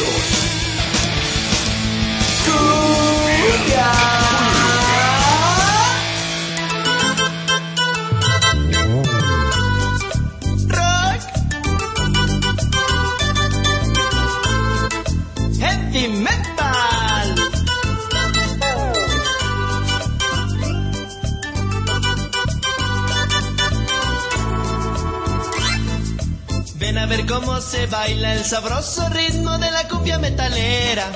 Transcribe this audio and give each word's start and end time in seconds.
Rock. 0.00 0.37
Baila 27.90 28.34
el 28.34 28.44
sabroso 28.44 29.08
ritmo 29.10 29.56
de 29.58 29.70
la 29.70 29.88
cumbia 29.88 30.18
metalera. 30.18 31.10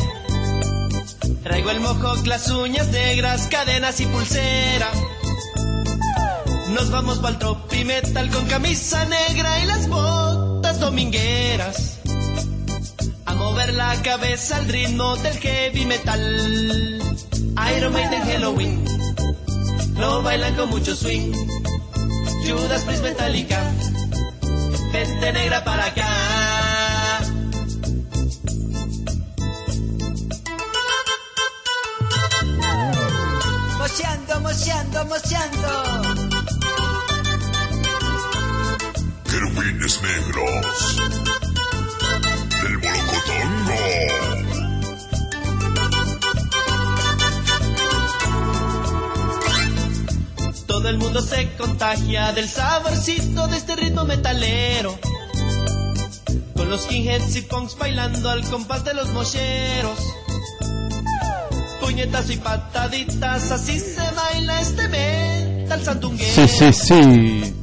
Traigo 1.43 1.71
el 1.71 1.81
mojo, 1.81 2.15
las 2.25 2.51
uñas 2.51 2.89
negras, 2.89 3.48
cadenas 3.51 4.01
y 4.01 4.07
pulsera. 4.07 4.91
Nos 6.69 6.91
vamos 6.91 7.19
pa'l 7.19 7.39
tropi 7.39 7.85
metal 7.85 8.31
con 8.31 8.47
camisa 8.47 9.05
negra 9.05 9.61
y 9.61 9.67
las 9.67 9.89
botas 9.89 10.81
domingueras. 10.81 11.98
A 13.27 13.34
mover 13.34 13.75
la 13.75 14.01
cabeza 14.03 14.57
al 14.57 14.69
ritmo 14.69 15.17
del 15.17 15.39
heavy 15.39 15.84
metal. 15.84 17.03
Iron 17.77 17.93
Maiden 17.93 18.23
Halloween. 18.23 18.84
Lo 19.98 20.23
bailan 20.23 20.55
con 20.55 20.70
mucho 20.70 20.95
swing. 20.97 21.33
Judas 22.47 22.83
Priest 22.83 23.03
Metallica. 23.03 23.61
Vente 24.93 25.33
negra 25.33 25.65
para 25.65 25.87
acá. 25.87 26.52
Mocheando, 33.93 34.41
mocheando, 34.41 35.05
mocheando. 35.05 35.69
Querubines 39.29 40.01
negros. 40.01 40.97
Del 42.62 42.79
Molocotongo. 42.79 43.77
Todo 50.67 50.89
el 50.89 50.97
mundo 50.97 51.21
se 51.21 51.53
contagia 51.59 52.33
del 52.33 52.49
saborcito 52.49 53.47
de 53.49 53.59
este 53.59 53.77
ritmo 53.77 54.06
metalero. 54.06 54.99
Con 56.56 56.71
los 56.71 56.84
skinheads 56.84 57.37
y 57.37 57.43
punks 57.43 57.77
bailando 57.77 58.31
al 58.31 58.43
compás 58.49 58.87
de 58.87 58.95
los 58.95 59.11
mocheros. 59.11 59.99
Puñetazo 61.93 62.33
y 62.33 62.37
pataditas, 62.39 63.51
así 63.51 63.79
se 63.79 64.01
baila 64.15 64.62
este 64.62 64.89
metal 64.89 65.83
sandunguero. 65.83 66.33
Sí, 66.33 66.49
sí, 66.49 66.73
sí. 66.73 67.55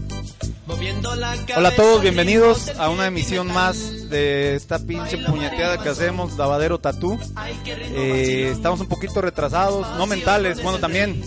Moviendo 0.68 1.16
la 1.16 1.32
cabeza 1.32 1.58
Hola 1.58 1.70
a 1.70 1.76
todos, 1.76 2.04
bienvenidos 2.04 2.70
a 2.78 2.92
una 2.92 3.08
emisión 3.08 3.48
más 3.48 4.08
de 4.12 4.54
esta 4.54 4.86
pinche 4.86 5.18
puñeteada 5.18 5.82
que 5.82 5.90
hacemos, 5.90 6.38
Lavadero 6.38 6.78
Tatú. 6.78 7.18
Ay, 7.36 7.60
qué 7.66 7.74
ritmo 7.74 7.98
Eh, 7.98 8.52
estamos 8.52 8.80
un 8.82 8.86
poquito 8.86 9.20
retrasados, 9.20 9.88
no 9.98 10.06
mentales, 10.06 10.62
bueno 10.62 10.78
también, 10.78 11.24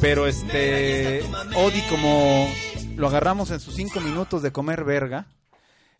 pero 0.00 0.26
este, 0.26 1.22
Odi 1.54 1.80
como 1.82 2.48
lo 2.96 3.06
agarramos 3.06 3.52
en 3.52 3.60
sus 3.60 3.76
cinco 3.76 4.00
minutos 4.00 4.42
de 4.42 4.50
comer 4.50 4.82
verga, 4.82 5.28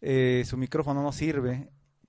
eh, 0.01 0.43
su 0.45 0.57
micrófono 0.57 1.05
no 1.05 1.13
sirve. 1.13 1.69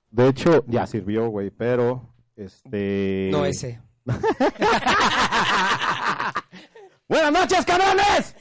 De 0.10 0.28
hecho, 0.28 0.66
ya 0.66 0.88
sirvió, 0.88 1.28
güey, 1.28 1.52
pero 1.52 2.10
este. 2.36 3.30
No 3.32 3.46
ese. 3.46 3.80
¡Buenas 7.08 7.32
noches, 7.32 7.66
cabrones! 7.66 8.36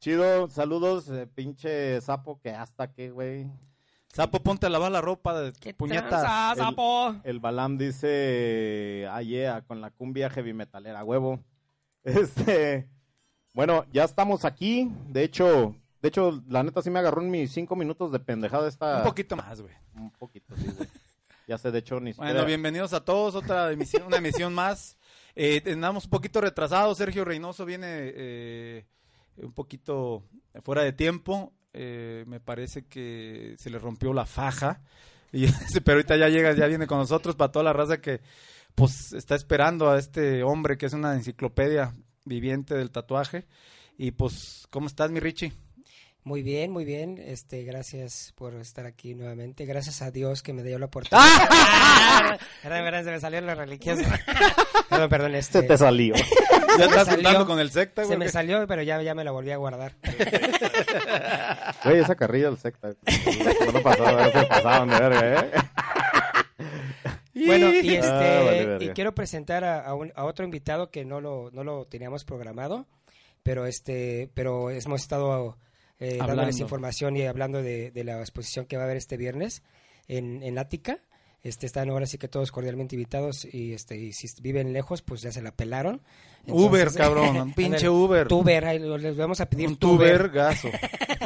Chido, 0.00 0.48
saludos, 0.48 1.08
eh, 1.10 1.26
pinche 1.26 2.00
sapo 2.00 2.40
que 2.40 2.50
hasta 2.50 2.92
que, 2.92 3.10
güey. 3.10 3.46
Sapo, 4.08 4.40
ponte 4.40 4.66
a 4.66 4.70
lavar 4.70 4.90
la 4.90 5.00
ropa 5.00 5.38
de 5.38 5.52
puñetas. 5.74 6.24
El, 7.22 7.24
el 7.24 7.38
Balam 7.38 7.78
dice, 7.78 9.06
ah, 9.10 9.22
yeah, 9.22 9.62
con 9.62 9.80
la 9.80 9.90
cumbia 9.90 10.30
heavy 10.30 10.52
metalera, 10.52 11.04
huevo. 11.04 11.40
Este, 12.02 12.88
bueno, 13.52 13.84
ya 13.92 14.04
estamos 14.04 14.46
aquí. 14.46 14.90
De 15.08 15.22
hecho, 15.22 15.76
de 16.00 16.08
hecho, 16.08 16.42
la 16.48 16.62
neta 16.62 16.80
sí 16.80 16.88
me 16.88 16.98
agarró 16.98 17.20
en 17.20 17.30
mis 17.30 17.52
cinco 17.52 17.76
minutos 17.76 18.10
de 18.10 18.18
pendejada 18.18 18.68
esta. 18.68 18.98
Un 18.98 19.04
poquito 19.04 19.36
más, 19.36 19.60
güey. 19.60 19.74
Un 19.94 20.10
poquito, 20.12 20.56
sí, 20.56 20.66
güey. 20.74 20.88
Ya 21.50 21.58
sé, 21.58 21.72
de 21.72 21.80
hecho, 21.80 21.98
ni 21.98 22.12
Bueno, 22.12 22.44
bienvenidos 22.44 22.92
a 22.92 23.04
todos, 23.04 23.34
otra 23.34 23.72
emisión, 23.72 24.04
una 24.04 24.18
emisión 24.18 24.54
más. 24.54 24.96
Eh, 25.34 25.60
andamos 25.66 26.04
un 26.04 26.10
poquito 26.10 26.40
retrasados, 26.40 26.96
Sergio 26.96 27.24
Reynoso 27.24 27.64
viene 27.64 27.88
eh, 27.90 28.86
un 29.38 29.52
poquito 29.52 30.22
fuera 30.62 30.84
de 30.84 30.92
tiempo, 30.92 31.52
eh, 31.72 32.22
me 32.28 32.38
parece 32.38 32.86
que 32.86 33.56
se 33.58 33.68
le 33.68 33.80
rompió 33.80 34.12
la 34.12 34.26
faja, 34.26 34.80
y, 35.32 35.48
pero 35.84 35.96
ahorita 35.96 36.16
ya 36.16 36.28
llega, 36.28 36.52
ya 36.52 36.68
viene 36.68 36.86
con 36.86 36.98
nosotros 36.98 37.34
para 37.34 37.50
toda 37.50 37.64
la 37.64 37.72
raza 37.72 38.00
que 38.00 38.20
pues 38.76 39.12
está 39.12 39.34
esperando 39.34 39.90
a 39.90 39.98
este 39.98 40.44
hombre 40.44 40.78
que 40.78 40.86
es 40.86 40.92
una 40.92 41.14
enciclopedia 41.14 41.96
viviente 42.26 42.76
del 42.76 42.92
tatuaje. 42.92 43.48
Y 43.98 44.12
pues, 44.12 44.68
¿cómo 44.70 44.86
estás, 44.86 45.10
mi 45.10 45.18
Richie? 45.18 45.52
Muy 46.22 46.42
bien, 46.42 46.70
muy 46.70 46.84
bien. 46.84 47.16
Este, 47.18 47.64
gracias 47.64 48.32
por 48.36 48.54
estar 48.56 48.84
aquí 48.86 49.14
nuevamente. 49.14 49.64
Gracias 49.64 50.02
a 50.02 50.10
Dios 50.10 50.42
que 50.42 50.52
me 50.52 50.62
dio 50.62 50.78
la 50.78 50.86
oportunidad. 50.86 51.26
Perdón, 52.62 52.84
perdón, 52.84 53.04
se 53.04 53.10
me 53.10 53.20
salió 53.20 53.40
lo 53.40 53.54
religioso. 53.54 54.02
Perdón, 54.90 55.08
perdón, 55.08 55.34
este. 55.34 55.60
Se 55.62 55.66
te 55.66 55.78
salió. 55.78 56.14
¿Ya 56.78 56.84
estás 56.84 57.06
salió. 57.06 57.24
juntando 57.24 57.46
con 57.46 57.58
el 57.58 57.70
secta, 57.70 58.02
Se 58.02 58.08
güey? 58.08 58.18
me 58.18 58.28
salió, 58.28 58.66
pero 58.66 58.82
ya, 58.82 59.00
ya 59.02 59.14
me 59.14 59.24
la 59.24 59.30
volví 59.30 59.50
a 59.50 59.56
guardar. 59.56 59.94
Güey, 61.84 62.00
esa 62.00 62.14
carrilla 62.14 62.46
del 62.46 62.58
secta. 62.58 62.90
No 63.72 63.82
pasaba, 63.82 64.30
se 64.30 64.46
pasaban 64.46 64.88
de 64.88 64.98
verga, 65.00 65.40
¿eh? 65.40 65.50
Bueno, 67.46 67.70
y 67.72 67.94
este, 67.94 68.06
Ah, 68.08 68.42
vale, 68.44 68.66
verga. 68.66 68.84
y 68.84 68.88
quiero 68.90 69.14
presentar 69.14 69.64
a, 69.64 69.80
a 69.80 69.94
un- 69.94 70.12
a 70.14 70.24
otro 70.24 70.44
invitado 70.44 70.90
que 70.90 71.04
no 71.04 71.20
lo, 71.20 71.50
no 71.52 71.64
lo 71.64 71.86
teníamos 71.86 72.24
programado, 72.24 72.86
pero 73.42 73.66
este, 73.66 74.30
pero 74.34 74.70
hemos 74.70 75.00
estado 75.00 75.56
eh, 76.00 76.16
dándoles 76.18 76.58
información 76.60 77.16
y 77.16 77.26
hablando 77.26 77.62
de, 77.62 77.90
de 77.90 78.04
la 78.04 78.18
exposición 78.20 78.64
que 78.66 78.76
va 78.76 78.82
a 78.82 78.86
haber 78.86 78.96
este 78.96 79.16
viernes 79.16 79.62
en, 80.08 80.42
en 80.42 80.58
Ática. 80.58 80.98
Este, 81.42 81.64
están 81.64 81.88
ahora 81.88 82.04
sí 82.04 82.18
que 82.18 82.28
todos 82.28 82.52
cordialmente 82.52 82.96
invitados 82.96 83.46
y 83.50 83.72
este, 83.72 83.96
y 83.96 84.12
si 84.12 84.28
viven 84.42 84.74
lejos, 84.74 85.00
pues 85.00 85.22
ya 85.22 85.32
se 85.32 85.40
la 85.40 85.52
pelaron. 85.52 86.02
Uber, 86.46 86.92
cabrón, 86.94 87.34
un 87.34 87.54
pinche 87.54 87.88
Uber. 87.88 88.28
Tuber, 88.28 88.64
ahí 88.66 88.78
les 88.78 89.16
vamos 89.16 89.40
a 89.40 89.46
pedir 89.46 89.68
Un 89.68 89.76
tuber. 89.76 90.18
tuber 90.18 90.30
gaso. 90.30 90.68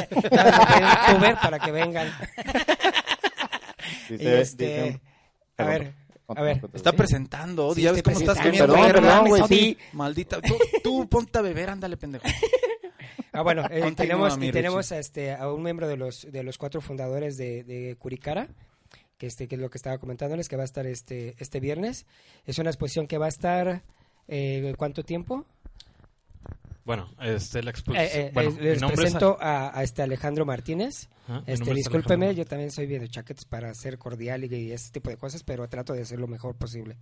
Vamos 0.05 0.25
a 0.61 0.67
pedir 0.67 0.85
un 0.85 1.17
tuber 1.17 1.37
para 1.43 1.59
que 1.59 1.71
vengan. 1.73 2.09
Dice- 4.09 4.25
Y 4.25 4.27
este, 4.27 5.01
a 5.57 5.65
ver, 5.65 5.95
a 6.29 6.43
ver. 6.43 6.61
Está 6.73 6.93
presentando, 6.93 7.75
Sí, 7.75 7.83
ya 7.83 7.93
ves 7.93 8.03
cómo 8.03 8.19
estás 8.19 8.39
presentando. 8.39 8.75
comiendo 8.75 9.01
Perdón, 9.01 9.29
güey, 9.29 9.43
sí. 9.49 9.79
Maldita, 9.93 10.41
tú, 10.41 10.57
tú 10.83 11.09
ponte 11.09 11.39
a 11.39 11.43
beber, 11.43 11.71
ándale, 11.71 11.97
pendejo. 11.97 12.25
Ah, 13.35 13.43
bueno, 13.43 13.65
eh, 13.71 13.93
tenemos, 13.97 14.39
y 14.41 14.51
tenemos 14.53 14.91
a, 14.93 14.99
este, 14.99 15.33
a 15.33 15.53
un 15.53 15.63
miembro 15.63 15.89
de 15.89 15.97
los, 15.97 16.27
de 16.31 16.43
los 16.45 16.57
cuatro 16.57 16.81
fundadores 16.81 17.37
de, 17.37 17.65
de 17.65 17.97
Curicara, 17.99 18.49
que, 19.19 19.27
este, 19.27 19.49
que 19.49 19.57
es 19.57 19.61
lo 19.61 19.71
que 19.71 19.79
estaba 19.79 19.99
comentándoles, 19.99 20.49
que 20.49 20.57
va 20.57 20.63
a 20.63 20.67
estar 20.67 20.87
este, 20.87 21.35
este 21.39 21.61
viernes. 21.61 22.07
Es 22.47 22.59
una 22.59 22.71
exposición 22.71 23.07
que 23.07 23.19
va 23.19 23.27
a 23.27 23.31
estar, 23.31 23.83
eh, 24.29 24.73
¿cuánto 24.79 25.03
tiempo? 25.03 25.45
Bueno, 26.85 27.11
este, 27.23 27.63
la 27.63 27.71
exposición. 27.71 28.07
eh, 28.07 28.33
eh, 28.37 28.57
les 28.61 28.81
nombre 28.81 28.95
es- 28.95 29.01
presento 29.01 29.39
a, 29.41 29.77
a 29.79 29.83
este 29.83 30.03
Alejandro 30.03 30.45
Martínez. 30.45 31.09
Este, 31.47 31.71
es 31.71 31.75
discúlpeme, 31.77 32.27
Alejandro. 32.27 32.45
yo 32.45 32.47
también 32.49 32.71
soy 32.71 32.87
bien 32.87 33.01
de 33.01 33.09
chaquetes 33.09 33.47
para 33.47 33.73
ser 33.75 33.97
cordial 33.99 34.45
y, 34.45 34.55
y 34.55 34.73
ese 34.73 34.91
tipo 34.93 35.09
de 35.09 35.17
cosas, 35.17 35.43
pero 35.45 35.67
trato 35.69 35.95
de 35.95 36.03
hacer 36.03 36.21
lo 36.21 36.27
mejor 36.29 36.55
posible. 36.57 36.99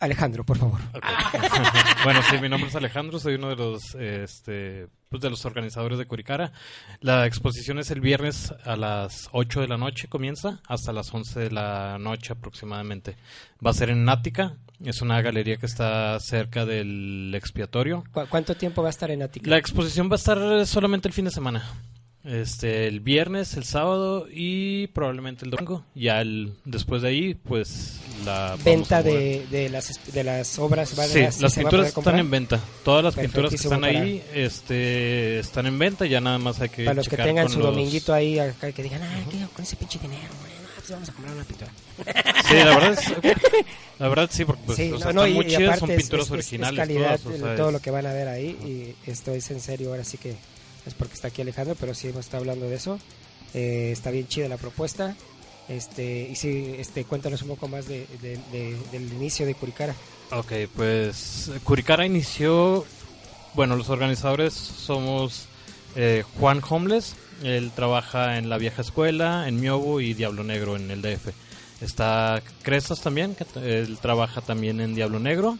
Alejandro, 0.00 0.44
por 0.44 0.58
favor. 0.58 0.80
Bueno, 2.04 2.20
sí, 2.22 2.38
mi 2.40 2.48
nombre 2.48 2.68
es 2.70 2.76
Alejandro, 2.76 3.18
soy 3.18 3.34
uno 3.34 3.48
de 3.50 3.56
los, 3.56 3.94
este, 3.96 4.86
pues 5.08 5.20
de 5.20 5.28
los 5.30 5.44
organizadores 5.44 5.98
de 5.98 6.06
Curicara. 6.06 6.52
La 7.00 7.26
exposición 7.26 7.78
es 7.78 7.90
el 7.90 8.00
viernes 8.00 8.54
a 8.64 8.76
las 8.76 9.28
8 9.32 9.60
de 9.62 9.68
la 9.68 9.76
noche, 9.76 10.06
comienza, 10.08 10.60
hasta 10.68 10.92
las 10.92 11.12
11 11.12 11.40
de 11.40 11.50
la 11.50 11.98
noche 11.98 12.32
aproximadamente. 12.32 13.16
Va 13.64 13.70
a 13.72 13.74
ser 13.74 13.90
en 13.90 14.04
Nática, 14.04 14.54
es 14.84 15.02
una 15.02 15.20
galería 15.20 15.56
que 15.56 15.66
está 15.66 16.18
cerca 16.20 16.64
del 16.64 17.32
expiatorio. 17.34 18.04
¿Cu- 18.12 18.26
¿Cuánto 18.28 18.54
tiempo 18.56 18.80
va 18.82 18.88
a 18.88 18.90
estar 18.90 19.10
en 19.10 19.22
Ática? 19.22 19.50
La 19.50 19.58
exposición 19.58 20.08
va 20.08 20.14
a 20.14 20.16
estar 20.16 20.66
solamente 20.66 21.08
el 21.08 21.14
fin 21.14 21.24
de 21.24 21.30
semana. 21.32 21.64
Este, 22.28 22.86
el 22.86 23.00
viernes, 23.00 23.54
el 23.56 23.64
sábado 23.64 24.26
y 24.30 24.88
probablemente 24.88 25.46
el 25.46 25.50
domingo. 25.50 25.82
Ya 25.94 26.20
el, 26.20 26.52
después 26.66 27.00
de 27.00 27.08
ahí, 27.08 27.34
pues 27.34 27.94
la 28.26 28.56
Venta 28.62 29.02
de, 29.02 29.46
de, 29.50 29.70
las, 29.70 29.98
de 30.12 30.24
las 30.24 30.58
obras. 30.58 30.98
¿va- 30.98 31.06
Sí, 31.06 31.20
las 31.40 31.54
pinturas 31.54 31.88
están 31.88 32.18
en 32.18 32.30
venta. 32.30 32.60
Todas 32.84 33.02
las 33.02 33.14
pinturas 33.14 33.48
que 33.50 33.56
están 33.56 33.82
ahí 33.82 34.22
este, 34.34 35.38
están 35.38 35.64
en 35.66 35.78
venta. 35.78 36.04
Ya 36.04 36.20
nada 36.20 36.36
más 36.36 36.60
hay 36.60 36.68
que 36.68 36.84
Para 36.84 36.96
los 36.96 37.08
que 37.08 37.16
tengan 37.16 37.48
su 37.48 37.60
los- 37.60 37.68
dominguito 37.68 38.12
ahí, 38.12 38.38
acá, 38.38 38.72
que 38.72 38.82
digan, 38.82 39.02
ay, 39.02 39.24
¿qué 39.30 39.38
hago 39.40 39.50
con 39.52 39.62
ese 39.64 39.76
pinche 39.76 39.98
dinero? 39.98 40.28
güey? 40.40 40.58
sí 40.84 40.92
vamos 40.94 41.08
a 41.08 41.12
comprar 41.12 41.34
una 41.34 41.44
pintura. 41.44 41.70
Sí, 42.48 42.54
la 42.54 42.64
verdad 42.78 42.92
es, 42.92 43.12
la 43.98 44.08
verdad 44.08 44.30
sí, 44.32 44.44
porque 44.46 44.62
pues, 44.64 44.76
sí, 44.78 44.90
o 44.92 44.96
sea, 44.98 45.08
no, 45.08 45.20
no, 45.20 45.26
están 45.26 45.30
y, 45.32 45.34
muy 45.34 45.46
chidas, 45.46 45.78
son 45.80 45.88
pinturas 45.88 46.04
es- 46.12 46.12
es- 46.12 46.26
es 46.26 46.30
originales. 46.30 46.78
calidad 46.78 47.20
todas, 47.20 47.40
o 47.40 47.44
sea, 47.44 47.56
todo 47.56 47.72
lo 47.72 47.80
que 47.80 47.90
van 47.90 48.06
a 48.06 48.12
ver 48.14 48.28
ahí 48.28 48.94
y 49.06 49.10
esto 49.10 49.32
es 49.32 49.50
en 49.50 49.60
serio, 49.60 49.90
ahora 49.90 50.04
sí 50.04 50.16
que 50.16 50.34
es 50.88 50.94
porque 50.94 51.14
está 51.14 51.28
aquí 51.28 51.42
Alejandro, 51.42 51.76
pero 51.78 51.94
sí 51.94 52.08
hemos 52.08 52.24
estado 52.24 52.42
hablando 52.42 52.66
de 52.68 52.74
eso. 52.76 52.98
Eh, 53.54 53.90
está 53.92 54.10
bien 54.10 54.26
chida 54.26 54.48
la 54.48 54.56
propuesta. 54.56 55.14
Este, 55.68 56.28
y 56.30 56.34
sí, 56.34 56.74
este, 56.78 57.04
cuéntanos 57.04 57.42
un 57.42 57.48
poco 57.48 57.68
más 57.68 57.86
de, 57.86 58.06
de- 58.22 58.38
de- 58.52 58.76
del 58.90 59.12
inicio 59.12 59.44
de 59.46 59.54
Curicara. 59.54 59.94
Ok, 60.32 60.52
pues 60.74 61.50
Curicara 61.64 62.06
inició, 62.06 62.84
bueno, 63.54 63.76
los 63.76 63.90
organizadores 63.90 64.54
somos 64.54 65.44
eh, 65.96 66.24
Juan 66.38 66.62
Homeless, 66.68 67.14
él 67.42 67.70
trabaja 67.74 68.38
en 68.38 68.48
la 68.48 68.56
vieja 68.58 68.82
escuela, 68.82 69.46
en 69.46 69.60
Miobo 69.60 70.00
y 70.00 70.14
Diablo 70.14 70.42
Negro 70.42 70.76
en 70.76 70.90
el 70.90 71.02
DF. 71.02 71.28
Está 71.82 72.42
Crestas 72.62 73.00
también, 73.00 73.34
que 73.36 73.44
él 73.60 73.98
trabaja 74.00 74.40
también 74.40 74.80
en 74.80 74.94
Diablo 74.94 75.18
Negro. 75.20 75.58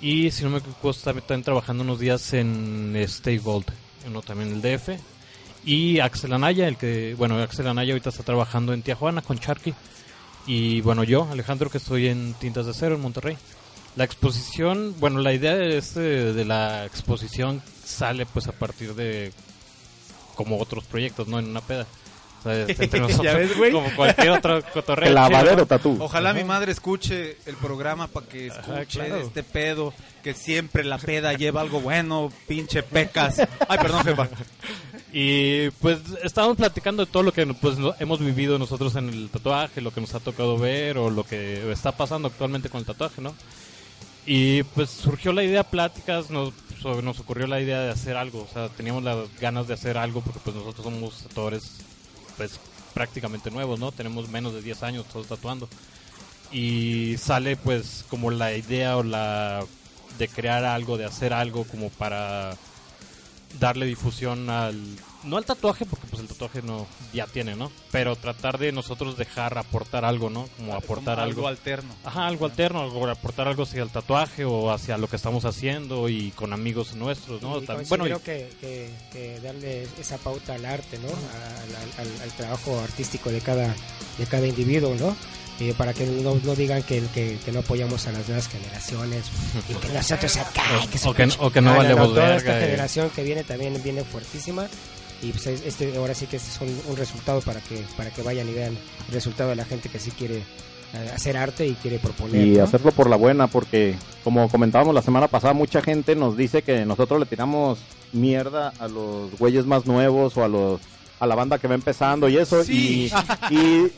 Y 0.00 0.30
si 0.30 0.44
no 0.44 0.50
me 0.50 0.58
equivoco, 0.58 0.90
está 0.90 1.12
también 1.14 1.42
trabajando 1.42 1.82
unos 1.84 1.98
días 1.98 2.32
en 2.34 2.94
Stay 2.96 3.38
Gold, 3.38 3.66
uno 4.06 4.22
también 4.22 4.52
el 4.52 4.62
DF. 4.62 5.00
Y 5.64 6.00
Axel 6.00 6.32
Anaya, 6.32 6.68
el 6.68 6.76
que, 6.76 7.14
bueno, 7.16 7.36
Axel 7.38 7.66
Anaya 7.66 7.92
ahorita 7.92 8.10
está 8.10 8.22
trabajando 8.22 8.72
en 8.72 8.82
Tijuana 8.82 9.22
con 9.22 9.38
Charky. 9.38 9.74
Y 10.46 10.80
bueno, 10.80 11.04
yo, 11.04 11.28
Alejandro, 11.30 11.70
que 11.70 11.78
estoy 11.78 12.08
en 12.08 12.34
Tintas 12.34 12.66
de 12.66 12.74
Cero 12.74 12.94
en 12.94 13.02
Monterrey. 13.02 13.36
La 13.96 14.04
exposición, 14.04 14.94
bueno, 14.98 15.20
la 15.20 15.32
idea 15.32 15.56
de, 15.56 15.76
este, 15.76 16.32
de 16.32 16.44
la 16.44 16.86
exposición 16.86 17.62
sale 17.84 18.26
pues 18.26 18.46
a 18.46 18.52
partir 18.52 18.94
de 18.94 19.32
como 20.34 20.58
otros 20.58 20.84
proyectos, 20.84 21.26
¿no? 21.26 21.38
En 21.38 21.46
una 21.48 21.60
peda. 21.60 21.86
O 22.38 22.42
sea, 22.42 22.62
entre 22.68 22.86
¿Ya 22.88 22.98
nosotros, 22.98 23.34
ves, 23.34 23.56
güey? 23.56 23.72
como 23.72 23.94
cualquier 23.96 24.30
otro 24.30 24.62
cotorreo. 24.72 25.08
El 25.08 25.14
lavadero 25.14 25.66
tatú. 25.66 25.96
Ojalá 26.00 26.32
mi 26.32 26.44
madre 26.44 26.72
escuche 26.72 27.36
el 27.46 27.56
programa 27.56 28.06
para 28.08 28.26
que 28.26 28.46
escuche 28.48 28.86
claro. 28.86 29.16
este 29.16 29.42
pedo, 29.42 29.92
que 30.22 30.34
siempre 30.34 30.84
la 30.84 30.98
peda 30.98 31.32
lleva 31.34 31.60
algo 31.60 31.80
bueno, 31.80 32.32
pinche 32.46 32.82
pecas. 32.82 33.40
Ay, 33.68 33.78
perdón, 33.78 34.04
jefa. 34.04 34.28
Y 35.12 35.70
pues 35.80 35.98
estábamos 36.22 36.56
platicando 36.58 37.04
de 37.06 37.10
todo 37.10 37.22
lo 37.22 37.32
que 37.32 37.46
pues, 37.46 37.78
no- 37.78 37.94
hemos 37.98 38.20
vivido 38.20 38.58
nosotros 38.58 38.94
en 38.96 39.08
el 39.08 39.30
tatuaje, 39.30 39.80
lo 39.80 39.90
que 39.90 40.00
nos 40.02 40.14
ha 40.14 40.20
tocado 40.20 40.58
ver 40.58 40.98
o 40.98 41.08
lo 41.10 41.24
que 41.24 41.70
está 41.72 41.92
pasando 41.92 42.28
actualmente 42.28 42.68
con 42.68 42.80
el 42.80 42.86
tatuaje, 42.86 43.22
¿no? 43.22 43.34
Y 44.26 44.62
pues 44.62 44.90
surgió 44.90 45.32
la 45.32 45.42
idea, 45.42 45.64
pláticas, 45.64 46.28
nos, 46.30 46.52
nos 47.02 47.18
ocurrió 47.20 47.46
la 47.46 47.60
idea 47.62 47.80
de 47.80 47.90
hacer 47.90 48.14
algo, 48.18 48.42
o 48.42 48.52
sea, 48.52 48.68
teníamos 48.68 49.02
las 49.02 49.16
ganas 49.40 49.66
de 49.66 49.72
hacer 49.74 49.96
algo 49.96 50.20
porque 50.20 50.40
pues 50.44 50.54
nosotros 50.54 50.84
somos 50.84 51.22
tatuadores 51.22 51.78
pues 52.38 52.58
prácticamente 52.94 53.50
nuevos, 53.50 53.78
¿no? 53.78 53.92
Tenemos 53.92 54.30
menos 54.30 54.54
de 54.54 54.62
10 54.62 54.82
años 54.84 55.06
todos 55.12 55.26
tatuando. 55.26 55.68
Y 56.50 57.16
sale 57.18 57.56
pues 57.56 58.06
como 58.08 58.30
la 58.30 58.56
idea 58.56 58.96
o 58.96 59.02
la 59.02 59.62
de 60.18 60.28
crear 60.28 60.64
algo, 60.64 60.96
de 60.96 61.04
hacer 61.04 61.34
algo 61.34 61.64
como 61.64 61.90
para 61.90 62.56
darle 63.60 63.84
difusión 63.84 64.48
al 64.48 64.80
no 65.24 65.36
al 65.36 65.44
tatuaje 65.44 65.84
porque 65.84 66.06
pues 66.08 66.22
el 66.22 66.28
tatuaje 66.28 66.62
no 66.62 66.86
ya 67.12 67.26
tiene 67.26 67.56
no 67.56 67.70
pero 67.90 68.14
tratar 68.16 68.58
de 68.58 68.70
nosotros 68.72 69.16
dejar 69.18 69.58
aportar 69.58 70.04
algo 70.04 70.30
no 70.30 70.48
como 70.56 70.74
aportar 70.74 71.16
Como 71.16 71.26
algo, 71.26 71.48
alterno. 71.48 71.94
ajá 72.04 72.26
algo 72.26 72.46
alterno 72.46 72.82
algo 72.82 73.06
aportar 73.08 73.48
algo 73.48 73.64
hacia 73.64 73.82
el 73.82 73.90
tatuaje 73.90 74.44
o 74.44 74.70
hacia 74.70 74.96
lo 74.96 75.08
que 75.08 75.16
estamos 75.16 75.44
haciendo 75.44 76.08
y 76.08 76.30
con 76.32 76.52
amigos 76.52 76.94
nuestros 76.94 77.42
no 77.42 77.58
Y 77.60 77.66
Tam- 77.66 77.86
bueno 77.88 78.06
y- 78.06 78.10
considero 78.10 78.22
que, 78.22 78.50
que- 78.60 78.90
que 79.12 79.40
darle 79.40 79.86
esa 80.00 80.18
pauta 80.18 80.54
al 80.54 80.64
arte, 80.64 80.98
¿no? 80.98 81.08
Al, 81.08 81.76
al- 81.76 82.06
al- 82.14 82.22
al 82.22 82.30
trabajo 82.32 82.78
artístico 82.80 83.30
de 83.30 83.40
cada, 83.40 83.74
de 84.18 84.26
cada 84.26 84.46
individuo, 84.46 84.94
¿no? 84.94 85.16
Para 85.76 85.92
que 85.92 86.06
no, 86.06 86.36
no 86.44 86.54
digan 86.54 86.84
que, 86.84 87.02
que, 87.12 87.36
que 87.44 87.50
no 87.50 87.58
apoyamos 87.58 88.06
a 88.06 88.12
las 88.12 88.28
nuevas 88.28 88.46
generaciones 88.46 89.24
y 89.68 89.74
que 89.74 89.88
nosotros 89.92 90.36
acá 90.36 90.62
que 90.92 91.08
o 91.08 91.12
que, 91.12 91.28
o 91.40 91.50
que 91.50 91.60
no, 91.60 91.76
valemos 91.76 92.10
toda 92.10 92.28
verga 92.28 92.36
esta 92.36 92.58
y- 92.58 92.60
generación 92.60 93.10
que 93.10 93.24
viene 93.24 93.42
también 93.42 93.82
viene 93.82 94.04
fuertísima 94.04 94.68
y 95.22 95.32
pues 95.32 95.46
es- 95.48 95.64
este 95.66 95.96
ahora 95.96 96.14
sí 96.14 96.26
que 96.26 96.36
este 96.36 96.50
es 96.50 96.60
un, 96.60 96.90
un 96.90 96.96
resultado 96.96 97.40
para 97.40 97.60
que 97.60 97.84
para 97.96 98.10
que 98.10 98.22
vayan 98.22 98.48
y 98.48 98.52
vean 98.52 98.76
el 99.08 99.14
resultado 99.14 99.50
de 99.50 99.56
la 99.56 99.64
gente 99.64 99.88
que 99.88 99.98
sí 99.98 100.10
quiere 100.12 100.36
eh, 100.94 101.10
hacer 101.14 101.36
arte 101.36 101.66
y 101.66 101.74
quiere 101.74 101.98
proponer 101.98 102.46
y 102.46 102.50
¿no? 102.56 102.64
hacerlo 102.64 102.92
por 102.92 103.10
la 103.10 103.16
buena, 103.16 103.46
porque 103.48 103.94
como 104.24 104.48
comentábamos 104.48 104.94
la 104.94 105.02
semana 105.02 105.28
pasada, 105.28 105.52
mucha 105.54 105.82
gente 105.82 106.14
nos 106.16 106.36
dice 106.36 106.62
que 106.62 106.86
nosotros 106.86 107.20
le 107.20 107.26
tiramos 107.26 107.78
mierda 108.12 108.72
a 108.78 108.88
los 108.88 109.36
güeyes 109.38 109.66
más 109.66 109.84
nuevos 109.86 110.36
o 110.36 110.44
a 110.44 110.48
los 110.48 110.80
a 111.20 111.26
la 111.26 111.34
banda 111.34 111.58
que 111.58 111.66
va 111.68 111.74
empezando 111.74 112.28
y 112.28 112.36
eso 112.38 112.62
Sí. 112.64 113.10
y, 113.50 113.54
y 113.54 113.92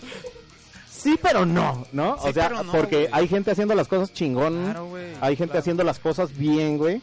sí 0.91 1.19
pero 1.23 1.45
no, 1.47 1.87
¿no? 1.93 2.17
Sí, 2.23 2.29
o 2.29 2.33
sea, 2.33 2.49
no, 2.49 2.65
porque 2.73 3.09
hay 3.13 3.29
gente 3.29 3.51
haciendo 3.51 3.75
las 3.75 3.89
cosas 3.89 4.13
chingón, 4.13 4.65
Claro, 4.65 4.89
hay 5.21 5.37
gente 5.37 5.53
Claro. 5.53 5.59
haciendo 5.61 5.85
las 5.85 5.99
cosas 5.99 6.37
bien, 6.37 6.79
güey. 6.79 7.01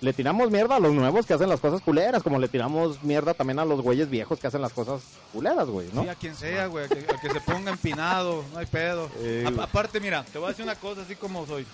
Le 0.00 0.12
tiramos 0.12 0.50
mierda 0.50 0.76
a 0.76 0.80
los 0.80 0.92
nuevos 0.92 1.24
que 1.24 1.32
hacen 1.32 1.48
las 1.48 1.60
cosas 1.60 1.80
culeras, 1.80 2.22
como 2.22 2.38
le 2.38 2.48
tiramos 2.48 3.02
mierda 3.02 3.32
también 3.32 3.58
a 3.58 3.64
los 3.64 3.80
güeyes 3.80 4.10
viejos 4.10 4.38
que 4.38 4.46
hacen 4.46 4.60
las 4.60 4.72
cosas 4.72 5.00
culeras, 5.32 5.66
güey, 5.68 5.88
¿no? 5.94 6.02
Sí, 6.02 6.08
a 6.08 6.14
quien 6.14 6.34
sea, 6.36 6.66
güey, 6.66 6.84
a 6.84 6.88
que, 6.88 6.98
a 7.10 7.20
que 7.20 7.30
se 7.30 7.40
ponga 7.40 7.70
empinado, 7.70 8.44
no 8.52 8.58
hay 8.58 8.66
pedo. 8.66 9.08
Eh, 9.18 9.44
A- 9.58 9.62
aparte, 9.64 10.00
mira, 10.00 10.22
te 10.24 10.38
voy 10.38 10.46
a 10.46 10.48
decir 10.50 10.64
una 10.64 10.74
cosa 10.74 11.02
así 11.02 11.16
como 11.16 11.46
soy. 11.46 11.64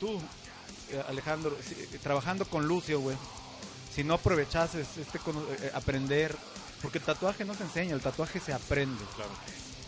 Tú, 0.00 0.20
eh, 0.90 1.02
Alejandro, 1.08 1.56
si- 1.62 1.74
eh, 1.74 1.98
trabajando 2.02 2.44
con 2.46 2.66
Lucio, 2.66 2.98
güey, 3.00 3.16
si 3.94 4.02
no 4.02 4.14
aprovechases 4.14 4.96
este 4.98 5.20
cono- 5.20 5.44
eh, 5.60 5.70
aprender, 5.74 6.34
porque 6.82 6.98
el 6.98 7.04
tatuaje 7.04 7.44
no 7.44 7.54
se 7.54 7.62
enseña, 7.62 7.94
el 7.94 8.00
tatuaje 8.00 8.40
se 8.40 8.52
aprende. 8.52 9.04
Claro. 9.14 9.30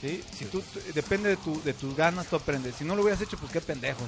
¿Sí? 0.01 0.23
Si 0.39 0.45
tú, 0.45 0.63
depende 0.95 1.31
de, 1.31 1.37
tu, 1.39 1.61
de 1.63 1.73
tus 1.73 1.97
ganas, 1.97 2.27
tú 2.27 2.37
aprendes. 2.37 2.75
Si 2.77 2.85
no 2.85 2.95
lo 2.95 3.03
hubieras 3.03 3.21
hecho, 3.23 3.39
pues 3.39 3.51
qué 3.51 3.61
pendejo. 3.63 4.01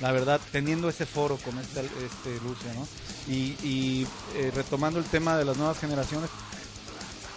La 0.00 0.12
verdad, 0.12 0.40
teniendo 0.52 0.88
ese 0.88 1.06
foro 1.06 1.36
con 1.38 1.58
este, 1.58 1.80
este 1.80 2.34
Lucio, 2.44 2.72
¿no? 2.74 2.86
Y, 3.26 3.56
y, 3.64 4.06
eh, 4.36 4.52
retomando 4.54 4.98
el 5.00 5.04
tema 5.06 5.36
de 5.36 5.44
las 5.44 5.56
nuevas 5.56 5.78
generaciones, 5.78 6.30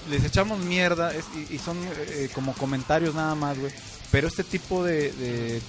les 0.10 0.24
echamos 0.24 0.60
mierda 0.60 1.14
es- 1.14 1.26
y, 1.50 1.56
y 1.56 1.60
son 1.60 1.78
eh, 2.08 2.30
como 2.34 2.54
comentarios 2.54 3.16
nada 3.16 3.34
más, 3.36 3.58
güey. 3.58 3.72
Pero 4.12 4.28
este 4.28 4.44
tipo 4.44 4.84
de, 4.84 5.12
de, 5.14 5.62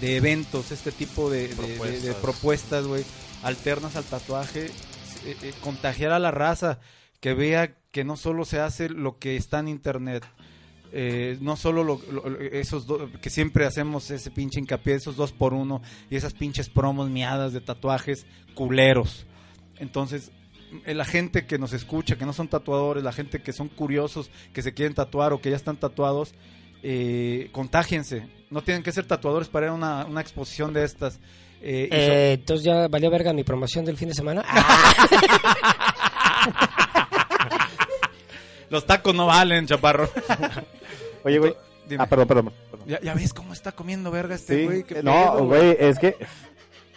de 0.00 0.16
eventos, 0.16 0.70
este 0.72 0.92
tipo 0.92 1.30
de, 1.30 1.48
de- 1.48 1.54
de- 1.54 1.56
de 1.56 1.74
Propuestas. 1.78 2.14
propuestas, 2.16 2.84
güey, 2.86 3.04
alternas 3.42 3.96
al 3.96 4.04
tatuaje, 4.04 4.66
eh, 5.24 5.36
eh, 5.42 5.54
contagiar 5.62 6.12
a 6.12 6.18
la 6.18 6.30
raza, 6.30 6.80
que 7.20 7.32
vea 7.34 7.72
que 7.92 8.04
no 8.04 8.16
solo 8.16 8.44
se 8.44 8.60
hace 8.60 8.88
lo 8.88 9.18
que 9.18 9.36
está 9.36 9.58
en 9.58 9.68
internet, 9.68 10.24
eh, 10.92 11.38
no 11.40 11.56
solo 11.56 11.84
lo- 11.84 12.00
lo- 12.10 12.38
esos 12.40 12.86
do- 12.86 13.10
que 13.20 13.30
siempre 13.30 13.64
hacemos 13.66 14.10
ese 14.10 14.30
pinche 14.30 14.60
hincapié, 14.60 14.94
esos 14.94 15.16
dos 15.16 15.32
por 15.32 15.54
uno 15.54 15.82
y 16.10 16.16
esas 16.16 16.34
pinches 16.34 16.68
promos 16.68 17.08
miadas 17.10 17.52
de 17.52 17.60
tatuajes 17.60 18.26
culeros. 18.54 19.26
Entonces, 19.78 20.30
eh, 20.84 20.94
la 20.94 21.04
gente 21.04 21.46
que 21.46 21.58
nos 21.58 21.72
escucha, 21.72 22.16
que 22.16 22.26
no 22.26 22.32
son 22.32 22.48
tatuadores, 22.48 23.02
la 23.04 23.12
gente 23.12 23.40
que 23.42 23.52
son 23.52 23.68
curiosos, 23.68 24.30
que 24.52 24.62
se 24.62 24.74
quieren 24.74 24.94
tatuar 24.94 25.32
o 25.32 25.40
que 25.40 25.50
ya 25.50 25.56
están 25.56 25.76
tatuados, 25.76 26.34
eh, 26.82 27.48
contágiense. 27.52 28.28
No 28.50 28.62
tienen 28.62 28.82
que 28.82 28.92
ser 28.92 29.06
tatuadores 29.06 29.48
para 29.48 29.66
ir 29.66 29.70
a 29.70 29.74
una, 29.74 30.04
una 30.06 30.20
exposición 30.20 30.72
de 30.72 30.84
estas. 30.84 31.20
Eh, 31.62 31.88
Eh, 31.92 32.32
entonces 32.38 32.64
ya 32.64 32.88
valió 32.88 33.10
verga 33.10 33.32
mi 33.32 33.44
promoción 33.44 33.84
del 33.84 33.96
fin 33.98 34.08
de 34.08 34.14
semana. 34.14 34.42
los 38.70 38.86
tacos 38.86 39.14
no 39.14 39.26
valen, 39.26 39.66
chaparro. 39.66 40.08
Oye, 41.24 41.38
güey. 41.38 41.54
Ah, 41.98 42.06
perdón, 42.06 42.28
perdón. 42.28 42.52
perdón. 42.70 42.86
ya, 42.86 43.00
ya 43.00 43.14
ves 43.14 43.34
cómo 43.34 43.52
está 43.52 43.72
comiendo 43.72 44.10
verga 44.10 44.36
este 44.36 44.64
güey. 44.64 44.84
no, 45.02 45.44
güey, 45.44 45.76
es 45.78 45.98
que 45.98 46.16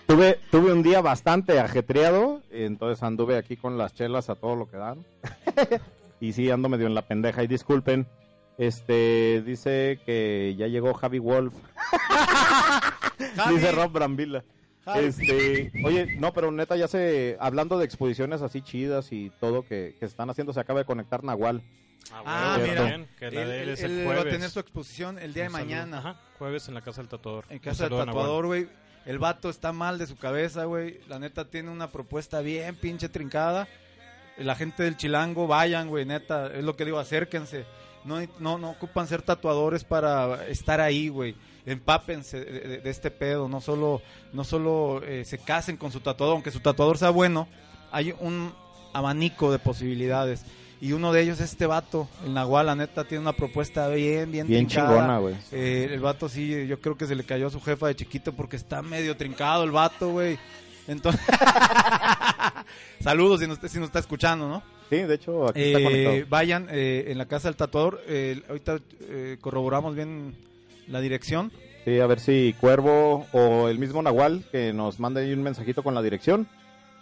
tuve 0.05 0.39
tuve 0.51 0.71
un 0.71 0.83
día 0.83 1.01
bastante 1.01 1.59
ajetreado, 1.59 2.41
entonces 2.51 3.01
anduve 3.01 3.37
aquí 3.37 3.57
con 3.57 3.77
las 3.77 3.93
chelas 3.93 4.29
a 4.29 4.35
todo 4.35 4.55
lo 4.55 4.69
que 4.69 4.77
dan. 4.77 5.03
y 6.19 6.33
sí, 6.33 6.51
ando 6.51 6.69
medio 6.69 6.85
en 6.85 6.95
la 6.95 7.01
pendeja 7.03 7.43
y 7.43 7.47
disculpen. 7.47 8.07
Este, 8.57 9.41
dice 9.43 9.99
que 10.05 10.53
ya 10.55 10.67
llegó 10.67 10.93
Javi 10.93 11.19
Wolf. 11.19 11.53
Dice 13.49 13.71
Rob 13.71 13.91
Brambila. 13.91 14.43
Este, 14.95 15.71
oye, 15.85 16.15
no, 16.17 16.33
pero 16.33 16.51
neta 16.51 16.75
ya 16.75 16.87
se, 16.87 17.37
hablando 17.39 17.77
de 17.79 17.85
exposiciones 17.85 18.41
así 18.41 18.61
chidas 18.61 19.11
y 19.11 19.31
todo 19.39 19.63
que, 19.63 19.95
que 19.99 20.05
están 20.05 20.29
haciendo, 20.29 20.51
se 20.53 20.59
acaba 20.59 20.79
de 20.79 20.85
conectar 20.85 21.23
Nahual. 21.23 21.61
Ah, 22.11 22.57
mira. 22.61 22.83
bien, 22.83 23.07
que 23.17 23.31
la 23.31 23.41
Él, 23.43 23.47
de 23.47 23.63
él 23.63 23.69
es 23.69 23.81
él 23.81 23.99
el 23.99 24.07
va 24.07 24.19
a 24.19 24.23
tener 24.25 24.49
su 24.49 24.59
exposición 24.59 25.17
el 25.19 25.33
día 25.33 25.43
de 25.43 25.49
saludo. 25.49 25.65
mañana. 25.65 25.97
Ajá, 25.99 26.21
jueves 26.37 26.67
en 26.67 26.73
la 26.73 26.81
casa 26.81 27.01
del 27.01 27.07
tatuador. 27.09 27.45
En 27.49 27.59
casa 27.59 27.87
del 27.87 27.97
tatuador, 27.97 28.45
güey. 28.45 28.67
El 29.05 29.19
vato 29.19 29.49
está 29.49 29.71
mal 29.73 29.97
de 29.97 30.07
su 30.07 30.15
cabeza, 30.17 30.65
güey. 30.65 30.99
La 31.07 31.19
neta 31.19 31.49
tiene 31.49 31.69
una 31.69 31.91
propuesta 31.91 32.41
bien 32.41 32.75
pinche 32.75 33.09
trincada. 33.09 33.67
La 34.37 34.55
gente 34.55 34.83
del 34.83 34.97
chilango, 34.97 35.47
vayan, 35.47 35.87
güey, 35.89 36.05
neta. 36.05 36.47
Es 36.47 36.63
lo 36.63 36.75
que 36.75 36.85
digo, 36.85 36.99
acérquense. 36.99 37.65
No, 38.03 38.17
no, 38.39 38.57
no 38.57 38.71
ocupan 38.71 39.07
ser 39.07 39.21
tatuadores 39.21 39.83
para 39.83 40.45
estar 40.47 40.81
ahí, 40.81 41.07
güey. 41.07 41.35
Empápense 41.65 42.43
de, 42.43 42.59
de- 42.67 42.77
de 42.79 42.89
este 42.89 43.09
pedo. 43.11 43.47
No 43.47 43.61
solo, 43.61 44.01
no 44.33 44.43
solo 44.43 45.01
eh, 45.03 45.23
se 45.25 45.37
casen 45.37 45.77
con 45.77 45.91
su 45.91 45.99
tatuador, 46.01 46.35
aunque 46.35 46.51
su 46.51 46.59
tatuador 46.59 46.97
sea 46.97 47.09
bueno. 47.09 47.47
Hay 47.91 48.13
un 48.19 48.51
abanico 48.93 49.51
de 49.51 49.59
posibilidades. 49.59 50.43
Y 50.81 50.91
uno 50.91 51.13
de 51.13 51.21
ellos 51.21 51.39
es 51.39 51.51
este 51.51 51.65
vato, 51.65 52.09
el 52.25 52.33
Nahual, 52.33 52.65
la 52.65 52.75
neta, 52.75 53.05
tiene 53.05 53.21
una 53.21 53.31
propuesta 53.31 53.87
bien, 53.87 54.29
bien, 54.31 54.47
Bien 54.47 54.67
trincada. 54.67 54.89
chingona, 54.89 55.17
güey. 55.19 55.35
Eh, 55.53 55.87
el 55.93 56.01
vato 56.01 56.27
sí, 56.27 56.67
yo 56.67 56.81
creo 56.81 56.97
que 56.97 57.07
se 57.07 57.15
le 57.15 57.23
cayó 57.23 57.47
a 57.47 57.51
su 57.51 57.61
jefa 57.61 57.87
de 57.87 57.95
chiquito 57.95 58.33
porque 58.33 58.57
está 58.57 58.81
medio 58.81 59.15
trincado 59.15 59.63
el 59.63 59.71
vato, 59.71 60.09
güey. 60.09 60.37
Entonces, 60.89 61.21
saludos 62.99 63.39
si 63.39 63.47
nos, 63.47 63.59
si 63.59 63.79
nos 63.79 63.87
está 63.87 63.99
escuchando, 63.99 64.47
¿no? 64.47 64.63
Sí, 64.89 64.97
de 64.97 65.15
hecho, 65.15 65.47
aquí 65.47 65.61
está 65.63 65.79
Eh, 65.79 65.83
conectado. 65.83 66.25
vayan 66.29 66.67
eh, 66.69 67.05
en 67.07 67.17
la 67.17 67.25
casa 67.27 67.47
del 67.47 67.55
tatuador. 67.55 68.01
eh, 68.07 68.41
ahorita 68.49 68.79
eh, 69.01 69.37
corroboramos 69.41 69.95
bien 69.95 70.35
la 70.87 71.01
dirección. 71.01 71.51
Sí, 71.85 71.99
a 71.99 72.07
ver 72.07 72.19
si 72.19 72.55
Cuervo 72.59 73.27
o 73.33 73.67
el 73.67 73.77
mismo 73.77 74.01
Nahual 74.01 74.45
que 74.51 74.71
nos 74.73 74.99
mande 74.99 75.21
ahí 75.21 75.33
un 75.33 75.43
mensajito 75.43 75.83
con 75.83 75.93
la 75.93 76.01
dirección. 76.01 76.47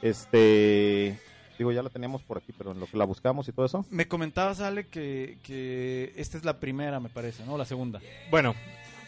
Este, 0.02 1.20
digo, 1.58 1.72
ya 1.72 1.84
la 1.84 1.90
teníamos 1.90 2.24
por 2.24 2.40
aquí, 2.40 2.52
pero 2.58 2.72
en 2.72 2.80
lo 2.80 2.88
que 2.88 2.98
la 2.98 3.06
buscamos 3.06 3.48
y 3.48 3.52
todo 3.52 3.66
eso. 3.66 3.86
Me 3.92 4.08
comentabas, 4.08 4.60
Ale, 4.60 4.88
que, 4.88 5.38
que 5.44 6.14
esta 6.16 6.38
es 6.38 6.46
la 6.46 6.60
primera, 6.60 7.00
me 7.00 7.10
parece, 7.10 7.46
¿no? 7.46 7.58
La 7.58 7.66
segunda. 7.66 8.02
Bueno, 8.32 8.56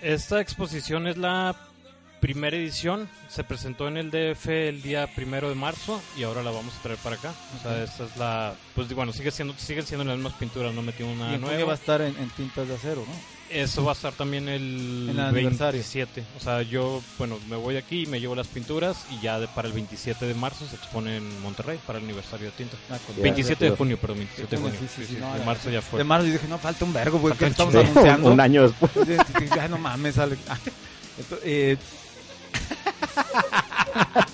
esta 0.02 0.40
exposición 0.40 1.08
es 1.08 1.18
la 1.18 1.56
primera 2.20 2.56
edición. 2.56 3.10
Se 3.28 3.44
presentó 3.44 3.88
en 3.88 3.98
el 3.98 4.12
DF 4.12 4.48
el 4.48 4.82
día 4.82 5.08
primero 5.08 5.50
de 5.50 5.56
marzo 5.56 6.02
y 6.16 6.24
ahora 6.24 6.44
la 6.44 6.52
vamos 6.52 6.78
a 6.78 6.82
traer 6.84 7.00
para 7.00 7.16
acá. 7.16 7.34
O 7.60 7.64
sea, 7.64 7.84
esta 7.84 8.06
es 8.06 8.16
la. 8.18 8.54
Pues 8.76 8.94
bueno, 8.94 9.12
sigue 9.12 9.32
siendo, 9.32 9.54
siguen 9.56 9.86
siendo 9.86 10.06
las 10.06 10.16
mismas 10.16 10.34
pinturas, 10.34 10.74
no 10.74 10.82
metimos 10.84 11.16
y 11.16 11.20
nada 11.20 11.38
nuevo. 11.38 11.66
va 11.66 11.74
a 11.74 11.76
estar 11.76 12.02
en, 12.02 12.16
en 12.18 12.30
tintas 12.30 12.68
de 12.68 12.76
acero, 12.76 13.04
¿no? 13.08 13.14
Eso 13.54 13.84
va 13.86 13.92
a 13.92 13.96
estar 13.96 14.14
también 14.14 14.50
el, 14.50 15.10
El 15.12 15.20
aniversario. 15.20 15.74
27. 15.80 16.24
O 16.38 16.40
sea, 16.40 16.62
yo, 16.64 17.02
bueno, 17.18 17.38
me 17.50 17.56
voy 17.56 17.78
aquí 17.78 18.04
y 18.04 18.06
me 18.08 18.20
llevo 18.20 18.34
las 18.36 18.48
pinturas 18.48 19.06
y 19.12 19.22
ya 19.22 19.40
de- 19.40 19.48
para 19.48 19.68
el 19.68 19.74
27 19.74 20.26
de 20.26 20.34
marzo 20.34 20.66
se 20.68 20.76
expone 20.76 21.18
en 21.18 21.42
Monterrey 21.42 21.80
para 21.86 22.00
el 22.00 22.06
aniversario 22.06 22.52
de. 22.58 22.66
Ah, 22.90 22.98
Ya, 23.16 23.22
27 23.24 23.66
de 23.66 23.72
ya. 23.72 23.78
junio, 23.78 23.98
perdón, 23.98 24.18
27 24.18 24.56
de 24.56 24.62
junio, 24.62 24.78
junio. 24.78 24.90
sí, 24.90 24.96
sí, 24.96 25.02
Sí, 25.04 25.08
sí, 25.10 25.16
sí, 25.16 25.22
no, 25.22 25.34
de 25.38 25.46
marzo 25.46 25.70
ya 25.70 25.82
fue. 25.82 26.00
De 26.00 26.04
marzo 26.04 26.26
yo 26.28 26.34
dije, 26.34 26.48
no, 26.48 26.58
falta 26.58 26.84
un 26.86 26.94
vergo, 26.94 27.20
güey, 27.20 27.36
que 27.36 27.46
estamos 27.46 27.76
anunciando. 27.76 28.32
un 28.32 28.40
año 28.40 28.64
después. 28.70 28.92
Ay, 29.60 29.70
no 29.70 29.78
mames, 29.78 30.18
Ale. 30.18 30.36
Entonces, 31.20 31.40
eh, 31.48 31.78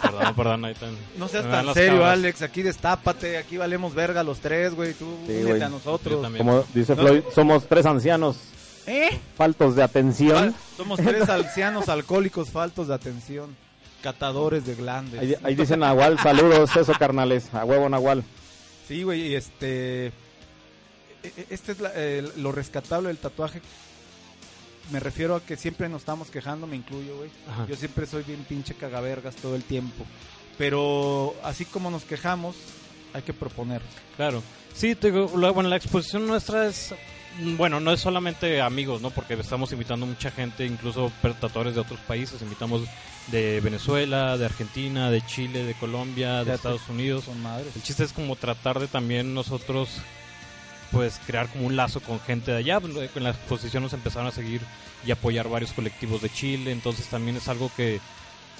Perdón, 0.01 0.35
perdón, 0.35 0.65
ahí 0.65 0.73
tan, 0.73 0.95
no 1.17 1.27
seas 1.27 1.49
tan 1.49 1.73
serio, 1.73 1.93
cabras. 1.99 2.13
Alex. 2.13 2.41
Aquí 2.41 2.61
destápate. 2.61 3.37
Aquí 3.37 3.57
valemos 3.57 3.93
verga 3.93 4.23
los 4.23 4.39
tres, 4.39 4.73
güey. 4.73 4.93
Tú 4.93 5.05
Sí, 5.25 5.33
únete 5.33 5.43
güey. 5.49 5.61
a 5.61 5.69
nosotros. 5.69 6.21
también. 6.21 6.45
Como 6.45 6.63
dice 6.73 6.95
No. 6.95 7.01
Floyd, 7.01 7.21
somos 7.33 7.67
tres 7.67 7.85
ancianos 7.85 8.37
¿Eh? 8.89 9.19
faltos 9.37 9.75
de 9.75 9.83
atención. 9.83 10.55
Somos 10.75 10.99
tres 10.99 11.29
ancianos 11.29 11.89
alcohólicos 11.89 12.49
faltos 12.49 12.87
de 12.87 12.95
atención. 12.95 13.55
Catadores 14.01 14.65
de 14.65 14.75
glandes. 14.75 15.19
Ahí, 15.19 15.35
ahí 15.43 15.55
dice 15.55 15.75
Nahual, 15.77 16.17
saludos, 16.19 16.75
eso 16.75 16.93
carnales, 16.93 17.53
a 17.53 17.65
huevo 17.65 17.87
Nahual. 17.89 18.23
Sí, 18.87 19.03
güey, 19.03 19.27
y 19.27 19.35
este. 19.35 20.07
e- 20.07 20.11
e- 21.23 21.45
Este 21.49 21.73
es 21.73 21.79
la- 21.81 21.93
el- 21.93 22.31
lo 22.37 22.51
rescatable 22.51 23.09
del 23.09 23.17
tatuaje. 23.17 23.61
Me 24.91 24.99
refiero 24.99 25.35
a 25.35 25.41
que 25.45 25.55
siempre 25.57 25.87
nos 25.89 26.01
estamos 26.01 26.29
quejando, 26.31 26.65
me 26.65 26.75
incluyo, 26.75 27.17
güey. 27.17 27.29
Yo 27.67 27.75
siempre 27.75 28.07
soy 28.07 28.23
bien 28.23 28.43
pinche 28.49 28.73
cagavergas 28.73 29.35
todo 29.35 29.55
el 29.55 29.63
tiempo. 29.63 30.03
Pero 30.57 31.35
así 31.43 31.65
como 31.65 31.91
nos 31.91 32.03
quejamos, 32.05 32.55
hay 33.13 33.21
que 33.21 33.33
proponer. 33.33 33.81
Claro. 34.15 34.41
Sí, 34.73 34.95
te 34.95 35.11
digo, 35.11 35.31
la- 35.37 35.51
bueno, 35.51 35.69
la 35.69 35.75
exposición 35.75 36.25
nuestra 36.25 36.65
es, 36.67 36.93
bueno, 37.57 37.79
no 37.79 37.91
es 37.91 37.99
solamente 37.99 38.61
amigos, 38.61 39.01
¿no? 39.01 39.11
Porque 39.11 39.33
estamos 39.35 39.71
invitando 39.71 40.05
mucha 40.05 40.31
gente, 40.31 40.65
incluso 40.65 41.11
tatuadores 41.21 41.75
de 41.75 41.81
otros 41.81 41.99
países. 42.01 42.41
Invitamos 42.41 42.83
de 43.27 43.61
Venezuela, 43.61 44.37
de 44.37 44.45
Argentina, 44.45 45.09
de 45.09 45.25
Chile, 45.25 45.63
de 45.63 45.73
Colombia, 45.75 46.43
de. 46.43 46.53
Estados 46.53 46.87
Unidos. 46.89 47.25
Son 47.25 47.41
madres. 47.41 47.75
El 47.75 47.83
chiste 47.83 48.03
es 48.03 48.13
como 48.13 48.35
tratar 48.35 48.79
de 48.79 48.87
también 48.87 49.33
nosotros, 49.33 49.89
pues, 50.91 51.19
crear 51.25 51.47
como 51.47 51.67
un 51.67 51.75
lazo 51.75 52.01
con 52.01 52.19
gente 52.19 52.51
de 52.51 52.57
allá. 52.57 52.79
Pues, 52.79 52.93
En 53.15 53.23
la 53.23 53.29
exposición 53.31 53.83
nos 53.83 53.93
empezaron 53.93 54.27
a 54.27 54.31
seguir 54.31 54.61
y 55.05 55.11
apoyar 55.11 55.47
varios 55.47 55.73
colectivos 55.73 56.21
de 56.21 56.29
Chile. 56.29 56.71
Entonces 56.71 57.07
también 57.07 57.37
es 57.37 57.47
algo 57.47 57.71
que, 57.77 58.01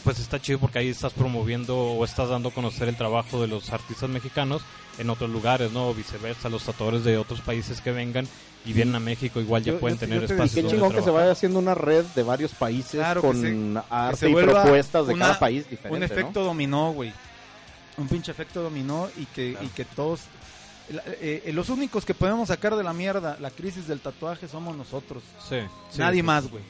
pues, 0.04 0.20
está 0.20 0.40
chido 0.40 0.60
porque 0.60 0.80
ahí 0.80 0.88
estás 0.88 1.14
promoviendo 1.14 1.78
o 1.78 2.06
estás 2.06 2.30
dando 2.30 2.50
a 2.50 2.54
conocer 2.54 2.88
el 2.88 2.96
trabajo 2.96 3.42
de 3.42 3.48
los 3.48 3.72
artistas 3.72 4.10
mexicanos 4.10 4.62
en 4.98 5.10
otros 5.10 5.30
lugares, 5.30 5.72
¿no? 5.72 5.90
O 5.90 5.94
viceversa, 5.94 6.50
los 6.50 6.64
tatuadores 6.64 7.04
de 7.04 7.18
otros 7.18 7.42
países 7.42 7.82
que 7.82 7.92
vengan 7.92 8.28
y 8.66 8.74
vienen 8.74 8.96
a 8.96 9.00
México 9.00 9.40
igual 9.40 9.64
ya 9.64 9.72
Yo- 9.74 9.80
pueden 9.80 9.98
yo 9.98 10.00
te- 10.02 10.06
tener 10.08 10.22
yo 10.22 10.28
te 10.28 10.34
espacios 10.34 10.66
Qué 10.66 10.72
chingón 10.72 10.92
que 10.94 11.02
se 11.02 11.10
vaya 11.10 11.32
haciendo 11.32 11.60
una 11.60 11.74
red 11.76 12.06
de 12.16 12.24
varios 12.24 12.52
países 12.54 12.92
Claro, 12.92 13.22
con 13.22 13.42
se- 13.42 13.82
arte 13.90 14.30
y 14.30 14.34
propuestas 14.34 15.08
de 15.08 15.14
una- 15.14 15.26
cada 15.28 15.40
país 15.40 15.70
diferente. 15.70 15.94
Un 15.94 16.00
¿no? 16.00 16.06
efecto 16.06 16.44
dominó, 16.44 16.92
güey. 16.94 17.14
Un 17.98 18.08
pinche 18.08 18.32
efecto 18.32 18.62
dominó 18.62 19.10
y 19.18 19.26
que, 19.26 19.58
y 19.62 19.68
que 19.68 19.86
todos... 19.86 20.22
eh, 20.90 21.44
eh, 21.46 21.54
los 21.54 21.70
únicos 21.70 22.04
que 22.06 22.14
podemos 22.14 22.48
sacar 22.48 22.76
de 22.76 22.84
la 22.84 22.94
mierda 22.94 23.38
la 23.40 23.52
crisis 23.52 23.88
del 23.88 24.00
tatuaje 24.00 24.48
somos 24.48 24.76
nosotros. 24.76 25.22
Sí, 25.48 25.58
sí, 25.92 26.00
Nadie 26.00 26.22
sí. 26.22 26.24
más, 26.24 26.50
güey. 26.50 26.64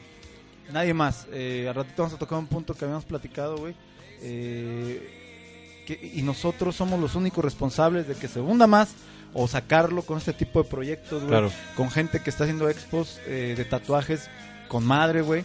Nadie 0.71 0.93
más. 0.93 1.25
Eh, 1.31 1.65
al 1.67 1.73
ratito 1.75 2.03
vamos 2.03 2.13
a 2.13 2.19
tocar 2.19 2.37
un 2.37 2.47
punto 2.47 2.73
que 2.75 2.85
habíamos 2.85 3.05
platicado, 3.05 3.57
güey. 3.57 3.73
Eh, 4.21 5.83
que- 5.87 6.11
y 6.15 6.21
nosotros 6.21 6.75
somos 6.75 6.99
los 6.99 7.15
únicos 7.15 7.43
responsables 7.43 8.07
de 8.07 8.15
que 8.15 8.27
se 8.27 8.39
hunda 8.39 8.67
más 8.67 8.89
o 9.33 9.47
sacarlo 9.47 10.01
con 10.03 10.17
este 10.17 10.33
tipo 10.33 10.63
de 10.63 10.69
proyectos, 10.69 11.19
güey. 11.19 11.29
Claro. 11.29 11.51
Con 11.75 11.89
gente 11.91 12.19
que 12.21 12.29
está 12.29 12.43
haciendo 12.45 12.69
expos 12.69 13.19
eh, 13.27 13.53
de 13.57 13.65
tatuajes 13.65 14.29
con 14.67 14.85
madre, 14.85 15.21
güey. 15.21 15.43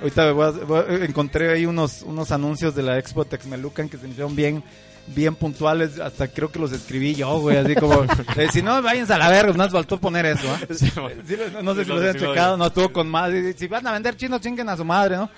Ahorita 0.00 0.32
voy 0.32 0.46
a- 0.46 0.50
voy 0.50 0.78
a- 0.80 1.04
encontré 1.04 1.52
ahí 1.52 1.66
unos, 1.66 2.02
unos 2.02 2.30
anuncios 2.32 2.74
de 2.74 2.82
la 2.82 2.98
expo 2.98 3.24
Texmelucan 3.24 3.88
que 3.88 3.96
se 3.96 4.04
me 4.04 4.10
hicieron 4.10 4.34
bien 4.36 4.62
bien 5.08 5.36
puntuales, 5.36 6.00
hasta 6.00 6.26
creo 6.26 6.50
que 6.50 6.58
los 6.58 6.72
escribí 6.72 7.14
yo, 7.14 7.38
güey, 7.38 7.56
así 7.58 7.76
como, 7.76 8.02
eh, 8.36 8.48
si 8.52 8.60
no, 8.60 8.82
váyanse 8.82 9.12
a 9.12 9.18
la 9.18 9.28
verga, 9.30 9.52
nos 9.52 9.70
faltó 9.70 10.00
poner 10.00 10.26
eso, 10.26 10.50
¿ah? 10.50 10.58
Sí. 10.74 10.90
Sí, 10.90 11.36
no, 11.52 11.62
no 11.62 11.74
sé 11.76 11.84
si 11.84 11.90
lo 11.90 11.98
habían 11.98 12.16
checado, 12.16 12.56
no 12.56 12.66
estuvo 12.66 12.92
con 12.92 13.08
más. 13.08 13.30
Si- 13.30 13.52
Si 13.52 13.66
van 13.68 13.86
a 13.86 13.92
vender 13.92 14.16
chinos, 14.16 14.40
chinguen 14.40 14.68
a 14.68 14.76
su 14.76 14.84
madre, 14.84 15.16
¿no? 15.16 15.30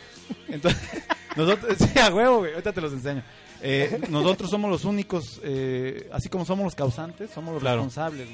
Entonces, 0.48 0.80
nosotros, 1.36 1.76
sí, 1.78 1.98
a 1.98 2.08
huevo, 2.14 2.38
güey, 2.38 2.52
ahorita 2.52 2.72
te 2.72 2.80
los 2.80 2.94
enseño. 2.94 3.22
Eh, 3.62 4.00
nosotros 4.10 4.50
somos 4.50 4.70
los 4.70 4.84
únicos, 4.84 5.40
eh, 5.42 6.08
así 6.12 6.28
como 6.28 6.44
somos 6.44 6.64
los 6.64 6.74
causantes, 6.74 7.30
somos 7.30 7.54
los 7.54 7.60
Claro. 7.62 7.76
responsables. 7.82 8.28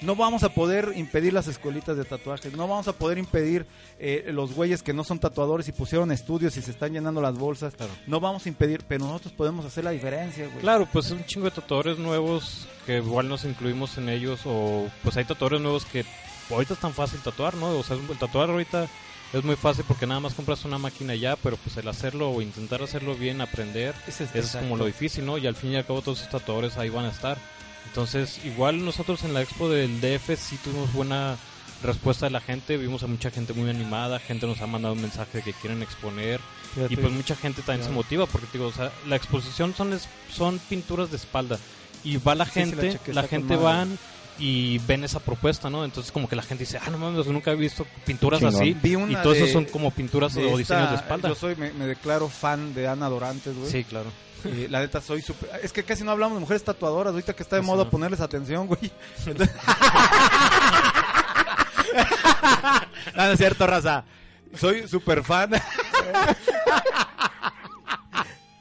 No 0.00 0.14
vamos 0.14 0.44
a 0.44 0.50
poder 0.50 0.92
impedir 0.94 1.32
las 1.32 1.48
escuelitas 1.48 1.96
de 1.96 2.04
tatuajes, 2.04 2.52
no 2.52 2.68
vamos 2.68 2.86
a 2.86 2.92
poder 2.92 3.18
impedir 3.18 3.66
eh, 3.98 4.30
los 4.32 4.54
güeyes 4.54 4.84
que 4.84 4.92
no 4.92 5.02
son 5.02 5.18
tatuadores 5.18 5.66
y 5.66 5.72
pusieron 5.72 6.12
estudios 6.12 6.56
y 6.56 6.62
se 6.62 6.70
están 6.70 6.92
llenando 6.92 7.20
las 7.20 7.34
bolsas. 7.34 7.74
Claro. 7.74 7.90
No 8.06 8.20
vamos 8.20 8.46
a 8.46 8.48
impedir, 8.48 8.84
pero 8.86 9.04
nosotros 9.06 9.32
podemos 9.32 9.64
hacer 9.66 9.82
la 9.82 9.90
diferencia, 9.90 10.46
güey. 10.46 10.60
Claro, 10.60 10.86
pues 10.92 11.10
un 11.10 11.24
chingo 11.24 11.46
de 11.46 11.50
tatuadores 11.50 11.98
nuevos 11.98 12.68
que 12.86 12.98
igual 12.98 13.28
nos 13.28 13.44
incluimos 13.44 13.98
en 13.98 14.08
ellos 14.08 14.40
o 14.44 14.86
pues 15.02 15.16
hay 15.16 15.24
tatuadores 15.24 15.60
nuevos 15.60 15.84
que 15.84 16.04
ahorita 16.48 16.74
es 16.74 16.80
tan 16.80 16.92
fácil 16.92 17.18
tatuar, 17.20 17.54
¿no? 17.56 17.70
O 17.76 17.82
sea, 17.82 17.96
el 17.96 18.18
tatuar 18.18 18.50
ahorita 18.50 18.86
es 19.32 19.44
muy 19.44 19.56
fácil 19.56 19.84
porque 19.86 20.06
nada 20.06 20.20
más 20.20 20.34
compras 20.34 20.64
una 20.64 20.78
máquina 20.78 21.14
ya, 21.14 21.36
pero 21.36 21.56
pues 21.56 21.76
el 21.76 21.88
hacerlo 21.88 22.30
o 22.30 22.40
intentar 22.42 22.82
hacerlo 22.82 23.14
bien, 23.14 23.40
aprender, 23.40 23.94
es- 24.06 24.20
eso 24.20 24.38
es 24.38 24.56
como 24.56 24.76
lo 24.76 24.86
difícil, 24.86 25.24
¿no? 25.26 25.36
Y 25.38 25.46
al 25.46 25.54
fin 25.56 25.72
y 25.72 25.76
al 25.76 25.84
cabo 25.86 26.00
todos 26.02 26.18
esos 26.20 26.30
tatuadores 26.30 26.76
ahí 26.78 26.88
van 26.88 27.04
a 27.04 27.10
estar. 27.10 27.38
Entonces, 27.86 28.40
igual 28.44 28.84
nosotros 28.84 29.22
en 29.24 29.34
la 29.34 29.42
expo 29.42 29.68
del 29.68 30.00
DF 30.00 30.36
sí 30.36 30.56
tuvimos 30.62 30.92
buena 30.92 31.36
respuesta 31.82 32.26
de 32.26 32.30
la 32.30 32.40
gente, 32.40 32.76
vimos 32.76 33.02
a 33.02 33.06
mucha 33.06 33.30
gente 33.30 33.52
muy 33.52 33.70
animada, 33.70 34.18
gente 34.18 34.46
nos 34.46 34.60
ha 34.60 34.66
mandado 34.66 34.94
un 34.94 35.00
mensaje 35.02 35.38
de 35.38 35.44
que 35.44 35.52
quieren 35.52 35.80
exponer 35.82 36.40
Fíjate. 36.74 36.92
y 36.92 36.96
pues 36.96 37.12
mucha 37.12 37.36
gente 37.36 37.62
también 37.62 37.86
se 37.86 37.94
motiva 37.94 38.26
porque 38.26 38.48
digo, 38.52 38.66
o 38.66 38.72
sea, 38.72 38.90
la 39.06 39.16
exposición 39.16 39.74
son 39.76 39.92
es- 39.92 40.08
son 40.34 40.58
pinturas 40.68 41.10
de 41.10 41.16
espalda 41.16 41.58
y 42.04 42.16
va 42.16 42.34
la 42.34 42.44
Sí, 42.46 42.50
sí, 42.52 42.58
la 42.74 42.82
gente, 42.82 43.12
la 43.12 43.22
gente 43.28 43.56
van 43.56 43.98
y 44.38 44.78
ven 44.86 45.04
esa 45.04 45.20
propuesta, 45.20 45.68
¿no? 45.70 45.84
Entonces 45.84 46.12
como 46.12 46.28
que 46.28 46.36
la 46.36 46.42
gente 46.42 46.64
dice, 46.64 46.78
ah, 46.84 46.90
no 46.90 46.98
mames, 46.98 47.26
nunca 47.26 47.50
he 47.52 47.56
visto 47.56 47.86
pinturas 48.06 48.40
Chingón. 48.40 48.54
así 48.54 48.74
Vi 48.80 48.94
una 48.94 49.12
y 49.12 49.16
esos 49.16 49.34
de- 49.34 49.52
son 49.52 49.64
como 49.66 49.90
pinturas 49.90 50.34
de 50.34 50.44
o 50.46 50.56
diseños 50.56 50.84
esta- 50.84 50.90
de 50.90 50.96
espalda. 50.96 51.28
Yo 51.28 51.34
soy, 51.34 51.56
me, 51.56 51.72
me 51.72 51.86
declaro 51.86 52.28
fan 52.28 52.74
de 52.74 52.88
Ana 52.88 53.08
Dorantes, 53.08 53.56
güey. 53.56 53.70
Sí, 53.70 53.84
claro. 53.84 54.10
Eh, 54.44 54.68
la 54.70 54.78
neta 54.80 55.00
soy 55.00 55.20
súper... 55.20 55.50
Es 55.64 55.72
que 55.72 55.82
casi 55.82 56.04
no 56.04 56.12
hablamos 56.12 56.36
de 56.36 56.40
mujeres 56.40 56.62
tatuadoras, 56.62 57.12
ahorita 57.12 57.34
que 57.34 57.42
está 57.42 57.56
de 57.56 57.62
Sí, 57.62 57.66
moda 57.66 57.84
no. 57.84 57.90
ponerles 57.90 58.20
atención, 58.20 58.68
güey. 58.68 58.90
Entonces- 59.26 59.54
no, 63.16 63.26
no 63.26 63.32
es 63.32 63.38
cierto, 63.38 63.66
raza. 63.66 64.04
Soy 64.54 64.86
súper 64.88 65.22
fan. 65.24 65.50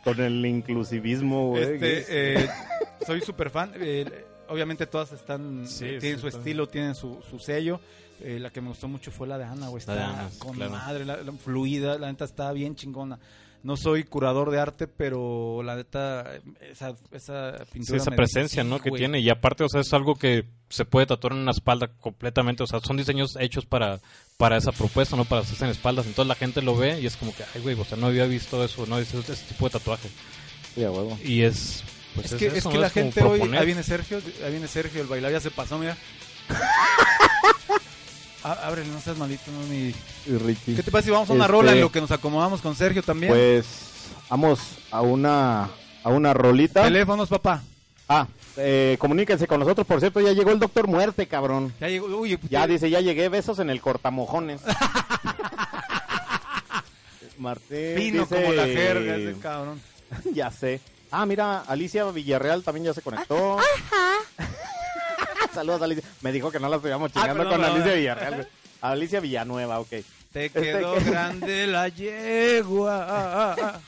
Con 0.03 0.19
el 0.21 0.45
inclusivismo, 0.45 1.49
güey. 1.49 1.63
Este, 1.75 2.43
eh, 2.43 2.49
soy 3.05 3.21
súper 3.21 3.49
fan. 3.49 3.71
Eh, 3.75 4.25
obviamente 4.49 4.85
todas 4.87 5.11
están... 5.11 5.67
Sí, 5.67 5.85
eh, 5.85 5.97
tienen 5.99 6.19
sí, 6.19 6.21
su 6.21 6.27
estilo, 6.37 6.67
tienen 6.67 6.95
su, 6.95 7.19
su 7.29 7.39
sello. 7.39 7.79
Eh, 8.21 8.39
la 8.39 8.49
que 8.49 8.61
me 8.61 8.69
gustó 8.69 8.87
mucho 8.87 9.11
fue 9.11 9.27
la 9.27 9.37
de 9.37 9.43
Ana, 9.43 9.67
güey. 9.67 9.79
Está 9.79 9.93
Ana, 9.93 10.29
con 10.39 10.55
claro. 10.55 10.71
madre, 10.71 11.05
la, 11.05 11.17
la 11.17 11.31
fluida, 11.33 11.97
la 11.99 12.07
neta 12.11 12.25
está 12.25 12.51
bien 12.51 12.75
chingona. 12.75 13.19
No 13.63 13.75
soy 13.75 14.03
curador 14.05 14.49
de 14.51 14.59
arte, 14.59 14.87
pero 14.87 15.61
la 15.63 15.75
neta, 15.75 16.25
esa, 16.61 16.95
esa 17.11 17.57
Sí, 17.57 17.63
pintura... 17.73 17.97
esa 17.97 18.11
me- 18.11 18.15
presencia, 18.15 18.63
sí, 18.63 18.69
¿no? 18.69 18.79
Que 18.79 18.91
tiene. 18.91 19.19
Y 19.19 19.29
aparte, 19.29 19.63
o 19.63 19.69
sea, 19.69 19.81
es 19.81 19.91
algo 19.93 20.15
que 20.15 20.45
se 20.69 20.85
puede 20.85 21.05
tatuar 21.07 21.33
en 21.33 21.43
la 21.43 21.51
espalda 21.51 21.87
completamente. 21.99 22.63
O 22.63 22.67
sea, 22.67 22.79
son 22.79 22.97
diseños 22.97 23.35
hechos 23.39 23.65
para, 23.65 23.99
para 24.37 24.57
esa 24.57 24.71
propuesta, 24.71 25.15
¿no? 25.15 25.25
Para 25.25 25.41
hacerse 25.41 25.65
en 25.65 25.71
espaldas. 25.71 26.05
Entonces 26.05 26.27
la 26.29 26.35
gente 26.35 26.61
lo 26.61 26.77
ve 26.77 27.01
y 27.01 27.07
es 27.07 27.17
como 27.17 27.35
que, 27.35 27.43
ay, 27.55 27.61
güey, 27.61 27.77
o 27.79 27.83
sea, 27.83 27.97
no 27.97 28.07
había 28.07 28.25
visto 28.25 28.63
eso, 28.63 28.85
¿no? 28.85 28.99
Ese, 28.99 29.19
ese 29.19 29.35
tipo 29.47 29.65
de 29.65 29.71
tatuaje. 29.71 30.09
Sí, 30.73 30.83
a 30.83 30.91
huevo. 30.91 31.17
Y 31.25 31.41
es, 31.41 31.83
Pues 32.17 32.31
es, 32.33 32.37
que, 32.37 32.47
es 32.47 32.63
que 32.65 32.73
¿no? 32.73 32.79
la 32.81 32.89
gente 32.89 33.23
hoy, 33.23 33.39
proponer. 33.39 33.59
ahí 33.61 33.65
viene 33.65 33.83
Sergio, 33.83 34.21
ahí 34.43 34.51
viene 34.51 34.67
Sergio, 34.67 35.01
el 35.01 35.07
bailar 35.07 35.31
ya 35.31 35.39
se 35.39 35.51
pasó, 35.51 35.77
mira. 35.77 35.95
Ábrele, 38.43 38.89
no 38.91 38.99
seas 39.01 39.17
malito, 39.17 39.51
no, 39.51 39.59
mi... 39.67 39.93
Y 40.25 40.37
Richie. 40.37 40.75
¿Qué 40.75 40.83
te 40.83 40.89
parece 40.91 41.07
si 41.07 41.11
vamos 41.11 41.29
a 41.29 41.33
una 41.33 41.43
Este- 41.45 41.51
rola 41.51 41.71
en 41.73 41.81
lo 41.81 41.91
que 41.91 41.99
nos 41.99 42.11
acomodamos 42.11 42.61
con 42.61 42.75
Sergio 42.75 43.03
también? 43.03 43.31
Pues 43.33 43.65
vamos 44.29 44.59
a 44.91 45.01
una 45.01 45.69
a 46.03 46.09
una 46.09 46.33
rolita. 46.33 46.83
Teléfonos, 46.83 47.27
papá. 47.27 47.61
Ah, 48.07 48.25
eh, 48.55 48.95
comuníquense 48.99 49.47
con 49.47 49.59
nosotros. 49.59 49.85
Por 49.85 49.99
cierto, 49.99 50.21
ya 50.21 50.31
llegó 50.31 50.51
el 50.51 50.59
doctor 50.59 50.87
Muerte, 50.87 51.27
cabrón. 51.27 51.73
Ya 51.81 51.89
llegó, 51.89 52.07
uy, 52.07 52.39
Ya 52.49 52.65
te- 52.65 52.73
dice, 52.73 52.89
ya 52.89 53.01
llegué, 53.01 53.27
besos 53.27 53.59
en 53.59 53.69
el 53.69 53.81
cortamojones. 53.81 54.61
Martín 57.37 57.95
fino 57.97 58.23
dice- 58.23 58.35
como 58.41 58.53
la 58.53 58.65
jerga 58.65 59.15
ese 59.17 59.35
cabrón. 59.39 59.81
ya 60.33 60.49
sé. 60.51 60.79
Ah, 61.11 61.25
mira, 61.25 61.61
Alicia 61.61 62.05
Villarreal 62.11 62.63
también 62.63 62.85
ya 62.87 62.93
se 62.93 63.01
conectó. 63.01 63.57
Saludos, 65.53 65.81
Alicia. 65.81 66.03
Me 66.21 66.31
dijo 66.31 66.51
que 66.51 66.59
no 66.59 66.67
la 66.69 66.75
estuviéramos 66.75 67.11
chingando 67.11 67.33
Ah, 67.33 67.37
perdón, 67.45 67.61
con. 67.61 67.65
Alicia 67.71 67.93
Villarreal. 67.93 68.49
Alicia 68.81 69.19
Villanueva, 69.19 69.79
ok. 69.79 69.89
Te 70.33 70.45
Este 70.45 70.61
quedó 70.61 70.95
que- 70.95 71.03
grande 71.05 71.67
la 71.67 71.87
yegua. 71.87 73.05
ah, 73.09 73.55
ah, 73.57 73.73
ah. 73.73 73.79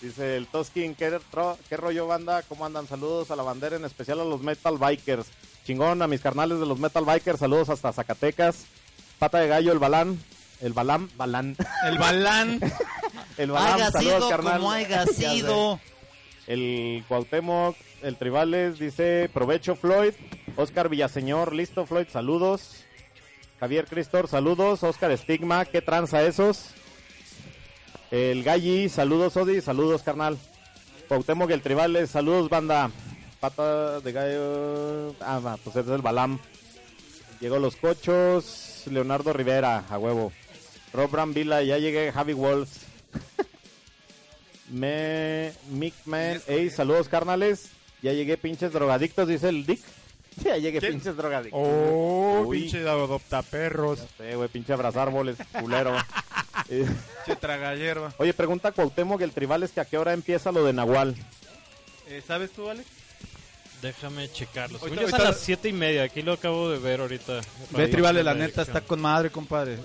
Dice 0.00 0.36
el 0.36 0.46
Toskin, 0.46 0.94
¿qué, 0.94 1.18
ro- 1.32 1.58
¿qué 1.68 1.76
rollo 1.76 2.06
banda? 2.06 2.42
¿Cómo 2.48 2.64
andan? 2.64 2.86
Saludos 2.86 3.30
a 3.30 3.36
la 3.36 3.42
bandera, 3.42 3.76
en 3.76 3.84
especial 3.84 4.20
a 4.20 4.24
los 4.24 4.40
Metal 4.42 4.78
Bikers. 4.78 5.26
Chingón, 5.66 6.00
a 6.02 6.06
mis 6.06 6.20
carnales 6.20 6.60
de 6.60 6.66
los 6.66 6.78
Metal 6.78 7.04
Bikers, 7.04 7.40
saludos 7.40 7.68
hasta 7.68 7.92
Zacatecas. 7.92 8.64
Pata 9.18 9.38
de 9.38 9.48
gallo, 9.48 9.72
el 9.72 9.78
balán. 9.80 10.18
El 10.60 10.72
balán, 10.72 11.08
balán. 11.16 11.56
El 11.86 11.98
balán. 11.98 12.60
El 13.36 13.52
balán, 13.52 13.74
Haya 13.74 13.90
saludos 13.92 14.14
sido 14.16 14.28
carnal. 14.30 14.56
como 14.56 14.72
haya 14.72 15.06
sido. 15.06 15.80
El 16.48 17.04
Cuauhtémoc, 17.06 17.76
el 18.02 18.16
Tribales, 18.16 18.78
dice, 18.78 19.30
provecho 19.32 19.76
Floyd. 19.76 20.14
Oscar 20.56 20.88
Villaseñor, 20.88 21.54
listo 21.54 21.86
Floyd, 21.86 22.06
saludos. 22.10 22.84
Javier 23.60 23.86
Cristor, 23.86 24.28
saludos. 24.28 24.82
Oscar 24.82 25.10
Estigma, 25.12 25.64
¿qué 25.66 25.82
tranza 25.82 26.22
esos? 26.22 26.70
El 28.10 28.42
Galli, 28.42 28.88
saludos 28.88 29.36
Odi, 29.36 29.60
saludos 29.60 30.02
carnal. 30.02 30.38
Cuauhtémoc, 31.08 31.50
el 31.50 31.62
Tribales, 31.62 32.10
saludos 32.10 32.48
banda. 32.48 32.90
Pata 33.40 34.00
de 34.00 34.12
gallo. 34.12 35.14
Ah, 35.20 35.56
pues 35.62 35.76
ese 35.76 35.88
es 35.90 35.94
el 35.94 36.02
Balam. 36.02 36.40
Llegó 37.40 37.58
los 37.60 37.76
cochos. 37.76 38.82
Leonardo 38.90 39.32
Rivera, 39.32 39.84
a 39.90 39.98
huevo. 39.98 40.32
Rob 40.92 41.10
Brambila, 41.10 41.62
ya 41.62 41.78
llegué. 41.78 42.10
Javi 42.12 42.32
Wolf. 42.32 42.68
Me, 44.70 45.52
Mickman, 45.70 46.42
ey, 46.46 46.68
saludos 46.70 47.08
carnales. 47.08 47.70
Ya 48.02 48.12
llegué, 48.12 48.36
pinches 48.36 48.72
drogadictos, 48.72 49.26
dice 49.28 49.48
el 49.48 49.64
Dick. 49.66 49.80
Ya 50.44 50.56
llegué, 50.56 50.78
¿Quién? 50.78 50.92
pinches 50.92 51.16
drogadictos. 51.16 51.60
Oh, 51.60 52.44
Uy. 52.46 52.60
pinche 52.60 52.88
adoptaperros. 52.88 53.98
Sí, 53.98 54.34
güey, 54.36 54.48
pinche 54.48 54.72
abrazar 54.72 55.08
árboles, 55.08 55.36
culero. 55.58 55.96
Eh, 56.70 56.84
Pinche 57.24 57.40
traga 57.40 57.74
hierba. 57.76 58.12
Oye, 58.18 58.34
pregunta 58.34 58.72
Cuauhtémoc, 58.72 59.20
el 59.22 59.32
tribal 59.32 59.62
es 59.62 59.70
que 59.70 59.80
a 59.80 59.84
qué 59.86 59.96
hora 59.96 60.12
empieza 60.12 60.52
lo 60.52 60.64
de 60.64 60.72
Nahual. 60.72 61.14
Eh, 62.08 62.20
¿Sabes 62.26 62.50
tú, 62.50 62.68
Alex? 62.68 62.86
Déjame 63.80 64.30
checarlo. 64.30 64.78
Yo 64.86 65.00
es 65.06 65.14
a 65.14 65.18
las 65.18 65.38
siete 65.40 65.68
y 65.68 65.72
media. 65.72 66.02
Aquí 66.02 66.20
lo 66.20 66.32
acabo 66.32 66.68
de 66.68 66.78
ver 66.78 67.00
ahorita. 67.00 67.40
Ve, 67.70 67.86
Tribales, 67.88 68.24
la 68.24 68.34
neta 68.34 68.62
está 68.62 68.80
con 68.82 69.00
madre, 69.00 69.30
compadre. 69.30 69.78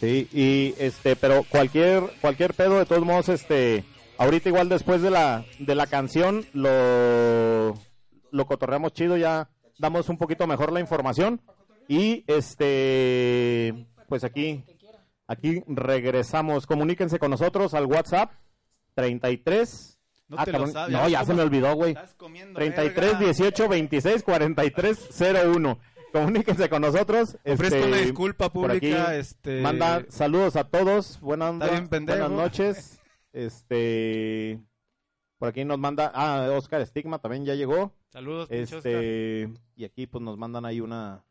Sí, 0.00 0.28
y 0.32 0.74
este, 0.78 1.16
pero 1.16 1.44
cualquier, 1.48 2.02
cualquier 2.20 2.52
pedo, 2.54 2.78
de 2.78 2.86
todos 2.86 3.04
modos, 3.04 3.28
este, 3.28 3.84
ahorita 4.18 4.48
igual 4.48 4.68
después 4.68 5.00
de 5.02 5.10
la, 5.10 5.44
de 5.58 5.74
la 5.74 5.86
canción, 5.86 6.44
lo, 6.52 7.74
lo 8.30 8.46
cotorreamos 8.46 8.92
chido, 8.92 9.16
ya 9.16 9.48
damos 9.78 10.08
un 10.08 10.18
poquito 10.18 10.46
mejor 10.46 10.72
la 10.72 10.80
información. 10.80 11.40
Y 11.88 12.24
este, 12.26 13.86
pues 14.08 14.24
aquí, 14.24 14.64
aquí 15.26 15.62
regresamos. 15.66 16.66
Comuníquense 16.66 17.18
con 17.18 17.30
nosotros 17.30 17.74
al 17.74 17.86
WhatsApp 17.86 18.32
33. 18.94 19.98
No 20.28 20.36
Ah, 20.38 20.44
te 20.46 20.52
lo 20.52 20.66
sabes. 20.66 20.92
no, 20.92 21.06
ya 21.08 21.24
se 21.24 21.34
me 21.34 21.42
olvidó, 21.42 21.74
güey. 21.74 21.92
Estás 21.92 22.14
comiendo 22.14 22.58
33 22.58 22.94
verga. 23.12 23.18
18 23.18 23.68
26 23.68 24.22
43 24.22 25.08
01. 25.54 25.78
Comuníquense 26.14 26.68
con 26.68 26.82
nosotros. 26.82 27.36
Ofrezco 27.44 27.76
este, 27.76 27.88
una 27.88 27.96
disculpa 27.98 28.44
aquí. 28.46 28.54
pública. 28.54 29.16
Este, 29.16 29.60
Manda 29.60 30.04
saludos 30.08 30.54
a 30.56 30.62
todos. 30.64 31.18
Bien 31.20 31.88
pendejo. 31.88 32.20
buenas 32.20 32.30
noches. 32.30 33.00
Este. 33.32 34.60
Por 35.38 35.48
aquí 35.48 35.64
nos 35.64 35.78
manda. 35.78 36.12
Ah, 36.14 36.48
Oscar 36.52 36.80
Estigma 36.80 37.18
también 37.18 37.44
ya 37.44 37.54
llegó. 37.54 37.92
Saludos, 38.12 38.44
Oscar. 38.44 38.58
Este. 38.60 39.50
Y 39.74 39.84
aquí 39.84 40.06
pues 40.06 40.22
nos 40.22 40.38
mandan 40.38 40.64
ahí 40.64 40.80
una. 40.80 41.24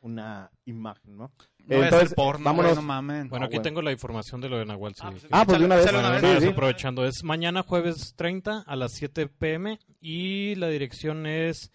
Una 0.00 0.52
imagen, 0.66 1.16
¿no? 1.16 1.32
No 1.66 1.88
ser 1.90 2.14
porno, 2.14 2.44
vámonos. 2.44 2.80
mamen. 2.80 3.28
Bueno, 3.28 3.44
Ah, 3.44 3.46
aquí 3.46 3.56
bueno. 3.56 3.62
tengo 3.62 3.82
la 3.82 3.90
información 3.90 4.40
de 4.40 4.48
lo 4.50 4.58
de 4.58 4.66
Nahual. 4.66 4.94
sí. 4.94 5.00
Ah, 5.02 5.10
pues, 5.10 5.26
Ah, 5.32 5.44
pues 5.46 5.58
de 5.58 5.64
una 5.64 5.74
vez. 5.76 5.84
Échale 5.84 5.98
una 5.98 6.08
Bueno, 6.10 6.22
vez. 6.22 6.22
nada, 6.30 6.40
Sí, 6.40 6.46
sí. 6.46 6.52
aprovechando, 6.52 7.04
es 7.06 7.24
mañana 7.24 7.62
jueves 7.64 8.12
30 8.14 8.62
a 8.66 8.76
las 8.76 8.92
7 8.92 9.26
pm 9.26 9.80
y 10.00 10.54
la 10.56 10.68
dirección 10.68 11.26
es 11.26 11.72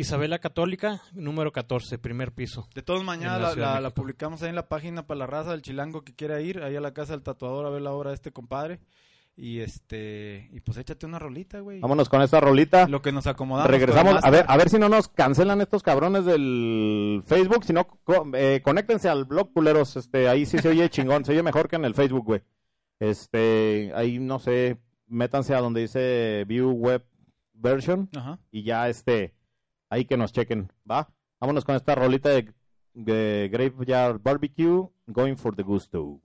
Isabela 0.00 0.38
Católica, 0.40 1.00
número 1.14 1.52
14, 1.52 1.96
primer 1.96 2.30
piso. 2.32 2.68
De 2.74 2.82
todos 2.82 3.02
mañana 3.02 3.80
la 3.80 3.90
publicamos 3.90 4.42
ahí 4.42 4.50
en 4.50 4.54
la 4.54 4.68
página 4.68 5.06
para 5.06 5.18
la 5.20 5.26
raza 5.26 5.52
del 5.52 5.62
chilango 5.62 6.02
que 6.04 6.14
quiera 6.14 6.38
ir, 6.42 6.62
ahí 6.62 6.76
a 6.76 6.82
la 6.82 6.92
casa 6.92 7.14
del 7.14 7.22
tatuador 7.22 7.64
a 7.64 7.70
ver 7.70 7.80
la 7.80 7.92
obra 7.92 8.10
de 8.10 8.16
este 8.16 8.30
compadre. 8.30 8.78
Y 9.38 9.60
este, 9.60 10.50
y 10.52 10.60
pues 10.60 10.76
échate 10.76 11.06
una 11.06 11.18
rolita, 11.18 11.60
güey. 11.60 11.80
Vámonos 11.80 12.10
con 12.10 12.20
esta 12.20 12.40
rolita. 12.40 12.86
Lo 12.88 13.00
que 13.00 13.10
nos 13.10 13.26
acomodamos. 13.26 13.70
Regresamos. 13.70 14.22
A 14.22 14.28
ver, 14.30 14.44
a 14.48 14.56
ver 14.58 14.68
si 14.68 14.78
no 14.78 14.90
nos 14.90 15.08
cancelan 15.08 15.62
estos 15.62 15.82
cabrones 15.82 16.26
del 16.26 17.22
Facebook. 17.26 17.64
Si 17.64 17.72
no, 17.72 17.86
co- 17.86 18.30
eh, 18.34 18.60
conéctense 18.62 19.08
al 19.08 19.24
blog, 19.24 19.52
culeros. 19.54 19.96
Este, 19.96 20.28
ahí 20.28 20.44
sí 20.44 20.58
se 20.58 20.68
oye 20.68 20.88
chingón. 20.90 21.24
Se 21.24 21.32
oye 21.32 21.42
mejor 21.42 21.68
que 21.68 21.76
en 21.76 21.86
el 21.86 21.94
Facebook, 21.94 22.24
güey. 22.24 22.42
Este, 23.00 23.92
ahí 23.94 24.18
no 24.18 24.38
sé, 24.38 24.78
métanse 25.06 25.54
a 25.54 25.60
donde 25.60 25.82
dice 25.82 26.44
View 26.46 26.70
Web 26.72 27.04
Version 27.54 28.08
Ajá. 28.16 28.38
y 28.50 28.62
ya 28.62 28.88
este, 28.88 29.34
ahí 29.88 30.04
que 30.04 30.16
nos 30.16 30.32
chequen, 30.32 30.72
¿va? 30.90 31.08
Vámonos 31.40 31.64
con 31.64 31.76
esta 31.76 31.94
rolita 31.94 32.30
de, 32.30 32.52
de 32.94 33.48
Graveyard 33.52 34.20
Barbecue, 34.22 34.88
Going 35.06 35.36
for 35.36 35.54
the 35.54 35.62
Gusto. 35.62 36.20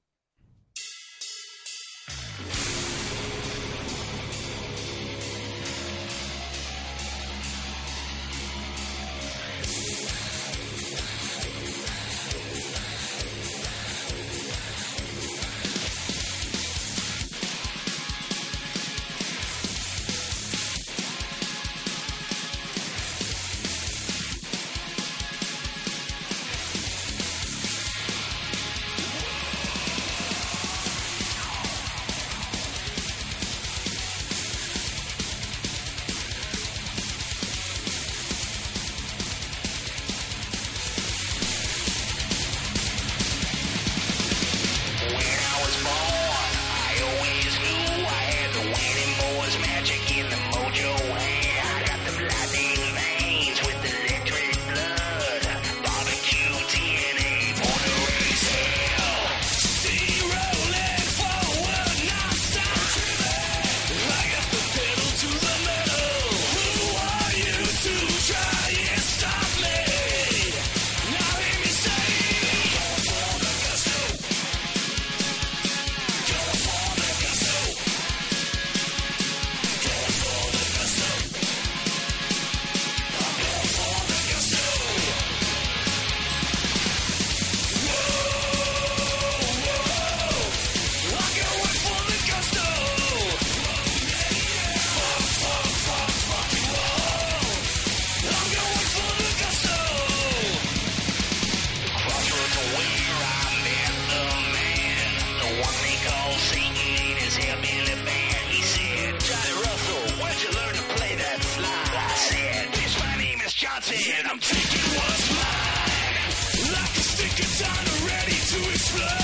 Content. 113.81 114.31
I'm 114.31 114.39
taking 114.39 114.95
what's 114.95 115.29
mine. 115.31 116.71
Like 116.71 116.95
a 116.97 117.03
stick 117.03 117.45
of 117.45 117.59
dynamite 117.59 118.11
ready 118.11 118.31
to 118.31 118.69
explode. 118.71 119.20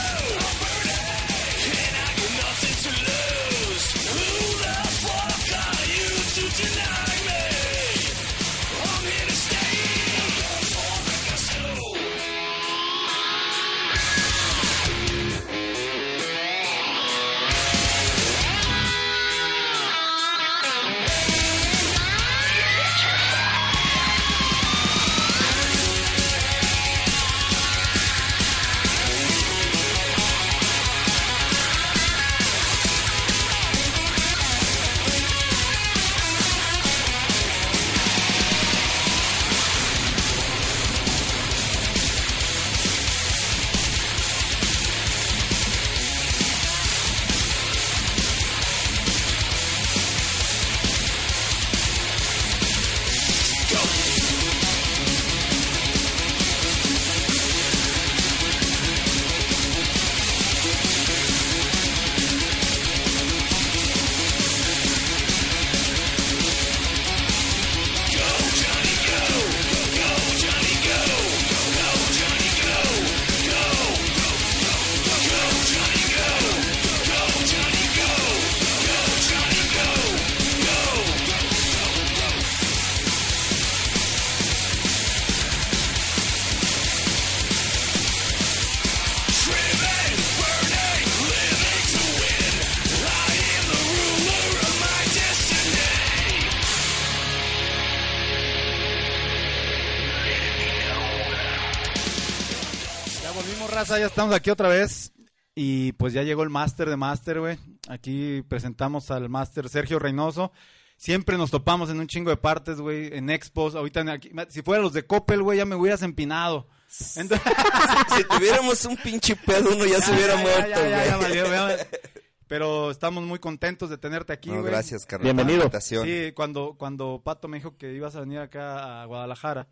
Raza, 103.98 104.00
ya 104.00 104.06
estamos 104.08 104.36
aquí 104.36 104.50
otra 104.50 104.70
vez. 104.70 105.12
Y 105.56 105.94
pues 105.94 106.14
ya 106.14 106.22
llegó 106.22 106.44
el 106.44 106.50
máster 106.50 106.88
de 106.90 106.98
máster, 106.98 107.40
güey. 107.40 107.58
Aquí 107.90 108.44
presentamos 108.48 109.10
al 109.10 109.28
máster 109.28 109.70
Sergio 109.70 109.98
Reynoso. 109.98 110.52
Siempre 110.98 111.38
nos 111.38 111.50
topamos 111.52 111.90
en 111.90 112.00
un 112.00 112.08
chingo 112.08 112.30
de 112.30 112.38
partes, 112.38 112.80
güey, 112.80 113.16
en 113.16 113.30
expos. 113.30 113.76
Ahorita, 113.76 114.02
en 114.02 114.10
aquí- 114.10 114.32
si 114.50 114.62
fuera 114.62 114.82
los 114.84 114.94
de 114.94 115.06
Coppel, 115.06 115.42
güey, 115.42 115.58
ya 115.58 115.66
me 115.66 115.76
hubieras 115.76 116.04
empinado. 116.04 116.68
Entonces, 117.16 117.42
Si 118.16 118.24
tuviéramos 118.24 118.86
un 118.86 118.98
pinche 118.98 119.36
pedo, 119.36 119.76
uno 119.76 119.86
ya 119.86 120.00
se 120.00 120.12
hubiera 120.14 120.36
ya, 120.36 120.42
muerto, 120.42 120.70
ya, 120.70 120.90
ya, 120.90 121.06
ya, 121.06 121.16
güey. 121.18 121.30
valió, 121.30 121.46
ya. 121.78 121.88
Pero 122.48 122.92
estamos 122.92 123.24
muy 123.26 123.40
contentos 123.40 123.90
de 123.90 123.98
tenerte 123.98 124.32
aquí, 124.34 124.50
No, 124.50 124.60
güey. 124.62 124.72
gracias, 124.72 125.06
carnal. 125.06 125.34
Bienvenido. 125.34 125.70
Sí, 125.82 126.32
cuando, 126.34 126.76
cuando 126.78 127.22
Pato 127.24 127.48
me 127.48 127.58
dijo 127.58 127.76
que 127.78 127.94
ibas 127.94 128.16
a 128.16 128.22
venir 128.22 128.40
acá 128.40 129.02
a 129.02 129.06
Guadalajara 129.06 129.68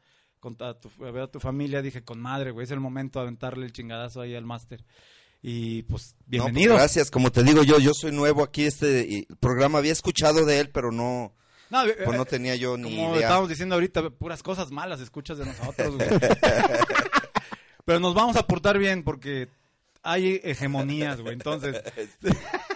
con 0.45 0.55
a, 0.59 0.75
tu, 0.75 0.91
a 1.03 1.09
ver 1.09 1.23
a 1.23 1.27
tu 1.27 1.39
familia, 1.39 1.81
dije, 1.81 2.03
con 2.03 2.21
madre, 2.21 2.51
güey, 2.51 2.65
es 2.65 2.71
el 2.71 2.79
momento 2.79 3.17
de 3.17 3.23
aventarle 3.23 3.65
el 3.65 3.71
chingadazo 3.73 4.21
ahí 4.21 4.35
al 4.35 4.45
máster. 4.45 4.83
Y 5.41 5.81
pues, 5.83 6.09
No, 6.11 6.17
pues, 6.19 6.27
bienvenido. 6.27 6.75
gracias, 6.75 7.09
como 7.09 7.31
te 7.31 7.41
digo 7.43 7.63
yo, 7.63 7.79
yo 7.79 7.93
soy 7.95 8.11
nuevo 8.11 8.43
aquí, 8.43 8.65
este 8.65 9.25
programa 9.39 9.79
había 9.79 9.91
escuchado 9.91 10.45
de 10.45 10.59
él, 10.59 10.69
pero 10.69 10.91
no, 10.91 11.33
No, 11.71 11.83
eh, 11.83 11.95
pues 12.05 12.15
no 12.15 12.23
eh, 12.23 12.27
tenía 12.29 12.55
yo 12.55 12.77
ni 12.77 12.83
Como 12.95 13.09
idea. 13.15 13.21
estábamos 13.23 13.49
diciendo 13.49 13.73
ahorita, 13.73 14.11
puras 14.11 14.43
cosas 14.43 14.69
malas 14.69 15.01
escuchas 15.01 15.39
de 15.39 15.45
nosotros, 15.45 15.95
güey. 15.95 16.09
Pero 17.85 17.99
nos 17.99 18.13
vamos 18.13 18.35
a 18.35 18.45
portar 18.45 18.77
bien 18.77 19.03
porque 19.03 19.47
hay 20.03 20.39
hegemonías, 20.43 21.21
güey. 21.21 21.33
Entonces, 21.33 21.81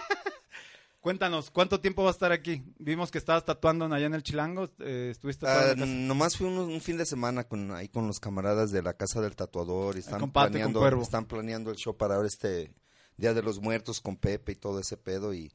cuéntanos, 1.00 1.50
¿cuánto 1.50 1.80
tiempo 1.80 2.02
va 2.02 2.10
a 2.10 2.12
estar 2.12 2.32
aquí? 2.32 2.62
Vimos 2.78 3.10
que 3.10 3.18
estabas 3.18 3.44
tatuando 3.44 3.86
allá 3.86 4.06
en 4.06 4.14
el 4.14 4.22
Chilango. 4.22 4.68
eh, 4.80 5.08
¿Estuviste 5.10 5.46
Ah, 5.46 5.74
nomás 5.76 6.36
fui 6.36 6.46
un, 6.46 6.58
un 6.58 6.80
fin 6.80 6.96
de 6.96 7.06
semana 7.06 7.44
con 7.44 7.70
ahí 7.72 7.88
con 7.88 8.06
los 8.06 8.20
camaradas 8.20 8.70
de 8.70 8.82
la 8.82 8.92
casa 8.94 9.20
del 9.20 9.36
tatuador 9.36 9.96
y 9.96 10.00
están 10.00 10.30
planeando 10.30 10.80
están 11.02 11.24
planeando 11.26 11.70
el 11.70 11.76
show 11.76 11.96
para 11.96 12.16
ahora 12.16 12.28
este 12.28 12.72
Día 13.16 13.34
de 13.34 13.42
los 13.42 13.60
Muertos 13.60 14.00
con 14.00 14.16
Pepe 14.16 14.52
y 14.52 14.56
todo 14.56 14.80
ese 14.80 14.96
pedo 14.96 15.34
y 15.34 15.52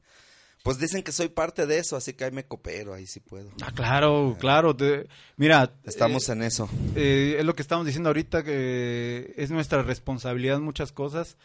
pues 0.62 0.78
dicen 0.78 1.04
que 1.04 1.12
soy 1.12 1.28
parte 1.28 1.64
de 1.64 1.78
eso, 1.78 1.94
así 1.96 2.12
que 2.14 2.24
ahí 2.24 2.32
me 2.32 2.44
coopero, 2.44 2.92
ahí 2.92 3.06
sí 3.06 3.20
puedo. 3.20 3.50
Ah, 3.62 3.70
claro, 3.72 4.36
claro. 4.40 4.74
te- 4.74 5.06
mira, 5.36 5.72
Estamos 5.84 6.28
eh, 6.28 6.32
en 6.32 6.42
eso. 6.42 6.68
eh, 6.96 7.36
es 7.38 7.44
lo 7.44 7.54
que 7.54 7.62
estamos 7.62 7.86
diciendo 7.86 8.08
ahorita, 8.08 8.42
que 8.42 9.32
es 9.36 9.50
nuestra 9.52 9.82
responsabilidad 9.82 10.58
muchas 10.58 10.90
cosas 10.90 11.36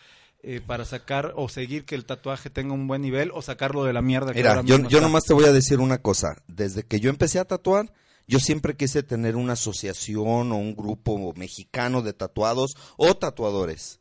eh, 0.44 0.62
para 0.66 0.86
sacar 0.86 1.34
o 1.36 1.50
seguir 1.50 1.86
que 1.86 1.96
el 1.96 2.06
tatuaje 2.06 2.50
tenga 2.50 2.74
un 2.74 2.88
buen 2.88 3.02
nivel 3.02 3.32
o 3.34 3.42
sacarlo 3.42 3.84
de 3.84 3.94
la 3.94 4.02
mierda. 4.02 4.34
que 4.34 4.40
Mira, 4.40 4.52
ahora 4.52 4.62
yo, 4.64 4.76
mismo 4.76 4.90
yo 4.90 4.98
está. 4.98 5.08
nomás 5.08 5.24
te 5.24 5.34
voy 5.34 5.46
a 5.46 5.52
decir 5.52 5.80
una 5.80 6.00
cosa. 6.02 6.36
Desde 6.48 6.84
que 6.84 7.00
yo 7.00 7.10
empecé 7.10 7.40
a 7.40 7.46
tatuar, 7.46 7.94
yo 8.28 8.40
siempre 8.40 8.76
quise 8.76 9.04
tener 9.04 9.36
una 9.36 9.54
asociación 9.54 10.52
o 10.52 10.58
un 10.58 10.76
grupo 10.76 11.34
mexicano 11.36 12.02
de 12.02 12.14
tatuados 12.14 12.72
o 12.98 13.16
tatuadores. 13.16 14.01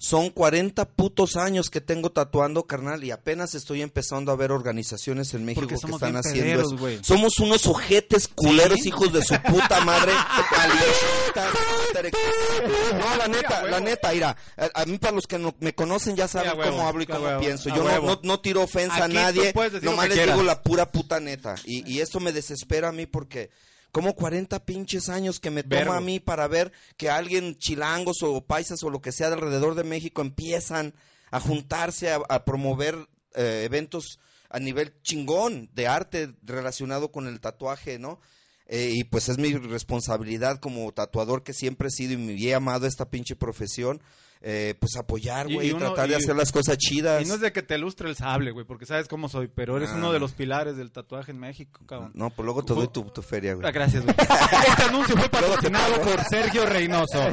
Son 0.00 0.30
40 0.30 0.90
putos 0.90 1.34
años 1.34 1.70
que 1.70 1.80
tengo 1.80 2.10
tatuando, 2.10 2.68
carnal, 2.68 3.02
y 3.02 3.10
apenas 3.10 3.56
estoy 3.56 3.82
empezando 3.82 4.30
a 4.30 4.36
ver 4.36 4.52
organizaciones 4.52 5.34
en 5.34 5.44
México 5.44 5.66
que 5.66 5.74
están 5.74 6.16
haciendo 6.16 6.40
pederos, 6.40 6.72
eso. 6.72 7.02
Somos 7.02 7.40
unos 7.40 7.66
ojetes 7.66 8.28
culeros, 8.28 8.78
¿Sí? 8.80 8.90
hijos 8.90 9.12
de 9.12 9.24
su 9.24 9.34
puta 9.42 9.80
madre. 9.80 10.12
no, 12.96 13.16
la 13.16 13.26
neta, 13.26 13.64
la 13.64 13.80
neta, 13.80 14.12
mira, 14.12 14.36
a, 14.56 14.82
a 14.82 14.86
mí 14.86 14.98
para 14.98 15.16
los 15.16 15.26
que 15.26 15.36
no 15.36 15.52
me 15.58 15.74
conocen 15.74 16.14
ya 16.14 16.28
saben 16.28 16.52
cómo 16.56 16.86
hablo 16.86 17.02
y 17.02 17.06
cómo 17.06 17.24
huevo, 17.24 17.40
pienso. 17.40 17.68
Yo 17.68 17.78
no, 17.78 17.84
huevo. 17.86 18.06
no, 18.06 18.20
no 18.22 18.40
tiro 18.40 18.62
ofensa 18.62 19.04
Aquí 19.04 19.16
a 19.16 19.22
nadie, 19.24 19.52
nomás 19.82 20.08
les 20.10 20.26
digo 20.26 20.44
la 20.44 20.62
pura 20.62 20.92
puta 20.92 21.18
neta. 21.18 21.56
Y, 21.64 21.92
y 21.92 22.00
esto 22.00 22.20
me 22.20 22.32
desespera 22.32 22.90
a 22.90 22.92
mí 22.92 23.06
porque 23.06 23.50
como 23.98 24.14
40 24.14 24.64
pinches 24.64 25.08
años 25.08 25.40
que 25.40 25.50
me 25.50 25.64
toma 25.64 25.80
Verbo. 25.80 25.92
a 25.94 26.00
mí 26.00 26.20
para 26.20 26.46
ver 26.46 26.70
que 26.96 27.10
alguien 27.10 27.56
chilangos 27.56 28.22
o 28.22 28.40
paisas 28.44 28.84
o 28.84 28.90
lo 28.90 29.00
que 29.00 29.10
sea 29.10 29.26
de 29.26 29.34
alrededor 29.34 29.74
de 29.74 29.82
México 29.82 30.22
empiezan 30.22 30.94
a 31.32 31.40
juntarse 31.40 32.12
a, 32.12 32.20
a 32.28 32.44
promover 32.44 32.94
eh, 33.34 33.62
eventos 33.64 34.20
a 34.50 34.60
nivel 34.60 34.94
chingón 35.02 35.68
de 35.74 35.88
arte 35.88 36.32
relacionado 36.44 37.10
con 37.10 37.26
el 37.26 37.40
tatuaje, 37.40 37.98
¿no? 37.98 38.20
Eh, 38.68 38.90
y 38.92 39.04
pues 39.04 39.28
es 39.30 39.38
mi 39.38 39.54
responsabilidad 39.54 40.60
como 40.60 40.92
tatuador 40.92 41.42
que 41.42 41.54
siempre 41.54 41.88
he 41.88 41.90
sido 41.90 42.12
y 42.12 42.16
me 42.18 42.34
he 42.34 42.54
amado 42.54 42.86
esta 42.86 43.08
pinche 43.08 43.34
profesión, 43.34 44.02
eh, 44.42 44.74
pues 44.78 44.94
apoyar, 44.96 45.50
güey, 45.50 45.70
y 45.70 45.74
tratar 45.74 46.06
de 46.08 46.16
hacer 46.16 46.36
las 46.36 46.52
cosas 46.52 46.76
chidas. 46.76 47.22
Y 47.24 47.28
no 47.28 47.34
es 47.34 47.40
de 47.40 47.50
que 47.50 47.62
te 47.62 47.78
lustre 47.78 48.10
el 48.10 48.14
sable, 48.14 48.50
güey, 48.50 48.66
porque 48.66 48.84
sabes 48.84 49.08
cómo 49.08 49.28
soy, 49.30 49.48
pero 49.48 49.78
eres 49.78 49.88
Ah. 49.90 49.94
uno 49.96 50.12
de 50.12 50.20
los 50.20 50.32
pilares 50.32 50.76
del 50.76 50.92
tatuaje 50.92 51.30
en 51.32 51.38
México, 51.38 51.80
cabrón. 51.86 52.12
No, 52.14 52.28
pues 52.30 52.44
luego 52.44 52.62
te 52.62 52.74
doy 52.74 52.88
tu, 52.88 53.04
tu 53.04 53.22
feria, 53.22 53.54
güey. 53.54 53.66
Ah, 53.66 53.70
gracias, 53.72 54.04
güey. 54.04 54.14
Este 54.18 54.82
anuncio 54.82 55.16
fue 55.16 55.28
patrocinado 55.30 56.00
por 56.02 56.22
Sergio 56.30 56.66
Reynoso. 56.66 57.18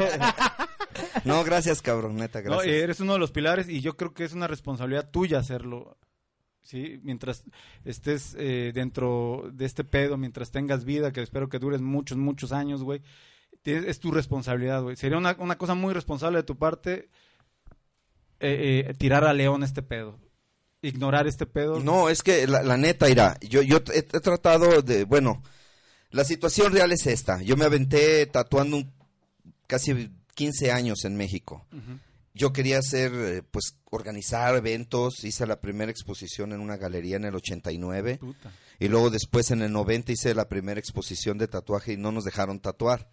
No, 1.25 1.43
gracias, 1.43 1.81
cabrón, 1.81 2.15
neta, 2.15 2.39
No, 2.41 2.51
gracias. 2.51 2.67
eh, 2.73 2.79
eres 2.83 2.99
uno 3.01 3.13
de 3.13 3.19
los 3.19 3.31
pilares 3.31 3.67
y 3.67 3.81
yo 3.81 3.97
creo 3.97 4.13
que 4.13 4.23
es 4.23 4.31
una 4.33 4.47
responsabilidad 4.47 5.09
tuya 5.11 5.39
hacerlo. 5.39 5.97
Sí, 6.65 6.99
mientras 7.03 7.43
estés 7.85 8.35
eh, 8.39 8.71
dentro 8.73 9.49
de 9.53 9.65
este 9.65 9.83
pedo, 9.83 10.17
mientras 10.17 10.49
tengas 10.51 10.83
vida, 10.83 11.13
que 11.13 11.21
espero 11.21 11.47
que 11.47 11.59
dures 11.59 11.79
muchos, 11.79 12.17
muchos 12.17 12.51
años, 12.51 12.81
güey, 12.83 13.01
es, 13.63 13.99
tu 13.99 14.11
responsabilidad, 14.11 14.81
güey. 14.81 14.95
Sería 14.95 15.17
una, 15.17 15.35
una 15.39 15.57
cosa 15.57 15.75
muy 15.75 15.93
responsable 15.93 16.37
de 16.39 16.43
tu 16.43 16.57
parte 16.57 17.09
eh, 18.39 18.85
eh, 18.89 18.93
tirar 18.97 19.23
a 19.23 19.33
León 19.33 19.63
este 19.63 19.81
pedo. 19.81 20.19
Ignorar 20.81 21.25
este 21.27 21.45
pedo. 21.45 21.79
No, 21.79 22.09
es 22.09 22.21
que 22.21 22.45
la, 22.47 22.61
la 22.61 22.77
neta, 22.77 23.09
irá. 23.09 23.37
Yo, 23.41 23.61
yo 23.61 23.77
he, 23.93 23.99
he 23.99 24.03
tratado 24.03 24.81
de, 24.81 25.03
bueno, 25.03 25.41
la 26.11 26.23
situación 26.23 26.73
real 26.73 26.91
es 26.91 27.07
esta. 27.07 27.41
Yo 27.41 27.55
me 27.57 27.65
aventé 27.65 28.25
tatuando 28.27 28.77
un- 28.77 28.91
casi 29.67 30.11
15 30.35 30.71
años 30.71 31.05
en 31.05 31.15
México. 31.15 31.65
Yo 32.35 32.53
quería 32.53 32.77
hacer, 32.77 33.11
eh, 33.15 33.41
pues, 33.49 33.77
organizar 33.89 34.55
eventos. 34.55 35.23
Hice 35.23 35.47
la 35.47 35.59
primera 35.61 35.89
exposición 35.89 36.51
en 36.53 36.59
una 36.59 36.77
galería 36.77 37.15
en 37.15 37.23
el 37.23 37.33
89. 37.33 38.17
Puta. 38.19 38.51
Y 38.77 38.89
luego 38.89 39.09
después 39.09 39.49
en 39.51 39.61
el 39.61 39.71
90 39.71 40.11
hice 40.11 40.35
la 40.35 40.47
primera 40.47 40.79
exposición 40.79 41.37
de 41.39 41.47
tatuaje 41.47 41.93
y 41.93 41.97
no 41.97 42.11
nos 42.11 42.25
dejaron 42.25 42.59
tatuar. 42.59 43.07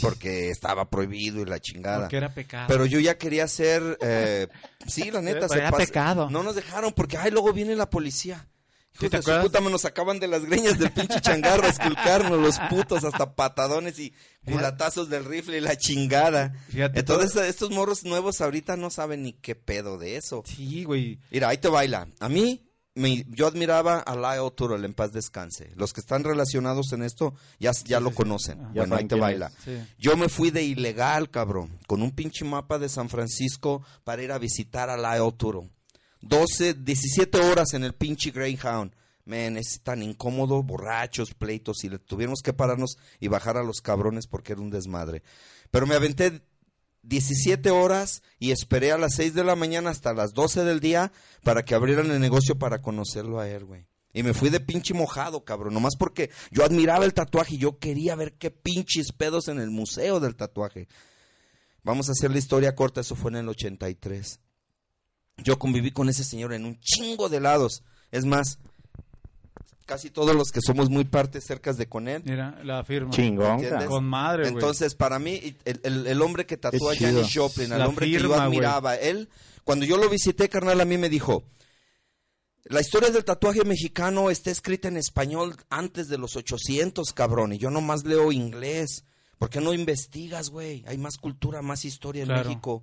Porque 0.00 0.50
estaba 0.50 0.88
prohibido 0.88 1.42
y 1.42 1.46
la 1.46 1.58
chingada. 1.60 2.02
Porque 2.02 2.16
era 2.16 2.32
pecado. 2.32 2.66
Pero 2.68 2.86
yo 2.86 3.00
ya 3.00 3.18
quería 3.18 3.44
hacer, 3.44 3.98
eh, 4.00 4.46
sí, 4.86 5.10
la 5.10 5.20
neta, 5.22 5.46
Pero 5.48 5.60
era 5.60 5.70
pasa- 5.70 5.84
pecado. 5.86 6.30
No 6.30 6.42
nos 6.42 6.54
dejaron 6.54 6.92
porque, 6.92 7.16
ay, 7.18 7.30
luego 7.32 7.52
viene 7.52 7.74
la 7.76 7.90
policía. 7.90 8.48
¿Sí 8.98 9.08
te 9.08 9.16
acuerdas? 9.16 9.44
puta, 9.44 9.60
nos 9.60 9.80
sacaban 9.82 10.20
de 10.20 10.28
las 10.28 10.44
greñas 10.44 10.78
del 10.78 10.90
pinche 10.92 11.20
changarro 11.20 11.64
a 11.64 11.68
esculcarnos 11.70 12.38
los 12.40 12.58
putos, 12.70 13.02
hasta 13.04 13.34
patadones 13.34 13.98
y 13.98 14.14
culatazos 14.44 15.08
del 15.08 15.24
rifle 15.24 15.58
y 15.58 15.60
la 15.60 15.76
chingada. 15.76 16.52
Fíjate, 16.68 17.00
Entonces, 17.00 17.32
todo- 17.32 17.44
estos 17.44 17.70
morros 17.70 18.04
nuevos 18.04 18.40
ahorita 18.40 18.76
no 18.76 18.90
saben 18.90 19.22
ni 19.22 19.32
qué 19.32 19.54
pedo 19.56 19.98
de 19.98 20.16
eso. 20.16 20.42
Sí, 20.46 20.84
güey. 20.84 21.18
Mira, 21.30 21.48
ahí 21.48 21.58
te 21.58 21.68
baila. 21.68 22.06
A 22.20 22.28
mí, 22.28 22.60
me- 22.94 23.24
yo 23.30 23.48
admiraba 23.48 23.98
a 23.98 24.14
Lyle 24.14 24.48
Turrell, 24.54 24.84
en 24.84 24.94
paz 24.94 25.10
descanse. 25.12 25.72
Los 25.74 25.92
que 25.92 26.00
están 26.00 26.22
relacionados 26.22 26.92
en 26.92 27.02
esto 27.02 27.34
ya, 27.58 27.72
ya 27.84 27.98
lo 27.98 28.12
conocen. 28.12 28.60
Ya 28.74 28.82
Bueno, 28.82 28.94
ahí 28.94 29.06
te 29.06 29.16
baila. 29.16 29.50
Sí. 29.64 29.76
Yo 29.98 30.16
me 30.16 30.28
fui 30.28 30.52
de 30.52 30.62
ilegal, 30.62 31.30
cabrón, 31.30 31.80
con 31.88 32.00
un 32.02 32.12
pinche 32.12 32.44
mapa 32.44 32.78
de 32.78 32.88
San 32.88 33.08
Francisco 33.08 33.82
para 34.04 34.22
ir 34.22 34.30
a 34.30 34.38
visitar 34.38 34.88
a 34.88 34.96
Lyle 34.96 35.32
Turrell. 35.32 35.68
12, 36.26 36.74
17 36.74 37.38
horas 37.38 37.74
en 37.74 37.84
el 37.84 37.94
pinche 37.94 38.30
Greyhound. 38.30 38.94
Men, 39.26 39.56
es 39.56 39.80
tan 39.82 40.02
incómodo, 40.02 40.62
borrachos, 40.62 41.34
pleitos, 41.34 41.84
y 41.84 41.90
tuvimos 41.98 42.40
que 42.42 42.52
pararnos 42.52 42.96
y 43.20 43.28
bajar 43.28 43.56
a 43.56 43.62
los 43.62 43.80
cabrones 43.80 44.26
porque 44.26 44.52
era 44.52 44.62
un 44.62 44.70
desmadre. 44.70 45.22
Pero 45.70 45.86
me 45.86 45.94
aventé 45.94 46.42
17 47.02 47.70
horas 47.70 48.22
y 48.38 48.50
esperé 48.50 48.92
a 48.92 48.98
las 48.98 49.14
6 49.14 49.34
de 49.34 49.44
la 49.44 49.56
mañana 49.56 49.90
hasta 49.90 50.14
las 50.14 50.32
12 50.32 50.64
del 50.64 50.80
día 50.80 51.12
para 51.42 51.64
que 51.64 51.74
abrieran 51.74 52.10
el 52.10 52.20
negocio 52.20 52.58
para 52.58 52.80
conocerlo 52.80 53.40
a 53.40 53.48
él, 53.48 53.64
güey. 53.64 53.86
Y 54.12 54.22
me 54.22 54.32
fui 54.32 54.48
de 54.48 54.60
pinche 54.60 54.94
mojado, 54.94 55.44
cabrón, 55.44 55.74
nomás 55.74 55.96
porque 55.98 56.30
yo 56.50 56.64
admiraba 56.64 57.04
el 57.04 57.14
tatuaje 57.14 57.56
y 57.56 57.58
yo 57.58 57.78
quería 57.78 58.14
ver 58.14 58.34
qué 58.34 58.50
pinches 58.50 59.12
pedos 59.12 59.48
en 59.48 59.58
el 59.58 59.70
museo 59.70 60.20
del 60.20 60.36
tatuaje. 60.36 60.88
Vamos 61.82 62.08
a 62.08 62.12
hacer 62.12 62.30
la 62.30 62.38
historia 62.38 62.74
corta, 62.74 63.00
eso 63.00 63.16
fue 63.16 63.30
en 63.32 63.38
el 63.38 63.48
83. 63.48 64.40
Yo 65.38 65.58
conviví 65.58 65.90
con 65.90 66.08
ese 66.08 66.24
señor 66.24 66.52
en 66.52 66.64
un 66.64 66.78
chingo 66.80 67.28
de 67.28 67.40
lados. 67.40 67.82
Es 68.12 68.24
más, 68.24 68.58
casi 69.86 70.10
todos 70.10 70.34
los 70.34 70.50
que 70.50 70.60
somos 70.64 70.88
muy 70.90 71.04
partes 71.04 71.44
cercas 71.44 71.76
de 71.76 71.86
con 71.88 72.08
él. 72.08 72.22
Mira, 72.24 72.58
la 72.64 72.84
firma. 72.84 73.10
Chingón. 73.10 73.62
Con 73.86 74.04
madre, 74.04 74.44
güey. 74.44 74.54
Entonces, 74.54 74.94
para 74.94 75.18
mí, 75.18 75.56
el, 75.64 75.80
el- 75.82 76.06
el 76.06 76.22
hombre 76.22 76.46
que 76.46 76.56
tatuó 76.56 76.90
a. 76.90 76.96
Janis 76.96 77.30
Joplin, 77.34 77.70
La 77.70 77.86
hombre 77.88 78.06
que 78.06 78.12
yo 78.20 78.34
admiraba, 78.34 78.94
él, 78.96 79.28
cuando 79.64 79.84
yo 79.84 79.96
lo 79.98 80.08
visité, 80.08 80.48
carnal, 80.48 80.80
a 80.80 80.84
mí 80.84 80.96
me 80.98 81.08
dijo, 81.08 81.42
la 82.64 82.80
historia 82.80 83.10
del 83.10 83.24
tatuaje 83.24 83.64
mexicano 83.64 84.30
está 84.30 84.50
escrita 84.50 84.88
en 84.88 84.96
español 84.96 85.56
antes 85.68 86.08
de 86.08 86.16
los 86.16 86.36
800, 86.36 87.12
cabrón, 87.12 87.52
y 87.52 87.58
yo 87.58 87.70
nomás 87.70 88.04
leo 88.04 88.32
inglés. 88.32 89.04
¿Por 89.38 89.50
qué 89.50 89.60
no 89.60 89.74
investigas, 89.74 90.48
güey? 90.48 90.84
Hay 90.86 90.96
más 90.96 91.16
cultura, 91.18 91.60
más 91.60 91.84
historia 91.84 92.22
en 92.22 92.28
Claro. 92.28 92.48
México. 92.48 92.82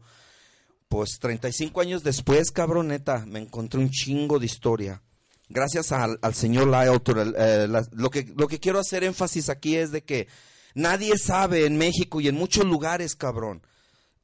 Pues 0.92 1.20
35 1.22 1.80
años 1.80 2.04
después, 2.04 2.52
cabrón, 2.52 2.90
neta, 2.90 3.24
me 3.26 3.40
encontré 3.40 3.80
un 3.80 3.90
chingo 3.90 4.40
de 4.40 4.46
historia. 4.46 5.02
Gracias 5.48 5.94
al, 5.94 6.20
al 6.22 6.34
señor 6.34 6.70
Turrell, 7.02 7.34
eh, 7.38 7.66
la- 7.70 7.88
lo, 7.94 8.10
que, 8.10 8.30
lo 8.36 8.46
que 8.50 8.60
quiero 8.60 8.78
hacer 8.78 9.06
énfasis 9.06 9.48
aquí 9.48 9.78
es 9.78 9.92
de 9.92 10.04
que 10.04 10.28
nadie 10.76 11.18
sabe 11.18 11.66
en 11.66 11.78
México 11.78 12.20
y 12.20 12.28
en 12.28 12.36
muchos 12.36 12.66
lugares, 12.66 13.16
cabrón, 13.16 13.62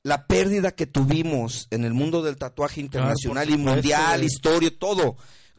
la 0.03 0.27
pérdida 0.27 0.73
que 0.75 0.85
tuvimos 0.87 1.67
en 1.71 1.85
el 1.85 1.93
mundo 1.93 2.21
del 2.21 2.35
tatuaje 2.35 2.81
internacional 2.81 3.49
y 3.49 3.57
mundial, 3.75 4.23
historia, 4.25 4.77
todo, 4.77 5.15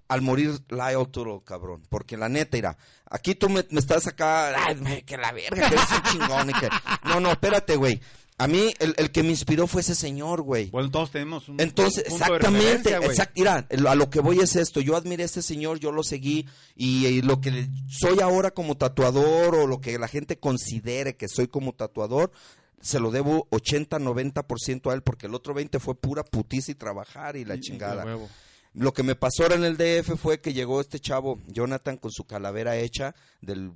al 0.09 0.21
morir 0.21 0.61
Lyle 0.69 1.07
Turrell, 1.11 1.41
cabrón. 1.43 1.85
Porque 1.89 2.19
la 2.19 2.29
neta, 2.29 2.59
mira, 2.59 2.77
aquí 3.07 3.35
tú 3.35 3.49
me, 3.49 3.65
me 3.71 3.81
estás 3.81 4.07
acá, 4.07 4.49
ay, 4.63 4.75
me- 4.77 5.05
que 5.07 5.17
la 5.17 5.33
verga, 5.33 5.71
que 5.71 5.75
eres 5.75 5.87
un 5.91 6.03
chingón. 6.13 6.51
y 6.51 6.53
que- 6.53 6.69
No, 7.05 7.19
no, 7.19 7.31
espérate, 7.33 7.77
güey. 7.77 7.99
A 8.41 8.47
mí, 8.47 8.73
el, 8.79 8.95
el 8.99 9.11
que 9.11 9.23
me 9.25 9.31
inspiró 9.31 9.67
fue 9.67 9.81
ese 9.81 9.97
señor, 9.97 10.43
güey. 10.43 10.71
Bueno, 10.71 10.91
todos 10.93 11.11
tenemos 11.11 11.49
un 11.49 11.61
Entonces, 11.61 12.05
punto 12.05 12.25
de 12.25 12.25
exactamente, 12.37 12.97
güey. 12.99 13.11
exact- 13.11 13.33
mira, 13.35 13.67
a 13.91 13.95
lo 13.97 14.11
que 14.11 14.21
voy 14.21 14.39
es 14.39 14.55
esto, 14.55 14.81
yo 14.81 14.97
admiré 14.97 15.25
a 15.25 15.27
este 15.27 15.43
señor, 15.43 15.81
yo 15.81 15.91
lo 15.91 16.05
seguí 16.05 16.47
y, 16.77 17.05
y 17.07 17.23
lo 17.23 17.41
que 17.41 17.69
soy 17.89 18.21
ahora 18.21 18.53
como 18.53 18.77
tatuador 18.77 19.57
o 19.57 19.67
lo 19.67 19.81
que 19.81 19.99
la 19.99 20.07
gente 20.07 20.39
considere 20.39 21.17
que 21.17 21.27
soy 21.29 21.49
como 21.49 21.73
tatuador, 21.73 22.31
se 22.81 23.01
lo 23.01 23.11
debo 23.11 23.49
80-90% 23.51 24.91
a 24.91 24.95
él 24.95 25.03
porque 25.03 25.27
el 25.27 25.35
otro 25.35 25.53
20 25.55 25.81
fue 25.81 25.95
pura 25.97 26.23
putiza 26.25 26.71
y 26.71 26.75
trabajar 26.77 27.37
y 27.37 27.45
la 27.45 27.57
Y- 27.57 27.61
chingada. 27.61 28.05
de. 28.05 28.19
Lo 28.75 28.93
que 28.93 29.03
me 29.03 29.17
pasó 29.17 29.43
ahora 29.43 29.57
en 29.57 29.65
el 29.65 29.77
DF 29.77 30.17
fue 30.17 30.41
que 30.41 30.53
llegó 30.53 30.81
este 30.81 31.01
chavo, 31.01 31.41
Jonathan, 31.49 31.97
con 31.97 32.13
su 32.13 32.25
calavera 32.25 32.77
hecha 32.77 33.15
del 33.41 33.73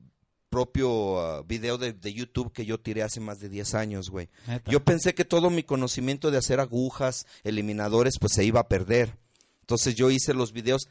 propio 0.52 1.18
ah, 1.18 1.42
video 1.48 1.78
de, 1.78 1.94
de 1.94 2.12
YouTube 2.12 2.52
que 2.52 2.66
yo 2.66 2.78
tiré 2.78 3.02
hace 3.02 3.20
más 3.20 3.40
de 3.40 3.48
10 3.48 3.74
años, 3.74 4.10
güey. 4.10 4.28
Neta. 4.46 4.70
Yo 4.70 4.84
pensé 4.84 5.14
que 5.14 5.24
todo 5.24 5.48
mi 5.48 5.62
conocimiento 5.62 6.30
de 6.30 6.36
hacer 6.36 6.60
agujas, 6.60 7.26
eliminadores, 7.42 8.18
pues 8.20 8.34
se 8.34 8.44
iba 8.44 8.60
a 8.60 8.68
perder. 8.68 9.16
Entonces 9.62 9.94
yo 9.94 10.10
hice 10.10 10.34
los 10.34 10.52
videos. 10.52 10.88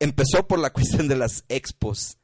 Empezó 0.00 0.48
por 0.48 0.58
la 0.58 0.70
cuestión 0.72 1.06
de 1.06 1.16
las 1.16 1.44
expos, 1.48 2.18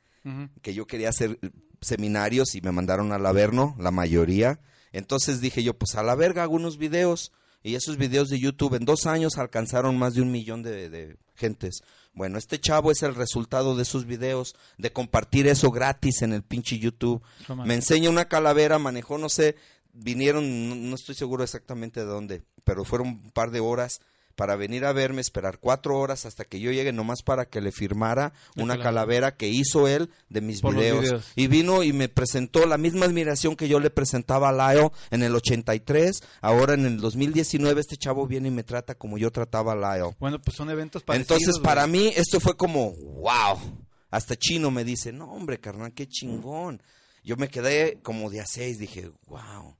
que 0.60 0.74
yo 0.74 0.86
quería 0.86 1.08
hacer 1.08 1.38
eh, 1.40 1.50
seminarios 1.80 2.54
y 2.56 2.60
me 2.60 2.72
mandaron 2.72 3.12
al 3.12 3.24
Averno, 3.24 3.76
la 3.78 3.92
mayoría. 3.92 4.60
Entonces 4.92 5.40
dije 5.40 5.62
yo, 5.62 5.78
pues 5.78 5.94
a 5.94 6.02
la 6.02 6.16
verga 6.16 6.42
hago 6.42 6.56
unos 6.56 6.76
videos. 6.76 7.32
Y 7.62 7.74
esos 7.74 7.96
videos 7.96 8.28
de 8.28 8.38
YouTube 8.38 8.74
en 8.74 8.84
dos 8.84 9.06
años 9.06 9.36
alcanzaron 9.36 9.98
más 9.98 10.14
de 10.14 10.22
un 10.22 10.32
millón 10.32 10.62
de, 10.62 10.88
de 10.88 11.16
gentes. 11.34 11.82
Bueno, 12.12 12.38
este 12.38 12.58
chavo 12.58 12.90
es 12.90 13.02
el 13.02 13.14
resultado 13.14 13.76
de 13.76 13.82
esos 13.82 14.06
videos, 14.06 14.54
de 14.78 14.92
compartir 14.92 15.46
eso 15.46 15.70
gratis 15.70 16.22
en 16.22 16.32
el 16.32 16.42
pinche 16.42 16.78
YouTube. 16.78 17.22
Toma. 17.46 17.64
Me 17.64 17.74
enseña 17.74 18.10
una 18.10 18.26
calavera, 18.26 18.78
manejó, 18.78 19.18
no 19.18 19.28
sé, 19.28 19.56
vinieron, 19.92 20.68
no, 20.68 20.74
no 20.74 20.94
estoy 20.94 21.14
seguro 21.14 21.44
exactamente 21.44 22.00
de 22.00 22.06
dónde, 22.06 22.42
pero 22.64 22.84
fueron 22.84 23.08
un 23.08 23.30
par 23.30 23.50
de 23.50 23.60
horas 23.60 24.00
para 24.40 24.56
venir 24.56 24.86
a 24.86 24.94
verme, 24.94 25.20
esperar 25.20 25.58
cuatro 25.58 25.98
horas 25.98 26.24
hasta 26.24 26.46
que 26.46 26.60
yo 26.60 26.72
llegue, 26.72 26.94
nomás 26.94 27.20
para 27.22 27.44
que 27.44 27.60
le 27.60 27.72
firmara 27.72 28.32
una 28.56 28.78
calavera. 28.78 28.82
calavera 28.82 29.36
que 29.36 29.48
hizo 29.48 29.86
él 29.86 30.08
de 30.30 30.40
mis 30.40 30.62
videos. 30.62 31.02
videos. 31.02 31.32
Y 31.36 31.46
vino 31.46 31.82
y 31.82 31.92
me 31.92 32.08
presentó 32.08 32.64
la 32.64 32.78
misma 32.78 33.04
admiración 33.04 33.54
que 33.54 33.68
yo 33.68 33.80
le 33.80 33.90
presentaba 33.90 34.48
a 34.48 34.72
Lyle 34.72 34.88
en 35.10 35.22
el 35.22 35.36
83. 35.36 36.22
Ahora 36.40 36.72
en 36.72 36.86
el 36.86 37.02
2019 37.02 37.82
este 37.82 37.98
chavo 37.98 38.26
viene 38.26 38.48
y 38.48 38.50
me 38.50 38.64
trata 38.64 38.94
como 38.94 39.18
yo 39.18 39.30
trataba 39.30 39.72
a 39.72 39.98
Lyle. 39.98 40.16
Bueno, 40.18 40.40
pues 40.40 40.56
son 40.56 40.70
eventos 40.70 41.02
parecidos. 41.02 41.38
Entonces, 41.38 41.62
para 41.62 41.86
mí, 41.86 42.10
esto 42.16 42.40
fue 42.40 42.56
como, 42.56 42.92
wow. 42.92 43.58
Hasta 44.10 44.36
Chino 44.36 44.70
me 44.70 44.84
dice, 44.84 45.12
no, 45.12 45.30
hombre, 45.30 45.60
carnal, 45.60 45.92
qué 45.92 46.08
chingón. 46.08 46.82
Yo 47.22 47.36
me 47.36 47.48
quedé 47.48 48.00
como 48.00 48.30
de 48.30 48.40
a 48.40 48.46
seis, 48.46 48.78
dije, 48.78 49.10
wow. 49.26 49.76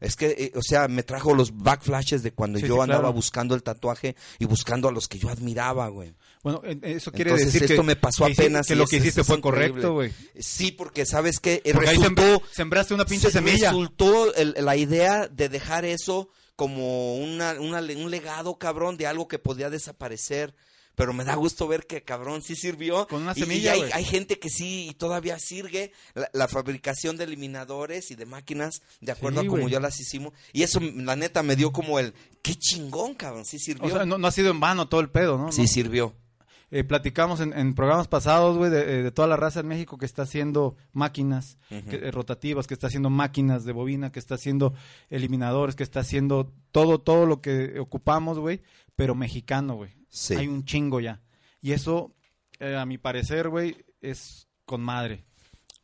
Es 0.00 0.14
que, 0.14 0.26
eh, 0.28 0.52
o 0.54 0.62
sea, 0.62 0.86
me 0.86 1.02
trajo 1.02 1.34
los 1.34 1.56
backflashes 1.56 2.22
de 2.22 2.30
cuando 2.32 2.60
Sí, 2.60 2.66
yo 2.68 2.76
sí, 2.76 2.80
andaba 2.82 3.00
claro. 3.00 3.12
buscando 3.14 3.54
el 3.56 3.64
tatuaje 3.64 4.14
y 4.38 4.44
buscando 4.44 4.88
a 4.88 4.92
los 4.92 5.08
que 5.08 5.18
yo 5.18 5.28
admiraba, 5.28 5.88
güey. 5.88 6.14
Bueno, 6.44 6.60
en- 6.64 6.80
eso 6.84 7.10
quiere 7.10 7.30
Entonces, 7.30 7.52
decir 7.52 7.66
que 7.66 7.74
esto 7.74 7.82
me 7.82 7.96
pasó 7.96 8.26
que 8.26 8.32
apenas 8.32 8.66
que 8.68 8.76
lo 8.76 8.86
que 8.86 8.96
hiciste 8.98 9.22
es 9.22 9.26
fue 9.26 9.40
correcto, 9.40 9.94
güey. 9.94 10.12
Sí, 10.38 10.70
porque 10.70 11.04
sabes 11.04 11.40
que 11.40 11.60
Porque 11.74 11.88
ahí 11.88 11.96
resultó, 11.96 12.42
sembraste 12.52 12.94
una 12.94 13.04
pinche 13.06 13.26
se 13.26 13.32
semilla. 13.32 13.70
resultó 13.70 14.32
el- 14.36 14.54
la 14.60 14.76
idea 14.76 15.26
de 15.26 15.48
dejar 15.48 15.84
eso 15.84 16.28
como 16.54 17.16
una, 17.16 17.54
una 17.60 17.80
un 17.80 18.10
legado, 18.10 18.56
cabrón, 18.56 18.96
de 18.96 19.06
algo 19.08 19.26
que 19.26 19.38
podía 19.40 19.68
desaparecer. 19.68 20.54
Pero 20.98 21.12
me 21.14 21.24
da 21.24 21.34
gusto 21.36 21.66
ver 21.68 21.86
que, 21.86 22.02
cabrón, 22.02 22.42
sí 22.42 22.56
sirvió. 22.56 23.06
Con 23.06 23.22
una 23.22 23.32
Y- 23.34 23.38
y 23.38 23.42
semilla, 23.44 23.72
hay, 23.94 24.04
gente 24.04 24.38
que 24.38 24.50
sí 24.50 24.88
y 24.90 24.94
todavía 24.94 25.38
sirve 25.38 25.92
la, 26.14 26.28
la 26.34 26.48
fabricación 26.48 27.16
de 27.16 27.24
eliminadores 27.24 28.10
y 28.10 28.16
de 28.16 28.26
máquinas 28.26 28.82
de 29.00 29.12
acuerdo 29.12 29.40
Sí, 29.40 29.46
a 29.46 29.48
como 29.50 29.62
güey. 29.62 29.72
ya 29.72 29.80
las 29.80 29.98
hicimos. 30.00 30.32
Y 30.52 30.64
eso, 30.64 30.80
la 30.80 31.14
neta, 31.16 31.42
me 31.44 31.54
dio 31.56 31.70
como 31.72 31.98
el, 32.00 32.12
qué 32.42 32.54
chingón, 32.56 33.14
cabrón, 33.14 33.44
sí 33.46 33.58
sirvió. 33.58 33.86
O 33.86 33.90
sea, 33.96 34.04
no, 34.04 34.18
no 34.18 34.26
ha 34.26 34.32
sido 34.32 34.50
en 34.50 34.58
vano 34.60 34.88
todo 34.88 35.00
el 35.00 35.08
pedo, 35.08 35.38
¿no? 35.38 35.52
sí 35.52 35.62
No. 35.62 35.68
sirvió. 35.68 36.14
Eh, 36.70 36.84
platicamos 36.84 37.40
en, 37.40 37.52
en 37.56 37.74
programas 37.74 38.08
pasados, 38.08 38.58
güey, 38.58 38.70
de, 38.70 38.80
eh, 38.80 39.02
de 39.04 39.10
toda 39.10 39.26
la 39.26 39.36
raza 39.36 39.60
en 39.60 39.68
México 39.68 39.96
que 39.96 40.04
está 40.04 40.22
haciendo 40.22 40.76
máquinas 40.92 41.56
que- 41.70 41.96
eh, 41.96 42.10
rotativas, 42.10 42.66
que 42.66 42.74
está 42.74 42.88
haciendo 42.88 43.08
máquinas 43.08 43.64
de 43.64 43.72
bobina, 43.72 44.12
que 44.12 44.18
está 44.18 44.34
haciendo 44.34 44.74
eliminadores, 45.08 45.76
que 45.76 45.82
está 45.84 46.00
haciendo 46.00 46.52
todo, 46.72 46.98
todo 47.00 47.24
lo 47.24 47.40
que 47.40 47.78
ocupamos, 47.78 48.38
güey, 48.38 48.60
pero 48.96 49.14
mexicano, 49.14 49.76
güey. 49.76 49.96
Sí. 50.08 50.34
Hay 50.34 50.48
un 50.48 50.64
chingo 50.64 51.00
ya. 51.00 51.20
Y 51.60 51.72
eso, 51.72 52.14
eh, 52.60 52.76
a 52.76 52.86
mi 52.86 52.98
parecer, 52.98 53.48
güey, 53.48 53.84
es 54.00 54.48
con 54.64 54.80
madre. 54.80 55.24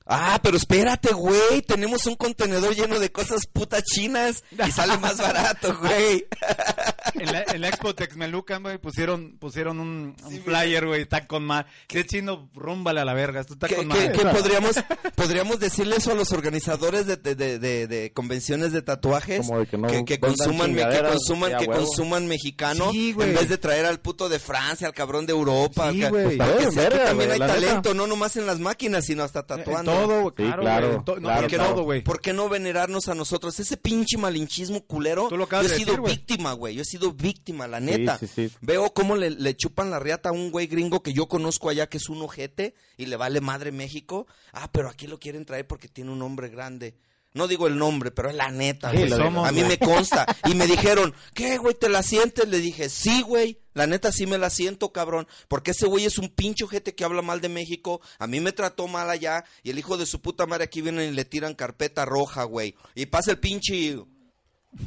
Ah, 0.07 0.39
pero 0.43 0.57
espérate, 0.57 1.15
güey. 1.15 1.63
Tenemos 1.67 2.07
un 2.07 2.17
contenedor 2.17 2.75
lleno 2.75 2.99
de 2.99 3.11
cosas 3.11 3.47
putas 3.47 3.83
chinas 3.85 4.45
y 4.67 4.71
sale 4.71 4.99
más 4.99 5.19
barato, 5.19 5.79
güey. 5.79 6.27
en 7.15 7.33
la, 7.33 7.43
en 7.53 7.61
la 7.61 7.69
Expo 7.69 7.95
Texmelucan, 7.95 8.63
güey, 8.63 8.79
pusieron, 8.79 9.37
pusieron 9.39 9.81
un, 9.81 10.17
un 10.25 10.41
flyer, 10.43 10.87
güey, 10.87 11.03
está 11.03 11.27
con 11.27 11.45
más. 11.45 11.67
Que 11.87 12.05
chino, 12.07 12.49
rúmbale 12.55 13.01
a 13.01 13.05
la 13.05 13.15
verga, 13.15 13.41
esto 13.41 13.55
está 13.55 13.69
¿Qué, 13.69 13.77
con 13.77 13.89
qué- 13.91 14.09
más. 14.11 14.19
qué 14.19 14.25
podríamos, 14.27 14.77
podríamos 15.15 15.61
decirle 15.61 15.97
eso 15.97 16.13
a 16.13 16.15
los 16.15 16.33
organizadores 16.33 17.07
de, 17.07 17.17
de- 17.17 17.35
de- 17.35 17.59
de- 17.59 17.87
de 17.87 18.13
convenciones 18.13 18.73
de 18.73 18.83
tatuajes? 18.83 19.47
Como 19.47 19.61
de 19.61 19.67
que 19.67 19.79
no 19.79 19.89
que, 20.05 20.19
consuman, 20.21 20.73
me- 20.73 20.89
que 20.89 21.03
consuman, 21.03 21.57
que 21.59 21.67
consuman 21.67 22.27
mexicano 22.27 22.91
Sí, 22.93 23.13
güey. 23.13 23.31
en 23.31 23.35
vez 23.37 23.49
de 23.49 23.59
traer 23.59 23.87
al 23.87 24.01
puto 24.01 24.29
de 24.29 24.39
Francia, 24.39 24.87
al 24.87 24.95
cabrón 24.95 25.27
de 25.27 25.33
Europa. 25.33 25.91
Sí, 25.93 26.03
güey. 26.05 26.37
porque 26.39 26.69
Pues, 26.73 27.05
también 27.05 27.31
hay 27.33 27.39
talento, 27.39 27.95
no 27.95 28.07
nomás 28.07 28.37
en 28.37 28.47
las 28.47 28.59
máquinas, 28.59 29.05
sino 29.05 29.23
hasta 29.23 29.41
En 29.41 29.47
tatuando. 29.47 29.93
todo, 29.93 30.35
claro, 30.35 30.63
claro, 30.63 31.03
to- 31.05 31.17
no, 31.17 31.23
claro, 31.23 31.41
¿por 31.43 31.51
qué 31.51 31.57
claro. 31.57 31.71
todo, 31.75 31.83
güey? 31.85 32.03
¿Por 32.03 32.21
qué 32.21 32.33
no 32.33 32.49
venerarnos 32.49 33.09
a 33.09 33.15
nosotros? 33.15 33.59
Ese 33.61 33.77
pinche 33.77 34.17
malinchismo 34.19 34.85
culero. 34.85 35.29
Tú 35.29 35.37
lo 35.37 35.45
acabas 35.45 35.67
yo 35.69 35.75
he 35.75 35.77
sido 35.79 36.03
víctima, 36.03 36.53
güey. 36.53 36.75
Yo 36.75 36.83
he 36.83 36.85
sido 36.99 37.13
víctima, 37.13 37.67
la 37.69 37.81
neta. 37.81 38.19
sí, 38.19 38.27
sí. 38.27 38.51
Veo 38.61 38.93
cómo 38.93 39.17
le, 39.17 39.31
le 39.31 39.57
chupan 39.57 39.91
la 39.91 39.99
riata 39.99 40.29
a 40.29 40.33
un 40.33 40.51
güey 40.51 40.67
gringo 40.67 41.03
que 41.03 41.13
yo 41.13 41.27
conozco 41.29 41.69
allá 41.69 41.89
que 41.89 41.99
es 41.99 42.09
un 42.09 42.23
ojete 42.23 42.75
y 42.97 43.07
le 43.07 43.17
vale 43.17 43.41
madre 43.41 43.73
México. 43.73 44.27
Ah, 44.53 44.71
pero 44.73 44.89
aquí 44.89 45.07
lo 45.07 45.19
quieren 45.19 45.45
traer 45.45 45.67
porque 45.67 45.89
tiene 45.89 46.11
un 46.11 46.19
nombre 46.19 46.49
grande. 46.49 46.97
No 47.37 47.49
digo 47.49 47.67
el 47.67 47.77
nombre, 47.77 48.13
pero 48.13 48.31
es 48.31 48.37
la 48.37 48.53
neta, 48.53 48.93
Sí, 48.93 48.99
güey. 48.99 49.09
lo 49.11 49.17
somos, 49.17 49.49
a 49.49 49.51
mí 49.51 49.63
güey. 49.65 49.71
me 49.71 49.79
consta. 49.85 50.25
Y 50.49 50.55
me 50.55 50.69
dijeron, 50.69 51.13
¿qué, 51.35 51.59
güey? 51.59 51.75
¿Te 51.75 51.89
la 51.89 52.05
sientes? 52.05 52.47
Le 52.49 52.59
dije, 52.61 52.89
sí, 52.89 53.23
güey. 53.23 53.59
La 53.73 53.89
neta 53.89 54.13
sí 54.13 54.25
me 54.29 54.39
la 54.39 54.51
siento, 54.51 54.93
cabrón. 54.93 55.27
Porque 55.49 55.73
ese 55.73 55.87
güey 55.87 56.05
es 56.05 56.19
un 56.19 56.29
pinche 56.29 56.63
ojete 56.63 56.95
que 56.95 57.03
habla 57.03 57.23
mal 57.23 57.41
de 57.41 57.49
México. 57.49 58.01
A 58.21 58.29
mí 58.29 58.39
me 58.39 58.53
trató 58.53 58.87
mal 58.87 59.11
allá. 59.11 59.45
Y 59.65 59.71
el 59.71 59.81
hijo 59.81 59.97
de 59.97 60.07
su 60.07 60.21
puta 60.21 60.47
madre 60.47 60.63
aquí 60.63 60.81
vienen 60.81 61.13
y 61.13 61.17
le 61.17 61.25
tiran 61.25 61.55
carpeta 61.57 62.05
roja, 62.05 62.45
güey. 62.45 62.77
Y 62.95 63.07
pasa 63.07 63.33
el 63.33 63.41
pinche... 63.41 63.99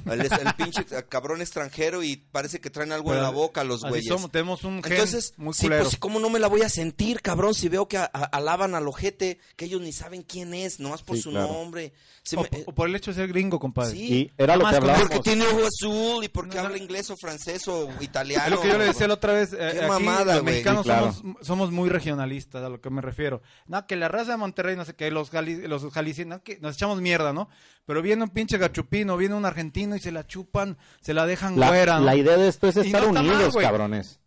El, 0.05 0.21
el 0.21 0.53
pinche 0.57 0.85
cabrón 1.09 1.41
extranjero 1.41 2.03
y 2.03 2.17
parece 2.17 2.59
que 2.59 2.69
traen 2.69 2.91
algo 2.91 3.13
en 3.13 3.21
la 3.21 3.29
boca 3.29 3.63
los 3.63 3.83
Así 3.83 3.89
güeyes. 3.89 4.07
somos, 4.07 4.31
tenemos 4.31 4.63
un 4.63 4.83
gen 4.83 4.93
Entonces, 4.93 5.33
muy 5.37 5.53
sí, 5.53 5.63
culero. 5.63 5.83
pues 5.83 5.97
¿cómo 5.97 6.19
no 6.19 6.29
me 6.29 6.39
la 6.39 6.47
voy 6.47 6.61
a 6.61 6.69
sentir, 6.69 7.21
cabrón? 7.21 7.53
Si 7.53 7.69
veo 7.69 7.87
que 7.87 7.97
a- 7.97 8.09
a- 8.11 8.23
alaban 8.25 8.75
al 8.75 8.87
ojete, 8.87 9.39
que 9.55 9.65
ellos 9.65 9.81
ni 9.81 9.91
saben 9.93 10.23
quién 10.23 10.53
es, 10.53 10.79
nomás 10.79 11.03
por 11.03 11.15
Sí, 11.15 11.23
su 11.23 11.29
claro. 11.31 11.47
nombre. 11.53 11.93
Sí, 12.23 12.35
o, 12.35 12.41
me- 12.41 12.49
eh, 12.51 12.63
o 12.67 12.73
por 12.73 12.89
el 12.89 12.95
hecho 12.95 13.11
de 13.11 13.15
ser 13.15 13.27
gringo, 13.29 13.59
compadre. 13.59 13.91
sí, 13.91 14.13
Y 14.13 14.31
era 14.37 14.57
lo 14.57 14.67
que 14.69 14.75
hablábamos. 14.75 15.07
porque 15.09 15.19
tiene 15.19 15.45
ojo 15.45 15.65
azul 15.65 16.23
y 16.23 16.27
porque 16.29 16.59
habla 16.59 16.77
inglés 16.77 17.09
o 17.09 17.15
francés 17.17 17.67
o 17.67 17.89
italiano. 18.01 18.43
Es 18.45 18.51
lo 18.51 18.61
que 18.61 18.67
yo 18.67 18.77
le 18.77 18.85
decía 18.85 19.07
la 19.07 19.13
otra 19.13 19.33
vez. 19.33 19.53
eh, 19.53 19.57
Qué 19.57 19.79
aquí 19.79 19.87
mamada, 19.87 20.33
los 20.35 20.41
güey. 20.43 20.53
mexicanos 20.55 20.81
Sí, 20.83 20.89
claro. 20.89 21.13
somos, 21.13 21.47
somos 21.47 21.71
muy 21.71 21.89
regionalistas, 21.89 22.63
a 22.63 22.69
lo 22.69 22.81
que 22.81 22.89
me 22.89 23.01
refiero. 23.01 23.41
No, 23.67 23.85
que 23.87 23.95
la 23.95 24.07
raza 24.09 24.31
de 24.31 24.37
Monterrey, 24.37 24.75
no 24.75 24.83
sé 24.85 24.95
qué, 24.95 25.09
los, 25.11 25.31
jali- 25.31 25.67
los 25.67 25.83
jaliscienses, 25.93 26.27
no, 26.37 26.43
que 26.43 26.57
nos 26.59 26.75
echamos 26.75 26.99
mierda, 27.01 27.31
¿no? 27.31 27.47
Pero 27.85 28.01
viene 28.01 28.23
un 28.23 28.29
pinche 28.29 28.57
gachupino, 28.57 29.15
viene 29.15 29.35
un 29.35 29.45
argentino 29.45 29.76
y 29.77 29.99
se 29.99 30.11
la 30.11 30.25
chupan, 30.25 30.77
se 31.01 31.13
la 31.13 31.25
dejan 31.25 31.59
La, 31.59 31.67
fuera, 31.69 31.99
¿no? 31.99 32.05
la 32.05 32.15
idea 32.15 32.37
de 32.37 32.47
esto 32.47 32.67
es 32.67 32.77
estar 32.77 33.01
no 33.01 33.07
está 33.09 33.21
mal, 33.23 33.31
unidos, 33.35 33.53
güey. 33.53 33.65
cabrones. 33.65 34.19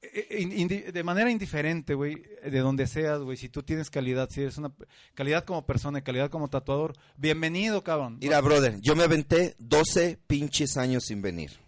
Eh, 0.00 0.38
indi- 0.40 0.92
de 0.92 1.02
manera 1.02 1.30
indiferente, 1.30 1.94
güey, 1.94 2.22
de 2.44 2.58
donde 2.60 2.86
seas, 2.86 3.20
güey, 3.20 3.36
si 3.36 3.48
tú 3.48 3.62
tienes 3.64 3.90
calidad, 3.90 4.28
si 4.30 4.42
eres 4.42 4.56
una 4.58 4.72
calidad 5.14 5.44
como 5.44 5.66
persona 5.66 5.98
y 5.98 6.02
calidad 6.02 6.30
como 6.30 6.48
tatuador, 6.48 6.94
bienvenido, 7.16 7.82
cabrón. 7.82 8.18
Mira, 8.20 8.40
brother, 8.40 8.80
yo 8.80 8.94
me 8.94 9.02
aventé 9.04 9.56
12 9.58 10.18
pinches 10.26 10.76
años 10.76 11.04
sin 11.06 11.20
venir. 11.20 11.58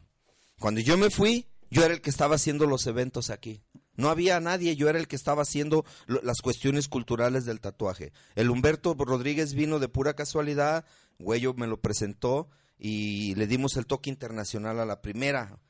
Cuando 0.60 0.80
yo 0.80 0.96
me 0.96 1.10
fui, 1.10 1.46
yo 1.70 1.84
era 1.84 1.92
el 1.94 2.00
que 2.00 2.10
estaba 2.10 2.36
haciendo 2.36 2.66
los 2.66 2.86
eventos 2.86 3.30
aquí. 3.30 3.62
No 3.96 4.08
había 4.08 4.38
nadie, 4.40 4.76
yo 4.76 4.88
era 4.88 4.98
el 4.98 5.08
que 5.08 5.16
estaba 5.16 5.42
haciendo 5.42 5.84
las 6.06 6.40
cuestiones 6.40 6.88
culturales 6.88 7.44
del 7.44 7.60
tatuaje. 7.60 8.12
El 8.36 8.48
Humberto 8.50 8.94
Rodríguez 8.94 9.54
vino 9.54 9.78
de 9.78 9.88
pura 9.88 10.14
casualidad, 10.14 10.84
Güello 11.18 11.52
me 11.54 11.66
lo 11.66 11.80
presentó 11.80 12.48
y 12.82 13.34
le 13.34 13.46
dimos 13.46 13.76
el 13.76 13.86
toque 13.86 14.08
internacional 14.08 14.80
a 14.80 14.86
la 14.86 15.02
primera 15.02 15.60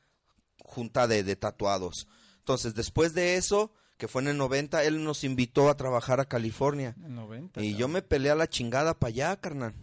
junta 0.63 1.07
de, 1.07 1.23
de 1.23 1.35
tatuados. 1.35 2.07
Entonces, 2.37 2.73
después 2.73 3.13
de 3.13 3.35
eso, 3.35 3.73
que 3.97 4.07
fue 4.07 4.21
en 4.21 4.29
el 4.29 4.37
90, 4.37 4.83
él 4.85 5.03
nos 5.03 5.25
invitó 5.25 5.69
a 5.69 5.75
trabajar 5.75 6.21
a 6.21 6.25
California. 6.25 6.95
El 7.03 7.13
90, 7.15 7.61
Y 7.61 7.75
yo 7.75 7.89
me 7.89 8.01
peleé 8.01 8.31
a 8.31 8.35
la 8.35 8.47
chingada 8.47 8.97
para 8.97 9.09
allá, 9.09 9.41
carnal. 9.41 9.75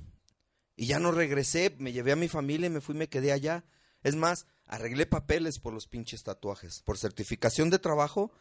Y 0.74 0.86
ya 0.86 0.98
no 0.98 1.12
regresé, 1.12 1.76
me 1.78 1.92
llevé 1.92 2.12
a 2.12 2.16
mi 2.16 2.28
familia 2.28 2.68
y 2.68 2.70
me 2.70 2.80
fui 2.80 2.94
y 2.94 2.98
me 2.98 3.08
quedé 3.08 3.30
allá. 3.30 3.64
Es 4.02 4.16
más, 4.16 4.46
arreglé 4.64 5.04
papeles 5.04 5.58
por 5.58 5.74
los 5.74 5.86
pinches 5.86 6.22
tatuajes. 6.22 6.82
Por 6.82 6.96
certificación 6.96 7.68
de 7.68 7.78
trabajo, 7.78 8.32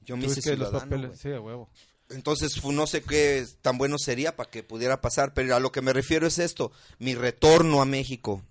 yo 0.00 0.16
me 0.16 0.26
hice 0.26 0.56
los 0.56 0.70
papeles, 0.70 1.20
sí, 1.20 1.30
a 1.30 1.40
huevo. 1.40 1.70
Entonces, 2.14 2.62
no 2.64 2.86
sé 2.86 3.02
qué 3.02 3.46
tan 3.62 3.78
bueno 3.78 3.98
sería 3.98 4.36
para 4.36 4.50
que 4.50 4.62
pudiera 4.62 5.00
pasar, 5.00 5.34
pero 5.34 5.54
a 5.54 5.60
lo 5.60 5.72
que 5.72 5.82
me 5.82 5.92
refiero 5.92 6.26
es 6.26 6.38
esto, 6.38 6.72
mi 6.98 7.14
retorno 7.14 7.82
a 7.82 7.84
México. 7.84 8.42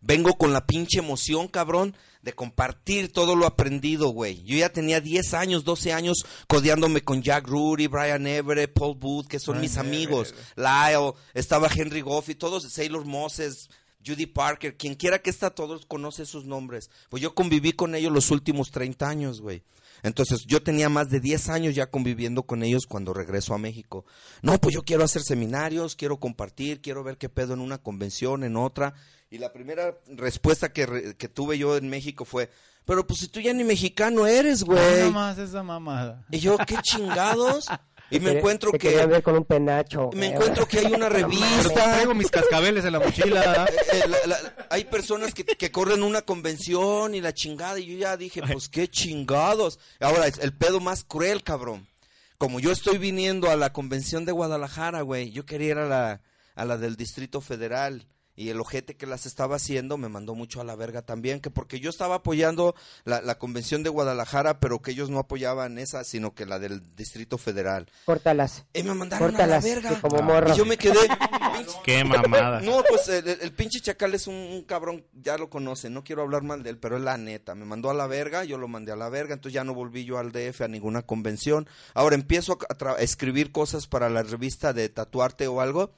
Vengo 0.00 0.34
con 0.34 0.52
la 0.52 0.66
pinche 0.66 1.00
emoción, 1.00 1.48
cabrón, 1.48 1.96
de 2.22 2.32
compartir 2.32 3.12
todo 3.12 3.36
lo 3.36 3.46
aprendido, 3.46 4.08
güey. 4.08 4.42
Yo 4.44 4.56
ya 4.56 4.70
tenía 4.70 5.00
10 5.00 5.34
años, 5.34 5.64
12 5.64 5.92
años 5.92 6.18
codeándome 6.46 7.02
con 7.02 7.22
Jack 7.22 7.46
Rudy, 7.46 7.86
Brian 7.86 8.26
Everett, 8.26 8.72
Paul 8.72 8.96
Booth, 8.96 9.26
que 9.26 9.40
son 9.40 9.58
Brian 9.58 9.62
mis 9.62 9.76
amigos. 9.76 10.34
Everett. 10.56 10.56
Lyle, 10.56 11.12
estaba 11.34 11.68
Henry 11.74 12.00
Goffey, 12.00 12.34
todos, 12.34 12.70
Sailor 12.72 13.04
Moses, 13.04 13.68
Judy 14.04 14.26
Parker, 14.26 14.76
quien 14.76 14.94
quiera 14.94 15.20
que 15.20 15.30
está, 15.30 15.50
todos 15.50 15.86
conoce 15.86 16.26
sus 16.26 16.44
nombres. 16.44 16.90
Pues 17.08 17.22
yo 17.22 17.34
conviví 17.34 17.72
con 17.72 17.94
ellos 17.94 18.12
los 18.12 18.30
últimos 18.30 18.70
30 18.70 19.08
años, 19.08 19.40
güey. 19.40 19.62
Entonces 20.02 20.44
yo 20.46 20.62
tenía 20.62 20.88
más 20.88 21.10
de 21.10 21.20
10 21.20 21.48
años 21.48 21.74
ya 21.74 21.90
conviviendo 21.90 22.44
con 22.44 22.62
ellos 22.62 22.86
cuando 22.86 23.12
regreso 23.14 23.54
a 23.54 23.58
México. 23.58 24.04
No, 24.42 24.58
pues 24.58 24.74
yo 24.74 24.82
quiero 24.82 25.04
hacer 25.04 25.22
seminarios, 25.22 25.96
quiero 25.96 26.18
compartir, 26.18 26.80
quiero 26.80 27.02
ver 27.04 27.16
qué 27.18 27.28
pedo 27.28 27.54
en 27.54 27.60
una 27.60 27.78
convención, 27.78 28.44
en 28.44 28.56
otra. 28.56 28.94
Y 29.30 29.38
la 29.38 29.52
primera 29.52 29.98
respuesta 30.06 30.72
que, 30.72 30.86
re- 30.86 31.16
que 31.16 31.28
tuve 31.28 31.58
yo 31.58 31.76
en 31.76 31.88
México 31.88 32.24
fue, 32.24 32.50
pero 32.84 33.06
pues 33.06 33.20
si 33.20 33.28
tú 33.28 33.40
ya 33.40 33.52
ni 33.52 33.64
mexicano 33.64 34.26
eres, 34.26 34.64
güey. 34.64 35.10
más 35.10 35.36
esa 35.38 35.62
mamada. 35.62 36.24
Y 36.30 36.38
yo, 36.38 36.56
qué 36.66 36.76
chingados. 36.82 37.66
Y 38.10 38.20
me 38.20 38.32
Te- 38.32 38.38
encuentro 38.38 38.70
te 38.72 38.78
que... 38.78 38.88
quería 38.88 39.06
ver 39.06 39.22
con 39.22 39.36
un 39.36 39.44
penacho. 39.44 40.10
Me 40.14 40.28
güey. 40.28 40.32
encuentro 40.32 40.66
que 40.66 40.78
hay 40.78 40.86
una 40.86 41.08
Pero 41.10 41.28
revista. 41.28 41.74
traigo 41.74 42.14
mis 42.14 42.30
cascabeles 42.30 42.84
en 42.84 42.92
la 42.92 43.00
mochila. 43.00 43.66
Eh, 43.92 44.02
la- 44.08 44.26
la- 44.26 44.54
hay 44.70 44.84
personas 44.84 45.34
que, 45.34 45.44
que 45.44 45.70
corren 45.70 46.02
una 46.02 46.22
convención 46.22 47.14
y 47.14 47.20
la 47.20 47.32
chingada, 47.34 47.78
y 47.78 47.86
yo 47.86 47.98
ya 47.98 48.16
dije, 48.16 48.40
pues 48.50 48.68
qué 48.68 48.88
chingados. 48.88 49.78
Ahora, 50.00 50.26
es 50.26 50.38
el 50.38 50.52
pedo 50.56 50.80
más 50.80 51.04
cruel, 51.04 51.42
cabrón. 51.42 51.86
Como 52.38 52.60
yo 52.60 52.70
estoy 52.70 52.98
viniendo 52.98 53.50
a 53.50 53.56
la 53.56 53.72
convención 53.72 54.24
de 54.24 54.32
Guadalajara, 54.32 55.02
güey, 55.02 55.30
yo 55.32 55.44
quería 55.44 55.70
ir 55.72 55.78
a 55.78 55.86
la, 55.88 56.20
a 56.54 56.64
la 56.64 56.76
del 56.78 56.96
Distrito 56.96 57.40
Federal. 57.40 58.06
Y 58.38 58.50
el 58.50 58.60
ojete 58.60 58.96
que 58.96 59.06
las 59.06 59.26
estaba 59.26 59.56
haciendo 59.56 59.96
me 59.98 60.08
mandó 60.08 60.36
mucho 60.36 60.60
a 60.60 60.64
la 60.64 60.76
verga 60.76 61.02
también, 61.02 61.40
que 61.40 61.50
porque 61.50 61.80
yo 61.80 61.90
estaba 61.90 62.14
apoyando 62.14 62.76
la, 63.04 63.20
la 63.20 63.36
convención 63.36 63.82
de 63.82 63.90
Guadalajara, 63.90 64.60
pero 64.60 64.80
que 64.80 64.92
ellos 64.92 65.10
no 65.10 65.18
apoyaban 65.18 65.76
esa, 65.78 66.04
sino 66.04 66.34
que 66.34 66.46
la 66.46 66.60
del 66.60 66.94
Distrito 66.94 67.36
Federal. 67.36 67.88
Córtalas. 68.04 68.64
Y 68.72 68.84
me 68.84 68.94
mandaron 68.94 69.30
Córtalas, 69.30 69.64
a 69.64 69.68
la 69.68 69.74
verga. 69.74 70.00
como 70.00 70.22
morro. 70.22 70.54
Y 70.54 70.56
yo 70.56 70.64
me 70.64 70.76
quedé. 70.78 70.94
Qué 71.84 72.04
mamada. 72.04 72.60
No, 72.60 72.84
pues 72.88 73.08
el, 73.08 73.26
el- 73.26 73.40
el 73.40 73.52
pinche 73.52 73.80
chacal 73.80 74.14
es 74.14 74.26
un, 74.28 74.34
un 74.36 74.62
cabrón, 74.62 75.04
ya 75.12 75.36
lo 75.36 75.50
conocen, 75.50 75.92
no 75.92 76.04
quiero 76.04 76.22
hablar 76.22 76.42
mal 76.42 76.62
de 76.62 76.70
él, 76.70 76.78
pero 76.78 76.96
es 76.96 77.02
la 77.02 77.16
neta. 77.18 77.56
Me 77.56 77.64
mandó 77.64 77.90
a 77.90 77.94
la 77.94 78.06
verga, 78.06 78.44
yo 78.44 78.56
lo 78.58 78.68
mandé 78.68 78.92
a 78.92 78.96
la 78.96 79.08
verga, 79.08 79.34
entonces 79.34 79.54
ya 79.54 79.64
no 79.64 79.74
volví 79.74 80.04
yo 80.04 80.18
al 80.18 80.30
DF 80.30 80.60
a 80.62 80.68
ninguna 80.68 81.02
convención. 81.02 81.68
Ahora 81.94 82.14
empiezo 82.14 82.52
a, 82.68 82.76
tra- 82.78 82.96
a 82.96 83.00
escribir 83.02 83.50
cosas 83.50 83.88
para 83.88 84.08
la 84.08 84.22
revista 84.22 84.72
de 84.72 84.88
tatuarte 84.88 85.48
o 85.48 85.60
algo. 85.60 85.90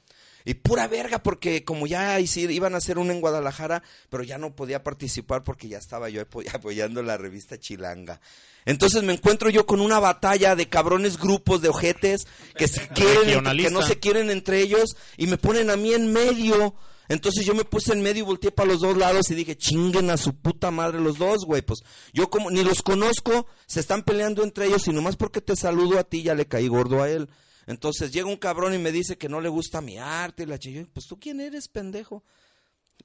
Y 0.45 0.55
pura 0.55 0.87
verga, 0.87 1.21
porque 1.23 1.63
como 1.63 1.87
ya 1.87 2.19
iban 2.19 2.73
a 2.73 2.77
hacer 2.77 2.97
una 2.97 3.13
en 3.13 3.21
Guadalajara, 3.21 3.83
pero 4.09 4.23
ya 4.23 4.37
no 4.37 4.55
podía 4.55 4.83
participar 4.83 5.43
porque 5.43 5.67
ya 5.67 5.77
estaba 5.77 6.09
yo 6.09 6.21
apo- 6.21 6.43
apoyando 6.53 7.03
la 7.03 7.17
revista 7.17 7.59
Chilanga. 7.59 8.19
Entonces 8.65 9.01
me 9.03 9.13
encuentro 9.13 9.49
yo 9.49 9.65
con 9.65 9.81
una 9.81 9.99
batalla 9.99 10.55
de 10.55 10.69
cabrones 10.69 11.17
grupos 11.17 11.61
de 11.61 11.69
ojetes 11.69 12.27
que 12.57 12.67
se 12.67 12.87
quieren, 12.89 13.43
que 13.63 13.69
no 13.71 13.81
se 13.87 13.99
quieren 13.99 14.29
entre 14.29 14.59
ellos 14.61 14.95
y 15.17 15.27
me 15.27 15.37
ponen 15.37 15.69
a 15.69 15.77
mí 15.77 15.93
en 15.93 16.11
medio. 16.13 16.75
Entonces 17.09 17.45
yo 17.45 17.53
me 17.55 17.65
puse 17.65 17.91
en 17.91 18.01
medio 18.01 18.19
y 18.23 18.25
volteé 18.25 18.51
para 18.51 18.69
los 18.71 18.79
dos 18.79 18.95
lados 18.95 19.29
y 19.31 19.35
dije, 19.35 19.57
chinguen 19.57 20.09
a 20.11 20.17
su 20.17 20.33
puta 20.33 20.71
madre 20.71 20.99
los 21.01 21.17
dos, 21.17 21.43
güey. 21.45 21.61
Pues 21.61 21.79
yo 22.13 22.29
como 22.29 22.49
ni 22.51 22.63
los 22.63 22.81
conozco, 22.83 23.47
se 23.65 23.79
están 23.81 24.03
peleando 24.03 24.43
entre 24.43 24.67
ellos 24.67 24.87
y 24.87 24.91
nomás 24.93 25.17
porque 25.17 25.41
te 25.41 25.55
saludo 25.55 25.99
a 25.99 26.03
ti 26.03 26.23
ya 26.23 26.35
le 26.35 26.45
caí 26.45 26.67
gordo 26.67 27.01
a 27.03 27.09
él. 27.09 27.29
Entonces 27.71 28.11
llega 28.11 28.27
un 28.27 28.37
cabrón 28.37 28.73
y 28.73 28.77
me 28.77 28.91
dice 28.91 29.17
que 29.17 29.29
no 29.29 29.41
le 29.41 29.49
gusta 29.49 29.81
mi 29.81 29.97
arte 29.97 30.43
y 30.43 30.45
la 30.45 30.59
chingada. 30.59 30.87
Pues 30.93 31.07
tú 31.07 31.19
quién 31.19 31.39
eres, 31.39 31.67
pendejo. 31.67 32.23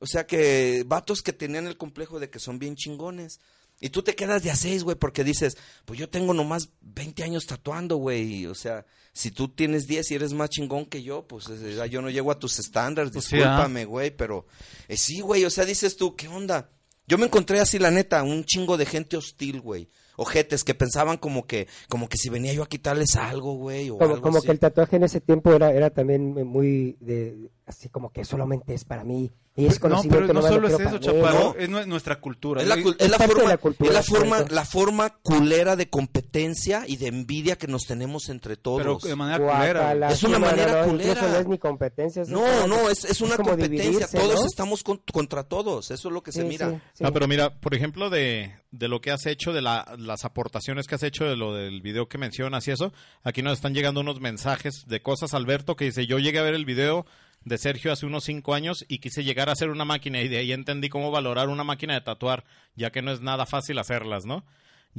O 0.01 0.07
sea 0.07 0.27
que 0.27 0.85
vatos 0.87 1.23
que 1.23 1.33
tenían 1.33 1.67
el 1.67 1.77
complejo 1.77 2.21
de 2.21 2.29
que 2.29 2.39
son 2.39 2.59
bien 2.59 2.77
chingones. 2.77 3.41
Y 3.79 3.91
tú 3.91 4.03
te 4.03 4.15
quedas 4.15 4.43
de 4.43 4.51
a 4.51 4.57
seis, 4.57 4.85
güey, 4.85 4.97
porque 4.97 5.23
dices, 5.23 5.57
pues 5.85 5.99
yo 5.99 6.09
tengo 6.09 6.33
nomás 6.33 6.71
20 6.81 7.23
años 7.25 7.47
tatuando, 7.47 7.97
güey. 7.97 8.47
O 8.47 8.55
sea, 8.55 8.87
si 9.13 9.31
tú 9.31 9.49
tienes 9.49 9.87
10 9.87 10.11
y 10.11 10.15
eres 10.15 10.33
más 10.33 10.49
chingón 10.49 10.87
que 10.87 11.03
yo, 11.03 11.27
pues 11.27 11.47
eh, 11.49 11.89
yo 11.91 12.01
no 12.01 12.11
llego 12.11 12.31
a 12.31 12.39
tus 12.39 12.59
estándares, 12.59 13.13
Pues 13.13 13.27
sí, 13.27 13.37
discúlpame, 13.37 13.85
güey, 13.85 14.17
pero 14.17 14.47
eh, 14.89 14.97
sí, 14.97 15.21
güey, 15.21 15.45
o 15.45 15.51
sea, 15.51 15.65
dices 15.65 15.97
tú, 15.97 16.17
¿qué 16.17 16.29
onda? 16.29 16.71
Yo 17.07 17.19
me 17.19 17.27
encontré 17.27 17.61
así, 17.61 17.79
la 17.79 17.91
neta, 17.91 18.23
un 18.23 18.45
chingo 18.45 18.77
de 18.77 18.87
gente 18.87 19.17
hostil, 19.17 19.61
güey. 19.61 19.89
Ojetes 20.17 20.65
que 20.65 20.75
pensaban 20.75 21.17
como 21.19 21.47
que, 21.47 21.69
como 21.89 22.09
que 22.09 22.17
si 22.17 22.29
venía 22.31 22.53
yo 22.53 22.63
a 22.63 22.69
quitarles 22.69 23.17
algo, 23.17 23.55
güey, 23.55 23.91
o 23.91 23.99
Como, 23.99 24.15
algo 24.15 24.23
como 24.23 24.39
así. 24.39 24.47
que 24.47 24.53
el 24.53 24.59
tatuaje 24.59 24.97
en 24.97 25.05
ese 25.05 25.21
tiempo 25.21 25.53
era, 25.53 25.73
era 25.73 25.91
también 25.91 26.33
muy 26.47 26.97
de 27.01 27.51
así 27.67 27.89
como 27.89 28.11
que 28.13 28.25
solamente 28.25 28.75
es 28.75 28.85
para 28.85 29.05
mí. 29.05 29.33
Y 29.59 29.65
es 29.65 29.77
No, 29.77 29.89
conocimiento, 29.89 30.19
pero 30.19 30.27
no 30.27 30.33
nomás 30.35 30.51
lo 30.51 30.69
solo 30.69 30.69
es 30.69 30.87
eso, 30.87 30.99
Chaparro, 30.99 31.39
¿no? 31.39 31.55
es 31.59 31.71
nue- 31.71 31.87
nuestra 31.87 32.21
cultura. 32.21 32.61
Es 32.61 32.69
la, 32.69 32.75
es 32.75 32.83
forma, 33.17 33.49
la 33.49 33.57
cultura, 33.57 33.89
es 33.89 33.95
la 33.95 34.03
forma, 34.03 34.37
cierto. 34.37 34.55
la 34.55 34.65
forma 34.67 35.11
culera 35.23 35.77
de 35.77 35.89
competencia 35.89 36.85
y 36.87 36.99
de 36.99 37.07
envidia 37.07 37.57
que 37.57 37.67
nos 37.67 37.85
tenemos 37.87 38.29
entre 38.29 38.59
todos. 38.59 38.83
pero 38.83 38.99
de 39.03 39.17
manera 39.17 39.39
culera. 39.39 40.11
Es 40.11 40.23
una 40.25 40.39
no, 40.39 40.45
manera 40.47 40.73
no, 40.73 40.79
no, 40.83 40.89
culera. 40.91 41.23
No 41.23 41.37
es 41.39 41.49
ni 41.49 41.59
competencia. 41.59 42.21
es 42.23 42.29
no, 42.29 42.67
no, 42.67 42.91
es, 42.91 43.07
es 43.07 43.21
una 43.23 43.39
competencia. 43.39 44.07
Todos 44.09 44.41
¿no? 44.41 44.47
estamos 44.47 44.83
con- 44.83 45.01
contra 45.11 45.45
todos. 45.45 45.91
Eso 45.91 46.09
es 46.09 46.13
lo 46.13 46.23
que 46.23 46.33
se 46.33 46.43
Sí, 46.43 46.47
mira. 46.49 46.71
sí, 46.73 46.77
sí. 46.99 47.05
Ah, 47.07 47.11
pero 47.11 47.27
mira, 47.27 47.59
por 47.59 47.75
ejemplo, 47.75 48.11
de, 48.11 48.55
de 48.73 48.89
lo 48.89 49.01
que 49.01 49.11
has 49.11 49.25
hecho, 49.25 49.55
de 49.55 49.63
la- 49.63 49.97
las 49.99 50.27
aportaciones 50.27 50.87
que 50.87 50.97
has 50.97 51.03
hecho, 51.03 51.25
de 51.25 51.37
lo 51.37 51.55
del 51.55 51.81
video 51.81 52.11
que 52.11 52.19
mencionas 52.19 52.69
y 52.69 52.73
eso, 52.73 52.93
aquí 53.23 53.41
nos 53.41 53.55
están 53.55 53.73
llegando 53.73 54.03
unos 54.03 54.21
mensajes 54.21 54.85
de 54.87 55.01
cosas, 55.01 55.33
Alberto, 55.33 55.77
que 55.77 55.87
dice, 55.87 56.07
yo 56.07 56.19
llegué 56.19 56.41
a 56.41 56.43
ver 56.43 56.53
el 56.53 56.67
video 56.67 57.07
de 57.47 57.59
Sergio 57.59 57.93
hace 57.93 58.05
unos 58.07 58.25
cinco 58.25 58.55
años 58.55 58.85
y 58.89 58.99
quise 58.99 59.23
llegar 59.23 59.49
a 59.49 59.53
hacer 59.53 59.71
una 59.71 59.85
máquina 59.85 60.21
y 60.21 60.27
de 60.27 60.39
ahí 60.39 60.53
entendí 60.53 60.89
cómo 60.89 61.13
valorar 61.13 61.49
una 61.49 61.63
máquina 61.63 61.95
de 61.95 62.01
tatuar, 62.01 62.45
ya 62.75 62.91
que 62.91 63.03
no 63.03 63.13
es 63.13 63.21
nada 63.21 63.47
fácil 63.47 63.79
hacerlas, 63.79 64.27
¿no? 64.27 64.45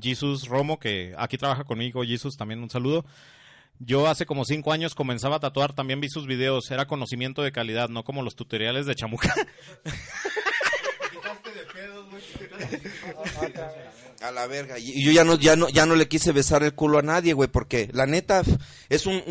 Jesus 0.01 0.47
Romo, 0.47 0.79
que 0.79 1.13
aquí 1.17 1.37
trabaja 1.37 1.65
conmigo, 1.65 2.03
Jesus, 2.05 2.37
también 2.37 2.63
un 2.63 2.69
saludo. 2.69 3.05
Yo 3.79 4.07
hace 4.07 4.25
como 4.25 4.45
cinco 4.45 4.71
años 4.71 4.95
comenzaba 4.95 5.35
a 5.35 5.39
tatuar, 5.41 5.73
también 5.73 5.99
vi 5.99 6.07
sus 6.07 6.25
videos, 6.25 6.71
era 6.71 6.87
conocimiento 6.87 7.43
de 7.43 7.51
calidad, 7.51 7.89
no 7.89 8.05
como 8.05 8.23
los 8.23 8.37
tutoriales 8.37 8.85
de 8.85 8.95
chamuca. 8.95 9.35
A 14.21 14.31
la 14.31 14.47
verga. 14.47 14.79
Y 14.79 15.05
yo 15.05 15.11
ya 15.11 15.25
no, 15.25 15.35
ya 15.35 15.57
no, 15.57 15.67
ya 15.67 15.85
no 15.85 15.95
le 15.95 16.07
quise 16.07 16.31
besar 16.31 16.63
el 16.63 16.73
culo 16.73 16.99
a 16.99 17.03
nadie, 17.03 17.33
güey, 17.33 17.49
porque 17.49 17.89
la 17.91 18.05
neta 18.05 18.41
es 18.87 19.05
un, 19.05 19.21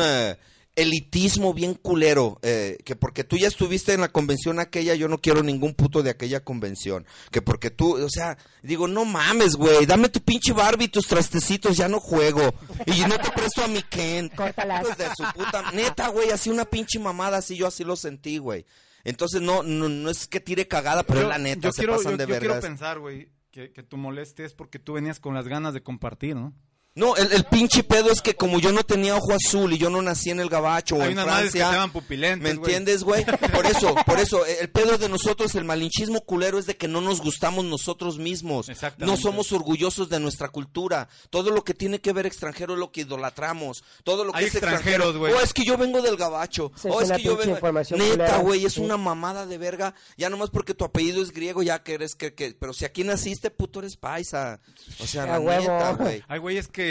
eh, 0.00 0.36
elitismo 0.82 1.52
bien 1.54 1.74
culero. 1.74 2.38
eh, 2.42 2.78
que 2.84 2.96
porque 2.96 3.24
tú 3.24 3.36
ya 3.36 3.48
estuviste 3.48 3.92
en 3.92 4.00
la 4.00 4.08
convención 4.10 4.58
aquella, 4.60 4.94
yo 4.94 5.08
no 5.08 5.18
quiero 5.18 5.42
ningún 5.42 5.74
puto 5.74 6.02
de 6.02 6.10
aquella 6.10 6.40
convención. 6.44 7.06
Que 7.30 7.42
porque 7.42 7.70
tú, 7.70 8.02
o 8.02 8.08
sea, 8.10 8.38
digo, 8.62 8.88
no 8.88 9.04
mames, 9.04 9.54
güey, 9.56 9.84
dame 9.86 10.08
tu 10.08 10.20
pinche 10.20 10.52
Barbie 10.52 10.84
y 10.86 10.88
tus 10.88 11.06
trastecitos, 11.06 11.76
ya 11.76 11.88
no 11.88 12.00
juego. 12.00 12.54
Y 12.86 13.00
no 13.02 13.18
te 13.18 13.30
presto 13.30 13.62
a 13.64 13.68
mi 13.68 13.82
Ken. 13.82 14.28
Córtalas. 14.36 14.96
De 14.96 15.06
su 15.16 15.24
puta. 15.34 15.70
Neta, 15.72 16.08
güey, 16.08 16.30
así 16.30 16.50
una 16.50 16.64
pinche 16.64 16.98
mamada, 16.98 17.38
así 17.38 17.56
yo 17.56 17.66
así 17.66 17.84
lo 17.84 17.96
sentí, 17.96 18.38
güey. 18.38 18.64
Entonces 19.04 19.40
no, 19.40 19.62
no, 19.62 19.88
no 19.88 20.10
es 20.10 20.26
que 20.26 20.40
tire 20.40 20.66
cagada, 20.68 21.02
pero 21.02 21.20
es 21.22 21.28
la 21.28 21.38
neta, 21.38 21.68
yo 21.68 21.72
se 21.72 21.78
quiero, 21.82 21.96
pasan 21.96 22.12
yo- 22.12 22.18
de 22.18 22.24
yo 22.24 22.38
quiero 22.38 22.54
vergas. 22.54 22.64
pensar, 22.70 22.98
güey, 22.98 23.28
que, 23.50 23.72
que 23.72 23.82
tu 23.82 23.96
molestia 23.96 24.44
es 24.44 24.54
porque 24.54 24.78
tú 24.78 24.94
venías 24.94 25.18
con 25.20 25.34
las 25.34 25.48
ganas 25.48 25.72
de 25.72 25.82
compartir, 25.82 26.34
¿no? 26.36 26.52
No, 26.98 27.16
el, 27.16 27.32
el 27.32 27.44
pinche 27.44 27.82
pedo 27.84 28.10
es 28.10 28.20
que 28.20 28.34
como 28.34 28.58
yo 28.60 28.72
no 28.72 28.82
tenía 28.82 29.14
ojo 29.16 29.32
azul 29.32 29.72
y 29.72 29.78
yo 29.78 29.88
no 29.88 30.02
nací 30.02 30.30
en 30.30 30.40
el 30.40 30.48
gabacho 30.48 30.96
o 30.96 31.02
en 31.02 31.12
unas 31.12 31.26
madres 31.26 31.52
que 31.52 31.58
Francia, 31.58 31.66
se 31.68 31.72
llaman 31.74 31.92
pupilentes, 31.92 32.42
¿me 32.42 32.50
entiendes, 32.50 33.04
güey? 33.04 33.24
Por 33.24 33.66
eso, 33.66 33.94
por 34.06 34.18
eso, 34.18 34.44
eh, 34.44 34.58
el 34.62 34.70
pedo 34.70 34.98
de 34.98 35.08
nosotros, 35.08 35.54
el 35.54 35.64
malinchismo 35.64 36.20
culero 36.22 36.58
es 36.58 36.66
de 36.66 36.76
que 36.76 36.88
no 36.88 37.00
nos 37.00 37.20
gustamos 37.20 37.64
nosotros 37.64 38.18
mismos. 38.18 38.68
Exactamente. 38.68 39.06
No 39.10 39.16
somos 39.20 39.52
orgullosos 39.52 40.08
de 40.08 40.18
nuestra 40.20 40.48
cultura. 40.48 41.08
Todo 41.30 41.50
lo 41.50 41.62
que 41.64 41.72
tiene 41.74 42.00
que 42.00 42.12
ver 42.12 42.26
extranjero 42.26 42.74
es 42.74 42.78
lo 42.80 42.90
que 42.90 43.02
idolatramos. 43.02 43.84
Todo 44.02 44.24
lo 44.24 44.32
que 44.32 44.38
Hay 44.40 44.44
es 44.46 44.54
extranjeros, 44.54 45.08
extranjero. 45.14 45.18
güey. 45.18 45.32
Oh, 45.34 45.40
es 45.40 45.52
que 45.54 45.64
yo 45.64 45.76
vengo 45.78 46.02
del 46.02 46.16
gabacho. 46.16 46.72
Esa 46.76 46.88
Oh, 46.88 47.00
es 47.00 47.12
que 47.12 47.22
yo 47.22 47.36
vengo... 47.36 47.58
Neta, 47.96 48.38
güey, 48.38 48.64
es 48.64 48.74
Sí. 48.74 48.80
una 48.80 48.96
mamada 48.96 49.46
de 49.46 49.56
verga. 49.58 49.94
Ya 50.16 50.30
nomás 50.30 50.50
porque 50.50 50.74
tu 50.74 50.84
apellido 50.84 51.22
es 51.22 51.32
griego, 51.32 51.62
ya 51.62 51.82
que 51.82 51.94
eres 51.94 52.14
que... 52.14 52.34
que- 52.34 52.56
pero 52.58 52.72
si 52.72 52.84
aquí 52.84 53.04
naciste, 53.04 53.50
puto, 53.50 53.78
eres 53.80 53.96
paisa. 53.96 54.60
O 54.98 55.06
sea, 55.06 55.26
la 55.26 55.38
neta, 55.38 55.92
güey. 55.92 56.22
Hay 56.28 56.38
güeyes 56.38 56.66
que, 56.68 56.87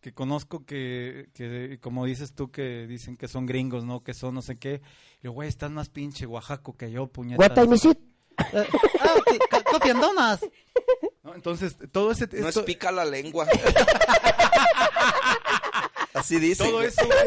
que 0.00 0.12
conozco 0.12 0.64
que, 0.64 1.28
que, 1.34 1.78
como 1.80 2.04
dices 2.04 2.34
tú, 2.34 2.50
que 2.50 2.86
dicen 2.86 3.16
que 3.16 3.28
son 3.28 3.46
gringos, 3.46 3.84
¿no? 3.84 4.02
Que 4.02 4.14
son 4.14 4.34
no 4.34 4.42
sé 4.42 4.58
qué. 4.58 4.80
Y 5.20 5.24
yo, 5.24 5.32
güey, 5.32 5.48
estás 5.48 5.70
más 5.70 5.88
pinche 5.88 6.26
Oaxaco 6.26 6.76
que 6.76 6.90
yo, 6.90 7.06
puñetas. 7.08 7.38
What 7.38 7.54
time 7.54 7.76
is 7.76 7.84
it? 7.84 7.98
Ah, 8.36 8.64
donuts. 10.00 10.46
¿No? 11.24 11.34
Entonces, 11.34 11.76
todo 11.92 12.12
ese... 12.12 12.28
No 12.32 12.48
esto- 12.48 12.60
es 12.60 12.66
pica 12.66 12.92
la 12.92 13.04
lengua. 13.04 13.46
Así 16.14 16.38
dice. 16.38 16.64
todo 16.64 16.76
güey. 16.76 16.86
eso, 16.86 17.04
güey. 17.04 17.18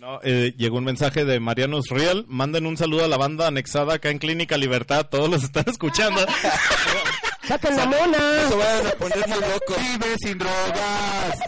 No, 0.00 0.20
eh, 0.22 0.54
llegó 0.58 0.76
un 0.78 0.84
mensaje 0.84 1.24
de 1.24 1.40
Marianus 1.40 1.88
Real. 1.88 2.24
Manden 2.28 2.66
un 2.66 2.76
saludo 2.76 3.04
a 3.04 3.08
la 3.08 3.16
banda 3.16 3.46
anexada 3.46 3.94
acá 3.94 4.10
en 4.10 4.18
Clínica 4.18 4.56
Libertad. 4.56 5.06
Todos 5.10 5.28
los 5.30 5.42
están 5.42 5.64
escuchando. 5.66 6.20
¡Saquen 7.48 7.76
la 7.76 7.86
No 7.86 7.92
se 7.92 7.98
mona! 7.98 8.18
vayan 8.56 8.86
a 8.86 8.90
poner 8.92 9.28
muy 9.28 9.40
locos. 9.40 9.76
Vive 9.78 10.16
sin 10.18 10.38
drogas. 10.38 11.38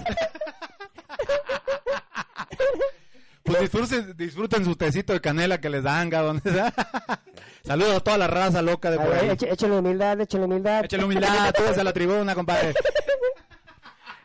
Pues 3.43 3.61
disfruten, 3.61 4.15
disfruten 4.17 4.65
su 4.65 4.77
tecito 4.77 5.13
de 5.15 5.21
canela 5.21 5.59
que 5.61 5.71
les 5.71 5.83
dan, 5.83 6.11
donde 6.11 6.51
sea. 6.53 6.73
Saludos 7.65 7.97
a 7.97 8.01
toda 8.01 8.19
la 8.19 8.27
raza 8.27 8.63
loca 8.63 8.91
de 8.91 8.99
por 8.99 9.13
ahí. 9.13 9.31
échale 9.31 9.79
humildad, 9.79 10.21
échale 10.21 10.45
humildad. 10.45 10.85
Échale 10.85 11.05
humildad, 11.05 11.53
todos 11.57 11.77
a 11.79 11.85
la 11.85 11.93
tribuna, 11.93 12.35
compadre. 12.35 12.75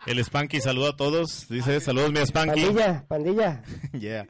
El 0.05 0.19
Spanky 0.23 0.59
saluda 0.59 0.89
a 0.89 0.95
todos. 0.97 1.47
Dice, 1.47 1.79
saludos 1.79 2.11
mi 2.11 2.19
Spanky. 2.25 2.65
Pandilla, 2.65 3.05
pandilla. 3.07 3.63
Yeah. 3.93 4.27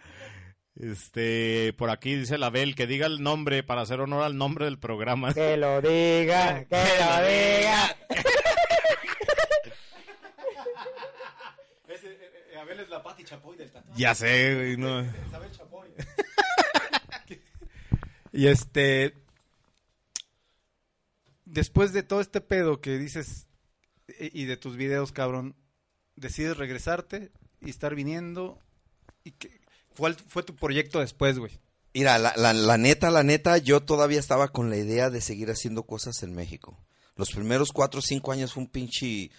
Este, 0.76 1.74
por 1.78 1.90
aquí 1.90 2.16
dice 2.16 2.38
la 2.38 2.50
Bel 2.50 2.76
que 2.76 2.88
diga 2.88 3.06
el 3.06 3.22
nombre 3.22 3.62
para 3.64 3.82
hacer 3.82 4.00
honor 4.00 4.24
al 4.24 4.38
nombre 4.38 4.66
del 4.66 4.80
programa. 4.80 5.34
Que 5.34 5.56
lo 5.58 5.82
diga, 5.82 6.66
que 6.70 6.76
lo 6.76 7.28
diga. 7.28 7.98
Abel 12.60 12.80
es 12.80 12.90
la 12.90 13.04
Pati 13.04 13.24
Chapoy 13.26 13.58
del 13.58 13.70
tatuaje. 13.72 14.00
Ya 14.00 14.16
sé, 14.16 14.56
güey, 14.56 14.78
no. 14.78 15.06
Y 18.32 18.48
este. 18.48 19.14
Después 21.46 21.92
de 21.92 22.04
todo 22.04 22.22
este 22.22 22.40
pedo 22.42 22.80
que 22.80 22.98
dices 22.98 23.48
y 24.20 24.44
y 24.44 24.46
de 24.46 24.56
tus 24.58 24.78
videos, 24.78 25.12
cabrón, 25.12 25.56
decides 26.16 26.58
regresarte 26.58 27.32
y 27.62 27.70
estar 27.70 27.96
viniendo. 27.96 28.60
¿Y 29.24 29.32
qué- 29.32 29.62
¿Cuál 29.98 30.16
fue 30.16 30.44
tu 30.44 30.56
proyecto 30.56 31.00
después, 31.00 31.38
güey? 31.38 31.60
Mira, 31.94 32.18
la, 32.18 32.34
la, 32.36 32.54
la 32.54 32.78
neta, 32.78 33.12
la 33.12 33.24
neta, 33.24 33.58
yo 33.60 33.82
todavía 33.82 34.20
estaba 34.20 34.48
con 34.48 34.70
la 34.70 34.78
idea 34.78 35.10
de 35.12 35.22
seguir 35.22 35.52
haciendo 35.52 35.84
cosas 35.84 36.24
en 36.24 36.34
México. 36.34 36.78
Los 37.16 37.30
primeros 37.32 37.72
cuatro 37.72 38.00
o 38.00 38.02
cinco 38.02 38.32
años 38.32 38.54
fue 38.54 38.64
un 38.64 38.70
pinche 38.70 39.30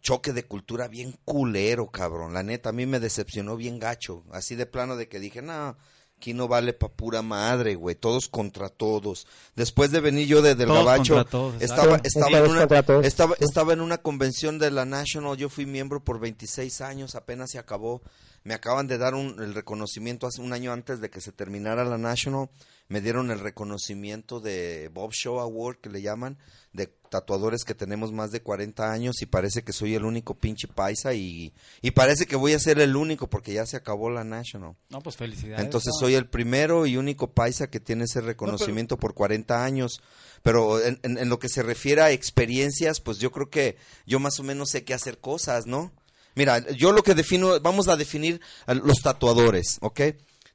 choque 0.00 0.32
de 0.32 0.44
cultura 0.46 0.88
bien 0.88 1.12
culero, 1.24 1.90
cabrón. 1.90 2.32
La 2.32 2.42
neta, 2.42 2.70
a 2.70 2.72
mí 2.72 2.86
me 2.86 3.00
decepcionó 3.00 3.56
bien 3.56 3.78
gacho. 3.78 4.24
Así 4.32 4.54
de 4.54 4.64
plano 4.64 4.96
de 4.96 5.08
que 5.08 5.20
dije, 5.20 5.42
no, 5.42 5.76
aquí 6.16 6.34
no 6.34 6.48
vale 6.48 6.72
pa' 6.72 6.88
pura 6.88 7.22
madre, 7.22 7.74
güey. 7.74 7.94
Todos 7.94 8.28
contra 8.28 8.68
todos. 8.68 9.26
Después 9.54 9.90
de 9.90 10.00
venir 10.00 10.26
yo 10.26 10.42
de, 10.42 10.54
del 10.54 10.68
Todos 10.68 10.84
gabacho, 10.84 11.24
todos, 11.26 11.60
estaba, 11.60 12.00
estaba, 12.02 12.38
en 12.38 12.50
una, 12.50 12.64
estaba, 13.02 13.34
estaba 13.38 13.72
en 13.72 13.80
una 13.80 13.98
convención 13.98 14.58
de 14.58 14.70
la 14.70 14.84
National. 14.84 15.36
Yo 15.36 15.48
fui 15.48 15.66
miembro 15.66 16.02
por 16.02 16.18
26 16.18 16.80
años, 16.80 17.14
apenas 17.14 17.50
se 17.50 17.58
acabó. 17.58 18.02
Me 18.44 18.54
acaban 18.54 18.86
de 18.86 18.96
dar 18.96 19.14
un, 19.14 19.42
el 19.42 19.54
reconocimiento 19.54 20.26
hace 20.26 20.40
un 20.40 20.52
año 20.52 20.72
antes 20.72 21.00
de 21.00 21.10
que 21.10 21.20
se 21.20 21.32
terminara 21.32 21.84
la 21.84 21.98
National. 21.98 22.48
Me 22.88 23.00
dieron 23.00 23.30
el 23.30 23.40
reconocimiento 23.40 24.40
de 24.40 24.88
Bob 24.94 25.12
Show 25.12 25.40
Award, 25.40 25.78
que 25.78 25.90
le 25.90 26.02
llaman, 26.02 26.38
de 26.72 26.92
tatuadores 27.10 27.64
que 27.64 27.74
tenemos 27.74 28.12
más 28.12 28.30
de 28.30 28.40
40 28.42 28.90
años 28.92 29.22
y 29.22 29.26
parece 29.26 29.62
que 29.62 29.72
soy 29.72 29.94
el 29.94 30.04
único 30.04 30.34
pinche 30.34 30.68
paisa 30.68 31.14
y, 31.14 31.52
y 31.82 31.90
parece 31.92 32.26
que 32.26 32.36
voy 32.36 32.52
a 32.52 32.58
ser 32.58 32.78
el 32.80 32.96
único 32.96 33.28
porque 33.28 33.52
ya 33.52 33.66
se 33.66 33.76
acabó 33.76 34.10
la 34.10 34.24
National. 34.24 34.74
No, 34.90 35.00
pues 35.00 35.16
felicidades. 35.16 35.64
Entonces 35.64 35.92
no. 35.94 36.00
soy 36.06 36.14
el 36.14 36.26
primero 36.28 36.86
y 36.86 36.96
único 36.96 37.32
paisa 37.32 37.68
que 37.68 37.80
tiene 37.80 38.04
ese 38.04 38.20
reconocimiento 38.20 38.96
por 38.96 39.14
40 39.14 39.64
años. 39.64 40.00
Pero 40.42 40.80
en, 40.84 41.00
en- 41.02 41.18
en 41.18 41.28
lo 41.28 41.38
que 41.38 41.48
se 41.48 41.62
refiere 41.62 42.02
a 42.02 42.10
experiencias, 42.12 43.00
pues 43.00 43.18
yo 43.18 43.32
creo 43.32 43.50
que 43.50 43.76
yo 44.06 44.20
más 44.20 44.38
o 44.38 44.42
menos 44.42 44.70
sé 44.70 44.84
qué 44.84 44.94
hacer 44.94 45.18
cosas, 45.18 45.66
¿no? 45.66 45.92
Mira, 46.34 46.58
yo 46.72 46.92
lo 46.92 47.02
que 47.02 47.14
defino, 47.14 47.58
vamos 47.60 47.88
a 47.88 47.96
definir 47.96 48.40
a 48.66 48.74
los 48.74 49.00
tatuadores, 49.02 49.78
¿ok? 49.80 50.00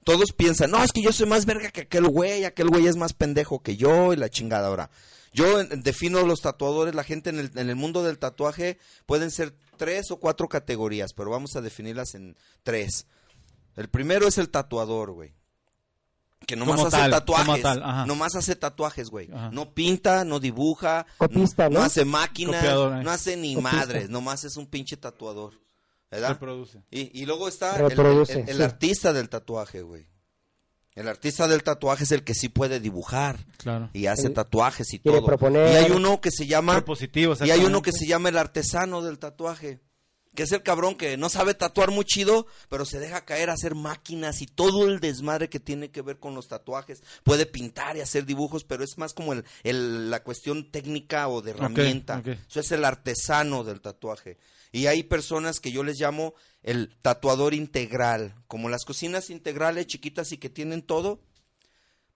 Todos 0.04 0.32
piensan, 0.32 0.72
no, 0.72 0.84
es 0.84 0.92
que 0.92 1.02
yo 1.02 1.12
soy 1.12 1.28
más 1.28 1.46
verga 1.46 1.70
que 1.72 1.82
aquel 1.82 2.08
güey, 2.08 2.44
aquel 2.46 2.70
güey 2.70 2.88
es 2.88 2.96
más 2.96 3.14
pendejo 3.14 3.62
que 3.62 3.78
yo 3.78 4.14
y 4.14 4.16
la 4.16 4.30
chingada 4.30 4.68
ahora. 4.68 4.90
Yo 5.34 5.60
en- 5.62 5.82
defino 5.82 6.26
los 6.26 6.42
tatuadores, 6.42 6.94
la 6.96 7.04
gente 7.04 7.30
en 7.30 7.40
el, 7.40 7.52
en 7.56 7.70
el 7.70 7.76
mundo 7.76 8.04
del 8.04 8.20
tatuaje 8.20 8.78
pueden 9.06 9.32
ser 9.32 9.56
tres 9.78 10.12
o 10.12 10.18
cuatro 10.20 10.48
categorías, 10.50 11.14
pero 11.14 11.30
vamos 11.32 11.56
a 11.56 11.62
definirlas 11.62 12.16
en 12.16 12.36
tres. 12.64 13.08
El 13.76 13.88
primero 13.90 14.28
es 14.28 14.38
el 14.38 14.50
tatuador, 14.50 15.12
güey. 15.12 15.34
Que 16.48 16.56
nomás 16.56 16.76
Como 16.78 16.88
hace 16.88 16.98
tal, 16.98 17.12
tatuajes. 17.12 17.46
como 17.46 17.60
tal, 17.62 17.84
ajá. 17.84 18.06
nomás 18.08 18.36
hace 18.36 18.56
tatuajes, 18.56 19.10
güey. 19.10 19.30
Ajá. 19.32 19.52
No 19.52 19.74
pinta, 19.74 20.26
no 20.26 20.40
dibuja. 20.40 21.06
Copista, 21.18 21.70
¿no? 21.70 21.82
hace 21.82 22.04
máquinas, 22.04 22.64
eh. 22.66 23.04
no 23.04 23.12
hace 23.12 23.38
ni 23.38 23.54
Copista. 23.56 23.78
madres. 23.78 24.10
Nomás 24.10 24.44
es 24.44 24.58
un 24.58 24.66
pinche 24.68 24.98
tatuador. 24.98 25.54
¿Verdad? 26.10 26.30
Reproduce. 26.32 26.84
Y, 26.92 27.22
y 27.22 27.26
luego 27.26 27.48
está 27.48 27.78
el, 27.78 27.90
Reproduce, 27.90 28.42
el- 28.42 28.50
el 28.50 28.58
sí. 28.58 28.64
artista 28.64 29.14
del 29.14 29.30
tatuaje, 29.30 29.82
güey. 29.82 30.08
El 31.02 31.08
artista 31.10 31.48
del 31.48 31.64
tatuaje 31.64 32.04
es 32.06 32.12
el 32.12 32.24
que 32.24 32.34
sí 32.34 32.48
puede 32.50 32.80
dibujar 32.80 33.38
Claro. 33.58 33.90
y 33.94 34.06
hace 34.08 34.30
tatuajes 34.30 34.94
y 34.94 35.00
quiere 35.00 35.18
todo. 35.20 35.28
proponer. 35.28 35.72
Y 35.74 35.76
hay 35.86 35.92
uno 35.92 36.22
que 36.22 36.32
se 36.32 36.48
llama 36.48 36.84
y 37.44 37.50
hay 37.52 37.64
uno 37.66 37.82
que 37.82 37.92
se 37.92 38.06
llama 38.08 38.30
el 38.30 38.38
artesano 38.38 39.02
del 39.02 39.20
tatuaje. 39.20 39.80
que 40.34 40.44
es 40.44 40.52
el 40.54 40.64
cabrón 40.64 40.96
que 40.96 41.18
no 41.18 41.28
sabe 41.28 41.54
tatuar 41.56 41.92
muy 41.92 42.06
chido, 42.06 42.48
pero 42.70 42.86
se 42.86 43.00
deja 43.00 43.26
caer 43.26 43.50
a 43.50 43.54
hacer 43.54 43.76
máquinas 43.76 44.42
y 44.42 44.46
todo 44.46 44.88
el 44.88 45.02
desmadre 45.02 45.50
que 45.50 45.60
tiene 45.60 45.92
que 45.92 46.02
ver 46.02 46.20
con 46.20 46.36
los 46.36 46.48
tatuajes. 46.48 47.04
Puede 47.26 47.46
pintar 47.46 47.98
y 47.98 48.00
hacer 48.00 48.26
dibujos, 48.26 48.64
pero 48.64 48.82
es 48.86 48.98
más 48.98 49.12
como 49.14 49.34
el, 49.34 49.44
el- 49.64 50.10
la 50.10 50.24
cuestión 50.24 50.72
técnica 50.72 51.28
o 51.28 51.42
de 51.42 51.52
herramienta. 51.52 52.24
Eso 52.50 52.62
es 52.62 52.72
el 52.72 52.86
artesano 52.86 53.66
del 53.66 53.82
tatuaje. 53.82 54.38
Y 54.72 54.86
hay 54.86 55.04
personas 55.04 55.60
que 55.60 55.74
yo 55.74 55.84
les 55.84 56.00
llamo 56.00 56.34
el 56.64 56.96
tatuador 57.02 57.54
integral, 57.54 58.36
como 58.48 58.70
las 58.70 58.86
cocinas 58.86 59.30
integrales 59.30 59.88
chiquitas 59.88 60.32
y 60.32 60.38
que 60.38 60.50
tienen 60.50 60.82
todo. 60.82 61.20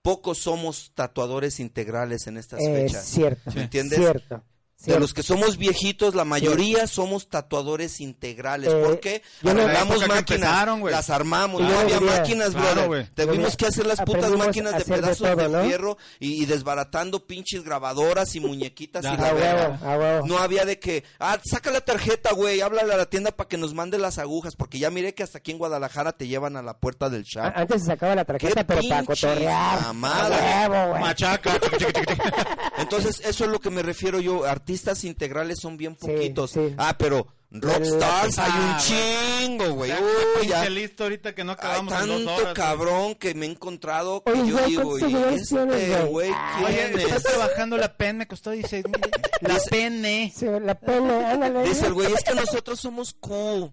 Pocos 0.02 0.38
somos 0.38 0.92
tatuadores 0.94 1.60
integrales 1.60 2.28
en 2.28 2.38
estas 2.38 2.62
Es 2.62 2.70
fechas. 2.70 3.06
cierto. 3.06 3.52
¿Me 3.56 3.64
entiendes? 3.64 3.98
Cierto. 3.98 4.44
De 4.86 5.00
los 5.00 5.14
que 5.14 5.24
somos 5.24 5.58
viejitos, 5.58 6.16
la 6.16 6.26
mayoría 6.26 6.88
somos 6.88 7.28
tatuadores 7.28 8.00
integrales. 8.02 8.72
Eh, 8.72 8.82
¿Por 8.84 9.00
qué? 9.00 9.22
Arreglamos 9.44 10.00
la 10.02 10.08
máquinas, 10.08 10.68
las 10.92 11.10
armamos. 11.10 11.62
No 11.62 11.80
había 11.80 12.00
diría- 12.00 12.18
máquinas, 12.18 12.50
Claro, 12.52 12.72
brother. 12.74 12.88
güey. 12.88 13.08
Tuvimos 13.28 13.58
que 13.58 13.66
hacer 13.68 13.86
las 13.88 14.02
putas 14.02 14.32
máquinas 14.32 14.78
de 14.78 14.86
pedazos 14.86 15.28
de, 15.30 15.36
todo, 15.36 15.50
¿no? 15.50 15.64
fierro 15.68 15.98
y, 16.20 16.44
y 16.44 16.46
desbaratando 16.46 17.26
pinches 17.26 17.64
grabadoras 17.64 18.36
y 18.36 18.40
muñequitas 18.40 19.04
y 19.04 19.08
la 19.18 19.34
huevo, 19.34 19.78
a 19.84 19.98
huevo. 19.98 20.28
No 20.28 20.38
había 20.38 20.66
de 20.66 20.80
que, 20.80 21.04
ah, 21.20 21.40
saca 21.44 21.72
la 21.72 21.82
tarjeta, 21.82 22.34
güey, 22.34 22.62
háblale 22.62 22.94
a 22.94 22.98
la 22.98 23.06
tienda 23.08 23.32
para 23.32 23.48
que 23.48 23.58
nos 23.58 23.74
mande 23.74 23.98
las 23.98 24.18
agujas, 24.18 24.56
porque 24.56 24.80
ya 24.80 24.90
miré 24.92 25.14
que 25.14 25.24
hasta 25.24 25.40
aquí 25.40 25.52
en 25.52 25.58
Guadalajara 25.58 26.12
te 26.14 26.28
llevan 26.28 26.56
a 26.58 26.62
la 26.62 26.78
puerta 26.78 27.10
del 27.10 27.24
shop. 27.24 27.44
A- 27.44 27.54
Antes 27.62 27.82
se 27.82 27.88
sacaba 27.88 28.16
la 28.16 28.26
tarjeta, 28.26 28.66
pero 28.66 28.82
para 28.88 29.04
cotorrear. 29.04 29.82
mamada. 29.82 31.00
Machaca. 31.00 31.60
Entonces, 32.78 33.22
eso 33.26 33.46
es 33.46 33.50
lo 33.50 33.60
que 33.60 33.70
me 33.70 33.82
refiero 33.82 34.20
yo. 34.20 34.46
Artistas 34.76 35.04
integrales 35.06 35.60
son 35.62 35.78
bien 35.78 35.96
poquitos. 35.96 36.52
sí. 36.52 36.74
Ah, 36.78 36.96
pero 36.98 37.28
rockstars 37.50 38.38
hay 38.40 38.52
un 38.52 38.58
Ah, 38.58 38.78
chingo, 38.82 39.70
güey. 39.76 39.90
Ya, 39.90 40.00
Uy, 40.42 40.48
ya. 40.48 40.70
listo 40.70 41.04
ahorita 41.04 41.34
que 41.34 41.44
no 41.46 41.54
Hay 41.54 41.58
acabamos 41.58 41.94
en 41.94 42.08
dos 42.10 42.18
tanto 42.26 42.36
horas. 42.42 42.54
cabrón 42.54 43.16
que 43.16 43.34
me 43.34 43.46
he 43.46 43.50
encontrado 43.52 44.22
que 44.24 44.32
Oye, 44.34 44.48
yo 44.52 44.56
güey, 44.58 44.70
digo, 44.70 44.90
¿cuántos 44.90 45.12
¿y 45.12 45.16
este 45.16 46.04
güey? 46.06 46.32
Oye, 46.66 46.90
quién 46.92 47.00
estás 47.00 47.18
es? 47.18 47.24
trabajando 47.24 47.78
la 47.78 47.96
pen, 47.96 48.18
me 48.18 48.28
costó 48.28 48.52
16 48.52 48.84
mil. 48.86 48.96
La 49.42 49.58
pene. 49.70 50.34
Sí, 50.36 50.46
la 50.46 50.76
pena, 50.80 51.32
ándale. 51.32 51.64
Dice 51.64 51.88
el 51.88 51.94
güey, 51.94 52.12
es 52.12 52.24
que 52.24 52.34
nosotros 52.36 52.80
somos 52.80 53.14
cool. 53.20 53.72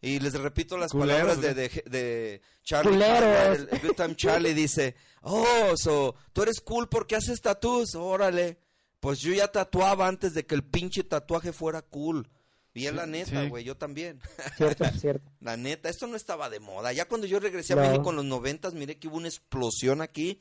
Y 0.00 0.20
les 0.20 0.34
repito 0.34 0.76
las 0.76 0.92
Culeros, 0.92 1.36
palabras 1.36 1.40
de, 1.40 1.54
de, 1.54 1.82
de 1.86 2.42
Charlie. 2.62 2.92
Culeros. 2.92 3.58
El, 3.58 3.68
el 3.72 3.78
Good 3.80 3.94
Time 3.96 4.16
Charlie 4.16 4.52
dice, 4.54 4.94
oh, 5.22 5.72
so, 5.76 6.14
tú 6.32 6.42
eres 6.42 6.60
cool 6.60 6.88
porque 6.88 7.16
haces 7.16 7.40
tatús, 7.40 7.94
órale. 7.94 8.58
Pues 9.04 9.18
yo 9.20 9.34
ya 9.34 9.48
tatuaba 9.48 10.08
antes 10.08 10.32
de 10.32 10.46
que 10.46 10.54
el 10.54 10.62
pinche 10.64 11.04
tatuaje 11.04 11.52
fuera 11.52 11.82
cool. 11.82 12.26
Y 12.72 12.86
es 12.86 12.94
la 12.94 13.04
neta, 13.04 13.42
sí. 13.42 13.48
güey, 13.50 13.62
yo 13.64 13.76
también. 13.76 14.18
Cierto, 14.56 14.84
cierto. 14.98 15.30
La 15.40 15.58
neta, 15.58 15.90
esto 15.90 16.06
no 16.06 16.16
estaba 16.16 16.48
de 16.48 16.58
moda. 16.58 16.90
Ya 16.94 17.04
cuando 17.06 17.26
yo 17.26 17.38
regresé 17.38 17.74
a. 17.74 17.76
México 17.76 18.08
en 18.10 18.16
los 18.16 18.24
noventas, 18.24 18.72
miré 18.72 18.98
que 18.98 19.08
hubo 19.08 19.18
una 19.18 19.28
explosión 19.28 20.00
aquí. 20.00 20.40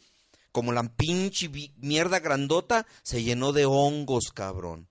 Como 0.53 0.71
la 0.71 0.81
pinche 0.83 1.49
mierda 1.77 2.21
grandota 2.21 2.87
se 3.03 3.21
llenó 3.21 3.51
de 3.51 3.65
hongos, 3.65 4.31
cabrón. 4.33 4.87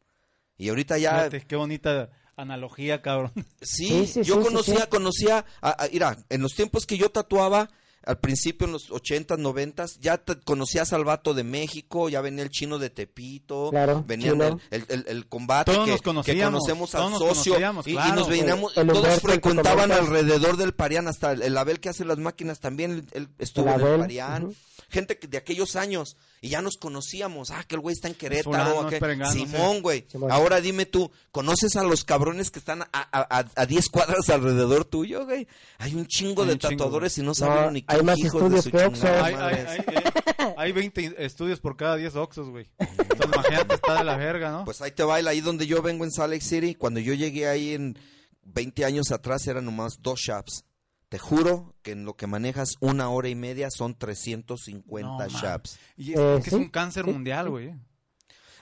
Y 0.59 0.69
ahorita 0.69 0.99
ya... 0.99 1.17
Fíjate, 1.31 1.47
qué 1.47 1.57
bonita 1.57 2.11
analogía, 2.37 3.01
cabrón. 3.01 3.33
Sí, 3.63 3.89
Sí, 3.89 4.07
sí, 4.07 4.23
yo 4.23 4.35
sí, 4.37 4.41
sí, 4.43 4.47
conocía, 4.49 4.81
sí. 4.83 4.87
conocía, 4.89 5.47
a- 5.63 5.85
a- 5.85 5.89
mira, 5.91 6.19
en 6.29 6.43
los 6.43 6.53
tiempos 6.53 6.85
que 6.85 6.99
yo 6.99 7.11
tatuaba, 7.11 7.71
al 8.05 8.19
principio 8.19 8.67
en 8.67 8.73
los 8.73 8.91
80s, 8.91 9.39
90s, 9.39 9.99
ya 10.01 10.19
te- 10.19 10.39
conocía 10.41 10.83
a 10.83 10.85
Salvato 10.85 11.35
de 11.35 11.45
México, 11.45 12.09
ya 12.09 12.21
venía 12.21 12.43
el 12.43 12.51
chino 12.51 12.79
de 12.79 12.91
Tepito, 12.91 13.71
Claro, 13.71 14.05
venía 14.07 14.33
el, 14.33 14.59
el- 14.71 14.87
el- 14.89 15.05
el 15.09 15.27
combate 15.29 15.73
Todos 15.73 15.85
que, 15.85 15.91
nos 15.93 16.01
que 16.01 16.05
conocíamos, 16.05 16.53
conocemos 16.61 16.95
al 16.95 17.01
todos 17.01 17.11
nos 17.13 17.21
socio 17.21 17.53
conocíamos, 17.55 17.87
y, 17.87 17.91
y 17.93 17.95
nos 18.13 18.29
veníamos, 18.29 18.77
El- 18.77 18.89
el 18.89 18.93
todos 18.95 19.21
frecuentaban 19.21 19.93
alrededor 19.93 20.57
del 20.57 20.73
Parián, 20.75 21.07
hasta 21.09 21.33
el, 21.33 21.43
el 21.43 21.57
Abel 21.57 21.81
que 21.81 21.89
hace 21.91 22.05
las 22.05 22.19
máquinas 22.19 22.61
también, 22.61 23.07
él, 23.13 23.29
estuvo 23.39 23.69
El 23.69 23.81
en 23.81 23.87
el 23.87 23.99
Parián. 24.01 24.55
Gente 24.93 25.19
que- 25.19 25.27
de 25.27 25.39
aquellos 25.39 25.75
años, 25.75 26.19
y 26.43 26.51
ya 26.51 26.61
nos 26.61 26.77
conocíamos. 26.77 27.51
Ah, 27.51 27.65
que 27.67 27.77
el 27.77 27.81
güey 27.81 27.95
está 27.95 28.09
en 28.09 28.15
Querétaro. 28.15 28.45
fulano, 28.51 28.81
aquel- 28.83 28.93
es 28.95 29.01
perengano, 29.01 29.33
Simón, 29.33 29.81
güey. 29.81 30.07
Ahora 30.31 30.61
dime 30.61 30.85
tú, 30.85 31.11
¿conoces 31.31 31.77
a 31.77 31.83
los 31.83 32.05
cabrones 32.05 32.51
que 32.51 32.59
están 32.59 32.83
a, 32.83 32.89
a, 32.93 33.39
a- 33.41 33.45
a 33.57 33.67
10 33.67 33.89
cuadras 33.89 34.29
alrededor 34.29 34.85
tuyo, 34.85 35.25
güey? 35.25 35.49
Hay 35.79 35.95
un 35.95 36.07
chingo 36.07 36.43
Hay 36.43 36.49
de 36.49 36.53
un 36.55 36.59
chingo, 36.59 36.77
tatuadores 36.77 37.17
y 37.17 37.23
no 37.23 37.29
No, 37.29 37.35
saben 37.35 37.73
ni 37.73 37.83
qué 37.83 37.95
hay 37.97 38.03
más 38.03 38.19
hijos 38.19 38.51
de 38.51 38.59
estudios 38.59 38.65
su 38.65 38.71
que 38.71 38.85
Oxxo. 38.85 39.07
chingada 39.07 39.25
Hay, 39.25 39.35
hay, 39.35 39.67
hay, 39.67 39.79
eh, 39.79 40.55
hay 40.59 40.73
20 40.73 41.25
estudios 41.25 41.59
por 41.61 41.77
cada 41.77 41.97
10 41.97 42.15
Oxos, 42.15 42.51
güey. 42.51 42.69
Entonces, 42.79 43.27
imagínate, 43.33 43.75
está 43.77 43.95
de 43.99 44.05
la 44.05 44.17
verga, 44.19 44.51
¿no? 44.53 44.65
Pues 44.67 44.83
ahí 44.83 44.91
te 44.91 45.05
baila, 45.05 45.31
ahí 45.31 45.41
donde 45.41 45.67
yo 45.67 45.81
vengo 45.81 46.05
en 46.05 46.11
Salt 46.13 46.33
Lake 46.35 46.45
City. 46.45 46.75
Cuando 46.75 47.01
yo 47.01 47.15
llegué 47.15 47.49
ahí 47.49 47.73
en 47.73 47.99
20 48.45 48.85
años 48.85 49.11
atrás 49.11 49.47
eran 49.47 49.65
nomás 49.65 49.95
dos 50.01 50.21
shops. 50.21 50.65
Te 51.13 51.19
juro 51.19 51.75
que 51.83 51.91
en 51.93 52.07
lo 52.07 52.17
que 52.17 52.27
manejas 52.27 52.71
una 52.81 53.11
hora 53.11 53.29
y 53.29 53.35
media 53.35 53.69
son 53.71 53.95
350 53.99 55.07
No, 55.11 55.19
man. 55.19 55.29
shops. 55.29 55.79
y 55.95 56.15
es, 56.15 56.19
Eh, 56.19 56.41
que 56.43 56.49
es 56.49 56.55
un 56.55 56.71
cáncer 56.71 57.05
sí, 57.05 57.11
mundial, 57.13 57.51
güey. 57.51 57.75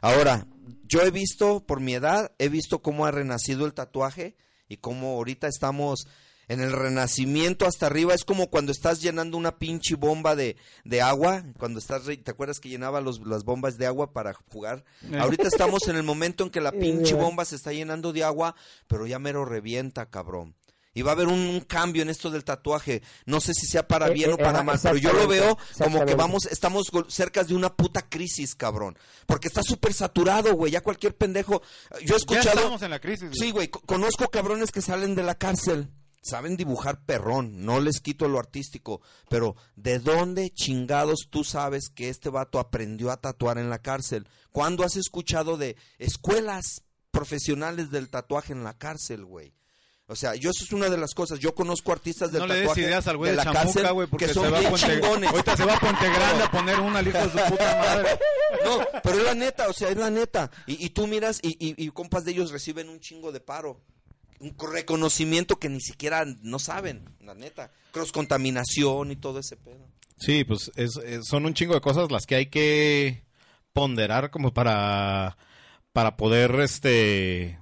Ahora, 0.01 0.49
yo 0.83 1.01
he 1.03 1.13
visto, 1.13 1.65
por 1.65 1.79
mi 1.79 1.95
edad, 1.95 2.33
he 2.39 2.49
visto 2.49 2.83
cómo 2.83 3.07
ha 3.07 3.13
renacido 3.13 3.67
el 3.67 3.73
tatuaje 3.75 4.37
y 4.69 4.79
cómo 4.79 5.11
ahorita 5.11 5.47
estamos 5.47 6.07
en 6.49 6.61
el 6.61 6.73
renacimiento 6.73 7.67
hasta 7.69 7.87
arriba. 7.87 8.15
Es 8.15 8.25
como 8.25 8.49
cuando 8.51 8.73
estás 8.73 9.01
llenando 9.01 9.37
una 9.37 9.59
pinche 9.59 9.95
bomba 9.95 10.35
de, 10.35 10.57
de 10.85 11.01
agua. 11.03 11.45
Cuando 11.57 11.79
estás, 11.79 12.07
re- 12.07 12.17
¿te 12.17 12.33
acuerdas 12.33 12.59
que 12.59 12.69
llenaba 12.69 13.01
los, 13.01 13.21
las 13.25 13.45
bombas 13.45 13.79
de 13.79 13.87
agua 13.87 14.13
para 14.13 14.35
jugar? 14.35 14.85
Eh. 15.03 15.19
Ahorita 15.19 15.47
estamos 15.47 15.87
en 15.87 15.95
el 15.95 16.03
momento 16.03 16.43
en 16.43 16.51
que 16.51 16.61
la 16.61 16.73
pinche 17.13 17.15
bomba 17.15 17.45
se 17.45 17.55
está 17.55 17.73
llenando 17.73 18.13
de 18.13 18.25
agua, 18.25 18.57
pero 18.89 19.07
ya 19.07 19.21
mero 19.21 19.45
revienta, 19.45 20.07
cabrón. 20.11 20.57
Y 20.93 21.03
va 21.03 21.13
a 21.13 21.15
haber 21.15 21.29
un, 21.29 21.39
un 21.39 21.61
cambio 21.61 22.03
en 22.03 22.09
esto 22.11 22.31
del 22.31 22.43
tatuaje. 22.45 23.01
No 23.25 23.41
sé 23.41 23.55
si 23.55 23.67
sea 23.67 23.87
para 23.87 24.09
Eh, 24.09 24.13
bien 24.13 24.31
eh, 24.31 24.35
o 24.35 24.37
para 24.37 24.51
ajá, 24.59 24.63
mal, 24.65 24.79
pero 24.83 24.97
yo 24.97 25.13
lo 25.13 25.29
veo 25.29 25.57
como 25.79 26.05
que 26.05 26.15
vamos, 26.17 26.47
estamos 26.47 26.91
cerca 27.09 27.45
de 27.45 27.55
una 27.55 27.75
puta 27.77 28.03
crisis, 28.09 28.55
cabrón. 28.57 28.99
Porque 29.27 29.47
está 29.49 29.63
súper 29.63 29.93
saturado, 29.95 30.55
güey. 30.55 30.73
Ya 30.73 30.81
cualquier 30.83 31.17
pendejo. 31.17 31.63
Yo 31.93 31.99
he 32.01 32.07
Ya 32.07 32.17
escuchado. 32.17 32.57
estamos 32.59 32.83
en 32.83 32.91
la 32.91 32.99
crisis, 32.99 33.29
güey. 33.29 33.35
Sí, 33.39 33.51
güey. 33.53 33.69
co- 33.69 33.81
Conozco 33.83 34.29
cabrones 34.29 34.73
que 34.73 34.83
salen 34.83 35.15
de 35.15 35.23
la 35.23 35.37
cárcel. 35.37 35.89
Saben 36.23 36.57
dibujar 36.57 37.05
perrón. 37.07 37.65
No 37.65 37.79
les 37.81 38.01
quito 38.01 38.27
lo 38.29 38.39
artístico. 38.41 39.01
Pero, 39.29 39.55
¿de 39.77 40.01
dónde 40.01 40.51
chingados 40.51 41.29
tú 41.31 41.45
sabes 41.45 41.89
que 41.89 42.09
este 42.09 42.29
vato 42.31 42.59
aprendió 42.59 43.11
a 43.13 43.17
tatuar 43.21 43.59
en 43.59 43.71
la 43.71 43.79
cárcel? 43.79 44.27
¿Cuándo 44.51 44.83
has 44.85 44.97
escuchado 44.97 45.57
de 45.57 45.77
escuelas 45.99 46.83
profesionales 47.13 47.91
del 47.91 48.11
tatuaje 48.11 48.53
en 48.53 48.65
la 48.65 48.77
cárcel, 48.77 49.25
güey? 49.25 49.55
O 50.11 50.17
sea, 50.17 50.35
yo 50.35 50.51
eso 50.51 50.65
es 50.65 50.73
una 50.73 50.89
de 50.89 50.97
las 50.99 51.15
cosas. 51.15 51.39
Yo 51.39 51.55
conozco 51.55 51.93
artistas 51.93 52.33
del 52.33 52.41
No 52.41 52.47
le 52.49 52.61
des 52.63 52.77
ideas 52.79 53.07
al 53.07 53.17
güey 53.17 53.31
de 53.31 53.37
de, 53.39 53.45
la 53.45 53.53
cárcel 53.53 53.73
Chamuca, 53.75 53.91
güey, 53.93 54.09
porque 54.09 54.27
que 54.27 54.29
se 54.33 54.35
son 54.35 54.53
va 54.53 54.57
a 54.57 54.61
bien 54.61 54.71
Puente 54.73 54.87
chingones. 55.01 55.31
Ahorita 55.31 55.57
se 55.57 55.65
va 55.65 55.75
a 55.75 55.81
Puente 55.81 56.09
Grande 56.11 56.43
a 56.45 56.51
poner 56.51 56.81
una 56.81 56.99
al 56.99 57.07
hijo 57.09 57.19
de 57.19 57.25
su 57.31 57.51
puta 57.51 57.77
madre. 57.77 58.09
No, 58.65 58.81
pero 59.05 59.17
es 59.19 59.23
la 59.25 59.35
neta, 59.37 59.69
o 59.69 59.73
sea, 59.73 59.89
es 59.91 59.97
la 59.97 60.11
neta. 60.11 60.51
Y, 60.67 60.85
y 60.85 60.91
tú 60.91 61.07
miras 61.07 61.39
y, 61.43 61.51
y- 61.65 61.75
y 61.83 61.89
compas 61.91 62.25
de 62.25 62.33
ellos 62.33 62.51
reciben 62.51 62.89
un 62.89 62.99
chingo 63.01 63.31
de 63.31 63.39
paro. 63.41 63.81
Un 64.41 64.57
reconocimiento 64.73 65.59
que 65.61 65.69
ni 65.69 65.81
siquiera 65.81 66.25
no 66.43 66.59
saben, 66.59 67.09
la 67.21 67.35
neta. 67.35 67.71
Cross 67.93 68.11
contaminación 68.11 69.13
y 69.13 69.17
todo 69.17 69.39
ese 69.39 69.57
pedo. 69.57 69.87
Sí, 70.19 70.43
pues 70.45 70.73
es- 70.75 70.97
es- 70.97 71.27
son 71.29 71.47
un 71.47 71.55
chingo 71.55 71.75
de 71.75 71.81
cosas 71.81 72.11
las 72.11 72.27
que 72.27 72.35
hay 72.35 72.47
que 72.47 73.23
ponderar 73.73 74.31
como 74.33 74.53
para, 74.53 75.37
para 75.93 76.17
poder, 76.17 76.57
este, 76.61 77.59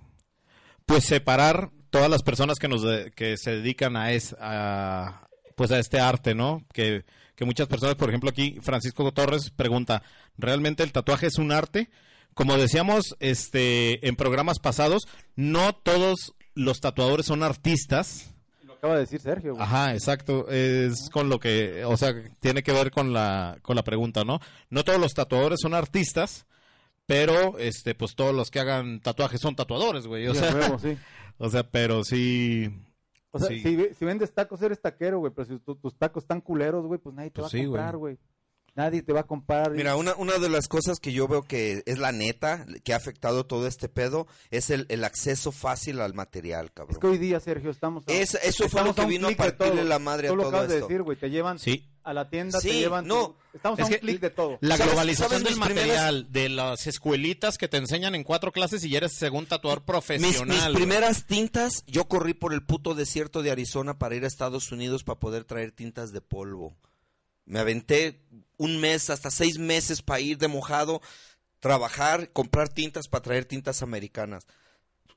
pues 0.87 1.05
separar 1.05 1.71
todas 1.91 2.11
las 2.11 2.23
personas 2.23 2.59
que 2.59 2.69
nos 2.69 2.83
de- 2.83 3.11
que 3.15 3.37
se 3.37 3.53
dedican 3.53 3.97
a, 3.97 4.13
es, 4.13 4.35
a 4.41 5.27
pues 5.57 5.71
a 5.71 5.79
este 5.79 5.99
arte, 6.01 6.35
¿no? 6.35 6.65
Que, 6.73 7.05
que 7.35 7.45
muchas 7.45 7.67
personas, 7.69 7.95
por 7.97 8.09
ejemplo 8.09 8.31
aquí 8.31 8.59
Francisco 8.63 9.11
Torres 9.13 9.51
pregunta, 9.51 10.03
¿realmente 10.37 10.83
el 10.83 10.93
tatuaje 10.93 11.27
es 11.27 11.39
un 11.39 11.53
arte? 11.53 11.91
Como 12.35 12.57
decíamos 12.57 13.17
este 13.21 14.07
en 14.07 14.15
programas 14.17 14.59
pasados, 14.61 15.09
no 15.37 15.75
todos 15.75 16.35
los 16.55 16.79
tatuadores 16.81 17.27
son 17.27 17.43
artistas. 17.43 18.31
Lo 18.65 18.75
acaba 18.75 18.95
de 18.95 19.01
decir 19.01 19.21
Sergio. 19.21 19.55
güey. 19.55 19.63
Ajá, 19.65 19.93
exacto. 19.95 20.49
Es 20.51 21.09
con 21.13 21.29
lo 21.29 21.41
que, 21.41 21.85
o 21.85 21.97
sea, 21.97 22.13
tiene 22.41 22.63
que 22.63 22.73
ver 22.73 22.91
con 22.93 23.13
la, 23.13 23.59
con 23.63 23.75
la 23.77 23.83
pregunta, 23.83 24.23
¿no? 24.25 24.41
No 24.71 24.85
todos 24.85 25.01
los 25.01 25.15
tatuadores 25.15 25.59
son 25.61 25.75
artistas, 25.75 26.47
pero, 27.07 27.59
este, 27.59 27.95
pues 27.95 28.15
todos 28.15 28.35
los 28.35 28.51
que 28.51 28.61
hagan 28.61 29.01
tatuajes 29.01 29.41
son 29.41 29.57
tatuadores, 29.57 30.07
güey. 30.07 30.27
O 30.29 30.35
Sí, 30.35 30.41
sea, 30.41 30.79
sí. 30.79 30.97
o 31.39 31.49
sea, 31.49 31.63
pero 31.71 32.05
sí. 32.05 32.69
O 33.31 33.39
sea, 33.39 33.49
Sí. 33.49 33.61
si, 33.61 33.95
si 33.95 34.05
vendes 34.05 34.33
tacos, 34.33 34.61
eres 34.63 34.81
taquero, 34.81 35.19
güey. 35.19 35.33
Pero 35.35 35.45
si 35.47 35.59
tu- 35.59 35.77
tus 35.77 35.95
tacos 35.97 36.25
están 36.25 36.41
culeros, 36.41 36.87
güey, 36.87 36.99
pues 36.99 37.15
nadie 37.15 37.31
te 37.31 37.41
Pues 37.41 37.47
va 37.47 37.51
sí, 37.51 37.61
a 37.61 37.65
comprar, 37.65 37.97
güey. 37.97 38.19
Nadie 38.79 39.03
te 39.03 39.13
va 39.13 39.21
a 39.21 39.27
comprar. 39.27 39.73
Mira, 39.73 39.97
una, 39.97 40.15
una 40.15 40.39
de 40.39 40.49
las 40.49 40.69
cosas 40.69 41.01
que 41.01 41.13
yo 41.13 41.27
veo 41.27 41.43
que 41.43 41.83
es 41.85 41.99
la 41.99 42.13
neta, 42.13 42.65
que 42.85 42.93
ha 42.93 42.97
afectado 42.97 43.45
todo 43.45 43.67
este 43.67 43.89
pedo, 43.89 44.29
es 44.53 44.71
el, 44.71 44.87
el 44.89 45.03
acceso 45.03 45.51
fácil 45.51 46.01
al 46.01 46.15
material, 46.15 46.67
es 46.67 46.71
cabrón. 46.71 47.01
que 47.01 47.07
hoy 47.09 47.19
día, 47.19 47.41
Sergio, 47.41 47.71
estamos. 47.73 48.05
a- 48.07 48.13
Es- 48.13 48.35
eso 48.41 48.69
fue 48.69 48.85
lo 48.85 48.95
que 48.95 49.01
un 49.01 49.09
vino 49.09 49.27
a 49.27 49.31
clic 49.31 49.39
de 49.41 49.45
partirle 49.53 49.81
todo. 49.81 49.89
la 49.89 49.99
madre 49.99 50.29
a 50.29 50.31
Tú 50.31 50.37
lo 50.37 50.43
todo 50.45 50.51
acabas 50.51 50.69
de 50.69 50.75
esto. 50.77 50.87
decir, 50.87 51.03
güey. 51.03 51.19
Te 51.19 51.29
llevan 51.29 51.59
Sí. 51.59 51.89
a 52.05 52.15
la 52.15 52.31
tienda, 52.31 52.61
Sí, 52.61 52.69
te 52.69 52.75
llevan. 52.79 53.05
tu- 53.09 53.15
no. 53.15 53.37
estamos 53.53 53.81
Es 53.81 53.85
a 53.85 53.89
un 53.89 53.95
clic 53.95 54.21
de 54.21 54.31
todo. 54.31 54.59
La 54.61 54.77
¿Sabes- 54.77 54.93
globalización 54.93 55.29
sabes 55.31 55.45
del 55.45 55.57
mis 55.57 55.65
primeras- 55.67 55.89
material, 55.97 56.27
de 56.33 56.49
las 56.49 56.87
escuelitas 56.87 57.59
que 57.59 57.67
te 57.67 57.79
enseñan 57.79 58.15
en 58.15 58.23
cuatro 58.23 58.53
clases 58.53 58.85
y 58.85 58.91
ya 58.91 58.99
eres 58.99 59.13
según 59.15 59.47
tatuador 59.47 59.81
Mis, 59.81 59.87
profesional. 59.87 60.47
mis 60.49 60.63
güey. 60.63 60.75
primeras 60.75 61.27
tintas, 61.27 61.83
yo 61.89 62.05
corrí 62.07 62.33
por 62.33 62.53
el 62.55 62.65
puto 62.65 62.95
desierto 62.95 63.43
de 63.43 63.51
Arizona 63.51 63.99
para 63.99 64.15
ir 64.15 64.23
a 64.23 64.29
Estados 64.29 64.71
Unidos 64.71 65.03
para 65.03 65.19
poder 65.19 65.43
traer 65.43 65.73
tintas 65.73 66.13
de 66.13 66.21
polvo. 66.21 66.77
Me 67.45 67.59
aventé 67.59 68.21
un 68.59 68.79
mes, 68.81 69.09
hasta 69.11 69.31
seis 69.31 69.59
meses 69.59 70.03
para 70.03 70.21
ir 70.21 70.37
de 70.39 70.49
mojado, 70.49 71.01
trabajar, 71.61 72.31
comprar 72.33 72.69
tintas 72.69 73.09
para 73.09 73.23
traer 73.23 73.45
tintas 73.45 73.83
americanas. 73.83 74.47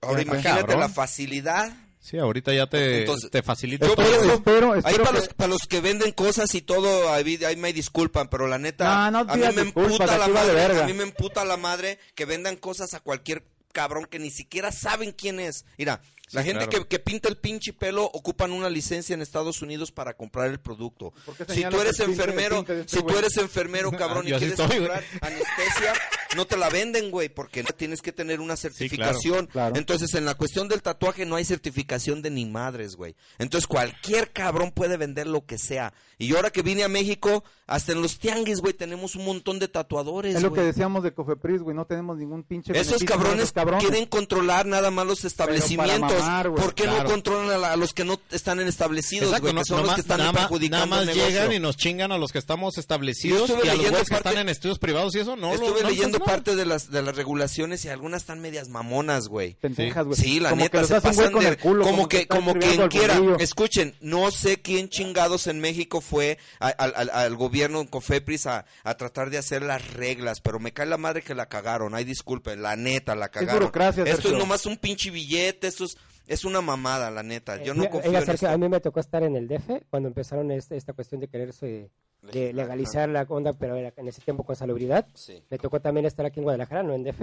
Ahora 0.01 0.21
imagínate 0.21 0.61
cabrón. 0.61 0.79
la 0.79 0.89
facilidad. 0.89 1.71
Sí, 1.99 2.17
ahorita 2.17 2.51
ya 2.51 2.65
te, 2.67 3.01
Entonces, 3.01 3.29
te 3.29 3.43
facilita. 3.43 3.85
Yo 3.85 3.93
todo. 3.93 4.05
por 4.07 4.15
eso- 4.15 4.33
espero- 4.33 4.73
ahí 4.73 4.79
espero 4.79 5.03
para 5.03 5.19
que- 5.19 5.25
los, 5.25 5.33
para 5.35 5.47
los 5.49 5.61
que 5.69 5.81
venden 5.81 6.11
cosas 6.13 6.55
y 6.55 6.61
todo, 6.61 7.13
ahí, 7.13 7.43
ahí 7.45 7.55
me 7.57 7.73
disculpan, 7.73 8.27
pero 8.27 8.47
la 8.47 8.57
neta, 8.57 9.11
No, 9.11 9.23
no 9.23 9.31
a 9.31 9.35
mí 9.37 9.43
me 9.55 9.61
emputa 9.61 10.05
la 10.07 10.17
vale 10.17 10.33
madre, 10.33 10.53
verga. 10.55 10.83
a 10.83 10.87
mí 10.87 10.93
me 10.93 11.03
emputa 11.03 11.45
la 11.45 11.57
madre 11.57 11.99
que 12.15 12.25
vendan 12.25 12.55
cosas 12.55 12.95
a 12.95 13.01
cualquier 13.01 13.43
cabrón 13.71 14.05
que 14.05 14.17
ni 14.17 14.31
siquiera 14.31 14.71
saben 14.71 15.11
quién 15.11 15.39
es. 15.39 15.63
Mira, 15.77 16.01
la 16.31 16.43
gente 16.43 16.67
claro. 16.67 16.87
que, 16.87 16.87
que 16.87 16.99
pinta 16.99 17.29
el 17.29 17.37
pinche 17.37 17.73
pelo 17.73 18.05
ocupan 18.05 18.51
una 18.51 18.69
licencia 18.69 19.13
en 19.13 19.21
Estados 19.21 19.61
Unidos 19.61 19.91
para 19.91 20.13
comprar 20.13 20.49
el 20.49 20.59
producto. 20.59 21.13
¿Por 21.25 21.35
qué 21.35 21.53
Si 21.53 21.63
tú 21.65 21.81
eres 21.81 21.99
enfermero, 21.99 22.59
este 22.59 22.87
si 22.87 23.03
tú 23.03 23.17
eres 23.17 23.37
enfermero, 23.37 23.91
cabrón, 23.91 24.25
y 24.27 24.31
quieres 24.31 24.51
estoy, 24.51 24.77
comprar 24.77 25.03
anestesia, 25.21 25.93
no 26.35 26.45
te 26.45 26.57
la 26.57 26.69
venden, 26.69 27.11
güey, 27.11 27.29
porque 27.29 27.63
tienes 27.63 28.01
que 28.01 28.11
tener 28.11 28.39
una 28.39 28.55
certificación. 28.55 29.47
claro. 29.47 29.75
Entonces, 29.75 30.13
en 30.13 30.25
la 30.25 30.35
cuestión 30.35 30.67
del 30.67 30.81
tatuaje 30.81 31.25
no 31.25 31.35
hay 31.35 31.45
certificación 31.45 32.21
de 32.21 32.29
ni 32.31 32.45
madres, 32.45 32.95
güey. 32.95 33.15
Entonces, 33.39 33.67
cualquier 33.67 34.31
cabrón 34.31 34.71
puede 34.71 34.97
vender 34.97 35.27
lo 35.27 35.45
que 35.45 35.57
sea. 35.57 35.93
Y 36.17 36.35
ahora 36.35 36.51
que 36.51 36.61
vine 36.61 36.83
a 36.83 36.87
México, 36.87 37.43
hasta 37.67 37.91
en 37.93 38.01
los 38.01 38.19
tianguis, 38.19 38.59
güey, 38.61 38.73
tenemos 38.73 39.15
un 39.15 39.25
montón 39.25 39.59
de 39.59 39.67
tatuadores, 39.67 40.35
Es 40.35 40.41
lo 40.43 40.53
que 40.53 40.61
decíamos 40.61 41.03
de 41.03 41.13
Cofepris, 41.13 41.61
güey, 41.61 41.75
no 41.75 41.85
tenemos 41.85 42.17
ningún 42.17 42.43
pinche 42.43 42.77
Esos 42.79 43.03
cabrones 43.03 43.39
esos 43.39 43.51
cabrones. 43.53 43.83
quieren 43.87 44.05
controlar 44.05 44.65
nada 44.65 44.91
más 44.91 45.05
los 45.07 45.25
establecimientos. 45.25 46.19
mamar, 46.19 46.53
¿Por 46.53 46.73
qué 46.75 46.83
claro. 46.83 47.03
no 47.03 47.09
controlan 47.09 47.49
a, 47.51 47.57
la- 47.57 47.73
a 47.73 47.75
los 47.75 47.93
que 47.93 48.03
no 48.05 48.19
están 48.31 48.59
en 48.59 48.67
establecidos, 48.67 49.25
Exacto, 49.29 49.41
güey? 49.43 49.53
no- 49.55 49.61
que 49.61 49.65
son 49.67 49.83
los 49.83 49.95
que 49.95 50.01
están 50.01 50.19
nada, 50.19 50.31
perjudicando 50.33 50.85
nada 50.85 51.05
más 51.05 51.15
llegan 51.15 51.51
y 51.53 51.59
nos 51.59 51.75
chingan 51.77 52.11
a 52.11 52.17
los 52.17 52.31
que 52.31 52.37
estamos 52.39 52.77
establecidos 52.77 53.49
y 53.49 53.67
a 53.67 53.73
los 53.75 53.83
que 53.85 53.91
parte- 53.91 54.13
están 54.15 54.37
en 54.37 54.49
estudios 54.49 54.77
privados 54.79 55.15
y 55.15 55.19
eso 55.19 55.35
no 55.35 55.49
lo- 55.49 55.53
Estuve 55.55 55.81
no 55.83 55.89
leyendo. 55.89 56.19
Parte 56.25 56.55
de 56.55 56.65
las, 56.65 56.89
de 56.91 57.01
las 57.01 57.15
regulaciones 57.15 57.83
y 57.85 57.89
algunas 57.89 58.21
están 58.23 58.39
medias 58.39 58.69
mamonas, 58.69 59.27
güey. 59.27 59.55
Pendejas, 59.55 60.05
güey. 60.05 60.17
Sí, 60.17 60.39
la 60.39 60.49
Como 60.51 60.69
que 60.69 60.77
neta, 60.77 60.83
se 60.95 61.01
pasan 61.01 61.31
con 61.31 61.43
de... 61.43 61.57
culo, 61.57 61.83
como, 61.83 62.07
que, 62.07 62.27
como 62.27 62.53
quien 62.53 62.87
quiera. 62.89 63.19
Escuchen, 63.39 63.95
no 64.01 64.31
sé 64.31 64.61
quién 64.61 64.89
chingados 64.89 65.47
en 65.47 65.59
México 65.59 66.01
fue 66.01 66.37
a- 66.59 66.67
al, 66.69 66.93
al- 66.95 67.09
al 67.11 67.35
gobierno 67.35 67.81
en 67.81 67.87
Cofepris 67.87 68.47
a, 68.47 68.65
a 68.83 68.95
tratar 68.97 69.29
de 69.29 69.37
hacer 69.37 69.61
las 69.63 69.93
reglas, 69.93 70.41
pero 70.41 70.59
me 70.59 70.71
cae 70.73 70.85
la 70.85 70.97
madre 70.97 71.21
que 71.21 71.35
la 71.35 71.47
cagaron. 71.47 71.95
Ay, 71.95 72.03
disculpe, 72.03 72.55
la 72.55 72.75
neta, 72.75 73.15
la 73.15 73.29
cagaron. 73.29 73.59
burocracia, 73.61 74.03
Esto 74.03 74.15
Sergio. 74.23 74.31
es 74.33 74.37
nomás 74.39 74.65
un 74.65 74.77
pinche 74.77 75.09
billete, 75.11 75.67
esto 75.67 75.85
es, 75.85 75.97
es 76.27 76.45
una 76.45 76.61
mamada, 76.61 77.11
la 77.11 77.23
neta. 77.23 77.61
Yo 77.63 77.73
no 77.73 77.83
Eh, 77.85 77.89
confío 77.89 78.11
en 78.17 78.29
esto. 78.29 78.47
a 78.49 78.57
mí 78.57 78.69
me 78.69 78.79
tocó 78.79 78.99
estar 78.99 79.23
en 79.23 79.35
el 79.35 79.47
DF 79.47 79.81
cuando 79.89 80.07
empezaron 80.09 80.51
este- 80.51 80.77
esta 80.77 80.93
cuestión 80.93 81.19
de 81.21 81.27
quererse 81.27 81.89
de 82.21 82.53
legalizar 82.53 83.09
la 83.09 83.23
onda, 83.23 83.53
pero 83.53 83.75
era 83.75 83.93
en 83.97 84.07
ese 84.07 84.21
tiempo 84.21 84.43
con 84.43 84.55
salubridad. 84.55 85.07
Sí. 85.15 85.43
Me 85.49 85.57
tocó 85.57 85.79
también 85.81 86.05
estar 86.05 86.25
aquí 86.25 86.39
en 86.39 86.43
Guadalajara, 86.43 86.83
no 86.83 86.93
en 86.93 87.03
DF, 87.03 87.21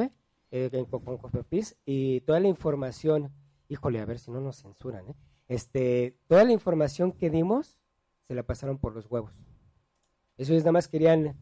eh, 0.51 0.69
en- 0.73 0.85
con, 0.87 1.19
Cofepris, 1.19 1.77
y 1.85 2.21
toda 2.23 2.41
la 2.41 2.49
información, 2.49 3.31
híjole, 3.69 4.01
a 4.01 4.05
ver 4.05 4.19
si 4.19 4.31
no 4.31 4.41
nos 4.41 4.61
censuran, 4.63 5.09
¿eh? 5.09 5.15
Este, 5.49 6.17
toda 6.27 6.45
la 6.45 6.53
información 6.53 7.13
que 7.13 7.31
dimos 7.31 7.79
se 8.27 8.35
la 8.35 8.43
pasaron 8.43 8.79
por 8.79 8.95
los 8.95 9.07
huevos. 9.11 9.33
Eso 10.37 10.53
es 10.55 10.61
nada 10.63 10.73
más 10.73 10.89
querían 10.89 11.37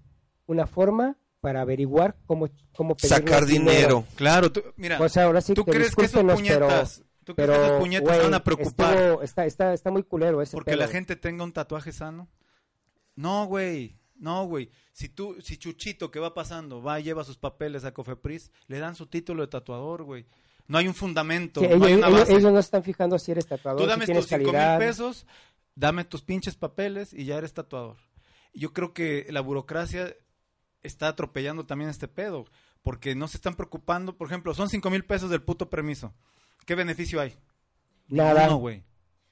una 0.47 0.67
forma 0.67 1.17
para 1.41 1.61
averiguar 1.61 2.17
cómo, 2.27 2.49
cómo 2.77 2.95
Sacar 2.99 3.47
dinero. 3.47 4.05
Claro, 4.17 4.51
tú, 4.53 4.63
mira, 4.77 5.01
O 5.01 5.09
sea, 5.09 5.25
ahora 5.25 5.41
sí 5.41 5.55
¿tú 5.55 5.65
que 5.65 5.73
crees 5.73 5.95
que 5.95 6.05
esos 6.05 6.23
discúlpenos, 6.23 6.43
pero- 6.49 6.67
puñetas, 6.69 7.03
tú 7.25 7.35
crees 7.35 7.51
pero, 7.51 7.61
que 7.61 7.67
esos 7.67 7.81
puñetas 7.81 8.19
van 8.23 8.35
a 8.35 8.45
preocupar 8.45 8.97
estuvo- 8.97 9.23
está, 9.23 9.45
está, 9.45 9.73
está 9.75 9.91
muy 9.91 10.03
culero 10.03 10.41
ese 10.43 10.53
porque 10.53 10.73
pedo. 10.73 10.81
la 10.81 10.89
gente 10.89 11.17
tenga 11.17 11.43
un 11.45 11.53
tatuaje 11.53 11.93
sano? 11.93 12.29
No, 13.17 13.47
güey. 13.47 13.99
No, 14.19 14.47
güey. 14.47 14.71
Si 14.93 15.09
tú, 15.09 15.37
si 15.43 15.59
Chuchito 15.59 16.11
que 16.11 16.21
va 16.21 16.33
pasando 16.33 16.83
va 16.83 17.01
y 17.01 17.03
lleva 17.05 17.25
sus 17.25 17.37
papeles 17.37 17.85
a 17.85 17.93
Cofepris, 17.93 18.51
le 18.67 18.79
dan 18.79 18.95
su 18.95 19.07
título 19.07 19.43
de 19.43 19.49
tatuador, 19.49 20.05
güey. 20.05 20.27
No 20.69 20.79
hay 20.79 20.89
un 20.89 20.95
fundamento, 20.95 21.61
Sí, 21.61 21.69
no 21.69 21.75
ellos, 21.75 21.87
hay 21.87 21.95
una 21.95 22.09
base. 22.09 22.33
ellos 22.33 22.53
no 22.53 22.59
están 22.59 22.83
fijando 22.83 23.19
si 23.19 23.31
eres 23.33 23.47
tatuador, 23.47 23.79
Tú 23.81 23.85
si 23.85 23.91
dame 23.91 24.05
tienes 24.07 24.27
tus 24.27 24.39
cinco 24.39 24.53
mil 24.53 24.79
pesos, 24.79 25.27
dame 25.75 26.05
tus 26.05 26.23
pinches 26.23 26.57
papeles 26.57 27.13
y 27.13 27.25
ya 27.25 27.37
eres 27.37 27.53
tatuador. 27.53 27.97
Yo 28.53 28.73
creo 28.73 28.93
que 28.93 29.27
la 29.31 29.41
burocracia 29.43 30.17
está 30.83 31.09
atropellando 31.09 31.67
también 31.67 31.91
este 31.91 32.09
pedo, 32.09 32.47
porque 32.83 33.15
no 33.15 33.29
se 33.29 33.37
están 33.37 33.55
preocupando, 33.55 34.17
por 34.17 34.27
ejemplo, 34.29 34.55
son 34.55 34.69
cinco 34.69 34.91
mil 34.91 35.05
pesos 35.05 35.31
del 35.31 35.43
puto 35.43 35.69
permiso. 35.71 36.15
¿Qué 36.65 36.75
beneficio 36.75 37.21
hay? 37.21 37.35
Nada. 38.09 38.49
No, 38.49 38.57
güey. 38.57 38.83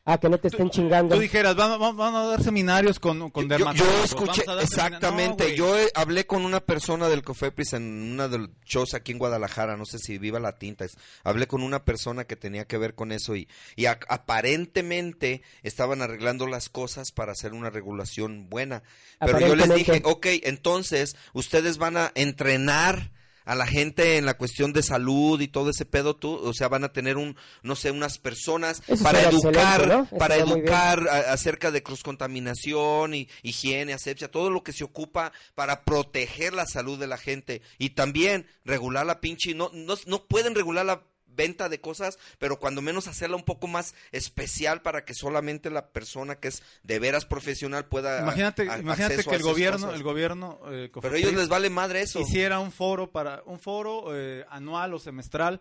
Ah, 0.06 0.18
que 0.18 0.28
no 0.28 0.36
te 0.36 0.48
estén 0.48 0.68
chingando. 0.68 1.14
Tú 1.14 1.20
dijeras, 1.22 1.56
vamos, 1.56 1.78
vamos, 1.78 1.96
vamos 1.96 2.20
a 2.20 2.26
dar 2.32 2.42
seminarios 2.42 3.00
con, 3.00 3.30
con 3.30 3.48
Yo, 3.48 4.04
escuché 4.04 4.42
a 4.46 4.60
exactamente. 4.60 5.48
No, 5.48 5.54
yo 5.54 5.78
eh, 5.78 5.90
hablé 5.94 6.26
con 6.26 6.44
una 6.44 6.60
persona 6.60 7.08
del 7.08 7.22
Cofepris 7.22 7.72
en 7.72 8.12
una 8.12 8.28
de 8.28 8.36
los 8.40 8.50
shows 8.66 8.92
aquí 8.92 9.12
en 9.12 9.18
Guadalajara. 9.18 9.78
No 9.78 9.86
sé 9.86 9.98
si 9.98 10.18
viva 10.18 10.38
la 10.40 10.58
tinta. 10.58 10.84
es- 10.84 10.98
Hablé 11.22 11.46
con 11.46 11.62
una 11.62 11.86
persona 11.86 12.24
que 12.24 12.36
tenía 12.36 12.66
que 12.66 12.76
ver 12.76 12.94
con 12.94 13.12
eso 13.12 13.34
y, 13.34 13.48
y 13.76 13.86
a- 13.86 13.98
aparentemente 14.08 15.40
estaban 15.62 16.02
arreglando 16.02 16.46
las 16.46 16.68
cosas 16.68 17.10
para 17.10 17.32
hacer 17.32 17.54
una 17.54 17.70
regulación 17.70 18.50
buena. 18.50 18.82
Pero 19.20 19.40
yo 19.40 19.56
les 19.56 19.74
dije, 19.74 20.02
ok, 20.04 20.26
entonces 20.42 21.16
ustedes 21.32 21.78
van 21.78 21.96
a 21.96 22.12
entrenar 22.14 23.10
a 23.44 23.54
la 23.54 23.66
gente 23.66 24.16
en 24.16 24.26
la 24.26 24.38
cuestión 24.38 24.72
de 24.72 24.82
salud 24.82 25.40
y 25.40 25.48
todo 25.48 25.70
ese 25.70 25.84
pedo, 25.84 26.16
tú, 26.16 26.34
o 26.34 26.52
sea, 26.54 26.68
van 26.68 26.84
a 26.84 26.92
tener 26.92 27.16
un, 27.16 27.36
no 27.62 27.76
sé, 27.76 27.90
unas 27.90 28.18
personas 28.18 28.82
Eso 28.86 29.02
para 29.04 29.20
educar, 29.22 30.08
para 30.18 30.36
educar 30.36 31.08
a- 31.08 31.32
acerca 31.32 31.70
de 31.70 31.82
cross-contaminación 31.82 33.14
y 33.14 33.28
higiene, 33.42 33.92
asepsia, 33.92 34.30
todo 34.30 34.50
lo 34.50 34.62
que 34.62 34.72
se 34.72 34.84
ocupa 34.84 35.32
para 35.54 35.84
proteger 35.84 36.54
la 36.54 36.66
salud 36.66 36.98
de 36.98 37.06
la 37.06 37.18
gente 37.18 37.62
y 37.78 37.90
también 37.90 38.46
regular 38.64 39.06
la 39.06 39.20
pinche, 39.20 39.54
no, 39.54 39.70
no, 39.72 39.94
no 40.06 40.24
pueden 40.26 40.54
regular 40.54 40.86
la 40.86 41.02
venta 41.34 41.68
de 41.68 41.80
cosas, 41.80 42.18
pero 42.38 42.58
cuando 42.58 42.82
menos 42.82 43.08
hacerla 43.08 43.36
un 43.36 43.44
poco 43.44 43.66
más 43.66 43.94
especial 44.12 44.82
para 44.82 45.04
que 45.04 45.14
solamente 45.14 45.70
la 45.70 45.88
persona 45.88 46.36
que 46.36 46.48
es 46.48 46.62
de 46.82 46.98
veras 46.98 47.24
profesional 47.24 47.86
pueda 47.86 48.20
Imagínate, 48.20 48.68
a- 48.70 48.78
imagínate 48.78 49.24
que 49.24 49.34
el 49.34 49.42
gobierno, 49.42 49.78
cosas. 49.86 49.94
el 49.96 50.02
gobierno, 50.02 50.60
eh, 50.70 50.90
pero 51.00 51.14
a 51.14 51.18
ellos 51.18 51.32
les 51.34 51.48
vale 51.48 51.70
madre 51.70 52.02
eso. 52.02 52.20
hiciera 52.20 52.58
un 52.60 52.72
foro 52.72 53.10
para, 53.10 53.42
un 53.46 53.58
foro 53.58 54.06
eh, 54.14 54.44
anual 54.50 54.94
o 54.94 54.98
semestral 54.98 55.60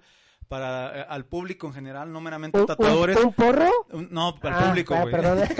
para 0.49 0.99
eh, 1.01 1.05
al 1.09 1.25
público 1.25 1.67
en 1.67 1.73
general, 1.73 2.11
no 2.11 2.19
meramente 2.21 2.59
¿Un, 2.59 2.65
tatuadores. 2.67 3.17
un- 3.17 3.25
un 3.27 3.33
porro? 3.33 3.71
Un- 3.91 4.07
no, 4.11 4.37
para 4.39 4.57
Ah, 4.57 4.59
el 4.63 4.67
público, 4.69 4.93
ah, 4.95 5.01
güey. 5.01 5.11
perdón. 5.11 5.39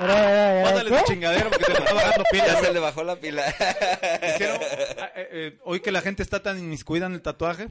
Era- 0.00 0.30
era- 0.30 0.52
era- 0.60 0.70
Pásale 0.70 0.90
¿qué? 0.90 0.96
tu 0.98 1.04
chingadero 1.12 1.50
porque 1.50 1.64
te 1.64 1.72
está 1.72 1.94
bajando 1.94 2.24
pila. 2.30 2.46
ya 2.46 2.60
se 2.60 2.72
le 2.72 2.80
bajó 2.80 3.04
la 3.04 3.16
pila. 3.16 3.44
Hicieron, 3.48 4.56
eh, 4.60 4.66
eh, 4.98 5.28
eh, 5.30 5.58
hoy 5.64 5.80
que 5.80 5.92
la 5.92 6.00
gente 6.00 6.22
está 6.22 6.42
tan 6.42 6.58
inmiscuida 6.58 7.06
en 7.06 7.12
el 7.14 7.22
tatuaje, 7.22 7.68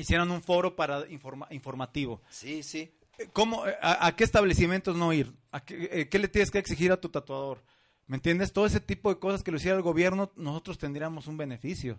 hicieron 0.00 0.30
un 0.30 0.42
foro 0.42 0.74
para 0.76 1.06
informa- 1.08 1.48
informativo. 1.50 2.20
sí, 2.30 2.62
sí. 2.62 2.90
Eh, 3.18 3.28
¿Cómo, 3.32 3.66
eh, 3.66 3.74
a, 3.82 4.06
a 4.06 4.14
qué 4.16 4.22
establecimientos 4.24 4.94
no 4.96 5.12
ir? 5.12 5.32
¿A 5.50 5.64
qué, 5.64 5.88
eh, 5.92 6.08
qué 6.08 6.18
le 6.20 6.28
tienes 6.28 6.50
que 6.52 6.58
exigir 6.58 6.92
a 6.92 7.00
tu 7.00 7.08
tatuador? 7.08 7.62
¿Me 8.06 8.16
entiendes? 8.16 8.52
Todo 8.52 8.64
ese 8.66 8.80
tipo 8.80 9.12
de 9.12 9.18
cosas 9.18 9.42
que 9.42 9.50
lo 9.50 9.56
hiciera 9.56 9.76
el 9.76 9.82
gobierno, 9.82 10.30
nosotros 10.36 10.78
tendríamos 10.78 11.26
un 11.26 11.36
beneficio. 11.36 11.98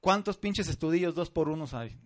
¿Cuántos 0.00 0.36
pinches 0.38 0.68
estudillos 0.68 1.14
dos 1.14 1.30
por 1.30 1.48
unos 1.48 1.74
hay? 1.74 1.96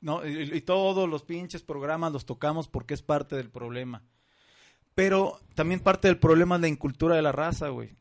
No, 0.00 0.26
y, 0.26 0.54
y 0.56 0.60
todos 0.60 1.08
los 1.08 1.22
pinches 1.22 1.62
programas 1.62 2.12
los 2.12 2.24
tocamos 2.24 2.68
porque 2.68 2.94
es 2.94 3.02
parte 3.02 3.36
del 3.36 3.50
problema. 3.50 4.02
Pero 4.94 5.40
también 5.54 5.80
parte 5.80 6.08
del 6.08 6.18
problema 6.18 6.54
es 6.54 6.60
la 6.60 6.68
incultura 6.68 7.16
de 7.16 7.22
la 7.22 7.32
raza, 7.32 7.68
güey. 7.68 7.96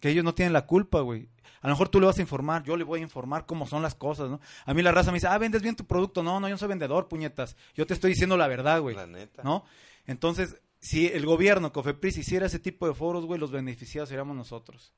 Que 0.00 0.10
ellos 0.10 0.24
no 0.24 0.34
tienen 0.34 0.52
la 0.52 0.66
culpa, 0.66 1.00
güey. 1.00 1.28
A 1.64 1.68
lo 1.68 1.72
mejor 1.74 1.88
tú 1.88 1.98
le 1.98 2.04
vas 2.06 2.18
a 2.18 2.20
informar, 2.20 2.62
yo 2.62 2.76
le 2.76 2.84
voy 2.84 3.00
a 3.00 3.02
informar 3.02 3.46
cómo 3.46 3.66
son 3.66 3.80
las 3.82 3.94
cosas, 3.94 4.28
¿no? 4.28 4.38
A 4.66 4.74
mí 4.74 4.82
la 4.82 4.92
raza 4.92 5.10
me 5.10 5.16
dice, 5.16 5.28
ah, 5.28 5.38
vendes 5.38 5.62
bien 5.62 5.74
tu 5.74 5.86
producto. 5.86 6.22
No, 6.22 6.38
no, 6.38 6.46
yo 6.46 6.54
no 6.54 6.58
soy 6.58 6.68
vendedor, 6.68 7.08
puñetas. 7.08 7.56
Yo 7.74 7.86
te 7.86 7.94
estoy 7.94 8.10
diciendo 8.10 8.36
la 8.36 8.46
verdad, 8.46 8.82
güey. 8.82 8.94
La 8.94 9.06
neta. 9.06 9.42
¿No? 9.42 9.64
Entonces, 10.06 10.60
si 10.78 11.06
el 11.06 11.24
gobierno, 11.24 11.72
Cofepris, 11.72 12.18
hiciera 12.18 12.44
ese 12.46 12.58
tipo 12.58 12.86
de 12.86 12.92
foros, 12.92 13.24
güey, 13.24 13.40
los 13.40 13.50
beneficiados 13.50 14.10
seríamos 14.10 14.36
nosotros. 14.36 14.92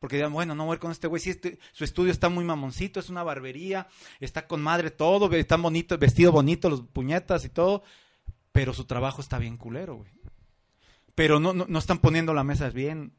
Porque 0.00 0.16
dirían, 0.16 0.32
bueno, 0.32 0.54
no 0.56 0.64
voy 0.64 0.72
a 0.72 0.74
ir 0.74 0.80
con 0.80 0.90
este 0.90 1.06
güey, 1.06 1.22
sí, 1.22 1.30
este- 1.30 1.58
su 1.72 1.84
estudio 1.84 2.10
está 2.10 2.28
muy 2.28 2.44
mamoncito, 2.44 2.98
es 3.00 3.08
una 3.10 3.22
barbería, 3.22 3.86
está 4.20 4.46
con 4.48 4.60
madre 4.60 4.90
todo, 4.90 5.32
están 5.32 5.62
bonitos, 5.62 5.98
vestido 5.98 6.32
bonito, 6.32 6.68
los 6.68 6.82
puñetas 6.82 7.44
y 7.44 7.48
todo, 7.48 7.82
pero 8.52 8.74
su 8.74 8.84
trabajo 8.84 9.20
está 9.20 9.38
bien 9.38 9.56
culero, 9.56 9.96
güey. 9.96 10.10
Pero 11.14 11.40
no, 11.40 11.52
no, 11.52 11.66
no 11.68 11.78
están 11.78 11.98
poniendo 11.98 12.32
la 12.34 12.44
mesa 12.44 12.70
bien, 12.70 13.12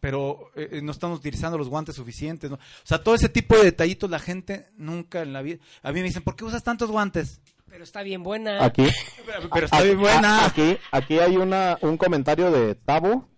pero 0.00 0.50
eh, 0.54 0.68
eh, 0.72 0.82
no 0.82 0.92
están 0.92 1.12
utilizando 1.12 1.58
los 1.58 1.68
guantes 1.68 1.94
suficientes, 1.94 2.50
¿no? 2.50 2.56
O 2.56 2.84
sea, 2.86 3.02
todo 3.02 3.14
ese 3.14 3.28
tipo 3.28 3.56
de 3.56 3.64
detallitos 3.64 4.10
la 4.10 4.18
gente 4.18 4.68
nunca 4.76 5.22
en 5.22 5.32
la 5.32 5.42
vida... 5.42 5.58
A 5.82 5.92
mí 5.92 6.00
me 6.00 6.06
dicen, 6.06 6.22
¿por 6.22 6.36
qué 6.36 6.44
usas 6.44 6.62
tantos 6.62 6.90
guantes? 6.90 7.40
Pero 7.66 7.84
está 7.84 8.02
bien 8.02 8.22
buena. 8.22 8.64
Aquí, 8.64 8.84
Pero 9.52 9.66
está 9.66 9.82
bien 9.82 10.00
buena. 10.00 10.46
Aquí, 10.46 10.76
aquí 10.90 11.18
hay 11.18 11.36
una, 11.36 11.78
un 11.82 11.96
comentario 11.96 12.50
de 12.50 12.74
Tabo 12.74 13.28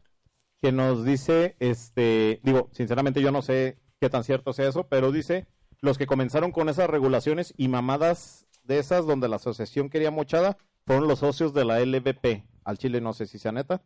que 0.63 0.73
nos 0.73 1.05
dice, 1.05 1.57
este, 1.59 2.41
digo, 2.43 2.71
sinceramente 2.73 3.21
yo 3.21 3.33
no 3.33 3.43
sé 3.43 3.79
qué 4.01 4.09
tan 4.09 4.25
cierto 4.25 4.53
sea 4.53 4.69
eso, 4.69 4.87
pero 4.89 5.11
dice, 5.11 5.47
los 5.81 5.99
que 5.99 6.07
comenzaron 6.07 6.53
con 6.53 6.69
esas 6.69 6.89
regulaciones 6.89 7.53
y 7.57 7.69
mamadas 7.69 8.47
de 8.63 8.79
esas 8.79 9.05
donde 9.05 9.29
la 9.29 9.37
asociación 9.37 9.91
quería 9.91 10.13
mochada 10.13 10.57
fueron 10.87 11.09
los 11.09 11.19
socios 11.19 11.53
de 11.53 11.65
la 11.65 11.81
LVP. 11.81 12.45
Al 12.65 12.79
Chile 12.79 13.01
no 13.01 13.13
sé 13.13 13.27
si 13.27 13.39
sea 13.39 13.53
neta. 13.53 13.83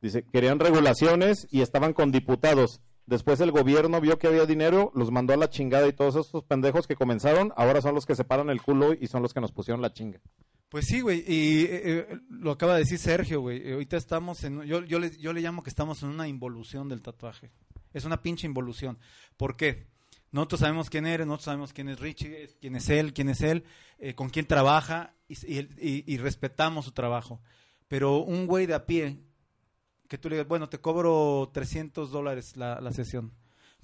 Dice, 0.00 0.24
querían 0.32 0.58
regulaciones 0.60 1.46
y 1.50 1.60
estaban 1.62 1.92
con 1.92 2.12
diputados. 2.12 2.80
Después 3.06 3.40
el 3.40 3.50
gobierno 3.52 4.00
vio 4.00 4.18
que 4.18 4.26
había 4.28 4.46
dinero, 4.46 4.90
los 4.94 5.10
mandó 5.10 5.34
a 5.34 5.36
la 5.36 5.50
chingada 5.50 5.86
y 5.88 5.92
todos 5.92 6.16
esos 6.16 6.44
pendejos 6.44 6.86
que 6.86 6.96
comenzaron, 6.96 7.52
ahora 7.56 7.80
son 7.82 7.94
los 7.94 8.06
que 8.06 8.14
se 8.14 8.24
paran 8.24 8.48
el 8.50 8.62
culo 8.62 8.94
y 8.94 9.06
son 9.08 9.22
los 9.22 9.34
que 9.34 9.40
nos 9.40 9.52
pusieron 9.52 9.82
la 9.82 9.92
chinga. 9.92 10.20
Pues 10.70 10.86
sí, 10.86 11.00
güey, 11.02 11.20
y 11.26 11.64
eh, 11.64 11.68
eh, 12.10 12.18
lo 12.30 12.50
acaba 12.50 12.74
de 12.74 12.80
decir 12.80 12.98
Sergio, 12.98 13.40
güey. 13.42 13.58
eh, 13.68 13.72
Ahorita 13.74 13.96
estamos 13.96 14.42
en. 14.44 14.62
Yo, 14.62 14.82
yo, 14.84 14.98
le, 14.98 15.10
yo 15.18 15.32
le 15.32 15.40
llamo 15.40 15.62
que 15.62 15.70
estamos 15.70 16.02
en 16.02 16.08
una 16.08 16.26
involución 16.28 16.88
del 16.88 17.00
tatuaje. 17.02 17.52
Es 17.92 18.04
una 18.04 18.22
pinche 18.22 18.46
involución. 18.46 18.98
¿Por 19.36 19.56
qué? 19.56 19.86
Nosotros 20.32 20.60
sabemos 20.62 20.90
quién 20.90 21.06
eres, 21.06 21.26
nosotros 21.28 21.44
sabemos 21.44 21.72
quién 21.72 21.88
es 21.90 22.00
Richie, 22.00 22.48
quién 22.60 22.74
es 22.74 22.88
él, 22.88 23.12
quién 23.12 23.28
es 23.28 23.40
él, 23.42 23.62
eh, 23.98 24.14
con 24.16 24.30
quién 24.30 24.46
trabaja 24.46 25.14
y- 25.28 26.12
y 26.12 26.16
respetamos 26.18 26.86
su 26.86 26.90
trabajo. 26.92 27.40
Pero 27.86 28.18
un 28.18 28.46
güey 28.48 28.66
de 28.66 28.74
a 28.74 28.84
pie, 28.86 29.20
que 30.14 30.18
tú 30.18 30.28
le 30.28 30.36
digas, 30.36 30.46
bueno, 30.46 30.68
te 30.68 30.78
cobro 30.78 31.50
300 31.52 32.12
dólares 32.12 32.56
la, 32.56 32.80
la 32.80 32.92
sesión, 32.92 33.32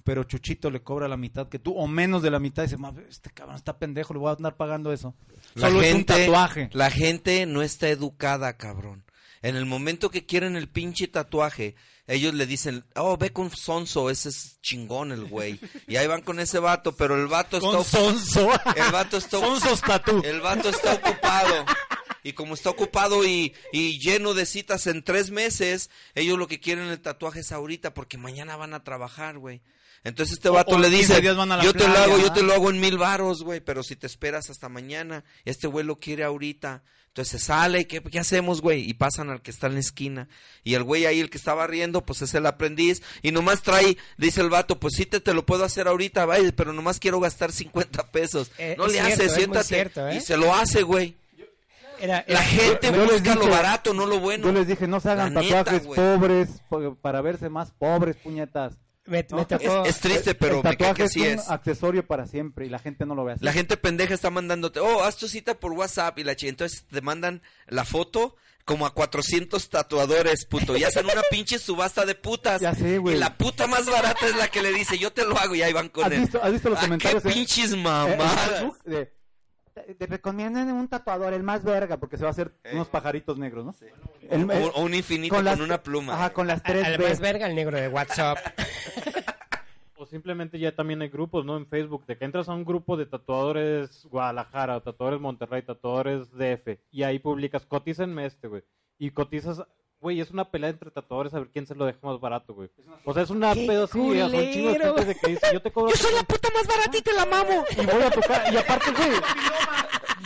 pero 0.05 0.23
Chuchito 0.23 0.71
le 0.71 0.81
cobra 0.81 1.09
la 1.09 1.17
mitad 1.17 1.49
que 1.49 1.59
tú, 1.59 1.73
o 1.73 1.87
menos 1.87 2.21
de 2.21 2.31
la 2.31 2.39
mitad, 2.39 2.63
y 2.63 2.67
dice, 2.67 2.77
"Ma, 2.77 2.93
este 3.09 3.31
cabrón 3.31 3.57
está 3.57 3.77
pendejo, 3.77 4.13
le 4.13 4.21
voy 4.21 4.29
a 4.29 4.37
andar 4.37 4.55
pagando 4.55 4.93
eso. 4.93 5.13
La 5.55 5.67
Solo 5.67 5.81
es 5.81 5.91
un 5.91 5.97
gente, 5.97 6.25
tatuaje. 6.25 6.69
La 6.71 6.89
gente 6.89 7.45
no 7.47 7.61
está 7.61 7.89
educada, 7.89 8.55
cabrón. 8.55 9.03
En 9.41 9.57
el 9.57 9.65
momento 9.65 10.09
que 10.09 10.25
quieren 10.25 10.55
el 10.55 10.69
pinche 10.69 11.09
tatuaje, 11.09 11.75
ellos 12.07 12.33
le 12.33 12.45
dicen, 12.45 12.85
oh, 12.95 13.17
ve 13.17 13.33
con 13.33 13.49
Sonso, 13.49 14.09
ese 14.09 14.29
es 14.29 14.61
chingón 14.61 15.11
el 15.11 15.25
güey. 15.25 15.59
Y 15.85 15.97
ahí 15.97 16.07
van 16.07 16.21
con 16.21 16.39
ese 16.39 16.59
vato, 16.59 16.95
pero 16.95 17.15
el 17.15 17.27
vato 17.27 17.57
está... 17.57 17.71
Con 17.71 17.83
Sonso. 17.83 18.49
El 18.77 18.89
vato 18.93 19.17
está... 19.17 19.37
Sonsos 19.41 19.81
Tatú. 19.81 20.21
El 20.23 20.39
vato 20.39 20.69
está 20.69 20.93
ocupado. 20.93 21.65
Y 22.23 22.33
como 22.33 22.53
está 22.53 22.69
ocupado 22.69 23.25
y, 23.25 23.53
y 23.71 23.99
lleno 23.99 24.33
de 24.33 24.45
citas 24.45 24.87
en 24.87 25.03
tres 25.03 25.31
meses, 25.31 25.89
ellos 26.15 26.37
lo 26.37 26.47
que 26.47 26.59
quieren 26.59 26.87
el 26.87 27.01
tatuaje 27.01 27.39
es 27.39 27.51
ahorita, 27.51 27.93
porque 27.93 28.17
mañana 28.17 28.55
van 28.55 28.73
a 28.73 28.83
trabajar, 28.83 29.37
güey. 29.37 29.61
Entonces 30.03 30.33
este 30.33 30.49
vato 30.49 30.75
o 30.75 30.79
le 30.79 30.87
en 30.87 30.93
15 30.93 31.21
dice, 31.21 31.35
yo 31.63 31.73
te 31.73 31.87
lo 31.87 31.97
hago, 31.97 32.17
yo 32.17 32.33
te 32.33 32.41
lo 32.41 32.53
hago 32.53 32.69
en 32.71 32.79
mil 32.79 32.97
varos, 32.97 33.43
güey, 33.43 33.59
pero 33.59 33.83
si 33.83 33.95
te 33.95 34.07
esperas 34.07 34.49
hasta 34.49 34.67
mañana, 34.67 35.23
este 35.45 35.67
güey 35.67 35.85
lo 35.85 35.99
quiere 35.99 36.23
ahorita. 36.23 36.83
Entonces 37.07 37.43
sale, 37.43 37.87
¿qué, 37.87 38.01
qué 38.01 38.19
hacemos, 38.19 38.61
güey? 38.61 38.89
Y 38.89 38.93
pasan 38.93 39.29
al 39.29 39.41
que 39.41 39.51
está 39.51 39.67
en 39.67 39.73
la 39.73 39.81
esquina. 39.81 40.29
Y 40.63 40.75
el 40.75 40.83
güey 40.83 41.05
ahí, 41.05 41.19
el 41.19 41.29
que 41.29 41.37
estaba 41.37 41.67
riendo, 41.67 42.05
pues 42.05 42.21
es 42.21 42.33
el 42.33 42.45
aprendiz. 42.45 43.03
Y 43.21 43.31
nomás 43.31 43.61
trae, 43.63 43.97
dice 44.17 44.39
el 44.39 44.49
vato, 44.49 44.79
pues 44.79 44.93
sí 44.95 45.05
te, 45.05 45.19
te 45.19 45.33
lo 45.33 45.45
puedo 45.45 45.65
hacer 45.65 45.89
ahorita, 45.89 46.25
vaya, 46.25 46.51
pero 46.55 46.71
nomás 46.71 46.99
quiero 46.99 47.19
gastar 47.19 47.51
50 47.51 48.11
pesos. 48.11 48.49
Eh, 48.57 48.75
no 48.77 48.87
le 48.87 48.93
cierto, 48.93 49.13
hace, 49.13 49.29
siéntate. 49.29 49.67
cierto, 49.67 50.07
¿eh? 50.07 50.15
Y 50.15 50.21
se 50.21 50.37
lo 50.37 50.55
hace, 50.55 50.83
güey. 50.83 51.15
Era- 52.01 52.25
La 52.27 52.41
gente 52.41 52.91
yo 52.91 53.03
busca 53.05 53.35
lo 53.35 53.41
dije- 53.41 53.49
barato, 53.51 53.93
no 53.93 54.05
lo 54.05 54.19
bueno. 54.19 54.45
Yo 54.47 54.51
les 54.53 54.67
dije, 54.67 54.87
no 54.87 54.99
se 54.99 55.09
hagan 55.11 55.33
La 55.33 55.41
tatuajes 55.41 55.83
pobres 55.87 56.49
po- 56.69 56.95
para 57.01 57.21
verse 57.21 57.49
más 57.49 57.71
pobres, 57.71 58.15
puñetas. 58.17 58.73
me, 59.05 59.25
¿no? 59.29 59.37
me 59.37 59.45
tocó- 59.45 59.83
Es, 59.85 59.95
es 59.95 60.01
triste, 60.01 60.35
pero 60.35 60.57
el 60.57 60.63
me 60.63 60.69
tatuaje 60.71 60.93
que 60.95 61.03
es 61.03 61.11
sí 61.11 61.21
un 61.21 61.27
es. 61.27 61.49
accesorio 61.49 62.05
para 62.05 62.27
siempre 62.27 62.65
y 62.65 62.69
la 62.69 62.79
gente 62.79 63.05
no 63.05 63.15
lo 63.15 63.23
ve 63.25 63.33
así. 63.33 63.43
La 63.45 63.51
gente 63.53 63.77
pendeja 63.77 64.13
está 64.13 64.29
mandándote, 64.29 64.79
oh, 64.79 65.03
haz 65.03 65.17
tu 65.17 65.27
cita 65.27 65.55
por 65.59 65.71
WhatsApp 65.73 66.17
y 66.19 66.23
la 66.23 66.35
chi- 66.35 66.47
Entonces 66.47 66.85
te 66.89 67.01
mandan 67.01 67.41
la 67.67 67.83
foto 67.85 68.35
como 68.63 68.85
a 68.85 68.93
400 68.93 69.69
tatuadores, 69.69 70.45
puto. 70.45 70.77
Y 70.77 70.83
hacen 70.83 71.05
una 71.05 71.23
pinche 71.31 71.57
subasta 71.57 72.05
de 72.05 72.13
putas. 72.13 72.61
Ya 72.61 72.75
sé, 72.75 72.99
güey. 72.99 73.15
Y 73.15 73.19
la 73.19 73.35
puta 73.35 73.65
más 73.65 73.87
barata 73.87 74.27
es 74.27 74.35
la 74.37 74.49
que 74.49 74.61
le 74.61 74.71
dice, 74.71 74.99
yo 74.99 75.11
te 75.11 75.25
lo 75.25 75.35
hago 75.37 75.55
y 75.55 75.63
ahí 75.63 75.73
van 75.73 75.89
con 75.89 76.05
¿Has 76.05 76.11
él. 76.13 76.19
visto, 76.21 76.41
has 76.43 76.51
visto 76.51 76.69
los 76.69 76.77
Ah, 76.77 76.81
comentarios? 76.83 77.23
qué 77.23 77.29
en- 77.29 77.33
pinches 77.35 77.73
eh, 77.73 77.75
mamadas. 77.77 78.63
Te, 79.73 80.05
recomiendan 80.07 80.71
un 80.71 80.87
tatuador, 80.87 81.33
el 81.33 81.43
más 81.43 81.63
verga, 81.63 81.97
porque 81.97 82.17
se 82.17 82.23
va 82.23 82.29
a 82.29 82.31
hacer 82.31 82.51
unos 82.73 82.87
pajaritos 82.89 83.37
negros, 83.37 83.65
¿no? 83.65 83.75
El- 84.29 84.49
O, 84.49 84.67
o 84.71 84.81
un 84.83 84.93
infinito 84.93 85.35
con, 85.35 85.45
las- 85.45 85.59
una 85.59 85.81
pluma. 85.81 86.13
Ajá, 86.13 86.31
con 86.33 86.47
las 86.47 86.61
tres 86.63 86.85
al 86.85 86.99
más 86.99 87.19
verga, 87.19 87.47
el 87.47 87.55
negro 87.55 87.77
de 87.77 87.87
WhatsApp. 87.87 88.37
O 89.95 90.05
simplemente 90.07 90.57
ya 90.57 90.75
también 90.75 90.99
hay 91.03 91.09
grupos, 91.09 91.45
¿no? 91.45 91.57
En 91.57 91.67
Facebook, 91.67 92.07
de 92.07 92.17
que 92.17 92.25
entras 92.25 92.49
a 92.49 92.53
un 92.55 92.65
grupo 92.65 92.97
de 92.97 93.05
tatuadores 93.05 94.07
Guadalajara, 94.09 94.77
o 94.77 94.81
tatuadores 94.81 95.21
Monterrey, 95.21 95.61
tatuadores 95.61 96.31
DF, 96.31 96.79
y 96.89 97.03
ahí 97.03 97.19
publicas, 97.19 97.67
cotícenme 97.67 98.25
este, 98.25 98.47
güey. 98.47 98.63
Y 98.97 99.11
cotizas, 99.11 99.61
güey, 100.01 100.19
es 100.19 100.31
una 100.31 100.49
pelea 100.49 100.69
entre 100.71 100.89
tatuadores 100.91 101.33
a 101.33 101.39
ver 101.39 101.49
quién 101.49 101.65
se 101.67 101.75
lo 101.75 101.85
deja 101.85 101.99
más 102.01 102.19
barato, 102.19 102.53
güey. 102.53 102.69
O 103.05 103.13
sea, 103.13 103.23
es 103.23 103.29
una 103.29 103.53
¡Qué 103.53 103.65
pedo 103.67 103.83
así, 103.85 103.93
chingos 103.93 105.05
de 105.05 105.15
que 105.15 105.27
dice, 105.29 105.47
yo 105.53 105.61
te 105.61 105.71
cobro... 105.71 105.91
Yo 105.91 105.95
soy 105.95 106.13
la 106.15 106.23
puta 106.23 106.49
más 106.53 106.67
barata 106.67 106.97
y 106.97 107.01
te 107.01 107.13
la 107.13 107.25
mamo. 107.25 107.65
Y 107.71 107.85
voy 107.85 108.01
a 108.03 108.11
tocar, 108.11 108.53
y 108.53 108.57
aparte, 108.57 108.91
güey... 108.91 109.11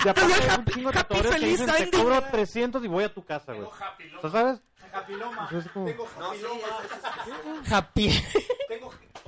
Y 0.05 0.07
aparte 0.07 0.33
hay 0.33 0.59
un 0.59 0.65
chingo 0.65 0.91
de 0.91 0.99
Happy 0.99 1.07
tatuadores 1.07 1.39
que 1.41 1.45
dicen, 1.47 1.65
te 1.67 1.83
Ending". 1.83 1.99
cobro 2.01 2.21
300 2.31 2.85
y 2.85 2.87
voy 2.87 3.03
a 3.03 3.13
tu 3.13 3.23
casa, 3.25 3.53
güey. 3.53 3.67
O 3.67 4.29
sea, 4.29 4.31
¿sabes? 4.31 4.61
Entonces, 5.09 5.71
como- 5.71 5.87
Happy. 7.69 8.11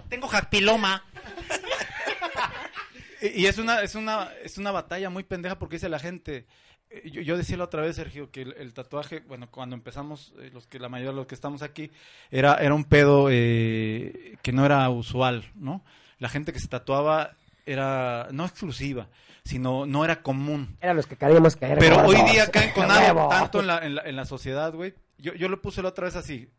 Tengo 0.09 0.27
jacpiloma. 0.27 1.03
y 3.21 3.43
y 3.43 3.47
es 3.47 3.57
una, 3.57 3.81
es 3.81 3.95
una, 3.95 4.31
es 4.43 4.57
una 4.57 4.71
batalla 4.71 5.09
muy 5.09 5.23
pendeja 5.23 5.57
porque 5.59 5.75
dice 5.75 5.89
la 5.89 5.99
gente. 5.99 6.45
Eh, 6.89 7.09
Yo, 7.09 7.21
yo 7.21 7.37
decía 7.37 7.57
la 7.57 7.65
otra 7.65 7.81
vez, 7.81 7.95
Sergio, 7.95 8.31
que 8.31 8.41
el, 8.43 8.55
el 8.57 8.73
tatuaje, 8.73 9.19
bueno, 9.27 9.49
cuando 9.49 9.75
empezamos, 9.75 10.33
eh, 10.39 10.49
los 10.53 10.67
que 10.67 10.79
la 10.79 10.89
mayoría 10.89 11.11
de 11.11 11.17
los 11.17 11.27
que 11.27 11.35
estamos 11.35 11.61
aquí, 11.61 11.91
era, 12.31 12.55
era 12.55 12.73
un 12.73 12.85
pedo 12.85 13.27
eh, 13.29 14.37
que 14.41 14.51
no 14.51 14.65
era 14.65 14.89
usual, 14.89 15.51
¿no? 15.55 15.83
La 16.19 16.29
gente 16.29 16.53
que 16.53 16.59
se 16.59 16.67
tatuaba 16.67 17.35
era 17.65 18.29
no 18.31 18.45
exclusiva, 18.45 19.09
sino 19.43 19.85
no 19.85 20.03
era 20.05 20.21
común. 20.21 20.77
Eran 20.81 20.95
los 20.95 21.05
que 21.05 21.15
queríamos 21.15 21.55
caer. 21.55 21.77
Pero 21.79 22.05
hoy 22.05 22.17
día 22.31 22.49
caen 22.49 22.71
con 22.71 22.89
¡A 22.91 23.07
algo 23.07 23.27
tanto 23.29 23.59
en 23.59 23.67
la, 23.67 23.85
en 23.85 23.95
la, 23.95 24.01
en 24.03 24.15
la 24.15 24.25
sociedad, 24.25 24.73
güey. 24.73 24.95
Yo, 25.17 25.33
yo 25.33 25.49
lo 25.49 25.61
puse 25.61 25.81
la 25.81 25.89
otra 25.89 26.05
vez 26.05 26.15
así, 26.15 26.49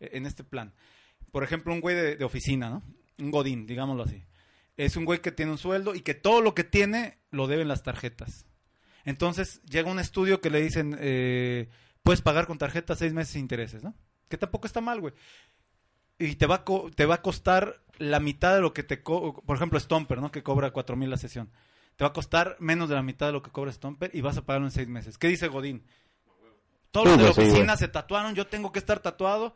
eh, 0.00 0.10
en 0.12 0.26
este 0.26 0.44
plan. 0.44 0.74
Por 1.30 1.44
ejemplo, 1.44 1.72
un 1.72 1.80
güey 1.80 1.94
de, 1.94 2.16
de 2.16 2.24
oficina, 2.24 2.70
¿no? 2.70 2.82
Un 3.18 3.30
godín, 3.30 3.66
digámoslo 3.66 4.02
así. 4.02 4.24
Es 4.76 4.96
un 4.96 5.04
güey 5.04 5.20
que 5.20 5.32
tiene 5.32 5.52
un 5.52 5.58
sueldo 5.58 5.94
y 5.94 6.00
que 6.00 6.14
todo 6.14 6.42
lo 6.42 6.54
que 6.54 6.64
tiene 6.64 7.18
lo 7.30 7.46
deben 7.46 7.68
las 7.68 7.82
tarjetas. 7.82 8.45
Entonces 9.06 9.62
llega 9.62 9.90
un 9.90 9.98
estudio 9.98 10.42
que 10.42 10.50
le 10.50 10.60
dicen, 10.60 10.96
eh, 11.00 11.70
puedes 12.02 12.20
pagar 12.20 12.46
con 12.46 12.58
tarjeta 12.58 12.94
seis 12.94 13.14
meses 13.14 13.32
sin 13.32 13.40
intereses, 13.42 13.82
¿no? 13.82 13.94
Que 14.28 14.36
tampoco 14.36 14.66
está 14.66 14.82
mal, 14.82 15.00
güey. 15.00 15.14
Y 16.18 16.34
te 16.34 16.46
va, 16.46 16.56
a 16.56 16.64
co- 16.64 16.90
te 16.94 17.06
va 17.06 17.14
a 17.16 17.22
costar 17.22 17.82
la 17.98 18.20
mitad 18.20 18.54
de 18.54 18.60
lo 18.60 18.74
que 18.74 18.82
te... 18.82 19.02
co- 19.02 19.42
por 19.46 19.56
ejemplo, 19.56 19.78
Stomper, 19.80 20.20
¿no? 20.20 20.30
Que 20.30 20.42
cobra 20.42 20.70
cuatro 20.72 20.96
mil 20.96 21.08
la 21.08 21.16
sesión. 21.16 21.50
Te 21.96 22.04
va 22.04 22.08
a 22.08 22.12
costar 22.12 22.56
menos 22.58 22.88
de 22.88 22.94
la 22.94 23.02
mitad 23.02 23.26
de 23.26 23.32
lo 23.32 23.42
que 23.42 23.50
cobra 23.50 23.72
Stomper 23.72 24.10
y 24.12 24.20
vas 24.20 24.36
a 24.36 24.42
pagarlo 24.44 24.66
en 24.66 24.72
seis 24.72 24.88
meses. 24.88 25.16
¿Qué 25.18 25.28
dice 25.28 25.48
Godín? 25.48 25.84
Todos 26.90 27.06
los 27.06 27.14
Sí, 27.16 27.20
de 27.22 27.28
la 27.28 27.34
pues 27.34 27.46
sí, 27.46 27.52
oficina 27.52 27.76
se 27.76 27.88
tatuaron, 27.88 28.34
yo 28.34 28.46
tengo 28.46 28.72
que 28.72 28.78
estar 28.78 29.00
tatuado 29.00 29.54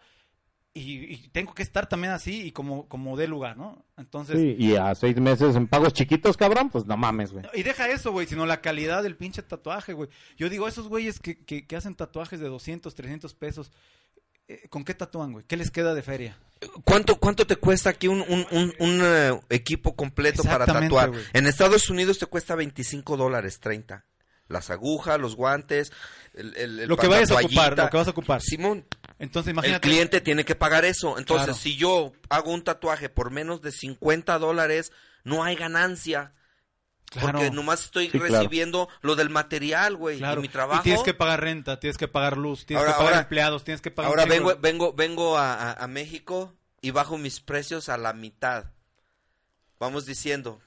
y, 0.72 1.14
y 1.14 1.28
tengo 1.32 1.52
que 1.54 1.62
estar 1.64 1.88
también 1.88 2.12
así 2.12 2.42
y 2.42 2.52
como, 2.52 2.88
como 2.88 3.16
dé 3.16 3.26
lugar, 3.26 3.56
¿no? 3.56 3.84
Entonces... 3.96 4.36
Sí, 4.38 4.56
y 4.58 4.76
a 4.76 4.94
seis 4.94 5.16
meses 5.16 5.56
en 5.56 5.66
pagos 5.66 5.92
chiquitos, 5.92 6.36
cabrón, 6.36 6.70
pues 6.70 6.86
no 6.86 6.96
mames, 6.96 7.32
güey. 7.32 7.44
Y 7.54 7.62
deja 7.64 7.88
eso, 7.88 8.12
güey, 8.12 8.26
sino 8.26 8.46
la 8.46 8.60
calidad 8.60 9.02
del 9.02 9.16
pinche 9.16 9.42
tatuaje, 9.42 9.92
güey. 9.92 10.08
Yo 10.36 10.48
digo, 10.48 10.68
esos 10.68 10.86
güeyes 10.88 11.18
que, 11.18 11.44
que, 11.44 11.66
que 11.66 11.76
hacen 11.76 11.94
tatuajes 11.96 12.38
de 12.40 12.48
200, 12.48 12.94
300 12.94 13.34
pesos, 13.34 13.72
eh, 14.48 14.68
¿con 14.68 14.84
qué 14.84 14.94
tatúan, 14.94 15.32
güey? 15.32 15.44
¿Qué 15.44 15.56
les 15.56 15.70
queda 15.72 15.92
de 15.94 16.02
feria? 16.02 16.38
¿Cuánto, 16.84 17.16
¿Cuánto 17.16 17.46
te 17.46 17.56
cuesta 17.56 17.90
aquí 17.90 18.06
un, 18.06 18.20
un, 18.20 18.46
un, 18.52 18.72
un, 18.78 19.00
eh, 19.02 19.40
equipo 19.48 19.96
completo 19.96 20.42
para 20.44 20.66
tatuar? 20.66 21.10
güey. 21.10 21.22
En 21.32 21.46
Estados 21.46 21.88
Unidos 21.90 22.18
te 22.18 22.26
cuesta 22.26 22.54
25 22.54 23.16
dólares, 23.16 23.58
30. 23.60 24.04
Las 24.48 24.68
agujas, 24.70 25.18
los 25.20 25.36
guantes, 25.36 25.92
el, 26.34 26.56
el- 26.56 26.80
el 26.80 26.88
Lo 26.88 26.96
que 26.96 27.06
vayas 27.06 27.30
a 27.30 27.36
ocupar, 27.38 27.78
lo 27.78 27.88
que 27.88 27.96
vas 27.96 28.08
a 28.08 28.10
ocupar. 28.10 28.42
Simón, 28.42 28.84
Entonces, 29.20 29.54
el 29.62 29.80
cliente 29.80 30.20
tiene 30.20 30.44
que 30.44 30.54
pagar 30.56 30.84
eso. 30.84 31.16
Entonces, 31.18 31.46
Claro. 31.46 31.60
si 31.60 31.76
yo 31.76 32.12
hago 32.28 32.52
un 32.52 32.64
tatuaje 32.64 33.08
por 33.08 33.30
menos 33.30 33.60
de 33.62 33.70
50 33.70 34.38
dólares, 34.38 34.90
no 35.22 35.44
hay 35.44 35.54
ganancia. 35.54 36.32
Claro, 37.10 37.38
Porque 37.38 37.50
nomás 37.50 37.84
estoy 37.84 38.06
Sí, 38.06 38.18
claro. 38.18 38.34
recibiendo 38.34 38.88
lo 39.02 39.16
del 39.16 39.30
material, 39.30 39.96
güey. 39.96 40.18
claro. 40.18 40.40
Y 40.40 40.42
mi 40.42 40.48
trabajo. 40.48 40.80
Y 40.80 40.84
tienes 40.84 41.02
que 41.02 41.12
pagar 41.14 41.40
renta, 41.40 41.78
tienes 41.80 41.98
que 41.98 42.08
pagar 42.08 42.36
luz, 42.36 42.66
tienes 42.66 42.80
Ahora- 42.82 42.92
que 42.92 42.98
pagar 42.98 43.12
ahora- 43.14 43.22
empleados, 43.22 43.64
tienes 43.64 43.80
que 43.80 43.90
pagar... 43.90 44.10
Ahora 44.10 44.24
vengo, 44.26 44.56
vengo, 44.60 44.92
vengo 44.92 45.36
a, 45.36 45.54
a- 45.54 45.72
a 45.72 45.86
México 45.88 46.54
y 46.80 46.92
bajo 46.92 47.18
mis 47.18 47.40
precios 47.40 47.88
a 47.88 47.96
la 47.98 48.12
mitad. 48.12 48.66
Vamos 49.78 50.06
diciendo, 50.06 50.60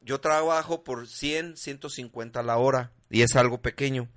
yo 0.00 0.20
trabajo 0.20 0.84
por 0.84 1.06
100, 1.06 1.56
150 1.56 2.42
la 2.42 2.56
hora 2.56 2.92
y 3.10 3.22
es 3.22 3.36
algo 3.36 3.60
pequeño. 3.60 4.08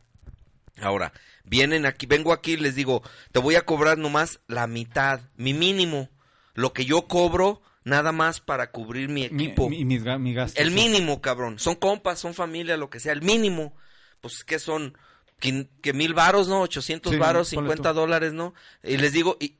Ahora, 0.81 1.11
vienen 1.43 1.85
aquí, 1.85 2.05
vengo 2.05 2.33
aquí 2.33 2.53
y 2.53 2.57
les 2.57 2.75
digo, 2.75 3.03
te 3.31 3.39
voy 3.39 3.55
a 3.55 3.65
cobrar 3.65 3.97
nomás 3.97 4.39
la 4.47 4.67
mitad, 4.67 5.21
mi 5.35 5.53
mínimo, 5.53 6.09
lo 6.53 6.73
que 6.73 6.85
yo 6.85 7.07
cobro 7.07 7.61
nada 7.83 8.11
más 8.11 8.39
para 8.39 8.71
cubrir 8.71 9.09
mi 9.09 9.27
mi, 9.29 9.45
equipo. 9.45 9.69
mi- 9.69 9.83
mi 9.85 10.33
gasto, 10.33 10.61
el 10.61 10.69
sí. 10.69 10.75
mínimo, 10.75 11.21
cabrón. 11.21 11.59
Son 11.59 11.75
compas, 11.75 12.19
son 12.19 12.33
familia, 12.33 12.77
lo 12.77 12.89
que 12.89 12.99
sea, 12.99 13.13
el 13.13 13.21
mínimo. 13.21 13.75
pues, 14.21 14.43
¿qué 14.45 14.57
son? 14.57 14.97
Que 15.39 15.91
mil 15.93 16.13
varos, 16.13 16.47
¿no? 16.47 16.61
800 16.61 17.11
Sí, 17.11 17.17
varos, 17.17 17.49
ponle 17.49 17.67
50 17.71 17.89
tú. 17.91 17.99
dólares, 17.99 18.31
¿no? 18.31 18.53
Y 18.81 18.95
les 18.95 19.11
digo, 19.11 19.35
y, 19.41 19.57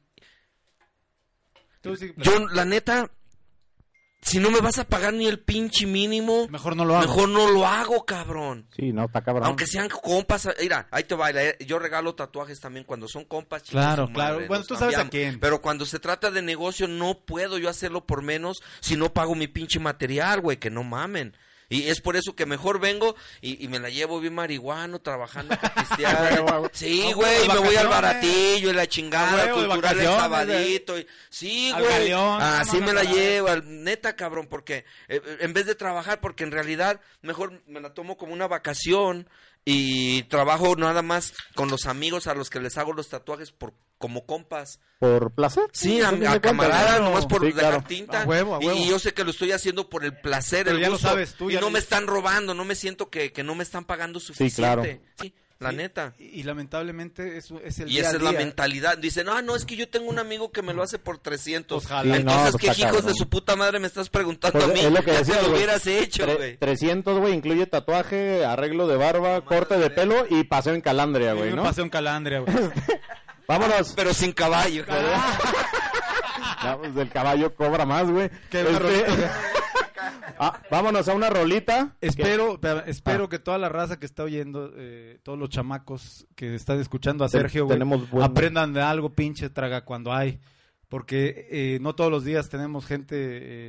sí, 1.97 2.13
yo, 2.15 2.47
la 2.47 2.63
neta, 2.63 3.11
si 4.23 4.39
no 4.39 4.49
me 4.51 4.59
vas 4.61 4.79
a 4.79 4.85
pagar 4.85 5.13
ni 5.13 5.27
el 5.27 5.39
pinche 5.39 5.85
mínimo, 5.85 6.47
mejor 6.49 6.75
no 6.75 6.85
lo 6.85 6.95
hago. 6.95 7.07
mejor 7.07 7.29
no 7.29 7.49
lo 7.51 7.65
hago, 7.67 8.05
cabrón. 8.05 8.67
Sí, 8.75 8.91
no, 8.93 9.05
está 9.05 9.21
cabrón. 9.21 9.45
Aunque 9.45 9.67
sean 9.67 9.89
compas, 9.89 10.49
mira, 10.61 10.87
ahí 10.91 11.03
te 11.03 11.15
baila. 11.15 11.57
Yo 11.59 11.77
regalo 11.79 12.15
tatuajes 12.15 12.59
también 12.59 12.85
cuando 12.85 13.07
son 13.07 13.25
compas. 13.25 13.63
chicos, 13.63 13.81
Claro, 13.81 14.07
claro. 14.13 14.35
madre, 14.35 14.47
Bueno, 14.47 14.63
tú 14.65 14.75
sabes 14.75 14.97
a 14.97 15.09
quién. 15.09 15.39
Pero 15.39 15.61
cuando 15.61 15.85
se 15.85 15.99
trata 15.99 16.31
de 16.31 16.41
negocio, 16.41 16.87
no 16.87 17.19
puedo 17.25 17.57
yo 17.57 17.69
hacerlo 17.69 18.05
por 18.05 18.21
menos 18.21 18.61
si 18.79 18.95
no 18.95 19.13
pago 19.13 19.35
mi 19.35 19.47
pinche 19.47 19.79
material, 19.79 20.41
güey, 20.41 20.57
que 20.57 20.69
no 20.69 20.83
mamen. 20.83 21.35
Y 21.69 21.89
es 21.89 22.01
por 22.01 22.15
eso 22.15 22.35
que 22.35 22.45
mejor 22.45 22.79
vengo 22.79 23.15
y, 23.41 23.63
y 23.63 23.67
me 23.67 23.79
la 23.79 23.89
llevo 23.89 24.19
bien 24.19 24.35
marihuano, 24.35 24.99
trabajando 24.99 25.55
para 25.57 25.85
sí, 26.73 27.11
güey, 27.13 27.45
y 27.45 27.47
me 27.47 27.57
voy 27.59 27.75
al 27.75 27.87
baratillo 27.87 28.69
y 28.69 28.73
la 28.73 28.87
chingada, 28.87 29.43
Ah, 29.43 29.55
huevo, 29.55 29.71
cultural 29.71 29.99
el 29.99 30.05
sabadito. 30.05 30.99
y- 30.99 31.07
sí, 31.29 31.71
güey. 31.77 32.11
Así 32.11 32.79
me 32.79 32.93
la- 32.93 33.03
llevo, 33.03 33.47
al- 33.49 33.83
neta, 33.83 34.15
cabrón, 34.15 34.47
porque 34.49 34.85
eh, 35.07 35.21
en 35.39 35.53
vez 35.53 35.65
de 35.65 35.75
trabajar, 35.75 36.19
porque 36.19 36.43
en 36.43 36.51
realidad 36.51 36.99
mejor 37.21 37.61
me 37.67 37.79
la 37.81 37.93
tomo 37.93 38.17
como 38.17 38.33
una 38.33 38.47
vacación 38.47 39.27
y 39.65 40.23
trabajo 40.23 40.75
nada 40.75 41.01
más 41.01 41.33
con 41.55 41.69
los 41.69 41.85
amigos 41.85 42.27
a 42.27 42.33
los 42.33 42.49
que 42.49 42.59
les 42.59 42.77
hago 42.77 42.93
los 42.93 43.09
tatuajes 43.09 43.51
por 43.51 43.73
como 43.97 44.25
compas. 44.25 44.81
Por 44.99 45.31
placer. 45.31 45.63
Sí, 45.71 46.01
a, 46.01 46.09
a 46.09 46.11
¿no? 46.11 46.99
nomás 46.99 47.25
por 47.25 47.39
Sí, 47.41 47.47
dejar 47.47 47.61
claro. 47.71 47.83
tinta. 47.87 48.23
A 48.23 48.25
huevo, 48.25 48.55
a 48.55 48.61
Y- 48.61 48.67
huevo. 48.67 48.79
Y, 48.79 48.89
yo 48.89 48.99
sé 48.99 49.13
que 49.13 49.23
lo 49.23 49.31
estoy 49.31 49.53
haciendo 49.53 49.89
por 49.89 50.03
el 50.03 50.17
placer, 50.19 50.65
Pero 50.65 50.75
el 50.75 50.81
ya 50.81 50.89
lo 50.89 50.97
sabes, 50.97 51.35
tú 51.35 51.49
y 51.49 51.53
ya 51.53 51.61
no 51.61 51.67
lo- 51.67 51.71
me 51.71 51.79
están 51.79 52.07
robando, 52.07 52.53
no 52.53 52.65
me 52.65 52.75
siento 52.75 53.09
que, 53.09 53.31
que 53.31 53.43
no 53.43 53.55
me 53.55 53.63
están 53.63 53.85
pagando 53.85 54.19
suficiente. 54.19 54.55
claro. 54.55 54.83
Sí, 55.21 55.33
la 55.63 55.71
Sí, 55.71 55.75
neta. 55.77 56.13
Y, 56.19 56.41
y 56.41 56.43
lamentablemente 56.43 57.37
eso 57.37 57.59
es 57.63 57.79
el 57.79 57.87
Y 57.89 57.93
día 57.93 58.01
esa 58.01 58.11
a 58.11 58.15
es 58.17 58.21
la 58.21 58.29
día. 58.31 58.39
mentalidad. 58.39 58.97
Dicen, 58.97 59.27
ah, 59.29 59.41
no, 59.41 59.55
es 59.55 59.65
que 59.65 59.75
yo 59.75 59.89
tengo 59.89 60.09
un 60.09 60.19
amigo 60.19 60.51
que 60.51 60.61
me 60.61 60.73
lo 60.73 60.83
hace 60.83 60.99
por 60.99 61.17
300. 61.17 61.81
Pues, 61.83 61.87
jala. 61.87 62.03
Sí, 62.03 62.09
no, 62.23 62.31
Entonces, 62.31 62.55
pues, 62.61 62.75
¿qué 62.77 62.81
hijos 62.83 63.05
de 63.05 63.13
su 63.15 63.27
puta 63.29 63.55
madre 63.55 63.79
me 63.79 63.87
estás 63.87 64.09
preguntando 64.09 64.59
Pues, 64.59 64.69
a 64.69 64.73
mí? 64.73 64.79
es 64.81 64.91
lo 64.91 65.01
que 65.03 65.11
Ya 65.11 65.17
decía, 65.19 65.37
te 65.39 65.47
lo 65.47 65.55
hubieras 65.55 65.87
hecho, 65.87 66.25
güey. 66.37 66.57
300, 66.57 67.19
güey, 67.19 67.33
incluye 67.33 67.65
tatuaje, 67.65 68.45
arreglo 68.45 68.87
de 68.87 68.97
barba, 68.97 69.41
corte 69.45 69.77
de 69.77 69.89
pelo 69.89 70.25
y 70.29 70.43
paseo 70.43 70.73
en 70.75 70.81
calandria, 70.81 71.33
güey, 71.33 71.53
¿no? 71.53 71.63
pasé 71.63 71.81
un 71.81 71.89
calandria, 71.89 72.39
güey. 72.41 72.55
Vámonos. 73.47 73.93
Pero 73.95 74.13
sin 74.13 74.31
caballo. 74.31 74.85
Ya, 74.87 76.77
pues, 76.79 76.95
el 76.95 77.09
caballo 77.09 77.53
cobra 77.55 77.85
más, 77.85 78.09
güey. 78.09 78.29
Qué 78.49 78.61
Este-. 78.61 79.05
Ah, 80.39 80.61
vámonos 80.71 81.07
a 81.07 81.13
una 81.13 81.29
rolita. 81.29 81.95
Espero, 82.01 82.59
Ah. 82.63 82.83
espero 82.87 83.29
que 83.29 83.39
toda 83.39 83.57
la 83.57 83.69
raza 83.69 83.99
que 83.99 84.05
está 84.05 84.23
oyendo, 84.23 84.71
eh, 84.75 85.19
todos 85.23 85.37
los 85.39 85.49
chamacos 85.49 86.27
que 86.35 86.55
están 86.55 86.79
escuchando 86.79 87.23
a 87.23 87.29
Ten- 87.29 87.41
Sergio, 87.41 87.65
güey, 87.65 87.79
buen- 87.79 88.23
aprendan 88.23 88.73
de 88.73 88.81
algo, 88.81 89.13
pinche 89.13 89.49
traga 89.49 89.85
cuando 89.85 90.11
hay. 90.13 90.39
Porque 90.89 91.47
eh, 91.49 91.79
no 91.81 91.95
todos 91.95 92.11
los 92.11 92.23
días 92.23 92.49
tenemos 92.49 92.85
gente 92.85 93.15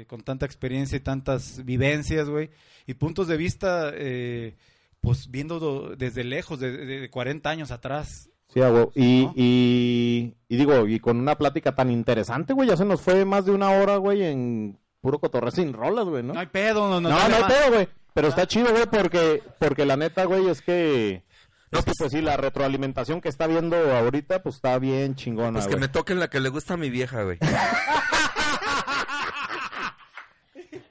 eh, 0.03 0.07
con 0.07 0.21
tanta 0.21 0.45
experiencia 0.45 0.97
y 0.97 1.01
tantas 1.01 1.65
vivencias, 1.65 2.29
güey. 2.29 2.51
Y 2.87 2.95
puntos 2.95 3.29
de 3.29 3.37
vista, 3.39 3.91
eh, 3.95 4.57
pues 5.01 5.31
viendo 5.31 5.59
do- 5.59 5.97
desde 5.97 6.23
lejos, 6.25 6.61
de, 6.61 6.71
de- 6.77 7.01
de 7.01 7.11
40 7.11 7.49
años 7.49 7.71
atrás. 7.71 8.29
Sí, 8.53 8.61
huevo. 8.61 8.93
y, 8.95 9.23
¿No? 9.25 9.33
y, 9.37 10.35
y 10.49 10.57
digo, 10.57 10.87
y 10.87 11.01
con 11.01 11.19
una 11.19 11.37
plática 11.37 11.75
tan 11.75 11.91
interesante, 11.91 12.53
güey, 12.53 12.69
ya 12.69 12.77
se 12.77 12.85
nos 12.85 13.01
fue 13.01 13.25
más 13.25 13.47
de 13.47 13.53
una 13.53 13.71
hora, 13.71 13.97
güey, 13.97 14.23
en 14.23 14.79
puro 15.05 15.19
cotorreo 15.19 15.51
sin 15.51 15.75
rolas, 15.75 16.07
güey, 16.07 16.23
¿no? 16.23 16.33
No 16.33 16.41
hay 16.41 16.47
pedo, 16.47 16.89
no, 16.89 16.99
no, 16.99 17.11
No, 17.11 17.29
no 17.29 17.37
hay 17.37 17.45
pedo, 17.45 17.73
güey. 17.75 17.89
Pero 18.15 18.29
está 18.29 18.47
chido, 18.47 18.71
güey, 18.71 18.87
porque, 18.87 19.43
porque 19.59 19.85
la 19.85 19.99
neta, 19.99 20.25
güey, 20.25 20.49
es 20.49 20.63
que... 20.63 21.23
No, 21.71 21.81
es 21.81 21.85
que, 21.85 21.91
pues- 21.91 21.99
pues 21.99 22.13
sí, 22.13 22.23
la 22.23 22.39
retroalimentación 22.39 23.21
que 23.21 23.29
está 23.29 23.47
viendo 23.47 23.77
ahorita, 23.77 24.43
pues 24.43 24.55
está 24.55 24.79
bien 24.79 25.15
chingona, 25.15 25.53
Pues 25.53 25.67
que 25.67 25.73
güey. 25.73 25.83
me 25.83 25.89
toquen 25.89 26.21
la 26.21 26.31
que 26.31 26.41
le 26.41 26.49
gusta 26.49 26.73
a 26.75 26.77
mi 26.79 26.89
vieja, 26.89 27.23
güey. 27.23 27.37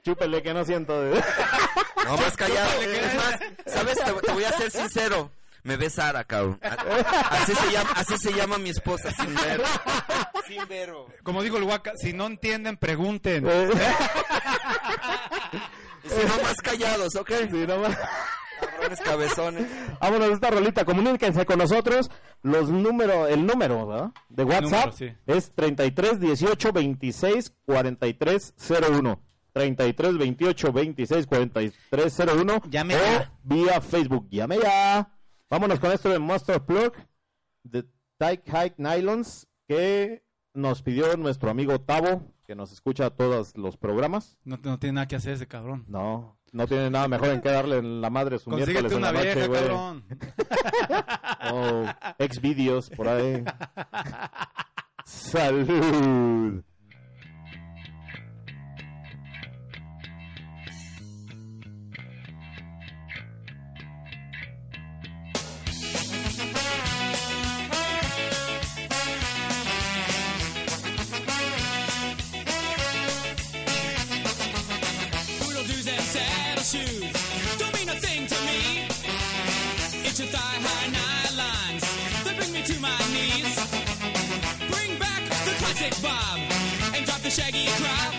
Chúpele 0.04 0.42
que 0.42 0.54
no 0.54 0.64
siento. 0.64 1.00
de- 1.00 1.20
No, 2.04 2.16
más 2.16 2.36
callado. 2.36 2.70
Es 2.82 3.14
más, 3.16 3.38
¿sabes? 3.66 3.96
Te, 3.96 4.12
te 4.12 4.32
voy 4.32 4.44
a 4.44 4.52
ser 4.52 4.70
sincero. 4.70 5.30
Me 5.64 5.76
ves 5.76 5.94
Sara, 5.94 6.22
cabrón. 6.24 6.60
A- 6.62 7.36
Así 7.42 7.54
se 7.54 7.72
llama, 7.72 7.90
así 7.96 8.18
se 8.18 8.32
llama 8.32 8.58
mi 8.58 8.68
esposa, 8.70 9.10
sin 9.10 9.34
ver. 9.34 9.62
Sin 10.46 10.68
vero. 10.68 11.06
Como 11.22 11.42
digo 11.42 11.56
el 11.56 11.64
Waka, 11.64 11.92
si 11.96 12.12
no 12.12 12.26
entienden, 12.26 12.76
pregunten. 12.76 13.46
Eh, 13.48 13.70
Y 16.04 16.08
si 16.08 16.26
no, 16.26 16.42
más 16.42 16.56
callados, 16.62 17.16
¿ok? 17.16 17.30
sí, 17.50 17.64
no 17.66 17.78
más. 17.78 17.96
Cabrones 18.60 19.00
cabezones. 19.00 19.66
Vámonos 20.00 20.28
a 20.30 20.32
esta 20.34 20.50
rolita, 20.50 20.84
comuníquense 20.84 21.46
con 21.46 21.58
nosotros. 21.58 22.10
Los 22.42 22.68
números, 22.68 23.30
el 23.30 23.46
número 23.46 23.86
¿verdad? 23.86 24.10
de 24.28 24.44
WhatsApp 24.44 24.92
número, 24.92 24.92
sí. 24.92 25.12
es 25.26 25.50
33 25.54 26.20
18 26.20 26.72
26 26.72 27.52
43 27.64 28.54
01. 28.90 29.20
33 29.54 30.18
28 30.18 30.72
26 30.72 31.26
43 31.26 32.18
01. 32.18 32.62
Llame 32.68 32.96
o 32.96 32.98
ya. 32.98 33.32
vía 33.42 33.80
Facebook. 33.80 34.28
Llame 34.30 34.58
ya. 34.62 35.10
Vámonos 35.50 35.78
con 35.80 35.92
esto 35.92 36.08
de 36.08 36.18
Monster 36.18 36.60
Plug 36.64 36.92
de 37.62 37.84
Tyke 38.18 38.44
Hike 38.50 38.74
Nylons 38.78 39.46
que 39.68 40.24
nos 40.52 40.82
pidió 40.82 41.16
nuestro 41.16 41.50
amigo 41.50 41.80
Tavo, 41.80 42.32
que 42.46 42.54
nos 42.54 42.72
escucha 42.72 43.10
todos 43.10 43.56
los 43.56 43.76
programas. 43.76 44.38
No, 44.44 44.58
no 44.62 44.78
tiene 44.78 44.94
nada 44.94 45.08
que 45.08 45.16
hacer 45.16 45.34
ese 45.34 45.46
cabrón. 45.48 45.84
No, 45.88 46.38
no 46.52 46.66
tiene 46.66 46.90
nada 46.90 47.08
mejor 47.08 47.28
en 47.28 47.40
que 47.40 47.50
darle 47.50 47.78
en 47.78 48.00
la 48.00 48.10
madre 48.10 48.38
su 48.38 48.50
miércoles 48.50 48.92
en 48.92 48.98
una 48.98 49.12
la 49.12 49.18
noche, 49.18 49.34
vieja, 49.34 49.46
güey. 49.48 49.60
cabrón. 49.60 50.04
O 51.52 51.84
ex 52.18 52.40
vídeos 52.40 52.88
por 52.90 53.06
ahí. 53.06 53.44
Salud. 55.04 56.62
shaggy 87.34 87.66
cry. 87.66 88.13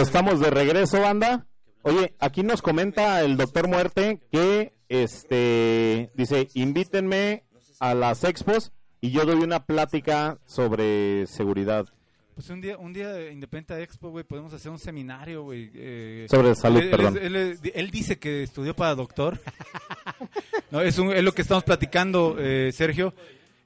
Estamos 0.00 0.40
de 0.40 0.50
regreso, 0.50 1.00
banda. 1.00 1.46
Oye, 1.82 2.14
aquí 2.18 2.42
nos 2.42 2.62
comenta 2.62 3.20
el 3.22 3.36
doctor 3.36 3.68
Muerte 3.68 4.20
que, 4.32 4.74
este, 4.88 6.10
dice, 6.14 6.48
invítenme 6.54 7.44
a 7.80 7.94
las 7.94 8.24
expos 8.24 8.72
y 9.00 9.10
yo 9.10 9.24
doy 9.26 9.42
una 9.42 9.64
plática 9.66 10.38
sobre 10.46 11.26
seguridad. 11.26 11.86
Pues 12.34 12.50
un 12.50 12.60
día, 12.60 12.78
un 12.78 12.92
día 12.92 13.12
de 13.12 13.30
Independiente 13.32 13.80
Expo, 13.82 14.10
güey, 14.10 14.24
podemos 14.24 14.52
hacer 14.52 14.70
un 14.72 14.78
seminario, 14.78 15.42
güey. 15.44 15.70
eh, 15.74 16.26
Sobre 16.28 16.54
salud, 16.56 16.80
él, 16.80 16.90
perdón. 16.90 17.18
Él, 17.20 17.58
él 17.74 17.90
dice 17.92 18.18
que 18.18 18.42
estudió 18.42 18.74
para 18.74 18.94
doctor. 18.96 19.38
no, 20.70 20.80
es, 20.80 20.98
un- 20.98 21.12
es 21.12 21.22
lo 21.22 21.32
que 21.32 21.42
estamos 21.42 21.62
platicando, 21.64 22.36
eh, 22.38 22.72
Sergio. 22.72 23.14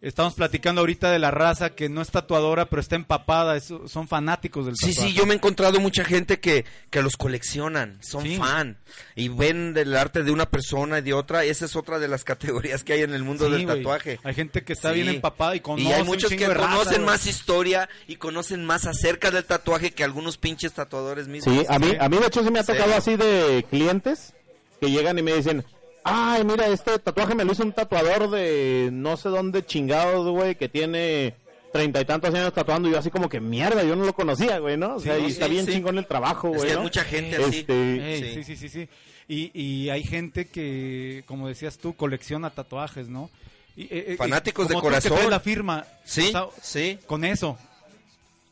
Estamos 0.01 0.34
platicando 0.34 0.80
ahorita 0.80 1.11
de 1.11 1.18
la 1.18 1.32
raza 1.32 1.70
que 1.70 1.88
no 1.88 2.01
es 2.01 2.11
tatuadora, 2.12 2.66
pero 2.66 2.78
está 2.80 2.94
empapada. 2.94 3.57
es- 3.57 3.72
son 3.86 4.07
fanáticos 4.07 4.66
del 4.66 4.76
Sí, 4.76 4.90
tatuaje. 4.90 5.09
sí, 5.11 5.16
yo 5.16 5.26
me 5.26 5.32
he 5.32 5.36
encontrado 5.36 5.80
mucha 5.80 6.05
gente 6.05 6.38
que, 6.38 6.64
que 6.90 7.03
los 7.03 7.16
coleccionan, 7.16 7.99
son 8.01 8.22
Sí. 8.22 8.36
fan 8.36 8.78
y 9.16 9.28
ven 9.28 9.74
del 9.74 9.96
arte 9.96 10.22
de 10.22 10.30
una 10.30 10.46
persona 10.49 10.99
y 11.01 11.03
de 11.03 11.14
otra. 11.14 11.42
Esa 11.42 11.64
es 11.64 11.74
otra 11.74 11.99
de 11.99 12.07
las 12.07 12.22
categorías 12.62 12.84
que 12.84 12.92
hay 12.92 13.03
en 13.03 13.12
el 13.12 13.24
mundo 13.24 13.46
Sí, 13.46 13.53
del 13.53 13.66
tatuaje. 13.66 14.20
Hay 14.22 14.34
gente 14.34 14.62
que 14.62 14.72
está 14.72 14.90
Sí. 14.90 15.03
bien 15.03 15.09
empapada 15.16 15.57
y 15.57 15.61
conoce 15.61 15.88
Y 15.88 15.92
hay 15.92 16.05
muchos 16.05 16.30
que 16.30 16.46
raza, 16.46 16.76
conocen 16.76 17.05
más 17.05 17.26
historia 17.26 17.88
y 18.07 18.16
conocen 18.16 18.64
más 18.64 18.86
acerca 18.86 19.32
del 19.32 19.44
tatuaje 19.46 19.90
que 19.90 20.05
algunos 20.05 20.36
pinches 20.36 20.74
tatuadores 20.74 21.26
mismos. 21.26 21.53
Sí, 21.59 21.66
a 21.68 21.78
mí, 21.80 21.96
a 21.99 22.09
mí 22.09 22.18
de 22.18 22.26
hecho 22.26 22.44
sí 22.44 22.51
me 22.53 22.61
ha 22.61 22.62
Sí. 22.62 22.72
tocado 22.72 22.94
así 22.94 23.16
de 23.16 23.66
clientes 23.68 24.32
que 24.80 24.92
llegan 24.92 25.18
y 25.18 25.22
me 25.22 25.34
dicen, 25.34 25.64
ay, 26.11 26.44
mira, 26.44 26.66
este 26.68 26.98
tatuaje 26.98 27.34
me 27.34 27.44
lo 27.44 27.52
hizo 27.52 27.62
un 27.62 27.72
tatuador 27.72 28.30
de 28.30 28.90
no 28.92 29.16
sé 29.16 29.28
dónde 29.28 29.64
chingados, 29.64 30.28
güey, 30.28 30.54
que 30.56 30.68
tiene 30.68 31.34
treinta 31.72 32.00
y 32.00 32.04
tantos 32.04 32.34
años 32.34 32.52
tatuando 32.52 32.88
y 32.88 32.92
yo 32.92 32.98
así 32.98 33.11
como 33.11 33.28
que 33.28 33.40
mierda, 33.40 33.82
yo 33.84 33.94
no 33.94 34.04
lo 34.04 34.14
conocía, 34.14 34.59
güey, 34.59 34.76
¿no? 34.76 34.96
O 34.96 35.00
sea, 35.00 35.16
Sí, 35.16 35.20
y 35.22 35.24
sí, 35.26 35.32
está 35.32 35.46
bien 35.48 35.66
sí. 35.66 35.72
chingón 35.72 35.98
el 35.98 36.06
trabajo, 36.06 36.48
Es 36.48 36.56
güey, 36.56 36.62
que 36.66 36.70
hay 36.72 36.76
¿no? 36.76 36.82
mucha 36.82 37.04
gente 37.04 37.36
así. 37.36 37.59
Este, 37.59 38.14
Ey, 38.14 38.34
Sí. 38.34 38.44
sí, 38.44 38.56
sí, 38.56 38.68
sí. 38.68 38.88
Y, 39.28 39.50
y 39.61 39.90
hay 39.90 40.02
gente 40.04 40.46
que, 40.48 41.22
como 41.26 41.48
decías 41.48 41.76
tú, 41.78 41.94
colecciona 41.94 42.48
tatuajes, 42.50 43.09
¿no? 43.09 43.28
Y, 43.76 43.82
eh, 43.84 43.88
eh, 44.09 44.16
Fanáticos 44.16 44.66
como 44.66 44.80
de 44.80 44.98
tú 44.98 45.02
que 45.02 45.09
corazón. 45.11 45.30
la 45.30 45.38
firma. 45.40 45.84
Sí, 46.04 46.28
o 46.28 46.30
sea, 46.32 46.46
sí. 46.62 46.98
Con 47.06 47.24
eso. 47.24 47.59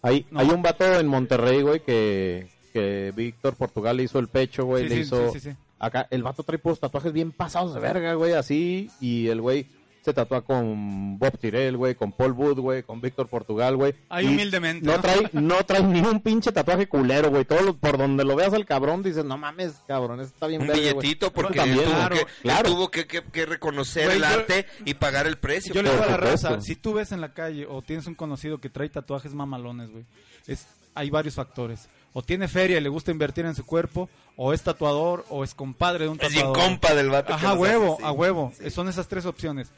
Hay, 0.03 0.27
No. 0.31 0.41
hay 0.41 0.49
un 0.51 0.61
vato 0.63 0.85
en 1.01 1.07
Monterrey, 1.09 1.63
güey, 1.63 1.81
que, 1.81 2.47
que 2.75 3.13
Víctor 3.17 3.55
Portugal 3.57 3.97
le 3.97 4.03
hizo 4.05 4.19
el 4.19 4.29
pecho, 4.29 4.67
güey, 4.67 4.85
Sí, 4.85 4.89
le 4.91 4.95
sí, 4.97 5.01
hizo... 5.01 5.33
Acá, 5.79 6.07
el 6.11 6.23
vato 6.23 6.43
trae 6.43 6.59
puros 6.59 6.81
tatuajes 6.81 7.13
bien 7.13 7.33
pasados 7.33 7.75
de 7.75 7.81
verga, 7.81 8.15
güey, 8.15 8.33
así, 8.33 8.91
y 9.01 9.29
el 9.29 9.41
güey 9.43 9.67
se 10.03 10.15
tatúa 10.15 10.43
con 10.43 11.19
Bob 11.19 11.37
Tyrell, 11.37 11.77
güey, 11.77 11.97
con 11.97 12.13
Paul 12.13 12.31
Wood, 12.31 12.61
güey, 12.61 12.85
con 12.85 13.01
Víctor 13.01 13.27
Portugal, 13.27 13.75
güey. 13.77 13.93
Ahí 14.09 14.27
humildemente, 14.29 14.87
No 14.87 15.01
trae, 15.01 15.29
no 15.33 15.57
trae 15.65 15.83
ni 15.83 15.99
un 16.01 16.21
pinche 16.21 16.53
tatuaje 16.53 16.89
culero, 16.89 17.29
güey, 17.29 17.45
todo 17.45 17.61
lo- 17.61 17.77
por 17.77 17.99
donde 17.99 18.25
lo 18.25 18.37
veas 18.37 18.55
al 18.55 18.65
cabrón 18.65 19.03
dices, 19.03 19.25
no 19.25 19.37
mames, 19.37 19.83
cabrón, 19.89 20.21
eso 20.21 20.31
está 20.33 20.47
bien 20.47 20.61
Un 20.63 20.69
verga, 20.69 20.81
güey". 20.81 20.95
billetito 20.95 21.33
porque 21.33 21.59
También, 21.59 21.79
él 21.81 21.85
tuvo, 21.87 21.95
claro, 21.97 22.15
que, 22.17 22.23
él 22.49 22.63
tuvo 22.65 22.91
que, 22.93 23.07
que- 23.09 23.23
que 23.25 23.47
reconocer 23.47 24.05
Güey, 24.07 24.17
el 24.19 24.23
yo- 24.23 24.29
arte 24.29 24.67
y 24.85 24.95
pagar 24.95 25.27
el 25.27 25.39
precio. 25.39 25.75
Yo 25.75 25.83
le 25.83 25.91
digo 25.91 26.05
a 26.05 26.07
la 26.07 26.17
raza, 26.17 26.61
si 26.61 26.77
tú 26.77 26.95
ves 26.95 27.11
en 27.11 27.21
la 27.21 27.35
calle 27.35 27.67
o 27.69 27.83
tienes 27.83 28.07
un 28.07 28.15
conocido 28.15 28.59
que 28.59 28.71
trae 28.71 28.89
tatuajes 28.89 29.35
mamalones, 29.35 29.91
güey, 29.91 30.05
es, 30.47 30.69
hay 30.95 31.11
varios 31.11 31.35
factores. 31.35 31.89
O 32.19 32.23
tiene 32.23 32.49
feria 32.49 32.79
y 32.79 32.81
le 32.81 32.89
gusta 32.89 33.11
invertir 33.11 33.45
en 33.45 33.55
su 33.55 33.67
cuerpo, 33.67 34.09
o 34.37 34.55
es 34.55 34.63
tatuador, 34.63 35.27
o 35.29 35.45
es 35.45 35.53
compadre 35.55 36.05
de 36.05 36.09
un 36.11 36.19
Es 36.19 36.33
tatuador. 36.33 36.57
compa 36.57 36.95
del 36.95 37.11
vato 37.11 37.27
que 37.27 37.33
Ajá, 37.35 37.51
los 37.51 37.59
huevo, 37.59 37.93
hace, 37.93 38.03
sí. 38.03 38.09
a 38.09 38.13
huevo. 38.13 38.53
Sí. 38.59 38.71
Son 38.71 38.89
esas 38.89 39.07
tres 39.07 39.27
opciones. 39.27 39.69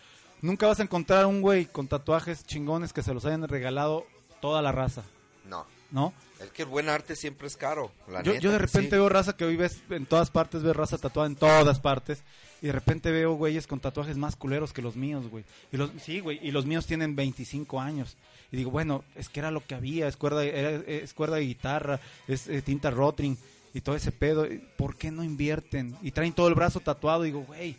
Nunca 0.41 0.69
vas 0.69 0.79
a 0.79 0.85
encontrar 0.85 1.27
un 1.27 1.41
güey 1.43 1.67
con 1.67 1.89
tatuajes 1.89 2.47
chingones 2.47 2.93
que 2.93 3.03
se 3.03 3.13
los 3.13 3.25
hayan 3.25 3.49
regalado 3.49 4.07
toda 4.41 4.63
la 4.63 4.71
raza, 4.71 5.03
No, 5.45 5.67
¿no? 5.91 6.13
es 6.41 6.51
que 6.53 6.63
el 6.63 6.69
buen 6.69 6.89
arte 6.89 7.17
siempre 7.17 7.49
es 7.49 7.57
caro. 7.57 7.91
la 8.07 8.23
Yo, 8.23 8.31
neta 8.31 8.45
yo 8.45 8.53
de 8.53 8.59
que 8.59 8.63
repente 8.67 8.91
sí. 8.91 8.97
veo 8.97 9.09
raza 9.09 9.37
que 9.37 9.45
hoy 9.45 9.57
ves 9.57 9.81
en 9.91 10.07
todas 10.07 10.31
partes, 10.31 10.63
ves 10.63 10.77
raza 10.77 10.97
tatuada 10.97 11.27
en 11.29 11.35
todas 11.35 11.81
partes. 11.81 12.23
Y 12.63 12.67
de 12.69 12.73
repente 12.73 13.11
veo 13.11 13.35
güeyes 13.35 13.67
con 13.67 13.81
tatuajes 13.81 14.17
más 14.17 14.37
culeros 14.37 14.73
que 14.73 14.81
los 14.81 14.95
míos, 14.95 15.27
güey. 15.29 15.45
Y 15.73 15.77
los, 15.77 15.91
sí, 16.01 16.21
güey, 16.21 16.39
y 16.41 16.53
los 16.53 16.67
míos 16.67 16.87
tienen 16.87 17.17
25 17.17 17.81
años. 17.81 18.17
Y 18.51 18.57
digo, 18.57 18.71
bueno, 18.71 19.05
es 19.15 19.29
que 19.29 19.41
era 19.41 19.51
lo 19.51 19.65
que 19.67 19.75
había, 19.75 20.09
es 20.09 20.17
cuerda, 20.17 20.45
era- 20.45 20.83
es 20.87 21.13
cuerda 21.15 21.37
de 21.37 21.43
guitarra, 21.43 22.01
es 22.27 22.49
eh, 22.49 22.63
tinta 22.63 22.91
Rotring 22.91 23.37
y 23.75 23.81
todo 23.83 23.95
ese 23.97 24.11
pedo. 24.13 24.47
¿Por 24.77 24.97
qué 24.97 25.11
no 25.11 25.23
invierten? 25.23 25.95
Y 26.03 26.13
traen 26.13 26.33
todo 26.33 26.49
el 26.49 26.55
brazo 26.55 26.81
tatuado. 26.81 27.25
Y 27.25 27.29
digo, 27.29 27.45
güey, 27.47 27.77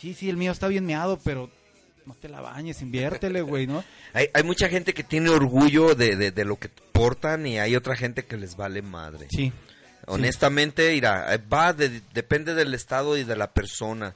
sí, 0.00 0.14
sí, 0.14 0.28
el 0.28 0.36
mío 0.36 0.50
está 0.52 0.66
bien 0.68 0.84
meado, 0.86 1.18
pero 1.22 1.48
no 2.04 2.14
te 2.14 2.28
la 2.28 2.40
bañes, 2.40 2.82
inviértele, 2.82 3.42
güey, 3.42 3.66
¿no? 3.66 3.84
Hay, 4.14 4.28
hay 4.32 4.42
mucha 4.42 4.68
gente 4.68 4.94
que 4.94 5.04
tiene 5.04 5.28
orgullo 5.30 5.94
de, 5.94 6.16
de- 6.16 6.30
de 6.32 6.44
lo 6.44 6.56
que 6.58 6.68
portan 6.92 7.46
y 7.46 7.58
hay 7.58 7.76
otra 7.76 7.94
gente 7.94 8.24
que 8.24 8.36
les 8.38 8.56
vale 8.56 8.80
madre. 8.82 9.28
Sí. 9.30 9.52
Honestamente, 10.06 10.90
mira, 10.92 11.32
eh, 11.34 11.38
va, 11.52 11.72
de- 11.72 12.00
depende 12.14 12.54
del 12.54 12.72
estado 12.74 13.16
y 13.16 13.24
de 13.24 13.36
la 13.36 13.52
persona. 13.52 14.14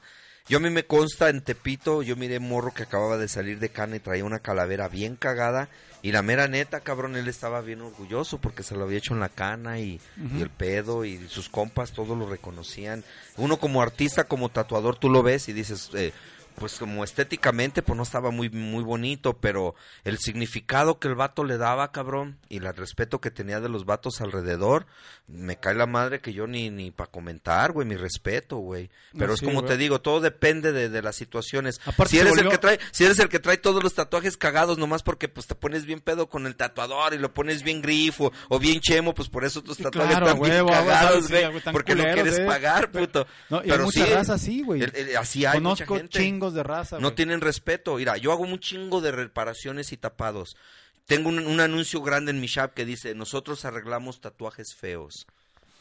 Yo 0.49 0.57
a 0.57 0.59
mí 0.59 0.69
me 0.69 0.85
consta 0.85 1.29
en 1.29 1.41
Tepito, 1.41 2.01
yo 2.03 2.15
miré 2.15 2.39
morro 2.39 2.73
que 2.73 2.83
acababa 2.83 3.17
de 3.17 3.27
salir 3.29 3.59
de 3.59 3.69
cana 3.69 3.95
y 3.95 3.99
traía 3.99 4.25
una 4.25 4.39
calavera 4.39 4.87
bien 4.89 5.15
cagada. 5.15 5.69
Y 6.03 6.11
la 6.11 6.21
mera 6.21 6.49
neta, 6.49 6.81
cabrón, 6.81 7.15
él 7.15 7.29
estaba 7.29 7.61
bien 7.61 7.79
orgulloso 7.79 8.37
porque 8.37 8.61
se 8.61 8.75
lo 8.75 8.83
había 8.83 8.97
hecho 8.97 9.13
en 9.13 9.21
la 9.21 9.29
cana 9.29 9.79
y, 9.79 10.01
y 10.37 10.41
el 10.41 10.49
pedo 10.49 11.05
y 11.05 11.29
sus 11.29 11.47
compas 11.47 11.93
todos 11.93 12.17
lo 12.17 12.29
reconocían. 12.29 13.05
Uno 13.37 13.57
como 13.57 13.81
artista, 13.81 14.25
como 14.25 14.49
tatuador, 14.49 14.97
tú 14.97 15.09
lo 15.09 15.23
ves 15.23 15.47
y 15.47 15.53
dices, 15.53 15.91
eh, 15.93 16.11
pues 16.57 16.75
como 16.79 17.03
estéticamente, 17.03 17.81
pues 17.81 17.97
no 17.97 18.03
estaba 18.03 18.31
muy, 18.31 18.49
muy 18.49 18.83
bonito, 18.83 19.33
pero 19.37 19.75
el 20.03 20.17
significado 20.19 20.99
que 20.99 21.07
el 21.07 21.15
vato 21.15 21.43
le 21.43 21.57
daba, 21.57 21.91
cabrón, 21.91 22.37
y 22.49 22.57
el 22.57 22.73
respeto 22.75 23.19
que 23.21 23.31
tenía 23.31 23.59
de 23.59 23.69
los 23.69 23.85
vatos 23.85 24.21
alrededor, 24.21 24.85
me 25.27 25.57
cae 25.57 25.75
la 25.75 25.85
madre 25.85 26.19
que 26.19 26.33
yo 26.33 26.47
ni, 26.47 26.69
ni 26.69 26.91
para 26.91 27.09
comentar, 27.09 27.71
güey, 27.71 27.87
mi 27.87 27.95
respeto, 27.95 28.57
güey. 28.57 28.89
Pero 29.13 29.27
No, 29.27 29.33
es 29.33 29.39
sí, 29.39 29.45
como 29.45 29.61
güey. 29.61 29.71
te 29.71 29.77
digo, 29.77 30.01
todo 30.01 30.19
depende 30.21 30.71
de, 30.71 30.89
de 30.89 31.01
las 31.01 31.15
situaciones. 31.15 31.79
Aparte 31.85 32.11
si 32.11 32.19
eres 32.19 32.37
el 32.37 32.49
que 32.49 32.57
trae, 32.57 32.79
si 32.91 33.05
eres 33.05 33.19
el 33.19 33.29
que 33.29 33.39
trae 33.39 33.57
todos 33.57 33.83
los 33.83 33.93
tatuajes 33.93 34.35
cagados 34.37 34.77
nomás 34.77 35.03
porque 35.03 35.27
pues 35.29 35.47
te 35.47 35.55
pones 35.55 35.85
bien 35.85 36.01
pedo 36.01 36.27
con 36.29 36.45
el 36.47 36.55
tatuador 36.55 37.13
y 37.13 37.17
lo 37.17 37.33
pones 37.33 37.63
bien 37.63 37.81
grifo 37.81 38.31
o 38.49 38.59
bien 38.59 38.79
chemo, 38.81 39.13
pues 39.13 39.29
por 39.29 39.45
eso 39.45 39.61
tus 39.63 39.77
tatuajes 39.77 40.17
claro, 40.17 40.27
están 40.27 40.41
bien 40.41 40.65
cagados, 40.67 41.29
güey, 41.29 41.45
porque 41.71 41.95
no 41.95 42.03
culeros, 42.03 42.21
quieres 42.23 42.39
eh. 42.39 42.45
pagar, 42.45 42.91
puto. 42.91 43.25
No, 43.49 43.57
y 43.57 43.61
hay 43.65 43.69
Pero 43.71 43.85
mucha 43.85 44.05
sí, 44.05 44.13
raza 44.13 44.33
así, 44.33 44.61
güey. 44.61 44.81
el- 44.83 44.95
el- 44.95 45.17
así 45.17 45.45
hay 45.45 45.59
mucha 45.59 45.85
Conozco 45.85 45.95
gente. 45.95 46.17
Chingos 46.43 46.53
de 46.53 46.63
raza, 46.63 46.99
No 46.99 47.13
tienen 47.13 47.41
respeto. 47.41 47.95
Mira, 47.95 48.17
yo 48.17 48.31
hago 48.31 48.43
un 48.43 48.59
chingo 48.59 49.01
de 49.01 49.11
reparaciones 49.11 49.91
y 49.91 49.97
tapados. 49.97 50.57
Tengo 51.05 51.29
un, 51.29 51.39
un 51.39 51.59
anuncio 51.59 52.01
grande 52.01 52.31
en 52.31 52.41
mi 52.41 52.47
shop 52.47 52.73
que 52.73 52.85
dice, 52.85 53.15
nosotros 53.15 53.65
arreglamos 53.65 54.21
tatuajes 54.21 54.75
feos. 54.75 55.27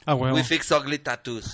Ah. 0.06 0.14
We 0.14 0.42
fix 0.44 0.70
ugly 0.70 0.98
tattoos. 0.98 1.52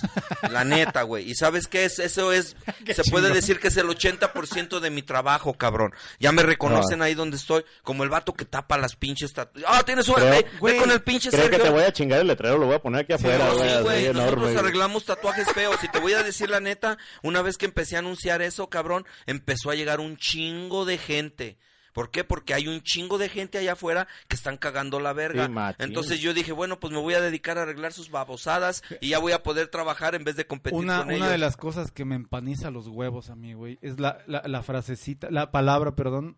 La 0.49 0.63
neta, 0.63 1.03
güey. 1.03 1.29
¿Y 1.29 1.35
sabes 1.35 1.67
qué 1.67 1.85
es? 1.85 1.99
Eso 1.99 2.31
es, 2.33 2.55
se 2.87 3.03
puede 3.11 3.25
chingón. 3.27 3.33
decir 3.33 3.59
que 3.59 3.67
es 3.67 3.77
el 3.77 3.87
80% 3.87 4.79
de 4.79 4.89
mi 4.89 5.01
trabajo, 5.01 5.53
cabrón. 5.53 5.93
Ya 6.19 6.31
me 6.31 6.43
reconocen 6.43 7.01
ahí 7.01 7.13
donde 7.13 7.37
estoy, 7.37 7.63
como 7.83 8.03
el 8.03 8.09
vato 8.09 8.33
que 8.33 8.45
tapa 8.45 8.77
las 8.77 8.95
pinches 8.95 9.33
tatuajes. 9.33 9.69
Ah, 9.71 9.83
tienes 9.83 10.07
una, 10.07 10.17
Creo- 10.17 10.29
ve, 10.31 10.41
ve 10.43 10.57
güey, 10.59 10.77
con 10.79 10.91
el 10.91 11.01
pinche 11.01 11.29
Creo 11.29 11.43
que 11.43 11.49
Sergio. 11.57 11.63
te 11.65 11.69
voy 11.71 11.83
a 11.83 11.93
chingar 11.93 12.19
el 12.21 12.27
letrero, 12.27 12.57
lo 12.57 12.65
voy 12.65 12.75
a 12.75 12.81
poner 12.81 13.01
aquí 13.01 13.13
afuera, 13.13 13.37
No, 13.45 13.55
güey, 13.55 13.69
sí, 13.69 13.75
güey, 13.83 14.05
enorme, 14.05 14.19
nosotros 14.21 14.43
güey. 14.45 14.57
arreglamos 14.57 15.05
tatuajes 15.05 15.51
feos. 15.53 15.83
Y 15.83 15.87
te 15.89 15.99
voy 15.99 16.13
a 16.13 16.23
decir 16.23 16.49
la 16.49 16.59
neta, 16.59 16.97
una 17.23 17.41
vez 17.41 17.57
que 17.57 17.65
empecé 17.65 17.95
a 17.95 17.99
anunciar 17.99 18.41
eso, 18.41 18.67
cabrón, 18.69 19.05
empezó 19.25 19.69
a 19.71 19.75
llegar 19.75 19.99
un 19.99 20.17
chingo 20.17 20.85
de 20.85 20.97
gente. 20.97 21.57
¿Por 21.93 22.11
qué? 22.11 22.23
Porque 22.23 22.53
hay 22.53 22.67
un 22.67 22.81
chingo 22.81 23.17
de 23.17 23.29
gente 23.29 23.57
allá 23.57 23.73
afuera 23.73 24.07
que 24.27 24.35
están 24.35 24.57
cagando 24.57 24.99
la 24.99 25.13
verga. 25.13 25.47
Sí. 25.47 25.75
Entonces 25.83 26.19
yo 26.19 26.33
dije, 26.33 26.51
bueno, 26.51 26.79
pues 26.79 26.93
me 26.93 26.99
voy 26.99 27.13
a 27.13 27.21
dedicar 27.21 27.57
a 27.57 27.63
arreglar 27.63 27.93
sus 27.93 28.09
babosadas 28.11 28.83
y 29.01 29.09
ya 29.09 29.19
voy 29.19 29.31
a 29.31 29.43
poder 29.43 29.67
trabajar 29.67 30.15
en 30.15 30.23
vez 30.23 30.35
de 30.35 30.45
competir 30.47 30.77
Una, 30.77 30.99
con 30.99 31.07
una 31.07 31.15
ellos. 31.15 31.29
de 31.29 31.37
las 31.37 31.57
cosas 31.57 31.91
que 31.91 32.05
me 32.05 32.15
empaniza 32.15 32.71
los 32.71 32.87
huevos 32.87 33.29
a 33.29 33.35
mí, 33.35 33.53
güey, 33.53 33.77
es 33.81 33.99
la, 33.99 34.19
la, 34.27 34.41
la 34.45 34.63
frasecita, 34.63 35.29
la 35.31 35.51
palabra, 35.51 35.95
perdón, 35.95 36.37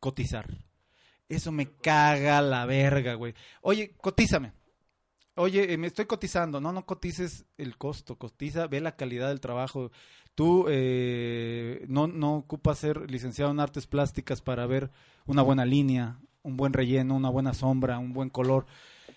cotizar. 0.00 0.46
Eso 1.28 1.50
me 1.50 1.72
caga 1.72 2.40
la 2.40 2.66
verga, 2.66 3.14
güey. 3.14 3.34
Oye, 3.62 3.94
cotízame. 3.96 4.52
Oye, 5.34 5.72
eh, 5.72 5.76
me 5.76 5.88
estoy 5.88 6.06
cotizando. 6.06 6.60
No, 6.60 6.72
no 6.72 6.86
cotices 6.86 7.44
el 7.58 7.76
costo, 7.76 8.16
cotiza, 8.16 8.68
ve 8.68 8.80
la 8.80 8.96
calidad 8.96 9.28
del 9.28 9.40
trabajo. 9.40 9.90
Tú 10.36 10.66
eh, 10.68 11.84
no, 11.88 12.06
no 12.06 12.36
ocupas 12.36 12.78
ser 12.78 13.10
licenciado 13.10 13.50
en 13.50 13.58
artes 13.58 13.86
plásticas 13.88 14.40
para 14.42 14.66
ver 14.66 14.90
una 15.26 15.42
buena 15.42 15.64
línea, 15.64 16.18
un 16.42 16.56
buen 16.56 16.72
relleno, 16.72 17.16
una 17.16 17.30
buena 17.30 17.54
sombra, 17.54 17.98
un 17.98 18.12
buen 18.12 18.28
color. 18.30 18.66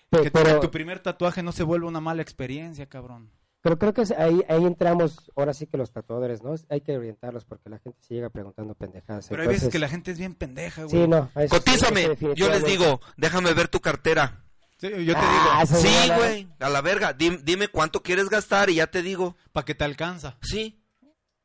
Pe- 0.08 0.22
que 0.22 0.30
tu- 0.30 0.42
pero- 0.42 0.60
tu 0.60 0.70
primer 0.70 0.98
tatuaje 1.00 1.42
no 1.42 1.52
se 1.52 1.62
vuelva 1.62 1.86
una 1.88 2.00
mala 2.00 2.22
experiencia, 2.22 2.86
cabrón. 2.86 3.30
Pero 3.60 3.78
creo 3.78 3.92
que 3.92 4.00
es- 4.00 4.12
ahí, 4.12 4.40
ahí 4.48 4.64
entramos, 4.64 5.30
ahora 5.36 5.52
sí 5.52 5.66
que 5.66 5.76
los 5.76 5.92
tatuadores, 5.92 6.42
¿no? 6.42 6.54
Hay 6.70 6.80
que 6.80 6.96
orientarlos 6.96 7.44
porque 7.44 7.68
la 7.68 7.78
gente 7.78 7.98
se 8.00 8.14
llega 8.14 8.30
preguntando 8.30 8.74
pendejadas. 8.74 9.28
Pero 9.28 9.42
hay 9.42 9.48
veces 9.48 9.64
Entonces, 9.64 9.72
que 9.72 9.78
la 9.78 9.88
gente 9.90 10.10
es 10.12 10.18
bien 10.18 10.34
pendeja, 10.34 10.84
güey. 10.84 11.02
Sí, 11.02 11.06
no. 11.06 11.30
eso- 11.36 11.54
Cotízame, 11.54 12.04
eso 12.04 12.34
yo 12.34 12.48
les 12.48 12.64
digo, 12.64 13.00
déjame 13.18 13.52
ver 13.52 13.68
tu 13.68 13.80
cartera. 13.80 14.42
Sí, 14.78 14.88
yo 15.04 15.12
te 15.12 15.20
Ah, 15.22 15.64
digo, 15.66 15.78
Sí, 15.78 16.10
güey, 16.16 16.48
a 16.58 16.70
la 16.70 16.80
verga. 16.80 17.12
Dim- 17.12 17.42
dime 17.44 17.68
cuánto 17.68 18.02
quieres 18.02 18.30
gastar 18.30 18.70
y 18.70 18.76
ya 18.76 18.86
te 18.86 19.02
digo. 19.02 19.36
para 19.52 19.66
que 19.66 19.74
te 19.74 19.84
alcanza. 19.84 20.38
Sí. 20.40 20.79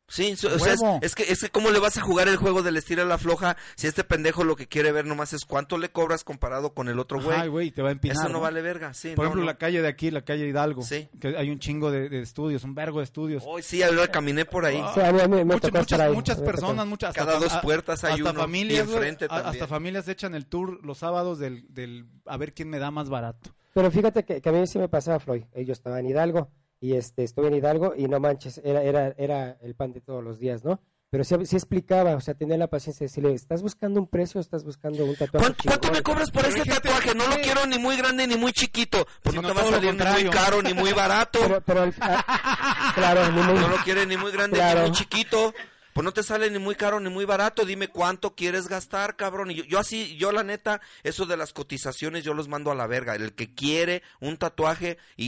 Sí, 0.08 0.34
o 0.34 0.60
sea, 0.60 1.00
es, 1.02 1.16
que 1.16 1.24
es 1.24 1.42
que 1.42 1.50
cómo 1.50 1.72
le 1.72 1.80
vas 1.80 1.98
a 1.98 2.02
jugar 2.02 2.28
el 2.28 2.38
juego 2.38 2.62
del 2.62 2.78
estira 2.78 3.04
la 3.06 3.18
floja 3.18 3.58
si 3.76 3.88
este 3.88 4.04
pendejo 4.04 4.44
lo 4.44 4.56
que 4.56 4.68
quiere 4.68 4.92
ver 4.92 5.06
nomás 5.06 5.34
es 5.34 5.46
cuánto 5.46 5.80
le 5.80 5.90
cobras 5.90 6.24
comparado 6.24 6.76
con 6.76 6.90
el 6.90 7.00
otro 7.00 7.20
güey. 7.20 7.36
Ay, 7.40 7.48
güey, 7.48 7.72
te 7.72 7.82
va 7.82 7.90
a 7.90 7.92
empinar. 7.94 8.18
Eso 8.18 8.30
no, 8.30 8.40
vale 8.40 8.62
verga, 8.62 8.94
sí. 8.94 9.10
Por 9.16 9.24
no, 9.26 9.30
ejemplo, 9.30 9.42
no. 9.42 9.46
la 9.48 9.58
calle 9.58 9.82
de 9.82 9.88
aquí, 9.88 10.12
la 10.12 10.22
calle 10.24 10.48
Hidalgo, 10.48 10.84
Sí. 10.84 11.10
que 11.20 11.36
hay 11.36 11.50
un 11.50 11.58
chingo 11.58 11.90
de, 11.90 12.08
de 12.10 12.22
estudios, 12.22 12.64
un 12.64 12.76
vergo 12.76 13.00
de 13.00 13.06
estudios. 13.06 13.44
Hoy 13.48 13.64
sí, 13.64 13.82
ahora 13.82 14.08
caminé 14.08 14.46
por 14.46 14.66
ahí. 14.66 14.80
Sí, 14.94 15.00
a 15.02 15.12
mí- 15.12 15.22
a 15.22 15.28
mí 15.28 15.38
me 15.38 15.46
Muchas- 15.46 15.72
muchas, 15.74 16.00
ahí, 16.00 16.14
muchas 16.14 16.40
personas, 16.40 16.86
muchas 16.86 17.10
hasta 17.10 17.26
Cada 17.26 17.40
dos 17.40 17.54
a- 17.54 17.62
puertas 17.62 18.04
hay 18.04 18.14
hasta 18.14 18.30
uno, 18.30 18.40
familias, 18.42 18.88
y 18.88 18.92
enfrente 18.94 19.26
a- 19.28 19.38
hasta 19.50 19.66
familias 19.68 20.08
echan 20.08 20.36
el 20.36 20.46
tour 20.46 20.80
los 20.86 21.00
sábados 21.00 21.40
del, 21.40 21.66
del 21.74 22.06
a 22.28 22.38
ver 22.38 22.54
quién 22.54 22.70
me 22.70 22.78
da 22.78 22.92
más 22.92 23.10
barato. 23.10 23.50
Pero 23.74 23.90
fíjate 23.90 24.24
que, 24.24 24.40
que 24.40 24.50
a 24.50 24.52
mí 24.52 24.68
sí 24.68 24.78
me 24.78 24.88
pasaba, 24.88 25.20
Floyd. 25.20 25.44
Yo 25.56 25.74
estaba 25.74 26.00
en 26.00 26.06
Hidalgo 26.08 26.52
y 26.80 26.94
este 26.94 27.24
estuve 27.24 27.48
en 27.48 27.56
Hidalgo 27.56 27.94
y 27.96 28.08
no 28.08 28.20
manches, 28.20 28.60
era, 28.64 28.82
era, 28.84 29.14
era 29.18 29.58
el 29.62 29.76
pan 29.76 29.94
de 29.94 30.02
todos 30.02 30.24
los 30.24 30.40
días, 30.40 30.64
¿no? 30.64 30.80
Pero 31.12 31.24
sí, 31.24 31.36
sí 31.46 31.56
explicaba, 31.56 32.16
o 32.16 32.20
sea, 32.20 32.34
tenía 32.34 32.58
la 32.58 32.68
paciencia 32.68 33.06
de 33.06 33.08
decirle, 33.10 33.34
¿estás 33.34 33.62
buscando 33.62 34.00
un 34.02 34.08
precio 34.08 34.40
o 34.40 34.42
estás 34.42 34.66
buscando 34.66 35.06
un 35.06 35.16
tatuaje? 35.16 35.46
¿Cuánto, 35.46 35.64
cuánto 35.64 35.80
chingón?" 35.88 35.98
me 35.98 36.04
cobras 36.04 36.32
por 36.32 36.46
ese 36.46 36.66
tatuaje? 36.66 37.16
No 37.16 37.28
lo 37.28 37.36
quiero 37.38 37.66
ni 37.68 37.78
muy 37.78 37.96
grande 37.96 38.28
ni 38.28 38.36
muy 38.36 38.52
chiquito. 38.52 39.06
Pues 39.24 39.34
no 39.36 39.42
Sino 39.42 39.54
te 39.54 39.60
va 39.62 39.68
a 39.68 39.72
salir 39.72 39.94
ni 39.96 40.04
muy 40.24 40.30
caro 40.30 40.62
ni 40.62 40.74
muy 40.74 40.92
barato. 40.92 41.40
Pero, 41.66 41.90
ah, 42.02 42.92
claro, 42.96 43.32
ni 43.32 43.42
muy- 43.44 43.60
No 43.60 43.68
lo 43.70 43.78
quieres 43.78 44.08
ni 44.08 44.18
muy 44.18 44.32
grande 44.32 44.58
Claro. 44.58 44.82
ni 44.82 44.90
muy 44.90 44.98
chiquito. 44.98 45.54
Pues 45.96 46.04
no 46.04 46.12
te 46.12 46.24
sale 46.24 46.52
ni 46.52 46.60
muy 46.60 46.76
caro 46.76 47.00
ni 47.00 47.10
muy 47.10 47.24
barato. 47.24 47.64
Dime 47.64 47.88
cuánto 47.88 48.36
quieres 48.36 48.68
gastar, 48.68 49.16
cabrón. 49.16 49.52
Y 49.52 49.56
yo, 49.56 49.64
yo 49.64 49.80
así, 49.80 50.18
yo 50.18 50.34
la 50.34 50.44
neta, 50.44 50.82
eso 51.04 51.26
de 51.26 51.38
las 51.38 51.54
cotizaciones 51.54 52.26
yo 52.26 52.34
los 52.34 52.50
mando 52.50 52.70
a 52.70 52.76
la 52.76 52.86
verga. 52.86 53.16
El 53.16 53.34
que 53.34 53.56
quiere 53.56 54.04
un 54.20 54.36
tatuaje 54.36 54.98
y. 55.16 55.28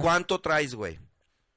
¿cuánto 0.00 0.40
traes, 0.40 0.74
güey? 0.74 0.98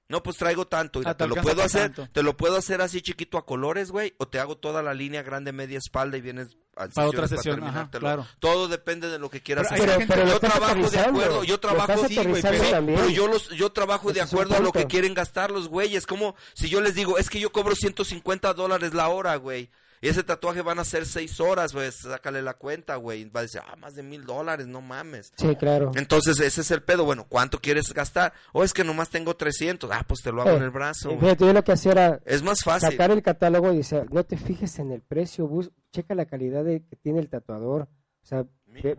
No, 0.09 0.21
pues 0.21 0.35
traigo 0.35 0.67
tanto. 0.67 0.99
Mira, 0.99 1.11
Ah, 1.11 1.15
te 1.17 1.23
te 1.23 1.29
lo 1.29 1.35
puedo 1.41 1.63
hacer, 1.63 1.93
tanto. 1.93 2.09
te 2.11 2.21
lo 2.21 2.35
puedo 2.35 2.57
hacer 2.57 2.81
así 2.81 3.01
chiquito 3.01 3.37
a 3.37 3.45
colores, 3.45 3.91
güey, 3.91 4.13
o 4.17 4.27
te 4.27 4.39
hago 4.39 4.57
toda 4.57 4.83
la 4.83 4.93
línea 4.93 5.23
grande, 5.23 5.53
media 5.53 5.77
espalda 5.77 6.17
y 6.17 6.21
vienes 6.21 6.57
Para 6.73 7.07
otra 7.07 7.27
sesión, 7.27 7.63
ajá, 7.63 7.89
claro. 7.91 8.25
Todo 8.39 8.67
depende 8.67 9.09
de 9.09 9.19
lo 9.19 9.29
que 9.29 9.41
quieras 9.41 9.67
Pero 9.69 9.93
hacer. 9.93 10.07
pero 10.07 10.27
yo 10.27 10.39
trabajo 10.39 10.89
de 10.89 10.99
acuerdo, 10.99 11.43
yo 11.43 11.59
trabajo 11.59 12.07
sí, 12.07 12.15
güey, 12.15 12.41
pero, 12.41 13.09
yo 13.09 13.27
los 13.27 13.49
yo 13.49 13.71
trabajo 13.71 14.11
de 14.11 14.21
acuerdo 14.21 14.55
a 14.55 14.59
lo 14.59 14.71
que 14.71 14.87
quieren 14.87 15.13
gastar 15.13 15.51
los 15.51 15.67
güeyes. 15.67 16.07
Como 16.07 16.35
si 16.53 16.69
yo 16.69 16.81
les 16.81 16.95
digo, 16.95 17.19
es 17.19 17.29
que 17.29 17.39
yo 17.39 17.51
cobro 17.51 17.75
150 17.75 18.53
dólares 18.53 18.93
la 18.93 19.09
hora, 19.09 19.35
güey. 19.35 19.69
Y 20.03 20.09
ese 20.09 20.21
tatuaje 20.21 20.61
van 20.61 20.79
a 20.79 20.83
ser 20.83 21.05
seis 21.05 21.39
horas, 21.39 21.71
pues 21.71 21.95
sácale 21.95 22.41
la 22.41 22.55
cuenta, 22.55 22.97
güey. 22.97 23.23
Va 23.29 23.39
a 23.39 23.43
decir, 23.43 23.61
ah, 23.65 23.77
más 23.77 23.95
de 23.95 24.03
mil 24.03 24.25
dólares, 24.25 24.67
no 24.67 24.81
mames. 24.81 25.31
Sí, 25.37 25.55
claro. 25.55 25.91
Entonces, 25.95 26.39
ese 26.41 26.59
es 26.59 26.71
el 26.71 26.83
pedo. 26.83 27.05
Bueno, 27.05 27.25
¿cuánto 27.29 27.57
quieres 27.59 27.93
gastar? 27.93 28.33
O 28.51 28.65
es 28.65 28.73
que 28.73 28.83
nomás 28.83 29.09
tengo 29.09 29.35
300. 29.37 29.89
Ah, 29.93 30.03
pues 30.05 30.19
te 30.21 30.33
lo 30.33 30.41
hago 30.41 30.51
Eh, 30.51 30.57
en 30.57 30.63
el 30.63 30.71
brazo. 30.71 31.07
güey. 31.09 31.21
Fíjate, 31.21 31.45
yo 31.45 31.53
lo 31.53 31.63
que 31.63 31.71
hacía 31.71 31.91
era 31.93 32.19
Es 32.25 32.43
más 32.43 32.59
fácil. 32.63 32.89
sacar 32.91 33.11
el 33.11 33.23
catálogo 33.23 33.71
y 33.71 33.77
decía, 33.77 34.05
no 34.11 34.25
te 34.25 34.35
fijes 34.35 34.77
en 34.79 34.91
el 34.91 35.01
precio, 35.01 35.47
bus 35.47 35.71
checa 35.93 36.15
la 36.15 36.25
calidad 36.25 36.65
de, 36.65 36.83
que 36.85 36.97
tiene 36.97 37.19
el 37.21 37.29
tatuador. 37.29 37.83
O 37.83 38.25
sea, 38.25 38.45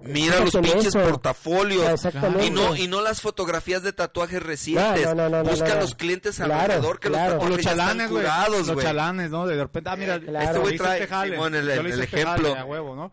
Mira 0.02 0.40
los 0.40 0.52
pinches 0.52 0.86
eso. 0.86 1.00
portafolios. 1.02 1.84
Ah, 1.88 1.92
exactamente. 1.92 2.46
Y 2.46 2.50
no, 2.50 2.76
y 2.76 2.86
no 2.86 3.00
las 3.00 3.20
fotografías 3.20 3.82
de 3.82 3.92
tatuajes 3.92 4.42
recientes. 4.42 5.04
No, 5.06 5.14
no, 5.14 5.28
no, 5.28 5.42
no, 5.42 5.50
Busca 5.50 5.68
no, 5.68 5.74
no. 5.74 5.80
los 5.80 5.94
clientes 5.94 6.36
Claro, 6.36 6.54
alrededor 6.54 7.00
que 7.00 7.08
claro. 7.08 7.24
los 7.24 7.32
los 7.34 7.42
tatuajes 7.42 7.66
están 7.66 7.76
chalanes, 7.78 8.10
güey. 8.10 8.22
curados, 8.22 8.66
Los 8.68 8.82
chalanes, 8.82 9.30
¿no? 9.30 9.46
De 9.46 9.56
repente, 9.56 9.90
ah, 9.90 9.96
mira, 9.96 10.20
Claro. 10.20 10.46
Este 10.46 10.58
güey 10.60 10.76
trae, 10.76 11.02
este 11.02 11.08
jale. 11.14 11.32
Simón, 11.32 11.54
el- 11.54 11.68
este 11.70 12.04
ejemplo. 12.04 12.48
jale, 12.50 12.58
a 12.58 12.64
huevo, 12.64 12.94
¿no? 12.94 13.12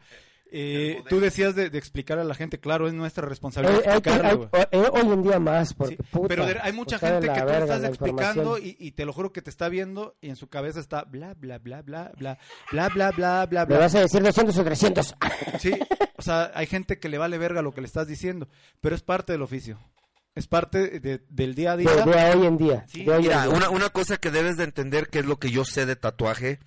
Eh, 0.53 1.01
tú 1.07 1.21
decías 1.21 1.55
de, 1.55 1.69
de 1.69 1.77
explicar 1.77 2.19
a 2.19 2.25
la 2.25 2.35
gente, 2.35 2.59
claro, 2.59 2.85
es 2.87 2.93
nuestra 2.93 3.25
responsabilidad 3.25 3.81
Eh, 3.85 3.89
hay 4.05 4.19
hay- 4.21 4.35
güey. 4.35 4.49
eh, 4.71 4.89
hoy 4.91 5.13
en 5.13 5.23
día 5.23 5.39
más, 5.39 5.73
porque 5.73 5.95
Sí, 5.95 6.03
puta, 6.11 6.27
pero 6.27 6.45
de- 6.45 6.59
hay 6.61 6.73
mucha 6.73 6.99
gente 6.99 7.27
que 7.31 7.41
tú 7.41 7.47
estás 7.47 7.83
explicando 7.85 8.57
y, 8.57 8.75
y 8.77 8.91
te 8.91 9.05
lo 9.05 9.13
juro 9.13 9.31
que 9.31 9.41
te 9.41 9.49
está 9.49 9.69
viendo 9.69 10.17
y 10.19 10.27
en 10.29 10.35
su 10.35 10.49
cabeza 10.49 10.81
está 10.81 11.03
bla, 11.05 11.33
bla, 11.35 11.57
bla, 11.59 11.81
bla, 11.81 12.11
bla, 12.17 12.37
bla, 12.69 12.89
bla, 12.89 13.11
bla, 13.11 13.45
bla, 13.45 13.61
¿Me 13.61 13.65
bla. 13.67 13.77
vas 13.79 13.95
a 13.95 14.01
decir 14.01 14.21
200 14.21 14.57
o 14.57 14.63
300? 14.65 15.15
Sí, 15.59 15.71
o 16.17 16.21
sea, 16.21 16.51
hay 16.53 16.65
gente 16.65 16.99
que 16.99 17.07
le 17.09 17.17
vale 17.17 17.37
verga 17.37 17.61
lo 17.61 17.71
que 17.71 17.81
le 17.81 17.87
estás 17.87 18.07
diciendo, 18.07 18.47
pero 18.81 18.93
es 18.95 19.01
parte 19.03 19.31
del 19.31 19.41
oficio. 19.43 19.79
Es 20.35 20.47
parte 20.47 20.99
de- 20.99 21.21
del 21.29 21.55
día 21.55 21.73
a 21.73 21.77
día. 21.77 21.91
de 22.05 22.35
hoy 22.35 22.45
en 22.47 22.57
día. 22.57 22.85
Sí, 22.87 23.03
de 23.05 23.11
hoy 23.11 23.17
en 23.25 23.29
día. 23.29 23.49
una, 23.49 23.69
una 23.69 23.89
cosa 23.89 24.17
que 24.17 24.31
debes 24.31 24.57
de 24.57 24.63
entender 24.65 25.07
que 25.09 25.19
es 25.19 25.25
lo 25.25 25.39
que 25.39 25.49
yo 25.51 25.65
sé 25.65 25.85
de 25.85 25.95
tatuaje, 25.95 26.59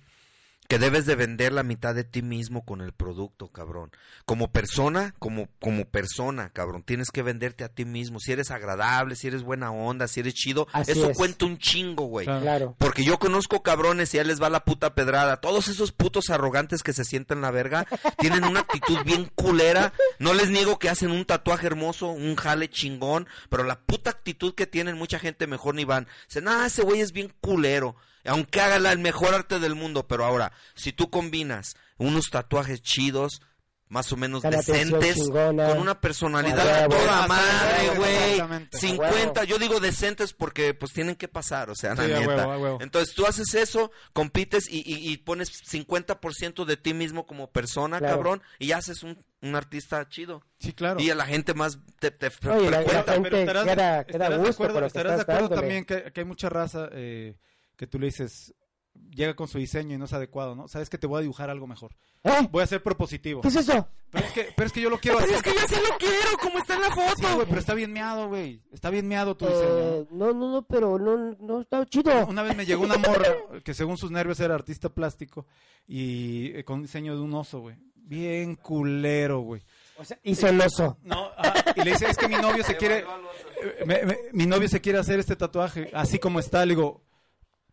que 0.67 0.79
debes 0.79 1.05
de 1.05 1.15
vender 1.15 1.53
la 1.53 1.63
mitad 1.63 1.93
de 1.93 2.03
ti 2.03 2.21
mismo 2.21 2.65
con 2.65 2.81
el 2.81 2.91
producto, 2.91 3.49
cabrón. 3.49 3.91
Como 4.25 4.51
persona, 4.51 5.13
como, 5.19 5.47
como 5.59 5.85
persona, 5.85 6.49
cabrón. 6.49 6.83
Tienes 6.83 7.11
que 7.11 7.21
venderte 7.21 7.63
a 7.63 7.69
ti 7.69 7.85
mismo. 7.85 8.19
Si 8.19 8.31
eres 8.31 8.51
agradable, 8.51 9.15
si 9.15 9.27
eres 9.27 9.43
buena 9.43 9.71
onda, 9.71 10.07
si 10.07 10.21
eres 10.21 10.33
chido, 10.33 10.67
Así 10.73 10.91
eso 10.91 11.11
es. 11.11 11.17
cuenta 11.17 11.45
un 11.45 11.57
chingo, 11.57 12.05
güey. 12.05 12.25
Claro. 12.25 12.41
Claro. 12.41 12.75
Porque 12.77 13.03
yo 13.03 13.17
conozco 13.19 13.63
cabrones 13.63 14.13
y 14.13 14.17
ya 14.17 14.23
les 14.23 14.41
va 14.41 14.49
la 14.49 14.65
puta 14.65 14.95
pedrada. 14.95 15.37
Todos 15.37 15.67
esos 15.67 15.91
putos 15.91 16.29
arrogantes 16.29 16.83
que 16.83 16.93
se 16.93 17.03
sienten 17.03 17.41
la 17.41 17.51
verga 17.51 17.85
tienen 18.19 18.43
una 18.43 18.61
actitud 18.61 18.97
bien 19.03 19.29
culera. 19.35 19.93
No 20.19 20.33
les 20.33 20.49
niego 20.49 20.79
que 20.79 20.89
hacen 20.89 21.11
un 21.11 21.25
tatuaje 21.25 21.67
hermoso, 21.67 22.07
un 22.07 22.35
jale 22.35 22.69
chingón, 22.69 23.27
pero 23.49 23.63
la 23.63 23.79
puta 23.79 24.09
actitud 24.09 24.55
que 24.55 24.67
tienen 24.67 24.97
mucha 24.97 25.19
gente 25.19 25.47
mejor 25.47 25.75
ni 25.75 25.85
van. 25.85 26.07
Dicen, 26.27 26.47
ah, 26.47 26.65
ese 26.67 26.83
güey 26.83 27.01
es 27.01 27.11
bien 27.11 27.33
culero. 27.41 27.95
Aunque 28.25 28.61
haga 28.61 28.79
la- 28.79 28.91
el 28.91 28.99
mejor 28.99 29.33
arte 29.33 29.59
del 29.59 29.75
mundo, 29.75 30.07
pero 30.07 30.25
ahora, 30.25 30.51
si 30.75 30.91
tú 30.93 31.09
combinas 31.09 31.75
unos 31.97 32.29
tatuajes 32.31 32.81
chidos, 32.81 33.41
más 33.87 34.11
o 34.11 34.17
menos 34.17 34.41
decentes, 34.41 35.15
chingona. 35.15 35.67
con 35.69 35.77
una 35.77 36.01
personalidad 36.01 36.87
huevo. 36.89 36.95
toda 37.03 37.23
Ah, 37.23 37.27
madre, 37.27 37.95
güey. 37.95 38.15
exactamente. 38.31 38.77
50, 38.79 39.43
yo 39.43 39.59
digo 39.59 39.79
decentes 39.79 40.33
porque 40.33 40.73
pues 40.73 40.91
tienen 40.91 41.15
que 41.15 41.27
pasar, 41.27 41.69
o 41.69 41.75
sea, 41.75 41.93
la 41.93 42.03
Sí, 42.05 42.11
a 42.11 42.19
neta. 42.19 42.35
huevo, 42.35 42.51
a 42.51 42.57
huevo. 42.57 42.77
Entonces 42.81 43.13
tú 43.13 43.27
haces 43.27 43.53
eso, 43.53 43.91
compites 44.11 44.67
y, 44.69 44.77
y- 44.79 45.11
y 45.11 45.17
pones 45.17 45.49
50% 45.63 46.65
de 46.65 46.77
ti 46.77 46.93
mismo 46.95 47.25
como 47.27 47.51
persona, 47.51 47.99
Claro. 47.99 48.15
cabrón, 48.15 48.41
y 48.57 48.67
ya 48.67 48.77
haces 48.77 49.03
un, 49.03 49.23
un 49.43 49.55
artista 49.55 50.07
chido. 50.09 50.43
Sí, 50.59 50.73
claro. 50.73 50.99
Y 50.99 51.11
a 51.11 51.15
la 51.15 51.27
gente 51.27 51.53
más 51.53 51.77
te, 51.99 52.09
te 52.09 52.27
Oye, 52.49 52.69
la- 52.71 52.77
frecuenta. 52.81 53.05
la- 53.05 53.13
gente 53.13 53.29
queda- 53.29 53.53
queda 53.53 54.01
estarás 54.01 54.41
de 54.41 54.49
acuerdo, 54.49 54.85
estarás 54.85 55.15
de 55.15 55.21
estás 55.21 55.21
acuerdo 55.21 55.41
dándole. 55.55 55.61
también 55.61 55.85
que, 55.85 56.11
que 56.11 56.19
hay 56.21 56.25
mucha 56.25 56.49
raza 56.49 56.89
eh, 56.91 57.35
que 57.77 57.87
tú 57.87 57.99
le 57.99 58.07
dices, 58.07 58.53
llega 59.11 59.35
con 59.35 59.47
su 59.47 59.57
diseño 59.57 59.95
y 59.95 59.97
no 59.97 60.05
es 60.05 60.13
adecuado, 60.13 60.55
¿no? 60.55 60.67
Sabes 60.67 60.89
que 60.89 60.97
te 60.97 61.07
voy 61.07 61.19
a 61.19 61.21
dibujar 61.21 61.49
algo 61.49 61.67
mejor. 61.67 61.95
¿Eh? 62.23 62.47
Voy 62.51 62.63
a 62.63 62.67
ser 62.67 62.81
propositivo. 62.81 63.41
¿Qué 63.41 63.49
es 63.49 63.55
eso? 63.57 63.87
Pero 64.09 64.25
es 64.25 64.31
que, 64.31 64.47
pero 64.55 64.67
es 64.67 64.73
que 64.73 64.81
yo 64.81 64.89
lo 64.89 64.97
quiero 64.99 65.17
Pero 65.19 65.35
hacer. 65.35 65.37
es 65.37 65.53
que 65.53 65.59
yo 65.61 65.67
sí 65.67 65.81
lo 65.91 65.97
quiero, 65.97 66.37
como 66.41 66.57
está 66.59 66.75
en 66.75 66.81
la 66.81 66.87
Sí, 66.87 66.93
foto. 67.21 67.35
güey, 67.35 67.47
pero 67.47 67.59
está 67.59 67.73
bien 67.73 67.91
meado, 67.93 68.27
güey. 68.29 68.61
Está 68.71 68.89
bien 68.89 69.07
meado 69.07 69.35
tu 69.35 69.45
diseño. 69.45 69.67
Eh, 69.67 70.07
no, 70.11 70.33
no, 70.33 70.51
no, 70.51 70.61
pero 70.65 70.97
no, 70.97 71.35
no 71.39 71.61
está 71.61 71.85
chido. 71.85 72.25
Una 72.27 72.41
vez 72.43 72.55
me 72.55 72.65
llegó 72.65 72.83
una 72.83 72.97
morra 72.97 73.27
que 73.63 73.73
según 73.73 73.97
sus 73.97 74.11
nervios 74.11 74.39
era 74.39 74.55
artista 74.55 74.89
plástico 74.89 75.45
y 75.87 76.57
eh, 76.57 76.63
con 76.63 76.77
un 76.77 76.81
diseño 76.83 77.15
de 77.15 77.21
un 77.21 77.33
oso, 77.33 77.59
güey. 77.59 77.75
Bien 77.95 78.55
culero, 78.55 79.39
güey. 79.39 79.61
Y 80.23 80.35
celoso. 80.35 80.97
No, 81.03 81.31
ah, 81.37 81.53
y 81.75 81.81
le 81.83 81.91
dice, 81.91 82.07
es 82.09 82.17
que 82.17 82.27
mi 82.27 82.35
novio 82.35 82.63
se 82.63 82.77
quiere, 82.77 82.99
eh, 82.99 83.83
me- 83.85 84.03
me- 84.05 84.17
mi 84.31 84.45
novio 84.45 84.67
se 84.67 84.79
quiere 84.79 84.99
hacer 84.99 85.19
este 85.19 85.35
tatuaje, 85.35 85.89
así 85.93 86.19
como 86.19 86.39
está. 86.39 86.65
Le 86.65 86.75
digo, 86.75 87.01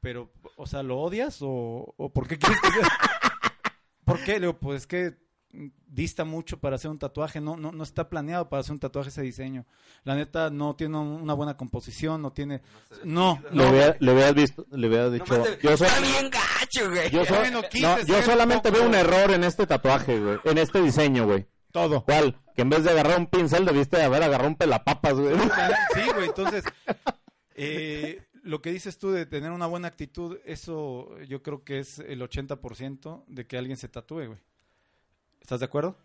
pero, 0.02 0.30
o 0.56 0.66
sea, 0.66 0.82
¿lo 0.82 0.98
odias 0.98 1.38
o, 1.40 1.94
o 1.96 2.12
por 2.12 2.28
qué 2.28 2.36
quieres 2.38 2.60
que 2.60 2.70
sea? 2.70 2.88
¿Por 4.04 4.22
qué? 4.24 4.32
Le 4.34 4.40
digo, 4.40 4.58
pues 4.58 4.82
es 4.82 4.86
que 4.86 5.22
dista 5.86 6.24
mucho 6.24 6.58
para 6.58 6.76
hacer 6.76 6.90
un 6.90 6.98
tatuaje, 6.98 7.40
no, 7.40 7.56
no, 7.56 7.72
no 7.72 7.82
está 7.84 8.08
planeado 8.08 8.48
para 8.48 8.60
hacer 8.60 8.72
un 8.72 8.78
tatuaje 8.80 9.10
ese 9.10 9.20
diseño. 9.22 9.66
La 10.02 10.14
neta 10.16 10.48
no 10.50 10.74
tiene 10.76 10.96
una 10.98 11.34
buena 11.34 11.56
composición, 11.58 12.20
no 12.22 12.32
tiene, 12.32 12.62
no, 13.04 13.38
Le, 13.50 13.56
no. 13.64 13.70
hubiera- 13.70 13.96
le 14.00 14.12
hubieras 14.12 14.34
visto, 14.34 14.66
le 14.70 14.88
hubieras 14.88 15.12
dicho. 15.12 15.44
Yo, 15.62 15.76
so- 15.76 15.84
Está 15.84 16.00
bien 16.00 16.30
gacho, 16.30 16.88
güey. 16.90 17.10
yo, 17.10 17.24
so- 17.26 17.34
no, 17.50 18.22
solamente 18.22 18.70
poco- 18.70 18.80
veo 18.80 18.88
un 18.88 18.94
error 18.94 19.30
en 19.30 19.44
este 19.44 19.66
tatuaje, 19.66 20.18
güey. 20.18 20.38
En 20.44 20.58
este 20.58 20.80
diseño, 20.82 21.26
güey. 21.26 21.46
Todo. 21.70 22.02
¿Cuál? 22.04 22.40
Que 22.56 22.62
en 22.62 22.70
vez 22.70 22.84
de 22.84 22.90
agarrar 22.90 23.18
un 23.18 23.26
pincel 23.26 23.64
debiste 23.64 23.98
de 23.98 24.04
haber 24.04 24.22
agarrado 24.22 24.48
un 24.48 24.56
pelapapas, 24.56 25.14
güey. 25.14 25.34
Sí, 25.94 26.00
güey, 26.14 26.26
entonces, 26.26 26.64
eh, 27.54 28.22
lo 28.42 28.60
que 28.62 28.72
dices 28.72 28.98
tú 28.98 29.10
de 29.10 29.26
tener 29.26 29.50
una 29.52 29.66
buena 29.66 29.88
actitud, 29.88 30.38
eso 30.44 31.16
yo 31.28 31.42
creo 31.42 31.64
que 31.64 31.78
es 31.78 31.98
el 32.00 32.20
80% 32.22 33.24
de 33.26 33.46
que 33.46 33.56
alguien 33.58 33.76
se 33.76 33.88
tatúe, 33.88 34.26
güey. 34.26 34.38
¿Estás 35.40 35.60
de 35.60 35.66
acuerdo? 35.66 35.96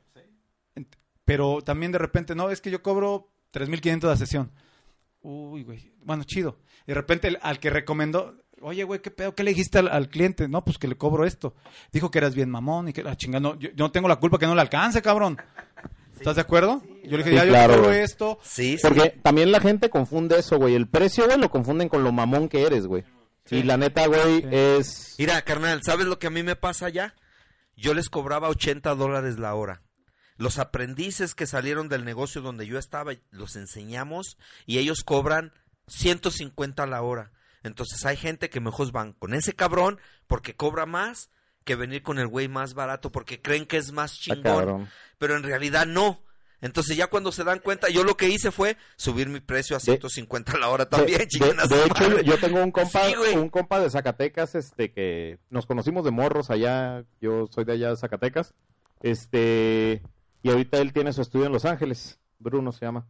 Sí. 0.76 0.86
Pero 1.26 1.62
también 1.62 1.92
de 1.92 1.98
repente, 1.98 2.36
no, 2.36 2.50
es 2.50 2.62
que 2.62 2.72
yo 2.72 2.82
cobro 2.82 3.30
3.500 3.54 4.04
la 4.08 4.18
sesión. 4.18 4.52
Uy, 5.22 5.64
güey, 5.64 5.92
bueno, 6.04 6.24
chido. 6.24 6.58
Y 6.86 6.90
de 6.90 6.94
repente 6.94 7.28
el- 7.28 7.40
al 7.42 7.60
que 7.60 7.70
recomendó, 7.70 8.36
oye, 8.62 8.84
güey, 8.84 9.02
¿qué 9.02 9.12
pedo? 9.12 9.36
¿Qué 9.36 9.44
le 9.44 9.52
dijiste 9.52 9.80
al, 9.80 9.90
al 9.90 10.10
cliente? 10.10 10.48
No, 10.48 10.64
pues 10.64 10.78
que 10.78 10.88
le 10.88 10.96
cobro 10.96 11.26
esto. 11.26 11.54
Dijo 11.92 12.12
que 12.12 12.20
eras 12.20 12.34
bien 12.36 12.50
mamón 12.50 12.88
y 12.88 12.94
que 12.94 13.04
la 13.04 13.18
chingada, 13.18 13.42
no, 13.42 13.56
yo, 13.60 13.70
yo 13.70 13.76
no 13.86 13.92
tengo 13.92 14.08
la 14.08 14.16
culpa 14.18 14.38
que 14.40 14.46
no 14.46 14.56
le 14.56 14.62
alcance, 14.62 15.02
cabrón. 15.02 15.38
¿Estás 16.18 16.36
de 16.36 16.42
acuerdo? 16.42 16.82
Yo 17.04 17.18
le 17.18 17.24
dije, 17.24 17.30
Sí, 17.30 17.36
ya 17.36 17.46
claro, 17.48 17.74
yo 17.74 17.78
cobro 17.80 17.90
güey. 17.92 18.02
esto. 18.04 18.40
Sí, 18.44 18.78
sí. 18.78 18.88
Porque 18.88 19.10
también 19.24 19.52
la 19.52 19.60
gente 19.60 19.90
confunde 19.90 20.38
eso, 20.40 20.58
güey. 20.58 20.76
El 20.76 20.88
precio, 20.88 21.26
güey, 21.26 21.38
lo 21.40 21.50
confunden 21.50 21.90
con 21.90 22.04
lo 22.04 22.12
mamón 22.12 22.50
que 22.50 22.64
eres, 22.64 22.86
güey. 22.88 23.04
Y 23.50 23.64
la 23.64 23.78
neta, 23.78 24.06
güey, 24.08 24.42
Sí. 24.42 24.48
es... 24.52 25.16
Mira, 25.18 25.42
carnal, 25.44 25.82
¿sabes 25.84 26.06
lo 26.06 26.20
que 26.20 26.28
a 26.28 26.32
mí 26.32 26.44
me 26.44 26.56
pasa 26.58 26.90
ya? 26.90 27.16
Yo 27.78 27.94
les 27.94 28.10
cobraba 28.10 28.50
80 28.50 28.94
dólares 28.96 29.40
la 29.40 29.54
hora. 29.56 29.84
Los 30.36 30.60
aprendices 30.60 31.34
que 31.34 31.48
salieron 31.48 31.88
del 31.90 32.04
negocio 32.06 32.42
donde 32.42 32.68
yo 32.68 32.78
estaba, 32.78 33.14
los 33.32 33.56
enseñamos 33.56 34.38
y 34.66 34.78
ellos 34.80 35.04
cobran 35.04 35.54
150 35.88 36.86
la 36.88 37.02
hora. 37.02 37.32
Entonces 37.64 38.06
hay 38.06 38.18
gente 38.18 38.50
que 38.50 38.60
mejor 38.60 38.92
van 38.92 39.14
con 39.14 39.34
ese 39.34 39.54
cabrón 39.54 40.00
porque 40.28 40.56
cobra 40.56 40.86
más 40.86 41.30
que 41.68 41.76
venir 41.76 42.02
con 42.02 42.18
el 42.18 42.26
güey 42.28 42.48
más 42.48 42.74
barato 42.74 43.12
porque 43.12 43.40
creen 43.40 43.68
que 43.68 43.78
es 43.78 43.92
más 43.92 44.14
Está 44.14 44.34
chingón. 44.36 44.90
Pero 45.20 45.36
en 45.38 45.44
realidad 45.44 45.86
no. 45.86 46.24
Entonces 46.60 46.98
ya 46.98 47.06
cuando 47.06 47.32
se 47.32 47.44
dan 47.44 47.60
cuenta, 47.60 47.88
yo 47.90 48.04
lo 48.04 48.18
que 48.18 48.30
hice 48.30 48.50
fue 48.52 48.78
subir 48.96 49.30
mi 49.30 49.40
precio 49.40 49.78
a 49.78 49.80
150 49.80 50.58
la 50.58 50.70
hora 50.70 50.90
también, 50.90 51.20
De, 51.20 51.54
de- 51.54 51.76
de 51.76 51.86
hecho, 51.86 52.22
yo, 52.22 52.40
tengo 52.40 52.64
un 52.64 52.72
compa, 52.72 53.04
Sí, 53.06 53.14
un 53.36 53.50
compa 53.50 53.80
de 53.80 53.92
Zacatecas, 53.92 54.56
este, 54.56 54.92
que 54.92 55.38
nos 55.52 55.68
conocimos 55.68 56.04
de 56.04 56.10
morros 56.10 56.50
allá, 56.50 57.04
yo 57.22 57.46
soy 57.52 57.64
de 57.66 57.74
allá 57.74 57.90
de 57.92 57.98
Zacatecas, 57.98 58.56
este, 59.04 60.02
y 60.42 60.50
ahorita 60.50 60.80
él 60.80 60.94
tiene 60.94 61.14
su 61.14 61.22
estudio 61.22 61.46
en 61.46 61.52
Los 61.52 61.66
Ángeles, 61.66 62.20
Bruno 62.40 62.72
se 62.72 62.86
llama, 62.86 63.06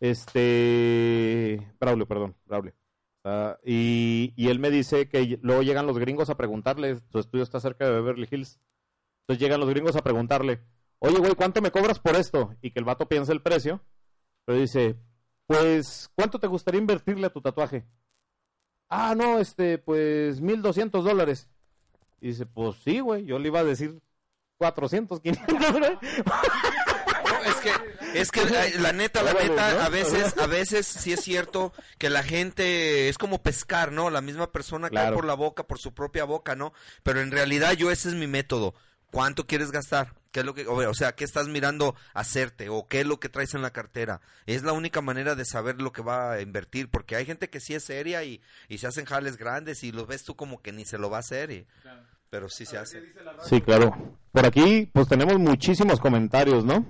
este, 0.00 1.60
Braulio, 1.80 2.06
perdón, 2.06 2.34
Braulio. 2.46 2.72
Ah, 3.28 3.58
y, 3.64 4.32
y 4.36 4.50
él 4.50 4.60
me 4.60 4.70
dice 4.70 5.08
que 5.08 5.40
luego 5.42 5.62
llegan 5.62 5.84
los 5.84 5.98
gringos 5.98 6.30
a 6.30 6.36
preguntarle, 6.36 7.00
su 7.10 7.18
estudio 7.18 7.42
está 7.42 7.58
cerca 7.58 7.84
de 7.84 7.90
Beverly 7.90 8.28
Hills, 8.30 8.60
entonces 9.22 9.42
llegan 9.42 9.58
los 9.58 9.68
gringos 9.68 9.96
a 9.96 10.04
preguntarle, 10.04 10.60
oye, 11.00 11.18
güey, 11.18 11.34
¿cuánto 11.34 11.60
me 11.60 11.72
cobras 11.72 11.98
por 11.98 12.14
esto? 12.14 12.54
Y 12.62 12.70
que 12.70 12.78
el 12.78 12.84
vato 12.84 13.08
piensa 13.08 13.32
el 13.32 13.42
precio, 13.42 13.82
pero 14.44 14.60
dice, 14.60 14.94
pues, 15.48 16.08
¿cuánto 16.14 16.38
te 16.38 16.46
gustaría 16.46 16.80
invertirle 16.80 17.26
a 17.26 17.32
tu 17.32 17.40
tatuaje? 17.40 17.84
Ah, 18.88 19.16
no, 19.16 19.40
este, 19.40 19.78
pues, 19.78 20.40
1200 20.40 21.04
dólares. 21.04 21.50
Y 22.20 22.28
dice, 22.28 22.46
pues 22.46 22.76
sí, 22.76 23.00
güey, 23.00 23.24
yo 23.24 23.40
le 23.40 23.48
iba 23.48 23.58
a 23.58 23.64
decir 23.64 24.00
400, 24.58 25.20
500 25.20 25.72
dólares. 25.72 25.98
No, 27.28 27.44
es 27.50 27.56
que, 27.56 27.72
es 28.20 28.30
que 28.30 28.44
la, 28.44 28.68
la 28.80 28.92
neta, 28.92 29.22
la 29.22 29.32
neta, 29.34 29.84
a 29.84 29.88
veces, 29.88 30.36
a 30.38 30.46
veces 30.46 30.86
sí 30.86 31.12
es 31.12 31.20
cierto 31.20 31.72
que 31.98 32.10
la 32.10 32.22
gente 32.22 33.08
es 33.08 33.18
como 33.18 33.42
pescar, 33.42 33.92
¿no? 33.92 34.10
La 34.10 34.20
misma 34.20 34.52
persona 34.52 34.88
cae 34.88 34.96
Claro. 35.04 35.16
por 35.16 35.24
la 35.26 35.34
boca, 35.34 35.64
por 35.66 35.78
su 35.78 35.92
propia 35.94 36.24
boca, 36.24 36.54
¿no? 36.56 36.72
Pero 37.02 37.20
en 37.20 37.30
realidad 37.30 37.72
yo 37.72 37.90
ese 37.90 38.08
es 38.08 38.14
mi 38.14 38.26
método. 38.26 38.74
¿Cuánto 39.10 39.46
quieres 39.46 39.70
gastar? 39.70 40.12
¿Qué 40.32 40.40
es 40.40 40.46
lo 40.46 40.52
que, 40.54 40.66
o 40.66 40.94
sea, 40.94 41.14
qué 41.14 41.24
estás 41.24 41.48
mirando 41.48 41.94
hacerte 42.12 42.68
o 42.68 42.86
qué 42.86 43.00
es 43.00 43.06
lo 43.06 43.18
que 43.20 43.28
traes 43.30 43.54
en 43.54 43.62
la 43.62 43.72
cartera? 43.72 44.20
Es 44.44 44.62
la 44.64 44.72
única 44.72 45.00
manera 45.00 45.34
de 45.34 45.44
saber 45.46 45.80
lo 45.80 45.92
que 45.92 46.02
va 46.02 46.32
a 46.32 46.40
invertir, 46.42 46.90
porque 46.90 47.16
hay 47.16 47.24
gente 47.24 47.48
que 47.48 47.60
sí 47.60 47.74
es 47.74 47.84
seria 47.84 48.24
y, 48.24 48.42
y 48.68 48.78
se 48.78 48.86
hacen 48.86 49.06
jales 49.06 49.38
grandes 49.38 49.82
y 49.84 49.92
lo 49.92 50.04
ves 50.06 50.24
tú 50.24 50.36
como 50.36 50.60
que 50.60 50.72
ni 50.72 50.84
se 50.84 50.98
lo 50.98 51.08
va 51.08 51.18
a 51.18 51.20
hacer, 51.20 51.50
y- 51.50 51.66
pero 52.30 52.48
sí 52.48 52.66
se 52.66 52.78
hace. 52.78 53.02
Sí, 53.42 53.60
claro. 53.60 53.92
Por 54.32 54.46
aquí, 54.46 54.88
pues 54.92 55.08
tenemos 55.08 55.38
muchísimos 55.38 56.00
comentarios, 56.00 56.64
¿no? 56.64 56.84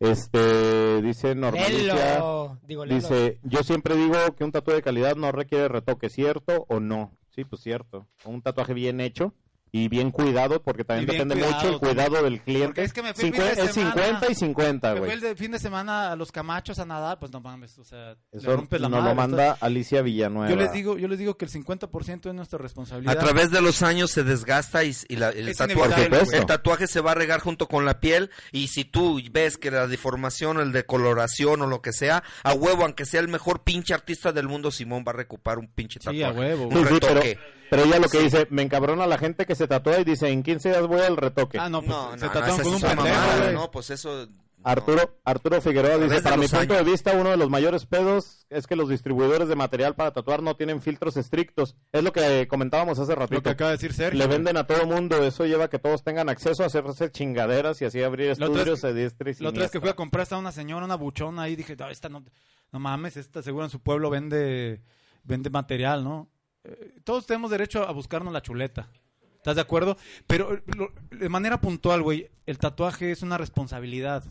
Este, 0.00 1.02
dice 1.02 1.34
Normalicia. 1.34 2.22
Digo, 2.62 2.84
dice, 2.84 3.40
yo 3.42 3.62
siempre 3.62 3.96
digo 3.96 4.16
que 4.36 4.44
un 4.44 4.52
tatuaje 4.52 4.76
de 4.76 4.82
calidad 4.82 5.16
no 5.16 5.32
requiere 5.32 5.68
retoque, 5.68 6.08
¿cierto 6.08 6.66
o 6.68 6.78
no? 6.78 7.12
Sí, 7.30 7.44
pues 7.44 7.62
cierto. 7.62 8.06
Un 8.24 8.42
tatuaje 8.42 8.74
bien 8.74 9.00
hecho 9.00 9.34
y 9.72 9.88
bien 9.88 10.10
cuidado, 10.10 10.62
porque 10.62 10.84
también 10.84 11.06
depende 11.08 11.34
mucho 11.36 11.68
el 11.68 11.78
cuidado 11.78 12.08
cuidado 12.08 12.22
del 12.24 12.40
cliente. 12.42 12.66
Porque 12.68 12.82
es 12.84 12.92
que 12.92 13.02
me 13.02 13.14
fui 13.14 13.24
el 13.28 13.32
fin 13.34 13.42
Cincuen- 13.42 13.54
de 13.56 13.62
es 13.64 13.72
semana- 13.72 13.94
50 13.94 14.30
y 14.30 14.34
50, 14.34 14.88
Me 14.88 14.92
fui 14.94 15.00
güey. 15.00 15.12
el 15.12 15.20
de 15.20 15.36
fin 15.36 15.50
de 15.52 15.58
semana 15.58 16.12
a 16.12 16.16
los 16.16 16.30
camachos 16.32 16.78
a 16.78 16.84
nadar, 16.86 17.18
pues 17.18 17.32
no 17.32 17.40
mames, 17.40 17.78
o 17.78 17.84
sea, 17.84 18.14
le 18.32 18.38
Eso 18.38 18.54
rompes 18.56 18.80
la 18.80 18.88
nos 18.88 19.00
madre. 19.00 19.14
lo 19.14 19.20
manda 19.20 19.56
Alicia 19.60 20.02
Villanueva. 20.02 20.50
Yo 20.50 20.56
les 20.56 20.72
digo, 20.72 20.96
yo 20.98 21.08
les 21.08 21.18
digo 21.18 21.36
que 21.36 21.44
el 21.44 21.50
50% 21.50 22.28
es 22.28 22.34
nuestra 22.34 22.58
responsabilidad. 22.58 23.16
A 23.16 23.18
través 23.18 23.50
de 23.50 23.60
los 23.60 23.82
años 23.82 24.10
se 24.10 24.22
desgasta 24.24 24.84
y, 24.84 24.94
y 25.08 25.16
la- 25.16 25.30
el, 25.30 25.54
tatuaje, 25.56 26.08
el 26.32 26.46
tatuaje 26.46 26.86
se 26.86 27.00
va 27.00 27.12
a 27.12 27.14
regar 27.14 27.40
junto 27.40 27.66
con 27.68 27.84
la 27.84 28.00
piel 28.00 28.30
y 28.52 28.68
si 28.68 28.84
tú 28.84 29.20
ves 29.32 29.56
que 29.58 29.70
la 29.70 29.86
deformación, 29.86 30.58
el 30.60 30.72
decoloración 30.72 31.62
o 31.62 31.66
lo 31.66 31.82
que 31.82 31.92
sea, 31.92 32.22
a 32.42 32.52
huevo, 32.54 32.84
aunque 32.84 33.04
sea 33.04 33.20
el 33.20 33.28
mejor 33.28 33.62
pinche 33.64 33.94
artista 33.94 34.32
del 34.32 34.48
mundo, 34.48 34.70
Simón 34.70 35.04
va 35.06 35.12
a 35.12 35.14
recuperar 35.16 35.58
un 35.58 35.68
pinche 35.68 35.98
Sí, 36.00 36.04
tatuaje. 36.06 36.24
a 36.24 36.32
huevo. 36.32 36.64
Un 36.68 36.72
Sí, 36.72 36.78
sí, 36.78 36.84
pero, 37.00 37.14
retoque. 37.14 37.38
Pero 37.70 37.84
ella 37.84 37.96
lo 37.98 38.08
que 38.08 38.18
Sí. 38.18 38.24
dice, 38.24 38.46
me 38.50 38.62
encabrona 38.62 39.06
la 39.06 39.18
gente 39.18 39.46
que 39.46 39.54
se 39.54 39.66
tatúa 39.68 40.00
y 40.00 40.04
dice, 40.04 40.28
en 40.28 40.42
15 40.42 40.70
días 40.70 40.86
voy 40.86 41.00
al 41.00 41.16
retoque. 41.16 41.58
Ah, 41.58 41.68
no, 41.68 41.80
pues 41.80 41.90
No, 41.90 42.10
se 42.12 42.16
no, 42.18 42.26
no, 42.26 42.32
tatúan 42.32 42.50
esa 42.50 42.62
con 42.62 42.74
es 42.74 42.82
un 42.82 42.88
pendejo, 42.88 43.52
no, 43.52 43.70
pues 43.70 43.90
eso... 43.90 44.26
no. 44.26 44.48
Arturo, 44.64 45.20
Arturo 45.24 45.62
Figueroa 45.62 45.98
dice, 45.98 46.20
para 46.20 46.36
mi 46.36 46.48
punto 46.48 46.74
de 46.74 46.82
vista, 46.82 47.12
uno 47.12 47.30
de 47.30 47.36
los 47.36 47.48
mayores 47.48 47.86
pedos 47.86 48.44
es 48.50 48.66
que 48.66 48.74
los 48.74 48.88
distribuidores 48.88 49.48
de 49.48 49.54
material 49.54 49.94
para 49.94 50.10
tatuar 50.12 50.42
no 50.42 50.56
tienen 50.56 50.82
filtros 50.82 51.16
estrictos. 51.16 51.76
Es 51.92 52.02
lo 52.02 52.12
que 52.12 52.48
comentábamos 52.48 52.98
hace 52.98 53.12
Lo 53.12 53.18
que 53.18 53.20
ratito. 53.36 53.50
acaba 53.50 53.70
de 53.70 53.76
decir 53.76 53.92
Sergio. 53.94 54.18
Le 54.18 54.26
venden 54.26 54.56
a 54.56 54.66
todo 54.66 54.84
mundo, 54.84 55.22
eso 55.22 55.46
lleva 55.46 55.66
a 55.66 55.68
que 55.70 55.78
todos 55.78 56.02
tengan 56.02 56.28
acceso 56.28 56.64
a 56.64 56.66
hacerse 56.66 57.08
chingaderas 57.12 57.80
y 57.82 57.84
así 57.84 58.02
abrir 58.02 58.30
estudios 58.30 58.82
y 58.82 59.42
La 59.44 59.50
otra 59.50 59.62
vez 59.62 59.70
que 59.70 59.80
fui 59.80 59.88
a 59.90 59.94
comprar 59.94 60.24
estaba 60.24 60.40
una 60.40 60.52
señora, 60.52 60.84
una 60.84 60.96
buchona 60.96 61.42
ahí, 61.42 61.54
dije, 61.54 61.76
no, 61.76 61.88
esta 61.88 62.08
no, 62.08 62.24
no 62.72 62.78
mames, 62.80 63.16
esta 63.16 63.42
seguro 63.42 63.64
en 63.64 63.70
su 63.70 63.80
pueblo 63.80 64.10
vende, 64.10 64.82
vende 65.22 65.50
material, 65.50 66.02
¿no? 66.02 66.28
Eh, 66.68 66.94
todos 67.04 67.26
tenemos 67.26 67.50
derecho 67.50 67.86
a 67.88 67.92
buscarnos 67.92 68.32
la 68.32 68.42
chuleta. 68.42 68.88
¿Estás 69.36 69.56
de 69.56 69.62
acuerdo? 69.62 69.96
Pero 70.26 70.60
lo- 70.76 70.92
de 71.10 71.28
manera 71.28 71.60
puntual, 71.60 72.02
güey, 72.02 72.28
el 72.46 72.58
tatuaje 72.58 73.10
es 73.12 73.22
una 73.22 73.38
responsabilidad 73.38 74.24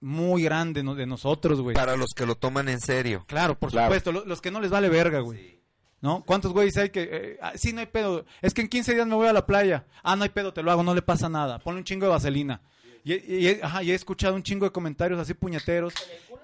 muy 0.00 0.42
grande 0.44 0.82
no- 0.82 0.94
de 0.94 1.06
nosotros, 1.06 1.60
güey. 1.60 1.74
Para 1.74 1.96
los 1.96 2.10
que 2.14 2.26
lo 2.26 2.36
toman 2.36 2.68
en 2.68 2.80
serio. 2.80 3.24
Claro, 3.26 3.58
por 3.58 3.70
Claro. 3.70 3.86
supuesto, 3.88 4.12
lo- 4.12 4.24
los 4.24 4.40
que 4.40 4.50
no 4.50 4.60
les 4.60 4.70
vale 4.70 4.88
verga, 4.88 5.20
güey. 5.20 5.56
¿No? 6.00 6.22
¿Cuántos 6.24 6.52
güeyes 6.52 6.76
hay 6.76 6.90
que... 6.90 7.08
eh, 7.10 7.38
ah, 7.42 7.52
sí, 7.56 7.72
no 7.72 7.80
hay 7.80 7.86
pedo. 7.86 8.24
Es 8.42 8.54
que 8.54 8.60
en 8.60 8.68
15 8.68 8.94
días 8.94 9.06
me 9.06 9.14
voy 9.14 9.26
a 9.26 9.32
la 9.32 9.46
playa. 9.46 9.86
Ah, 10.02 10.14
no 10.14 10.22
hay 10.24 10.28
pedo, 10.28 10.52
te 10.52 10.62
lo 10.62 10.70
hago, 10.70 10.82
no 10.82 10.94
le 10.94 11.02
pasa 11.02 11.28
nada. 11.28 11.58
Ponle 11.58 11.78
un 11.78 11.84
chingo 11.84 12.06
de 12.06 12.12
vaselina. 12.12 12.60
Y, 13.02 13.14
y- 13.14 13.48
y- 13.48 13.60
ajá, 13.62 13.82
y 13.82 13.90
he 13.90 13.94
escuchado 13.94 14.34
un 14.36 14.42
chingo 14.42 14.66
de 14.66 14.72
comentarios 14.72 15.18
así 15.18 15.32
puñeteros 15.34 15.94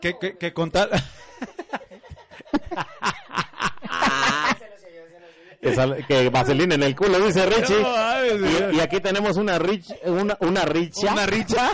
que, 0.00 0.18
que, 0.18 0.36
que 0.38 0.52
con 0.52 0.70
tal... 0.70 0.90
Que, 5.62 5.74
sal- 5.76 6.04
que 6.08 6.28
vaselina 6.28 6.74
en 6.74 6.82
el 6.82 6.96
culo, 6.96 7.20
dice 7.20 7.46
Richie. 7.46 7.80
No, 7.80 7.90
mames, 7.90 8.40
güey. 8.40 8.74
Y, 8.74 8.76
y 8.78 8.80
aquí 8.80 8.98
tenemos 8.98 9.36
una 9.36 9.60
rich, 9.60 9.86
una, 10.06 10.36
una 10.40 10.64
richa. 10.64 11.12
Una 11.12 11.24
richa. 11.24 11.72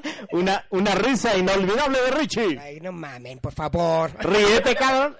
una, 0.32 0.64
una 0.70 0.94
risa 0.94 1.36
inolvidable 1.36 1.98
de 2.00 2.10
Richie. 2.12 2.58
Ay, 2.58 2.80
no 2.80 2.92
mamen, 2.92 3.38
por 3.38 3.52
favor. 3.52 4.10
Ríete, 4.20 4.74
cabrón. 4.80 5.16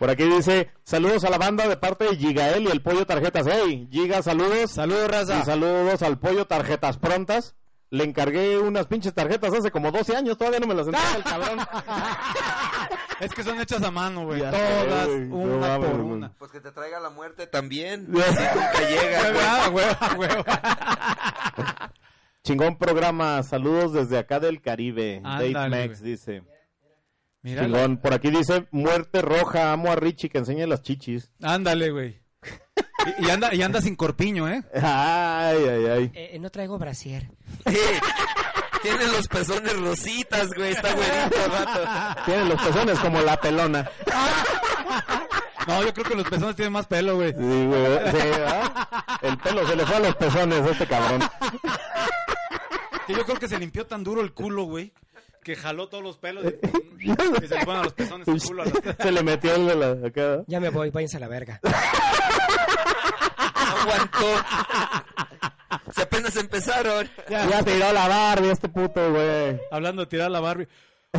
Por 0.00 0.10
aquí 0.10 0.24
dice, 0.24 0.70
saludos 0.82 1.22
a 1.24 1.30
la 1.30 1.38
banda 1.38 1.68
de 1.68 1.76
parte 1.76 2.04
de 2.06 2.16
Gigael 2.16 2.64
y 2.64 2.66
el 2.66 2.82
Pollo 2.82 3.06
Tarjetas. 3.06 3.46
Hey, 3.48 3.86
Giga, 3.88 4.20
saludos. 4.20 4.72
Saludos, 4.72 5.08
raza. 5.08 5.38
Y 5.38 5.44
saludos 5.44 6.02
al 6.02 6.18
Pollo 6.18 6.44
Tarjetas 6.46 6.98
Prontas. 6.98 7.54
Le 7.92 8.04
encargué 8.04 8.58
unas 8.58 8.86
pinches 8.86 9.12
tarjetas 9.12 9.52
hace 9.52 9.70
como 9.70 9.92
12 9.92 10.16
años, 10.16 10.38
todavía 10.38 10.60
no 10.60 10.66
me 10.66 10.74
las 10.74 10.86
entrega 10.86 11.14
el 11.14 11.22
cabrón. 11.24 11.58
Es 13.20 13.32
que 13.34 13.44
son 13.44 13.60
hechas 13.60 13.82
a 13.82 13.90
mano, 13.90 14.24
güey. 14.24 14.40
Todas. 14.40 15.08
No 15.08 15.36
una 15.36 15.76
por 15.76 16.00
una. 16.00 16.32
Pues 16.38 16.50
que 16.50 16.60
te 16.60 16.72
traiga 16.72 16.98
la 17.00 17.10
muerte 17.10 17.46
también. 17.46 18.06
Si 18.12 18.14
nunca 18.14 18.80
llega, 18.88 19.68
güey. 19.68 19.84
Ah, 20.00 21.52
ah. 21.56 21.92
Chingón 22.42 22.78
programa, 22.78 23.42
saludos 23.42 23.92
desde 23.92 24.16
acá 24.18 24.40
del 24.40 24.62
Caribe. 24.62 25.20
Dave 25.22 25.48
Ándale, 25.48 25.76
Mex 25.76 26.00
güey. 26.00 26.12
dice. 26.12 26.42
Mira, 27.42 27.62
Chingón, 27.64 27.98
por 27.98 28.14
aquí 28.14 28.30
dice 28.30 28.66
muerte 28.70 29.20
roja, 29.20 29.70
amo 29.70 29.92
a 29.92 29.96
Richie 29.96 30.30
que 30.30 30.38
enseñe 30.38 30.66
las 30.66 30.80
chichis. 30.80 31.30
ándale, 31.42 31.90
güey. 31.90 32.21
Y, 33.18 33.26
y 33.26 33.30
anda, 33.30 33.54
y 33.54 33.62
anda 33.62 33.80
sin 33.80 33.96
corpiño, 33.96 34.48
¿eh? 34.48 34.62
Ay, 34.74 35.58
ay, 35.68 35.86
ay. 35.86 36.10
Eh, 36.14 36.38
no 36.40 36.50
traigo 36.50 36.78
brasier. 36.78 37.28
Tiene 38.82 39.06
los 39.08 39.28
pezones 39.28 39.78
rositas, 39.80 40.48
güey. 40.54 40.72
Está 40.72 40.92
güerito 40.92 41.44
el 41.44 41.50
vato. 41.50 42.22
Tiene 42.24 42.44
los 42.46 42.62
pezones 42.62 42.98
como 42.98 43.20
la 43.20 43.36
pelona. 43.40 43.88
No, 45.66 45.82
yo 45.84 45.94
creo 45.94 46.04
que 46.06 46.14
los 46.16 46.28
pezones 46.28 46.56
tienen 46.56 46.72
más 46.72 46.86
pelo, 46.86 47.16
güey. 47.16 47.30
Sí, 47.32 47.36
güey. 47.66 47.84
El 49.22 49.38
pelo 49.38 49.66
se 49.68 49.76
le 49.76 49.86
fue 49.86 49.96
a 49.96 50.00
los 50.00 50.16
pezones 50.16 50.60
a 50.60 50.70
este 50.70 50.86
cabrón. 50.86 51.22
Que 53.06 53.14
yo 53.14 53.24
creo 53.24 53.38
que 53.38 53.48
se 53.48 53.58
limpió 53.58 53.86
tan 53.86 54.02
duro 54.02 54.20
el 54.22 54.32
culo, 54.32 54.64
güey, 54.64 54.92
que 55.44 55.54
jaló 55.56 55.88
todos 55.88 56.02
los 56.04 56.18
pelos 56.18 56.44
y, 57.00 57.10
y 57.10 57.14
se 57.14 57.30
le 57.56 57.64
fueron 57.64 57.76
a 57.78 57.82
los 57.84 57.92
pezones 57.94 58.26
el 58.28 58.40
culo. 58.42 58.62
a 58.62 58.66
la- 58.66 58.96
Se 59.04 59.12
le 59.12 59.22
metió 59.22 59.54
el 59.54 59.66
de 59.66 59.74
la 59.76 60.06
acá. 60.08 60.44
Ya 60.48 60.58
me 60.60 60.70
voy, 60.70 60.90
váyanse 60.90 61.16
a 61.16 61.20
la 61.20 61.28
verga. 61.28 61.60
Aguantó. 63.82 64.44
Se 65.94 66.02
apenas 66.02 66.36
empezaron. 66.36 67.08
Ya 67.28 67.62
tiró 67.62 67.92
la 67.92 68.08
Barbie 68.08 68.50
este 68.50 68.68
puto, 68.68 69.12
güey. 69.12 69.60
Hablando 69.70 70.02
de 70.02 70.06
tirar 70.06 70.30
la 70.30 70.40
Barbie. 70.40 70.68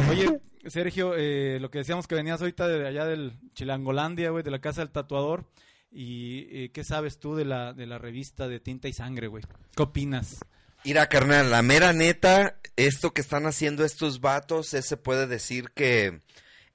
Oye, 0.09 0.39
Sergio, 0.67 1.13
eh, 1.15 1.59
lo 1.59 1.69
que 1.69 1.79
decíamos 1.79 2.07
que 2.07 2.15
venías 2.15 2.41
ahorita 2.41 2.67
de 2.67 2.87
allá 2.87 3.05
del 3.05 3.33
Chilangolandia, 3.53 4.29
güey, 4.29 4.43
de 4.43 4.51
la 4.51 4.59
casa 4.59 4.81
del 4.81 4.91
tatuador. 4.91 5.45
¿Y 5.91 6.47
eh, 6.49 6.71
qué 6.73 6.83
sabes 6.83 7.19
tú 7.19 7.35
de 7.35 7.45
la, 7.45 7.73
de 7.73 7.85
la 7.85 7.99
revista 7.99 8.47
de 8.47 8.59
Tinta 8.59 8.87
y 8.87 8.93
Sangre, 8.93 9.27
güey? 9.27 9.43
¿Qué 9.75 9.83
opinas? 9.83 10.39
Mira, 10.83 11.07
carnal, 11.07 11.51
la 11.51 11.61
mera 11.61 11.93
neta, 11.93 12.57
esto 12.75 13.13
que 13.13 13.21
están 13.21 13.45
haciendo 13.45 13.85
estos 13.85 14.19
vatos, 14.19 14.73
ese 14.73 14.97
puede 14.97 15.27
decir 15.27 15.69
que 15.75 16.19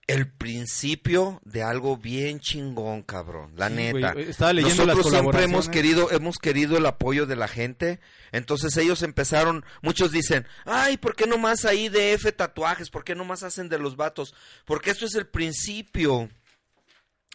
el 0.09 0.27
principio 0.27 1.41
de 1.45 1.63
algo 1.63 1.97
bien 1.99 2.41
chingón, 2.41 3.03
cabrón. 3.03 3.53
La 3.57 3.69
Sí, 3.69 3.75
neta. 3.75 4.15
güey, 4.15 4.31
estaba 4.31 4.53
leyendo 4.53 4.87
Nosotros 4.87 5.13
las 5.13 5.21
siempre 5.23 5.45
hemos 5.45 5.69
querido, 5.69 6.11
hemos 6.11 6.39
querido 6.39 6.77
el 6.79 6.87
apoyo 6.87 7.27
de 7.27 7.37
la 7.37 7.47
gente. 7.47 8.01
Entonces 8.33 8.77
ellos 8.79 9.03
empezaron, 9.03 9.65
muchos 9.83 10.11
dicen, 10.11 10.47
ay, 10.65 10.97
¿por 10.97 11.15
qué 11.15 11.27
nomás 11.27 11.65
ahí 11.67 11.89
de 11.91 12.15
F 12.15 12.33
tatuajes? 12.33 12.91
¿Por 12.91 13.05
qué 13.05 13.15
nomás 13.15 13.43
hacen 13.43 13.69
de 13.69 13.79
los 13.79 13.97
vatos? 13.97 14.35
Porque 14.65 14.91
esto 14.91 15.05
es 15.07 15.15
el 15.15 15.27
principio. 15.27 16.29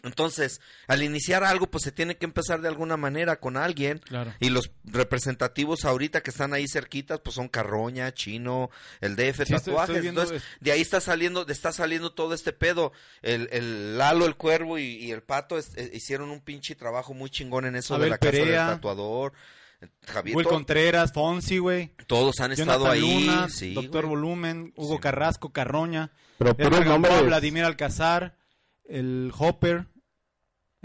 Entonces, 0.04 0.60
al 0.86 1.02
iniciar 1.02 1.42
algo, 1.42 1.66
pues 1.66 1.82
se 1.82 1.90
tiene 1.90 2.16
que 2.16 2.24
empezar 2.26 2.60
de 2.60 2.68
alguna 2.68 2.96
manera 2.96 3.40
con 3.40 3.56
alguien. 3.56 3.98
Claro. 3.98 4.32
Y 4.38 4.50
los 4.50 4.70
representativos 4.84 5.84
ahorita 5.84 6.22
que 6.22 6.30
están 6.30 6.52
ahí 6.52 6.68
cerquitas, 6.68 7.20
pues 7.20 7.34
son 7.34 7.48
Carroña, 7.48 8.12
Chino, 8.12 8.70
el 9.00 9.16
DF 9.16 9.44
Sí, 9.46 9.52
Tatuajes. 9.54 9.96
estoy 9.96 10.08
Entonces, 10.08 10.42
es- 10.42 10.60
de 10.60 10.72
ahí 10.72 10.80
está 10.80 11.00
saliendo, 11.00 11.46
está 11.48 11.72
saliendo 11.72 12.12
todo 12.12 12.34
este 12.34 12.52
pedo. 12.52 12.92
El, 13.22 13.48
el 13.52 13.98
Lalo, 13.98 14.26
el 14.26 14.36
Cuervo 14.36 14.78
y, 14.78 14.84
y 14.84 15.10
el 15.10 15.22
Pato 15.22 15.58
es- 15.58 15.76
eh, 15.76 15.90
hicieron 15.94 16.30
un 16.30 16.40
pinche 16.40 16.74
trabajo 16.74 17.14
muy 17.14 17.30
chingón 17.30 17.64
en 17.66 17.76
eso 17.76 17.94
Abel 17.94 18.04
de 18.06 18.10
la 18.10 18.18
casa 18.18 18.30
Perea. 18.32 18.66
del 18.66 18.74
tatuador. 18.76 19.32
Javier, 20.06 20.36
Will 20.36 20.46
Contreras, 20.46 21.12
Fonsi, 21.12 21.58
güey. 21.58 21.90
todos 22.06 22.40
han 22.40 22.52
estado 22.52 22.90
ahí. 22.90 23.00
Luna, 23.26 23.48
sí, 23.50 23.74
Doctor. 23.74 24.06
Volumen, 24.06 24.72
Hugo 24.76 24.94
Sí. 24.96 25.00
Carrasco, 25.00 25.52
Carroña, 25.52 26.10
Pero 26.38 26.80
nombres. 26.84 27.22
Vladimir 27.26 27.64
Alcazar, 27.64 28.34
el 28.88 29.30
Hopper. 29.36 29.86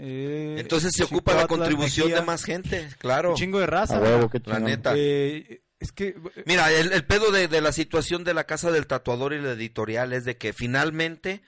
Eh, 0.00 0.56
Entonces 0.58 0.92
se 0.94 1.04
ocupa 1.04 1.34
la 1.34 1.46
contribución 1.46 2.06
Mejía, 2.08 2.20
de 2.20 2.26
más 2.26 2.44
gente, 2.44 2.88
claro. 2.98 3.30
Un 3.30 3.36
chingo 3.36 3.60
de 3.60 3.66
raza. 3.66 3.96
A 3.96 4.00
huevo, 4.00 4.28
qué 4.30 4.38
La 4.38 4.44
chingón. 4.56 4.64
neta. 4.64 4.92
Eh, 4.96 5.62
es 5.78 5.92
que 5.92 6.14
Mira, 6.46 6.70
el, 6.72 6.92
el 6.92 7.04
pedo 7.06 7.30
de, 7.30 7.48
de 7.48 7.60
la 7.60 7.72
situación 7.72 8.24
de 8.24 8.34
la 8.34 8.44
casa 8.44 8.70
del 8.70 8.86
tatuador 8.86 9.32
y 9.32 9.40
la 9.40 9.52
editorial 9.52 10.12
es 10.12 10.24
de 10.24 10.36
que 10.36 10.52
finalmente 10.52 11.42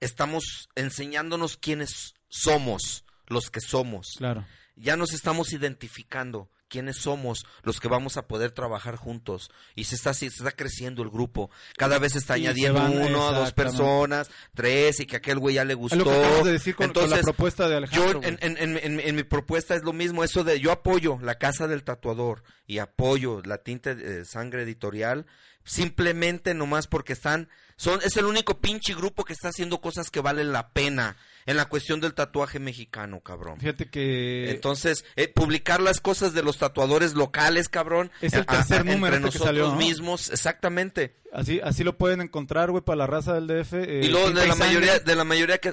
estamos 0.00 0.68
enseñándonos 0.74 1.56
quiénes 1.56 2.14
somos, 2.28 3.04
los 3.26 3.50
que 3.50 3.60
somos. 3.60 4.14
claro. 4.18 4.46
Ya 4.78 4.96
nos 4.96 5.14
estamos 5.14 5.52
identificando 5.54 6.50
quiénes 6.76 6.98
somos 6.98 7.46
los 7.62 7.80
que 7.80 7.88
vamos 7.88 8.18
a 8.18 8.26
poder 8.26 8.50
trabajar 8.50 8.96
juntos. 8.96 9.50
Y 9.74 9.84
se 9.84 9.94
está 9.94 10.12
se 10.12 10.26
está 10.26 10.52
creciendo 10.52 11.02
el 11.02 11.08
grupo. 11.08 11.50
Cada 11.78 11.98
vez 11.98 12.12
se 12.12 12.18
está 12.18 12.34
Sí, 12.34 12.42
se 12.42 12.48
añadiendo 12.48 12.80
van, 12.80 12.92
uno 12.98 13.32
dos 13.32 13.52
personas 13.54 14.28
tres 14.54 15.00
y 15.00 15.06
que 15.06 15.16
aquel 15.16 15.38
güey 15.38 15.54
ya 15.54 15.64
le 15.64 15.72
gustó 15.72 15.96
lo 15.96 16.04
que 16.04 16.44
de 16.44 16.52
decir 16.52 16.74
con, 16.76 16.92
con 16.92 17.08
la 17.08 17.20
propuesta 17.22 17.64
de 17.68 17.70
yo 17.70 17.76
Alejandro. 17.78 18.20
en- 18.24 18.38
en- 18.42 18.76
en- 18.76 19.00
en 19.00 19.16
mi 19.16 19.22
propuesta 19.22 19.74
es 19.74 19.82
lo 19.84 19.94
mismo, 19.94 20.22
eso 20.22 20.44
de 20.44 20.60
yo 20.60 20.70
apoyo 20.70 21.18
la 21.22 21.36
casa 21.36 21.66
del 21.66 21.82
tatuador 21.82 22.42
y 22.66 22.78
apoyo 22.78 23.40
la 23.44 23.58
tinta 23.58 23.94
de 23.94 24.24
sangre 24.26 24.62
editorial, 24.64 25.24
simplemente 25.64 26.54
nomás 26.54 26.86
porque 26.86 27.12
están, 27.14 27.48
son, 27.76 28.00
es 28.02 28.16
el 28.16 28.24
único 28.26 28.60
pinche 28.60 28.94
grupo 28.94 29.24
que 29.24 29.32
está 29.32 29.48
haciendo 29.48 29.80
cosas 29.80 30.10
que 30.10 30.20
valen 30.20 30.52
la 30.52 30.68
pena 30.70 31.16
en 31.46 31.56
la 31.56 31.66
cuestión 31.66 32.00
del 32.00 32.12
tatuaje 32.14 32.58
mexicano, 32.58 33.20
cabrón. 33.20 33.58
Fíjate 33.60 33.88
que 33.88 34.50
Entonces, 34.50 35.04
eh, 35.16 35.28
publicar 35.28 35.80
las 35.80 36.00
cosas 36.00 36.34
de 36.34 36.42
los 36.42 36.58
tatuadores 36.58 37.14
locales, 37.14 37.68
cabrón. 37.68 38.10
Es 38.20 38.32
el 38.34 38.40
a- 38.40 38.44
tercer 38.46 38.80
a- 38.80 38.84
número 38.84 39.16
entre 39.16 39.28
este 39.28 39.38
que 39.38 39.44
nosotros 39.44 39.46
salió, 39.46 39.68
¿no? 39.68 39.76
mismos, 39.76 40.30
exactamente. 40.30 41.16
así 41.32 41.60
así 41.62 41.84
lo 41.84 41.96
pueden 41.96 42.20
encontrar, 42.20 42.70
güey, 42.70 42.82
para 42.82 42.96
la 42.96 43.06
raza 43.06 43.34
del 43.34 43.46
DF. 43.46 43.74
eh, 43.74 44.00
y 44.04 44.08
luego 44.08 44.30
de 44.32 44.46
la 44.46 44.54
mayoría, 44.56 44.98
de 44.98 45.14
la 45.16 45.24
mayoría 45.24 45.58
que, 45.58 45.72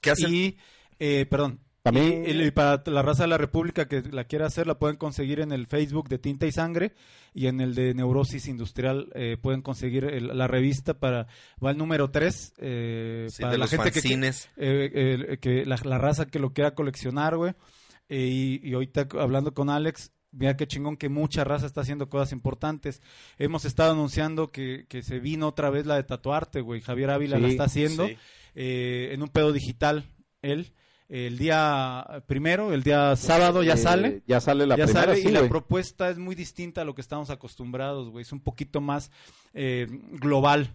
que 0.00 0.10
hacen 0.10 0.32
Y, 0.34 0.56
eh, 0.98 1.26
perdón. 1.28 1.60
También- 1.82 2.24
Y, 2.26 2.42
y 2.42 2.50
para 2.50 2.82
la 2.86 3.00
raza 3.02 3.22
de 3.22 3.28
la 3.28 3.38
República 3.38 3.88
que 3.88 4.02
la 4.10 4.24
quiera 4.24 4.46
hacer, 4.46 4.66
la 4.66 4.78
pueden 4.78 4.96
conseguir 4.96 5.40
en 5.40 5.50
el 5.50 5.66
Facebook 5.66 6.08
de 6.08 6.18
Tinta 6.18 6.46
y 6.46 6.52
Sangre 6.52 6.92
y 7.32 7.46
en 7.46 7.60
el 7.60 7.74
de 7.74 7.94
Neurosis 7.94 8.48
Industrial 8.48 9.08
eh, 9.14 9.38
pueden 9.40 9.62
conseguir 9.62 10.04
el- 10.04 10.36
la 10.36 10.46
revista 10.46 10.94
para, 10.98 11.26
va 11.64 11.70
el 11.70 11.78
número 11.78 12.10
3, 12.10 12.52
eh, 12.58 13.26
Sí, 13.30 13.40
para 13.42 13.52
de 13.52 13.58
la 13.58 13.64
los 13.64 13.70
gente 13.70 13.92
que, 13.92 14.00
fanzines. 14.02 14.50
eh, 14.56 14.90
eh, 15.32 15.38
que 15.38 15.64
la, 15.64 15.78
la 15.84 15.96
raza 15.98 16.26
que 16.26 16.38
lo 16.38 16.52
quiera 16.52 16.74
coleccionar, 16.74 17.36
güey. 17.36 17.54
Eh, 18.10 18.26
y, 18.26 18.68
y 18.68 18.74
ahorita 18.74 19.08
hablando 19.18 19.54
con 19.54 19.70
Alex, 19.70 20.12
mira 20.32 20.56
qué 20.56 20.66
chingón 20.66 20.96
que 20.98 21.08
mucha 21.08 21.44
raza 21.44 21.64
está 21.66 21.80
haciendo 21.80 22.10
cosas 22.10 22.32
importantes. 22.32 23.00
Hemos 23.38 23.64
estado 23.64 23.92
anunciando 23.92 24.50
que, 24.52 24.84
que 24.88 25.02
se 25.02 25.18
vino 25.18 25.48
otra 25.48 25.70
vez 25.70 25.86
la 25.86 25.94
de 25.96 26.02
tatuarte, 26.04 26.60
güey. 26.60 26.82
Javier 26.82 27.10
Ávila 27.10 27.38
la 27.38 27.48
está 27.48 27.64
haciendo 27.64 28.06
sí. 28.06 28.16
eh, 28.54 29.10
en 29.12 29.22
un 29.22 29.28
pedo 29.28 29.50
digital, 29.52 30.04
él. 30.42 30.72
El 31.12 31.38
día 31.38 32.22
primero, 32.28 32.72
el 32.72 32.84
día 32.84 33.16
sábado 33.16 33.64
ya 33.64 33.74
Eh, 33.74 33.76
sale. 33.76 34.22
Ya 34.28 34.40
sale 34.40 34.64
la 34.64 34.76
ya 34.76 34.84
primera, 34.84 35.06
sale 35.08 35.20
sí, 35.20 35.28
y 35.28 35.32
la 35.32 35.48
propuesta 35.48 36.08
es 36.08 36.18
muy 36.18 36.36
distinta 36.36 36.82
a 36.82 36.84
lo 36.84 36.94
que 36.94 37.00
estamos 37.00 37.30
acostumbrados, 37.30 38.10
güey. 38.10 38.22
Es 38.22 38.30
un 38.32 38.38
poquito 38.40 38.80
más 38.80 39.10
eh, 39.52 39.88
global. 40.12 40.72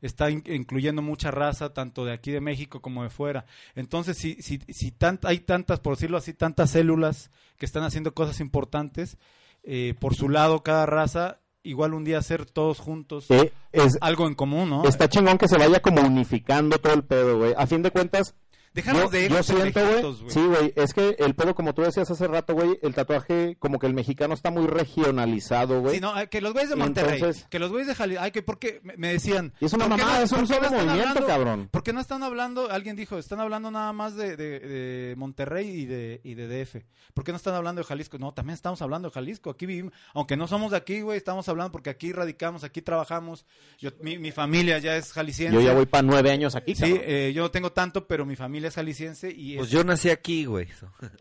Está 0.00 0.30
in- 0.30 0.42
incluyendo 0.46 1.02
mucha 1.02 1.30
raza, 1.30 1.74
tanto 1.74 2.04
de 2.06 2.12
aquí 2.12 2.30
de 2.30 2.40
México 2.40 2.80
como 2.80 3.02
de 3.02 3.10
fuera. 3.10 3.44
Entonces, 3.74 4.16
si, 4.16 4.34
si, 4.40 4.58
si 4.68 4.90
tant- 4.90 5.24
hay 5.26 5.40
tantas, 5.40 5.80
por 5.80 5.96
decirlo 5.96 6.16
así, 6.16 6.32
tantas 6.32 6.70
células 6.70 7.30
que 7.58 7.66
están 7.66 7.82
haciendo 7.84 8.14
cosas 8.14 8.40
importantes, 8.40 9.18
eh, 9.64 9.94
por 10.00 10.14
su 10.14 10.30
lado, 10.30 10.62
cada 10.62 10.86
raza, 10.86 11.40
igual 11.62 11.92
un 11.94 12.04
día 12.04 12.18
hacer 12.18 12.44
todos 12.46 12.78
juntos 12.78 13.26
Sí, 13.28 13.50
es- 13.72 13.98
algo 14.00 14.26
en 14.26 14.34
común, 14.34 14.70
¿no? 14.70 14.84
Está 14.88 15.08
chingón 15.10 15.36
que 15.38 15.48
se 15.48 15.58
vaya 15.58 15.80
como 15.80 16.00
unificando 16.02 16.78
todo 16.78 16.94
el 16.94 17.04
pedo, 17.04 17.38
güey. 17.38 17.52
A 17.56 17.66
fin 17.66 17.80
de 17.82 17.90
cuentas, 17.90 18.34
Déjanos 18.74 19.02
yo, 19.04 19.10
de 19.10 19.28
yo 19.28 19.42
siento, 19.42 19.80
güey. 19.80 20.30
Sí, 20.30 20.44
güey. 20.44 20.72
Es 20.76 20.92
que 20.92 21.16
el 21.20 21.34
pedo, 21.34 21.54
como 21.54 21.74
tú 21.74 21.82
decías 21.82 22.10
hace 22.10 22.26
rato, 22.26 22.54
güey, 22.54 22.78
el 22.82 22.92
tatuaje, 22.94 23.56
como 23.60 23.78
que 23.78 23.86
el 23.86 23.94
mexicano 23.94 24.34
está 24.34 24.50
muy 24.50 24.66
regionalizado, 24.66 25.80
güey. 25.80 25.94
Sí, 25.96 26.00
no, 26.00 26.18
eh, 26.18 26.28
que 26.28 26.40
los 26.40 26.52
güeyes 26.52 26.70
de 26.70 26.76
Monterrey, 26.76 27.14
Entonces- 27.14 27.46
que 27.48 27.58
los 27.58 27.70
güeyes 27.70 27.86
de 27.88 27.94
Jalisco, 27.94 28.22
ay, 28.22 28.30
que 28.32 28.42
porque 28.42 28.80
me 28.96 29.08
decían... 29.12 29.52
Y 29.60 29.66
es 29.66 29.72
una 29.72 29.86
¿por 29.88 29.96
qué 29.96 30.02
mamada, 30.02 30.22
es 30.24 30.32
un 30.32 30.46
solo 30.46 30.64
están 30.66 30.72
movimiento, 30.86 31.08
hablando- 31.08 31.26
cabrón. 31.26 31.68
¿Por 31.70 31.82
qué 31.82 31.92
no 31.92 32.00
están 32.00 32.22
hablando, 32.22 32.70
alguien 32.70 32.96
dijo, 32.96 33.16
están 33.18 33.40
hablando 33.40 33.70
nada 33.70 33.92
más 33.92 34.16
de, 34.16 34.36
de- 34.36 34.58
de 34.60 35.14
Monterrey 35.16 35.68
y 35.68 35.86
de, 35.86 36.20
y 36.24 36.34
de 36.34 36.48
DF? 36.64 36.84
¿Por 37.14 37.22
qué 37.24 37.30
no 37.32 37.36
están 37.36 37.54
hablando 37.54 37.80
de 37.80 37.86
Jalisco? 37.86 38.18
No, 38.18 38.32
también 38.34 38.54
estamos 38.54 38.82
hablando 38.82 39.08
de 39.08 39.14
Jalisco, 39.14 39.50
aquí 39.50 39.66
vivimos, 39.66 39.92
aunque 40.14 40.36
no 40.36 40.48
somos 40.48 40.72
de 40.72 40.78
aquí, 40.78 41.00
güey, 41.00 41.16
estamos 41.16 41.48
hablando 41.48 41.70
porque 41.70 41.90
aquí 41.90 42.12
radicamos, 42.12 42.64
aquí 42.64 42.82
trabajamos, 42.82 43.46
yo, 43.78 43.90
mi, 44.00 44.18
mi 44.18 44.32
familia 44.32 44.78
ya 44.78 44.96
es 44.96 45.12
jalisciense. 45.12 45.54
Yo 45.54 45.60
ya 45.60 45.74
voy 45.74 45.86
para 45.86 46.02
nueve 46.02 46.32
años 46.32 46.56
aquí, 46.56 46.74
Sí, 46.74 46.98
eh, 47.00 47.32
yo 47.34 47.42
no 47.42 47.50
tengo 47.52 47.70
tanto, 47.70 48.06
pero 48.08 48.26
mi 48.26 48.34
familia 48.34 48.63
es 48.68 48.74
jalisciense 48.74 49.30
y... 49.30 49.56
Pues 49.56 49.68
es- 49.68 49.72
yo 49.72 49.84
nací 49.84 50.10
aquí, 50.10 50.44
güey. 50.44 50.68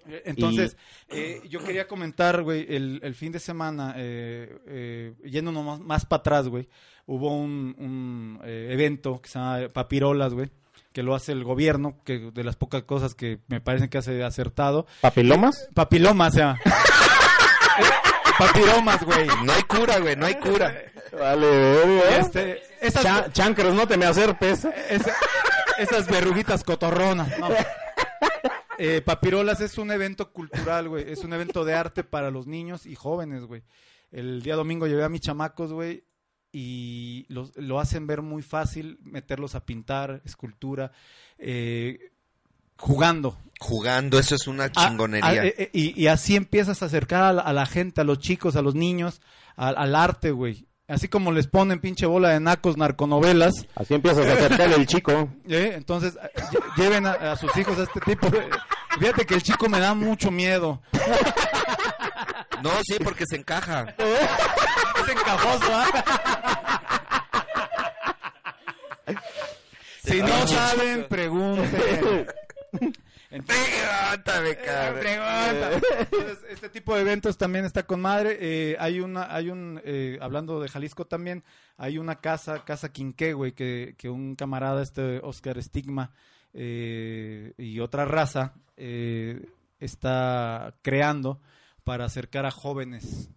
eh, 0.07 0.23
Entonces, 0.25 0.77
eh, 1.09 1.41
yo 1.49 1.63
quería 1.63 1.87
comentar, 1.87 2.43
güey, 2.43 2.65
el, 2.69 2.99
el 3.03 3.15
fin 3.15 3.31
de 3.31 3.39
semana, 3.39 3.93
eh, 3.97 4.57
eh, 4.67 5.13
yéndonos 5.25 5.65
más, 5.65 5.79
más 5.79 6.05
para 6.05 6.19
atrás, 6.21 6.47
güey, 6.47 6.67
hubo 7.05 7.35
un, 7.35 7.75
un, 7.77 8.39
eh, 8.43 8.69
evento 8.71 9.21
que 9.21 9.29
se 9.29 9.39
llama 9.39 9.69
Papirolas, 9.73 10.33
güey, 10.33 10.49
que 10.91 11.03
lo 11.03 11.15
hace 11.15 11.31
el 11.31 11.43
gobierno, 11.43 11.97
que 12.05 12.31
de 12.33 12.43
las 12.43 12.55
pocas 12.55 12.83
cosas 12.83 13.15
que 13.15 13.39
me 13.47 13.59
parecen 13.61 13.89
que 13.89 13.97
hace 13.97 14.23
acertado. 14.23 14.85
¿Papilomas? 15.01 15.67
Papilomas, 15.73 16.33
o 16.33 16.35
sea. 16.35 16.59
Papiromas, 18.37 19.03
güey. 19.03 19.27
No 19.43 19.53
hay 19.53 19.63
cura, 19.63 19.99
güey, 19.99 20.15
no 20.15 20.25
hay 20.25 20.35
cura. 20.35 20.73
Vale, 21.17 21.47
verga. 21.47 22.17
Este, 22.17 22.61
esas, 22.81 23.31
chancros, 23.33 23.73
no 23.75 23.87
te 23.87 23.97
me 23.97 24.05
acerpes. 24.05 24.65
esa- 24.89 25.13
esas 25.77 26.07
verruguitas 26.07 26.63
cotorronas, 26.63 27.37
no. 27.39 27.49
Eh, 28.79 29.01
Papirolas 29.01 29.61
es 29.61 29.77
un 29.77 29.91
evento 29.91 30.33
cultural, 30.33 30.89
güey. 30.89 31.05
Es 31.11 31.19
un 31.23 31.31
evento 31.31 31.63
de 31.63 31.75
arte 31.75 32.03
para 32.03 32.31
los 32.31 32.47
niños 32.47 32.87
y 32.87 32.95
jóvenes, 32.95 33.43
güey. 33.43 33.61
El 34.11 34.41
día 34.41 34.55
domingo 34.55 34.87
llevé 34.87 35.03
a 35.03 35.09
mis 35.09 35.21
chamacos, 35.21 35.71
güey, 35.71 36.05
y 36.51 37.25
los- 37.29 37.55
lo 37.55 37.79
hacen 37.79 38.07
ver 38.07 38.23
muy 38.23 38.41
fácil 38.41 38.97
meterlos 39.03 39.53
a 39.53 39.63
pintar, 39.63 40.23
escultura, 40.25 40.91
eh, 41.37 41.99
jugando. 42.77 43.37
Jugando, 43.59 44.17
eso 44.17 44.33
es 44.35 44.47
una 44.47 44.65
Ah, 44.65 44.71
chingonería. 44.71 45.29
ah, 45.29 45.45
eh, 45.45 45.55
eh, 45.57 45.69
y, 45.71 46.01
y 46.01 46.07
así 46.07 46.35
empiezas 46.35 46.81
a 46.81 46.87
acercar 46.87 47.23
a 47.23 47.31
la, 47.33 47.41
a 47.43 47.53
la 47.53 47.67
gente, 47.67 48.01
a 48.01 48.03
los 48.03 48.17
chicos, 48.19 48.55
a 48.55 48.63
los 48.63 48.73
niños, 48.73 49.21
al- 49.55 49.77
al 49.77 49.95
arte, 49.95 50.31
güey. 50.31 50.67
Así 50.93 51.07
como 51.07 51.31
les 51.31 51.47
ponen 51.47 51.79
pinche 51.79 52.05
bola 52.05 52.29
de 52.29 52.39
nacos 52.39 52.77
narconovelas, 52.77 53.53
Así 53.75 53.93
empiezas 53.95 54.27
a 54.27 54.33
acercarle 54.33 54.75
el 54.75 54.85
chico. 54.85 55.27
¿eh? 55.49 55.73
entonces 55.75 56.15
eh, 56.21 56.41
lle- 56.51 56.75
lleven 56.77 57.07
a, 57.07 57.11
a 57.31 57.35
sus 57.35 57.55
hijos 57.57 57.77
a 57.79 57.83
este 57.83 57.99
tipo. 58.01 58.29
de- 58.29 58.47
Fíjate 58.99 59.25
que 59.25 59.33
el 59.33 59.41
chico 59.43 59.67
me 59.69 59.79
da 59.79 59.93
mucho 59.95 60.29
miedo. 60.29 60.81
No, 62.61 62.69
sí, 62.87 62.95
porque 63.03 63.25
se 63.27 63.37
encaja. 63.37 63.87
Es 65.03 65.09
encajoso, 65.09 65.65
¿ah? 65.73 65.87
Si 70.05 70.21
no 70.21 70.47
saben, 70.47 71.07
pregunten. 71.09 72.27
Pregúntame, 73.41 74.55
cabrón. 74.57 74.99
Pregunta. 75.01 75.71
Entonces, 75.99 76.37
este 76.49 76.69
tipo 76.69 76.93
de 76.95 77.01
eventos 77.01 77.37
también 77.37 77.65
está 77.65 77.83
con 77.83 77.99
madre. 78.01 78.37
Eh, 78.39 78.75
hay 78.79 78.99
una, 78.99 79.33
hay 79.33 79.49
un, 79.49 79.81
eh, 79.83 80.17
hablando 80.21 80.59
de 80.61 80.69
Jalisco 80.69 81.05
también, 81.05 81.43
hay 81.77 81.97
una 81.97 82.15
casa, 82.21 82.63
casa 82.63 82.91
Quinqué, 82.91 83.33
güey, 83.33 83.53
que, 83.53 83.95
que 83.97 84.09
un 84.09 84.35
camarada, 84.35 84.83
este 84.83 85.19
Oscar 85.23 85.61
Stigma, 85.63 86.11
eh, 86.53 87.53
y 87.57 87.79
otra 87.79 88.05
raza, 88.05 88.53
eh, 88.77 89.45
está 89.79 90.75
creando 90.81 91.41
para 91.83 92.05
acercar 92.05 92.45
a 92.45 92.51
jóvenes. 92.51 93.29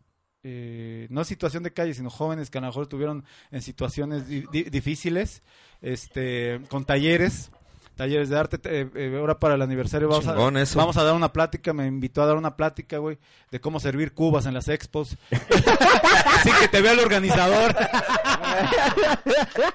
eh, 0.48 1.08
no 1.10 1.24
situación 1.24 1.64
de 1.64 1.72
calle, 1.72 1.92
sino 1.92 2.08
jóvenes 2.08 2.50
que 2.50 2.58
a 2.58 2.60
lo 2.60 2.68
mejor 2.68 2.84
estuvieron 2.84 3.24
en 3.50 3.62
situaciones 3.62 4.28
di- 4.28 4.44
di- 4.52 4.62
difíciles, 4.64 5.42
este, 5.80 6.60
con 6.68 6.84
talleres, 6.84 7.50
talleres 7.96 8.28
de 8.28 8.38
arte. 8.38 8.58
eh, 8.64 8.88
eh, 8.94 9.16
ahora 9.18 9.38
para 9.38 9.54
el 9.54 9.62
aniversario 9.62 10.08
vamos 10.08 10.24
Chingón 10.24 10.56
a, 10.56 10.62
eso. 10.62 10.78
vamos 10.78 10.96
a 10.96 11.02
dar 11.02 11.14
una 11.14 11.32
plática, 11.32 11.72
me 11.72 11.86
invitó 11.86 12.22
a 12.22 12.26
dar 12.26 12.36
una 12.36 12.54
plática, 12.56 12.98
güey, 12.98 13.18
de 13.50 13.60
cómo 13.60 13.80
servir 13.80 14.12
cubas 14.12 14.46
en 14.46 14.54
las 14.54 14.68
expos. 14.68 15.16
Así 15.30 16.50
que 16.60 16.68
te 16.68 16.80
vea 16.80 16.92
el 16.92 17.00
organizador. 17.00 17.74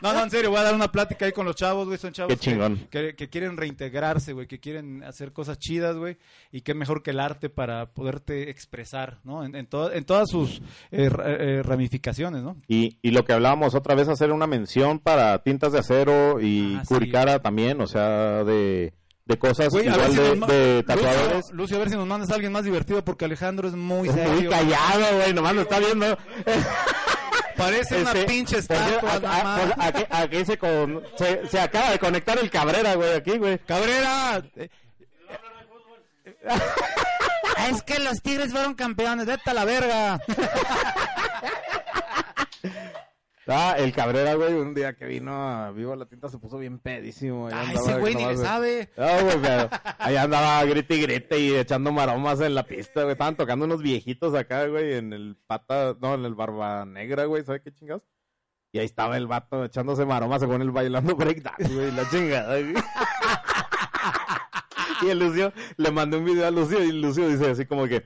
no, 0.02 0.14
no, 0.14 0.24
en 0.24 0.30
serio, 0.32 0.50
voy 0.52 0.60
a 0.60 0.64
dar 0.64 0.76
una 0.76 0.92
plática 0.92 1.26
ahí 1.26 1.32
con 1.32 1.46
los 1.46 1.56
chavos, 1.56 1.88
güey, 1.88 1.98
son 1.98 2.14
chavos 2.14 2.34
Qué 2.34 2.40
que- 2.40 2.52
chingón. 2.52 2.88
Que, 2.90 3.16
que 3.16 3.30
quieren 3.30 3.58
reintegrarse, 3.58 4.34
güey, 4.34 4.48
que 4.48 4.60
quieren 4.60 5.04
hacer 5.04 5.34
cosas 5.34 5.60
chidas, 5.60 5.96
güey, 5.98 6.18
y 6.52 6.62
qué 6.62 6.74
mejor 6.74 7.04
que 7.04 7.12
el 7.12 7.20
arte 7.20 7.50
para 7.50 7.88
poderte 7.88 8.50
expresar, 8.50 9.20
¿no? 9.24 9.44
En, 9.44 9.56
en, 9.56 9.66
to- 9.68 9.92
en 9.92 10.04
todas 10.06 10.30
sus 10.30 10.62
eh, 10.92 11.10
eh, 11.26 11.62
ramificaciones, 11.64 12.44
¿no? 12.44 12.58
Y, 12.68 12.98
y 13.02 13.12
lo 13.12 13.26
que 13.26 13.34
hablábamos 13.34 13.76
otra 13.76 13.96
vez, 13.96 14.08
hacer 14.08 14.32
una 14.32 14.48
mención 14.48 15.00
para 15.00 15.38
tintas 15.44 15.72
de 15.74 15.80
acero 15.80 16.40
y 16.40 16.76
Ah, 16.76 16.84
sí. 16.86 16.94
Curicara 16.94 17.40
también, 17.40 17.82
o 17.82 17.88
sea, 17.88 18.11
de, 18.46 18.94
de 19.26 19.40
cosas 19.40 19.70
Güey, 19.70 19.88
a 19.88 19.96
ver 19.98 20.10
igual 20.10 20.12
si 20.12 20.18
de, 20.18 20.30
nos 20.30 20.38
ma- 20.38 20.48
de 20.48 20.84
tatuadores. 20.84 21.36
Lucio, 21.36 21.56
Lucio, 21.56 21.76
a 21.78 21.80
ver 21.80 21.90
si 21.90 21.96
nos 21.96 22.08
mandas 22.08 22.30
a 22.32 22.34
alguien 22.36 22.52
más 22.52 22.64
divertido 22.66 23.04
porque 23.04 23.26
Alejandro 23.26 23.68
es 23.68 23.76
muy 23.76 24.10
serio. 24.10 24.50
callado, 24.50 25.18
güey, 25.18 25.34
nomás 25.34 25.54
lo 25.56 25.62
está 25.62 25.80
viendo. 25.80 26.18
Parece 27.58 28.02
una 28.02 28.12
Este, 28.14 28.26
pinche 28.26 28.62
por 28.64 28.78
cierto, 28.78 29.06
estatua, 29.08 29.30
a- 29.36 29.56
a- 29.56 29.60
pues, 29.62 29.74
aquí, 29.78 30.04
aquí 30.10 30.46
se, 30.46 30.58
con- 30.58 31.04
se, 31.16 31.48
se 31.48 31.60
acaba 31.60 31.92
de 31.92 32.00
conectar 32.00 32.38
el 32.40 32.50
Cabrera, 32.50 32.96
güey, 32.96 33.14
aquí, 33.14 33.38
güey. 33.38 33.60
Cabrera. 33.60 34.42
eh, 34.56 34.70
Es 37.70 37.84
que 37.84 38.00
los 38.00 38.22
Tigres 38.24 38.52
fueron 38.52 38.74
campeones, 38.74 39.28
vete 39.28 39.50
a 39.52 39.54
la 39.54 39.66
verga. 39.66 40.20
Ah, 43.54 43.76
el 43.78 43.92
Cabrera, 43.92 44.36
güey, 44.36 44.54
un 44.54 44.74
día 44.74 44.94
que 44.94 45.06
vino 45.06 45.32
a 45.34 45.72
Viva 45.72 45.96
la 45.96 46.06
Tinta 46.06 46.30
se 46.30 46.38
puso 46.38 46.58
bien 46.58 46.80
pedísimo. 46.80 47.48
andaba, 47.48 47.74
ese 47.74 48.00
güey 48.00 48.16
ni 48.16 48.26
le 48.26 48.38
sabe. 48.38 48.90
No, 48.98 49.24
güey, 49.24 49.38
pero 49.42 49.70
ahí 50.00 50.16
andaba 50.16 50.64
grite 50.66 50.96
y 50.96 51.02
grite 51.02 51.40
y 51.40 51.56
echando 51.56 51.92
maromas 51.92 52.40
en 52.42 52.56
la 52.56 52.64
pista, 52.64 53.02
güey. 53.02 53.14
Estaban 53.14 53.36
tocando 53.36 53.66
unos 53.66 53.82
viejitos 53.82 54.34
acá, 54.36 54.68
güey, 54.68 54.94
en 54.94 55.14
el 55.14 55.38
pata, 55.48 55.96
no, 56.00 56.16
en 56.16 56.26
el 56.26 56.36
barba 56.36 56.86
negra, 56.86 57.26
güey, 57.26 57.44
¿sabes 57.44 57.62
qué 57.62 57.74
chingados? 57.74 58.04
Y 58.72 58.80
ahí 58.80 58.86
estaba 58.86 59.18
el 59.18 59.28
vato 59.28 59.66
echándose 59.66 60.06
maromas 60.06 60.40
según 60.40 60.62
él 60.62 60.72
bailando 60.72 61.16
breakdance, 61.16 61.74
güey, 61.74 61.92
la 61.92 62.10
chingada, 62.10 62.60
güey. 62.60 62.74
Y 65.02 65.10
el 65.10 65.18
Lucio, 65.20 65.52
le 65.78 65.92
mandé 65.92 66.18
un 66.18 66.26
video 66.26 66.46
a 66.46 66.52
Lucio 66.52 66.84
y 66.84 66.92
Lucio 66.92 67.28
dice 67.28 67.50
así 67.50 67.66
como 67.66 67.88
que, 67.88 68.06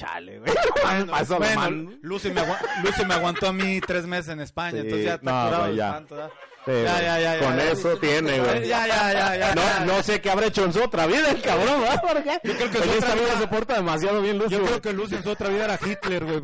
chale, 0.00 0.38
güey. 0.38 0.52
Bueno. 1.38 1.90
Lucy, 2.02 2.30
me 2.30 2.40
agua- 2.40 2.58
Lucy 2.82 3.04
me 3.04 3.14
aguantó 3.14 3.48
a 3.48 3.52
mí 3.52 3.80
tres 3.80 4.06
meses 4.06 4.28
en 4.32 4.40
España, 4.40 4.72
Sí, 4.72 4.78
entonces 4.78 5.04
ya 5.06 5.14
está 5.14 5.30
no, 5.30 5.44
curado 5.50 5.72
ya. 5.74 5.86
espanto, 5.88 6.14
¿verdad? 6.16 6.30
Sí, 6.66 6.72
Ya, 6.72 7.00
ya, 7.00 7.18
ya, 7.20 7.38
ya, 7.38 7.46
Con 7.46 7.56
ya. 7.56 7.64
eso 7.72 7.96
tiene, 7.96 8.38
güey. 8.38 8.68
Ya, 8.68 8.86
ya, 8.86 9.12
ya, 9.14 9.36
ya. 9.36 9.54
No, 9.54 9.86
no 9.94 10.02
sé 10.02 10.20
qué 10.20 10.30
habrá 10.30 10.46
hecho 10.46 10.62
en 10.64 10.74
su 10.74 10.82
otra 10.82 11.06
vida 11.06 11.30
el 11.30 11.40
cabrón, 11.40 11.80
¿verdad? 11.80 12.02
Porque 12.06 12.38
Yo 12.44 12.54
creo 12.54 12.70
que 12.70 12.78
en 12.78 12.84
su 12.84 12.90
esta 12.90 13.06
otra 13.12 13.14
vida 13.14 13.38
se 13.38 13.46
porta 13.48 13.74
demasiado 13.76 14.20
bien 14.20 14.36
Lucio. 14.38 14.58
Yo 14.58 14.64
creo 14.66 14.82
que 14.82 14.92
Lucy 14.92 15.14
en 15.14 15.22
su 15.22 15.30
otra 15.30 15.48
vida 15.48 15.64
era 15.64 15.78
Hitler, 15.82 16.22
güey. 16.26 16.40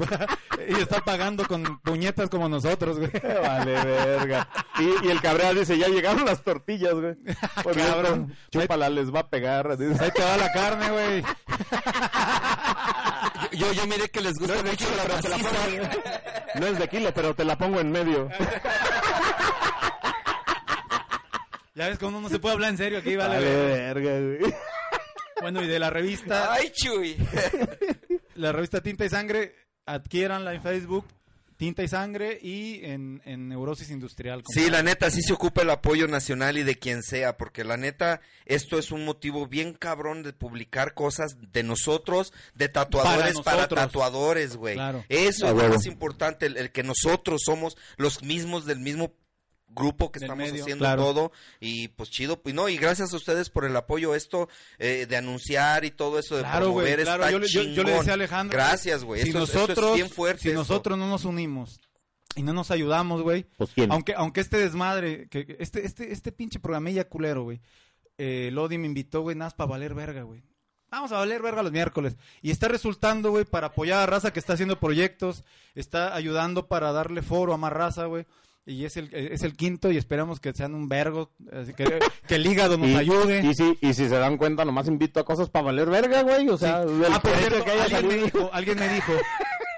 Y 0.69 0.74
está 0.81 1.01
pagando 1.03 1.45
con 1.47 1.78
puñetas 1.81 2.31
como 2.31 2.49
nosotros, 2.49 2.99
güey. 2.99 3.11
Vale, 3.43 3.73
verga. 3.85 4.49
Y, 4.78 5.07
y 5.07 5.11
el 5.11 5.20
Cabrera 5.20 5.53
dice, 5.53 5.77
ya 5.77 5.89
llegaron 5.89 6.24
las 6.24 6.43
tortillas, 6.43 6.95
güey. 6.95 7.15
Por 7.62 7.74
Cabrón. 7.77 7.93
cabrón. 7.93 8.37
Chúpala, 8.51 8.89
les 8.89 9.15
va 9.15 9.20
a 9.20 9.28
pegar. 9.28 9.77
dice. 9.77 10.03
Ahí 10.03 10.11
te 10.12 10.23
va 10.23 10.37
la 10.39 10.51
carne, 10.51 10.91
güey. 10.91 11.24
Yo, 13.53 13.73
yo 13.73 13.87
miré 13.87 14.09
que 14.09 14.21
les 14.21 14.35
gusta 14.35 14.63
mucho 14.63 14.87
la 14.97 15.03
Pero 15.05 15.21
te 15.21 15.29
la 15.29 15.37
pongo- 15.39 16.61
No 16.61 16.67
es 16.67 16.79
de 16.79 16.89
kilo, 16.89 17.13
pero 17.15 17.35
te 17.35 17.45
la 17.45 17.57
pongo 17.59 17.81
en 17.81 17.91
medio. 17.93 18.29
Ya 21.75 21.89
ves 21.89 22.01
uno 22.01 22.21
no 22.21 22.29
se 22.31 22.39
puede 22.39 22.55
hablar 22.55 22.71
en 22.71 22.79
serio 22.79 22.99
aquí, 22.99 23.17
vale. 23.17 23.39
Verga, 23.39 24.11
güey. 24.19 24.55
Bueno, 25.43 25.63
y 25.63 25.67
de 25.67 25.79
la 25.79 25.91
revista, 25.91 26.51
Ay, 26.55 26.73
Chuy. 26.75 27.17
la 28.37 28.53
revista 28.53 28.81
Tinta 28.81 29.05
y 29.05 29.11
Sangre, 29.11 29.55
adquiéranla 29.85 30.55
en 30.55 30.63
Facebook, 30.63 31.05
Tinta 31.57 31.83
y 31.83 31.89
Sangre, 31.89 32.39
y 32.41 32.85
en, 32.85 33.23
en 33.24 33.49
Neurosis 33.49 33.91
Industrial. 33.91 34.43
Sí, 34.53 34.70
la 34.70 34.83
neta, 34.83 35.11
sí 35.11 35.23
se 35.23 35.33
ocupa 35.33 35.62
el 35.62 35.70
apoyo 35.70 36.07
nacional 36.07 36.59
y 36.59 36.62
de 36.62 36.78
quien 36.78 37.03
sea, 37.03 37.37
porque 37.37 37.65
la 37.65 37.77
neta, 37.77 38.20
esto 38.45 38.78
es 38.78 38.93
un 38.93 39.05
motivo 39.05 39.47
bien 39.47 39.73
cabrón 39.73 40.23
de 40.23 40.33
publicar 40.33 40.95
cosas 40.95 41.37
de 41.53 41.62
nosotros, 41.62 42.33
de 42.55 42.69
tatuadores 42.69 43.41
Para 43.41 43.69
tatuadores, 43.69 44.57
güey. 44.57 44.74
Claro. 44.74 45.05
Eso 45.09 45.47
es 45.47 45.53
lo 45.53 45.59
huevo. 45.59 45.74
más 45.74 45.87
importante, 45.87 46.47
el, 46.47 46.57
el 46.57 46.70
que 46.70 46.83
nosotros 46.83 47.43
somos 47.45 47.77
los 47.97 48.23
mismos 48.23 48.66
del 48.66 48.81
mismo 48.81 49.12
grupo 49.77 50.11
que 50.11 50.19
estamos 50.19 50.39
medio, 50.39 50.62
haciendo 50.62 50.82
claro. 50.82 51.03
todo 51.05 51.32
y 51.61 51.89
pues 51.89 52.11
chido 52.11 52.40
y 52.44 52.53
no 52.53 52.69
y 52.69 52.77
gracias 52.77 53.12
a 53.12 53.16
ustedes 53.16 53.51
por 53.51 53.65
el 53.65 53.77
apoyo 53.77 54.15
esto 54.15 54.48
eh, 54.78 55.07
de 55.09 55.16
anunciar 55.16 55.85
y 55.85 55.90
todo 55.93 56.19
eso 56.19 56.36
de 56.36 56.43
Claro, 56.43 56.66
promover 56.66 57.03
claro. 57.03 57.23
está 57.23 57.31
Yo, 57.31 57.39
le- 57.39 57.48
yo- 57.48 57.62
yo 57.62 57.69
le 57.69 57.74
chingón. 57.77 57.98
decía 57.98 58.12
a 58.12 58.15
Alejandro. 58.15 58.57
gracias 58.57 59.05
güey 59.05 59.23
Si 59.23 59.28
esto, 59.28 59.43
es- 59.43 59.48
esto 59.51 59.61
nosotros, 59.61 59.90
es 59.90 59.94
bien 59.97 60.11
fuerte 60.11 60.43
si 60.43 60.48
esto. 60.48 60.59
nosotros 60.61 60.98
no 60.98 61.09
nos 61.09 61.24
unimos 61.24 61.81
y 62.35 62.43
no 62.43 62.53
nos 62.53 62.70
ayudamos, 62.70 63.23
güey, 63.23 63.47
Pues 63.57 63.70
aunque 63.89 64.12
aunque 64.15 64.40
este 64.43 64.59
desmadre, 64.59 65.28
que 65.28 65.57
este 65.59 65.86
este 65.86 66.12
este 66.12 66.32
pinche 66.32 66.59
programilla 66.59 67.09
culero, 67.09 67.44
güey. 67.44 67.61
Eh, 68.19 68.51
Lodi 68.53 68.77
me 68.78 68.86
invitó, 68.86 69.20
güey, 69.23 69.36
nada 69.36 69.47
más 69.47 69.55
para 69.55 69.70
valer 69.70 69.94
verga, 69.94 70.23
güey. 70.23 70.43
Vamos 70.90 71.12
a 71.12 71.16
valer 71.19 71.43
verga 71.43 71.62
los 71.62 71.73
miércoles. 71.73 72.16
Y 72.43 72.51
está 72.51 72.69
resultando, 72.69 73.31
güey, 73.31 73.44
para 73.44 73.69
apoyar 73.69 73.98
a 74.03 74.07
raza 74.07 74.32
que 74.32 74.39
está 74.39 74.53
haciendo 74.53 74.78
proyectos, 74.78 75.44
está 75.74 76.15
ayudando 76.15 76.66
para 76.69 76.93
darle 76.93 77.23
foro 77.23 77.53
a 77.53 77.57
más 77.59 77.73
raza, 77.73 78.05
güey. 78.07 78.24
Y 78.68 78.84
es 78.84 78.97
el, 78.97 79.14
es 79.14 79.44
el 79.44 79.56
quinto 79.56 79.93
y 79.93 79.97
esperamos 79.97 80.40
que 80.40 80.52
sean 80.52 80.74
un 80.74 80.88
vergo, 80.88 81.30
así 81.52 81.72
que, 81.72 82.01
que 82.26 82.34
el 82.34 82.47
hígado 82.47 82.76
nos 82.76 82.88
y, 82.90 82.97
ayude. 82.97 83.47
Y 83.47 83.55
si, 83.55 83.78
y 83.80 83.94
si 83.94 84.09
se 84.09 84.18
dan 84.18 84.36
cuenta, 84.36 84.64
nomás 84.64 84.88
invito 84.88 85.20
a 85.20 85.24
cosas 85.24 85.48
para 85.48 85.66
valer 85.66 85.88
verga, 85.88 86.22
güey. 86.22 86.48
O 86.48 86.59
sea, 86.59 86.84
del 86.84 87.05
Ah, 87.12 87.20
por 87.20 87.30
proyecto 87.30 87.51
cierto, 87.51 87.64
que 87.64 87.70
haya 87.70 87.84
alguien 87.84 88.09
me 88.09 88.24
dijo, 88.24 88.51
alguien 88.52 88.78
me 88.80 88.88
dijo 88.88 89.12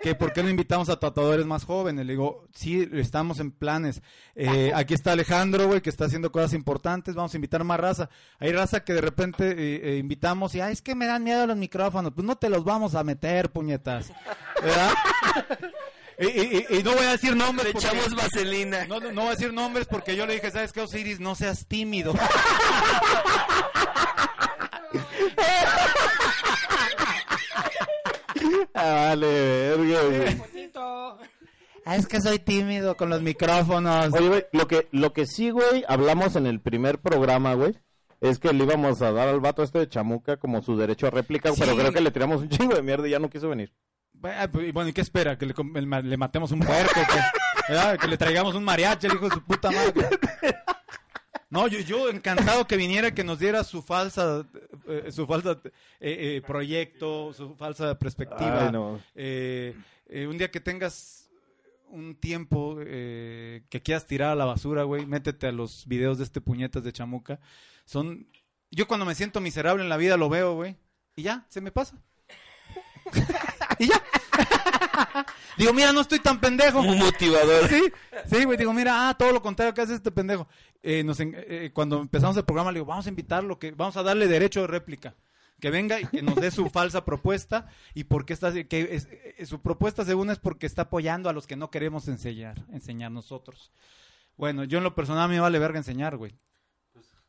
que 0.02 0.14
por 0.14 0.32
qué 0.32 0.42
no 0.42 0.48
invitamos 0.48 0.88
a 0.88 0.98
tatuadores 0.98 1.44
más 1.44 1.64
jóvenes. 1.64 2.06
Le 2.06 2.12
digo, 2.12 2.46
sí, 2.54 2.88
estamos 2.94 3.40
en 3.40 3.50
planes. 3.50 4.00
Eh, 4.34 4.72
aquí 4.74 4.94
está 4.94 5.12
Alejandro, 5.12 5.66
güey, 5.66 5.82
que 5.82 5.90
está 5.90 6.06
haciendo 6.06 6.32
cosas 6.32 6.54
importantes. 6.54 7.14
Vamos 7.14 7.34
a 7.34 7.36
invitar 7.36 7.62
más 7.64 7.78
raza. 7.78 8.08
Hay 8.38 8.52
raza 8.52 8.84
que 8.84 8.94
de 8.94 9.02
repente 9.02 9.50
eh, 9.50 9.80
eh, 9.82 9.98
invitamos 9.98 10.54
y, 10.54 10.62
ay, 10.62 10.72
es 10.72 10.80
que 10.80 10.94
me 10.94 11.06
dan 11.06 11.24
miedo 11.24 11.46
los 11.46 11.58
micrófonos. 11.58 12.12
Pues 12.14 12.26
no 12.26 12.36
te 12.36 12.48
los 12.48 12.64
vamos 12.64 12.94
a 12.94 13.04
meter, 13.04 13.50
puñetas. 13.50 14.12
¿Verdad? 14.62 14.94
Y, 16.20 16.26
y- 16.26 16.66
y- 16.70 16.78
y 16.78 16.82
no 16.82 16.92
voy 16.94 17.04
a 17.06 17.10
decir 17.12 17.36
nombres. 17.36 17.66
le 17.68 17.72
porque- 17.72 17.86
echamos 17.88 18.14
vaselina 18.14 18.86
no, 18.86 18.98
no, 19.00 19.12
no 19.12 19.20
voy 19.22 19.28
a 19.28 19.34
decir 19.34 19.52
nombres 19.52 19.86
porque 19.86 20.16
yo 20.16 20.26
le 20.26 20.34
dije, 20.34 20.50
¿sabes 20.50 20.72
qué, 20.72 20.80
Osiris? 20.80 21.20
No 21.20 21.34
seas 21.34 21.66
tímido. 21.66 22.12
Ah, 28.74 29.06
vale, 29.08 29.26
verga, 29.76 30.02
güey. 30.02 30.42
Ah, 31.84 31.96
es 31.96 32.06
que 32.06 32.20
soy 32.20 32.38
tímido 32.38 32.96
con 32.96 33.08
los 33.08 33.22
micrófonos. 33.22 34.12
Oye, 34.12 34.28
güey, 34.28 34.44
lo 34.52 34.68
que, 34.68 34.88
lo 34.92 35.12
que 35.12 35.26
sí, 35.26 35.50
güey, 35.50 35.84
hablamos 35.88 36.36
en 36.36 36.46
el 36.46 36.60
primer 36.60 36.98
programa, 36.98 37.54
güey, 37.54 37.74
es 38.20 38.38
que 38.38 38.52
le 38.52 38.64
íbamos 38.64 39.00
a 39.00 39.10
dar 39.12 39.28
al 39.28 39.40
vato 39.40 39.62
este 39.62 39.78
de 39.78 39.88
Chamuca 39.88 40.36
como 40.36 40.60
su 40.62 40.76
derecho 40.76 41.06
a 41.06 41.10
réplica, 41.10 41.50
Sí. 41.52 41.60
pero 41.60 41.74
creo 41.76 41.92
que 41.92 42.00
le 42.02 42.10
tiramos 42.10 42.42
un 42.42 42.48
chingo 42.50 42.74
de 42.74 42.82
mierda 42.82 43.08
y 43.08 43.12
ya 43.12 43.18
no 43.18 43.30
quiso 43.30 43.48
venir. 43.48 43.72
Ah, 44.22 44.48
pues, 44.50 44.72
Bueno, 44.72 44.90
¿y 44.90 44.92
qué 44.92 45.00
espera? 45.00 45.36
¿Que 45.38 45.46
le, 45.46 46.16
matemos 46.16 46.52
un 46.52 46.60
puerco? 46.60 47.00
¿Que 48.00 48.06
le 48.06 48.16
traigamos 48.16 48.54
un 48.54 48.64
mariachi, 48.64 49.06
el 49.06 49.14
hijo 49.14 49.28
de 49.28 49.34
su 49.34 49.44
puta 49.44 49.70
madre? 49.70 50.08
No, 51.50 51.66
yo, 51.66 51.80
yo 51.80 52.10
encantado 52.10 52.66
que 52.66 52.76
viniera, 52.76 53.14
que 53.14 53.24
nos 53.24 53.38
diera 53.38 53.64
su 53.64 53.80
falsa, 53.80 54.46
eh, 54.86 55.10
su 55.10 55.26
falsa 55.26 55.58
eh, 55.98 56.36
eh, 56.36 56.42
proyecto, 56.46 57.32
su 57.32 57.54
falsa 57.54 57.98
perspectiva. 57.98 58.66
Ay, 58.66 58.72
no. 58.72 59.00
Un 60.30 60.38
día 60.38 60.50
que 60.50 60.60
tengas 60.60 61.28
un 61.90 62.14
tiempo 62.16 62.76
eh, 62.80 63.64
que 63.68 63.82
quieras 63.82 64.06
tirar 64.06 64.30
a 64.30 64.34
la 64.34 64.44
basura, 64.44 64.84
güey, 64.84 65.06
métete 65.06 65.48
a 65.48 65.52
los 65.52 65.86
videos 65.86 66.18
de 66.18 66.24
este 66.24 66.40
puñetas 66.40 66.84
de 66.84 66.92
chamuca. 66.92 67.40
Son, 67.84 68.28
yo 68.70 68.86
cuando 68.86 69.06
me 69.06 69.14
siento 69.14 69.40
miserable 69.40 69.82
en 69.82 69.88
la 69.88 69.96
vida 69.96 70.16
lo 70.16 70.28
veo, 70.28 70.54
güey, 70.54 70.76
y 71.16 71.22
ya, 71.22 71.46
se 71.48 71.60
me 71.60 71.72
pasa. 71.72 71.96
Y 73.78 73.86
ya. 73.86 74.02
Digo, 75.56 75.72
mira, 75.72 75.92
no 75.92 76.00
estoy 76.00 76.18
tan 76.20 76.40
pendejo. 76.40 76.80
Un 76.80 76.98
motivador. 76.98 77.68
Sí, 77.68 77.82
sí, 78.26 78.44
güey. 78.44 78.56
Digo, 78.56 78.72
mira, 78.72 79.08
ah, 79.08 79.14
todo 79.14 79.32
lo 79.32 79.42
contrario 79.42 79.74
que 79.74 79.80
hace 79.80 79.94
este 79.94 80.10
pendejo. 80.10 80.48
Eh, 80.82 81.02
nos 81.04 81.18
en- 81.20 81.34
eh, 81.36 81.70
cuando 81.74 82.00
empezamos 82.00 82.36
el 82.36 82.44
programa, 82.44 82.70
le 82.72 82.76
digo, 82.78 82.86
vamos 82.86 83.06
a 83.06 83.08
invitarlo, 83.10 83.58
que 83.58 83.72
vamos 83.72 83.96
a 83.96 84.02
darle 84.02 84.26
derecho 84.28 84.60
de 84.62 84.66
réplica. 84.68 85.14
Que 85.60 85.70
venga 85.70 86.00
y 86.00 86.06
que 86.06 86.22
nos 86.22 86.36
dé 86.36 86.50
su 86.52 86.68
falsa 86.70 87.04
propuesta 87.04 87.66
y 87.94 88.04
por 88.04 88.24
qué 88.24 88.32
está, 88.32 88.52
que 88.52 88.88
es- 88.92 89.08
eh, 89.10 89.44
su 89.46 89.60
propuesta 89.60 90.04
según 90.04 90.30
es 90.30 90.38
porque 90.38 90.66
está 90.66 90.82
apoyando 90.82 91.28
a 91.28 91.32
los 91.32 91.46
que 91.48 91.56
no 91.56 91.70
queremos 91.70 92.06
enseñar, 92.06 92.64
enseñar 92.72 93.10
nosotros. 93.10 93.72
Bueno, 94.36 94.62
yo 94.62 94.78
en 94.78 94.84
lo 94.84 94.94
personal 94.94 95.28
me 95.28 95.40
vale 95.40 95.58
verga 95.58 95.78
enseñar, 95.78 96.16
güey. 96.16 96.36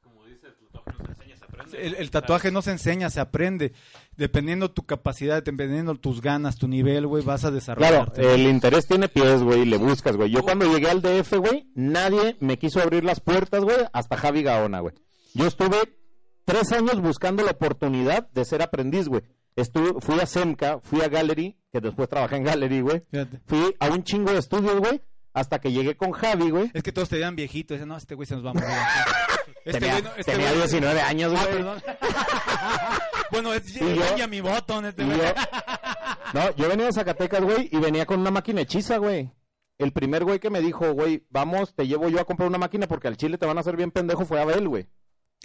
Como 0.04 0.26
dices, 0.26 0.54
el 0.62 0.68
tatuaje 0.68 0.92
no 1.00 1.06
se 1.06 1.12
enseña, 1.14 1.28
se 1.29 1.29
aprende. 1.60 1.88
El, 1.88 1.96
el 1.96 2.12
tatuaje 2.12 2.52
no 2.52 2.62
se 2.62 2.72
enseña, 2.72 3.10
se 3.10 3.20
aprende. 3.20 3.74
Dependiendo 4.18 4.72
tu 4.72 4.84
capacidad, 4.86 5.42
dependiendo 5.44 5.96
tus 5.96 6.22
ganas, 6.22 6.56
tu 6.58 6.68
nivel, 6.68 7.08
güey, 7.08 7.24
vas 7.24 7.42
a 7.46 7.50
Claro, 7.50 7.56
desarrollarte. 7.56 8.34
el 8.36 8.42
interés 8.48 8.86
tiene 8.88 9.08
pies, 9.08 9.42
güey, 9.44 9.66
le 9.66 9.78
buscas, 9.78 10.16
güey. 10.18 10.30
Yo 10.32 10.44
cuando 10.44 10.66
llegué 10.66 10.90
al 10.90 11.02
DF, 11.02 11.34
güey, 11.38 11.70
nadie 11.76 12.36
me 12.40 12.58
quiso 12.58 12.82
abrir 12.82 13.04
las 13.04 13.20
puertas, 13.20 13.64
güey, 13.64 13.78
hasta 13.94 14.18
Javi 14.18 14.44
Gaona, 14.44 14.80
güey. 14.82 14.94
Yo 15.34 15.46
estuve 15.48 15.78
tres 16.46 16.72
años 16.72 17.00
buscando 17.02 17.44
la 17.44 17.52
oportunidad 17.52 18.30
de 18.32 18.44
ser 18.46 18.62
aprendiz, 18.62 19.08
güey. 19.08 19.22
Estuve, 19.56 20.00
fui 20.02 20.20
a 20.20 20.26
Semca, 20.26 20.80
fui 20.82 21.02
a 21.02 21.08
Gallery, 21.10 21.58
que 21.72 21.80
después 21.82 22.08
trabajé 22.10 22.38
en 22.38 22.44
Gallery, 22.44 22.82
güey. 22.82 23.04
Fui 23.46 23.76
a 23.80 23.88
un 23.90 24.04
chingo 24.04 24.32
de 24.32 24.40
estudios, 24.40 24.80
güey, 24.80 25.02
hasta 25.34 25.60
que 25.60 25.72
llegué 25.72 25.96
con 25.96 26.12
Javi, 26.12 26.50
güey. 26.50 26.72
Es 26.74 26.82
que 26.84 26.92
todos 26.92 27.10
te 27.10 27.18
vean 27.18 27.36
viejito. 27.36 27.74
Dicen, 27.74 27.88
no, 27.90 27.98
este 27.98 28.16
güey 28.16 28.26
se 28.26 28.36
nos 28.36 28.46
va 28.46 28.52
a 28.52 28.54
morir. 28.54 28.70
Este 29.70 29.80
tenía 29.80 29.94
güey 30.00 30.04
no- 30.04 30.16
este 30.18 30.32
tenía 30.32 30.52
güey- 30.52 30.56
19 30.58 31.02
años, 31.02 31.34
Ah, 31.36 31.42
güey. 31.46 31.56
perdón. 31.58 31.82
bueno, 33.32 33.54
es 33.54 33.76
Y 33.76 33.80
yo- 33.96 34.18
ya 34.18 34.28
mi 34.28 34.42
botón 34.42 34.86
este 34.86 35.04
Y 35.04 35.06
güey. 35.06 35.20
no, 36.34 36.56
yo 36.56 36.70
venía 36.70 36.86
de 36.88 36.94
Zacatecas, 36.94 37.42
güey, 37.42 37.70
y 37.72 37.78
venía 37.78 38.06
con 38.06 38.20
una 38.20 38.32
máquina 38.32 38.62
hechiza, 38.62 38.98
güey. 38.98 39.32
El 39.78 39.94
primer 39.94 40.24
güey 40.26 40.40
que 40.40 40.50
me 40.50 40.60
dijo, 40.62 40.92
güey, 40.94 41.26
vamos, 41.30 41.74
te 41.74 41.88
llevo 41.88 42.10
yo 42.10 42.20
a 42.20 42.26
comprar 42.26 42.50
una 42.50 42.58
máquina 42.58 42.88
porque 42.88 43.08
al 43.08 43.16
chile 43.18 43.38
te 43.38 43.46
van 43.46 43.58
a 43.58 43.62
hacer 43.62 43.78
bien 43.78 43.92
pendejo 43.92 44.26
fue 44.26 44.42
Abel, 44.42 44.68
güey. 44.68 44.88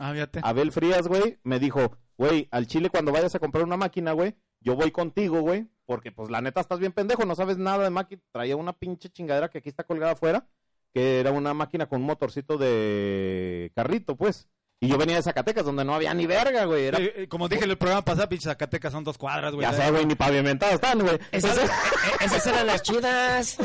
Ah, 0.01 0.13
fíjate. 0.13 0.41
Abel 0.43 0.73
Frías, 0.73 1.07
güey, 1.07 1.39
me 1.45 1.61
dijo, 1.61 1.97
güey, 2.19 2.49
al 2.51 2.67
chile 2.67 2.91
cuando 2.91 3.13
vayas 3.13 3.35
a 3.37 3.39
comprar 3.39 3.63
una 3.65 3.77
máquina, 3.77 4.11
güey, 4.13 4.35
yo 4.61 4.75
voy 4.75 4.91
contigo, 4.91 5.41
güey, 5.41 5.69
porque 5.87 6.11
pues 6.11 6.31
la 6.31 6.41
neta 6.41 6.61
estás 6.61 6.81
bien 6.81 6.91
pendejo, 6.91 7.25
no 7.27 7.37
sabes 7.37 7.59
nada 7.59 7.85
de 7.85 7.91
máquina. 7.91 8.21
Traía 8.33 8.57
una 8.57 8.73
pinche 8.73 9.09
chingadera 9.09 9.49
que 9.51 9.59
aquí 9.59 9.69
está 9.69 9.85
colgada 9.85 10.13
afuera, 10.15 10.49
que 10.95 11.21
era 11.21 11.33
una 11.33 11.53
máquina 11.53 11.87
con 11.87 12.01
un 12.01 12.07
motorcito 12.07 12.57
de 12.57 13.71
carrito, 13.75 14.17
pues. 14.17 14.49
Y 14.81 14.89
yo 14.89 14.99
venía 14.99 15.17
de 15.17 15.23
Zacatecas, 15.23 15.65
donde 15.65 15.85
no 15.85 15.95
había 15.95 16.13
ni 16.15 16.27
verga, 16.27 16.65
güey. 16.67 16.85
Era... 16.87 16.99
Eh, 16.99 17.13
eh, 17.17 17.29
como 17.29 17.49
dije 17.49 17.65
en 17.65 17.71
el 17.71 17.79
programa 17.79 18.05
pasado, 18.05 18.29
pinche 18.29 18.45
Zacatecas 18.49 18.93
son 18.93 19.03
dos 19.03 19.17
cuadras, 19.19 19.55
güey. 19.55 19.67
Ya 19.67 19.73
sé, 19.73 19.91
güey, 19.91 20.05
ni 20.05 20.15
pavimentadas 20.15 20.75
están, 20.75 21.01
güey. 21.01 21.19
Esas, 21.33 21.53
Entonces- 21.57 21.71
eh, 21.71 22.25
esas 22.25 22.47
eran 22.47 22.67
las 22.67 22.83
chidas. 22.83 23.57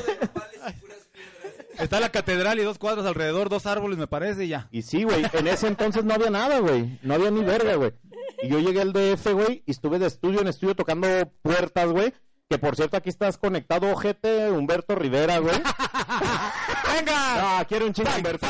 Está 1.77 1.99
la 1.99 2.10
catedral 2.10 2.60
y 2.60 2.64
dos 2.64 2.77
cuadras 2.77 3.06
alrededor, 3.06 3.47
dos 3.49 3.65
árboles, 3.65 3.97
me 3.97 4.07
parece, 4.07 4.45
y 4.45 4.49
ya. 4.49 4.68
Y 4.72 4.81
sí, 4.81 5.03
güey, 5.03 5.23
en 5.34 5.47
ese 5.47 5.68
entonces 5.68 6.03
no 6.03 6.14
había 6.14 6.30
nada, 6.30 6.60
güey. 6.60 6.99
No 7.03 7.14
había 7.14 7.31
ni 7.31 7.41
verga, 7.43 7.76
güey. 7.76 7.93
Y 8.41 8.49
yo 8.49 8.60
llegué 8.60 8.81
al 8.81 8.91
DF, 8.93 9.31
güey, 9.34 9.64
y 9.65 9.72
estuve 9.72 9.97
de 9.99 10.07
estudio 10.07 10.41
en 10.41 10.47
estudio 10.47 10.76
tocando 10.76 11.07
puertas, 11.41 11.89
güey. 11.89 12.14
Que 12.49 12.57
por 12.57 12.76
cierto, 12.76 12.97
aquí 12.97 13.09
estás 13.09 13.38
conectado, 13.38 13.91
ojete, 13.91 14.49
Humberto 14.49 14.95
Rivera, 14.95 15.38
güey. 15.38 15.55
¡Venga! 16.95 17.59
No, 17.59 17.67
quiero 17.67 17.85
un 17.85 17.93
chingo 17.93 18.09
Humberto. 18.17 18.47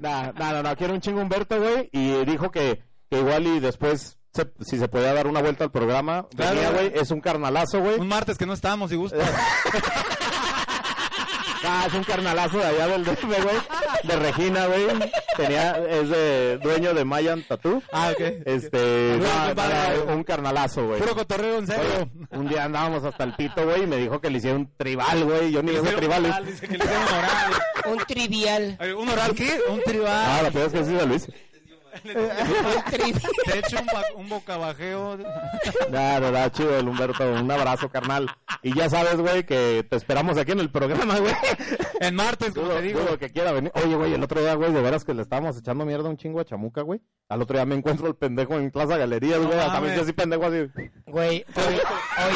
No, 0.00 0.32
no, 0.32 0.52
no, 0.52 0.62
no, 0.64 0.76
quiero 0.76 0.94
un 0.94 1.00
chingo 1.00 1.20
Humberto, 1.20 1.60
güey. 1.60 1.88
Y 1.92 2.24
dijo 2.24 2.50
que, 2.50 2.82
que 3.08 3.20
igual 3.20 3.46
y 3.46 3.60
después, 3.60 4.18
se- 4.34 4.52
si 4.62 4.78
se 4.78 4.88
podía 4.88 5.14
dar 5.14 5.28
una 5.28 5.40
vuelta 5.40 5.62
al 5.62 5.70
programa. 5.70 6.26
Claro. 6.34 6.56
Venía, 6.56 6.70
güey, 6.72 6.92
es 6.96 7.12
un 7.12 7.20
carnalazo, 7.20 7.78
güey. 7.80 8.00
Un 8.00 8.08
martes 8.08 8.36
que 8.36 8.46
no 8.46 8.52
estábamos, 8.52 8.90
si 8.90 8.96
gusta. 8.96 9.18
Ah, 11.68 11.84
es 11.86 11.94
un 11.94 12.04
carnalazo 12.04 12.58
de 12.58 12.64
allá 12.64 12.86
del 12.88 13.04
DF, 13.04 13.24
güey. 13.24 13.56
De 14.04 14.16
Regina, 14.16 14.66
güey. 14.66 14.86
Tenía, 15.36 15.72
es 15.88 16.08
de 16.08 16.58
dueño 16.58 16.94
de 16.94 17.04
Mayan 17.04 17.42
Tattoo. 17.42 17.82
Ah, 17.92 18.10
ok. 18.12 18.20
Este, 18.44 19.18
no, 20.06 20.14
un 20.14 20.24
carnalazo, 20.24 20.86
güey. 20.86 21.00
Puro 21.00 21.14
cotorreo, 21.14 21.58
en 21.58 21.66
serio. 21.66 21.82
Oye, 21.96 22.08
un 22.40 22.48
día 22.48 22.64
andábamos 22.64 23.04
hasta 23.04 23.24
el 23.24 23.34
pito, 23.34 23.64
güey, 23.64 23.82
y 23.82 23.86
me 23.86 23.96
dijo 23.96 24.20
que 24.20 24.30
le 24.30 24.38
hiciera 24.38 24.56
un 24.56 24.70
tribal, 24.76 25.24
güey. 25.24 25.50
Yo 25.52 25.62
ni 25.62 25.72
ese 25.72 25.92
tribal. 25.92 26.24
Oral, 26.26 26.46
Dice 26.46 26.66
que 26.68 26.78
le 26.78 26.84
hicieron 26.84 27.02
oral. 27.04 27.52
Un 27.86 27.98
trivial. 28.06 28.78
¿Un 28.98 29.08
oral 29.08 29.34
qué? 29.34 29.60
Un 29.68 29.78
Ah, 29.80 29.82
tribal. 29.84 30.44
lo 30.44 30.50
peor 30.52 30.66
es 30.66 30.72
que 30.72 30.84
sí 30.84 30.96
se 30.98 31.06
Te 33.46 33.58
echo 33.58 33.76
un, 34.14 34.20
un 34.22 34.28
bocabajeo. 34.28 35.18
Nada, 35.90 36.20
no, 36.20 36.30
no, 36.30 36.48
chido, 36.50 36.76
el 36.78 36.88
Humberto. 36.88 37.30
Un 37.32 37.50
abrazo, 37.50 37.88
carnal. 37.88 38.28
Y 38.62 38.74
ya 38.74 38.88
sabes, 38.88 39.16
güey, 39.16 39.44
que 39.44 39.86
te 39.88 39.96
esperamos 39.96 40.36
aquí 40.38 40.52
en 40.52 40.60
el 40.60 40.70
programa, 40.70 41.18
güey. 41.18 41.34
En 42.00 42.14
martes, 42.14 42.54
como 42.54 42.68
te 42.68 42.82
digo. 42.82 43.18
que 43.18 43.30
quiera 43.30 43.52
venir. 43.52 43.72
Oye, 43.74 43.94
güey, 43.94 44.14
el 44.14 44.22
otro 44.22 44.40
día, 44.40 44.54
güey, 44.54 44.72
de 44.72 44.80
veras 44.82 45.04
que 45.04 45.14
le 45.14 45.22
estábamos 45.22 45.56
echando 45.58 45.84
mierda 45.84 46.08
un 46.08 46.16
chingo 46.16 46.40
a 46.40 46.44
Chamuca, 46.44 46.82
güey. 46.82 47.00
Al 47.28 47.42
otro 47.42 47.56
día 47.56 47.66
me 47.66 47.74
encuentro 47.74 48.06
el 48.06 48.14
pendejo 48.14 48.54
en 48.54 48.70
Plaza 48.70 48.96
Galerías, 48.96 49.40
No 49.40 49.46
güey. 49.46 49.58
Me 49.58 49.66
mames. 49.66 49.92
hice 49.92 50.00
así 50.02 50.12
pendejo 50.12 50.44
así. 50.46 50.66
Güey, 51.06 51.44
hoy, 51.54 51.80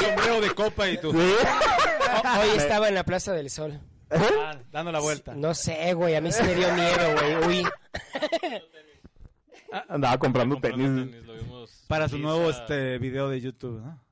Sombrero 0.05 0.41
de 0.41 0.51
copa 0.55 0.89
y 0.89 0.99
tú. 0.99 1.13
Sí. 1.13 1.19
hoy 1.19 2.49
estaba 2.57 2.89
en 2.89 2.95
la 2.95 3.05
Plaza 3.05 3.33
del 3.33 3.51
Sol. 3.51 3.81
Ah, 4.13 4.57
dando 4.73 4.91
la 4.91 4.99
vuelta. 4.99 5.35
No 5.37 5.55
sé, 5.55 5.95
güey, 5.95 6.17
a 6.17 6.21
mí 6.21 6.33
sí 6.33 6.43
me 6.43 6.55
dio 6.57 6.67
miedo, 6.75 7.13
güey. 7.47 7.63
Uy, 7.63 7.69
Andaba 9.89 10.19
comprando 10.19 10.57
Comprando 10.57 10.85
tenis. 10.85 11.11
tenis, 11.13 11.27
lo 11.27 11.35
vimos 11.35 11.85
Para 11.89 12.09
su 12.09 12.19
nuevo 12.19 12.49
a- 12.49 12.51
este 12.51 12.99
video 12.99 13.29
de 13.29 13.41
YouTube, 13.41 13.81
¿no? 13.81 14.03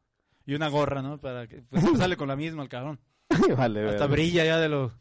Y 0.46 0.54
una 0.54 0.68
gorra, 0.68 1.02
¿no? 1.02 1.18
Para 1.18 1.46
que 1.46 1.62
pues, 1.68 1.84
sale 1.98 2.16
con 2.16 2.28
la 2.28 2.36
misma 2.36 2.62
el 2.62 2.68
cabrón. 2.68 3.00
vale, 3.56 3.88
Hasta 3.90 4.06
güey. 4.06 4.12
brilla 4.20 4.44
ya 4.44 4.58
de 4.58 4.68
lo. 4.68 4.92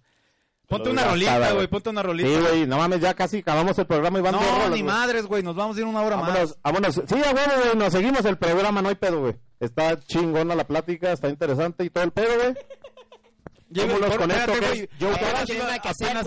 Ponte 0.68 0.90
una 0.90 1.06
rolita, 1.06 1.38
güey. 1.40 1.54
güey. 1.54 1.68
Ponte 1.68 1.90
una 1.90 2.04
rolita. 2.04 2.28
Sí, 2.28 2.36
güey, 2.42 2.68
no 2.68 2.78
mames, 2.78 3.00
ya 3.00 3.14
casi 3.14 3.38
acabamos 3.38 3.78
el 3.80 3.86
programa 3.86 4.20
y 4.20 4.22
van 4.22 4.34
No, 4.34 4.40
rolas, 4.42 4.64
ni 4.72 4.82
güey. 4.82 4.84
madres, 4.84 5.26
güey. 5.26 5.42
Nos 5.44 5.56
vamos 5.56 5.78
a 5.78 5.80
ir 5.80 5.86
una 5.86 6.02
hora 6.02 6.18
Vámonos, 6.18 6.40
más. 6.50 6.60
vámonos. 6.62 6.96
Sí, 7.08 7.16
a 7.16 7.32
huevo, 7.34 7.52
güey, 7.64 7.76
nos 7.78 7.94
seguimos 7.94 8.26
el 8.26 8.38
programa, 8.38 8.82
no 8.82 8.90
hay 8.90 8.96
pedo, 8.96 9.22
güey. 9.22 9.36
Está 9.62 9.98
chingona 10.00 10.56
la 10.56 10.68
plática, 10.68 11.14
está 11.14 11.30
interesante 11.30 11.86
y 11.86 11.90
todo 11.90 12.04
el 12.04 12.12
pedo, 12.12 12.36
güey. 12.36 12.54
Vámonos 13.88 14.18
con 14.18 14.32
esto 14.32 14.52
güey. 14.60 14.90
Joe 15.00 15.14
Apenas 15.14 15.44
apenas 15.44 16.24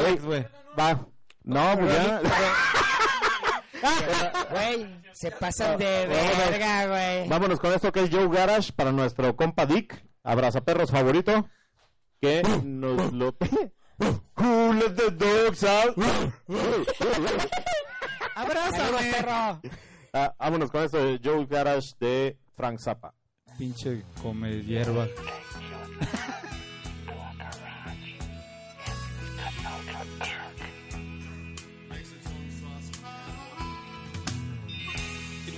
güey. 0.00 0.16
güey. 0.18 0.46
No, 1.44 1.78
pues 1.78 1.92
ya. 1.94 2.20
güey, 4.50 5.02
se 5.12 5.30
pasan 5.32 5.78
de 5.78 6.06
verga, 6.06 6.86
güey. 6.86 7.28
Vámonos 7.28 7.58
con 7.58 7.72
esto 7.72 7.92
que 7.92 8.04
es 8.04 8.10
Joe 8.10 8.28
Garage 8.28 8.72
para 8.72 8.92
nuestro 8.92 9.34
compa 9.36 9.66
Dick, 9.66 10.04
abrazaperros 10.22 10.90
favorito, 10.90 11.48
que 12.20 12.42
nos 12.64 13.12
lo... 13.12 13.34
Let 13.98 14.96
the 14.96 15.10
dogs 15.10 15.64
out? 15.64 15.94
Perro. 19.10 19.60
Ah, 20.12 20.34
vámonos 20.38 20.70
con 20.70 20.82
esto 20.82 20.98
de 20.98 21.20
Joe 21.22 21.46
Garage 21.46 21.92
de 21.98 22.38
Frank 22.56 22.78
Zappa. 22.78 23.14
Pinche 23.58 24.02
come 24.22 24.62
hierba. 24.62 25.06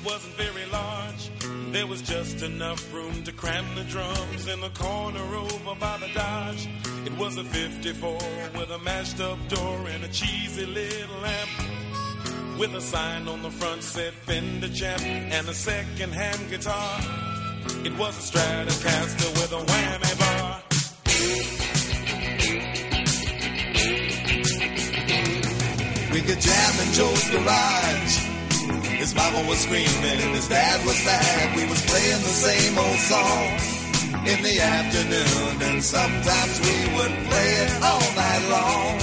wasn't 0.05 0.35
very 0.35 0.67
large. 0.67 1.31
There 1.73 1.87
was 1.87 2.03
just 2.03 2.43
enough 2.43 2.93
room 2.93 3.23
to 3.25 3.33
cram 3.33 3.65
the 3.75 3.85
drums 3.85 4.47
in 4.47 4.61
the 4.61 4.69
corner 4.71 5.25
over 5.35 5.75
by 5.81 5.99
the 5.99 6.09
Dodge. 6.15 6.69
It 7.07 7.17
was 7.17 7.37
a 7.39 7.45
54 7.45 8.19
with 8.59 8.71
a 8.71 8.79
mashed 8.79 9.21
up 9.21 9.39
door 9.49 9.87
and 9.89 10.05
a 10.05 10.09
cheesy 10.09 10.67
little 10.67 11.21
lamp. 11.21 11.51
With 12.59 12.75
a 12.75 12.81
sign 12.81 13.29
on 13.29 13.43
the 13.43 13.51
front 13.51 13.83
said 13.83 14.13
Fender 14.13 14.69
Champ 14.69 15.03
and 15.03 15.49
a 15.49 15.55
second 15.55 16.13
hand 16.13 16.51
guitar. 16.51 17.01
It 17.85 17.97
was 17.97 18.15
a 18.19 18.39
Stratocaster 18.39 19.31
with 19.41 19.53
a 19.53 19.63
whammy 19.65 20.19
bar. 20.21 20.63
We 26.13 26.21
could 26.21 26.41
jam 26.41 26.87
in 26.87 26.93
Joe's 26.93 27.31
garage. 27.31 28.34
His 28.99 29.15
mama 29.15 29.47
was 29.49 29.59
screaming 29.59 30.21
and 30.25 30.35
his 30.35 30.49
dad 30.49 30.85
was 30.87 30.99
mad. 31.05 31.57
We 31.57 31.67
was 31.67 31.85
playing 31.87 32.23
the 32.23 32.37
same 32.47 32.79
old 32.79 32.99
song. 32.99 33.59
in 34.27 34.43
the 34.43 34.59
afternoon, 34.61 35.63
and 35.69 35.83
sometimes 35.85 36.61
we 36.61 36.77
would 36.97 37.15
play 37.29 37.51
it 37.65 37.73
all 37.83 38.07
night 38.17 38.45
long. 38.57 38.97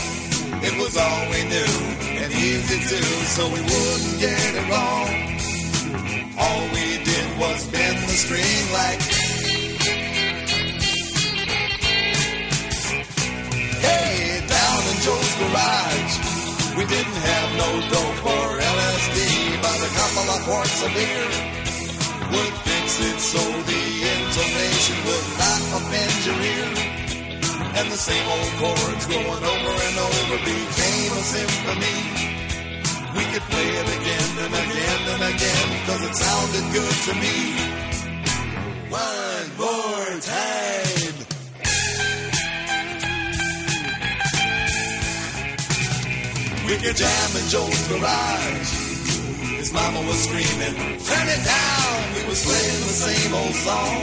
It 0.63 0.73
was 0.81 0.97
all 0.97 1.23
we 1.29 1.41
knew 1.45 1.75
and 2.21 2.31
easy 2.33 2.79
to, 2.89 3.01
so 3.35 3.45
we 3.47 3.61
wouldn't 3.61 4.19
get 4.19 4.55
it 4.59 4.65
wrong. 4.71 5.09
All 6.39 6.63
we 6.73 7.03
did 7.03 7.27
was 7.39 7.67
bend 7.67 7.97
the 7.99 8.15
string 8.23 8.63
like. 8.73 9.01
Hey, 13.85 14.41
down 14.47 14.81
in 14.91 14.97
Joe's 15.05 15.33
garage, 15.41 16.15
we 16.81 16.87
didn't 16.87 17.21
have 17.29 17.49
no 17.61 17.69
dope 17.93 18.25
or 18.25 18.47
LSD, 18.57 19.17
but 19.61 19.77
a 19.85 19.91
couple 20.01 20.27
of 20.33 20.39
quarts 20.49 20.79
of 20.81 20.89
beer 20.97 21.29
would 22.33 22.55
fix 22.65 22.87
it 23.05 23.19
so 23.21 23.43
the 23.69 23.83
intonation 24.17 24.97
would 25.05 25.27
not 25.37 25.61
offend 25.77 26.17
your 26.25 26.39
ear. 26.41 26.69
And 27.77 27.85
the 27.85 28.01
same 28.09 28.27
old 28.33 28.51
chords 28.61 29.05
going 29.05 29.43
over 29.53 29.73
and 29.87 29.97
over 30.09 30.37
became 30.41 31.11
a 31.21 31.23
symphony. 31.35 31.99
We 33.13 33.23
could 33.29 33.45
play 33.53 33.69
it 33.81 33.87
again 33.97 34.31
and 34.45 34.53
again 34.65 35.01
and 35.13 35.23
again, 35.33 35.67
cause 35.85 36.01
it 36.09 36.15
sounded 36.25 36.65
good 36.77 36.97
to 37.07 37.13
me. 37.23 37.37
One 38.89 39.47
more 39.61 40.19
time. 40.19 41.10
We 46.71 46.77
could 46.77 46.95
jam 46.95 47.31
in 47.35 47.49
Joe's 47.49 47.83
garage. 47.89 48.71
His 49.59 49.73
mama 49.73 50.07
was 50.07 50.23
screaming, 50.23 50.71
turn 51.03 51.27
it 51.27 51.43
down. 51.43 51.99
We 52.15 52.23
were 52.23 52.39
playing 52.47 52.79
the 52.87 52.95
same 52.95 53.33
old 53.35 53.55
song 53.59 53.99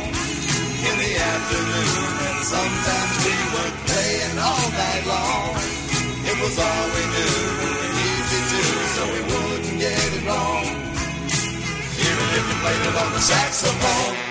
in 0.84 0.94
the 1.00 1.12
afternoon. 1.16 2.04
And 2.28 2.44
sometimes 2.44 3.14
we 3.24 3.36
would 3.56 3.74
play 3.88 4.12
it 4.20 4.36
all 4.36 4.68
night 4.76 5.04
long. 5.08 5.56
It 6.28 6.36
was 6.44 6.58
all 6.60 6.84
we 6.92 7.04
knew 7.08 7.40
and 7.88 7.94
easy 8.04 8.40
too, 8.52 8.76
so 8.92 9.02
we 9.16 9.20
wouldn't 9.32 9.78
get 9.80 10.12
it 10.12 10.28
wrong. 10.28 10.64
Even 12.04 12.26
if 12.36 12.44
you 12.52 12.56
played 12.60 12.84
it 12.84 12.96
on 13.00 13.12
the 13.16 13.20
saxophone. 13.20 14.27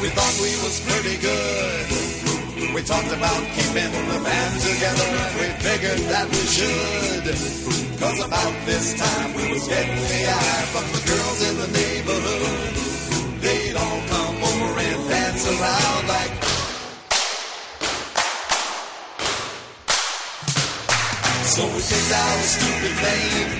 We 0.00 0.08
thought 0.14 0.34
we 0.38 0.54
was 0.62 0.78
pretty 0.86 1.18
good. 1.18 1.86
We 2.70 2.82
talked 2.86 3.10
about 3.10 3.42
keeping 3.50 3.90
the 3.90 4.20
band 4.22 4.54
together. 4.62 5.08
We 5.42 5.46
figured 5.58 6.02
that 6.06 6.26
we 6.30 6.42
should. 6.46 7.26
Cause 7.98 8.20
about 8.22 8.54
this 8.62 8.94
time 8.94 9.34
we 9.34 9.50
was 9.50 9.66
getting 9.66 9.98
the 9.98 10.22
eye 10.30 10.64
from 10.70 10.86
the 10.94 11.02
girls 11.02 11.38
in 11.50 11.54
the 11.58 11.70
neighborhood. 11.74 13.42
They'd 13.42 13.74
all 13.74 14.00
come 14.06 14.38
over 14.38 14.70
and 14.86 15.02
dance 15.10 15.42
around 15.50 16.02
like. 16.06 16.34
So 21.58 21.66
we 21.74 21.80
picked 21.82 22.12
out 22.14 22.38
a 22.38 22.46
stupid 22.46 22.94
name. 23.02 23.50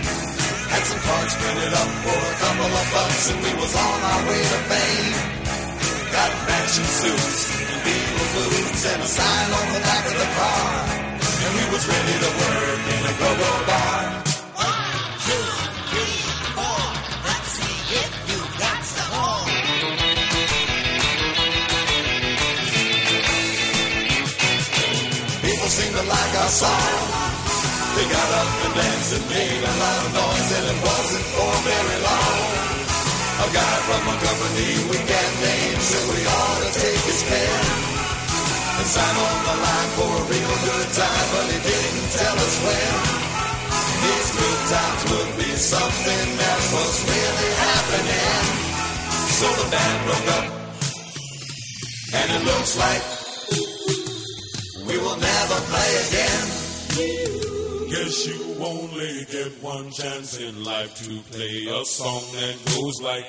Had 0.71 0.85
some 0.87 1.03
cards 1.03 1.35
printed 1.35 1.75
up 1.75 1.91
for 2.07 2.15
a 2.15 2.37
couple 2.47 2.71
of 2.79 2.87
bucks 2.95 3.27
and 3.27 3.39
we 3.43 3.53
was 3.59 3.75
on 3.75 3.99
our 4.07 4.23
way 4.31 4.39
to 4.39 4.61
fame. 4.71 5.58
Got 6.19 6.35
matching 6.51 6.91
suits 6.99 7.47
and 7.63 7.79
Beatle 7.87 8.27
boots 8.35 8.83
and 8.91 9.03
a 9.03 9.07
sign 9.07 9.51
on 9.55 9.67
the 9.71 9.81
back 9.87 10.05
of 10.11 10.17
the 10.19 10.29
car. 10.35 10.67
And 11.15 11.53
we 11.55 11.65
was 11.71 11.87
ready 11.87 12.17
to 12.25 12.31
work 12.43 12.83
in 12.91 13.03
a 13.07 13.15
go-go 13.23 13.53
bar. 13.71 14.03
One, 14.59 14.99
two, 15.23 15.47
three, 15.95 16.19
four. 16.59 16.83
Let's 17.23 17.51
see 17.55 17.77
if 18.03 18.11
you 18.35 18.41
got 18.59 18.81
some 18.83 19.11
more. 19.15 19.47
People 25.47 25.71
seem 25.71 25.93
to 25.95 26.03
like 26.03 26.35
our 26.43 26.51
song. 26.51 26.99
They 27.95 28.07
got 28.11 28.29
up 28.43 28.51
and 28.67 28.75
danced 28.75 29.13
and 29.15 29.25
made 29.31 29.63
a 29.71 29.75
lot 29.87 29.99
of 30.03 30.11
noise 30.19 30.51
and 30.59 30.67
it 30.67 30.79
wasn't 30.83 31.27
for 31.31 31.53
very 31.63 31.99
long. 32.03 32.88
A 33.39 33.47
guy 33.55 33.77
from 33.87 34.03
a 34.03 34.17
company 34.19 34.71
we 34.91 34.99
can't 34.99 35.37
name 35.39 35.79
said 35.79 36.05
we 36.11 36.21
ought 36.27 36.59
to 36.59 36.71
take 36.75 37.03
his 37.07 37.23
pen 37.23 37.99
and 38.79 38.87
sign 38.87 39.15
on 39.15 39.39
the 39.47 39.57
line 39.63 39.91
for 39.95 40.11
a 40.11 40.23
real 40.27 40.57
good 40.67 40.89
time, 40.91 41.27
but 41.31 41.47
he 41.47 41.59
didn't 41.63 42.11
tell 42.19 42.35
us 42.35 42.57
when. 42.67 42.95
These 44.03 44.31
good 44.43 44.61
times 44.75 45.03
would 45.11 45.33
be 45.39 45.51
something 45.55 46.27
that 46.43 46.61
was 46.75 46.95
really 47.07 47.51
happening. 47.63 48.43
So 49.39 49.47
the 49.55 49.67
band 49.71 49.99
broke 50.07 50.29
up, 50.39 50.47
and 52.19 52.27
it 52.37 52.43
looks 52.43 52.73
like 52.75 53.03
we 54.83 54.99
will 54.99 55.19
never 55.19 55.59
play 55.71 55.91
again. 56.11 57.38
Guess 57.89 58.27
you 58.27 58.63
only 58.63 59.25
get 59.31 59.51
one 59.63 59.91
chance 59.91 60.39
in 60.39 60.63
life 60.63 60.95
to 60.97 61.23
play 61.33 61.67
a 61.71 61.83
song 61.87 62.23
that 62.35 62.57
goes 62.67 63.01
like. 63.01 63.25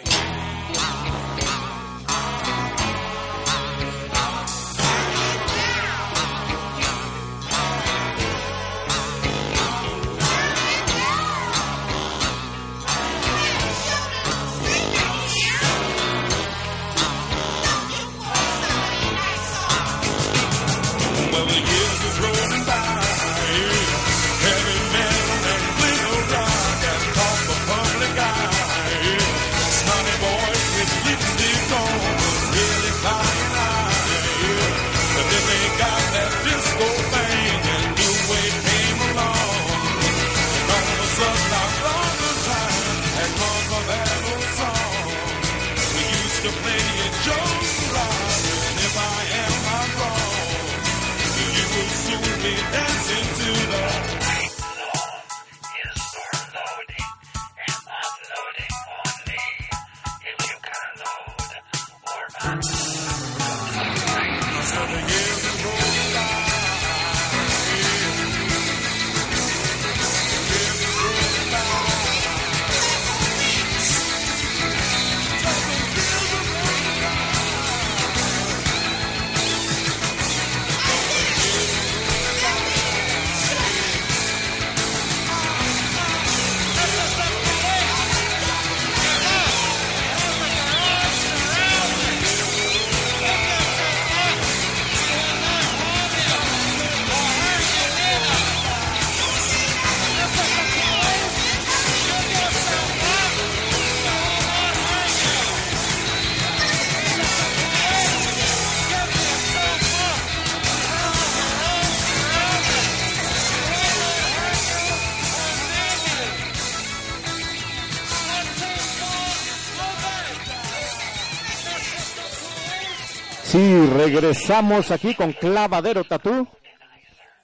Regresamos 124.09 124.89
aquí 124.91 125.13
con 125.13 125.33
Clavadero 125.33 126.03
Tatú. 126.03 126.47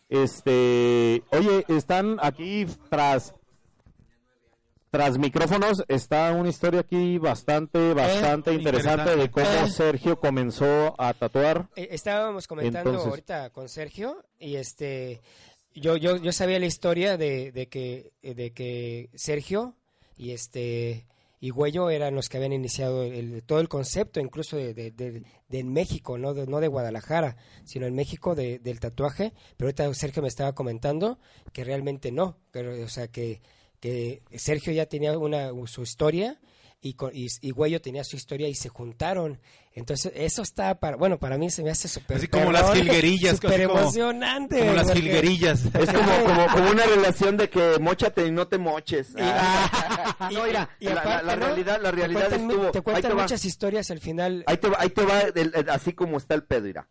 Este, 0.09 1.21
oye, 1.31 1.65
están 1.67 2.17
aquí 2.21 2.65
tras 2.89 3.33
tras 4.91 5.17
micrófonos 5.17 5.83
está 5.89 6.31
una 6.31 6.47
historia 6.47 6.79
aquí 6.79 7.17
bastante 7.17 7.93
bastante 7.93 8.53
interesante 8.53 9.15
de 9.17 9.29
cómo 9.29 9.45
Eh. 9.45 9.69
Sergio 9.69 10.19
comenzó 10.19 10.95
a 10.99 11.13
tatuar. 11.13 11.67
Eh, 11.75 11.89
estábamos 11.91 12.47
comentando 12.47 12.91
Entonces- 12.91 13.09
ahorita 13.09 13.49
con 13.49 13.67
Sergio 13.67 14.23
y 14.39 14.55
este 14.55 15.21
yo 15.73 15.97
yo, 15.97 16.15
yo 16.17 16.31
sabía 16.31 16.59
la 16.59 16.65
historia 16.67 17.17
de, 17.17 17.51
de 17.51 17.67
que 17.67 18.11
de 18.21 18.53
que 18.53 19.09
Sergio 19.15 19.75
y 20.17 20.31
este 20.31 21.05
y 21.45 21.49
Güello 21.51 21.89
eran 21.91 22.15
los 22.15 22.27
que 22.27 22.37
habían 22.37 22.53
iniciado 22.53 23.03
el- 23.03 23.43
todo 23.43 23.59
el 23.59 23.67
concepto 23.69 24.19
incluso 24.19 24.57
de, 24.57 24.73
de, 24.73 24.91
México 25.63 26.17
no 26.17 26.33
de, 26.33 26.47
no 26.47 26.59
de 26.59 26.67
Guadalajara 26.67 27.37
sino 27.65 27.85
en 27.85 27.93
México 27.93 28.33
de- 28.35 28.57
del 28.59 28.79
tatuaje. 28.79 29.31
Pero 29.57 29.67
ahorita 29.67 29.93
Sergio 29.93 30.21
me 30.23 30.27
estaba 30.27 30.53
comentando 30.55 31.19
que 31.53 31.63
realmente 31.63 32.11
no 32.11 32.37
que, 32.51 32.59
o 32.83 32.89
sea 32.89 33.07
que 33.09 33.41
que 33.79 34.23
Sergio 34.37 34.73
ya 34.73 34.87
tenía 34.87 35.15
una 35.17 35.51
su 35.67 35.83
historia 35.83 36.39
y, 36.87 36.93
con- 36.93 37.09
y, 37.15 37.25
y 37.41 37.49
Güello 37.49 37.81
tenía 37.81 38.03
su 38.03 38.15
historia 38.15 38.47
y 38.47 38.53
se 38.53 38.69
juntaron. 38.69 39.39
Entonces, 39.73 40.11
eso 40.15 40.43
está 40.43 40.79
para, 40.79 40.95
bueno, 40.97 41.17
para 41.17 41.35
mí 41.35 41.49
se 41.49 41.63
me 41.63 41.71
hace 41.71 41.87
súper 41.87 42.17
Así 42.17 42.27
como 42.27 42.51
las 42.51 42.71
jilguerillas, 42.73 43.37
súper 43.37 43.61
emocionante. 43.61 44.59
Como 44.59 44.73
las 44.73 44.83
porque- 44.85 45.01
jilguerillas. 45.01 45.65
Es 45.75 45.91
como, 45.91 46.23
como, 46.27 46.47
como 46.53 46.69
una 46.69 46.85
relación 46.85 47.37
de 47.37 47.49
que 47.49 47.79
mochate 47.79 48.27
y 48.27 48.31
no 48.31 48.47
te 48.47 48.59
moches. 48.59 49.15
Y- 49.17 50.33
no, 50.33 50.43
mira, 50.45 50.69
y 50.79 50.85
la, 50.85 50.93
la- 50.93 51.01
aparte, 51.01 51.25
la 51.25 51.35
¿no? 51.35 51.45
realidad, 51.47 51.79
la 51.81 51.89
Te 51.89 51.95
realidad 51.95 52.29
cuentan, 52.29 52.51
estuvo. 52.51 52.71
te 52.71 52.81
cuentan 52.81 53.11
te 53.11 53.15
va. 53.15 53.21
muchas 53.23 53.45
historias 53.45 53.89
al 53.89 53.99
final. 53.99 54.43
Ahí 54.45 54.57
te 54.57 54.69
va, 54.69 54.77
ahí 54.79 54.89
te 54.89 55.05
va 55.05 55.21
el- 55.21 55.51
el- 55.55 55.69
así 55.71 55.93
como 55.93 56.17
está 56.17 56.35
el 56.35 56.43
pedo, 56.43 56.61
mira. 56.65 56.87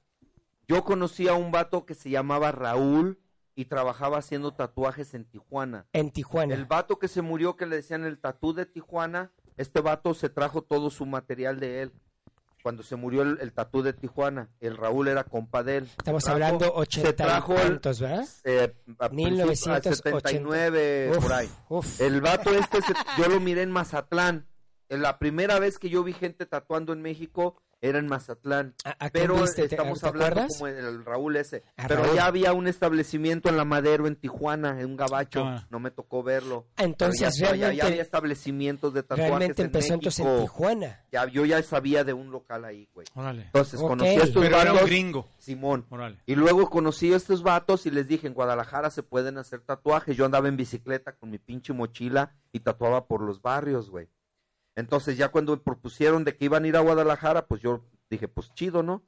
Yo 0.67 0.83
conocí 0.85 1.29
a 1.29 1.35
un 1.35 1.53
vato 1.53 1.87
que 1.87 1.95
se 1.95 2.11
llamaba 2.11 2.51
Raúl 2.51 3.21
y 3.55 3.67
trabajaba 3.67 4.19
haciendo 4.19 4.53
tatuajes 4.55 5.15
en 5.15 5.25
Tijuana. 5.25 5.87
En 5.93 6.11
Tijuana. 6.11 6.53
El 6.55 6.65
vato 6.65 6.99
que 6.99 7.07
se 7.07 7.23
murió, 7.23 7.55
que 7.57 7.67
le 7.67 7.77
decían 7.77 8.05
el 8.05 8.19
tatú 8.19 8.55
de 8.55 8.67
Tijuana, 8.67 9.31
este 9.57 9.81
vato 9.81 10.15
se 10.15 10.29
trajo 10.29 10.63
todo 10.63 10.91
su 10.91 11.07
material 11.07 11.61
de 11.61 11.83
él. 11.83 11.93
Cuando 12.63 12.83
se 12.83 12.97
murió 12.97 13.21
el, 13.23 13.39
el 13.43 13.53
tatú 13.53 13.83
de 13.83 13.93
Tijuana, 13.93 14.49
el 14.61 14.79
Raúl 14.79 15.09
era 15.09 15.25
compa 15.25 15.63
de 15.63 15.77
él. 15.79 15.85
Estamos 15.99 16.23
Se 16.25 16.31
trajo- 16.31 16.35
hablando 16.45 16.65
se 16.65 16.71
ochenta 16.81 17.11
y 17.11 17.13
trajo 17.13 17.55
el- 17.59 17.79
¿verdad? 17.79 18.25
eh, 18.45 18.75
a 18.99 19.09
principio- 19.11 19.73
a 19.73 19.81
79 19.83 21.11
Uf, 21.11 21.23
por 21.23 21.33
ahí. 21.35 21.49
uf. 21.69 22.01
El 22.01 22.21
vato 22.23 22.51
este, 22.51 22.81
se- 22.81 22.95
yo 23.19 23.29
lo 23.29 23.39
miré 23.41 23.63
en 23.63 23.71
Mazatlán. 23.71 24.47
En 24.89 25.03
La 25.03 25.19
primera 25.19 25.59
vez 25.59 25.79
que 25.79 25.89
yo 25.91 26.03
vi 26.05 26.13
gente 26.15 26.47
tatuando 26.47 26.93
en 26.93 27.03
México 27.03 27.61
era 27.87 27.99
en 27.99 28.07
Mazatlán. 28.09 28.75
¿A- 28.85 28.91
a 28.91 29.11
quién 29.11 29.11
Pero 29.13 29.45
estamos 29.45 30.01
te 30.01 30.07
hablando 30.09 30.41
acuerdas? 30.41 30.53
como 30.59 30.69
el, 30.69 30.77
el 30.77 31.05
Raúl 31.05 31.37
ese. 31.37 31.65
Pero 31.77 32.03
Raúl. 32.05 32.17
ya 32.17 32.27
había 32.27 32.53
un 32.55 32.67
establecimiento 32.67 33.49
en 33.51 33.57
La 33.59 33.65
Madero, 33.67 34.07
en 34.07 34.17
Tijuana, 34.17 34.81
en 34.81 34.87
un 34.87 34.97
gabacho. 34.97 35.45
Ah. 35.45 35.67
No 35.71 35.81
me 35.81 35.91
tocó 35.91 36.23
verlo. 36.23 36.67
Ah, 36.77 36.85
entonces, 36.85 37.21
ya, 37.21 37.49
ya- 37.49 37.51
ya 37.51 37.57
realmente- 37.57 37.83
había 37.87 38.03
establecimientos 38.03 38.95
de 38.95 39.03
tatuajes 39.03 39.27
Realmente 39.29 39.63
en 39.63 39.67
empezó 39.67 39.95
entonces 39.95 40.25
en. 40.27 40.41
Tijuana. 40.41 41.01
Ya, 41.13 41.27
yo 41.29 41.45
ya 41.45 41.63
sabía 41.63 42.05
de 42.05 42.13
un 42.15 42.31
local 42.31 42.65
ahí, 42.65 42.89
güey. 42.95 43.07
Órale. 43.15 43.43
Entonces 43.43 43.79
conocí 43.81 44.09
a 44.09 44.15
estos 44.25 44.43
Pero 44.43 44.57
era 44.61 44.71
un 44.71 44.77
vatos. 44.77 44.89
gringo. 44.91 45.29
Simón. 45.39 45.85
Órale. 45.91 46.19
Y 46.27 46.35
luego 46.37 46.71
conocí 46.71 47.13
a 47.13 47.17
estos 47.17 47.43
vatos 47.43 47.85
y 47.87 47.91
les 47.91 48.09
dije, 48.09 48.27
en 48.27 48.33
Guadalajara 48.35 48.91
se 48.91 49.03
pueden 49.03 49.37
hacer 49.37 49.61
tatuajes. 49.61 50.17
Yo 50.17 50.25
andaba 50.25 50.49
en 50.49 50.57
bicicleta 50.57 51.13
con 51.13 51.31
mi 51.31 51.39
pinche 51.39 51.73
mochila 51.75 52.33
y 52.51 52.61
tatuaba 52.61 53.07
por 53.07 53.21
los 53.21 53.43
barrios, 53.43 53.91
güey. 53.91 54.09
Entonces 54.77 55.17
ya 55.17 55.29
cuando 55.29 55.53
me 55.53 55.63
propusieron 55.63 56.25
de 56.25 56.37
que 56.37 56.45
iban 56.47 56.65
a 56.65 56.69
ir 56.69 56.77
a 56.77 56.81
Guadalajara, 56.81 57.47
pues 57.47 57.61
yo 57.63 57.85
dije, 58.11 58.29
pues 58.29 58.53
chido, 58.55 58.83
¿no? 58.83 59.03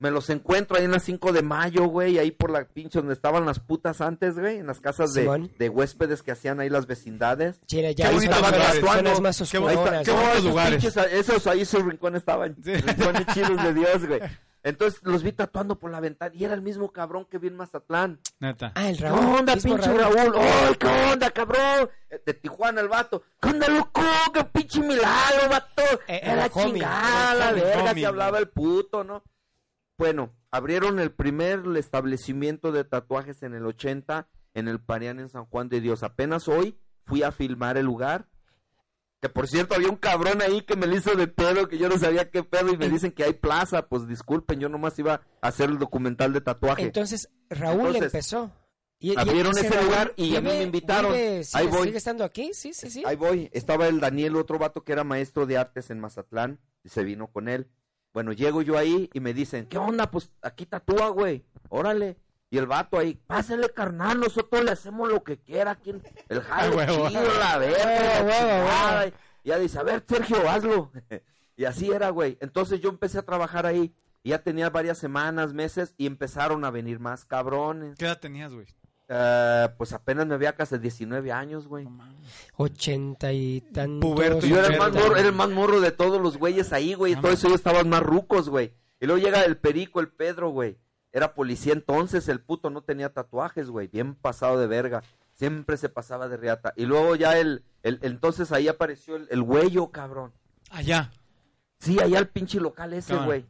Me 0.00 0.12
los 0.12 0.30
encuentro 0.30 0.76
ahí 0.76 0.84
en 0.84 0.92
la 0.92 1.00
5 1.00 1.32
de 1.32 1.42
mayo, 1.42 1.86
güey, 1.86 2.18
ahí 2.18 2.30
por 2.30 2.50
la 2.50 2.64
pinche 2.68 3.00
donde 3.00 3.14
estaban 3.14 3.44
las 3.44 3.58
putas 3.58 4.00
antes, 4.00 4.38
güey, 4.38 4.58
en 4.58 4.66
las 4.68 4.80
casas 4.80 5.12
de, 5.12 5.22
Simón. 5.22 5.50
de 5.58 5.68
huéspedes 5.68 6.22
que 6.22 6.30
hacían 6.30 6.60
ahí 6.60 6.68
las 6.70 6.86
vecindades. 6.86 7.60
Chile, 7.66 7.96
ya 7.96 8.08
Qué 8.08 8.14
bonitos 8.14 8.36
zonas- 8.36 8.52
lugares. 8.52 8.80
zonas 8.80 9.20
más 9.20 9.50
Qué 9.50 9.56
Ahí 9.56 9.62
bonitos 9.76 10.08
esos 10.32 10.44
lugares. 10.44 10.84
pinches- 10.84 11.12
esos 11.12 11.46
ahí 11.48 11.64
sus 11.64 11.84
rincones 11.84 12.20
estaban, 12.20 12.54
Sí. 12.62 12.74
rincones 12.76 13.26
chidos 13.34 13.60
de 13.62 13.74
Dios, 13.74 14.06
güey. 14.06 14.20
Entonces 14.62 15.00
los 15.04 15.22
vi 15.22 15.32
tatuando 15.32 15.78
por 15.78 15.90
la 15.90 16.00
ventana 16.00 16.34
y 16.34 16.44
era 16.44 16.54
el 16.54 16.62
mismo 16.62 16.92
cabrón 16.92 17.24
que 17.26 17.38
vi 17.38 17.48
en 17.48 17.56
Mazatlán. 17.56 18.18
Neta. 18.40 18.72
Ah, 18.74 18.88
el 18.90 18.96
¿Qué 18.98 19.04
Raúl. 19.04 19.36
onda, 19.38 19.54
mismo 19.54 19.76
pinche 19.76 19.94
Raúl? 19.96 20.34
¡Ay, 20.36 20.74
qué 20.78 20.86
onda, 21.12 21.30
cabrón! 21.30 21.90
Eh, 22.10 22.22
De 22.26 22.34
Tijuana 22.34 22.80
el 22.80 22.88
vato. 22.88 23.22
¿Qué 23.40 23.48
onda, 23.50 23.68
loco? 23.68 24.02
¡Qué 24.34 24.44
pinche 24.44 24.80
milagro, 24.80 25.48
vato! 25.48 25.82
Eh, 26.08 26.20
Era 26.22 26.46
el 26.46 26.50
homie, 26.52 26.72
chingada, 26.74 27.34
la 27.34 27.52
verga, 27.52 27.80
homie, 27.90 27.94
que 28.02 28.06
hablaba 28.06 28.38
el 28.38 28.48
puto, 28.48 29.04
¿no? 29.04 29.22
Bueno, 29.96 30.32
abrieron 30.50 30.98
el 31.00 31.12
primer 31.12 31.62
establecimiento 31.76 32.72
de 32.72 32.84
tatuajes 32.84 33.42
en 33.42 33.54
el 33.54 33.64
80 33.66 34.28
en 34.54 34.68
el 34.68 34.80
Parián 34.80 35.20
en 35.20 35.28
San 35.28 35.44
Juan 35.46 35.68
de 35.68 35.80
Dios. 35.80 36.02
Apenas 36.02 36.48
hoy 36.48 36.78
fui 37.04 37.22
a 37.22 37.32
filmar 37.32 37.76
el 37.76 37.86
lugar. 37.86 38.26
Que 39.20 39.28
por 39.28 39.48
cierto 39.48 39.74
había 39.74 39.88
un 39.88 39.96
cabrón 39.96 40.40
ahí 40.42 40.62
que 40.62 40.76
me 40.76 40.86
lo 40.86 40.96
hizo 40.96 41.14
de 41.16 41.26
pedo, 41.26 41.68
que 41.68 41.76
yo 41.76 41.88
no 41.88 41.98
sabía 41.98 42.30
qué 42.30 42.44
pedo 42.44 42.72
y 42.72 42.76
me 42.76 42.88
dicen 42.88 43.10
que 43.10 43.24
hay 43.24 43.32
plaza. 43.32 43.88
Pues 43.88 44.06
disculpen, 44.06 44.60
yo 44.60 44.68
nomás 44.68 44.96
iba 44.98 45.22
a 45.40 45.48
hacer 45.48 45.70
el 45.70 45.78
documental 45.78 46.32
de 46.32 46.40
tatuaje. 46.40 46.82
Entonces, 46.82 47.28
Raúl 47.50 47.80
Entonces, 47.86 48.02
empezó. 48.04 48.52
Y, 49.00 49.18
abrieron 49.18 49.56
ese 49.58 49.70
Raúl 49.70 49.86
lugar 49.86 50.12
y 50.16 50.36
a 50.36 50.40
mí 50.40 50.48
me 50.48 50.62
invitaron. 50.62 51.12
vive- 51.12 51.38
Ahí 51.38 51.44
sigue, 51.44 51.66
voy. 51.68 51.86
sigue 51.86 51.98
estando 51.98 52.24
aquí? 52.24 52.50
Sí, 52.54 52.72
sí, 52.72 52.90
sí. 52.90 53.02
Ahí 53.06 53.16
voy. 53.16 53.48
Estaba 53.52 53.88
el 53.88 53.98
Daniel, 54.00 54.36
otro 54.36 54.58
vato 54.58 54.82
que 54.84 54.92
era 54.92 55.02
maestro 55.04 55.46
de 55.46 55.56
artes 55.58 55.90
en 55.90 55.98
Mazatlán, 56.00 56.60
y 56.84 56.88
se 56.88 57.02
vino 57.02 57.26
con 57.28 57.48
él. 57.48 57.68
Bueno, 58.14 58.32
llego 58.32 58.62
yo 58.62 58.78
ahí 58.78 59.10
y 59.12 59.20
me 59.20 59.34
dicen, 59.34 59.66
¿qué 59.66 59.78
onda? 59.78 60.10
Pues 60.10 60.30
aquí 60.42 60.64
tatúa, 60.66 61.08
güey. 61.08 61.44
Órale. 61.68 62.16
Y 62.50 62.56
el 62.58 62.66
vato 62.66 62.98
ahí, 62.98 63.14
pásale, 63.26 63.68
carnal, 63.70 64.20
nosotros 64.20 64.64
le 64.64 64.70
hacemos 64.70 65.10
lo 65.10 65.22
que 65.22 65.36
quiera 65.38 65.72
aquí. 65.72 65.90
en 65.90 66.02
El 66.28 66.40
jale 66.42 66.74
huevo. 66.76 67.08
chido, 67.08 67.38
la 67.38 67.58
verga, 67.58 67.84
la 67.84 68.24
Huevo, 68.24 68.26
huevo, 68.26 68.30
chingada". 68.30 68.98
huevo. 69.00 69.12
Y 69.44 69.48
ya 69.48 69.58
dice, 69.58 69.78
a 69.78 69.82
ver, 69.82 70.04
Sergio, 70.08 70.48
hazlo. 70.48 70.90
y 71.56 71.64
así 71.64 71.90
era, 71.90 72.10
güey. 72.10 72.38
Entonces 72.40 72.80
yo 72.80 72.88
empecé 72.88 73.18
a 73.18 73.22
trabajar 73.22 73.66
ahí. 73.66 73.94
Y 74.22 74.30
ya 74.30 74.42
tenía 74.42 74.68
varias 74.70 74.98
semanas, 74.98 75.52
meses, 75.54 75.94
y 75.96 76.06
empezaron 76.06 76.64
a 76.64 76.70
venir 76.70 76.98
más 77.00 77.24
cabrones. 77.24 77.96
¿Qué 77.98 78.04
edad 78.06 78.18
tenías, 78.18 78.52
güey? 78.52 78.66
Eh, 79.10 79.68
pues 79.78 79.92
apenas 79.92 80.26
me 80.26 80.34
había 80.34 80.54
casi 80.54 80.76
19 80.76 81.30
años, 81.32 81.66
güey. 81.68 81.86
Ochenta 82.56 83.32
y 83.32 83.60
tantos. 83.72 84.10
Puberto, 84.10 84.46
Yo 84.46 84.58
era 84.58 84.68
el, 84.68 84.78
más 84.78 84.92
morro, 84.92 85.16
era 85.16 85.28
el 85.28 85.34
más 85.34 85.48
morro 85.50 85.80
de 85.80 85.92
todos 85.92 86.20
los 86.20 86.36
güeyes 86.36 86.72
ahí, 86.72 86.94
güey. 86.94 87.14
Ah, 87.14 87.20
Todo 87.20 87.32
eso 87.32 87.46
ellos 87.46 87.60
estaban 87.60 87.88
más 87.88 88.02
rucos, 88.02 88.48
güey. 88.48 88.74
Y 89.00 89.06
luego 89.06 89.22
llega 89.22 89.44
el 89.44 89.56
perico, 89.56 90.00
el 90.00 90.08
Pedro, 90.08 90.50
güey. 90.50 90.76
Era 91.18 91.34
policía 91.34 91.72
entonces, 91.72 92.28
el 92.28 92.40
puto 92.40 92.70
no 92.70 92.82
tenía 92.82 93.12
tatuajes, 93.12 93.70
güey. 93.70 93.88
Bien 93.88 94.14
pasado 94.14 94.60
de 94.60 94.68
verga. 94.68 95.02
Siempre 95.32 95.76
se 95.76 95.88
pasaba 95.88 96.28
de 96.28 96.36
riata. 96.36 96.72
Y 96.76 96.86
luego 96.86 97.16
ya 97.16 97.36
el, 97.36 97.64
el 97.82 97.98
entonces 98.02 98.52
ahí 98.52 98.68
apareció 98.68 99.16
el, 99.16 99.26
el 99.30 99.42
güeyo, 99.42 99.90
cabrón. 99.90 100.32
Allá. 100.70 101.10
Sí, 101.80 101.98
allá 102.00 102.20
el 102.20 102.28
pinche 102.28 102.60
local 102.60 102.92
ese, 102.92 103.16
güey. 103.16 103.44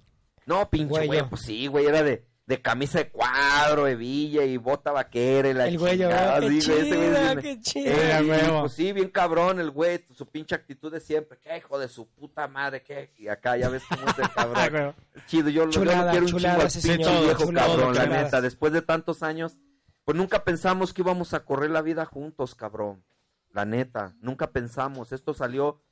No, 0.46 0.70
pinche 0.70 1.06
güey, 1.06 1.28
pues 1.28 1.42
sí, 1.42 1.66
güey, 1.66 1.84
era 1.84 2.02
de, 2.02 2.24
de 2.48 2.62
camisa 2.62 2.96
de 2.98 3.10
cuadro, 3.10 3.86
hebilla 3.86 4.42
y 4.42 4.56
bota 4.56 4.90
vaquera 4.90 5.50
y 5.50 5.52
la 5.52 5.68
El 5.68 5.78
güey, 5.78 5.98
chingada, 5.98 6.40
qué 6.40 6.60
sí, 6.62 6.70
güey 6.72 7.36
qué 7.42 7.60
chida. 7.60 8.20
Eh, 8.20 8.56
pues 8.60 8.72
sí, 8.72 8.90
bien 8.94 9.10
cabrón 9.10 9.60
el 9.60 9.70
güey, 9.70 10.02
su 10.14 10.24
pinche 10.26 10.54
actitud 10.54 10.90
de 10.90 10.98
siempre, 10.98 11.38
que 11.38 11.54
hijo 11.58 11.78
de 11.78 11.88
su 11.88 12.08
puta 12.08 12.48
madre, 12.48 12.82
que 12.82 13.12
y 13.18 13.28
acá 13.28 13.58
ya 13.58 13.68
ves 13.68 13.82
cómo 13.86 14.08
es 14.08 14.18
el 14.18 14.24
Ah, 14.34 14.34
cabrón. 14.34 14.94
güey. 15.12 15.26
Chido, 15.26 15.50
yo, 15.50 15.66
lo- 15.66 15.70
yo 15.72 15.80
Chulada, 15.82 16.04
lo 16.06 16.10
quiero 16.10 16.24
un 16.24 16.32
chulada 16.32 16.54
chingo 16.54 16.60
al 16.62 16.66
ese 16.68 16.80
pinche 16.88 17.04
señor, 17.04 17.24
viejo 17.26 17.44
chulada, 17.44 17.68
cabrón, 17.68 17.94
la 17.94 18.02
chulada. 18.04 18.22
neta, 18.24 18.40
después 18.40 18.72
de 18.72 18.80
tantos 18.82 19.22
años, 19.22 19.58
pues 20.06 20.16
nunca 20.16 20.42
pensamos 20.44 20.94
que 20.94 21.02
íbamos 21.02 21.34
a 21.34 21.44
correr 21.44 21.68
la 21.70 21.82
vida 21.82 22.06
juntos, 22.06 22.54
cabrón. 22.54 23.04
La 23.52 23.66
neta, 23.66 24.14
nunca 24.22 24.52
pensamos, 24.52 25.12
esto 25.12 25.34
salió 25.34 25.82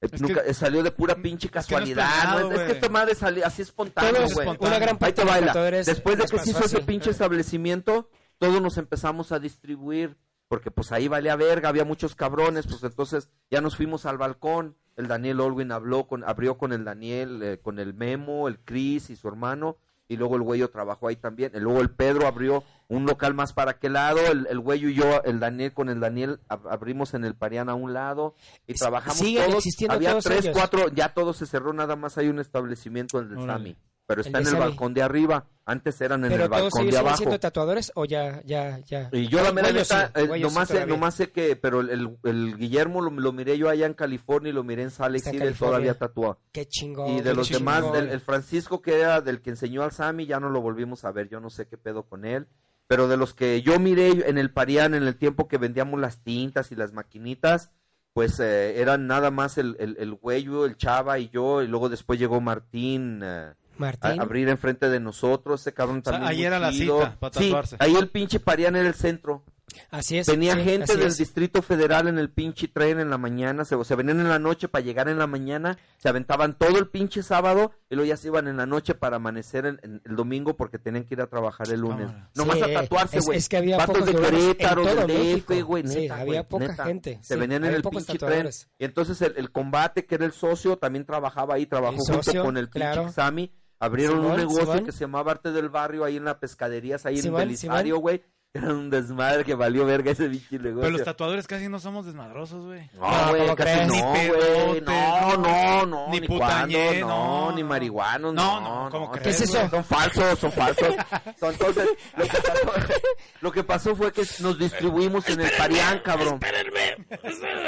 Es 0.00 0.20
nunca- 0.20 0.42
que- 0.42 0.50
eh, 0.50 0.54
salió 0.54 0.82
de 0.82 0.90
pura 0.92 1.14
pinche 1.16 1.46
es 1.46 1.50
que 1.52 1.56
no 1.56 1.60
es 1.60 1.66
casualidad, 1.66 2.08
planeado, 2.22 2.40
¿no? 2.40 2.46
es, 2.46 2.52
es 2.52 2.58
que 2.58 2.64
güey. 2.64 2.76
esta 2.76 2.88
madre 2.88 3.14
salió 3.14 3.46
así 3.46 3.62
espontáneo, 3.62 4.22
güey. 4.32 4.48
una 4.58 4.78
gran 4.78 4.88
Ahí 4.90 4.96
parte 4.96 5.12
te 5.12 5.20
de 5.20 5.24
los 5.26 5.34
baila. 5.54 5.70
Después 5.84 6.18
de 6.18 6.24
que 6.26 6.38
se 6.38 6.50
hizo 6.50 6.64
ese 6.64 6.80
pinche 6.80 7.10
establecimiento, 7.10 8.08
todos 8.38 8.60
nos 8.62 8.78
empezamos 8.78 9.32
a 9.32 9.38
distribuir, 9.38 10.16
porque 10.48 10.70
pues 10.70 10.90
ahí 10.92 11.06
valía 11.08 11.36
verga, 11.36 11.68
había 11.68 11.84
muchos 11.84 12.14
cabrones, 12.14 12.66
pues 12.66 12.82
entonces 12.82 13.28
ya 13.50 13.60
nos 13.60 13.76
fuimos 13.76 14.06
al 14.06 14.16
balcón. 14.18 14.76
El 14.96 15.06
Daniel 15.06 15.40
Olwin 15.40 15.70
habló 15.72 16.06
con, 16.06 16.24
abrió 16.24 16.58
con 16.58 16.72
el 16.72 16.84
Daniel, 16.84 17.42
eh, 17.42 17.58
con 17.62 17.78
el 17.78 17.94
Memo, 17.94 18.48
el 18.48 18.58
Chris 18.58 19.10
y 19.10 19.16
su 19.16 19.28
hermano, 19.28 19.76
y 20.08 20.16
luego 20.16 20.36
el 20.36 20.42
güeyo 20.42 20.70
trabajó 20.70 21.08
ahí 21.08 21.16
también. 21.16 21.52
Y 21.54 21.60
luego 21.60 21.80
el 21.80 21.90
Pedro 21.90 22.26
abrió 22.26 22.64
un 22.90 23.06
local 23.06 23.32
más 23.32 23.52
para 23.54 23.70
aquel 23.70 23.94
lado, 23.94 24.20
el, 24.30 24.46
el 24.50 24.58
güeyo 24.60 24.88
y 24.90 24.94
yo, 24.94 25.22
el 25.24 25.40
Daniel 25.40 25.72
con 25.72 25.88
el 25.88 26.00
Daniel, 26.00 26.40
ab- 26.48 26.70
abrimos 26.70 27.14
en 27.14 27.24
el 27.24 27.34
Parián 27.34 27.68
a 27.70 27.74
un 27.74 27.94
lado 27.94 28.34
y 28.66 28.74
trabajamos 28.74 29.16
Siguen 29.16 29.44
todos. 29.46 29.56
existiendo 29.58 29.94
Había 29.94 30.10
todos 30.10 30.24
tres, 30.24 30.40
ellos. 30.44 30.56
cuatro, 30.56 30.88
ya 30.88 31.14
todo 31.14 31.32
se 31.32 31.46
cerró, 31.46 31.72
nada 31.72 31.96
más 31.96 32.18
hay 32.18 32.28
un 32.28 32.38
establecimiento, 32.40 33.18
el 33.20 33.28
del 33.30 33.38
Órale. 33.38 33.52
Sami. 33.70 33.76
pero 34.06 34.22
está 34.22 34.40
en 34.40 34.46
el 34.48 34.56
balcón 34.56 34.92
de 34.92 35.02
arriba. 35.02 35.46
Antes 35.64 36.00
eran 36.00 36.24
en 36.24 36.32
el 36.32 36.48
balcón 36.48 36.90
de 36.90 36.98
abajo. 36.98 37.16
siendo 37.18 37.38
tatuadores 37.38 37.92
o 37.94 38.04
ya, 38.04 38.42
ya, 38.44 38.80
ya. 38.80 39.08
Y 39.12 39.28
yo 39.28 39.40
la 39.40 39.52
mera 39.52 39.68
Güeyos 39.68 39.88
neta, 39.88 40.06
sí, 40.08 40.12
eh, 40.16 40.30
sí 40.34 40.40
nomás, 40.42 40.66
sé, 40.66 40.74
todavía. 40.74 40.94
nomás 40.96 41.14
sé 41.14 41.30
que, 41.30 41.54
pero 41.54 41.80
el, 41.82 41.90
el- 41.90 42.18
el 42.24 42.56
Guillermo 42.56 43.02
lo, 43.02 43.10
lo 43.12 43.32
miré 43.32 43.56
yo 43.56 43.68
allá 43.68 43.86
en 43.86 43.94
California 43.94 44.50
y 44.50 44.52
lo 44.52 44.64
miré 44.64 44.82
en 44.82 44.90
Salt 44.90 45.14
Lake 45.14 45.30
City, 45.30 45.54
todavía 45.56 45.94
tatúa. 45.96 46.38
Qué 46.50 46.66
chingón. 46.66 47.10
Y 47.12 47.20
de 47.20 47.34
los 47.34 47.46
chingón. 47.46 47.92
demás, 47.92 48.02
el 48.12 48.20
Francisco 48.20 48.82
que 48.82 48.98
era 48.98 49.20
del 49.20 49.42
que 49.42 49.50
enseñó 49.50 49.84
al 49.84 49.92
Sammy, 49.92 50.26
ya 50.26 50.40
no 50.40 50.48
lo 50.50 50.60
volvimos 50.60 51.04
a 51.04 51.12
ver, 51.12 51.28
yo 51.28 51.38
no 51.38 51.48
sé 51.48 51.68
qué 51.68 51.76
pedo 51.78 52.02
con 52.02 52.24
él. 52.24 52.48
Pero 52.90 53.06
de 53.06 53.16
los 53.16 53.34
que 53.34 53.62
yo 53.62 53.78
miré 53.78 54.28
en 54.28 54.36
el 54.36 54.50
Parián 54.50 54.94
en 54.94 55.04
el 55.04 55.14
tiempo 55.14 55.46
que 55.46 55.58
vendíamos 55.58 56.00
las 56.00 56.24
tintas 56.24 56.72
y 56.72 56.74
las 56.74 56.92
maquinitas, 56.92 57.70
pues 58.14 58.40
eh, 58.40 58.80
eran 58.80 59.06
nada 59.06 59.30
más 59.30 59.58
el, 59.58 59.76
el, 59.78 59.96
el 60.00 60.12
güeyo, 60.14 60.64
el 60.66 60.76
chava 60.76 61.20
y 61.20 61.28
yo, 61.28 61.62
y 61.62 61.68
luego 61.68 61.88
después 61.88 62.18
llegó 62.18 62.40
Martín. 62.40 63.20
eh, 63.22 63.52
Martín. 63.78 64.18
a 64.18 64.22
abrir 64.24 64.48
enfrente 64.48 64.88
de 64.88 64.98
nosotros, 64.98 65.60
ese 65.60 65.72
cabrón 65.72 66.02
sea, 66.02 66.14
también. 66.14 66.30
ahí 66.32 66.44
era 66.44 66.58
la 66.58 66.72
cita 66.72 67.16
para 67.20 67.32
Sí, 67.38 67.44
tatuarse. 67.46 67.76
ahí 67.78 67.94
el 67.94 68.08
pinche 68.08 68.40
Parián 68.40 68.74
era 68.74 68.88
el 68.88 68.94
centro. 68.94 69.44
Así 69.90 70.18
es. 70.18 70.26
Venía 70.26 70.54
sí, 70.54 70.62
gente 70.64 70.96
del 70.96 71.06
es. 71.08 71.18
Distrito 71.18 71.62
Federal 71.62 72.08
en 72.08 72.18
el 72.18 72.30
pinche 72.30 72.68
tren 72.68 73.00
en 73.00 73.10
la 73.10 73.18
mañana, 73.18 73.64
se, 73.64 73.74
o 73.74 73.84
sea, 73.84 73.96
venían 73.96 74.20
en 74.20 74.28
la 74.28 74.38
noche 74.38 74.68
para 74.68 74.84
llegar 74.84 75.08
en 75.08 75.18
la 75.18 75.26
mañana, 75.26 75.78
se 75.98 76.08
aventaban 76.08 76.56
todo 76.56 76.78
el 76.78 76.88
pinche 76.88 77.22
sábado 77.22 77.72
y 77.88 77.94
luego 77.94 78.08
ya 78.08 78.16
se 78.16 78.28
iban 78.28 78.48
en 78.48 78.56
la 78.56 78.66
noche 78.66 78.94
para 78.94 79.16
amanecer 79.16 79.66
en- 79.66 79.80
en 79.82 80.02
el 80.04 80.16
domingo 80.16 80.56
porque 80.56 80.78
tenían 80.78 81.04
que 81.04 81.14
ir 81.14 81.20
a 81.20 81.26
trabajar 81.26 81.68
el 81.70 81.80
lunes. 81.80 82.06
Cámara. 82.06 82.30
Nomás 82.34 82.56
Sí, 82.58 82.62
a 82.62 82.80
tatuarse, 82.80 83.18
es- 83.18 83.26
güey. 83.26 83.38
es 83.38 83.48
que 83.48 83.56
había 83.56 83.76
Vatos 83.78 83.98
pocos 83.98 84.12
de 84.14 84.20
Querétaro, 84.20 84.84
del 84.84 85.06
DF, 85.06 85.62
güey, 85.62 85.86
Sí, 85.86 86.00
neta, 86.02 86.16
había 86.20 86.48
poca 86.48 86.68
neta. 86.68 86.84
gente, 86.84 87.18
Se 87.22 87.36
venían 87.36 87.64
en 87.64 87.74
el 87.74 87.82
pinche 87.82 88.18
tren. 88.18 88.48
Y 88.78 88.84
entonces 88.84 89.20
el, 89.22 89.34
el 89.36 89.50
combate, 89.52 90.06
que 90.06 90.14
era 90.16 90.24
el 90.24 90.32
socio, 90.32 90.76
también 90.78 91.04
trabajaba 91.04 91.54
ahí, 91.54 91.66
trabajó 91.66 91.94
El 91.94 91.98
junto 91.98 92.22
socio, 92.22 92.44
con 92.44 92.56
el 92.56 92.68
pinche 92.68 92.78
claro. 92.92 93.12
Sammy. 93.12 93.52
Abrieron 93.82 94.18
un 94.22 94.36
negocio 94.36 94.60
Simón. 94.66 94.84
que 94.84 94.92
se 94.92 95.00
llamaba 95.00 95.32
Arte 95.32 95.52
del 95.52 95.70
Barrio 95.70 96.04
ahí 96.04 96.18
en 96.18 96.26
la 96.26 96.38
pescaderías, 96.38 97.06
ahí 97.06 97.16
Simón, 97.16 97.40
en 97.40 97.48
Belisario, 97.48 97.96
güey. 97.98 98.22
Era 98.54 98.68
un 98.72 98.90
desmadre 98.90 99.44
que 99.44 99.54
valió 99.54 99.84
verga 99.86 100.10
ese 100.10 100.28
pinche 100.28 100.58
negocio. 100.58 100.80
Pero 100.80 100.90
los 100.90 101.04
tatuadores 101.04 101.46
casi 101.46 101.68
no 101.68 101.78
somos 101.78 102.04
desmadrosos, 102.04 102.64
güey. 102.66 102.90
No, 102.94 103.28
güey, 103.28 103.42
¿cómo 103.42 103.54
casi 103.54 103.86
no, 103.86 103.94
Ni 103.94 104.00
güey. 104.28 104.80
No, 104.80 105.36
no, 105.36 105.86
no. 105.86 106.08
ni 106.10 106.20
Ni, 106.20 106.26
cuando, 106.26 106.78
no, 106.98 107.06
no, 107.06 107.52
ni 107.54 107.62
no. 107.62 107.68
marihuanos, 107.68 108.34
No, 108.34 108.60
no. 108.60 108.84
no, 108.84 108.90
¿cómo 108.90 109.06
no. 109.06 109.12
crees, 109.12 109.36
¿Qué 109.38 109.44
es 109.44 109.50
eso? 109.50 109.70
Son 109.70 109.84
falsos, 109.84 110.38
son 110.40 110.50
falsos. 110.50 110.94
Son- 111.38 111.52
Entonces, 111.52 111.88
lo 112.16 112.22
que, 112.26 112.32
pasó, 112.42 112.72
lo 113.40 113.52
que 113.52 113.64
pasó 113.64 113.94
fue 113.96 114.12
que 114.12 114.22
nos 114.40 114.58
distribuimos 114.58 115.28
en 115.28 115.40
el 115.42 115.50
Parián, 115.56 116.00
cabrón. 116.00 116.40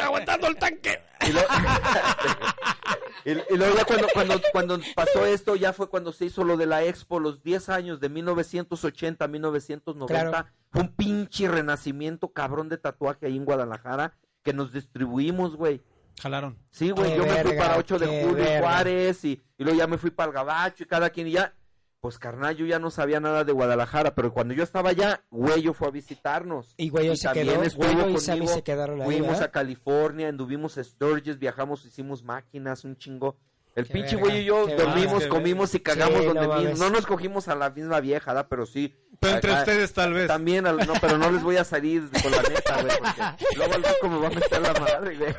aguantando 0.02 0.48
el 0.48 0.56
tanque. 0.56 1.00
Y, 1.28 1.32
lo- 1.32 1.40
y- 3.24 3.54
y 3.54 3.56
luego 3.56 3.76
ya 3.76 3.84
cuando, 3.84 4.06
cuando, 4.12 4.40
cuando 4.52 4.80
pasó 4.94 5.24
esto, 5.26 5.56
ya 5.56 5.72
fue 5.72 5.88
cuando 5.88 6.12
se 6.12 6.24
hizo 6.26 6.44
lo 6.44 6.56
de 6.56 6.66
la 6.66 6.82
expo, 6.84 7.20
los 7.20 7.42
10 7.42 7.68
años 7.68 8.00
de 8.00 8.08
1980 8.08 9.24
a 9.24 9.28
1990. 9.28 10.30
Claro. 10.30 10.48
Fue 10.70 10.82
un 10.82 10.88
pinche 10.94 11.48
renacimiento 11.48 12.32
cabrón 12.32 12.68
de 12.68 12.78
tatuaje 12.78 13.26
ahí 13.26 13.36
en 13.36 13.44
Guadalajara 13.44 14.14
que 14.42 14.52
nos 14.52 14.72
distribuimos, 14.72 15.56
güey. 15.56 15.80
Jalaron. 16.20 16.58
Sí, 16.70 16.90
güey, 16.90 17.16
yo 17.16 17.24
me 17.24 17.42
fui 17.42 17.56
para 17.56 17.76
8 17.78 17.98
de 17.98 18.06
julio 18.22 18.44
verga. 18.44 18.60
Juárez 18.60 19.24
y, 19.24 19.42
y 19.56 19.64
luego 19.64 19.78
ya 19.78 19.86
me 19.86 19.98
fui 19.98 20.10
para 20.10 20.28
el 20.28 20.34
Gabacho 20.34 20.82
y 20.84 20.86
cada 20.86 21.10
quien 21.10 21.28
y 21.28 21.32
ya. 21.32 21.54
Pues 22.02 22.18
carnal, 22.18 22.56
yo 22.56 22.66
ya 22.66 22.80
no 22.80 22.90
sabía 22.90 23.20
nada 23.20 23.44
de 23.44 23.52
Guadalajara, 23.52 24.16
pero 24.16 24.34
cuando 24.34 24.54
yo 24.54 24.64
estaba 24.64 24.90
allá, 24.90 25.22
Güello 25.30 25.72
fue 25.72 25.86
a 25.86 25.92
visitarnos. 25.92 26.74
Y 26.76 26.88
Güello 26.88 27.14
se 27.14 27.28
también 27.28 27.46
quedó, 27.46 27.76
Güello 27.76 28.08
y 28.10 28.18
Sammy 28.18 28.48
se 28.48 28.64
quedaron 28.64 29.00
ahí, 29.00 29.06
Fuimos 29.06 29.28
¿verdad? 29.28 29.44
a 29.44 29.50
California, 29.52 30.28
anduvimos 30.28 30.76
a 30.78 30.82
Sturgis, 30.82 31.38
viajamos, 31.38 31.84
hicimos 31.84 32.24
máquinas, 32.24 32.84
un 32.84 32.96
chingo. 32.96 33.36
El 33.74 33.86
Qué 33.86 33.92
pinche 33.94 34.16
güey 34.16 34.40
y 34.40 34.44
yo 34.44 34.66
qué 34.66 34.74
dormimos, 34.74 35.26
comimos 35.28 35.74
y 35.74 35.80
cagamos 35.80 36.20
Sí, 36.20 36.26
donde 36.26 36.46
no 36.46 36.56
mismo. 36.56 36.84
No 36.84 36.90
nos 36.90 37.06
cogimos 37.06 37.48
a 37.48 37.54
la 37.54 37.70
misma 37.70 38.00
vieja, 38.00 38.32
¿verdad? 38.34 38.46
Pero 38.50 38.66
sí. 38.66 38.94
Pero 39.18 39.34
entre 39.36 39.50
acá- 39.52 39.60
ustedes 39.60 39.92
tal 39.94 40.12
vez. 40.12 40.26
También, 40.26 40.66
al- 40.66 40.76
no, 40.86 40.92
pero 41.00 41.16
no 41.16 41.30
les 41.30 41.42
voy 41.42 41.56
a 41.56 41.64
salir 41.64 42.02
con 42.22 42.30
la 42.32 42.42
neta, 42.42 42.82
güey, 42.82 42.98
porque 42.98 43.46
luego 43.56 43.74
el 43.74 43.82
loco 43.82 44.08
me 44.08 44.18
va 44.18 44.26
a 44.26 44.30
meter 44.30 44.60
la 44.60 44.72
madre, 44.74 45.16
güey. 45.16 45.34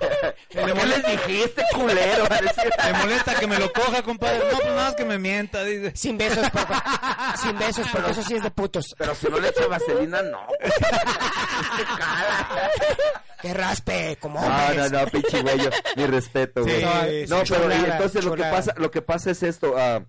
¿Qué 0.50 0.66
les 0.66 1.06
dijiste, 1.06 1.64
culero? 1.74 2.24
Me 2.84 2.94
molesta 3.00 3.36
que 3.36 3.46
me 3.48 3.60
lo 3.60 3.72
coja, 3.72 4.02
compadre. 4.02 4.40
No, 4.52 4.58
pues 4.58 4.66
nada 4.66 4.84
más 4.86 4.96
que 4.96 5.06
me 5.06 5.20
mienta, 5.20 5.64
dice. 5.64 5.92
Sin 5.96 6.18
besos, 6.18 6.50
porque, 6.50 6.74
sin 7.42 7.58
besos, 7.60 7.88
porque 7.92 8.12
eso 8.12 8.24
sí 8.24 8.36
es 8.36 8.44
de 8.44 8.52
putos. 8.52 8.96
Pero 8.98 9.14
si 9.16 9.28
no 9.28 9.40
le 9.40 9.50
echa 9.50 9.68
vaselina, 9.68 10.22
no. 10.24 10.48
pues. 10.60 10.74
Que 13.44 13.54
raspe, 13.54 14.18
como 14.22 14.40
No, 14.42 14.48
no, 14.50 14.66
hombres. 14.68 14.92
no, 14.92 15.06
pinche 15.08 15.42
güey, 15.44 15.58
mi 15.98 16.06
respeto, 16.08 16.64
güey. 16.64 16.80
Sí, 16.80 17.30
no, 17.30 17.46
sí, 17.46 17.54
pero 17.54 17.64
chulada, 17.64 17.94
entonces 17.98 18.24
lo 18.26 18.36
que 18.36 18.44
pasa, 18.44 18.74
lo 18.78 18.90
que 18.90 19.02
pasa 19.04 19.30
es 19.32 19.44
esto, 19.44 19.76
ah, 19.78 20.04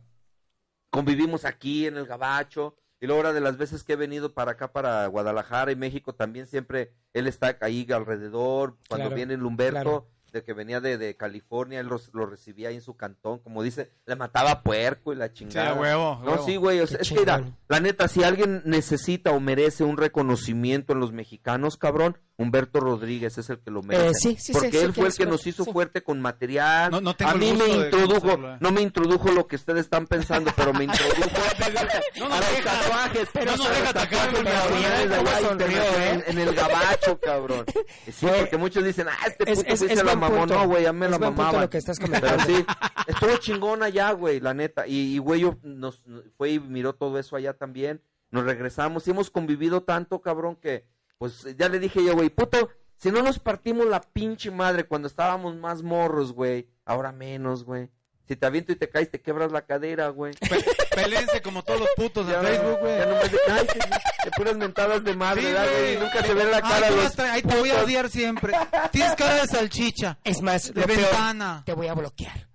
convivimos 0.91 1.45
aquí 1.45 1.87
en 1.87 1.97
el 1.97 2.07
Gabacho, 2.07 2.77
y 3.01 3.07
luego 3.07 3.21
ahora 3.21 3.33
de 3.33 3.41
las 3.41 3.57
veces 3.59 3.83
que 3.83 3.95
he 3.95 3.97
venido 3.97 4.33
para 4.35 4.53
acá, 4.53 4.73
para 4.73 5.07
Guadalajara 5.09 5.73
y 5.73 5.77
México, 5.77 6.15
también 6.15 6.47
siempre 6.47 6.93
él 7.13 7.27
está 7.27 7.57
ahí 7.61 7.87
alrededor, 7.93 8.77
cuando 8.89 9.07
Claro, 9.07 9.17
viene 9.17 9.35
el 9.35 9.43
Humberto, 9.45 9.73
claro. 9.73 10.09
de 10.33 10.43
que 10.45 10.53
venía 10.53 10.81
de, 10.81 10.97
de 10.99 11.17
California, 11.17 11.81
él 11.81 11.87
los- 11.87 12.13
lo 12.15 12.27
recibía 12.27 12.69
ahí 12.69 12.77
en 12.77 12.81
su 12.83 12.97
cantón, 12.97 13.39
como 13.41 13.63
dice, 13.63 13.91
le 14.07 14.17
mataba 14.17 14.63
puerco 14.63 15.13
y 15.13 15.17
la 15.17 15.33
chingada. 15.33 15.75
Sí, 15.75 15.79
huevo, 15.81 16.21
No, 16.25 16.45
sí, 16.45 16.57
güey, 16.57 16.81
o 16.81 16.87
sea, 16.87 16.99
Qué 16.99 17.03
es 17.03 17.09
que 17.11 17.19
mira, 17.21 17.45
la 17.69 17.81
neta, 17.81 18.09
si 18.09 18.23
alguien 18.25 18.63
necesita 18.65 19.33
o 19.33 19.41
merece 19.41 19.85
un 19.85 19.97
reconocimiento 19.97 20.93
en 20.93 21.01
los 21.01 21.13
mexicanos, 21.13 21.77
cabrón, 21.77 22.19
Humberto 22.37 22.81
Rodríguez 22.81 23.39
es 23.39 23.49
el 23.49 23.61
que 23.61 23.71
lo 23.71 23.81
merece. 23.83 24.09
Eh, 24.09 24.13
sí, 24.15 24.37
sí, 24.41 24.53
porque 24.53 24.73
sí, 24.73 24.79
sí, 24.79 24.85
él 24.85 24.93
fue 24.93 25.07
el 25.07 25.15
que 25.15 25.25
nos 25.25 25.47
hizo 25.47 25.63
sí. 25.65 25.73
fuerte 25.73 26.03
con 26.03 26.21
material. 26.21 26.91
No- 26.91 27.01
no 27.01 27.15
tengo 27.15 27.31
a 27.31 27.35
mí 27.35 27.53
me 27.53 27.69
introdujo, 27.69 28.21
conocerlo, 28.23 28.55
eh. 28.55 28.57
no 28.61 28.73
me 28.73 28.83
introdujo 28.83 29.31
lo 29.31 29.47
que 29.47 29.55
ustedes 29.55 29.83
están 29.83 30.07
pensando, 30.09 30.51
pero 30.57 30.73
me 30.73 30.85
introdujo 30.85 31.21
No 32.19 32.25
a 32.27 32.41
los 32.41 32.51
deja- 32.51 32.81
tatuajes. 32.81 33.29
pero 33.33 33.57
no 33.57 33.65
deja 33.69 33.93
tatuajes 33.93 34.19
atacarlo, 34.29 34.39
de 34.39 34.45
cabrón, 34.45 34.83
Gabriel 34.83 35.09
de 35.11 35.17
¿cómo 35.17 35.29
allá 35.31 35.49
sonrió, 35.49 35.67
en, 35.79 36.19
eh? 36.21 36.25
en 36.27 36.39
el 36.39 36.55
gabacho, 36.55 37.21
cabrón. 37.21 37.65
Sí, 38.13 38.27
porque 38.39 38.57
muchos 38.57 38.85
dicen, 38.85 39.07
ah, 39.09 39.17
este 39.29 39.53
Es- 39.53 39.59
puto 39.61 39.73
es- 39.73 39.79
fuiste 39.79 39.95
es 40.01 40.05
la 40.05 40.15
mamó. 40.17 40.37
punto. 40.39 40.55
No, 40.55 40.67
güey, 40.67 40.83
ya 40.83 40.93
me 40.93 41.07
Es 41.07 41.13
la 41.13 41.19
mamaba. 41.19 41.61
lo 41.61 41.71
que 41.71 41.79
estás 41.79 41.99
Pero 42.01 42.41
sí, 42.47 42.65
estuvo 43.07 43.37
chingón 43.37 43.83
allá, 43.85 44.11
güey, 44.13 44.41
la 44.41 44.55
neta. 44.55 44.87
Y, 44.89 45.15
y 45.15 45.19
güey, 45.19 45.41
yo 45.43 45.57
nos, 45.63 46.05
nos- 46.07 46.25
fue 46.37 46.51
y 46.51 46.59
miró 46.59 46.95
todo 46.95 47.17
eso 47.19 47.37
allá 47.37 47.53
también. 47.55 48.03
Nos 48.31 48.45
regresamos 48.45 49.07
y 49.07 49.13
hemos 49.13 49.31
convivido 49.31 49.85
tanto, 49.85 50.21
cabrón, 50.21 50.57
que 50.57 50.85
pues 51.19 51.45
ya 51.57 51.69
le 51.69 51.79
dije 51.79 52.05
yo, 52.05 52.15
güey, 52.15 52.31
puto, 52.31 52.69
si 52.99 53.11
no 53.11 53.23
nos 53.23 53.39
partimos 53.39 53.87
la 53.87 54.01
pinche 54.01 54.51
madre 54.51 54.85
cuando 54.85 55.09
estábamos 55.09 55.57
más 55.57 55.83
morros, 55.83 56.33
güey, 56.33 56.69
ahora 56.85 57.13
menos, 57.13 57.65
güey. 57.65 57.91
Si 58.27 58.37
te 58.37 58.47
aviento 58.47 58.73
y 58.73 58.77
te 58.77 58.89
caes, 58.89 59.11
te 59.11 59.21
quebras 59.21 59.53
la 59.53 59.67
cadera, 59.67 60.09
güey. 60.09 60.33
Pelense 60.95 61.43
como 61.43 61.63
todos 61.63 61.81
los 61.81 61.91
putos 61.95 62.27
en 62.27 62.41
Facebook, 62.43 62.79
güey. 62.81 62.97
ya 62.99 63.05
nomás 63.07 63.31
de, 63.31 63.39
ay, 63.53 63.67
sí, 63.71 63.79
de 64.25 64.31
puras 64.31 64.57
mentadas 64.57 65.05
de 65.05 65.15
madre, 65.15 65.43
Sí, 65.43 65.47
¿verdad, 65.49 65.67
güey? 65.69 65.83
güey. 65.83 65.95
Y 65.95 65.99
nunca 65.99 66.23
se 66.25 66.35
ve 66.35 66.45
la 66.45 66.57
Ay, 66.57 66.63
cara 66.63 66.89
tú 66.89 66.95
de 66.95 67.03
vas 67.03 67.13
a 67.13 67.17
traer- 67.23 67.31
ahí 67.33 67.43
te 67.43 67.57
voy 67.59 67.71
a 67.71 67.83
odiar 67.83 68.09
siempre. 68.09 68.55
Tienes 68.93 69.15
cara 69.15 69.35
de 69.43 69.47
salchicha. 69.47 70.19
Es 70.25 70.41
más, 70.41 70.73
De 70.73 70.81
lo 70.81 70.87
peor, 70.87 71.01
ventana. 71.01 71.63
te 71.67 71.75
voy 71.75 71.87
a 71.89 71.93
bloquear. 71.95 72.49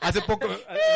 Hace 0.00 0.20
poco. 0.22 0.48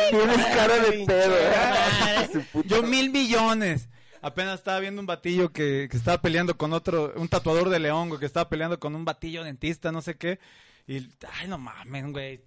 Tienes 0.09 0.45
cara 0.47 0.75
de 0.79 1.05
pedo, 1.05 1.35
¿eh? 1.37 2.45
Yo 2.65 2.83
mil 2.83 3.09
millones. 3.09 3.87
Apenas 4.21 4.55
estaba 4.59 4.79
viendo 4.79 4.99
un 4.99 5.07
batillo 5.07 5.51
que, 5.51 5.87
que 5.89 5.97
estaba 5.97 6.19
peleando 6.21 6.57
con 6.57 6.73
otro, 6.73 7.13
un 7.15 7.27
tatuador 7.29 7.69
de 7.69 7.79
León, 7.79 8.09
güey, 8.09 8.19
que 8.19 8.25
estaba 8.25 8.49
peleando 8.49 8.79
con 8.79 8.93
un 8.95 9.05
batillo 9.05 9.43
dentista, 9.43 9.91
no 9.91 10.01
sé 10.01 10.15
qué. 10.17 10.39
Y, 10.87 11.07
ay, 11.39 11.47
no 11.47 11.57
mames, 11.57 12.11
güey. 12.11 12.41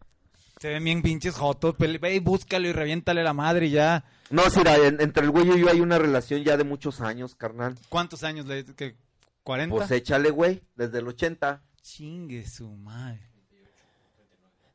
Se 0.61 0.69
ven 0.69 0.85
bien 0.85 1.03
pinches 1.03 1.35
jotos. 1.35 1.75
Ve 1.79 2.15
y 2.15 2.19
búscalo 2.21 2.69
y 2.69 2.73
reviéntale 2.73 3.25
la 3.25 3.33
madre 3.33 3.67
y 3.67 3.71
ya. 3.71 4.05
No, 4.31 4.49
sí, 4.51 4.59
mira, 4.59 4.77
en- 4.77 5.01
entre 5.01 5.25
el 5.25 5.31
güey 5.31 5.51
y 5.51 5.61
yo 5.61 5.71
hay 5.71 5.81
una 5.81 5.99
relación 5.99 6.45
ya 6.45 6.57
de 6.57 6.65
muchos 6.65 7.01
años, 7.01 7.35
carnal. 7.35 7.77
¿Cuántos 7.89 8.23
años 8.23 8.47
le 8.47 8.65
que 8.65 8.95
¿40? 9.45 9.71
Pues 9.71 9.91
échale, 9.91 10.31
güey, 10.31 10.63
desde 10.77 10.99
el 10.99 11.09
80. 11.09 11.63
Chingue 11.83 12.47
su 12.47 12.69
madre. 12.69 13.21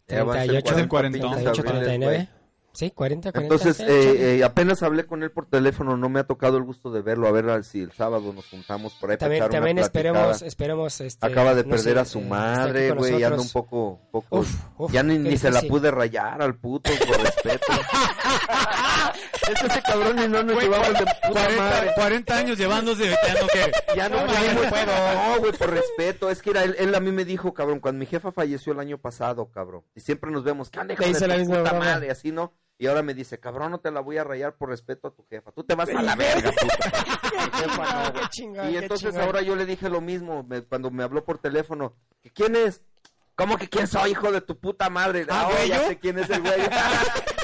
Ya 0.09 0.23
va 0.23 0.33
a 0.35 0.37
ser 0.45 0.47
38, 0.63 0.87
40 0.89 0.89
40, 0.89 1.19
pinches 1.19 1.53
38, 1.53 1.61
abriles, 1.61 1.87
39. 1.99 2.29
Sí, 2.77 2.91
40, 2.91 3.31
40. 3.31 3.55
Entonces, 3.55 3.79
eh, 3.79 4.37
eh, 4.37 4.43
apenas 4.43 4.83
hablé 4.83 5.07
con 5.07 5.23
él 5.23 5.31
por 5.31 5.47
teléfono, 5.47 5.97
no 5.97 6.09
me 6.09 6.19
ha 6.19 6.25
tocado 6.25 6.57
el 6.57 6.63
gusto 6.63 6.91
de 6.91 7.01
verlo, 7.01 7.27
a 7.27 7.31
ver 7.31 7.63
si 7.63 7.81
el 7.81 7.91
sábado 7.91 8.31
nos 8.31 8.45
juntamos 8.45 8.93
por 8.93 9.09
ahí 9.09 9.17
para 9.17 9.25
también 9.25 9.43
una 9.45 9.49
también 9.49 9.77
esperemos, 9.79 10.41
esperemos 10.43 11.01
este, 11.01 11.25
Acaba 11.25 11.55
de 11.55 11.63
no 11.63 11.71
perder 11.71 11.95
sé, 11.95 11.99
a 11.99 12.05
su 12.05 12.19
eh, 12.19 12.25
madre, 12.25 12.91
güey, 12.91 13.19
y 13.19 13.23
anda 13.23 13.41
un 13.41 13.49
poco, 13.49 13.99
poco 14.11 14.41
Uf, 14.41 14.55
uf, 14.77 14.93
ya 14.93 15.01
ni, 15.01 15.17
ni 15.17 15.37
se 15.37 15.49
la 15.49 15.63
pude 15.63 15.89
rayar 15.89 16.39
al 16.39 16.53
puto, 16.53 16.91
por 17.07 17.19
respeto. 17.19 17.65
es 19.51 19.63
ese 19.63 19.81
cabrón 19.81 20.21
y 20.23 20.27
no 20.27 20.43
nos 20.43 20.61
llevamos 20.61 20.93
de 20.93 21.05
puta 21.05 21.31
40, 21.31 21.57
madre. 21.57 21.91
40 21.95 22.37
años 22.37 22.57
llevándose, 22.59 23.09
ya 23.09 23.41
no 23.41 23.47
que. 23.47 23.71
Ya 23.95 24.09
no, 24.09 24.17
ya 24.27 25.37
güey, 25.39 25.51
por 25.53 25.71
respeto. 25.71 26.29
Es 26.29 26.43
que 26.43 26.51
era, 26.51 26.63
él, 26.63 26.75
él 26.77 26.93
a 26.93 26.99
mí 26.99 27.11
me 27.11 27.25
dijo, 27.25 27.55
cabrón, 27.55 27.79
cuando 27.79 27.97
mi 27.97 28.05
jefa 28.05 28.31
falleció 28.31 28.73
el 28.73 28.79
año 28.79 28.99
pasado, 28.99 29.49
cabrón. 29.49 29.81
Y 29.95 30.01
siempre 30.01 30.29
nos 30.29 30.43
vemos, 30.43 30.69
¿qué 30.69 30.79
hijo 30.79 31.03
Me 31.03 31.19
de 31.19 31.27
la 31.27 31.37
misma 31.37 31.57
puta 31.63 31.73
madre? 31.73 32.11
Así, 32.11 32.31
¿no? 32.31 32.53
Y 32.79 32.85
ahora 32.87 33.01
me 33.01 33.13
dice, 33.15 33.39
cabrón, 33.39 33.71
no 33.71 33.79
te 33.79 33.89
la 33.89 34.01
voy 34.01 34.17
a 34.17 34.23
rayar 34.23 34.55
por 34.55 34.69
respeto 34.69 35.07
a 35.07 35.11
tu 35.11 35.23
jefa. 35.25 35.51
Tú 35.51 35.63
te 35.63 35.73
vas 35.73 35.89
a 35.89 36.01
la 36.01 36.15
verga, 36.15 36.51
no, 36.51 36.57
Y 38.71 38.77
entonces 38.77 39.15
ahora 39.15 39.41
yo 39.41 39.55
le 39.55 39.65
dije 39.65 39.89
lo 39.89 40.01
mismo, 40.01 40.43
me- 40.43 40.61
cuando 40.63 40.91
me 40.91 41.03
habló 41.03 41.23
por 41.25 41.39
teléfono, 41.39 41.95
que 42.21 42.31
¿quién 42.31 42.55
es? 42.55 42.83
¿Cómo 43.35 43.57
que 43.57 43.69
quién 43.69 43.87
soy, 43.87 44.11
hijo 44.11 44.31
de 44.31 44.41
tu 44.41 44.59
puta 44.59 44.89
madre? 44.89 45.25
Ah, 45.29 45.47
oh, 45.47 45.51
¿güey, 45.53 45.69
ya 45.69 45.87
sé 45.87 45.99
quién 45.99 46.17
es 46.17 46.27
el 46.29 46.41
güey. 46.41 46.53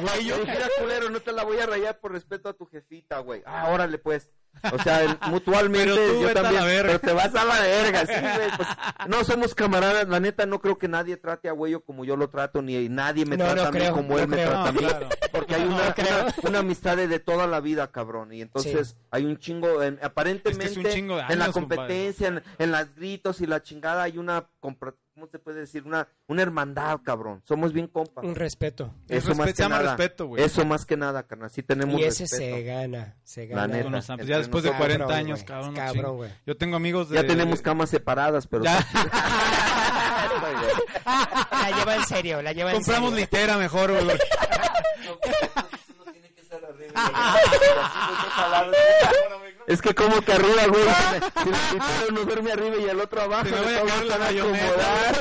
Güey, 0.01 0.25
yo. 0.25 0.37
Le 0.37 0.41
dije, 0.45 0.51
"Mira, 0.55 0.67
culero, 0.79 1.09
no 1.11 1.19
te 1.19 1.31
la 1.31 1.43
voy 1.43 1.59
a 1.59 1.67
rayar 1.67 1.99
por 1.99 2.11
respeto 2.11 2.49
a 2.49 2.53
tu 2.53 2.65
jefita, 2.65 3.19
güey. 3.19 3.43
Ah, 3.45 3.69
órale, 3.71 3.99
pues. 3.99 4.29
O 4.71 4.77
sea, 4.81 5.03
el- 5.03 5.17
mutualmente 5.29 5.93
Pero 5.93 6.13
tú 6.13 6.21
yo 6.21 6.27
vete 6.27 6.39
a 6.39 6.41
la 6.43 6.49
también. 6.49 6.65
verga. 6.65 6.87
Pero 6.87 6.99
te 6.99 7.13
vas 7.13 7.35
a 7.35 7.43
la 7.45 7.59
verga, 7.59 8.05
sí, 8.05 8.13
güey. 8.13 8.49
Pues, 8.55 8.67
no 9.09 9.23
somos 9.25 9.53
camaradas, 9.55 10.07
la 10.07 10.19
neta, 10.19 10.45
no 10.45 10.61
creo 10.61 10.77
que 10.77 10.87
nadie 10.87 11.17
trate 11.17 11.49
a 11.49 11.51
Güello 11.51 11.81
como 11.81 12.05
yo 12.05 12.15
lo 12.15 12.29
trato, 12.29 12.61
ni 12.61 12.87
nadie 12.87 13.25
me 13.25 13.35
No, 13.35 13.43
trata 13.45 13.61
no 13.63 13.67
a 13.67 13.71
mí 13.71 13.79
creo, 13.79 13.93
como 13.93 14.09
no 14.15 14.19
él 14.19 14.27
me 14.29 14.37
trata 14.37 14.69
a 14.69 14.71
mí. 14.71 14.79
Claro. 14.79 15.09
Porque 15.31 15.55
hay 15.55 15.61
No 15.63 15.75
una, 15.75 15.93
una, 15.97 16.35
una 16.49 16.59
amistad 16.59 16.95
de, 16.95 17.07
de 17.07 17.19
toda 17.19 17.45
la 17.47 17.59
vida, 17.59 17.91
cabrón. 17.91 18.31
Y 18.33 18.41
entonces 18.41 18.95
hay 19.11 19.25
un 19.25 19.37
chingo, 19.37 19.83
en- 19.83 19.99
aparentemente, 20.01 20.65
Es 20.65 20.73
que 20.73 20.79
es 20.81 20.85
un 20.85 20.91
chingo 20.93 21.17
de 21.17 21.23
en 21.29 21.39
la 21.39 21.51
competencia, 21.51 22.27
en, 22.29 22.43
en 22.57 22.71
las 22.71 22.95
gritos 22.95 23.41
y 23.41 23.47
la 23.47 23.61
chingada, 23.61 24.03
hay 24.03 24.17
una, 24.17 24.45
compra- 24.61 24.95
¿cómo 25.13 25.27
se 25.27 25.39
puede 25.39 25.61
decir? 25.61 25.83
Una, 25.83 26.07
una 26.27 26.41
hermandad, 26.41 26.99
cabrón. 27.03 27.41
Somos 27.45 27.71
bien 27.73 27.87
compas. 27.87 28.23
Un 28.23 28.35
respeto. 28.35 28.93
Eso 29.07 29.29
respeto- 29.29 29.35
más 29.37 29.47
se 29.47 29.53
que 29.53 29.61
llama 29.63 29.77
nada. 29.77 29.95
respeto, 29.95 30.27
güey. 30.27 30.43
Eso 30.43 30.65
más 30.65 30.85
que 30.85 30.97
nada, 30.97 31.23
carnal. 31.23 31.49
Sí 31.51 31.63
tenemos 31.63 31.99
Y 31.99 32.03
ese 32.03 32.23
respeto. 32.23 32.43
se 32.55 32.63
gana, 32.63 33.15
se 33.23 33.47
La 33.47 33.55
gana. 33.55 33.67
neta. 33.67 33.83
Con 33.83 33.91
los- 33.93 34.09
entre 34.09 34.25
ya 34.27 34.37
después 34.37 34.63
de 34.63 34.69
nosotros. 34.71 34.87
40 34.97 35.05
Cabrón, 35.07 35.25
años, 35.25 35.43
cabrón. 35.43 35.75
Cabrón, 35.75 36.15
güey. 36.17 36.31
Yo 36.45 36.57
tengo 36.57 36.75
amigos 36.75 37.09
de. 37.09 37.15
Ya 37.21 37.27
tenemos 37.27 37.61
camas 37.61 37.89
separadas, 37.89 38.47
pero... 38.47 38.63
Ya. 38.63 38.85
La 41.51 41.71
lleva 41.77 41.95
en 41.95 42.05
serio, 42.05 42.41
la 42.41 42.51
lleva 42.51 42.71
en 42.71 42.77
Compramos 42.77 43.11
serio. 43.11 43.25
litera 43.25 43.57
mejor, 43.57 43.91
güey. 43.91 44.17
Es 49.67 49.81
que 49.81 49.93
como 49.95 50.21
que 50.21 50.33
arriba, 50.33 50.67
güey. 50.67 50.83
Si 51.43 51.77
primero 51.77 52.11
no 52.11 52.21
duerme 52.25 52.51
arriba 52.51 52.75
y 52.77 52.89
el 52.89 52.99
otro 52.99 53.21
abajo, 53.21 53.45
Se 53.45 53.51
me 53.51 53.61
vaya 53.61 53.81
a 53.81 53.85
caer 53.85 54.05
la 54.05 54.17
mayonesa. 54.17 55.13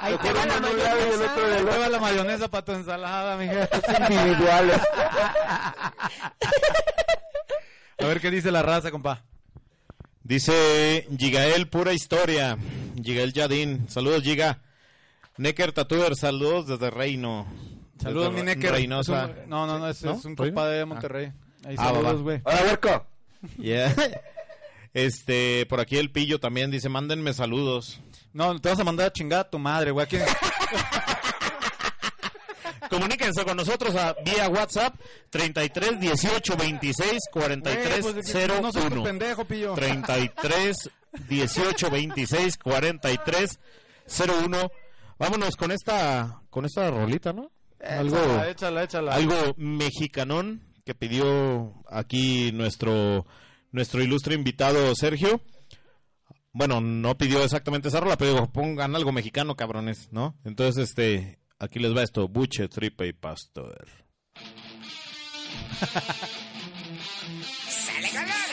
Ahí 0.00 0.16
te 0.18 0.32
Mejor 0.32 0.38
va 0.38 0.46
la 0.46 0.60
del 0.60 1.64
Te 1.66 1.78
va 1.78 1.88
la 1.88 1.98
mayonesa 1.98 2.48
para 2.48 2.64
tu 2.64 2.72
ensalada, 2.72 3.36
mija. 3.36 3.68
individuales. 4.10 4.80
A 7.98 8.06
ver 8.06 8.20
qué 8.20 8.30
dice 8.30 8.50
la 8.50 8.62
raza, 8.62 8.90
compa. 8.90 9.22
Dice 10.22 11.06
Gigael, 11.18 11.68
pura 11.68 11.92
historia. 11.92 12.56
Gigael 13.02 13.32
Yadín. 13.32 13.88
Saludos, 13.88 14.22
Giga. 14.22 14.60
Necker 15.38 15.72
Tatuer, 15.72 16.14
saludos 16.16 16.66
desde 16.66 16.90
Reino. 16.90 17.46
Saludos, 18.00 18.30
Desde 18.32 18.42
mi 18.42 18.46
Necker. 18.46 18.72
Reynosa. 18.72 19.24
Es 19.24 19.30
un- 19.44 19.48
No, 19.50 19.66
no, 19.66 19.78
no, 19.78 19.88
es, 19.88 20.02
¿No? 20.02 20.12
es 20.12 20.24
un 20.24 20.34
compa 20.36 20.66
de 20.68 20.84
Monterrey. 20.84 21.32
Ahí 21.66 21.74
Ah, 21.78 21.86
va, 21.86 21.92
va. 21.92 21.96
saludos, 22.02 22.22
güey. 22.22 22.40
Hola, 22.44 22.60
huerco. 22.64 23.06
Yeah. 23.58 23.94
Este, 24.94 25.66
por 25.66 25.78
aquí 25.78 25.98
el 25.98 26.10
pillo 26.10 26.40
también 26.40 26.70
dice, 26.70 26.88
mándenme 26.88 27.34
saludos. 27.34 28.00
No, 28.32 28.58
te 28.58 28.70
vas 28.70 28.78
a 28.80 28.84
mandar 28.84 29.08
a 29.08 29.12
chingar 29.12 29.40
a 29.40 29.50
tu 29.50 29.58
madre, 29.58 29.90
güey. 29.90 30.04
Aquí- 30.06 30.16
Comuníquense 32.90 33.44
con 33.44 33.56
nosotros 33.56 33.94
a, 33.96 34.14
vía 34.24 34.48
WhatsApp 34.48 34.94
33 35.30 36.00
18 36.00 36.56
26 36.56 37.18
43 37.32 38.00
Güey, 38.00 38.14
pues, 38.14 38.48
No 38.62 38.72
soy 38.72 38.82
tu 38.84 38.94
01. 38.94 39.02
pendejo, 39.02 39.44
pillo. 39.44 39.74
33 39.74 40.76
18 41.28 41.90
26 41.90 42.56
43 42.58 43.58
01. 44.40 44.70
Vámonos 45.18 45.56
con 45.56 45.72
esta 45.72 46.40
con 46.50 46.64
esta 46.64 46.90
rolita, 46.90 47.32
¿no? 47.32 47.50
Algo 47.80 48.16
Échala, 48.16 48.48
échala, 48.50 48.82
échala. 48.84 49.14
algo 49.14 49.54
mexicanón 49.56 50.62
que 50.86 50.94
pidió 50.94 51.74
aquí 51.90 52.52
nuestro 52.52 53.26
nuestro 53.72 54.02
ilustre 54.02 54.36
invitado 54.36 54.94
Sergio. 54.94 55.42
Bueno, 56.52 56.80
no 56.80 57.18
pidió 57.18 57.42
exactamente 57.42 57.88
esa 57.88 58.00
rola, 58.00 58.16
pero 58.16 58.32
dijo, 58.32 58.50
pongan 58.50 58.96
algo 58.96 59.12
mexicano, 59.12 59.56
cabrones, 59.56 60.08
¿no? 60.10 60.38
Entonces, 60.44 60.88
este, 60.88 61.38
aquí 61.58 61.80
les 61.80 61.94
va 61.94 62.02
esto, 62.02 62.28
buche, 62.28 62.68
tripe 62.68 63.08
y 63.08 63.12
pastor. 63.12 63.86
dedicado 68.00 68.45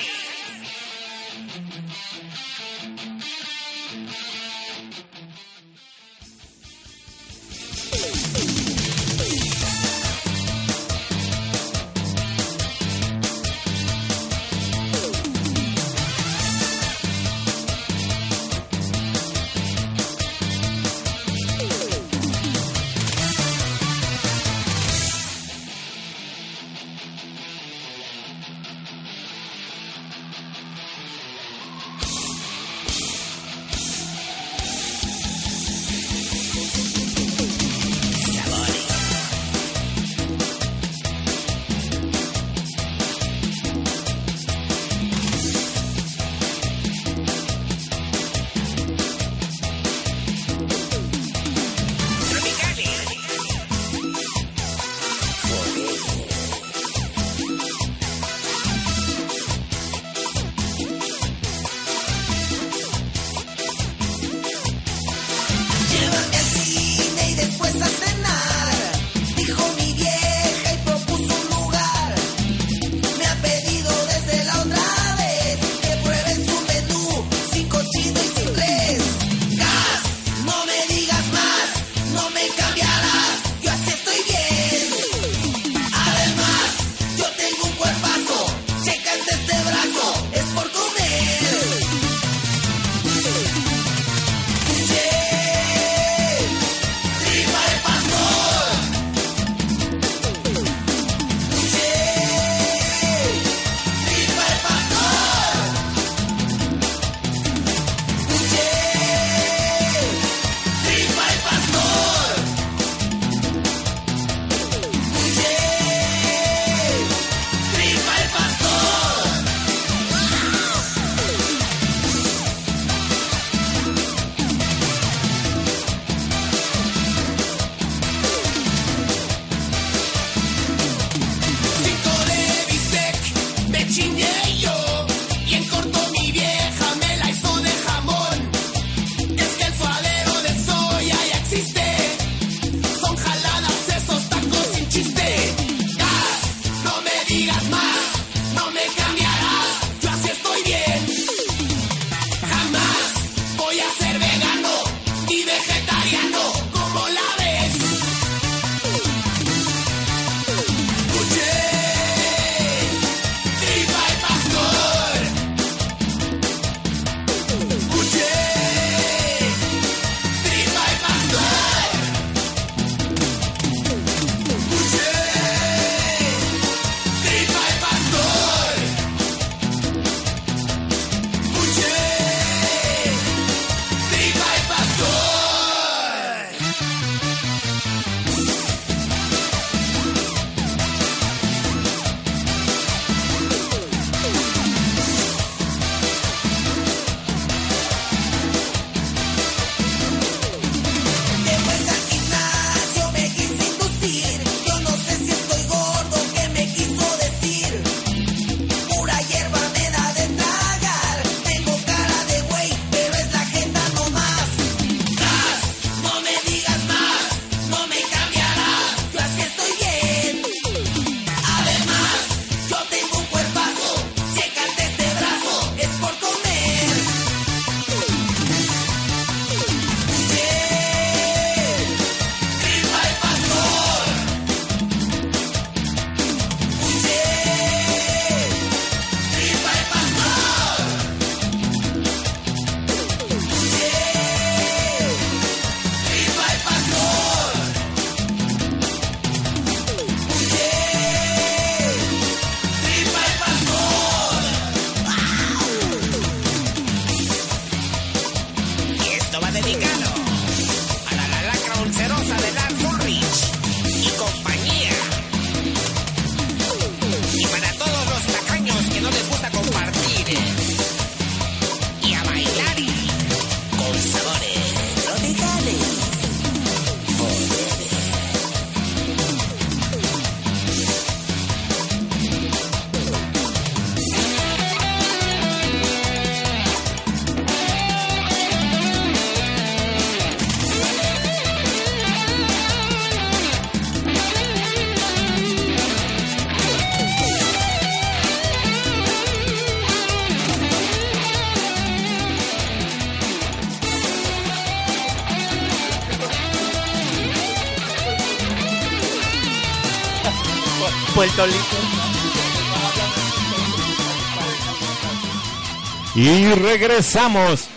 Y 316.15 316.45
regresamos. 316.53 317.67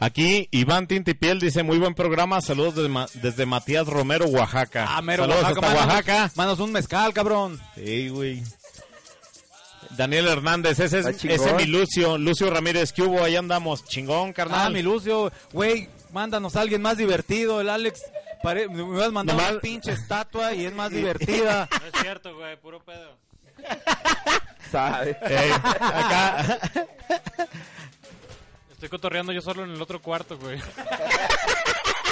Aquí 0.00 0.48
Iván 0.50 0.86
Tintipiel 0.86 1.38
dice 1.38 1.62
muy 1.62 1.78
buen 1.78 1.94
programa, 1.94 2.40
saludos 2.40 2.74
desde, 2.74 2.88
Ma- 2.88 3.06
desde 3.14 3.46
Matías 3.46 3.86
Romero, 3.86 4.26
Oaxaca. 4.26 4.86
Ah, 4.88 5.00
mero 5.02 5.22
saludos 5.24 5.42
Oaxaca, 5.44 5.66
hasta 5.66 5.74
manos- 5.78 5.94
Oaxaca. 5.94 6.32
Manos 6.34 6.58
un 6.60 6.72
mezcal, 6.72 7.14
cabrón. 7.14 7.60
Sí, 7.74 8.08
güey. 8.08 8.42
Daniel 9.90 10.26
Hernández, 10.26 10.80
ese 10.80 10.98
es 10.98 11.06
ese 11.24 11.52
mi 11.54 11.66
Lucio, 11.66 12.18
Lucio 12.18 12.50
Ramírez, 12.50 12.92
¿qué 12.92 13.02
hubo? 13.02 13.22
Ahí 13.22 13.36
andamos, 13.36 13.84
chingón, 13.84 14.32
carnal. 14.32 14.66
Ah, 14.66 14.70
mi 14.70 14.82
Lucio, 14.82 15.30
güey, 15.52 15.88
mándanos 16.12 16.56
a 16.56 16.62
alguien 16.62 16.82
más 16.82 16.96
divertido. 16.98 17.60
El 17.60 17.68
Alex, 17.70 18.02
pare- 18.44 18.68
me 18.68 18.82
hubieras 18.82 19.12
mandado 19.12 19.38
Nomás- 19.38 19.52
una 19.52 19.60
pinche 19.60 19.92
estatua 19.92 20.52
y 20.54 20.66
es 20.66 20.72
más 20.74 20.90
divertida. 20.90 21.68
No 21.80 21.86
es 21.86 21.92
cierto, 22.02 22.36
güey, 22.36 22.56
puro 22.60 22.80
pedo. 22.84 23.16
¿Sabe? 24.70 25.16
Acá, 25.82 26.58
Estoy 28.72 28.88
cotorreando 28.88 29.32
yo 29.32 29.40
solo 29.40 29.64
en 29.64 29.70
el 29.70 29.80
otro 29.80 30.00
cuarto, 30.02 30.36
güey. 30.38 30.60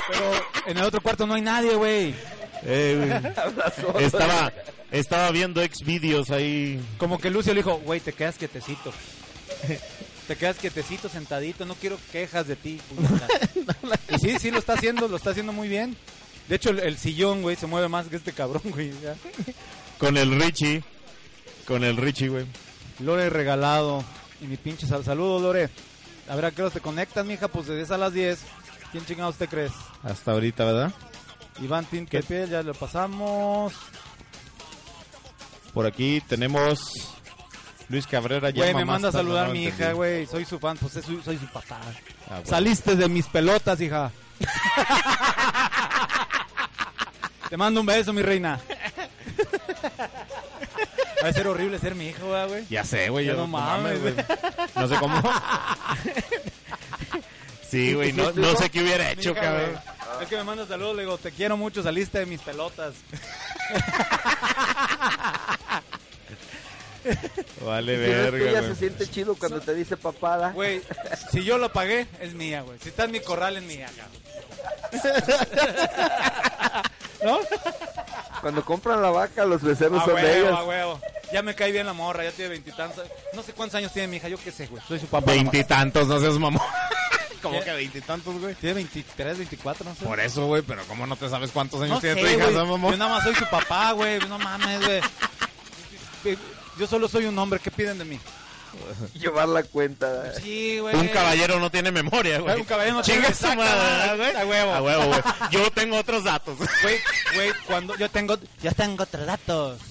Pero 0.08 0.32
en 0.66 0.78
el 0.78 0.84
otro 0.84 1.00
cuarto 1.00 1.26
no 1.26 1.34
hay 1.34 1.42
nadie, 1.42 1.74
güey. 1.74 2.14
eh, 2.62 3.20
güey. 3.92 4.04
estaba, 4.04 4.52
estaba 4.90 5.30
viendo 5.30 5.60
ex 5.60 5.78
vídeos 5.84 6.30
ahí. 6.30 6.80
Como 6.98 7.18
que 7.18 7.30
Lucio 7.30 7.52
le 7.52 7.60
dijo, 7.60 7.78
güey, 7.80 8.00
te 8.00 8.12
quedas 8.12 8.36
quietecito. 8.38 8.92
Te 10.28 10.36
quedas 10.36 10.56
quietecito, 10.56 11.08
sentadito, 11.08 11.66
no 11.66 11.74
quiero 11.74 11.98
quejas 12.10 12.46
de 12.46 12.56
ti. 12.56 12.80
puñeta". 12.88 13.26
y 14.08 14.18
sí, 14.18 14.38
sí, 14.38 14.50
lo 14.50 14.58
está 14.58 14.74
haciendo, 14.74 15.08
lo 15.08 15.16
está 15.16 15.30
haciendo 15.30 15.52
muy 15.52 15.68
bien. 15.68 15.96
De 16.52 16.56
hecho, 16.56 16.68
el, 16.68 16.80
el 16.80 16.98
sillón, 16.98 17.40
güey, 17.40 17.56
se 17.56 17.66
mueve 17.66 17.88
más 17.88 18.08
que 18.08 18.16
este 18.16 18.32
cabrón, 18.34 18.60
güey. 18.66 18.92
ya. 19.02 19.14
Con 19.96 20.18
el 20.18 20.38
Richie. 20.38 20.84
Con 21.66 21.82
el 21.82 21.96
Richie, 21.96 22.28
güey. 22.28 22.44
Lore 22.98 23.30
regalado. 23.30 24.04
Y 24.38 24.44
mi 24.44 24.58
pinche 24.58 24.86
sal 24.86 25.02
saludo, 25.02 25.40
Lore. 25.40 25.70
A 26.28 26.36
ver 26.36 26.44
a 26.44 26.50
qué 26.50 26.60
hora 26.60 26.70
te 26.70 26.80
conectas, 26.82 27.24
mija, 27.24 27.48
pues 27.48 27.68
de 27.68 27.76
10 27.76 27.90
a 27.92 27.96
las 27.96 28.12
10. 28.12 28.38
¿Quién 28.90 29.06
chingados 29.06 29.36
te 29.36 29.48
crees? 29.48 29.72
Hasta 30.02 30.32
ahorita, 30.32 30.66
¿verdad? 30.66 30.92
Iván 31.62 31.86
Tintepiel, 31.86 32.50
ya 32.50 32.62
lo 32.62 32.74
pasamos. 32.74 33.72
Por 35.72 35.86
aquí 35.86 36.20
tenemos 36.28 37.14
Luis 37.88 38.06
Cabrera. 38.06 38.50
Güey, 38.50 38.66
llama 38.66 38.78
me 38.80 38.84
manda 38.84 39.08
a 39.08 39.10
tarde, 39.12 39.24
saludar 39.24 39.46
no 39.46 39.54
mi 39.54 39.64
entendí. 39.64 39.82
hija, 39.84 39.92
güey. 39.94 40.26
Soy 40.26 40.44
su 40.44 40.58
fan, 40.58 40.76
pues 40.76 40.92
soy, 41.02 41.18
soy 41.24 41.38
su 41.38 41.46
papá. 41.46 41.80
Ah, 42.26 42.40
bueno. 42.40 42.44
Saliste 42.46 42.94
de 42.94 43.08
mis 43.08 43.24
pelotas, 43.26 43.80
hija. 43.80 44.12
Te 47.52 47.56
mando 47.58 47.80
un 47.80 47.86
beso, 47.86 48.14
mi 48.14 48.22
reina. 48.22 48.58
Va 51.22 51.28
a 51.28 51.32
ser 51.34 51.46
horrible 51.46 51.78
ser 51.78 51.94
mi 51.94 52.08
hijo, 52.08 52.28
güey. 52.48 52.64
Ya 52.70 52.82
sé, 52.82 53.10
güey. 53.10 53.26
Ya 53.26 53.32
yo 53.32 53.38
no 53.40 53.46
mames, 53.46 54.00
güey. 54.00 54.14
No 54.74 54.88
sé 54.88 54.96
cómo. 54.96 55.20
sí, 57.68 57.92
güey. 57.92 58.14
No, 58.14 58.32
no 58.32 58.56
sé 58.56 58.70
qué 58.70 58.82
hubiera 58.82 59.10
hecho, 59.10 59.32
hija, 59.32 59.40
cabrón. 59.42 59.78
Es 60.22 60.28
que 60.28 60.36
me 60.36 60.44
manda 60.44 60.66
saludos, 60.66 60.96
le 60.96 61.02
digo, 61.02 61.18
te 61.18 61.30
quiero 61.30 61.58
mucho, 61.58 61.82
saliste 61.82 62.20
de 62.20 62.24
mis 62.24 62.40
pelotas. 62.40 62.94
Vale, 67.66 67.96
Si 67.96 68.00
no 68.00 68.06
verga, 68.32 68.60
güey. 68.60 68.72
se 68.72 68.76
siente 68.76 69.10
chido 69.10 69.34
cuando 69.34 69.60
te 69.60 69.74
dice 69.74 69.98
papada. 69.98 70.52
Güey, 70.52 70.80
si 71.30 71.44
yo 71.44 71.58
lo 71.58 71.70
pagué, 71.70 72.06
es 72.18 72.32
mía, 72.32 72.62
güey. 72.62 72.78
Si 72.78 72.88
está 72.88 73.04
en 73.04 73.10
mi 73.10 73.20
corral, 73.20 73.58
es 73.58 73.62
mía, 73.62 73.90
cabrón. 73.94 74.22
¿No? 77.24 77.38
Cuando 78.40 78.64
compran 78.64 79.00
la 79.00 79.10
vaca, 79.10 79.44
los 79.44 79.62
becerros 79.62 80.02
A 80.02 80.04
son 80.04 80.16
de 80.16 80.22
huevo, 80.22 80.48
ellas. 80.48 80.58
a 80.58 80.64
huevo. 80.64 81.00
Ya 81.32 81.42
me 81.42 81.54
cae 81.54 81.72
bien 81.72 81.86
la 81.86 81.92
morra, 81.92 82.24
ya 82.24 82.32
tiene 82.32 82.50
veintitantos. 82.50 83.06
No 83.32 83.42
sé 83.42 83.52
cuántos 83.52 83.76
años 83.76 83.92
tiene 83.92 84.08
mi 84.08 84.16
hija, 84.16 84.28
yo 84.28 84.36
qué 84.38 84.50
sé, 84.50 84.66
güey. 84.66 84.82
Soy 84.86 84.98
su 84.98 85.06
papá. 85.06 85.30
Veintitantos, 85.32 86.08
no 86.08 86.18
seas 86.20 86.34
mamón. 86.38 86.62
¿Cómo 87.42 87.60
que 87.60 87.72
veintitantos, 87.72 88.38
güey? 88.40 88.54
Tiene 88.54 88.74
23, 88.74 89.38
24, 89.38 89.84
no 89.88 89.94
sé. 89.96 90.04
Por 90.04 90.20
eso, 90.20 90.46
güey, 90.46 90.62
pero 90.62 90.82
¿cómo 90.86 91.06
no 91.06 91.16
te 91.16 91.28
sabes 91.28 91.50
cuántos 91.50 91.80
años 91.80 91.94
No 91.96 92.00
tiene 92.00 92.20
sé, 92.22 92.28
tu 92.28 92.34
hija, 92.34 92.50
seas 92.50 92.66
mamón? 92.68 92.92
Yo 92.92 92.96
nada 92.98 93.14
más 93.14 93.24
soy 93.24 93.34
su 93.34 93.46
papá, 93.46 93.92
güey. 93.92 94.18
No 94.28 94.38
mames, 94.38 94.80
güey. 94.84 95.00
Yo 96.78 96.86
solo 96.86 97.08
soy 97.08 97.24
un 97.26 97.38
hombre. 97.38 97.58
¿Qué 97.60 97.70
piden 97.70 97.98
de 97.98 98.04
mí? 98.04 98.20
Llevar 99.14 99.48
la 99.48 99.62
cuenta. 99.62 100.34
Sí, 100.40 100.78
güey. 100.78 100.94
Un 100.96 101.08
caballero 101.08 101.58
no 101.60 101.70
tiene 101.70 101.90
memoria, 101.90 102.40
güey. 102.40 102.60
Un 102.60 102.64
caballero 102.64 102.96
no 102.96 103.02
Chinga 103.02 103.30
tiene 103.30 103.56
güey. 103.56 104.36
A 104.36 104.46
huevo. 104.46 104.72
A 104.72 104.82
huevo, 104.82 105.04
güey. 105.06 105.20
Yo 105.50 105.70
tengo 105.70 105.96
otros 105.96 106.24
datos. 106.24 106.58
Güey, 106.58 107.00
güey, 107.34 107.52
cuando 107.66 107.96
yo 107.96 108.10
tengo, 108.10 108.38
yo 108.62 108.72
tengo 108.72 109.04
otros 109.04 109.26
datos. 109.26 109.80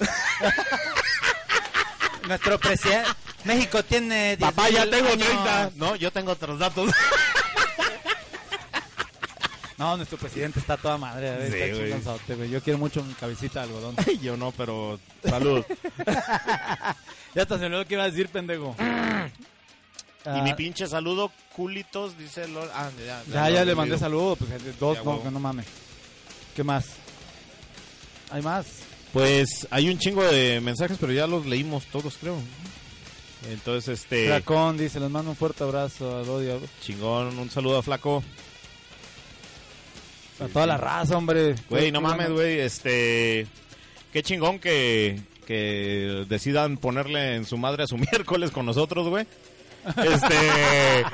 Nuestro 2.27 2.59
presidente, 2.59 3.09
México 3.43 3.83
tiene 3.83 4.37
10 4.37 4.51
Papá, 4.51 4.69
ya 4.69 4.89
tengo 4.89 5.09
años. 5.09 5.27
30. 5.27 5.71
No, 5.75 5.95
yo 5.95 6.11
tengo 6.11 6.31
otros 6.33 6.59
datos. 6.59 6.91
No, 9.81 9.97
nuestro 9.97 10.19
presidente 10.19 10.59
está 10.59 10.77
toda 10.77 10.95
madre. 10.99 11.49
Sí, 11.49 11.57
está 11.57 12.35
güey. 12.35 12.51
Yo 12.51 12.61
quiero 12.61 12.77
mucho 12.77 13.03
mi 13.03 13.15
cabecita 13.15 13.61
de 13.61 13.65
algodón. 13.65 13.95
yo 14.21 14.37
no, 14.37 14.51
pero 14.51 14.99
salud. 15.23 15.65
ya 17.33 17.41
hasta 17.41 17.55
se 17.55 17.61
me 17.61 17.65
olvidó 17.65 17.85
que 17.87 17.95
iba 17.95 18.03
a 18.03 18.11
decir, 18.11 18.29
pendejo. 18.29 18.75
y 20.23 20.41
mi 20.43 20.53
pinche 20.53 20.85
saludo, 20.85 21.31
culitos, 21.55 22.15
dice 22.15 22.47
Lord. 22.47 22.69
Ah, 22.75 22.91
ya, 23.33 23.49
Ya, 23.49 23.65
le 23.65 23.73
mandé 23.73 23.97
saludos, 23.97 24.37
pues 24.37 24.79
dos, 24.79 25.03
no, 25.03 25.23
que 25.23 25.31
no 25.31 25.39
mames. 25.39 25.65
¿Qué 26.55 26.63
más? 26.63 26.85
¿Hay 28.29 28.43
más? 28.43 28.67
Pues 29.11 29.67
hay 29.71 29.89
un 29.89 29.97
chingo 29.97 30.23
de 30.23 30.61
mensajes, 30.61 30.97
pero 31.01 31.11
ya 31.11 31.25
los 31.25 31.47
leímos 31.47 31.87
todos, 31.87 32.17
creo. 32.21 32.37
Entonces, 33.49 34.01
este. 34.01 34.27
Dracón 34.27 34.77
dice, 34.77 34.99
les 34.99 35.09
mando 35.09 35.31
un 35.31 35.35
fuerte 35.35 35.63
abrazo 35.63 36.17
a 36.17 36.23
Dodi, 36.23 36.51
a 36.51 36.59
Chingón, 36.83 37.39
un 37.39 37.49
saludo 37.49 37.79
a 37.79 37.81
Flaco. 37.81 38.23
A 40.41 40.47
toda 40.47 40.65
la 40.67 40.77
raza, 40.77 41.17
hombre. 41.17 41.55
Güey, 41.69 41.91
no 41.91 42.01
mames, 42.01 42.29
güey, 42.31 42.59
este... 42.59 43.47
Qué 44.13 44.23
chingón 44.23 44.59
que, 44.59 45.19
que 45.45 46.25
decidan 46.27 46.77
ponerle 46.77 47.35
en 47.35 47.45
su 47.45 47.57
madre 47.57 47.83
a 47.83 47.87
su 47.87 47.97
miércoles 48.11 48.51
con 48.51 48.65
nosotros, 48.65 49.07
güey. 49.07 49.25
Este... 49.97 51.05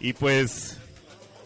y 0.00 0.12
pues... 0.12 0.78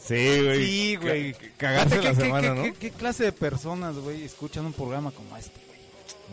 Sí, 0.01 0.41
güey. 0.43 0.65
Sí, 0.67 0.97
güey. 0.97 1.33
Ca- 1.35 1.39
Cagarse 1.59 1.99
¿Qué, 2.01 2.05
la 2.05 2.15
semana, 2.15 2.49
qué- 2.49 2.55
¿no? 2.55 2.63
qué- 2.63 2.73
qué 2.73 2.91
clase 2.91 3.25
de 3.25 3.33
personas, 3.33 3.95
güey, 3.97 4.23
escuchan 4.25 4.65
un 4.65 4.73
programa 4.73 5.11
como 5.11 5.37
este? 5.37 5.61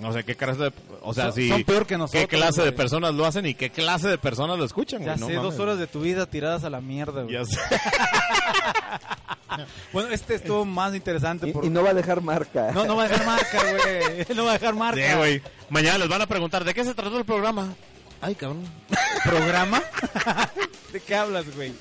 No 0.02 0.12
sé 0.12 0.24
qué 0.26 0.36
clase 0.36 0.62
de... 0.64 0.74
O 1.02 1.14
sea, 1.14 1.26
Son- 1.26 1.34
sí... 1.34 1.48
son 1.50 1.64
peor 1.64 1.86
que 1.88 1.98
nosotros, 1.98 2.22
¿Qué 2.24 2.28
clase 2.28 2.62
de 2.62 2.68
güey. 2.70 2.76
personas 2.78 3.14
lo 3.16 3.26
hacen 3.26 3.46
y 3.46 3.54
qué 3.56 3.70
clase 3.70 4.10
de 4.10 4.18
personas 4.18 4.58
lo 4.58 4.66
escuchan, 4.66 5.00
Ya 5.00 5.06
güey? 5.14 5.20
No 5.22 5.28
sé, 5.28 5.34
mames, 5.36 5.52
dos 5.52 5.60
horas 5.60 5.78
de 5.78 5.88
tu 5.88 6.02
vida 6.02 6.26
tiradas 6.26 6.64
a 6.66 6.70
la 6.70 6.82
mierda, 6.82 7.24
güey. 7.24 7.34
Ya 7.36 7.46
sé. 7.46 7.58
Bueno, 9.94 10.10
este 10.10 10.36
estuvo 10.36 10.66
más 10.66 10.94
interesante. 10.96 11.48
Y, 11.48 11.54
por- 11.54 11.64
y 11.64 11.70
no 11.70 11.82
va 11.84 11.92
a 11.92 11.94
dejar 11.94 12.20
marca. 12.22 12.72
no, 12.74 12.84
no 12.86 12.96
va 12.98 13.04
a 13.04 13.08
dejar 13.08 13.26
marca, 13.26 13.62
güey. 13.72 14.26
No 14.36 14.44
va 14.44 14.52
a 14.52 14.54
dejar 14.58 14.76
marca. 14.76 15.10
Sí, 15.12 15.18
güey. 15.18 15.42
Mañana 15.70 16.00
les 16.00 16.10
van 16.10 16.22
a 16.22 16.28
preguntar, 16.28 16.66
¿de 16.66 16.74
qué 16.74 16.84
se 16.84 16.94
trató 16.94 17.18
el 17.18 17.24
programa? 17.26 17.74
Ay, 18.22 18.36
cabrón. 18.36 18.66
¿Programa? 19.24 19.82
¿De 20.92 21.00
qué 21.00 21.16
hablas, 21.16 21.46
güey? 21.56 21.74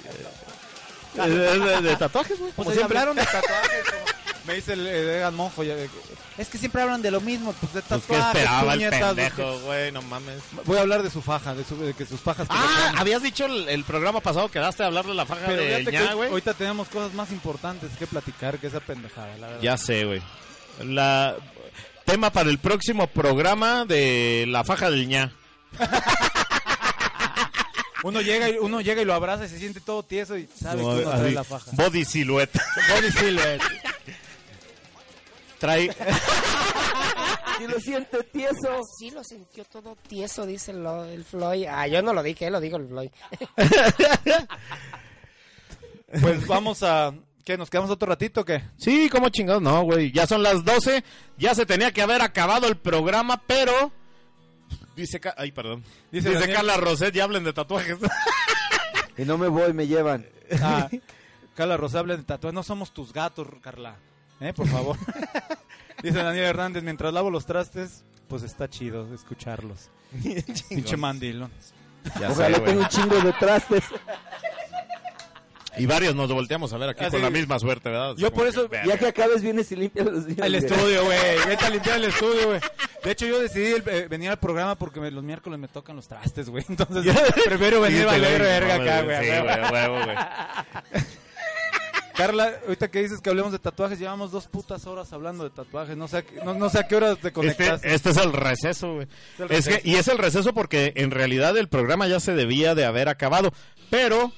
De, 1.15 1.59
de- 1.59 1.81
de 1.83 1.97
tatuajes, 1.97 2.39
güey. 2.39 2.53
Pues 2.55 2.69
se 2.69 2.75
siempre. 2.75 2.97
hablaron 2.99 3.17
de 3.17 3.25
tatuajes. 3.25 3.85
como- 3.91 4.24
Me 4.47 4.55
dice 4.55 4.75
el 4.75 4.87
eh, 4.87 5.17
Egan 5.19 5.35
Monjo, 5.35 5.63
ya, 5.65 5.73
eh, 5.75 5.89
es 6.37 6.49
que 6.49 6.59
siempre 6.59 6.83
hablan 6.83 7.01
de 7.01 7.11
lo 7.11 7.21
mismo, 7.23 7.55
pues 7.55 7.73
de 7.73 7.81
Pues 7.83 8.03
que 8.03 8.09
tatuajes, 8.15 8.43
esperaba 8.43 8.73
el 8.75 8.79
puñetas, 8.79 9.15
pendejo, 9.15 9.59
güey, 9.61 9.91
no 9.93 10.03
mames. 10.03 10.43
Voy 10.67 10.77
a 10.77 10.81
hablar 10.83 11.03
de 11.03 11.11
su 11.11 11.23
faja, 11.23 11.55
de, 11.55 11.65
su- 11.65 11.79
de 11.81 11.95
que 11.95 12.05
sus 12.05 12.21
fajas... 12.21 12.47
que 12.47 12.55
Ah, 12.55 12.93
habías 12.99 13.23
dicho 13.23 13.47
el, 13.47 13.69
el 13.71 13.85
programa 13.85 14.21
pasado 14.21 14.51
que 14.51 14.59
daste 14.59 14.83
a 14.83 14.87
hablar 14.87 15.07
de 15.07 15.15
la 15.15 15.25
faja 15.25 15.47
Pero 15.47 15.63
de 15.63 15.85
que 15.85 15.93
ña, 15.93 16.13
güey. 16.13 16.29
ahorita 16.29 16.53
tenemos 16.55 16.89
cosas 16.89 17.15
más 17.15 17.31
importantes 17.33 17.91
que 17.99 18.07
platicar 18.07 18.59
que 18.59 18.67
esa 18.67 18.81
pendejada, 18.81 19.35
la 19.39 19.47
verdad. 19.47 19.63
Ya 19.63 19.79
sé, 19.79 20.05
güey. 20.05 20.21
La 20.83 21.37
tema 22.05 22.31
para 22.31 22.51
el 22.51 22.59
próximo 22.59 23.07
programa 23.07 23.87
de 23.87 24.45
la 24.49 24.63
faja 24.65 24.91
del 24.91 25.09
ña. 25.09 25.33
Uno 28.03 28.21
llega, 28.21 28.51
y, 28.51 28.59
uno 28.59 28.83
llega 28.83 29.01
y 29.01 29.07
lo 29.07 29.15
abraza 29.15 29.47
y 29.47 29.49
se 29.49 29.59
siente 29.59 29.81
todo 29.81 30.03
tieso 30.03 30.37
y 30.37 30.47
sabe 30.61 30.81
que 30.83 30.85
uno 30.87 31.11
trae 31.11 31.33
la 31.33 31.43
faja. 31.43 31.71
Body 31.73 32.05
silhouette. 32.05 32.61
Body 32.95 33.11
silhouette. 33.11 33.63
Trae 35.65 35.91
Si 37.59 37.67
lo 37.67 37.81
siente 37.81 38.23
tieso. 38.25 38.83
Sí 38.99 39.11
lo 39.11 39.25
sintió 39.25 39.65
todo 39.65 39.97
tieso, 40.09 40.45
dice 40.45 40.73
lo- 40.75 41.05
el 41.05 41.25
Floyd. 41.25 41.67
Ah, 41.71 41.87
yo 41.87 42.03
no 42.03 42.13
lo 42.13 42.23
dije, 42.23 42.51
lo 42.51 42.61
digo 42.61 42.77
el 42.77 42.87
Floyd. 42.89 43.11
Pues 46.21 46.47
vamos 46.47 46.83
a... 46.83 47.13
¿Qué? 47.45 47.59
¿Nos 47.59 47.69
quedamos 47.71 47.91
otro 47.91 48.09
ratito 48.09 48.43
o 48.43 48.45
qué? 48.45 48.63
Sí, 48.79 49.09
como 49.11 49.29
chingados, 49.31 49.61
no, 49.63 49.83
güey. 49.83 50.13
Ya 50.13 50.27
son 50.27 50.43
las 50.43 50.65
12, 50.65 51.05
ya 51.37 51.55
se 51.55 51.67
tenía 51.67 51.93
que 51.93 52.03
haber 52.03 52.23
acabado 52.23 52.69
el 52.69 52.77
programa, 52.77 53.43
pero... 53.47 53.91
Dice, 54.97 55.19
Ca- 55.21 55.35
ay, 55.37 55.51
perdón. 55.53 55.83
Dice 56.13 56.33
Carla 56.53 56.77
Roset, 56.77 57.13
ya 57.13 57.25
hablen 57.25 57.43
de 57.45 57.53
tatuajes. 57.53 57.99
Y 59.19 59.23
no 59.25 59.37
me 59.39 59.49
voy, 59.49 59.73
me 59.73 59.87
llevan. 59.87 60.27
Ah, 60.63 60.89
Carla 61.55 61.77
Rosable 61.77 62.17
de 62.17 62.23
tatuajes. 62.23 62.55
No 62.55 62.63
somos 62.63 62.93
tus 62.95 63.13
gatos, 63.13 63.49
Carla. 63.61 63.97
¿Eh? 64.45 64.53
Por 64.53 64.69
favor. 64.69 64.97
Dice 66.03 66.19
Daniel 66.23 66.45
Hernández, 66.47 66.83
mientras 66.83 67.13
lavo 67.15 67.31
los 67.31 67.47
trastes, 67.47 68.05
pues 68.29 68.43
está 68.43 68.69
chido 68.69 69.13
escucharlos. 69.15 69.91
Pinche 70.69 70.97
mandilón. 70.97 71.51
Ya 72.21 72.31
Ojalá 72.31 72.63
tenga 72.63 72.83
un 72.83 72.89
chingo 72.89 73.19
de 73.21 73.33
trastes. 73.33 73.83
Y 75.77 75.87
varios 75.87 76.15
nos 76.15 76.31
volteamos 76.33 76.73
a 76.73 76.79
ver 76.79 76.91
aquí 76.91 77.03
Así 77.03 77.11
con 77.13 77.23
la 77.23 77.29
es. 77.29 77.33
misma 77.33 77.59
suerte, 77.59 77.89
¿verdad? 77.89 78.15
Yo 78.17 78.31
Como 78.31 78.37
por 78.37 78.45
que, 78.45 78.51
eso- 78.51 78.69
verga. 78.69 78.87
Ya 78.87 78.99
que 78.99 79.07
acabes, 79.07 79.43
vienes 79.43 79.73
y 79.73 79.77
limpias 79.77 80.07
los 80.07 80.27
días. 80.27 80.39
El 80.47 80.55
estudio, 80.55 81.05
güey. 81.05 81.19
Vete 81.49 81.65
a 81.65 81.71
limpiar 81.71 81.97
el 81.97 82.05
estudio, 82.05 82.47
güey. 82.49 82.61
De 83.03 83.11
hecho, 83.11 83.27
yo 83.27 83.41
decidí 83.41 83.73
el- 83.73 83.83
eh, 83.89 84.07
venir 84.09 84.31
al 84.31 84.39
programa 84.39 84.77
porque 84.77 85.01
me- 85.01 85.11
los 85.11 85.25
miércoles 85.25 85.59
me 85.59 85.67
tocan 85.67 85.97
los 85.97 86.07
trastes, 86.07 86.49
güey. 86.49 86.65
Entonces, 86.69 87.13
prefiero 87.47 87.81
venir 87.81 88.03
a 88.03 88.07
valer 88.07 88.41
verga 88.41 88.75
acá, 88.77 89.03
güey. 89.03 89.25
Sí, 89.25 89.31
güey, 89.71 90.05
güey. 90.05 91.05
Carla, 92.17 92.53
ahorita 92.65 92.89
que 92.91 93.03
dices 93.03 93.21
que 93.21 93.31
hablemos 93.31 93.53
de 93.53 93.59
tatuajes, 93.59 93.99
llevamos 93.99 94.31
dos 94.31 94.47
putas 94.47 94.87
horas 94.87 95.13
hablando 95.13 95.45
de 95.45 95.51
tatuajes. 95.51 95.97
No 95.97 96.07
sé, 96.09 96.19
a 96.19 96.23
qué- 96.23 96.41
no, 96.45 96.55
no 96.55 96.69
sé 96.71 96.79
a 96.79 96.87
qué 96.89 96.97
horas 96.97 97.13
te 97.19 97.29
Este, 97.29 97.33
conectaste. 97.33 97.95
este 97.95 98.11
es 98.11 98.17
el 98.17 98.33
receso, 98.33 98.95
güey. 98.95 99.09
el 99.39 99.51
Es 99.53 99.67
que, 99.69 99.81
y 99.85 99.97
es 99.97 100.09
el 100.09 100.19
receso 100.19 100.55
porque 100.55 100.93
en 100.97 101.11
realidad 101.11 101.57
el 101.59 101.69
programa 101.69 102.07
ya 102.07 102.21
se 102.21 102.35
debía 102.35 102.75
de 102.75 102.85
haber 102.85 103.09
acabado. 103.09 103.53
Pero, 103.91 104.33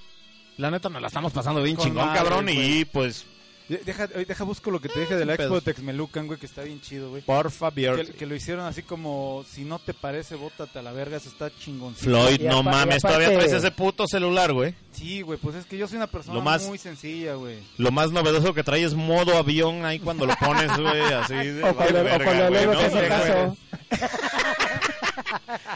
la 0.57 0.71
neta, 0.71 0.89
nos 0.89 1.03
la 1.03 1.09
estamos 1.09 1.33
pasando 1.33 1.63
bien 1.63 1.77
Con 1.77 1.87
chingón, 1.87 2.07
madre, 2.07 2.19
cabrón. 2.19 2.45
güey. 2.47 2.79
Y 2.81 2.85
pues, 2.87 3.27
Deja, 3.69 4.09
oye, 4.15 4.25
deja 4.25 4.45
busco 4.45 4.71
lo 4.71 4.81
que 4.81 4.89
te 4.89 5.01
dije 5.01 5.17
de 5.17 5.25
la 5.27 5.35
expo 5.35 5.57
de. 5.57 5.61
Texmelucan, 5.61 6.27
güey, 6.29 6.39
que 6.39 6.47
está 6.47 6.63
bien 6.63 6.81
chido, 6.81 7.11
güey. 7.11 7.23
porfa, 7.23 7.71
Que, 7.73 7.81
Björk. 7.81 8.15
que 8.15 8.25
lo 8.27 8.37
hicieron 8.37 8.65
así 8.65 8.83
como, 8.83 9.45
si 9.51 9.65
no 9.65 9.81
te 9.81 9.93
parece, 9.93 10.37
bótate 10.37 10.79
a 10.79 10.83
la 10.83 10.93
verga, 10.93 11.17
eso 11.17 11.29
está 11.29 11.51
chingón. 11.59 11.95
Floyd, 11.97 12.41
no 12.43 12.63
mames, 12.63 13.05
aparte- 13.05 13.25
todavía 13.25 13.39
traes 13.39 13.53
ese 13.53 13.71
puto 13.73 14.07
celular, 14.07 14.53
güey. 14.53 14.73
Sí, 14.93 15.21
güey, 15.23 15.39
pues 15.39 15.57
es 15.57 15.67
que 15.67 15.77
yo 15.77 15.89
soy 15.89 15.97
una 15.97 16.07
persona 16.07 16.35
Lo 16.37 16.43
más- 16.43 16.67
muy 16.67 16.79
sencilla, 16.79 17.35
güey. 17.35 17.59
Lo 17.77 17.91
más 17.91 18.13
novedoso 18.13 18.55
que 18.55 18.63
trae 18.63 18.85
es 18.85 18.95
modo 18.95 19.37
avión 19.37 19.85
ahí 19.85 19.99
cuando 19.99 20.27
lo 20.27 20.37
pones, 20.37 20.69
güey, 20.79 21.03
así 21.15 21.35
de 21.35 21.65
O 21.69 21.75
cuando, 21.75 22.05
vale 22.05 22.15
o 22.15 22.25
cuando 22.25 22.51
verga, 22.51 22.51
luego 22.51 22.73
güey, 22.73 22.79
te 22.79 22.85
hace 22.87 23.03
¿no? 23.03 23.09
caso. 23.09 23.57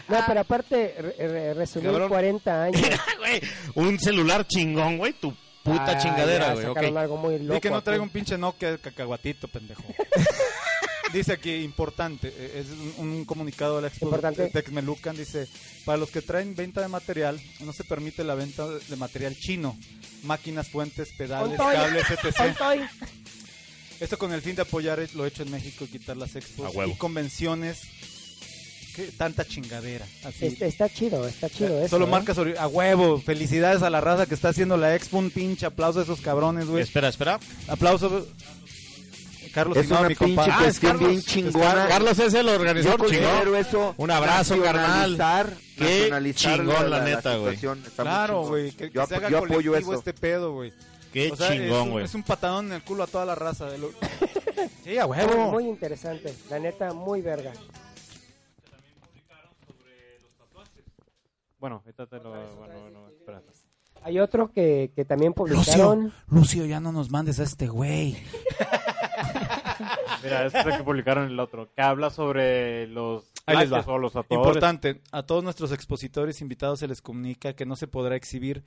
No, 0.07 0.17
pero 0.27 0.39
aparte, 0.41 0.95
re- 0.99 1.27
re- 1.27 1.53
resumir 1.53 1.89
Cabrón. 1.91 2.09
40 2.09 2.63
años. 2.63 2.81
Güey, 3.19 3.41
un 3.75 3.99
celular 3.99 4.45
chingón, 4.47 4.97
güey, 4.97 5.13
tu 5.13 5.33
puta 5.63 5.91
Ah, 5.91 5.97
chingadera, 5.97 6.53
güey, 6.53 6.65
ok. 6.65 6.75
sacaron 6.75 6.97
algo 6.97 7.17
muy 7.17 7.39
loco 7.39 7.53
Di 7.55 7.59
que 7.61 7.69
no 7.69 7.77
aquí. 7.77 7.85
traigo 7.85 8.03
un 8.03 8.09
pinche 8.09 8.37
Nokia 8.37 8.71
de 8.71 8.79
cacahuatito, 8.79 9.47
pendejo. 9.47 9.83
dice 11.13 11.33
aquí, 11.33 11.53
importante, 11.55 12.29
eh, 12.35 12.59
es 12.63 12.67
un, 12.97 13.05
un 13.17 13.25
comunicado 13.25 13.75
de 13.75 13.81
la 13.83 13.87
Expo 13.89 14.09
de 14.09 14.49
Texmelucan, 14.49 15.15
dice, 15.17 15.47
para 15.85 15.97
los 15.97 16.09
que 16.09 16.21
traen 16.21 16.55
venta 16.55 16.81
de 16.81 16.87
material, 16.87 17.39
no 17.59 17.73
se 17.73 17.83
permite 17.83 18.23
la 18.23 18.35
venta 18.35 18.65
de 18.67 18.95
material 18.95 19.35
chino, 19.37 19.77
máquinas, 20.23 20.69
fuentes, 20.69 21.09
pedales, 21.17 21.59
Ontoy. 21.59 21.75
cables, 21.75 22.05
etc. 22.11 22.39
Ontoy. 22.39 22.81
Esto 23.99 24.17
con 24.17 24.33
el 24.33 24.41
fin 24.41 24.55
de 24.55 24.63
apoyar 24.63 24.99
lo 25.13 25.25
hecho 25.27 25.43
en 25.43 25.51
México 25.51 25.85
y 25.85 25.87
quitar 25.87 26.17
las 26.17 26.35
expos 26.35 26.73
y 26.87 26.95
convenciones. 26.95 27.81
¿Qué 28.95 29.03
tanta 29.17 29.45
chingadera? 29.45 30.05
Así. 30.25 30.47
Está, 30.47 30.65
está 30.65 30.89
chido, 30.89 31.25
está 31.27 31.49
chido 31.49 31.79
eso. 31.79 31.89
Solo 31.89 32.05
¿eh? 32.07 32.09
marcas 32.09 32.37
a 32.37 32.67
huevo. 32.67 33.19
Felicidades 33.21 33.81
a 33.83 33.89
la 33.89 34.01
raza 34.01 34.25
que 34.25 34.33
está 34.35 34.49
haciendo 34.49 34.75
la 34.77 34.95
expo. 34.95 35.17
Un 35.17 35.29
pinche 35.31 35.65
aplauso 35.65 35.99
a 35.99 36.03
esos 36.03 36.19
cabrones, 36.21 36.67
güey. 36.67 36.83
Espera, 36.83 37.07
espera. 37.07 37.39
Aplauso. 37.67 38.27
Carlos 39.53 39.77
Es 39.77 39.91
una 39.91 40.03
mi 40.03 40.15
pinche 40.15 40.41
Ah, 40.49 40.65
es 40.65 40.79
Carlos. 40.79 41.07
bien 41.09 41.19
Es 41.19 41.25
chingona. 41.25 41.87
Carlos 41.87 42.19
es 42.19 42.33
el 42.33 42.47
organizador 42.47 43.09
chingón. 43.09 43.55
eso. 43.55 43.93
Un 43.97 44.11
abrazo, 44.11 44.61
carnal. 44.61 45.17
Qué 45.77 46.33
chingón, 46.35 46.89
la 46.89 47.01
neta, 47.01 47.35
güey. 47.37 47.57
Claro, 47.95 48.45
güey. 48.47 48.71
Que, 48.71 48.89
que 48.89 48.95
Yo, 48.95 49.05
se 49.07 49.15
ap- 49.15 49.19
haga 49.19 49.29
yo 49.29 49.37
apoyo 49.39 49.75
eso. 49.75 49.93
este 49.93 50.13
pedo, 50.13 50.53
güey. 50.53 50.71
Qué 51.11 51.29
O 51.31 51.35
sea, 51.35 51.53
es 51.53 51.59
chingón, 51.61 51.81
un- 51.81 51.89
güey. 51.91 52.05
Es, 52.05 52.15
un 52.15 52.23
patadón 52.23 52.67
en 52.67 52.73
el 52.73 52.83
culo 52.83 53.03
a 53.03 53.07
toda 53.07 53.25
la 53.25 53.35
raza. 53.35 53.65
de 53.65 53.77
lo- 53.77 53.91
Sí, 54.85 54.97
a 54.97 55.05
Muy, 55.07 55.17
huevo. 55.17 55.51
muy 55.51 55.65
interesante, 55.65 56.33
la 56.49 56.59
neta, 56.59 56.93
muy 56.93 57.21
verga. 57.21 57.51
Bueno, 61.61 61.81
ahorita 61.85 62.07
te 62.07 62.17
lo... 62.17 62.31
Bueno, 62.31 62.79
bueno, 62.81 63.07
espérate. 63.09 63.51
Hay 64.03 64.19
otro 64.19 64.51
que, 64.51 64.91
que 64.95 65.05
también 65.05 65.31
publicaron. 65.33 66.11
Lucio, 66.27 66.65
ya 66.65 66.79
no 66.81 66.91
nos 66.91 67.09
mandes 67.11 67.39
a 67.39 67.43
este 67.43 67.67
güey. 67.67 68.17
Mira, 70.23 70.45
este 70.45 70.59
es 70.59 70.65
el 70.65 70.77
que 70.77 70.83
publicaron 70.83 71.25
el 71.27 71.39
otro, 71.39 71.69
que 71.75 71.81
habla 71.81 72.09
sobre 72.09 72.87
los 72.87 73.31
Ahí 73.45 73.57
les 73.57 73.71
va. 73.71 73.79
o 73.85 73.97
los. 73.97 74.13
Importante, 74.29 75.01
a 75.11 75.23
todos 75.23 75.43
nuestros 75.43 75.71
expositores 75.71 76.41
invitados 76.41 76.79
se 76.79 76.87
les 76.87 77.01
comunica 77.01 77.53
que 77.53 77.65
no 77.65 77.75
se 77.75 77.87
podrá 77.87 78.15
exhibir 78.15 78.63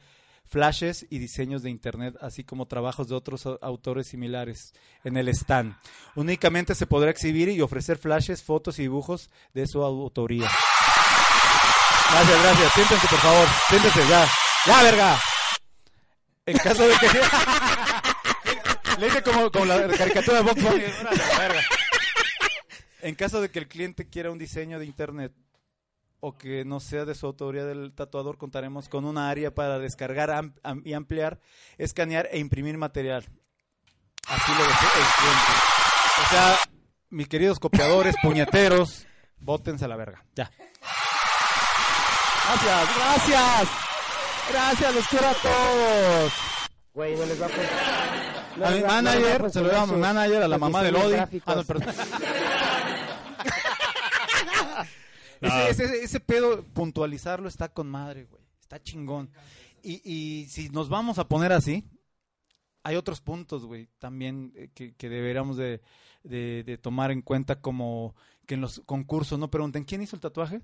flashes 0.47 1.07
y 1.11 1.19
diseños 1.19 1.63
de 1.63 1.71
internet, 1.71 2.17
así 2.21 2.45
como 2.45 2.67
trabajos 2.67 3.09
de 3.09 3.15
otros 3.15 3.47
au- 3.47 3.59
autores 3.63 4.09
similares 4.09 4.75
en 5.05 5.17
el 5.17 5.29
stand. 5.29 5.75
Únicamente 6.17 6.75
se 6.75 6.87
podrá 6.87 7.11
exhibir 7.11 7.49
y 7.49 7.61
ofrecer 7.61 7.99
flashes, 7.99 8.43
fotos 8.43 8.79
y 8.79 8.83
dibujos 8.83 9.31
de 9.55 9.67
su 9.67 9.83
autoría. 9.83 10.49
Gracias, 12.11 12.43
gracias. 12.43 12.73
Siéntense, 12.73 13.07
por 13.09 13.19
favor. 13.19 13.49
Siéntense, 13.69 14.09
ya. 14.09 14.29
Ya, 14.67 14.83
verga. 14.83 15.19
En 16.47 16.59
caso 16.59 16.87
de 16.87 16.95
que... 16.97 17.09
Le 18.99 19.09
hice 19.09 19.23
como, 19.23 19.51
como 19.51 19.65
la 19.65 19.89
caricatura 19.89 20.37
de 20.39 20.43
Box 20.45 20.63
Bunny. 20.63 20.81
Verga. 21.39 21.61
En 23.03 23.15
caso 23.17 23.41
de 23.41 23.51
que 23.51 23.59
el 23.59 23.67
cliente 23.67 24.09
quiera 24.09 24.31
un 24.31 24.39
diseño 24.39 24.79
de 24.79 24.85
internet 24.87 25.33
o 26.21 26.39
que 26.39 26.65
no 26.65 26.79
sea 26.81 27.05
de 27.05 27.15
su 27.17 27.27
autoría 27.27 27.65
del 27.65 27.93
tatuador, 27.93 28.39
contaremos 28.39 28.89
con 28.89 29.05
una 29.05 29.29
área 29.31 29.53
para 29.53 29.79
descargar 29.81 30.31
am- 30.31 30.55
am- 30.63 30.83
y 30.85 30.93
ampliar, 30.95 31.41
escanear 31.77 32.29
e 32.31 32.39
imprimir 32.39 32.79
material. 32.79 33.27
Así 34.29 34.53
lo 34.53 34.59
desea 34.65 34.91
el 34.97 35.05
cliente. 35.19 35.53
O 36.25 36.29
sea, 36.31 36.57
mis 37.11 37.29
queridos 37.29 37.59
copiadores, 37.59 38.15
puñeteros, 38.23 39.07
bótense 39.39 39.85
a 39.85 39.89
la 39.89 39.97
verga. 39.97 40.25
Ya. 40.37 40.51
Gracias, 42.55 42.97
gracias. 42.97 43.69
Gracias, 44.51 44.95
los 44.95 45.07
quiero 45.09 45.27
a 45.29 45.35
todos. 45.35 46.33
Güey, 46.95 47.17
no 47.17 47.25
les 47.27 47.43
va 47.43 47.47
a 47.47 47.49
poner. 47.49 47.71
no 48.57 48.67
A 48.67 48.69
mi 48.71 48.75
les 48.75 48.85
va- 48.85 48.89
no 48.89 48.89
les 48.89 48.93
va 48.93 48.97
a 48.97 49.03
manager, 49.03 49.99
manager, 49.99 50.43
a 50.43 50.49
la 50.49 50.59
mamá 50.59 50.83
de 50.83 50.89
diseños 50.91 51.05
Lodi. 51.07 51.17
gráficos. 51.17 51.49
Ah, 51.53 51.57
no, 51.57 51.65
perdón. 51.65 51.95
No. 55.41 55.49
Ese, 55.69 55.85
ese, 55.85 56.05
ese 56.05 56.21
pedo, 56.21 56.63
puntualizarlo 56.73 57.49
está 57.49 57.69
con 57.69 57.87
madre, 57.91 58.25
güey. 58.31 58.43
Está 58.61 58.83
chingón. 58.83 59.31
Y, 59.83 60.01
y 60.11 60.47
si 60.47 60.71
nos 60.71 60.89
vamos 60.89 61.19
a 61.19 61.29
poner 61.29 61.53
así, 61.53 61.85
hay 62.83 62.97
otros 62.97 63.21
puntos, 63.21 63.67
güey, 63.67 63.89
también 63.99 64.53
eh, 64.57 64.71
que, 64.75 64.95
que 64.95 65.09
deberíamos 65.11 65.57
de, 65.59 65.83
de- 66.23 66.63
de 66.65 66.79
tomar 66.79 67.11
en 67.11 67.21
cuenta 67.21 67.61
como 67.61 68.15
que 68.47 68.55
en 68.55 68.63
los 68.63 68.81
concursos 68.87 69.39
no 69.39 69.51
pregunten, 69.51 69.85
¿quién 69.85 70.01
hizo 70.03 70.17
el 70.17 70.21
tatuaje? 70.23 70.63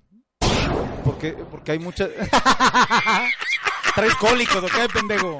Porque, 1.03 1.31
porque 1.49 1.71
hay 1.73 1.79
muchas... 1.79 2.09
Traes 3.95 4.15
cólicos, 4.15 4.63
¿o 4.63 4.67
qué, 4.67 4.87
pendejo? 4.93 5.39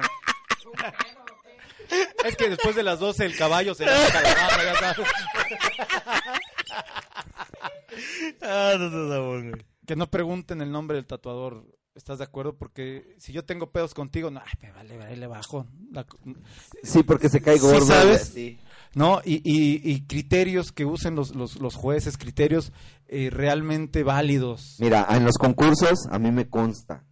Es 2.24 2.36
que 2.36 2.48
después 2.50 2.74
de 2.76 2.82
las 2.82 2.98
12 3.00 3.24
el 3.24 3.36
caballo 3.36 3.74
se 3.74 3.84
le 3.86 3.92
saca 4.08 4.22
la 4.22 4.64
ya 4.64 4.74
sabes. 4.78 5.08
Ah, 8.42 8.74
no 8.78 8.90
seas 8.90 9.20
güey. 9.50 9.52
Que 9.86 9.96
no 9.96 10.10
pregunten 10.10 10.60
el 10.62 10.70
nombre 10.72 10.96
del 10.96 11.06
tatuador. 11.06 11.64
¿Estás 11.94 12.18
de 12.18 12.24
acuerdo? 12.24 12.56
Porque 12.56 13.14
si 13.18 13.32
yo 13.34 13.44
tengo 13.44 13.70
pedos 13.70 13.92
contigo, 13.92 14.30
no, 14.30 14.40
ay, 14.44 14.52
me 14.62 14.72
vale, 14.72 15.02
ahí 15.04 15.16
le 15.16 15.26
bajo. 15.26 15.66
La- 15.90 16.06
Sí, 16.82 17.02
porque 17.02 17.28
se 17.28 17.42
cae 17.42 17.56
Sí, 17.58 17.60
gordo. 17.66 17.84
¿sabes? 17.86 18.30
sí. 18.32 18.58
¿No? 18.94 19.20
Y, 19.24 19.36
y- 19.44 19.80
y 19.90 20.06
criterios 20.06 20.72
que 20.72 20.84
usen 20.84 21.14
los, 21.14 21.34
los, 21.34 21.60
los 21.60 21.74
jueces, 21.74 22.18
criterios 22.18 22.72
eh, 23.06 23.30
realmente 23.30 24.02
válidos. 24.02 24.76
Mira, 24.78 25.06
en 25.10 25.24
los 25.24 25.36
concursos 25.38 26.06
a 26.10 26.18
mí 26.18 26.30
me 26.30 26.48
consta. 26.48 27.04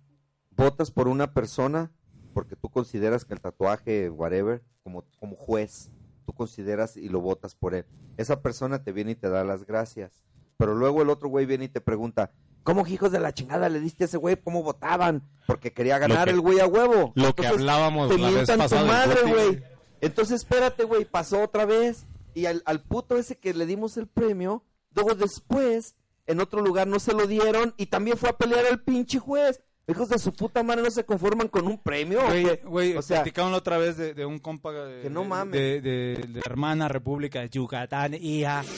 Votas 0.56 0.90
por 0.90 1.08
una 1.08 1.32
persona 1.32 1.90
porque 2.34 2.56
tú 2.56 2.68
consideras 2.68 3.24
que 3.24 3.34
el 3.34 3.40
tatuaje, 3.40 4.08
whatever, 4.10 4.62
como, 4.82 5.04
como 5.18 5.36
juez, 5.36 5.90
tú 6.26 6.32
consideras 6.32 6.96
y 6.96 7.08
lo 7.08 7.20
votas 7.20 7.54
por 7.54 7.74
él. 7.74 7.84
Esa 8.16 8.40
persona 8.42 8.82
te 8.84 8.92
viene 8.92 9.12
y 9.12 9.16
te 9.16 9.28
da 9.28 9.44
las 9.44 9.66
gracias. 9.66 10.22
Pero 10.56 10.74
luego 10.74 11.02
el 11.02 11.08
otro 11.10 11.28
güey 11.28 11.46
viene 11.46 11.64
y 11.64 11.68
te 11.68 11.80
pregunta, 11.80 12.32
¿cómo 12.62 12.86
hijos 12.86 13.10
de 13.12 13.18
la 13.20 13.32
chingada 13.32 13.68
le 13.70 13.80
diste 13.80 14.04
a 14.04 14.06
ese 14.06 14.18
güey? 14.18 14.36
¿Cómo 14.36 14.62
votaban? 14.62 15.22
Porque 15.46 15.72
quería 15.72 15.98
ganar 15.98 16.26
que- 16.28 16.34
el 16.34 16.40
güey 16.40 16.60
a 16.60 16.66
huevo. 16.66 17.12
lo 17.16 17.34
que 17.34 17.46
hablábamos 17.46 18.10
te 18.10 18.18
la 18.18 18.30
vez 18.30 18.46
tu 18.46 18.56
madre, 18.58 19.16
güey. 19.26 19.62
Entonces 20.00 20.36
espérate, 20.42 20.84
güey, 20.84 21.04
pasó 21.04 21.42
otra 21.42 21.64
vez. 21.64 22.06
Y 22.34 22.46
al, 22.46 22.62
al 22.64 22.82
puto 22.82 23.16
ese 23.16 23.36
que 23.38 23.52
le 23.54 23.66
dimos 23.66 23.96
el 23.96 24.06
premio, 24.06 24.62
luego 24.94 25.14
después, 25.14 25.96
en 26.26 26.40
otro 26.40 26.60
lugar 26.62 26.86
no 26.86 27.00
se 27.00 27.12
lo 27.12 27.26
dieron 27.26 27.74
y 27.76 27.86
también 27.86 28.16
fue 28.16 28.28
a 28.30 28.36
pelear 28.38 28.66
al 28.66 28.82
pinche 28.82 29.18
juez. 29.18 29.60
Hijos 29.88 30.08
de 30.08 30.20
su 30.20 30.32
puta 30.32 30.62
madre 30.62 30.82
no 30.84 30.90
se 30.92 31.04
conforman 31.04 31.48
con 31.48 31.66
un 31.66 31.76
premio. 31.82 32.20
Güey, 32.64 32.96
o 32.96 33.02
sea, 33.02 33.18
platicaban 33.22 33.50
la 33.50 33.58
otra 33.58 33.76
vez 33.78 33.96
de, 33.96 34.14
de 34.14 34.24
un 34.24 34.38
compa 34.38 34.70
de, 34.70 35.02
Que 35.02 35.10
no 35.10 35.22
de- 35.22 35.28
mames. 35.28 35.60
de, 35.60 35.80
de- 35.80 36.40
hermana 36.46 36.86
República 36.86 37.40
de 37.40 37.48
Yucatán, 37.48 38.14
hija. 38.14 38.62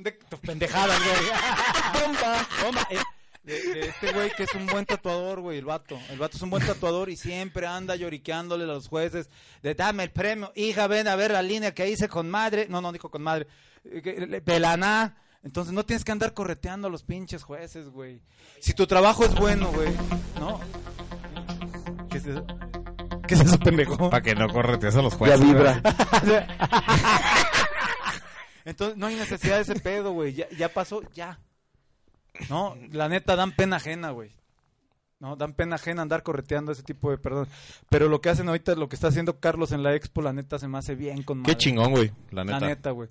De, 0.00 0.12
pendejadas, 0.44 0.98
güey. 0.98 2.02
Bomba, 2.06 2.48
bomba. 2.64 2.88
De, 3.42 3.60
de 3.60 3.88
este 3.88 4.12
güey 4.12 4.30
que 4.36 4.44
es 4.44 4.54
un 4.54 4.66
buen 4.66 4.86
tatuador, 4.86 5.40
güey, 5.40 5.58
el 5.58 5.64
vato. 5.64 5.98
El 6.10 6.18
vato 6.18 6.36
es 6.36 6.42
un 6.42 6.50
buen 6.50 6.64
tatuador 6.64 7.10
y 7.10 7.16
siempre 7.16 7.66
anda 7.66 7.96
lloriqueándole 7.96 8.64
a 8.64 8.68
los 8.68 8.86
jueces 8.88 9.30
de 9.62 9.74
dame 9.74 10.04
el 10.04 10.10
premio, 10.10 10.52
hija, 10.54 10.86
ven 10.86 11.08
a 11.08 11.16
ver 11.16 11.32
la 11.32 11.42
línea 11.42 11.74
que 11.74 11.88
hice 11.90 12.08
con 12.08 12.30
madre. 12.30 12.66
No, 12.68 12.80
no 12.80 12.92
dijo 12.92 13.10
con 13.10 13.22
madre. 13.22 13.48
Eh, 13.84 14.40
Pelaná. 14.44 15.16
Entonces 15.42 15.72
no 15.74 15.84
tienes 15.84 16.04
que 16.04 16.12
andar 16.12 16.34
correteando 16.34 16.86
a 16.86 16.90
los 16.90 17.02
pinches 17.02 17.42
jueces, 17.42 17.88
güey. 17.88 18.22
Si 18.60 18.74
tu 18.74 18.86
trabajo 18.86 19.24
es 19.24 19.34
bueno, 19.34 19.72
güey, 19.72 19.90
¿no? 20.38 20.60
¿Qué 22.08 22.18
es 22.18 22.26
eso? 22.26 22.46
¿Qué 23.26 23.34
es 23.34 23.40
eso, 23.40 23.58
pendejo? 23.58 24.08
Para 24.08 24.22
que 24.22 24.36
no 24.36 24.46
corretees 24.48 24.94
a 24.94 25.02
los 25.02 25.14
ya 25.14 25.18
jueces. 25.18 25.40
vibra. 25.40 25.82
Entonces, 28.64 28.96
no 28.96 29.06
hay 29.06 29.16
necesidad 29.16 29.56
de 29.56 29.62
ese 29.62 29.74
pedo, 29.80 30.12
güey. 30.12 30.32
Ya, 30.34 30.48
ya 30.50 30.68
pasó, 30.68 31.02
ya. 31.12 31.40
No, 32.50 32.76
la 32.90 33.08
neta, 33.08 33.36
dan 33.36 33.52
pena 33.52 33.76
ajena, 33.76 34.10
güey. 34.10 34.30
No, 35.20 35.36
dan 35.36 35.52
pena 35.54 35.76
ajena 35.76 36.02
andar 36.02 36.22
correteando 36.24 36.72
ese 36.72 36.82
tipo 36.82 37.10
de 37.10 37.18
perdón. 37.18 37.46
Pero 37.88 38.08
lo 38.08 38.20
que 38.20 38.28
hacen 38.30 38.48
ahorita, 38.48 38.74
lo 38.74 38.88
que 38.88 38.96
está 38.96 39.08
haciendo 39.08 39.38
Carlos 39.38 39.70
en 39.72 39.82
la 39.84 39.94
expo, 39.94 40.20
la 40.20 40.32
neta 40.32 40.58
se 40.58 40.66
me 40.66 40.78
hace 40.78 40.94
bien 40.96 41.22
con 41.22 41.38
Qué 41.44 41.52
madre. 41.52 41.56
chingón, 41.58 41.90
güey. 41.92 42.12
La 42.30 42.44
La 42.44 42.54
neta. 42.54 42.66
neta, 42.66 42.90
güey. 42.90 43.08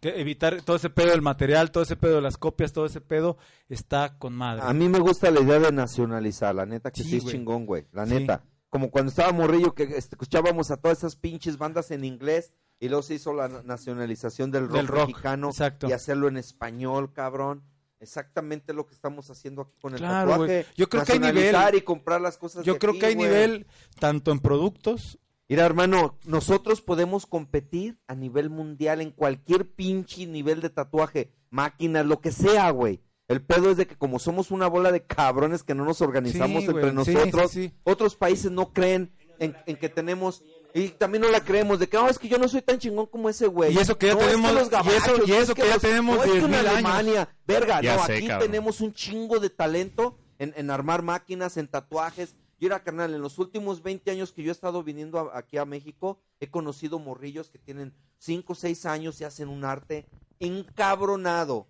Que 0.00 0.20
evitar 0.20 0.60
todo 0.62 0.76
ese 0.76 0.90
pedo 0.90 1.10
del 1.12 1.22
material, 1.22 1.70
todo 1.70 1.82
ese 1.82 1.96
pedo 1.96 2.16
de 2.16 2.20
las 2.20 2.36
copias, 2.36 2.74
todo 2.74 2.84
ese 2.84 3.00
pedo 3.00 3.38
está 3.70 4.18
con 4.18 4.34
madre. 4.34 4.60
A 4.66 4.74
mí 4.74 4.90
me 4.90 4.98
gusta 4.98 5.30
la 5.30 5.40
idea 5.40 5.58
de 5.58 5.72
nacionalizar, 5.72 6.54
la 6.54 6.66
neta 6.66 6.90
que 6.90 7.02
sí, 7.02 7.08
Sí, 7.08 7.16
es 7.16 7.24
chingón, 7.26 7.64
güey, 7.64 7.86
la 7.92 8.04
Sí. 8.06 8.12
neta. 8.14 8.42
Como 8.68 8.90
cuando 8.90 9.08
estaba 9.08 9.32
morrillo 9.32 9.72
que 9.74 9.84
escuchábamos 9.84 10.70
a 10.70 10.76
todas 10.76 10.98
esas 10.98 11.16
pinches 11.16 11.56
bandas 11.56 11.90
en 11.92 12.04
inglés 12.04 12.52
y 12.80 12.88
luego 12.88 13.02
se 13.02 13.14
hizo 13.14 13.32
la 13.32 13.48
na- 13.48 13.62
nacionalización 13.62 14.50
del 14.50 14.64
rock, 14.66 14.76
Del 14.76 14.86
rock, 14.88 15.06
mexicano 15.08 15.48
exacto. 15.48 15.88
y 15.88 15.92
hacerlo 15.92 16.28
en 16.28 16.36
español, 16.36 17.12
cabrón. 17.14 17.62
Exactamente 18.04 18.72
lo 18.72 18.86
que 18.86 18.94
estamos 18.94 19.28
haciendo 19.30 19.62
aquí 19.62 19.76
con 19.80 19.92
el 19.94 19.98
Claro, 19.98 20.30
tatuaje. 20.30 20.66
Yo 20.76 20.88
creo 20.88 21.04
que 21.04 21.12
hay 21.14 21.18
nivel. 21.18 21.74
y 21.76 21.80
comprar 21.80 22.20
las 22.20 22.38
cosas 22.38 22.64
Yo 22.64 22.74
de 22.74 22.78
creo 22.78 22.92
aquí, 22.92 23.00
que 23.00 23.06
hay 23.06 23.16
nivel 23.16 23.66
tanto 23.98 24.30
en 24.30 24.38
productos 24.38 25.18
Mira, 25.46 25.66
hermano, 25.66 26.18
nosotros 26.24 26.80
podemos 26.80 27.26
competir 27.26 27.98
a 28.06 28.14
nivel 28.14 28.48
mundial 28.48 29.02
en 29.02 29.10
cualquier 29.10 29.70
pinche 29.70 30.26
nivel 30.26 30.62
de 30.62 30.70
tatuaje, 30.70 31.32
máquinas, 31.50 32.06
lo 32.06 32.20
que 32.22 32.32
sea, 32.32 32.70
güey. 32.70 33.02
El 33.28 33.42
pedo 33.42 33.70
es 33.70 33.76
de 33.76 33.86
que 33.86 33.94
como 33.96 34.18
somos 34.18 34.50
una 34.50 34.68
bola 34.68 34.90
de 34.90 35.04
cabrones 35.04 35.62
que 35.62 35.74
no 35.74 35.84
nos 35.84 36.00
organizamos 36.00 36.64
Sí, 36.64 36.70
entre 36.70 36.92
nosotros, 36.92 37.50
sí, 37.50 37.68
sí. 37.68 37.74
otros 37.84 38.16
países 38.16 38.50
no 38.52 38.72
creen 38.72 39.12
en, 39.38 39.54
en 39.66 39.76
que 39.76 39.88
tenemos 39.90 40.42
y 40.74 40.88
también 40.88 41.22
no 41.22 41.28
la 41.30 41.44
creemos 41.44 41.78
de 41.78 41.88
que 41.88 41.96
no, 41.96 42.08
es 42.08 42.18
que 42.18 42.28
yo 42.28 42.36
no 42.36 42.48
soy 42.48 42.60
tan 42.60 42.78
chingón 42.78 43.06
como 43.06 43.28
ese 43.30 43.46
güey. 43.46 43.72
Y 43.72 43.78
eso 43.78 43.96
que 43.96 44.08
ya 44.08 44.14
No, 44.14 44.20
es 44.20 44.26
tenemos- 44.26 44.52
los 44.52 44.68
gabachos, 44.70 44.92
y 44.92 44.96
eso- 44.96 45.24
y 45.24 45.30
no, 45.30 45.36
eso 45.36 45.54
que 45.54 45.62
ya 45.62 45.74
los- 45.74 45.82
tenemos 45.82 46.16
no, 46.16 46.24
es 46.24 46.30
que 46.30 46.38
en 46.38 46.46
10,000 46.50 46.66
años. 46.66 46.72
Alemania, 46.74 47.28
verga, 47.46 47.80
Ya 47.80 47.96
no, 47.96 48.04
sé, 48.06 48.16
aquí 48.16 48.26
cabrón. 48.26 48.46
tenemos 48.50 48.80
un 48.80 48.92
chingo 48.92 49.38
de 49.40 49.50
talento 49.50 50.18
en, 50.38 50.52
en 50.56 50.70
armar 50.70 51.02
máquinas, 51.02 51.56
en 51.56 51.68
tatuajes. 51.68 52.34
Yo 52.60 52.66
era 52.66 52.82
carnal, 52.82 53.14
en 53.14 53.20
los 53.22 53.38
últimos 53.38 53.82
20 53.82 54.10
años 54.10 54.32
que 54.32 54.42
yo 54.42 54.50
he 54.50 54.52
estado 54.52 54.82
viniendo 54.82 55.18
a- 55.18 55.38
aquí 55.38 55.58
a 55.58 55.64
México, 55.64 56.18
he 56.40 56.50
conocido 56.50 56.98
morrillos 56.98 57.50
que 57.50 57.58
tienen 57.58 57.94
5 58.18 58.54
o 58.54 58.56
6 58.56 58.84
años 58.86 59.20
y 59.20 59.24
hacen 59.24 59.48
un 59.48 59.64
arte 59.64 60.06
encabronado. 60.40 61.66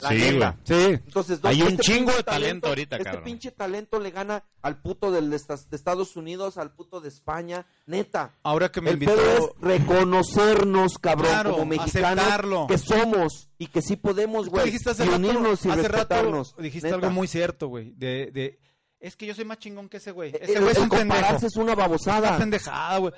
La 0.00 0.08
Sí, 0.10 0.14
neta. 0.16 0.56
Sí. 0.64 0.74
Entonces, 0.74 1.40
Hay 1.42 1.60
este 1.60 1.72
un 1.72 1.78
chingo 1.78 2.12
de 2.12 2.22
talento 2.22 2.68
ahorita, 2.68 2.96
Este 2.96 3.04
cabrón. 3.04 3.24
pinche 3.24 3.50
talento 3.50 3.98
le 4.00 4.10
gana 4.10 4.44
al 4.62 4.80
puto 4.82 5.10
del 5.12 5.30
de, 5.30 5.36
Estados 5.36 6.16
Unidos, 6.16 6.58
al 6.58 6.72
puto 6.74 7.00
de 7.00 7.08
España. 7.08 7.66
Neta. 7.86 8.34
Ahora 8.42 8.70
que 8.72 8.80
me 8.80 8.90
El 8.90 8.94
invitó 8.94 9.14
pedo 9.14 9.54
es 9.60 9.60
reconocernos, 9.60 10.98
cabrón, 10.98 11.28
Claro, 11.30 11.52
como 11.52 11.64
mexicanos 11.66 12.24
aceptarlo. 12.24 12.66
que 12.66 12.78
somos 12.78 13.48
y 13.58 13.66
que 13.68 13.82
sí 13.82 13.96
podemos, 13.96 14.48
güey, 14.48 14.64
dijiste 14.66 14.90
hace 14.90 15.04
y 15.04 15.06
rato, 15.06 15.18
unirnos 15.18 15.64
y 15.64 15.70
hace 15.70 15.88
rato 15.88 16.44
dijiste 16.58 16.88
neta. 16.88 16.96
algo 16.96 17.10
muy 17.10 17.26
cierto, 17.28 17.68
güey, 17.68 17.92
de, 17.96 18.30
de 18.32 18.58
es 19.00 19.16
que 19.16 19.26
yo 19.26 19.34
soy 19.34 19.44
más 19.44 19.58
chingón 19.58 19.88
que 19.90 19.98
ese 19.98 20.12
güey. 20.12 20.30
El- 20.34 20.42
Ese 20.50 20.60
güey 20.60 20.72
es 20.72 20.78
un 20.78 20.88
pendejo. 20.88 21.36
es 21.46 21.56
una 21.56 21.64
Una 21.64 21.74
babosada. 21.74 22.38
pendejada, 22.38 22.98
güey. 22.98 23.12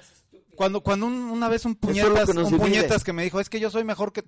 Cuando 0.56 0.80
cuando 0.80 1.06
un- 1.06 1.12
una 1.30 1.48
vez 1.48 1.64
un 1.64 1.76
puñetas, 1.76 2.30
que 2.30 2.38
un 2.38 2.58
puñetas 2.58 3.04
que 3.04 3.12
me 3.12 3.22
dijo, 3.22 3.38
"Es 3.40 3.48
que 3.50 3.60
yo 3.60 3.70
soy 3.70 3.84
mejor 3.84 4.12
que 4.12 4.24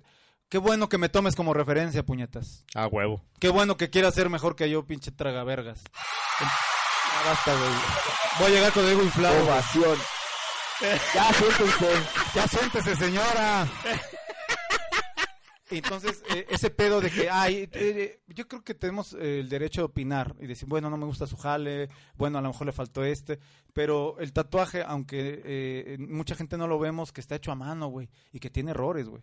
Qué 0.49 0.57
bueno 0.57 0.89
que 0.89 0.97
me 0.97 1.09
tomes 1.09 1.35
como 1.35 1.53
referencia, 1.53 2.03
puñetas. 2.03 2.65
A 2.73 2.87
huevo. 2.87 3.21
Qué 3.39 3.49
bueno 3.49 3.77
que 3.77 3.89
quieras 3.89 4.15
ser 4.15 4.29
mejor 4.29 4.55
que 4.55 4.69
yo, 4.69 4.83
pinche 4.85 5.11
tragavergas. 5.11 5.81
Ya 6.39 7.29
basta, 7.29 7.53
güey. 7.53 7.71
Voy 8.39 8.47
a 8.47 8.55
llegar 8.55 8.71
con 8.73 8.83
el 8.85 8.91
ego 8.91 9.03
inflado. 9.03 9.35
güey. 9.35 9.47
Ovación. 9.47 9.97
Ya 11.13 11.33
siéntense. 11.33 12.03
Ya 12.33 12.47
siéntese, 12.47 12.95
señora. 12.95 13.67
Entonces, 15.71 16.23
eh, 16.33 16.47
ese 16.49 16.71
pedo 16.71 16.99
de 16.99 17.11
que, 17.11 17.29
ay, 17.29 17.69
eh, 17.73 18.21
yo 18.27 18.47
creo 18.47 18.63
que 18.63 18.73
tenemos 18.73 19.13
eh, 19.13 19.39
el 19.39 19.49
derecho 19.49 19.81
de 19.81 19.85
opinar 19.85 20.35
y 20.39 20.47
decir, 20.47 20.67
bueno, 20.67 20.89
no 20.89 20.97
me 20.97 21.05
gusta 21.05 21.27
su 21.27 21.37
jale, 21.37 21.89
bueno, 22.17 22.39
a 22.39 22.41
lo 22.41 22.49
mejor 22.49 22.65
le 22.65 22.73
faltó 22.73 23.03
este, 23.03 23.39
pero 23.71 24.17
el 24.19 24.33
tatuaje, 24.33 24.83
aunque 24.83 25.97
mucha 25.99 26.35
gente 26.35 26.57
no 26.57 26.67
lo 26.67 26.79
vemos, 26.79 27.11
que 27.11 27.21
está 27.21 27.35
hecho 27.35 27.51
a 27.51 27.55
mano, 27.55 27.87
güey, 27.87 28.09
y 28.33 28.39
que 28.39 28.49
tiene 28.49 28.71
errores, 28.71 29.07
güey, 29.07 29.21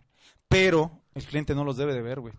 pero 0.49 1.03
el 1.15 1.25
cliente 1.25 1.55
no 1.55 1.65
los 1.65 1.77
debe 1.77 1.95
de 1.95 2.03
ver, 2.03 2.21
güey. 2.21 2.35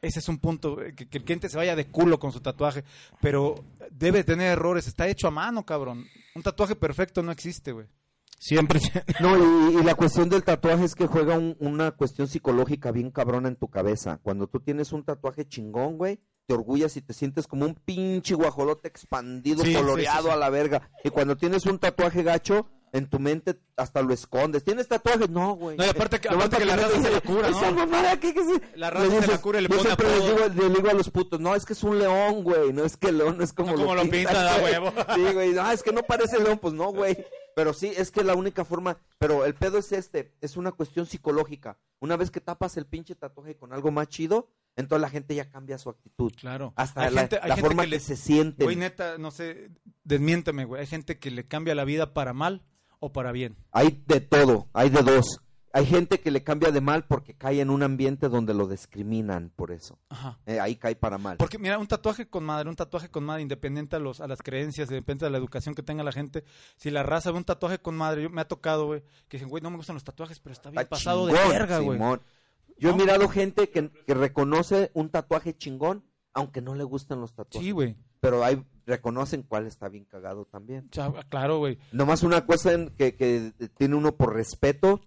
Ese 0.00 0.20
es 0.20 0.28
un 0.30 0.38
punto, 0.38 0.76
que, 0.76 1.08
que 1.08 1.18
el 1.18 1.24
cliente 1.24 1.50
se 1.50 1.58
vaya 1.58 1.76
de 1.76 1.88
culo 1.88 2.18
con 2.18 2.32
su 2.32 2.40
tatuaje, 2.40 2.84
pero 3.20 3.62
debe 3.90 4.24
tener 4.24 4.52
errores, 4.52 4.86
está 4.86 5.06
hecho 5.08 5.28
a 5.28 5.30
mano, 5.30 5.66
cabrón. 5.66 6.06
Un 6.34 6.42
tatuaje 6.42 6.74
perfecto 6.74 7.22
no 7.22 7.32
existe, 7.32 7.72
güey. 7.72 7.86
Siempre. 8.42 8.80
No, 9.20 9.36
y, 9.70 9.76
y 9.76 9.82
la 9.84 9.94
cuestión 9.94 10.30
del 10.30 10.42
tatuaje 10.42 10.84
es 10.84 10.94
que 10.94 11.06
juega 11.06 11.36
un- 11.36 11.56
una 11.60 11.90
cuestión 11.90 12.26
psicológica 12.26 12.90
bien 12.90 13.10
cabrona 13.10 13.48
en 13.48 13.56
tu 13.56 13.68
cabeza. 13.68 14.18
Cuando 14.22 14.46
tú 14.46 14.60
tienes 14.60 14.92
un 14.92 15.04
tatuaje 15.04 15.46
chingón, 15.46 15.98
güey, 15.98 16.18
te 16.46 16.54
orgullas 16.54 16.96
y 16.96 17.02
te 17.02 17.12
sientes 17.12 17.46
como 17.46 17.66
un 17.66 17.74
pinche 17.74 18.34
guajolote 18.34 18.88
expandido, 18.88 19.62
Sí, 19.62 19.74
coloreado 19.74 20.22
sí, 20.22 20.28
sí. 20.28 20.32
a 20.32 20.36
la 20.36 20.48
verga. 20.48 20.90
Y 21.04 21.10
cuando 21.10 21.36
tienes 21.36 21.66
un 21.66 21.78
tatuaje 21.78 22.22
gacho, 22.22 22.66
en 22.92 23.08
tu 23.08 23.20
mente 23.20 23.60
hasta 23.76 24.02
lo 24.02 24.12
escondes. 24.12 24.64
¿Tienes 24.64 24.88
tatuajes? 24.88 25.28
No, 25.30 25.54
güey. 25.54 25.76
No, 25.76 25.84
y 25.84 25.88
aparte 25.90 26.18
que- 26.18 26.28
aparte 26.28 26.56
que 26.56 26.64
la 26.64 26.74
raza 26.76 27.00
se 27.00 27.10
la 27.10 27.20
cura, 27.20 27.50
¿no? 27.50 27.56
"Esa 27.58 27.70
mamada, 27.70 28.18
¿qué- 28.18 28.34
qué 28.34 28.40
es?" 28.40 28.46
La 28.74 28.90
raza 28.90 29.04
se 29.06 29.12
la 29.12 29.20
dices- 29.20 29.38
cura 29.38 29.58
y 29.60 29.62
le 29.62 29.68
yo 29.68 29.76
pone 29.76 29.82
siempre 29.90 30.08
les 30.08 30.24
digo, 30.24 30.38
le 30.68 30.74
digo 30.74 30.90
a 30.90 30.94
los 30.94 31.10
putos, 31.10 31.38
no, 31.38 31.54
es 31.54 31.64
que 31.66 31.74
es 31.74 31.82
un 31.84 31.98
león, 32.00 32.42
güey. 32.42 32.72
No 32.72 32.84
es 32.84 32.96
que 32.96 33.10
el 33.10 33.18
león 33.18 33.40
es 33.42 33.52
como, 33.52 33.72
No 33.72 33.76
como 33.76 33.94
lo 33.94 34.02
pintan, 34.10 34.34
a 34.48 34.58
güey. 34.58 34.72
huevo. 34.72 34.92
Sí, 35.14 35.22
güey. 35.34 35.52
No, 35.52 35.70
es 35.70 35.82
que 35.84 35.92
no 35.92 36.02
parece 36.02 36.40
león, 36.40 36.58
pues 36.58 36.74
no, 36.74 36.90
güey. 36.92 37.16
Pero 37.56 37.72
sí, 37.72 37.92
es 37.96 38.10
que 38.10 38.24
la 38.24 38.34
única 38.34 38.64
forma. 38.64 38.98
Pero 39.18 39.44
el 39.44 39.54
pedo 39.54 39.78
es 39.78 39.92
este: 39.92 40.32
es 40.40 40.56
una 40.56 40.72
cuestión 40.72 41.06
psicológica. 41.06 41.78
Una 42.00 42.16
vez 42.16 42.30
que 42.30 42.40
tapas 42.40 42.76
el 42.76 42.86
pinche 42.86 43.14
tatuaje 43.14 43.56
con 43.56 43.72
algo 43.72 43.90
más 43.90 44.08
chido, 44.08 44.48
entonces 44.76 45.02
la 45.02 45.10
gente 45.10 45.34
ya 45.34 45.50
cambia 45.50 45.76
su 45.78 45.90
actitud. 45.90 46.32
Claro. 46.36 46.72
Hasta 46.76 47.02
Hay 47.02 47.14
la, 47.14 47.20
gente- 47.22 47.40
la 47.46 47.56
forma 47.56 47.82
que 47.82 47.90
que, 47.90 47.96
le- 47.96 48.00
se 48.00 48.16
sienten. 48.16 48.64
Güey, 48.66 48.76
neta, 48.76 49.18
no 49.18 49.30
sé, 49.30 49.70
desmiénteme, 50.04 50.64
güey. 50.64 50.80
Hay 50.80 50.86
gente 50.86 51.18
que 51.18 51.30
le 51.30 51.46
cambia 51.46 51.74
la 51.74 51.84
vida 51.84 52.14
para 52.14 52.32
mal 52.32 52.64
o 53.00 53.12
para 53.12 53.32
bien. 53.32 53.56
Hay 53.72 54.02
de 54.06 54.20
todo, 54.20 54.68
hay 54.72 54.90
de 54.90 55.02
dos. 55.02 55.40
Hay 55.72 55.86
gente 55.86 56.20
que 56.20 56.30
le 56.30 56.42
cambia 56.42 56.72
de 56.72 56.80
mal 56.80 57.04
porque 57.04 57.34
cae 57.34 57.60
en 57.60 57.70
un 57.70 57.82
ambiente 57.82 58.28
donde 58.28 58.54
lo 58.54 58.66
discriminan 58.66 59.50
por 59.54 59.70
eso. 59.70 59.98
Ajá. 60.08 60.38
Eh, 60.46 60.58
ahí 60.58 60.76
cae 60.76 60.96
para 60.96 61.16
mal. 61.16 61.36
Porque 61.36 61.58
mira, 61.58 61.78
un 61.78 61.86
tatuaje 61.86 62.28
con 62.28 62.44
madre, 62.44 62.68
un 62.68 62.76
tatuaje 62.76 63.08
con 63.08 63.24
madre, 63.24 63.42
independiente 63.42 63.96
a, 63.96 63.98
los, 64.00 64.20
a 64.20 64.26
las 64.26 64.42
creencias, 64.42 64.90
independiente 64.90 65.26
de 65.26 65.30
la 65.30 65.38
educación 65.38 65.74
que 65.74 65.82
tenga 65.82 66.02
la 66.02 66.12
gente. 66.12 66.44
Si 66.76 66.90
la 66.90 67.02
raza 67.04 67.30
ve 67.30 67.38
un 67.38 67.44
tatuaje 67.44 67.78
con 67.78 67.96
madre, 67.96 68.22
yo 68.22 68.30
me 68.30 68.40
ha 68.40 68.48
tocado, 68.48 68.86
güey, 68.86 69.02
que 69.28 69.36
dicen, 69.36 69.48
güey, 69.48 69.62
no 69.62 69.70
me 69.70 69.76
gustan 69.76 69.94
los 69.94 70.04
tatuajes, 70.04 70.40
pero 70.40 70.52
está 70.52 70.70
bien 70.70 70.82
Está 70.82 70.96
pasado 70.96 71.28
chingón, 71.28 71.42
de 71.44 71.48
verga, 71.50 71.78
güey. 71.78 71.98
Yo 72.78 72.90
he 72.90 72.94
mirado 72.94 73.28
gente 73.28 73.68
que, 73.68 73.90
que 73.90 74.14
reconoce 74.14 74.90
un 74.94 75.10
tatuaje 75.10 75.56
chingón, 75.56 76.04
aunque 76.32 76.62
no 76.62 76.74
le 76.74 76.84
gustan 76.84 77.20
los 77.20 77.34
tatuajes. 77.34 77.64
Sí, 77.64 77.70
güey. 77.70 77.96
Pero 78.20 78.44
hay 78.44 78.64
reconocen 78.90 79.42
cuál 79.42 79.66
está 79.66 79.88
bien 79.88 80.04
cagado 80.04 80.44
también. 80.44 80.90
Claro, 81.28 81.58
güey. 81.58 81.78
Nomás 81.92 82.22
una 82.22 82.44
cosa 82.44 82.72
en 82.72 82.90
que, 82.90 83.14
que 83.14 83.52
tiene 83.76 83.94
uno 83.94 84.16
por 84.16 84.34
respeto. 84.34 85.00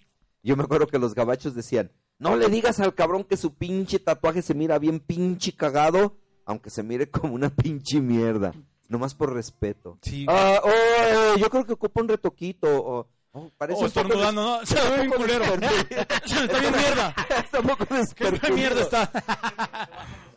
Yo 0.44 0.58
me 0.58 0.64
acuerdo 0.64 0.88
que 0.88 1.00
los 1.00 1.16
gabachos 1.16 1.56
decían, 1.56 1.90
no 2.20 2.36
le 2.36 2.50
digas 2.50 2.82
al 2.82 2.94
cabrón 2.94 3.24
que 3.24 3.38
su 3.38 3.54
pinche 3.54 3.98
tatuaje 3.98 4.42
se 4.42 4.54
mira 4.54 4.78
bien 4.78 5.00
pinche 5.00 5.54
cagado, 5.54 6.18
aunque 6.46 6.70
se 6.70 6.84
mire 6.84 7.10
como 7.10 7.34
una 7.34 7.50
pinche 7.50 8.02
mierda. 8.02 8.54
Nomás 8.90 9.16
por 9.16 9.34
respeto. 9.34 9.98
Sí. 10.02 10.26
Ah, 10.28 10.60
oh, 10.62 10.70
eh, 10.70 11.40
yo 11.40 11.50
creo 11.50 11.66
que 11.66 11.74
ocupa 11.74 12.02
un 12.02 12.10
retoquito. 12.10 12.68
O, 12.68 13.08
oh, 13.32 13.52
parece 13.58 13.82
O 13.82 13.86
un 13.86 13.92
poco 13.92 14.02
estornudando, 14.02 14.44
¿no? 14.44 14.66
Se 14.66 14.76
ve 14.76 14.98
bien 14.98 15.12
culero. 15.12 15.46
Está 15.54 16.60
bien 16.60 16.76
mierda. 16.76 17.16
Está 17.30 17.60
un 17.62 17.68
poco 17.68 17.88
¿Qué 18.16 18.52
mierda 18.52 18.82
está? 18.82 19.12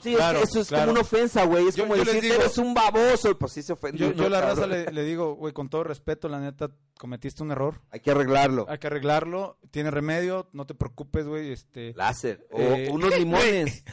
Sí, 0.00 0.14
Claro, 0.14 0.40
eso 0.42 0.60
es 0.60 0.68
claro. 0.68 0.82
como 0.86 0.92
una 0.92 1.00
ofensa, 1.00 1.44
güey. 1.44 1.66
Es 1.68 1.74
Yo- 1.76 1.84
como 1.84 1.96
yo 1.96 2.04
decir, 2.04 2.22
digo- 2.22 2.34
eres 2.36 2.56
un 2.58 2.72
baboso. 2.74 3.36
Pues 3.36 3.52
sí 3.52 3.62
se 3.62 3.72
ofende. 3.72 3.98
Yo, 3.98 4.12
yo 4.12 4.28
la 4.28 4.40
raza 4.40 4.66
le, 4.66 4.86
le 4.92 5.04
digo, 5.04 5.34
güey, 5.34 5.52
con 5.52 5.68
todo 5.68 5.82
respeto, 5.84 6.28
la 6.28 6.38
neta, 6.38 6.70
cometiste 6.98 7.42
un 7.42 7.50
error. 7.50 7.80
Hay 7.90 8.00
que 8.00 8.10
arreglarlo. 8.12 8.66
Hay 8.68 8.78
que 8.78 8.86
arreglarlo. 8.86 9.58
Tiene 9.70 9.90
remedio. 9.90 10.48
No 10.52 10.66
te 10.66 10.74
preocupes, 10.74 11.26
güey. 11.26 11.50
Este, 11.52 11.92
Láser. 11.94 12.46
O 12.52 12.60
Eh, 12.60 12.88
unos 12.92 13.10
limones. 13.18 13.84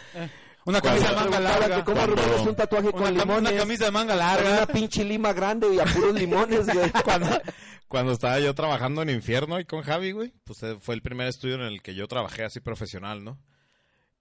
una 0.65 0.81
camisa 0.81 1.09
de 1.09 1.15
manga 1.15 1.39
larga. 1.39 1.83
¿Cómo 1.83 2.01
arreglas 2.01 2.41
un 2.41 2.55
tatuaje 2.55 2.87
Una, 2.89 2.97
con 2.97 3.03
cam- 3.07 3.19
limones? 3.19 3.51
una 3.51 3.59
camisa 3.59 3.85
de 3.85 3.91
manga 3.91 4.15
larga. 4.15 4.49
Una 4.57 4.67
pinche 4.67 5.03
lima 5.03 5.33
grande 5.33 5.73
y 5.73 5.79
a 5.79 5.85
puros 5.85 6.13
limones, 6.13 6.65
güey. 6.73 6.91
Cuando, 7.03 7.41
cuando 7.87 8.11
estaba 8.11 8.39
yo 8.39 8.53
trabajando 8.53 9.01
en 9.01 9.09
Infierno 9.09 9.59
y 9.59 9.65
con 9.65 9.81
Javi, 9.81 10.11
güey, 10.11 10.33
pues 10.43 10.61
eh, 10.63 10.77
fue 10.79 10.95
el 10.95 11.01
primer 11.01 11.27
estudio 11.27 11.55
en 11.55 11.61
el 11.61 11.81
que 11.81 11.95
yo 11.95 12.07
trabajé 12.07 12.43
así 12.43 12.59
profesional, 12.59 13.23
¿no? 13.23 13.39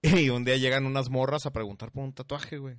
Y 0.12 0.28
un 0.28 0.44
día 0.44 0.56
llegan 0.56 0.86
unas 0.86 1.09
morras 1.09 1.47
a 1.47 1.52
preguntar 1.52 1.90
por 1.90 2.05
un 2.05 2.12
tatuaje, 2.12 2.59
güey. 2.59 2.76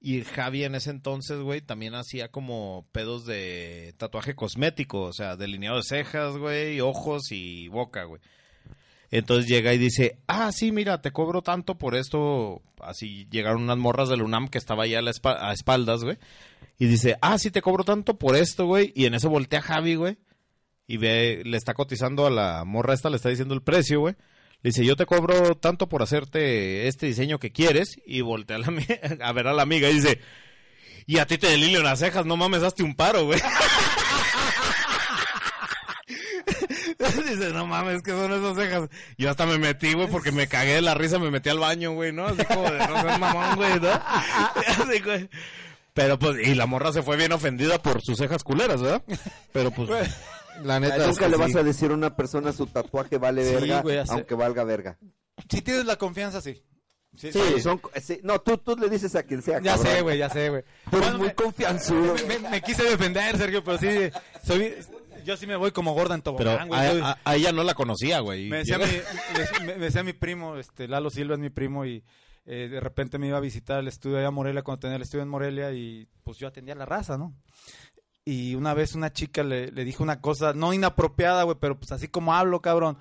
Y 0.00 0.22
Javi 0.22 0.64
en 0.64 0.74
ese 0.74 0.90
entonces, 0.90 1.38
güey, 1.38 1.60
también 1.60 1.94
hacía 1.94 2.28
como 2.28 2.88
pedos 2.90 3.24
de 3.24 3.94
tatuaje 3.98 4.34
cosmético, 4.34 5.02
o 5.02 5.12
sea, 5.12 5.36
delineado 5.36 5.76
de 5.76 5.84
cejas, 5.84 6.36
güey, 6.36 6.80
ojos 6.80 7.30
y 7.30 7.68
boca, 7.68 8.02
güey. 8.04 8.20
Entonces 9.12 9.48
llega 9.48 9.72
y 9.72 9.78
dice, 9.78 10.18
ah, 10.26 10.50
sí, 10.50 10.72
mira, 10.72 11.00
te 11.00 11.12
cobro 11.12 11.42
tanto 11.42 11.78
por 11.78 11.94
esto. 11.94 12.62
Así 12.80 13.28
llegaron 13.30 13.62
unas 13.62 13.78
morras 13.78 14.08
del 14.08 14.22
UNAM 14.22 14.48
que 14.48 14.58
estaba 14.58 14.86
ya 14.86 14.98
a, 14.98 15.02
la 15.02 15.12
a 15.38 15.52
espaldas, 15.52 16.02
güey. 16.02 16.18
Y 16.78 16.86
dice, 16.86 17.16
ah, 17.20 17.38
sí, 17.38 17.52
te 17.52 17.62
cobro 17.62 17.84
tanto 17.84 18.18
por 18.18 18.34
esto, 18.34 18.66
güey. 18.66 18.92
Y 18.96 19.04
en 19.04 19.14
eso 19.14 19.30
voltea 19.30 19.62
Javi, 19.62 19.94
güey. 19.94 20.18
Y 20.88 20.96
ve, 20.96 21.42
le 21.44 21.56
está 21.56 21.74
cotizando 21.74 22.26
a 22.26 22.30
la 22.30 22.64
morra 22.64 22.94
esta, 22.94 23.10
le 23.10 23.16
está 23.16 23.28
diciendo 23.28 23.54
el 23.54 23.62
precio, 23.62 24.00
güey. 24.00 24.16
Le 24.62 24.68
dice, 24.68 24.84
yo 24.84 24.94
te 24.94 25.06
cobro 25.06 25.56
tanto 25.56 25.88
por 25.88 26.02
hacerte 26.02 26.86
este 26.86 27.06
diseño 27.06 27.38
que 27.38 27.50
quieres. 27.50 28.00
Y 28.06 28.20
voltea 28.20 28.56
a, 28.56 28.60
la 28.60 29.32
ver 29.32 29.46
a 29.48 29.52
la 29.52 29.62
amiga 29.62 29.90
y 29.90 29.94
dice, 29.94 30.20
y 31.06 31.18
a 31.18 31.26
ti 31.26 31.38
te 31.38 31.48
delilio 31.48 31.82
las 31.82 31.98
cejas, 31.98 32.26
no 32.26 32.36
mames, 32.36 32.62
hazte 32.62 32.82
un 32.82 32.94
paro, 32.94 33.24
güey. 33.24 33.40
Dice, 37.28 37.50
no 37.52 37.66
mames, 37.66 38.02
¿qué 38.02 38.12
son 38.12 38.32
esas 38.32 38.56
cejas? 38.56 38.88
Yo 39.18 39.30
hasta 39.30 39.46
me 39.46 39.58
metí, 39.58 39.92
güey, 39.94 40.06
porque 40.08 40.30
me 40.30 40.46
cagué 40.46 40.74
de 40.74 40.82
la 40.82 40.94
risa, 40.94 41.18
me 41.18 41.30
metí 41.30 41.48
al 41.48 41.58
baño, 41.58 41.92
güey, 41.92 42.12
¿no? 42.12 42.26
Así 42.26 42.44
como 42.44 42.62
de, 42.70 42.78
no 42.78 43.02
seas 43.02 43.18
mamón, 43.18 43.56
güey, 43.56 43.80
¿no? 43.80 43.90
Así, 44.66 45.00
güey. 45.00 45.28
Pero 45.94 46.18
pues, 46.18 46.46
y 46.46 46.54
la 46.54 46.66
morra 46.66 46.92
se 46.92 47.02
fue 47.02 47.16
bien 47.16 47.32
ofendida 47.32 47.82
por 47.82 48.02
sus 48.02 48.18
cejas 48.18 48.44
culeras, 48.44 48.80
¿verdad? 48.80 49.02
Pero 49.52 49.70
pues, 49.72 49.90
la 50.64 50.80
neta. 50.80 50.96
es 50.96 51.06
Nunca 51.08 51.24
que 51.24 51.28
le 51.30 51.36
sí. 51.36 51.40
vas 51.42 51.54
a 51.56 51.62
decir 51.62 51.90
a 51.90 51.94
una 51.94 52.14
persona 52.16 52.52
su 52.52 52.66
tatuaje 52.66 53.18
vale 53.18 53.44
Sí, 53.44 53.54
verga, 53.54 53.82
güey, 53.82 53.98
hace- 53.98 54.12
aunque 54.12 54.34
valga 54.34 54.64
verga. 54.64 54.98
Si 55.48 55.62
tienes 55.62 55.84
la 55.86 55.96
confianza, 55.96 56.40
sí. 56.40 56.62
Sí, 57.16 57.30
Sí, 57.30 57.40
sí. 57.56 57.60
son, 57.60 57.78
sí, 58.02 58.20
no, 58.22 58.40
tú, 58.40 58.56
tú 58.56 58.74
le 58.76 58.88
dices 58.88 59.14
a 59.16 59.22
quien 59.22 59.42
sea. 59.42 59.60
Ya 59.60 59.74
cabrón. 59.76 59.92
sé, 59.94 60.02
güey, 60.02 60.18
ya 60.18 60.30
sé, 60.30 60.48
güey. 60.48 60.62
Tú 60.90 60.96
eres 60.96 61.00
Bueno, 61.00 61.18
muy 61.18 61.26
me- 61.28 61.34
confianzudo. 61.34 62.14
Me, 62.26 62.38
me- 62.38 62.48
me 62.50 62.60
quise 62.62 62.84
defender, 62.84 63.36
Sergio, 63.36 63.62
pero 63.62 63.76
sí, 63.76 63.86
soy, 64.42 64.74
yo 65.24 65.36
sí 65.36 65.46
me 65.46 65.56
voy 65.56 65.72
como 65.72 65.92
gorda 65.92 66.14
en 66.14 66.22
Pero 66.22 66.36
tobogán, 66.38 66.68
güey. 66.68 66.80
a, 66.80 66.90
soy- 66.90 67.00
a- 67.02 67.18
a 67.24 67.36
ella 67.36 67.52
no 67.52 67.64
la 67.64 67.74
conocía, 67.74 68.20
güey. 68.20 68.48
me, 68.48 68.58
decía 68.58 68.78
mi, 68.78 68.86
me- 69.66 69.74
me 69.76 69.84
decía 69.84 70.02
mi 70.02 70.14
primo, 70.14 70.56
este, 70.56 70.88
Lalo 70.88 71.10
Silva 71.10 71.34
es 71.34 71.40
mi 71.40 71.50
primo 71.50 71.84
y 71.84 72.02
eh, 72.46 72.68
de 72.70 72.80
repente 72.80 73.18
me 73.18 73.28
iba 73.28 73.36
a 73.36 73.40
visitar 73.40 73.78
el 73.78 73.88
estudio 73.88 74.16
allá 74.16 74.28
a 74.28 74.32
Morelia 74.32 74.62
cuando 74.62 74.80
tenía 74.80 74.96
el 74.96 75.02
estudio 75.02 75.22
en 75.22 75.28
Morelia 75.28 75.70
y 75.72 76.08
pues 76.24 76.38
yo 76.38 76.48
atendía 76.48 76.74
la 76.74 76.86
raza, 76.86 77.18
¿no? 77.18 77.34
Y 78.24 78.54
una 78.54 78.74
vez 78.74 78.94
una 78.94 79.12
chica 79.12 79.42
le, 79.42 79.70
dijo 79.70 80.02
una 80.02 80.20
cosa, 80.20 80.52
no 80.52 80.72
inapropiada, 80.72 81.42
güey, 81.42 81.56
pero 81.60 81.78
pues 81.78 81.92
así 81.92 82.08
como 82.08 82.34
hablo, 82.34 82.60
cabrón. 82.62 82.98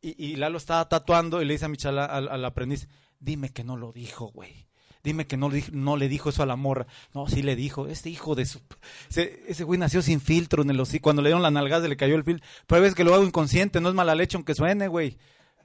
Y, 0.00 0.22
y 0.22 0.36
Lalo 0.36 0.58
estaba 0.58 0.88
tatuando 0.88 1.40
y 1.40 1.44
le 1.44 1.54
dice 1.54 1.66
a 1.66 1.68
mi 1.68 1.76
chala, 1.76 2.04
al, 2.04 2.28
al 2.28 2.44
aprendiz, 2.44 2.88
dime 3.20 3.50
que 3.50 3.64
no 3.64 3.76
lo 3.76 3.92
dijo, 3.92 4.26
güey. 4.26 4.66
Dime 5.04 5.26
que 5.26 5.36
no, 5.36 5.50
le 5.50 5.62
no 5.70 5.98
le 5.98 6.08
dijo 6.08 6.30
eso 6.30 6.42
a 6.42 6.46
la 6.46 6.56
morra. 6.56 6.86
No, 7.12 7.28
sí 7.28 7.42
le 7.42 7.56
dijo. 7.56 7.88
Este 7.88 8.08
hijo 8.08 8.34
de 8.34 8.46
su... 8.46 8.62
Ese, 9.10 9.42
ese 9.46 9.62
güey 9.62 9.78
nació 9.78 10.00
sin 10.00 10.18
filtro 10.18 10.62
en 10.62 10.70
el 10.70 10.80
hocico. 10.80 11.04
Cuando 11.04 11.20
le 11.20 11.28
dieron 11.28 11.42
la 11.42 11.50
nalgada 11.50 11.86
le 11.86 11.98
cayó 11.98 12.14
el 12.14 12.24
filtro. 12.24 12.46
Pero 12.66 12.80
ves 12.80 12.94
que 12.94 13.04
lo 13.04 13.14
hago 13.14 13.22
inconsciente. 13.22 13.82
No 13.82 13.90
es 13.90 13.94
mala 13.94 14.14
leche 14.14 14.38
aunque 14.38 14.54
suene, 14.54 14.88
güey. 14.88 15.18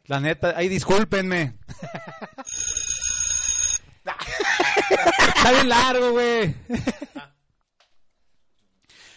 La 0.07 0.19
neta, 0.19 0.53
ahí 0.57 0.67
discúlpenme. 0.67 1.53
Está 5.37 5.51
bien 5.53 5.69
largo, 5.69 6.11
güey. 6.11 6.53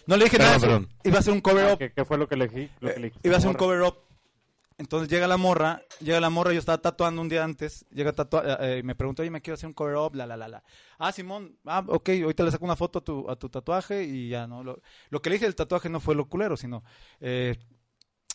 No 0.06 0.16
le 0.16 0.24
dije 0.24 0.36
Perdón, 0.36 0.52
nada. 0.52 0.60
perdón. 0.60 0.88
Iba 1.04 1.16
a 1.16 1.20
hacer 1.20 1.32
un 1.32 1.40
cover 1.40 1.72
up. 1.72 1.78
¿Qué, 1.78 1.92
qué 1.92 2.04
fue 2.04 2.18
lo 2.18 2.28
que? 2.28 2.36
Lo 2.36 2.46
dijiste 2.46 3.12
Iba 3.22 3.34
a 3.34 3.38
hacer 3.38 3.50
un 3.50 3.56
cover 3.56 3.82
up. 3.82 3.96
Entonces 4.78 5.08
llega 5.08 5.28
la 5.28 5.36
morra, 5.36 5.82
llega 6.00 6.18
la 6.18 6.30
morra, 6.30 6.52
yo 6.52 6.58
estaba 6.58 6.78
tatuando 6.78 7.20
un 7.22 7.28
día 7.28 7.44
antes, 7.44 7.86
llega 7.90 8.12
tatua 8.12 8.56
eh, 8.60 8.78
y 8.78 8.82
me 8.82 8.94
preguntó, 8.96 9.22
oye, 9.22 9.30
me 9.30 9.40
quiero 9.40 9.54
hacer 9.54 9.68
un 9.68 9.74
cover 9.74 9.96
up, 9.96 10.14
la, 10.16 10.26
la, 10.26 10.36
la, 10.36 10.48
la. 10.48 10.64
Ah, 10.98 11.12
Simón, 11.12 11.56
ah, 11.66 11.84
ok, 11.86 12.08
ahorita 12.22 12.42
le 12.42 12.50
saco 12.50 12.64
una 12.64 12.74
foto 12.74 12.98
a 12.98 13.04
tu, 13.04 13.30
a 13.30 13.36
tu 13.36 13.48
tatuaje 13.48 14.02
y 14.02 14.30
ya, 14.30 14.46
¿no? 14.48 14.64
Lo, 14.64 14.80
lo 15.10 15.22
que 15.22 15.30
le 15.30 15.34
dije 15.34 15.44
del 15.44 15.54
tatuaje 15.54 15.88
no 15.88 16.00
fue 16.00 16.14
lo 16.16 16.28
culero, 16.28 16.56
sino, 16.56 16.82
eh, 17.20 17.56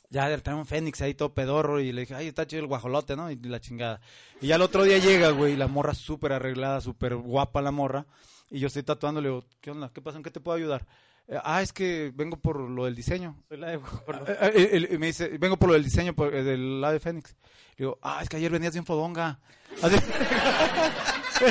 ya 0.10 0.30
le 0.30 0.38
trae 0.38 0.56
un 0.56 0.66
fénix 0.66 1.02
ahí 1.02 1.16
todo 1.16 1.34
pedorro 1.34 1.82
y 1.82 1.92
le 1.92 2.02
dije, 2.02 2.16
ay, 2.16 2.28
está 2.28 2.48
chido 2.48 2.62
el 2.62 2.68
guajolote, 2.68 3.18
¿no? 3.18 3.30
Y 3.30 3.36
la 3.36 3.60
chingada. 3.60 4.00
Y 4.40 4.48
ya 4.48 4.56
el 4.56 4.62
otro 4.62 4.84
día 4.84 5.00
llega, 5.00 5.32
güey, 5.32 5.58
la 5.58 5.68
morra 5.68 5.94
súper 5.94 6.32
arreglada, 6.32 6.80
súper 6.80 7.16
guapa 7.16 7.62
la 7.62 7.72
morra, 7.72 8.06
y 8.50 8.60
yo 8.60 8.68
estoy 8.68 8.84
tatuando, 8.84 9.20
le 9.20 9.30
digo, 9.30 9.44
¿qué 9.60 9.72
onda? 9.72 9.92
¿Qué 9.94 10.02
pasa? 10.02 10.18
¿En 10.18 10.24
qué 10.24 10.32
te 10.32 10.40
puedo 10.40 10.56
ayudar? 10.56 10.86
Eh, 11.30 11.38
ah, 11.44 11.62
es 11.62 11.74
que 11.74 12.12
vengo 12.16 12.38
por 12.38 12.58
lo 12.58 12.86
del 12.86 12.96
diseño. 12.96 13.36
Soy 13.50 13.58
la 13.58 13.72
de- 13.72 13.80
por 13.80 14.16
lo- 14.16 14.28
Eh, 14.28 14.70
él- 14.72 14.88
él 14.92 15.00
me 15.00 15.08
dice, 15.08 15.28
vengo 15.38 15.58
por 15.58 15.68
lo 15.70 15.74
del 15.74 15.84
diseño 15.84 16.14
por- 16.16 16.34
eh, 16.34 16.44
del 16.44 16.82
ave 16.84 17.00
Fénix. 17.02 17.36
Le 17.78 17.86
digo, 17.86 18.00
ah, 18.02 18.20
es 18.24 18.30
que 18.30 18.38
ayer 18.38 18.50
venías 18.52 18.74
bien 18.74 18.86
fodonga. 18.86 19.40
Así- 19.82 19.98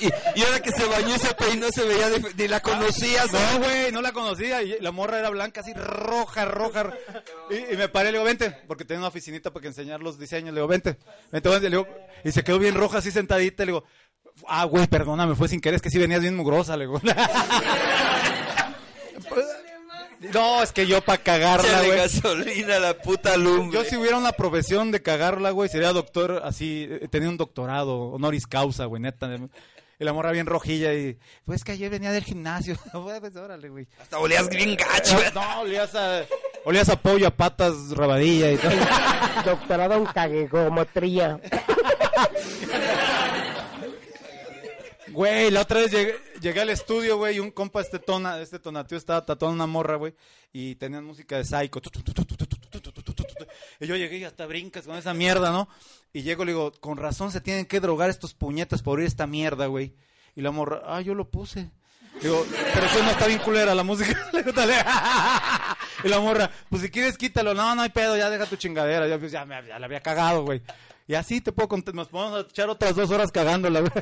Y, 0.00 0.06
y- 0.06 0.10
y 0.36 0.42
ahora 0.42 0.60
que 0.60 0.70
se 0.72 0.84
bañó 0.86 1.14
y 1.14 1.18
se 1.18 1.34
peinó 1.34 1.68
se 1.70 1.84
veía, 1.84 2.08
de- 2.10 2.34
ni 2.36 2.48
la 2.48 2.60
conocías. 2.60 3.32
no, 3.32 3.58
güey, 3.60 3.92
no 3.92 4.02
la 4.02 4.12
conocía. 4.12 4.62
Y 4.62 4.78
la 4.80 4.90
morra 4.90 5.18
era 5.18 5.30
blanca, 5.30 5.60
así 5.60 5.72
roja, 5.74 6.44
roja. 6.44 6.92
Y, 7.50 7.74
y 7.74 7.76
me 7.76 7.88
paré, 7.88 8.06
le 8.10 8.18
digo, 8.18 8.24
vente, 8.24 8.50
porque 8.66 8.84
tenía 8.84 9.00
una 9.00 9.08
oficinita 9.08 9.52
para 9.52 9.62
que 9.62 9.68
enseñar 9.68 10.00
los 10.00 10.18
diseños. 10.18 10.52
Le 10.54 10.60
digo, 10.60 10.66
vente, 10.68 10.98
vente, 11.30 11.48
vente. 11.48 11.70
Le 11.70 11.76
digo, 11.76 11.86
y 12.24 12.32
se 12.32 12.42
quedó 12.42 12.58
bien 12.58 12.74
roja, 12.74 12.98
así 12.98 13.10
sentadita. 13.10 13.64
Le 13.64 13.72
digo, 13.72 13.84
ah, 14.48 14.64
güey, 14.64 14.86
perdóname, 14.86 15.34
fue 15.34 15.48
sin 15.48 15.60
querer, 15.60 15.76
es 15.76 15.82
que 15.82 15.90
sí 15.90 15.98
venías 15.98 16.20
bien 16.20 16.36
mugrosa. 16.36 16.76
Le 16.76 16.86
digo. 16.86 17.00
No, 20.32 20.62
es 20.62 20.72
que 20.72 20.86
yo 20.86 21.02
para 21.02 21.22
cagarla, 21.22 21.82
güey. 21.82 21.96
gasolina 21.98 22.78
la 22.78 22.94
puta 22.94 23.36
lumbre. 23.36 23.78
Yo 23.78 23.84
si 23.84 23.96
hubiera 23.96 24.16
una 24.16 24.32
profesión 24.32 24.90
de 24.90 25.02
cagarla, 25.02 25.50
güey, 25.50 25.68
sería 25.68 25.92
doctor 25.92 26.40
así, 26.44 26.88
eh, 26.90 27.08
tenía 27.10 27.28
un 27.28 27.36
doctorado, 27.36 28.10
honoris 28.10 28.46
causa, 28.46 28.86
güey, 28.86 29.02
neta. 29.02 29.28
Y 29.98 30.04
la 30.04 30.12
morra 30.12 30.32
bien 30.32 30.46
rojilla 30.46 30.92
y, 30.92 31.18
pues 31.44 31.62
que 31.62 31.72
ayer 31.72 31.90
venía 31.90 32.10
del 32.10 32.24
gimnasio. 32.24 32.76
Pues 33.20 33.36
órale, 33.36 33.68
güey. 33.68 33.86
Hasta 34.00 34.18
olías 34.18 34.48
bien 34.48 34.76
gacho. 34.76 35.18
No, 35.34 35.60
olías 35.60 35.94
a, 35.94 36.24
olías 36.64 36.88
a 36.88 36.96
pollo, 36.96 37.26
a 37.28 37.30
patas, 37.30 37.74
rabadilla 37.90 38.50
y 38.50 38.56
tal. 38.56 38.78
Doctorado 39.44 39.94
en 39.94 40.06
caguegometría. 40.06 41.40
Güey, 45.14 45.52
la 45.52 45.60
otra 45.60 45.78
vez 45.78 45.92
llegué, 45.92 46.16
llegué 46.40 46.60
al 46.60 46.70
estudio, 46.70 47.16
güey, 47.16 47.36
y 47.36 47.38
un 47.38 47.52
compa, 47.52 47.80
este 47.80 48.00
tona, 48.00 48.40
este 48.40 48.58
tonatío 48.58 48.98
estaba 48.98 49.24
tatuando 49.24 49.54
una 49.54 49.68
morra, 49.68 49.94
güey, 49.94 50.12
y 50.52 50.74
tenían 50.74 51.04
música 51.04 51.36
de 51.36 51.44
psycho. 51.44 51.80
Y 53.78 53.86
yo 53.86 53.94
llegué 53.94 54.18
y 54.18 54.24
hasta 54.24 54.44
brincas 54.46 54.86
con 54.86 54.96
esa 54.96 55.14
mierda, 55.14 55.52
¿no? 55.52 55.68
Y 56.12 56.22
llego 56.22 56.42
y 56.42 56.46
le 56.46 56.52
digo, 56.52 56.72
con 56.80 56.96
razón 56.96 57.30
se 57.30 57.40
tienen 57.40 57.64
que 57.66 57.78
drogar 57.78 58.10
estos 58.10 58.34
puñetas 58.34 58.82
por 58.82 58.98
oír 58.98 59.06
esta 59.06 59.28
mierda, 59.28 59.66
güey. 59.66 59.94
Y 60.34 60.42
la 60.42 60.50
morra, 60.50 60.82
ah, 60.84 61.00
yo 61.00 61.14
lo 61.14 61.30
puse. 61.30 61.70
Digo, 62.20 62.44
pero 62.72 62.86
eso 62.86 63.02
no 63.04 63.10
está 63.10 63.28
bien 63.28 63.38
culera 63.38 63.72
la 63.72 63.84
música. 63.84 64.18
y 66.04 66.08
la 66.08 66.18
morra, 66.18 66.50
pues 66.68 66.82
si 66.82 66.90
quieres 66.90 67.16
quítalo, 67.16 67.54
no, 67.54 67.72
no 67.76 67.82
hay 67.82 67.90
pedo, 67.90 68.16
ya 68.16 68.30
deja 68.30 68.46
tu 68.46 68.56
chingadera. 68.56 69.06
Yo, 69.06 69.24
ya, 69.28 69.44
me, 69.44 69.64
ya 69.64 69.78
la 69.78 69.86
había 69.86 70.00
cagado, 70.00 70.42
güey. 70.42 70.60
Y 71.06 71.14
así 71.14 71.40
te 71.40 71.52
puedo 71.52 71.68
contar, 71.68 71.94
nos 71.94 72.08
podemos 72.08 72.46
echar 72.50 72.68
otras 72.68 72.96
dos 72.96 73.10
horas 73.10 73.30
cagándola, 73.30 73.80
güey. 73.80 73.92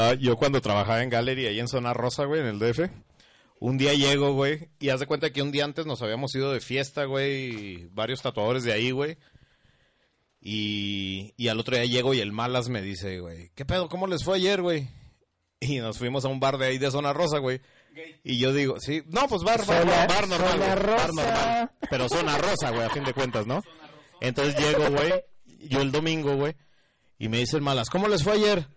Ah, 0.00 0.14
yo 0.14 0.36
cuando 0.36 0.60
trabajaba 0.60 1.02
en 1.02 1.10
Gallery 1.10 1.46
ahí 1.46 1.58
en 1.58 1.66
Zona 1.66 1.92
Rosa, 1.92 2.24
güey, 2.24 2.40
en 2.40 2.46
el 2.46 2.58
DF, 2.60 2.88
un 3.58 3.78
día 3.78 3.94
llego, 3.94 4.32
güey, 4.32 4.68
y 4.78 4.90
haz 4.90 5.00
de 5.00 5.06
cuenta 5.06 5.30
que 5.30 5.42
un 5.42 5.50
día 5.50 5.64
antes 5.64 5.86
nos 5.86 6.00
habíamos 6.02 6.32
ido 6.36 6.52
de 6.52 6.60
fiesta, 6.60 7.04
güey, 7.04 7.46
y 7.46 7.88
varios 7.90 8.22
tatuadores 8.22 8.62
de 8.62 8.72
ahí, 8.72 8.92
güey. 8.92 9.16
Y, 10.40 11.34
y 11.36 11.48
al 11.48 11.58
otro 11.58 11.74
día 11.76 11.84
llego 11.84 12.14
y 12.14 12.20
el 12.20 12.32
Malas 12.32 12.68
me 12.68 12.80
dice, 12.80 13.18
güey, 13.18 13.50
¿qué 13.56 13.64
pedo? 13.64 13.88
¿Cómo 13.88 14.06
les 14.06 14.22
fue 14.22 14.36
ayer, 14.36 14.62
güey? 14.62 14.88
Y 15.60 15.78
nos 15.78 15.98
fuimos 15.98 16.24
a 16.24 16.28
un 16.28 16.38
bar 16.38 16.56
de 16.58 16.66
ahí 16.66 16.78
de 16.78 16.90
Zona 16.92 17.12
Rosa, 17.12 17.38
güey. 17.38 17.60
Y 18.22 18.38
yo 18.38 18.52
digo, 18.52 18.76
sí, 18.78 19.02
no, 19.08 19.26
pues 19.26 19.42
bar, 19.42 19.66
bar, 19.66 19.80
Zona- 19.82 19.90
bar, 19.96 20.08
bar 20.08 20.28
normal, 20.28 20.50
Zona 20.52 20.56
güey, 20.56 20.68
bar 20.68 20.82
Rosa. 20.86 21.06
normal. 21.24 21.70
Pero 21.90 22.08
Zona 22.08 22.38
Rosa, 22.38 22.70
güey, 22.70 22.82
a 22.82 22.90
fin 22.90 23.02
de 23.02 23.12
cuentas, 23.12 23.48
¿no? 23.48 23.64
Entonces 24.20 24.54
llego, 24.56 24.88
güey, 24.90 25.12
yo 25.68 25.80
el 25.80 25.90
domingo, 25.90 26.36
güey, 26.36 26.54
y 27.18 27.28
me 27.28 27.38
dicen 27.38 27.64
malas, 27.64 27.90
¿cómo 27.90 28.06
les 28.06 28.22
fue 28.22 28.34
ayer? 28.34 28.68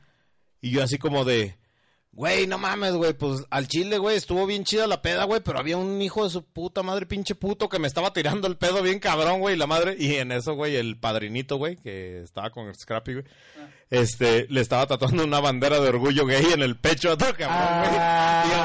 Y 0.62 0.70
yo 0.70 0.84
así 0.84 0.98
como 0.98 1.26
de, 1.26 1.58
güey, 2.12 2.46
no 2.46 2.58
mames, 2.58 2.94
güey, 2.94 3.14
pues 3.14 3.44
al 3.50 3.68
chile, 3.68 3.98
güey, 3.98 4.18
estuvo 4.18 4.46
bien 4.46 4.64
chida 4.64 4.86
la 4.86 5.02
peda, 5.02 5.24
güey, 5.24 5.42
pero 5.42 5.60
había 5.60 5.78
un 5.78 6.02
hijo 6.02 6.24
de 6.24 6.30
su 6.30 6.44
puta 6.44 6.84
madre, 6.84 7.06
pinche 7.06 7.36
puto, 7.36 7.70
que 7.70 7.80
me 7.80 7.88
estaba 7.88 8.14
tirando 8.14 8.48
el 8.48 8.58
pedo 8.58 8.82
bien 8.82 9.00
cabrón, 9.00 9.40
güey, 9.40 9.56
la 9.56 9.68
madre, 9.68 9.96
y 9.98 10.16
en 10.16 10.32
eso, 10.32 10.54
güey, 10.54 10.76
el 10.76 11.00
padrinito, 11.00 11.58
güey, 11.58 11.78
que 11.78 12.22
estaba 12.22 12.52
con 12.52 12.68
el 12.68 12.76
Scrappy, 12.76 13.14
güey, 13.14 13.26
este, 13.90 14.46
le 14.50 14.62
estaba 14.62 14.86
tatuando 14.88 15.24
una 15.24 15.40
bandera 15.40 15.80
de 15.80 15.90
orgullo 15.90 16.26
gay 16.26 16.46
en 16.54 16.62
el 16.62 16.78
pecho 16.78 17.10
a 17.10 17.14
otro 17.14 17.36
cabrón, 17.36 17.80
güey. 17.80 17.92
Yo, 18.52 18.58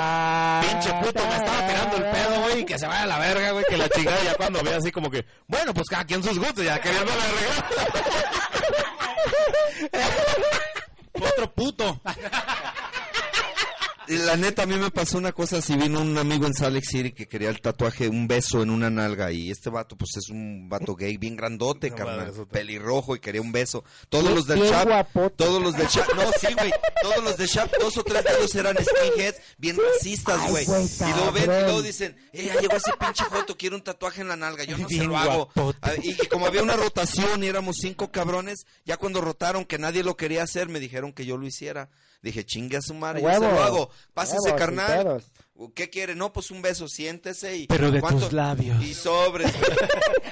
pinche 0.68 0.92
puto, 1.04 1.26
me 1.26 1.36
estaba 1.36 1.66
tirando 1.66 1.96
el 1.96 2.02
pedo, 2.02 2.40
güey, 2.42 2.60
y 2.60 2.64
que 2.64 2.78
se 2.78 2.86
vaya 2.86 3.02
a 3.04 3.06
la 3.06 3.18
verga, 3.18 3.52
güey, 3.52 3.64
que 3.68 3.76
la 3.76 3.88
chingada 3.88 4.22
ya 4.24 4.34
cuando 4.34 4.62
ve 4.62 4.74
así 4.74 4.92
como 4.92 5.10
que, 5.10 5.24
bueno, 5.46 5.72
pues 5.72 5.88
cada 5.88 6.04
quien 6.04 6.22
sus 6.22 6.38
gustos, 6.38 6.64
ya 6.64 6.80
queriendo 6.80 7.10
la 7.10 7.24
verga. 7.24 7.70
Otro 11.20 11.50
puto. 11.52 12.00
Y 14.08 14.16
la 14.18 14.36
neta, 14.36 14.62
a 14.62 14.66
mí 14.66 14.76
me 14.76 14.90
pasó 14.90 15.18
una 15.18 15.32
cosa 15.32 15.58
así. 15.58 15.76
Vino 15.76 16.00
un 16.00 16.16
amigo 16.16 16.46
en 16.46 16.54
Salt 16.54 16.74
Lake 16.74 16.86
City 16.86 17.12
que 17.12 17.26
quería 17.26 17.48
el 17.50 17.60
tatuaje, 17.60 18.08
un 18.08 18.28
beso 18.28 18.62
en 18.62 18.70
una 18.70 18.88
nalga. 18.90 19.32
Y 19.32 19.50
este 19.50 19.70
vato, 19.70 19.96
pues 19.96 20.10
es 20.16 20.28
un 20.30 20.68
vato 20.68 20.94
gay 20.94 21.16
bien 21.16 21.36
grandote, 21.36 21.90
carnal. 21.90 22.32
Pelirrojo 22.50 23.16
y 23.16 23.20
quería 23.20 23.40
un 23.40 23.52
beso. 23.52 23.84
Todos 24.08 24.30
los 24.32 24.46
del 24.46 24.60
guapote. 24.84 25.34
Todos 25.36 25.62
los 25.62 25.76
del 25.76 25.88
chat. 25.88 26.08
No, 26.14 26.22
sí, 26.40 26.54
güey. 26.54 26.72
Todos 27.02 27.24
los 27.24 27.36
del 27.36 27.48
chat, 27.48 27.72
dos 27.80 27.96
o 27.98 28.04
tres 28.04 28.24
de 28.24 28.30
ellos 28.38 28.54
eran 28.54 28.76
skinheads, 28.76 29.40
bien 29.58 29.76
racistas, 29.76 30.50
güey. 30.50 30.64
Y 30.64 31.12
luego 31.14 31.32
ven 31.32 31.44
y 31.44 31.46
luego 31.64 31.82
dicen, 31.82 32.16
eh, 32.32 32.46
ya 32.46 32.60
llegó 32.60 32.76
ese 32.76 32.92
pinche 32.98 33.24
foto, 33.24 33.56
quiero 33.56 33.76
un 33.76 33.82
tatuaje 33.82 34.22
en 34.22 34.28
la 34.28 34.36
nalga. 34.36 34.64
Yo 34.64 34.76
no 34.78 34.88
se 34.88 35.04
lo 35.04 35.16
hago. 35.16 35.46
guapote. 35.54 35.78
Ah, 35.82 35.92
Y, 36.02 36.10
y 36.10 36.26
como 36.28 36.46
había 36.46 36.62
una 36.62 36.74
rotación 36.76 37.42
y 37.44 37.46
éramos 37.46 37.76
cinco 37.80 38.10
cabrones, 38.10 38.66
ya 38.84 38.96
cuando 38.96 39.20
rotaron 39.20 39.64
que 39.64 39.78
nadie 39.78 40.02
lo 40.02 40.16
quería 40.16 40.42
hacer, 40.42 40.68
me 40.68 40.80
dijeron 40.80 41.12
que 41.12 41.26
yo 41.26 41.36
lo 41.36 41.46
hiciera. 41.46 41.90
Dije, 42.26 42.44
chingue 42.44 42.76
a 42.76 42.82
su 42.82 42.92
madre, 42.92 43.22
yo 43.22 43.32
se 43.32 43.38
lo 43.38 43.62
hago. 43.62 43.90
Pásese, 44.12 44.38
Huevo, 44.38 44.48
sin 44.48 44.56
carnal. 44.56 45.22
¿Qué 45.76 45.88
quiere? 45.90 46.16
No, 46.16 46.32
pues 46.32 46.50
un 46.50 46.60
beso, 46.60 46.88
siéntese 46.88 47.56
y... 47.56 47.66
Pero 47.68 47.92
de 47.92 48.00
¿cuánto? 48.00 48.24
tus 48.24 48.32
labios. 48.32 48.82
Y 48.82 48.94
sobres. 48.94 49.52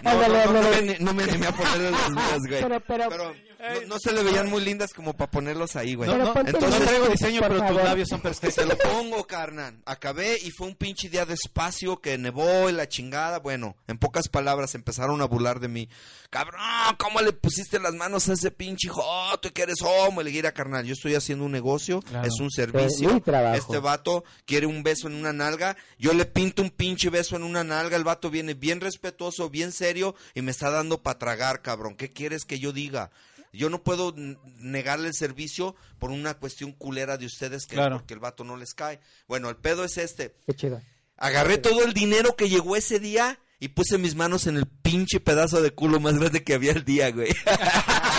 No, 0.03 0.13
no, 0.13 0.29
no, 0.29 0.53
no, 0.53 0.71
me, 0.71 0.99
no 0.99 1.15
me 1.15 1.23
animé 1.23 1.47
a 1.47 1.53
ponerle 1.53 1.91
las 1.91 2.11
mías, 2.11 2.39
güey. 2.47 2.63
Pero, 2.63 2.81
pero, 2.81 3.35
no, 3.73 3.81
no 3.87 3.99
se 3.99 4.13
le 4.13 4.23
veían 4.23 4.49
muy 4.49 4.63
lindas 4.65 4.93
como 4.93 5.15
para 5.15 5.31
ponerlos 5.31 5.77
ahí, 5.77 5.95
güey. 5.95 6.09
No, 6.11 6.17
no, 6.19 6.35
Entonces, 6.41 6.81
no 6.81 6.87
traigo 6.87 7.07
diseño, 7.09 7.41
pero 7.41 7.67
tus 7.67 7.77
labios 7.77 8.09
son 8.09 8.19
se 8.19 8.23
perfectos. 8.23 8.67
lo 8.67 8.77
pongo, 8.79 9.27
carnal. 9.27 9.79
Acabé 9.87 10.39
y 10.43 10.51
fue 10.51 10.67
un 10.67 10.75
pinche 10.75 11.09
día 11.09 11.25
de 11.27 11.35
espacio 11.35 12.01
que 12.01 12.19
nevó 12.19 12.69
y 12.69 12.73
la 12.73 12.89
chingada. 12.89 13.39
Bueno, 13.39 13.77
en 13.87 13.99
pocas 13.99 14.29
palabras 14.29 14.75
empezaron 14.75 15.21
a 15.23 15.25
burlar 15.27 15.61
de 15.61 15.69
mí. 15.69 15.89
Cabrón, 16.31 16.61
¿cómo 16.99 17.21
le 17.21 17.33
pusiste 17.33 17.79
las 17.79 17.95
manos 17.95 18.29
a 18.29 18.33
ese 18.33 18.51
pinche 18.51 18.89
joto 18.89 19.49
y 19.49 19.51
que 19.53 19.63
eres 19.63 19.83
homo? 19.83 20.21
Le 20.23 20.31
dije, 20.31 20.39
"Mira, 20.43 20.53
carnal, 20.53 20.85
yo 20.85 20.93
estoy 20.95 21.15
haciendo 21.15 21.45
un 21.45 21.53
negocio, 21.53 22.01
Claro. 22.03 22.27
es 22.27 22.41
un 22.41 22.51
servicio. 22.51 23.13
mi 23.15 23.21
trabajo. 23.21 23.57
Este 23.57 23.79
vato 23.79 24.25
quiere 24.45 24.67
un 24.67 24.83
beso 24.83 25.07
en 25.07 25.15
una 25.15 25.33
nalga. 25.33 25.77
Yo 25.99 26.13
le 26.13 26.25
pinto 26.25 26.63
un 26.63 26.71
pinche 26.71 27.09
beso 27.11 27.37
en 27.37 27.45
una 27.45 27.63
nalga. 27.65 27.97
El 27.97 28.05
vato 28.05 28.31
viene 28.31 28.55
bien 28.55 28.81
respetuoso, 28.81 29.49
bien 29.49 29.71
serio 29.73 30.15
y 30.35 30.43
me 30.43 30.51
está 30.51 30.71
dando 30.71 31.03
para 31.03 31.19
tragar, 31.19 31.63
cabrón. 31.63 31.95
¿Qué 31.97 32.11
quieres 32.11 32.45
que 32.45 32.59
yo 32.59 32.73
diga? 32.73 33.11
Yo 33.55 33.71
no 33.71 33.83
puedo 33.83 34.15
negarle 34.59 35.09
el 35.09 35.15
servicio 35.15 35.75
por 35.99 36.11
una 36.11 36.35
cuestión 36.35 36.73
culera 36.73 37.17
de 37.17 37.27
ustedes 37.27 37.67
que 37.67 37.77
Claro. 37.77 37.97
porque 37.99 38.15
el 38.15 38.21
vato 38.21 38.45
no 38.45 38.57
les 38.57 38.75
cae. 38.75 39.01
Bueno, 39.29 39.49
el 39.49 39.57
pedo 39.57 39.85
es 39.85 39.97
este. 39.99 40.35
Qué 40.47 40.55
chido. 40.55 40.83
Agarré 41.17 41.59
todo 41.59 41.85
el 41.85 41.93
dinero 41.95 42.35
que 42.37 42.49
llegó 42.49 42.75
ese 42.77 42.99
día 42.99 43.39
y 43.61 43.69
puse 43.69 43.97
mis 43.99 44.15
manos 44.17 44.47
en 44.49 44.57
el 44.57 44.67
pinche 44.67 45.21
pedazo 45.21 45.63
de 45.63 45.71
culo 45.73 46.01
más 46.01 46.19
grande 46.19 46.43
que 46.43 46.55
había 46.55 46.73
el 46.73 46.85
día, 46.85 47.11
güey. 47.13 47.29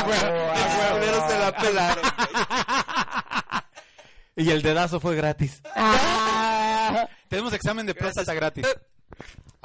Los 0.08 0.92
culeros 0.92 1.32
se 1.32 1.40
la 1.40 1.56
pelaron. 1.60 2.04
Y 4.38 4.50
el 4.50 4.62
dedazo 4.62 5.00
fue 5.00 5.16
gratis. 5.16 5.62
Ah. 5.76 7.08
Tenemos 7.30 7.54
examen 7.54 7.86
de 7.86 7.96
próstata 7.96 8.34
gratis. 8.34 8.66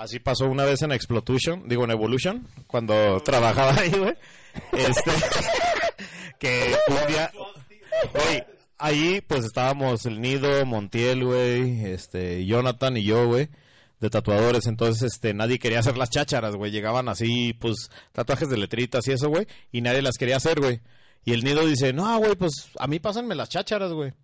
Así 0.00 0.18
pasó 0.18 0.46
una 0.46 0.64
vez 0.64 0.80
en 0.80 0.92
Explotution, 0.92 1.68
digo 1.68 1.84
en 1.84 1.90
Evolution, 1.90 2.48
cuando 2.66 3.20
trabajaba 3.20 3.74
ahí, 3.74 3.90
güey. 3.90 4.14
Este, 4.72 5.10
que 6.38 6.74
un 6.88 7.06
día, 7.06 7.30
güey, 8.14 8.42
ahí 8.78 9.20
pues 9.20 9.44
estábamos 9.44 10.06
el 10.06 10.22
Nido, 10.22 10.64
Montiel, 10.64 11.22
güey, 11.24 11.84
este, 11.84 12.46
Jonathan 12.46 12.96
y 12.96 13.04
yo, 13.04 13.26
güey, 13.26 13.50
de 14.00 14.08
tatuadores, 14.08 14.66
entonces 14.66 15.12
este, 15.12 15.34
nadie 15.34 15.58
quería 15.58 15.80
hacer 15.80 15.98
las 15.98 16.08
chácharas, 16.08 16.56
güey, 16.56 16.72
llegaban 16.72 17.10
así, 17.10 17.52
pues, 17.52 17.90
tatuajes 18.12 18.48
de 18.48 18.56
letritas 18.56 19.06
y 19.06 19.12
eso, 19.12 19.28
güey, 19.28 19.46
y 19.70 19.82
nadie 19.82 20.00
las 20.00 20.16
quería 20.16 20.38
hacer, 20.38 20.60
güey. 20.60 20.80
Y 21.26 21.34
el 21.34 21.44
Nido 21.44 21.66
dice, 21.66 21.92
no, 21.92 22.18
güey, 22.18 22.36
pues, 22.36 22.70
a 22.78 22.86
mí 22.86 23.00
pásenme 23.00 23.34
las 23.34 23.50
chácharas, 23.50 23.92
güey. 23.92 24.14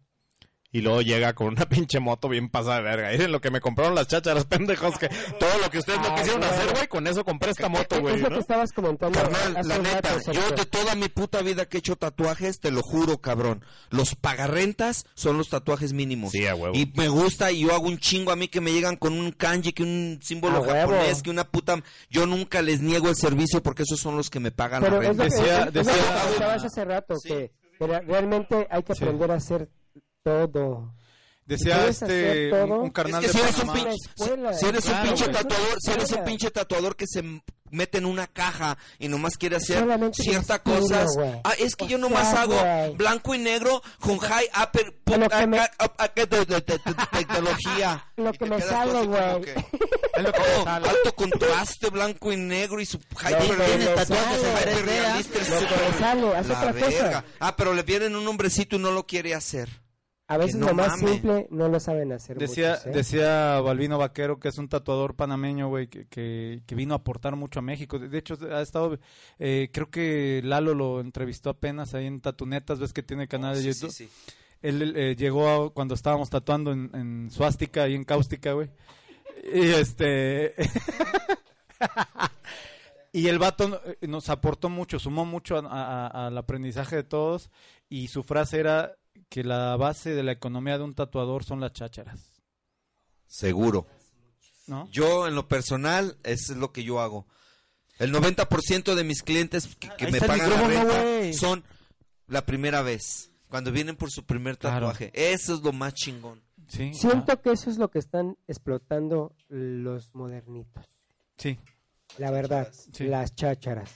Y 0.77 0.83
luego 0.83 1.01
llega 1.01 1.33
con 1.33 1.47
una 1.49 1.67
pinche 1.69 2.01
moto 2.01 2.29
bien 2.29 2.51
pasada 2.51 2.77
de 2.77 2.83
verga. 2.83 3.11
Miren 3.13 3.33
lo 3.33 3.41
que 3.41 3.51
me 3.51 3.61
compraron 3.61 3.95
las 3.95 4.09
chácharas, 4.09 4.45
pendejos, 4.47 4.99
que 4.99 5.09
todo 5.09 5.59
lo 5.63 5.71
que 5.71 5.79
ustedes 5.79 5.99
no 6.01 6.07
Ah, 6.09 6.15
quisieron 6.17 6.45
hacer, 6.45 6.71
güey, 6.75 6.87
con 6.89 7.07
eso 7.07 7.25
compré 7.25 7.51
esta 7.53 7.69
moto, 7.69 8.01
güey, 8.01 8.17
es 8.17 8.21
lo 8.21 8.29
¿no? 8.29 8.35
que 8.37 8.41
estabas 8.43 8.73
comentando. 8.73 9.19
Carnal, 9.19 9.67
la 9.67 9.79
neta, 9.79 10.15
rato, 10.17 10.33
yo 10.33 10.51
de 10.51 10.67
toda 10.67 10.95
mi 10.95 11.09
puta 11.09 11.41
vida 11.43 11.65
que 11.67 11.79
he 11.79 11.81
hecho 11.81 11.97
tatuajes, 11.97 12.61
te 12.61 12.71
lo 12.71 12.83
juro, 12.83 13.19
cabrón. 13.23 13.65
Los 13.91 14.15
pagarrentas 14.17 15.07
son 15.15 15.39
los 15.39 15.49
tatuajes 15.49 15.93
mínimos. 15.93 16.33
Sí, 16.33 16.47
a 16.47 16.55
huevo. 16.55 16.75
Y 16.77 16.93
me 16.95 17.09
gusta 17.09 17.51
y 17.53 17.61
yo 17.61 17.75
hago 17.75 17.87
un 17.87 17.99
chingo 17.99 18.31
a 18.33 18.37
mí 18.37 18.49
que 18.49 18.61
me 18.61 18.73
llegan 18.73 18.97
con 18.97 19.15
un 19.15 19.33
kanji, 19.33 19.73
que 19.73 19.83
un 19.83 20.19
símbolo 20.23 20.59
A 20.59 20.61
huevo. 20.61 20.75
japonés, 20.93 21.23
que 21.23 21.31
una 21.31 21.45
puta... 21.45 21.83
Yo 22.11 22.27
nunca 22.27 22.61
les 22.63 22.81
niego 22.83 23.09
el 23.09 23.17
servicio 23.17 23.63
porque 23.63 23.83
esos 23.85 23.99
son 23.99 24.17
los 24.17 24.29
que 24.31 24.41
me 24.41 24.51
pagan 24.51 24.83
Pero 24.83 25.01
la 25.01 25.09
es 25.11 25.17
lo 25.17 25.25
renta. 25.25 25.37
que, 25.37 25.43
Decía- 25.43 25.55
es- 25.55 25.59
es 25.61 25.67
lo 25.67 25.73
que 25.73 25.79
decía- 25.79 26.55
hace 26.55 26.85
rato, 26.85 27.15
Sí. 27.17 27.29
que, 27.29 27.53
que 27.79 27.87
re- 27.87 28.01
realmente 28.03 28.67
hay 28.71 28.83
que 28.83 28.95
Sí. 28.95 29.03
aprender 29.05 29.31
a 29.31 29.35
hacer 29.37 29.69
todo. 30.27 30.93
Decía 31.45 31.77
¿Quieres 31.77 32.03
hacer 32.03 32.11
este 32.11 32.51
todo? 32.51 32.81
un, 32.81 32.91
carnal 32.91 33.25
Es 33.25 33.31
que 33.31 33.39
de 33.39 33.45
si 33.45 33.49
eres 33.49 33.59
un 33.61 33.67
Panamá. 33.69 33.91
Pinche-. 33.91 34.59
Si 34.59 34.67
eres 34.67 34.85
Claro, 34.85 34.99
un 35.03 35.07
pinche 35.07 35.25
güey. 35.27 35.37
tatuador, 35.37 35.77
si 35.81 35.91
eres 35.93 36.11
un 36.13 36.25
pinche 36.25 36.51
tatuador 36.51 36.97
que 36.97 37.05
se 37.07 37.23
mete 37.71 37.99
en 37.99 38.07
una 38.07 38.27
caja 38.27 38.77
y 38.99 39.07
nomás 39.07 39.37
quiere 39.37 39.55
hacer 39.57 39.87
ciertas 40.13 40.59
cosas. 40.61 41.07
güey. 41.15 41.31
Ah, 41.45 41.53
es 41.59 41.77
que 41.77 41.85
O 41.85 41.89
yo 41.89 41.99
nomás 41.99 42.31
sea, 42.33 42.43
hago 42.43 42.59
güey. 42.61 42.95
blanco 42.97 43.33
y 43.35 43.39
negro 43.39 43.81
con 44.01 44.19
high 44.19 44.49
upper 44.61 44.93
tecnología. 47.13 48.05
Lo 48.17 48.33
que 48.33 48.45
me 48.47 48.57
quedas 48.57 48.69
sale, 48.71 49.07
güey. 49.07 49.55
oh, 50.59 50.69
alto 50.69 51.15
contraste 51.15 51.91
blanco 51.91 52.33
y 52.33 52.37
negro 52.37 52.81
y 52.81 52.87
su 52.87 52.99
tatuajes 52.99 53.51
el 53.53 53.57
Lo 53.57 55.25
que 55.29 55.39
me 55.39 55.99
sale, 55.99 56.25
otra 56.27 56.73
cosa. 56.73 57.25
Ah, 57.39 57.55
pero 57.57 57.73
le 57.73 57.83
vienen 57.85 58.17
un 58.17 58.27
hombrecito 58.27 58.75
y 58.77 58.79
no 58.81 58.91
lo 58.91 59.07
quiere 59.07 59.33
hacer. 59.35 59.69
A 60.29 60.39
veces 60.39 60.57
no 60.57 60.67
lo 60.67 60.75
más 60.75 61.01
mame. 61.01 61.09
simple 61.13 61.47
no 61.51 61.69
lo 61.69 61.79
saben 61.79 62.11
hacer 62.11 62.37
Decía, 62.37 62.71
muchos, 62.71 62.87
¿eh? 62.87 62.91
decía 62.91 63.61
Balvino 63.61 63.97
Vaquero, 63.97 64.41
que 64.41 64.49
es 64.49 64.59
un 64.59 64.69
tatuador 64.69 65.15
panameño, 65.15 65.69
güey, 65.69 65.87
que, 65.87 66.07
que, 66.09 66.63
que 66.67 66.75
vino 66.75 66.95
a 66.95 66.97
aportar 66.99 67.37
mucho 67.37 67.61
a 67.61 67.63
México. 67.63 67.99
De 68.01 68.09
de 68.09 68.19
hecho, 68.19 68.37
ha 68.53 68.61
estado, 68.61 68.99
eh, 69.39 69.71
creo 69.73 69.89
que 69.89 70.41
Lalo 70.45 70.75
lo 70.75 71.01
entrevistó 71.01 71.51
apenas 71.51 71.95
ahí 71.95 72.07
en 72.07 72.21
Tatunetas, 72.21 72.81
ves 72.81 72.93
que 72.93 73.05
tiene 73.05 73.29
canal 73.29 73.55
de 73.55 73.61
Sí, 73.63 73.69
YouTube. 73.69 73.91
sí, 73.95 74.07
sí. 74.07 74.33
Él 74.63 74.95
eh, 74.97 75.15
llegó 75.17 75.49
a- 75.49 75.73
cuando 75.73 75.95
estábamos 75.95 76.29
tatuando 76.29 76.73
en, 76.73 76.91
en 76.95 77.31
Suástica, 77.31 77.85
ahí 77.85 77.95
en 77.95 78.03
Cáustica, 78.05 78.53
güey. 78.53 78.69
Y 79.55 79.61
este... 79.69 80.55
y 83.13 83.29
el 83.29 83.39
vato 83.39 83.81
nos 84.03 84.29
aportó 84.29 84.69
mucho, 84.69 84.99
sumó 84.99 85.25
mucho 85.25 85.57
a- 85.57 86.07
a- 86.07 86.27
al 86.27 86.37
aprendizaje 86.39 86.97
de 86.97 87.05
todos. 87.05 87.51
Y 87.89 88.09
su 88.09 88.23
frase 88.23 88.59
era 88.61 88.97
que 89.29 89.45
la 89.45 89.77
base 89.77 90.15
de 90.15 90.23
la 90.23 90.33
economía 90.33 90.79
de 90.79 90.85
un 90.85 90.95
tatuador 90.95 91.45
son 91.45 91.61
las 91.61 91.73
chácharas. 91.73 92.21
Seguro. 93.27 93.87
¿No? 94.67 94.89
Yo, 94.91 95.29
en 95.29 95.35
lo 95.35 95.47
personal, 95.49 96.17
eso 96.25 96.53
es 96.53 96.59
lo 96.59 96.73
que 96.73 96.83
yo 96.85 97.01
hago. 97.01 97.27
El 97.99 98.13
90% 98.13 98.95
de 98.95 99.05
mis 99.05 99.23
clientes 99.23 99.77
que, 99.77 100.11
me 100.11 100.21
pagan 100.21 100.51
la 100.51 100.67
renta 100.69 101.33
son 101.39 101.65
la 102.27 102.45
primera 102.45 102.83
vez. 102.83 103.31
Cuando 103.49 103.71
vienen 103.73 103.97
por 103.97 104.11
su 104.11 104.25
primer 104.25 104.59
Claro. 104.59 104.87
tatuaje. 104.89 105.11
Eso 105.15 105.55
es 105.55 105.61
lo 105.61 105.73
más 105.73 105.95
chingón. 105.95 106.43
Sí. 106.69 106.93
Siento 106.95 107.41
que 107.41 107.53
eso 107.53 107.71
es 107.71 107.79
lo 107.79 107.91
que 107.91 108.01
están 108.01 108.37
explotando 108.49 109.35
los 109.49 110.15
modernitos. 110.15 110.85
Sí. 111.39 111.59
La 112.19 112.31
verdad, 112.33 112.73
Sí. 112.93 113.05
las 113.05 113.35
chácharas. 113.35 113.91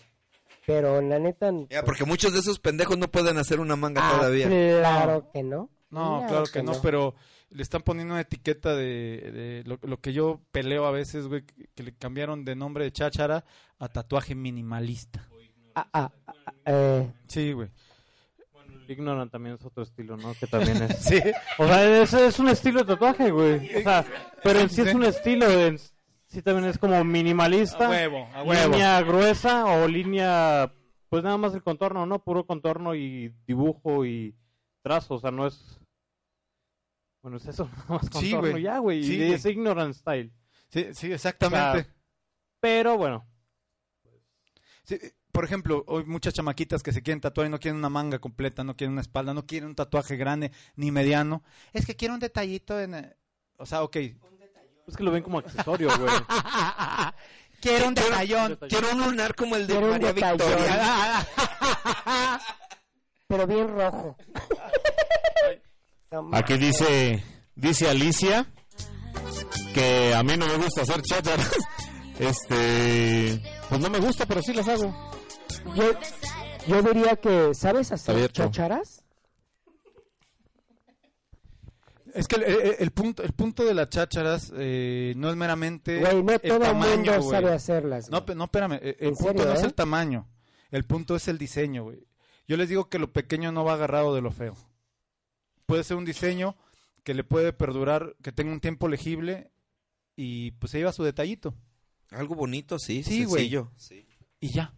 Pero 0.71 1.01
la 1.03 1.19
neta... 1.19 1.51
Ya, 1.69 1.83
porque 1.83 2.05
muchos 2.05 2.33
de 2.33 2.41
esos 2.41 2.59
pendejos 2.61 2.97
no 2.99 3.11
pueden 3.11 3.39
hacer 3.39 3.59
una 3.61 3.77
manga 3.77 4.01
Ah, 4.09 4.17
todavía. 4.19 4.47
Claro 4.49 5.29
que 5.33 5.43
no. 5.43 5.69
No, 5.91 6.25
claro 6.29 6.45
que 6.53 6.63
no, 6.63 6.73
pero 6.81 7.15
le 7.51 7.63
están 7.63 7.83
poniendo 7.83 8.15
una 8.15 8.21
etiqueta 8.21 8.77
de, 8.77 8.85
de 8.85 9.63
lo, 9.67 9.79
lo 9.83 9.99
que 10.01 10.13
yo 10.13 10.41
peleo 10.53 10.87
a 10.87 10.93
veces, 10.93 11.27
güey, 11.27 11.43
que- 11.45 11.69
que 11.75 11.83
le 11.83 11.93
cambiaron 11.97 12.45
de 12.45 12.55
nombre 12.55 12.85
de 12.85 12.93
cháchara 12.93 13.45
a 13.81 13.89
tatuaje 13.89 14.37
minimalista. 14.37 15.29
Ah, 15.75 15.89
ah, 15.93 16.11
ah, 16.27 16.53
eh, 16.67 17.11
Sí, 17.27 17.53
güey. 17.53 17.69
Ignorant 18.89 19.31
también 19.31 19.55
es 19.55 19.65
otro 19.65 19.83
estilo, 19.85 20.17
¿no? 20.17 20.35
Que 20.35 20.47
también 20.47 20.83
es... 20.83 20.97
Sí. 21.01 21.21
O 21.59 21.67
sea, 21.67 22.03
ese 22.03 22.27
es 22.27 22.39
un 22.41 22.49
estilo 22.49 22.81
de 22.81 22.87
tatuaje, 22.87 23.31
güey. 23.31 23.77
O 23.77 23.83
sea, 23.83 24.05
pero 24.43 24.61
en 24.61 24.69
sí 24.71 24.81
es 24.83 24.95
un 24.95 25.05
estilo, 25.05 25.49
en 25.49 25.79
sí 26.31 26.41
también 26.43 26.69
es 26.69 26.79
como 26.79 27.05
minimalista. 27.05 27.87
A 27.87 27.91
huevo, 27.91 28.27
a 28.33 28.43
huevo. 28.43 28.73
Línea 28.73 29.03
gruesa 29.03 29.67
o 29.67 29.87
línea, 29.87 30.73
pues 31.11 31.23
nada 31.23 31.37
más 31.37 31.53
el 31.55 31.63
contorno, 31.63 32.07
¿no? 32.07 32.23
Puro 32.25 32.47
contorno 32.47 32.95
y 32.95 33.35
dibujo 33.47 34.07
y 34.07 34.35
trazo, 34.83 35.15
o 35.17 35.21
sea, 35.21 35.31
no 35.31 35.47
es... 35.47 35.79
Bueno, 37.23 37.37
es 37.37 37.47
eso, 37.47 37.69
nada 37.77 37.85
más 37.89 38.07
Sí, 38.07 38.31
contorno 38.31 38.51
güey. 38.53 38.63
ya, 38.63 38.79
güey. 38.79 39.05
Sí, 39.05 39.23
es 39.23 39.45
ignorant 39.45 39.95
style. 39.95 40.33
Sí, 40.69 40.87
sí, 40.95 41.13
exactamente. 41.13 41.79
O 41.81 41.83
sea, 41.83 41.95
Pero 42.61 42.97
bueno, 42.97 43.27
Sí, 44.85 44.99
por 45.31 45.45
ejemplo, 45.45 45.85
hoy 45.87 46.05
muchas 46.05 46.35
chamaquitas 46.35 46.83
que 46.83 46.93
se 46.93 47.03
quieren 47.03 47.21
tatuar 47.21 47.47
y 47.47 47.51
no 47.51 47.61
quieren 47.61 47.79
una 47.79 47.89
manga 47.91 48.19
completa, 48.19 48.65
no 48.65 48.77
quieren 48.77 48.93
una 48.93 49.03
espalda, 49.03 49.35
no 49.35 49.47
quieren 49.47 49.69
un 49.69 49.75
tatuaje 49.77 50.17
grande 50.17 50.51
ni 50.75 50.91
mediano. 50.91 51.45
Es 51.73 51.87
que 51.87 51.95
quiero 51.97 52.15
un 52.15 52.21
detallito 52.21 52.81
en... 52.81 53.15
O 53.57 53.67
sea, 53.67 53.83
ok. 53.85 53.97
Es 54.91 54.97
que 54.97 55.03
lo 55.03 55.11
ven 55.11 55.23
como 55.23 55.39
accesorio, 55.39 55.89
güey. 55.99 56.11
Quiero 57.61 57.89
un 57.89 57.95
detallón. 57.95 58.59
Quiero 58.69 58.91
un 58.93 59.01
lunar 59.01 59.35
como 59.35 59.57
el 59.57 59.67
de 59.67 59.73
Quiero 59.75 59.87
un 59.87 59.93
María 59.93 60.13
detallón. 60.13 60.39
Victoria. 60.39 61.27
Pero 63.29 63.47
bien 63.47 63.69
rojo. 63.69 64.17
No 66.13 66.29
Aquí 66.33 66.57
dice, 66.57 67.23
dice 67.55 67.89
Alicia 67.89 68.45
que 69.73 70.13
a 70.13 70.25
mí 70.25 70.37
no 70.37 70.45
me 70.45 70.57
gusta 70.57 70.83
hacer 70.83 71.01
chácharas. 71.03 71.53
Este, 72.19 73.41
pues 73.69 73.81
no 73.81 73.89
me 73.89 74.01
gusta, 74.01 74.27
pero 74.27 74.43
sí 74.43 74.53
las 74.53 74.67
hago. 74.67 74.93
Yo, 75.77 75.93
yo 76.67 76.83
diría 76.83 77.15
que, 77.15 77.55
¿sabes 77.55 77.93
hacer 77.93 78.17
Abierto. 78.17 78.43
chacharas? 78.43 79.05
Es 82.15 82.27
que 82.29 82.37
el, 82.37 82.43
el- 82.45 82.77
el 82.79 82.91
punto, 82.91 83.23
el 83.23 83.33
punto 83.33 83.65
de 83.65 83.75
las 83.75 83.89
chácharas 83.91 84.53
eh, 84.57 85.15
no 85.17 85.31
es 85.31 85.37
meramente 85.37 85.99
Güey, 86.01 86.23
no 86.23 86.33
el 86.33 86.41
todo 86.41 86.57
el 86.57 86.63
tamaño, 86.63 86.97
mundo 86.97 87.19
güey. 87.23 87.31
sabe 87.31 87.53
hacerlas. 87.53 88.11
No, 88.11 88.23
güey. 88.23 88.37
no, 88.37 88.45
espérame. 88.45 88.75
eh, 88.83 88.97
El 89.01 89.09
¿En 89.09 89.15
punto 89.17 89.33
serio, 89.33 89.45
no 89.47 89.53
es 89.55 89.63
eh? 89.63 89.67
el 89.67 89.75
tamaño. 89.75 90.29
El 90.71 90.85
punto 90.85 91.17
es 91.17 91.29
el 91.29 91.39
diseño, 91.39 91.85
güey. 91.85 92.07
Yo 92.47 92.57
les 92.57 92.69
digo 92.69 92.89
que 92.89 92.99
lo 92.99 93.13
pequeño 93.13 93.53
no 93.53 93.65
va 93.65 93.75
agarrado 93.75 94.15
de 94.15 94.21
lo 94.23 94.31
feo. 94.31 94.57
Puede 95.67 95.85
ser 95.85 95.97
un 95.97 96.05
diseño 96.05 96.57
que 97.05 97.15
le 97.15 97.25
puede 97.25 97.53
perdurar, 97.53 98.17
que 98.23 98.33
tenga 98.33 98.53
un 98.53 98.61
tiempo 98.61 98.89
legible 98.89 99.51
y 100.17 100.51
pues 100.53 100.73
se 100.73 100.79
lleva 100.79 100.93
su 100.93 101.03
detallito. 101.05 101.55
Algo 102.11 102.35
bonito, 102.35 102.79
sí, 102.79 103.03
Sí, 103.03 103.25
güey. 103.25 103.51
Sí. 103.77 104.07
Y 104.41 104.53
ya. 104.53 104.75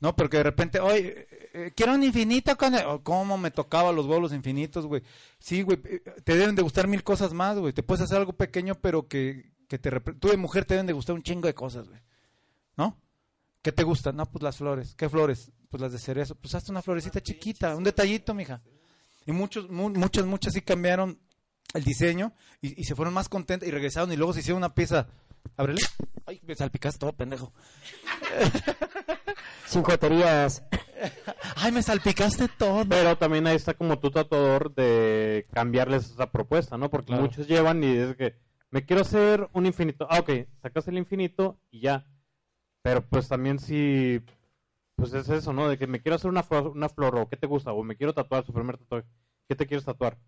No, 0.00 0.14
porque 0.14 0.36
de 0.36 0.42
repente, 0.44 0.78
oye, 0.78 1.26
eh, 1.30 1.50
eh, 1.52 1.72
quiero 1.74 1.94
un 1.94 2.04
infinito 2.04 2.56
con... 2.56 2.74
el-". 2.74 2.86
Oh, 2.86 3.02
¿Cómo 3.02 3.36
me 3.36 3.50
tocaba 3.50 3.90
los 3.92 4.06
bolos 4.06 4.32
infinitos, 4.32 4.86
güey? 4.86 5.02
Sí, 5.40 5.62
güey, 5.62 5.80
eh, 5.84 6.02
te 6.24 6.36
deben 6.36 6.54
de 6.54 6.62
gustar 6.62 6.86
mil 6.86 7.02
cosas 7.02 7.32
más, 7.32 7.58
güey. 7.58 7.72
Te 7.72 7.82
puedes 7.82 8.04
hacer 8.04 8.18
algo 8.18 8.32
pequeño, 8.32 8.76
pero 8.76 9.08
que, 9.08 9.50
que 9.68 9.78
te... 9.78 9.90
Tú 10.00 10.28
de 10.28 10.36
mujer 10.36 10.64
te 10.64 10.74
deben 10.74 10.86
de 10.86 10.92
gustar 10.92 11.16
un 11.16 11.22
chingo 11.22 11.46
de 11.48 11.54
cosas, 11.54 11.88
güey. 11.88 12.00
¿No? 12.76 12.96
¿Qué 13.60 13.72
te 13.72 13.82
gusta? 13.82 14.12
No, 14.12 14.24
pues 14.26 14.42
las 14.42 14.56
flores. 14.56 14.94
¿Qué 14.94 15.08
flores? 15.08 15.50
Pues 15.68 15.80
las 15.80 15.90
de 15.90 15.98
cerezo. 15.98 16.36
Pues 16.36 16.54
hazte 16.54 16.70
una 16.70 16.80
florecita 16.80 17.20
chiquita, 17.20 17.74
un 17.74 17.82
detallito, 17.82 18.32
mija. 18.34 18.62
Y 19.26 19.32
muchos, 19.32 19.68
mu- 19.68 19.90
muchas, 19.90 20.24
muchas 20.26 20.54
sí 20.54 20.62
cambiaron 20.62 21.18
el 21.74 21.82
diseño 21.84 22.32
y, 22.62 22.80
y 22.80 22.84
se 22.84 22.94
fueron 22.94 23.12
más 23.12 23.28
contentas 23.28 23.68
y 23.68 23.72
regresaron 23.72 24.12
y 24.12 24.16
luego 24.16 24.32
se 24.32 24.40
hicieron 24.40 24.58
una 24.58 24.72
pieza. 24.74 25.08
Ábrele. 25.56 25.80
Ay, 26.28 26.42
me 26.46 26.54
salpicaste 26.54 26.98
todo, 26.98 27.14
pendejo. 27.14 27.54
Sin 29.64 29.82
joterías. 29.82 30.62
Ay, 31.56 31.72
me 31.72 31.82
salpicaste 31.82 32.48
todo. 32.48 32.84
Pero 32.86 33.16
también 33.16 33.46
ahí 33.46 33.56
está 33.56 33.72
como 33.72 33.98
tu 33.98 34.10
tatuador 34.10 34.74
de 34.74 35.46
cambiarles 35.54 36.10
esa 36.10 36.30
propuesta, 36.30 36.76
¿no? 36.76 36.90
Porque 36.90 37.06
Claro. 37.06 37.22
muchos 37.22 37.48
llevan 37.48 37.82
y 37.82 37.96
es 37.96 38.14
que 38.16 38.34
me 38.70 38.84
quiero 38.84 39.00
hacer 39.00 39.48
un 39.54 39.64
infinito. 39.64 40.06
Ah, 40.10 40.18
ok, 40.20 40.30
sacas 40.60 40.86
el 40.88 40.98
infinito 40.98 41.58
y 41.70 41.80
ya. 41.80 42.06
Pero 42.82 43.00
pues 43.08 43.26
también 43.28 43.58
si, 43.58 44.20
pues 44.96 45.14
es 45.14 45.30
eso, 45.30 45.54
¿no? 45.54 45.66
De 45.66 45.78
que 45.78 45.86
me 45.86 46.02
quiero 46.02 46.16
hacer 46.16 46.30
una 46.30 46.42
flor, 46.42 46.68
una 46.68 46.90
flor 46.90 47.16
o 47.16 47.28
qué 47.30 47.38
te 47.38 47.46
gusta, 47.46 47.72
o 47.72 47.82
me 47.82 47.96
quiero 47.96 48.12
tatuar 48.12 48.44
su 48.44 48.52
primer 48.52 48.76
tatuaje. 48.76 49.06
¿Qué 49.48 49.56
te 49.56 49.66
quieres 49.66 49.86
tatuar? 49.86 50.18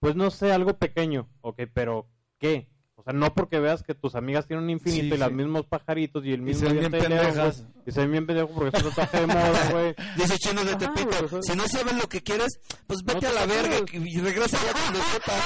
Pues 0.00 0.16
no 0.16 0.28
sé, 0.32 0.50
algo 0.52 0.76
pequeño, 0.76 1.28
ok, 1.40 1.62
pero 1.72 2.08
¿qué? 2.40 2.68
O 3.06 3.10
sea, 3.10 3.12
no 3.20 3.32
porque 3.32 3.60
veas 3.60 3.84
que 3.84 3.94
tus 3.94 4.16
amigas 4.16 4.48
tienen 4.48 4.64
un 4.64 4.70
infinito 4.70 5.14
Sí, 5.14 5.14
y 5.14 5.16
los 5.16 5.30
mismos 5.32 5.64
pajaritos 5.66 6.24
y 6.26 6.32
el 6.32 6.42
mismo 6.42 6.66
se 6.66 6.74
ven 6.74 6.80
bien 6.90 6.90
pendejas. 6.90 7.64
y 7.86 7.92
se 7.92 8.00
ven 8.00 8.10
bien 8.10 8.26
pendejos 8.26 8.50
porque 8.52 8.76
es 8.76 8.82
un 8.82 8.90
tatuaje 8.90 9.20
de 9.20 9.26
moda, 9.28 9.68
güey. 9.70 9.94
Dice 10.16 10.38
Chino 10.38 10.64
de 10.64 10.74
Tepito, 10.74 11.40
si 11.42 11.56
no 11.56 11.68
sabes 11.68 11.94
lo 11.96 12.08
que 12.08 12.20
quieres, 12.20 12.58
pues 12.88 13.04
vete 13.04 13.26
No 13.26 13.28
a 13.28 13.32
la 13.32 13.46
verga 13.46 13.76
y 13.92 14.18
regresa 14.18 14.58
ya 14.58 14.72
cuando 14.72 14.98
sepas. 15.12 15.42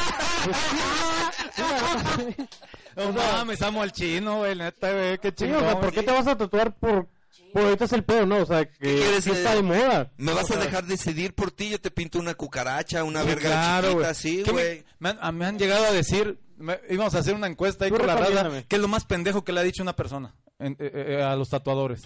No 2.97 3.13
mames, 3.13 3.63
amo 3.63 3.83
al 3.83 3.93
chino, 3.93 4.39
güey, 4.39 4.57
neta, 4.57 4.91
güey, 4.93 5.19
qué 5.19 5.29
Sí, 5.29 5.45
o 5.45 5.47
chingón. 5.47 5.61
sea, 5.61 5.81
¿por 5.81 5.93
qué 5.93 6.03
te 6.03 6.11
vas 6.13 6.27
a 6.27 6.37
tatuar 6.37 6.75
por... 6.75 7.07
por 7.52 7.62
ahorita 7.62 7.84
es 7.84 7.92
el 7.92 8.05
pedo, 8.05 8.26
¿no? 8.26 8.39
O 8.39 8.47
sea, 8.47 8.65
que 8.65 8.78
quieres, 8.78 9.26
está 9.26 9.52
eh? 9.52 9.57
de 9.57 9.62
moda. 9.62 10.12
Me 10.18 10.33
vas 10.33 10.50
O 10.50 10.55
a 10.55 10.57
dejar 10.59 10.84
decidir 10.86 11.34
por 11.34 11.50
ti, 11.50 11.70
yo 11.70 11.81
te 11.81 11.91
pinto 11.91 12.18
una 12.18 12.34
cucaracha, 12.34 13.05
una 13.05 13.23
Sí, 13.23 13.28
verga 13.28 13.49
claro, 13.50 13.89
chiquita, 13.91 14.09
así, 14.10 14.42
¿Qué 14.42 14.52
me- 14.52 14.62
güey. 14.62 14.84
Me, 14.99 15.09
han, 15.10 15.18
a- 15.20 15.33
me 15.33 15.47
han 15.47 15.59
llegado 15.59 15.84
a 15.86 15.92
decir, 15.92 16.39
me- 16.57 16.78
íbamos 16.89 17.15
a 17.15 17.18
hacer 17.18 17.34
una 17.34 17.47
encuesta 17.47 17.84
ahí 17.84 17.91
Tú 17.91 17.97
con 17.97 18.07
la 18.07 18.17
raza, 18.17 18.62
que 18.68 18.76
es 18.76 18.83
lo 18.83 18.89
más 18.89 19.05
pendejo 19.05 19.44
que 19.44 19.52
le 19.52 19.60
ha 19.60 19.65
dicho 19.65 19.83
una 19.83 19.97
persona 19.97 20.34
en- 20.59 20.76
eh, 20.78 20.91
eh, 21.18 21.23
a 21.23 21.34
los 21.36 21.49
tatuadores. 21.49 22.02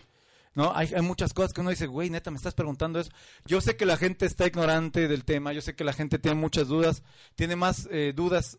¿No? 0.56 0.72
Hay, 0.72 0.92
hay 0.94 1.02
muchas 1.02 1.34
cosas 1.34 1.52
que 1.52 1.62
uno 1.62 1.70
dice, 1.70 1.88
güey, 1.88 2.10
neta, 2.10 2.30
me 2.30 2.36
estás 2.36 2.54
preguntando 2.54 3.00
eso. 3.00 3.10
Yo 3.44 3.60
sé 3.60 3.76
que 3.76 3.86
la 3.86 3.96
gente 3.96 4.24
está 4.24 4.46
ignorante 4.46 5.08
del 5.08 5.24
tema, 5.24 5.52
yo 5.52 5.60
sé 5.60 5.74
que 5.74 5.82
la 5.82 5.92
gente 5.92 6.20
tiene 6.20 6.36
muchas 6.40 6.68
dudas, 6.68 7.02
tiene 7.34 7.56
más 7.56 7.88
eh, 7.90 8.12
dudas 8.14 8.58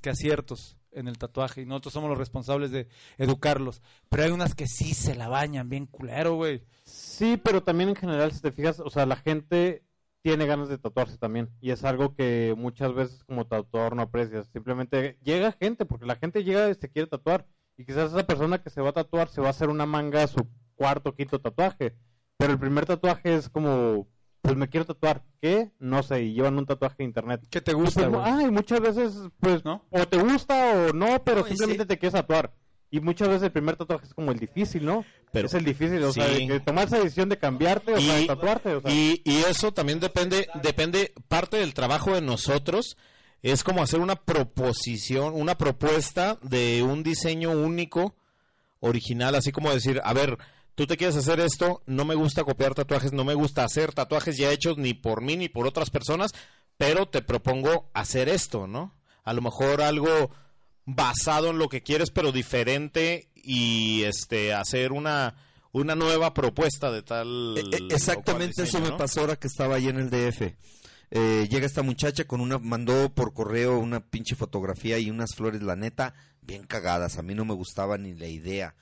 que 0.00 0.08
aciertos 0.08 0.78
en 0.94 1.08
el 1.08 1.18
tatuaje 1.18 1.62
y 1.62 1.66
nosotros 1.66 1.94
somos 1.94 2.08
los 2.08 2.18
responsables 2.18 2.70
de 2.70 2.88
educarlos. 3.18 3.82
Pero 4.08 4.24
hay 4.24 4.30
unas 4.30 4.54
que 4.54 4.66
sí 4.66 4.94
se 4.94 5.14
la 5.14 5.28
bañan 5.28 5.68
bien 5.68 5.86
culero, 5.86 6.34
güey. 6.34 6.62
Sí, 6.84 7.40
pero 7.42 7.62
también 7.62 7.90
en 7.90 7.96
general, 7.96 8.32
si 8.32 8.40
te 8.40 8.52
fijas, 8.52 8.80
o 8.80 8.90
sea, 8.90 9.06
la 9.06 9.16
gente 9.16 9.84
tiene 10.22 10.46
ganas 10.46 10.68
de 10.68 10.78
tatuarse 10.78 11.18
también. 11.18 11.50
Y 11.60 11.70
es 11.70 11.84
algo 11.84 12.14
que 12.14 12.54
muchas 12.56 12.94
veces 12.94 13.24
como 13.24 13.46
tatuador 13.46 13.94
no 13.94 14.02
aprecias. 14.02 14.48
Simplemente 14.52 15.18
llega 15.22 15.52
gente, 15.52 15.84
porque 15.84 16.06
la 16.06 16.16
gente 16.16 16.44
llega 16.44 16.70
y 16.70 16.74
se 16.74 16.90
quiere 16.90 17.08
tatuar. 17.08 17.46
Y 17.76 17.84
quizás 17.84 18.12
esa 18.12 18.26
persona 18.26 18.62
que 18.62 18.70
se 18.70 18.80
va 18.80 18.90
a 18.90 18.92
tatuar 18.92 19.28
se 19.28 19.40
va 19.40 19.48
a 19.48 19.50
hacer 19.50 19.68
una 19.68 19.84
manga 19.86 20.22
a 20.22 20.26
su 20.26 20.48
cuarto, 20.76 21.14
quinto 21.14 21.40
tatuaje. 21.40 21.94
Pero 22.38 22.52
el 22.52 22.58
primer 22.58 22.86
tatuaje 22.86 23.34
es 23.34 23.48
como, 23.50 24.08
pues 24.44 24.56
me 24.56 24.68
quiero 24.68 24.84
tatuar. 24.84 25.22
¿Qué? 25.40 25.70
No 25.78 26.02
sé, 26.02 26.22
y 26.22 26.34
llevan 26.34 26.58
un 26.58 26.66
tatuaje 26.66 26.96
de 26.98 27.04
internet. 27.04 27.40
¿Qué 27.50 27.62
te 27.62 27.72
gusta, 27.72 28.08
pues, 28.10 28.22
güey? 28.22 28.22
ay, 28.44 28.50
muchas 28.50 28.78
veces, 28.80 29.14
pues, 29.40 29.64
¿No? 29.64 29.82
o 29.90 30.06
te 30.06 30.18
gusta 30.18 30.72
o 30.90 30.92
no, 30.92 31.24
pero 31.24 31.40
No, 31.40 31.46
simplemente 31.46 31.84
sí. 31.84 31.88
te 31.88 31.98
quieres 31.98 32.12
tatuar. 32.12 32.52
Y 32.90 33.00
muchas 33.00 33.28
veces 33.28 33.44
el 33.44 33.52
primer 33.52 33.74
tatuaje 33.76 34.04
es 34.06 34.12
como 34.14 34.30
el 34.30 34.38
difícil, 34.38 34.84
¿no? 34.84 35.04
Pero- 35.32 35.46
es 35.46 35.54
el 35.54 35.64
difícil, 35.64 36.02
o 36.04 36.12
sea, 36.12 36.28
Sí. 36.28 36.46
de 36.46 36.46
que 36.46 36.60
tomar 36.60 36.86
esa 36.86 36.98
decisión 36.98 37.28
de 37.30 37.38
cambiarte 37.38 37.94
o 37.94 38.00
sea, 38.00 38.16
de 38.16 38.26
tatuarte. 38.26 38.74
O 38.76 38.82
sea, 38.82 38.90
y, 38.92 39.22
y 39.24 39.38
eso 39.48 39.72
también 39.72 39.98
depende, 39.98 40.46
depende, 40.62 41.12
parte 41.26 41.56
del 41.56 41.72
trabajo 41.74 42.14
de 42.14 42.20
nosotros 42.20 42.96
es 43.42 43.64
como 43.64 43.82
hacer 43.82 43.98
una 44.00 44.14
proposición, 44.16 45.32
una 45.34 45.56
propuesta 45.56 46.38
de 46.42 46.82
un 46.82 47.02
diseño 47.02 47.50
único, 47.50 48.14
original, 48.80 49.34
así 49.34 49.50
como 49.50 49.72
decir, 49.72 50.00
a 50.04 50.12
ver, 50.12 50.36
tú 50.74 50.86
te 50.86 50.96
quieres 50.96 51.16
hacer 51.16 51.40
esto, 51.40 51.82
no 51.86 52.04
me 52.04 52.14
gusta 52.14 52.44
copiar 52.44 52.74
tatuajes, 52.74 53.12
no 53.12 53.24
me 53.24 53.34
gusta 53.34 53.64
hacer 53.64 53.92
tatuajes 53.92 54.36
ya 54.36 54.50
hechos 54.50 54.76
ni 54.78 54.94
por 54.94 55.20
mí 55.22 55.36
ni 55.36 55.48
por 55.48 55.66
otras 55.66 55.90
personas, 55.90 56.32
pero 56.76 57.06
te 57.06 57.22
propongo 57.22 57.90
hacer 57.94 58.28
esto, 58.28 58.66
¿no? 58.66 58.94
A 59.22 59.32
lo 59.32 59.40
mejor 59.42 59.82
algo 59.82 60.30
basado 60.84 61.50
en 61.50 61.58
lo 61.58 61.68
que 61.68 61.82
quieres, 61.82 62.10
pero 62.10 62.32
diferente 62.32 63.30
y 63.34 64.02
este 64.04 64.52
hacer 64.54 64.92
una 64.92 65.36
una 65.72 65.96
nueva 65.96 66.34
propuesta 66.34 66.92
de 66.92 67.02
tal 67.02 67.54
E- 67.58 67.76
e- 67.76 67.94
Exactamente 67.94 68.62
eso 68.62 68.80
me 68.80 68.90
¿no? 68.90 68.96
pasó 68.96 69.20
ahora 69.22 69.36
que 69.36 69.48
estaba 69.48 69.74
ahí 69.76 69.88
en 69.88 69.98
el 69.98 70.08
DF. 70.08 70.56
Eh, 71.10 71.48
llega 71.50 71.66
esta 71.66 71.82
muchacha 71.82 72.24
con 72.24 72.40
una, 72.40 72.58
mandó 72.58 73.12
por 73.12 73.34
correo 73.34 73.78
una 73.78 74.00
pinche 74.00 74.36
fotografía 74.36 74.98
y 74.98 75.10
unas 75.10 75.34
flores, 75.34 75.62
la 75.62 75.74
neta, 75.76 76.14
bien 76.42 76.64
cagadas. 76.64 77.18
A 77.18 77.22
mí 77.22 77.34
no 77.34 77.44
me 77.44 77.54
gustaba 77.54 77.98
ni 77.98 78.14
la 78.14 78.26
idea. 78.28 78.74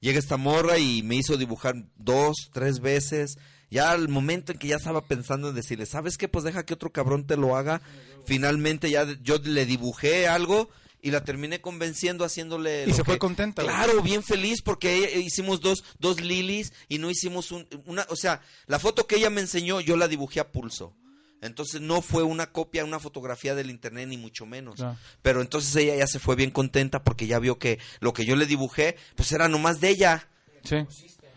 Llega 0.00 0.18
esta 0.18 0.36
morra 0.38 0.78
y 0.78 1.02
me 1.02 1.16
hizo 1.16 1.36
dibujar 1.36 1.74
dos, 1.96 2.50
tres 2.52 2.80
veces. 2.80 3.36
Ya 3.70 3.92
al 3.92 4.08
momento 4.08 4.50
en 4.52 4.58
que 4.58 4.68
ya 4.68 4.76
estaba 4.76 5.04
pensando 5.04 5.50
en 5.50 5.54
decirle, 5.54 5.86
¿sabes 5.86 6.16
qué? 6.16 6.26
Pues 6.26 6.44
deja 6.44 6.64
que 6.64 6.74
otro 6.74 6.90
cabrón 6.90 7.26
te 7.26 7.36
lo 7.36 7.54
haga. 7.56 7.82
Finalmente 8.24 8.90
ya 8.90 9.06
yo 9.22 9.38
le 9.38 9.66
dibujé 9.66 10.26
algo 10.26 10.68
y 11.02 11.10
la 11.12 11.22
terminé 11.24 11.60
convenciendo 11.60 12.24
haciéndole... 12.24 12.84
Y 12.86 12.92
se 12.92 13.04
fue 13.04 13.18
contenta, 13.18 13.62
güey. 13.62 13.74
Claro, 13.74 14.02
bien 14.02 14.22
feliz 14.22 14.60
porque 14.62 14.96
ella- 14.96 15.18
hicimos 15.18 15.60
dos, 15.60 15.84
dos 15.98 16.20
lilies 16.20 16.72
y 16.88 16.98
no 16.98 17.10
hicimos 17.10 17.52
un, 17.52 17.66
una... 17.86 18.06
O 18.08 18.16
sea, 18.16 18.42
la 18.66 18.78
foto 18.78 19.06
que 19.06 19.16
ella 19.16 19.30
me 19.30 19.40
enseñó 19.40 19.80
yo 19.80 19.96
la 19.96 20.08
dibujé 20.08 20.40
a 20.40 20.50
pulso. 20.50 20.94
Entonces 21.40 21.80
no 21.80 22.02
fue 22.02 22.22
una 22.22 22.52
copia, 22.52 22.84
una 22.84 22.98
fotografía 22.98 23.54
del 23.54 23.70
internet, 23.70 24.08
ni 24.08 24.16
mucho 24.16 24.46
menos. 24.46 24.76
Claro. 24.76 24.96
Pero 25.22 25.40
entonces 25.40 25.74
ella 25.76 25.96
ya 25.96 26.06
se 26.06 26.18
fue 26.18 26.36
bien 26.36 26.50
contenta 26.50 27.02
porque 27.02 27.26
ya 27.26 27.38
vio 27.38 27.58
que 27.58 27.78
lo 28.00 28.12
que 28.12 28.24
yo 28.24 28.36
le 28.36 28.46
dibujé, 28.46 28.96
pues 29.14 29.32
era 29.32 29.48
nomás 29.48 29.80
de 29.80 29.88
ella. 29.88 30.28
Sí. 30.64 30.86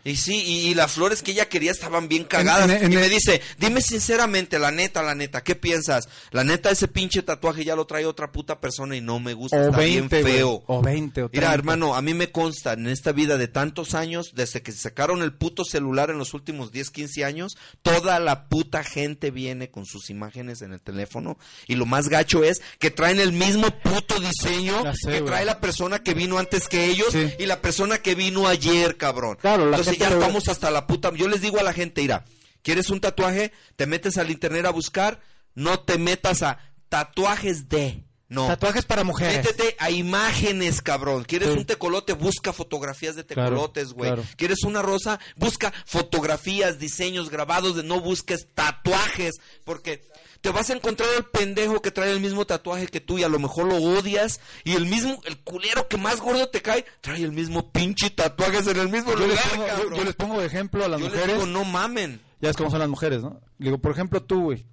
Y 0.04 0.16
sí, 0.16 0.34
y, 0.44 0.68
y 0.68 0.74
las 0.74 0.92
flores 0.92 1.22
que 1.22 1.32
ella 1.32 1.48
quería 1.48 1.70
estaban 1.72 2.08
bien 2.08 2.24
cagadas. 2.24 2.70
En- 2.70 2.84
en- 2.84 2.92
y 2.92 2.96
me 2.96 3.08
dice, 3.08 3.40
dime 3.58 3.80
sinceramente, 3.80 4.58
la 4.58 4.70
neta, 4.70 5.02
la 5.02 5.14
neta, 5.14 5.42
¿qué 5.42 5.54
piensas? 5.54 6.08
La 6.30 6.44
neta, 6.44 6.70
ese 6.70 6.88
pinche 6.88 7.22
tatuaje 7.22 7.64
ya 7.64 7.74
lo 7.74 7.86
trae 7.86 8.04
otra 8.04 8.30
puta 8.30 8.60
persona 8.60 8.96
y 8.96 9.00
no 9.00 9.18
me 9.18 9.32
gusta, 9.34 9.56
O 9.56 9.64
está 9.64 9.76
20, 9.78 10.22
bien 10.22 10.36
feo. 10.36 10.62
O 10.66 10.82
20 10.82 11.22
o 11.22 11.28
30. 11.30 11.40
Mira, 11.40 11.54
hermano, 11.54 11.94
a 11.94 12.02
mí 12.02 12.12
me 12.14 12.30
consta 12.30 12.74
en 12.74 12.86
esta 12.86 13.12
vida 13.12 13.38
de 13.38 13.48
tantos 13.48 13.94
años, 13.94 14.32
desde 14.34 14.62
que 14.62 14.72
sacaron 14.72 15.22
el 15.22 15.32
puto 15.32 15.64
celular 15.64 16.10
en 16.10 16.18
los 16.18 16.34
últimos 16.34 16.70
10, 16.70 16.90
15 16.90 17.24
años, 17.24 17.56
toda 17.82 18.20
la 18.20 18.48
puta 18.48 18.84
gente 18.84 19.30
viene 19.30 19.70
con 19.70 19.86
sus 19.86 20.10
imágenes 20.10 20.60
en 20.62 20.72
el 20.74 20.80
teléfono. 20.82 21.38
Y 21.66 21.76
lo 21.76 21.86
más 21.86 22.08
gacho 22.08 22.44
es 22.44 22.60
que 22.78 22.90
traen 22.90 23.20
el 23.20 23.32
mismo 23.32 23.68
puto 23.82 24.20
diseño 24.20 24.82
sé, 24.94 25.12
que 25.12 25.22
trae 25.22 25.44
la 25.44 25.60
persona 25.60 26.02
que 26.02 26.12
vino 26.14 26.38
antes 26.38 26.68
que 26.68 26.86
ellos 26.86 27.08
Sí. 27.12 27.32
y 27.38 27.46
la 27.46 27.60
persona 27.60 27.98
que 27.98 28.14
vino 28.14 28.48
ayer, 28.48 28.96
cabrón. 28.96 29.38
Claro, 29.40 29.64
la 29.66 29.76
Entonces 29.76 29.93
ya 29.96 30.08
estamos 30.08 30.48
hasta 30.48 30.70
la 30.70 30.86
puta. 30.86 31.12
Yo 31.14 31.28
les 31.28 31.40
digo 31.40 31.58
a 31.58 31.62
la 31.62 31.72
gente, 31.72 32.02
mira, 32.02 32.24
¿quieres 32.62 32.90
un 32.90 33.00
tatuaje? 33.00 33.52
Te 33.76 33.86
metes 33.86 34.18
al 34.18 34.30
internet 34.30 34.66
a 34.66 34.70
buscar, 34.70 35.20
no 35.54 35.80
te 35.80 35.98
metas 35.98 36.42
a 36.42 36.58
tatuajes 36.88 37.68
de. 37.68 38.04
No. 38.28 38.46
Tatuajes 38.48 38.84
para 38.84 39.04
mujeres. 39.04 39.44
Métete 39.44 39.76
a 39.78 39.90
imágenes, 39.90 40.80
cabrón. 40.82 41.24
¿Quieres 41.24 41.50
Sí. 41.52 41.58
un 41.58 41.66
tecolote? 41.66 42.14
Busca 42.14 42.52
fotografías 42.52 43.14
de 43.16 43.22
tecolotes, 43.22 43.92
güey. 43.92 44.10
claro. 44.10 44.24
¿Quieres 44.36 44.64
una 44.64 44.80
rosa? 44.82 45.20
Busca 45.36 45.72
fotografías, 45.84 46.78
diseños 46.78 47.28
grabados 47.30 47.76
de 47.76 47.82
no 47.84 48.00
busques 48.00 48.48
tatuajes, 48.54 49.34
porque 49.64 50.02
te 50.44 50.50
vas 50.50 50.68
a 50.68 50.74
encontrar 50.74 51.08
el 51.16 51.24
pendejo 51.24 51.80
que 51.80 51.90
trae 51.90 52.10
el 52.12 52.20
mismo 52.20 52.44
tatuaje 52.44 52.86
que 52.88 53.00
tú 53.00 53.16
y 53.18 53.22
a 53.22 53.28
lo 53.30 53.38
mejor 53.38 53.64
lo 53.66 53.76
odias 53.76 54.40
y 54.62 54.72
el 54.74 54.84
mismo 54.84 55.18
el 55.24 55.38
culero 55.38 55.88
que 55.88 55.96
más 55.96 56.20
gordo 56.20 56.50
te 56.50 56.60
cae 56.60 56.84
trae 57.00 57.22
el 57.22 57.32
mismo 57.32 57.72
pinche 57.72 58.10
tatuajes 58.10 58.66
en 58.66 58.78
el 58.78 58.90
mismo 58.90 59.12
Yo 59.12 59.26
les, 59.26 59.28
lugar, 59.30 59.48
pongo, 59.78 59.96
yo- 59.96 60.04
les 60.04 60.14
pongo 60.14 60.40
de 60.40 60.46
ejemplo 60.46 60.84
a 60.84 60.88
las 60.88 61.00
Yo 61.00 61.06
les 61.06 61.14
mujeres. 61.16 61.34
digo, 61.36 61.46
no 61.46 61.64
mamen. 61.64 62.20
Ya 62.42 62.50
es 62.50 62.56
como 62.58 62.68
son 62.70 62.78
las 62.80 62.90
mujeres, 62.90 63.22
¿no? 63.22 63.40
Le 63.56 63.64
digo, 63.68 63.78
por 63.78 63.90
ejemplo, 63.92 64.22
tú, 64.22 64.42
güey, 64.42 64.66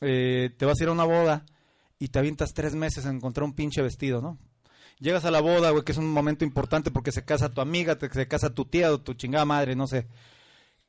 eh, 0.00 0.48
te 0.56 0.64
vas 0.64 0.80
a 0.80 0.82
ir 0.84 0.88
a 0.88 0.92
una 0.92 1.04
boda 1.04 1.44
y 1.98 2.08
te 2.08 2.18
avientas 2.18 2.54
tres 2.54 2.74
meses 2.74 3.04
en 3.04 3.16
encontrar 3.16 3.44
un 3.44 3.52
pinche 3.54 3.82
vestido, 3.82 4.22
¿no? 4.22 4.38
Llegas 4.98 5.26
a 5.26 5.30
la 5.30 5.42
boda, 5.42 5.70
güey, 5.72 5.84
que 5.84 5.92
es 5.92 5.98
un 5.98 6.10
momento 6.10 6.44
importante 6.46 6.90
porque 6.90 7.12
se 7.12 7.26
casa 7.26 7.50
tu 7.52 7.60
amiga, 7.60 7.98
te- 7.98 8.08
se 8.08 8.26
casa 8.26 8.54
tu 8.54 8.64
tía 8.64 8.90
o 8.92 8.98
tu 9.02 9.12
chingada 9.12 9.44
madre, 9.44 9.76
no 9.76 9.86
sé. 9.86 10.06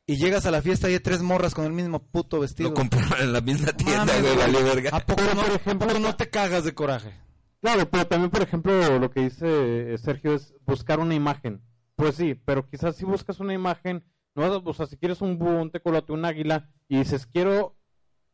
Y 0.10 0.18
llegas 0.18 0.48
a 0.48 0.52
la 0.52 0.64
fiesta 0.64 0.90
y 0.90 0.94
hay 0.94 1.00
tres 1.00 1.22
morras 1.22 1.54
con 1.54 1.66
el 1.66 1.72
mismo 1.72 2.00
puto 2.00 2.40
vestido. 2.40 2.70
Lo 2.70 2.74
compraron 2.74 3.14
en 3.22 3.32
la 3.32 3.42
misma 3.42 3.74
tienda, 3.74 4.08
Mames, 4.08 4.22
güey, 4.24 4.38
vale 4.38 4.64
verga. 4.64 4.90
¿A 4.92 5.06
poco 5.06 5.22
no, 5.36 5.42
¿a 5.42 5.78
poco 5.78 6.00
no 6.00 6.16
te 6.16 6.32
cagas 6.32 6.64
de 6.64 6.74
coraje? 6.74 7.14
Claro, 7.62 7.88
pero 7.92 8.08
también, 8.08 8.32
por 8.32 8.42
ejemplo, 8.42 8.98
lo 8.98 9.12
que 9.12 9.20
dice 9.20 9.94
eh, 9.94 9.98
Sergio 10.00 10.34
es 10.34 10.56
buscar 10.66 11.00
una 11.00 11.14
imagen. 11.14 11.62
Pues 11.96 12.16
sí, 12.16 12.34
pero 12.34 12.68
quizás 12.68 12.96
si 12.96 13.06
buscas 13.06 13.40
una 13.40 13.54
imagen, 13.54 14.04
no, 14.34 14.64
o 14.66 14.74
sea, 14.74 14.88
si 14.88 14.98
quieres 14.98 15.22
un 15.22 15.38
búho, 15.38 15.62
un 15.62 15.70
tecolote, 15.70 16.12
un 16.12 16.26
águila, 16.26 16.72
y 16.88 16.98
dices, 16.98 17.28
quiero 17.28 17.78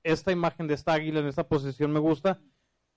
esta 0.04 0.32
imagen 0.32 0.68
de 0.68 0.76
esta 0.76 0.94
águila 0.94 1.20
en 1.20 1.28
esta 1.28 1.50
posición, 1.50 1.92
me 1.92 2.00
gusta, 2.00 2.40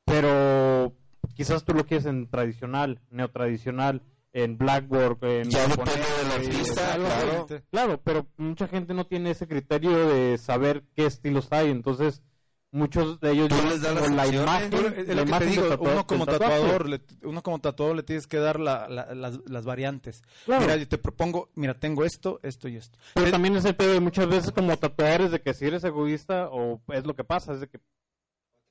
pero 0.04 0.94
quizás 1.34 1.64
tú 1.64 1.74
lo 1.74 1.84
quieres 1.84 2.06
en 2.06 2.30
tradicional, 2.30 3.00
neotradicional, 3.10 4.04
en 4.32 4.58
blackboard, 4.58 5.24
en 5.24 5.50
Ya 5.50 5.68
japonés, 5.68 5.94
depende 5.96 6.22
del 6.22 6.32
artista, 6.56 6.94
claro. 6.96 7.46
Claro, 7.70 8.00
pero 8.04 8.26
mucha 8.36 8.68
gente 8.68 8.94
no 8.94 9.06
tiene 9.06 9.30
ese 9.30 9.48
criterio 9.48 10.06
de 10.08 10.36
saber 10.38 10.84
qué 10.94 11.06
estilos 11.06 11.48
hay, 11.50 11.70
entonces 11.70 12.22
muchos 12.70 13.18
de 13.20 13.30
ellos 13.32 13.48
les 13.50 13.80
las 13.80 13.94
como 14.02 14.14
la 14.14 14.26
imagen, 14.26 14.70
Pero 14.70 14.88
es 14.88 15.08
la 15.08 15.14
lo 15.14 15.20
que 15.20 15.22
te 15.22 15.22
imagen 15.22 15.50
digo, 15.50 15.78
uno 15.80 16.06
como 16.06 16.26
tatuador, 16.26 16.88
le- 16.90 17.00
uno 17.22 17.42
como 17.42 17.58
tatuador 17.60 17.96
le 17.96 18.02
tienes 18.02 18.26
que 18.26 18.36
dar 18.36 18.60
la- 18.60 18.86
la- 18.88 19.14
las, 19.14 19.38
las 19.46 19.64
variantes. 19.64 20.22
Claro. 20.44 20.60
Mira, 20.62 20.76
yo 20.76 20.86
te 20.86 20.98
propongo, 20.98 21.48
mira, 21.54 21.72
tengo 21.72 22.04
esto, 22.04 22.38
esto 22.42 22.68
y 22.68 22.76
esto. 22.76 22.98
Pero 23.14 23.30
también 23.30 23.56
es 23.56 23.64
el 23.64 23.74
pedo 23.74 23.94
de 23.94 24.00
muchas 24.00 24.28
veces 24.28 24.52
como 24.52 24.76
tatuadores 24.76 25.30
de 25.30 25.40
que 25.40 25.54
si 25.54 25.64
eres 25.64 25.82
egoísta 25.84 26.48
o 26.50 26.82
es 26.88 27.06
lo 27.06 27.16
que 27.16 27.24
pasa, 27.24 27.54
es 27.54 27.60
de 27.60 27.68
que 27.68 27.80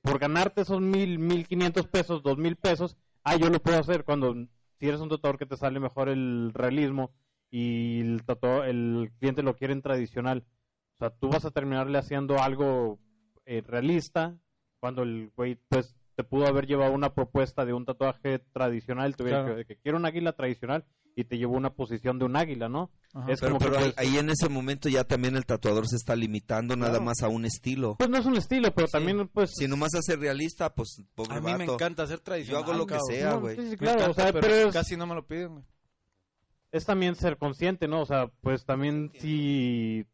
por 0.03 0.19
ganarte 0.19 0.61
esos 0.61 0.79
mil, 0.79 1.17
mil 1.17 1.47
quinientos 1.47 1.87
pesos, 1.87 2.21
dos 2.21 2.37
mil 2.37 2.55
pesos, 2.55 2.95
ah, 3.23 3.35
yo 3.35 3.49
lo 3.49 3.59
puedo 3.59 3.79
hacer 3.79 4.03
cuando 4.03 4.35
si 4.79 4.87
eres 4.87 4.99
un 5.01 5.09
tatuador 5.09 5.37
que 5.37 5.45
te 5.45 5.57
sale 5.57 5.79
mejor 5.79 6.09
el 6.09 6.51
realismo 6.53 7.11
y 7.49 8.01
el 8.01 8.21
el 8.65 9.11
cliente 9.19 9.43
lo 9.43 9.55
quiere 9.55 9.73
en 9.73 9.81
tradicional. 9.81 10.45
O 10.95 10.97
sea, 10.99 11.09
tú 11.11 11.29
vas 11.29 11.45
a 11.45 11.51
terminarle 11.51 11.97
haciendo 11.97 12.39
algo 12.39 12.99
eh, 13.45 13.63
realista 13.65 14.37
cuando 14.79 15.03
el 15.03 15.31
güey 15.35 15.57
pues 15.69 15.95
te 16.15 16.23
pudo 16.23 16.47
haber 16.47 16.65
llevado 16.65 16.93
una 16.93 17.13
propuesta 17.13 17.65
de 17.65 17.73
un 17.73 17.85
tatuaje 17.85 18.39
tradicional, 18.51 19.15
tuviera 19.15 19.43
Claro. 19.43 19.57
que, 19.57 19.65
que 19.65 19.77
quiero 19.77 19.97
un 19.97 20.05
águila 20.05 20.33
tradicional 20.33 20.85
y 21.19 21.23
te 21.23 21.39
llevó 21.39 21.57
una 21.57 21.71
posición 21.71 22.19
de 22.19 22.25
un 22.25 22.35
águila, 22.35 22.69
¿no? 22.69 22.91
Ajá. 23.11 23.31
Es 23.31 23.39
Pero, 23.41 23.57
como 23.57 23.71
pero 23.71 23.91
ahí, 23.97 24.17
en 24.17 24.29
ese 24.29 24.49
momento 24.49 24.87
ya 24.87 25.03
también 25.03 25.35
el 25.35 25.47
tatuador 25.47 25.87
se 25.87 25.95
está 25.95 26.15
limitando 26.15 26.75
nada 26.75 26.99
más 26.99 27.23
a 27.23 27.27
un 27.27 27.43
estilo. 27.43 27.95
Pues 27.97 28.07
no 28.07 28.17
es 28.19 28.25
un 28.27 28.35
estilo, 28.37 28.71
pero 28.75 28.87
también, 28.87 29.27
pues. 29.27 29.51
Si 29.57 29.67
nomás 29.67 29.95
hace 29.95 30.15
realista, 30.15 30.75
pues 30.75 31.01
pobre 31.15 31.37
A 31.37 31.41
mí 31.41 31.55
me 31.57 31.63
encanta 31.63 32.03
hacer 32.03 32.19
tradicional. 32.19 32.63
Yo 32.63 32.69
hago 32.71 32.77
lo 32.77 32.85
que 32.85 32.99
sea, 33.09 33.31
No, 33.31 33.39
güey. 33.41 33.55
sí, 33.55 33.71
sí, 33.71 33.77
claro, 33.77 33.99
encanta, 33.99 34.11
o 34.11 34.13
sea, 34.13 34.25
pero, 34.31 34.41
pero 34.41 34.55
es, 34.69 34.73
casi 34.73 34.95
no 34.95 35.07
me 35.07 35.15
lo 35.15 35.25
piden, 35.25 35.53
güey. 35.53 35.65
es 36.71 36.85
también 36.85 37.15
ser 37.15 37.37
consciente, 37.37 37.87
¿no? 37.87 38.01
O 38.01 38.05
sea, 38.05 38.27
pues 38.41 38.63
también 38.63 39.11
si 39.19 40.05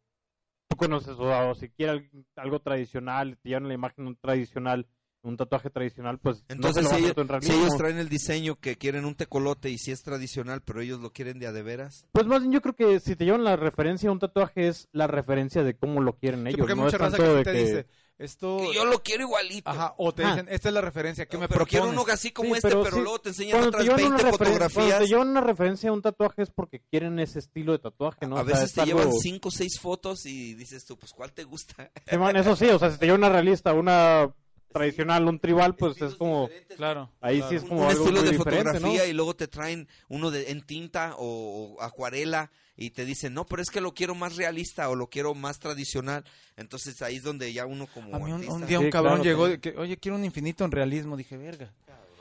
tú 0.68 0.76
conoces 0.76 1.16
o, 1.18 1.50
o 1.50 1.54
si 1.54 1.68
quieres 1.68 2.02
algo 2.36 2.60
tradicional, 2.60 3.36
te 3.42 3.50
llevan 3.50 3.68
la 3.68 3.74
imagen 3.74 4.16
tradicional, 4.22 4.86
un 5.24 5.36
tatuaje 5.36 5.70
tradicional, 5.70 6.18
pues 6.18 6.44
Entonces, 6.48 6.84
no 6.84 6.88
se 6.90 6.94
si, 6.96 7.02
a 7.02 7.06
ellos, 7.06 7.16
en 7.16 7.70
si 7.70 7.76
traen 7.76 7.98
el 7.98 8.08
diseño 8.08 8.56
que 8.60 8.76
quieren 8.76 9.04
un 9.04 9.14
tecolote 9.14 9.70
y 9.70 9.78
si 9.78 9.90
es 9.90 10.02
tradicional, 10.02 10.60
pero 10.62 10.80
ellos 10.80 11.00
lo 11.00 11.12
quieren 11.12 11.38
de 11.38 11.46
a 11.46 11.52
de 11.52 11.62
veras. 11.62 12.06
Pues 12.12 12.26
más 12.26 12.40
bien 12.40 12.52
yo 12.52 12.60
creo 12.60 12.74
que 12.76 13.00
si 13.00 13.16
te 13.16 13.24
llevan 13.24 13.42
la 13.44 13.56
referencia 13.56 14.08
a 14.08 14.12
un 14.12 14.18
tatuaje 14.18 14.68
es 14.68 14.88
la 14.92 15.06
referencia 15.06 15.62
de 15.62 15.74
cómo 15.76 16.00
lo 16.00 16.12
quieren 16.18 16.42
Sí, 16.42 16.48
ellos, 16.48 16.58
porque 16.60 16.74
no 16.76 16.82
mucha 16.82 16.96
es 16.96 17.00
raza 17.02 17.16
tanto 17.16 17.32
que 17.32 17.38
de 17.38 17.44
te 17.44 17.52
que... 17.52 17.58
dice, 17.58 17.86
esto... 18.16 18.58
Que 18.58 18.74
yo 18.74 18.84
lo 18.84 19.02
quiero 19.02 19.24
igualito. 19.24 19.68
Ajá, 19.68 19.94
o 19.98 20.12
te 20.14 20.22
Ah. 20.24 20.30
dicen, 20.30 20.46
esta 20.48 20.68
es 20.68 20.74
la 20.74 20.80
referencia, 20.80 21.26
¿qué 21.26 21.36
me 21.36 21.48
pero 21.48 21.66
quiero 21.66 21.86
propones? 21.86 22.04
uno 22.04 22.12
así 22.14 22.30
como 22.30 22.50
Sí, 22.50 22.58
este, 22.58 22.68
pero, 22.68 22.84
sí, 22.84 23.00
luego 23.00 23.18
te 23.18 23.28
enseñan 23.30 23.50
cuando 23.52 23.68
otras 23.70 23.82
llevan 23.84 23.98
una 24.04 24.08
20 24.16 24.22
referen- 24.22 24.36
Cuando 24.38 24.44
fotografías. 24.68 24.98
te 25.00 25.06
llevan 25.08 25.28
una 25.28 25.40
referencia 25.40 25.90
a 25.90 25.92
un 25.94 26.02
tatuaje 26.02 26.42
es 26.42 26.50
porque 26.50 26.80
quieren 26.90 27.18
ese 27.18 27.38
estilo 27.40 27.72
de 27.72 27.78
tatuaje, 27.80 28.26
¿no? 28.28 28.36
A 28.36 28.42
O 28.42 28.44
sea, 28.44 28.54
veces 28.54 28.68
es 28.68 28.74
te 28.74 28.80
algo- 28.82 28.98
llevan 29.00 29.12
5 29.14 29.48
o 29.48 29.50
6 29.50 29.80
fotos 29.80 30.26
y 30.26 30.54
dices 30.54 30.84
tú, 30.86 30.96
pues 30.96 31.12
¿cuál 31.12 31.32
te 31.32 31.42
gusta? 31.44 31.90
Eso 32.06 32.54
sí, 32.56 32.66
o 32.66 32.78
sea, 32.78 32.90
si 32.92 32.98
te 32.98 33.06
lleva 33.06 33.18
una 33.18 33.30
realista, 33.30 33.72
una 33.72 34.32
tradicional, 34.74 35.26
un 35.26 35.38
tribal, 35.38 35.74
pues 35.74 36.00
es 36.02 36.14
como... 36.16 36.50
Claro. 36.76 37.10
Ahí 37.22 37.38
claro. 37.38 37.50
sí 37.50 37.56
es 37.56 37.62
como 37.64 37.80
un 37.82 37.88
algo 37.88 38.02
estilo 38.04 38.20
muy 38.20 38.30
de 38.30 38.36
fotografía 38.36 39.02
¿no? 39.02 39.06
y 39.06 39.12
luego 39.14 39.34
te 39.34 39.48
traen 39.48 39.88
uno 40.08 40.30
de, 40.30 40.50
en 40.50 40.60
tinta 40.62 41.14
o, 41.16 41.76
o 41.78 41.82
acuarela 41.82 42.50
y 42.76 42.90
te 42.90 43.04
dicen, 43.04 43.32
no, 43.32 43.46
pero 43.46 43.62
es 43.62 43.70
que 43.70 43.80
lo 43.80 43.94
quiero 43.94 44.14
más 44.14 44.36
realista 44.36 44.90
o 44.90 44.96
lo 44.96 45.08
quiero 45.08 45.34
más 45.34 45.60
tradicional. 45.60 46.24
Entonces 46.56 47.00
ahí 47.02 47.16
es 47.16 47.22
donde 47.22 47.52
ya 47.52 47.64
uno 47.66 47.86
como 47.86 48.14
A 48.14 48.18
mí 48.18 48.32
un, 48.32 48.40
artista- 48.42 48.52
un 48.54 48.66
día 48.66 48.78
un 48.80 48.84
Sí, 48.86 48.90
cabrón 48.90 49.22
claro, 49.22 49.46
llegó 49.48 49.60
que, 49.60 49.74
oye, 49.78 49.96
quiero 49.96 50.16
un 50.16 50.24
infinito 50.24 50.64
en 50.64 50.72
realismo. 50.72 51.16
Dije, 51.16 51.36
verga, 51.36 51.72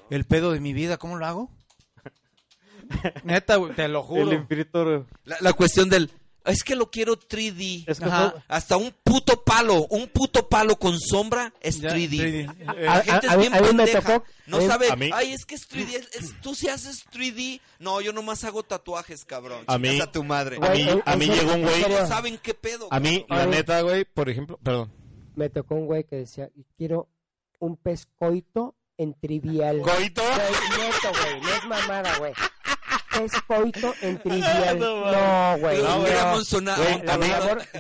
el 0.09 0.23
pedo 0.25 0.51
de 0.51 0.59
mi 0.59 0.73
vida, 0.73 0.97
¿cómo 0.97 1.17
lo 1.17 1.25
hago? 1.25 1.49
Neta, 3.23 3.55
güey, 3.55 3.73
te 3.73 3.87
lo 3.87 4.03
juro. 4.03 4.29
El 4.31 4.33
infinito... 4.33 5.07
la, 5.25 5.37
la 5.41 5.53
cuestión 5.53 5.89
del, 5.89 6.11
es 6.45 6.63
que 6.63 6.75
lo 6.75 6.89
quiero 6.91 7.17
3D. 7.17 7.85
Es 7.87 7.99
que 7.99 8.05
Ajá. 8.05 8.43
Hasta 8.47 8.77
un 8.77 8.93
puto 9.03 9.43
palo, 9.43 9.85
un 9.89 10.07
puto 10.07 10.47
palo 10.49 10.75
con 10.77 10.99
sombra 10.99 11.53
es 11.61 11.79
Ya, 11.79 11.89
3D. 11.91 12.17
3D. 12.17 12.39
Eh, 12.77 12.83
La 12.85 12.93
A- 12.93 13.01
gente 13.03 13.11
a- 13.27 13.29
es 13.29 13.29
a- 13.29 13.37
bien 13.37 13.53
a 13.53 13.57
mí 13.61 13.61
me 13.63 13.67
pendeja. 13.85 14.01
tocó- 14.01 14.23
no 14.47 14.57
a 14.57 14.61
sabe, 14.67 14.91
a 14.91 14.95
mí- 14.95 15.09
ay, 15.13 15.31
es 15.33 15.45
que 15.45 15.55
es 15.55 15.67
3D. 15.67 15.95
es- 15.95 16.15
es- 16.15 16.41
tú 16.41 16.53
si 16.55 16.67
haces 16.69 17.03
3D. 17.11 17.61
No, 17.79 18.01
yo 18.01 18.11
nomás 18.13 18.43
hago 18.43 18.63
tatuajes, 18.63 19.23
cabrón. 19.25 19.63
A 19.67 19.77
mí- 19.77 19.99
a 20.01 20.11
tu 20.11 20.23
madre. 20.23 20.57
A 20.61 20.69
mí, 20.71 20.87
a 21.05 21.15
mí 21.15 21.25
llegó 21.27 21.53
un 21.53 21.61
güey. 21.63 21.81
No 21.89 22.07
saben 22.07 22.37
qué 22.37 22.53
pedo. 22.53 22.87
A 22.91 22.99
mí, 22.99 23.25
la 23.29 23.43
Ay. 23.43 23.49
neta, 23.49 23.81
güey, 23.81 24.05
por 24.05 24.29
ejemplo, 24.29 24.59
perdón. 24.61 24.91
Me 25.35 25.49
tocó 25.49 25.75
un 25.75 25.85
güey 25.87 26.03
que 26.03 26.17
decía, 26.17 26.49
quiero 26.77 27.07
un 27.59 27.77
pescoito 27.77 28.75
en 28.97 29.13
trivial. 29.19 29.81
¿Coito? 29.81 30.21
Güey, 30.21 30.37
neto, 30.79 31.19
güey, 31.21 31.41
no 31.41 31.49
es 31.49 31.63
mamada, 31.65 32.17
güey. 32.19 32.33
Pescoito 33.13 33.93
en 34.01 34.19
trivial. 34.19 34.79
No, 34.79 35.57
güey. 35.59 35.81
No. 35.81 35.99
Güey, 35.99 36.13
mí 37.17 37.27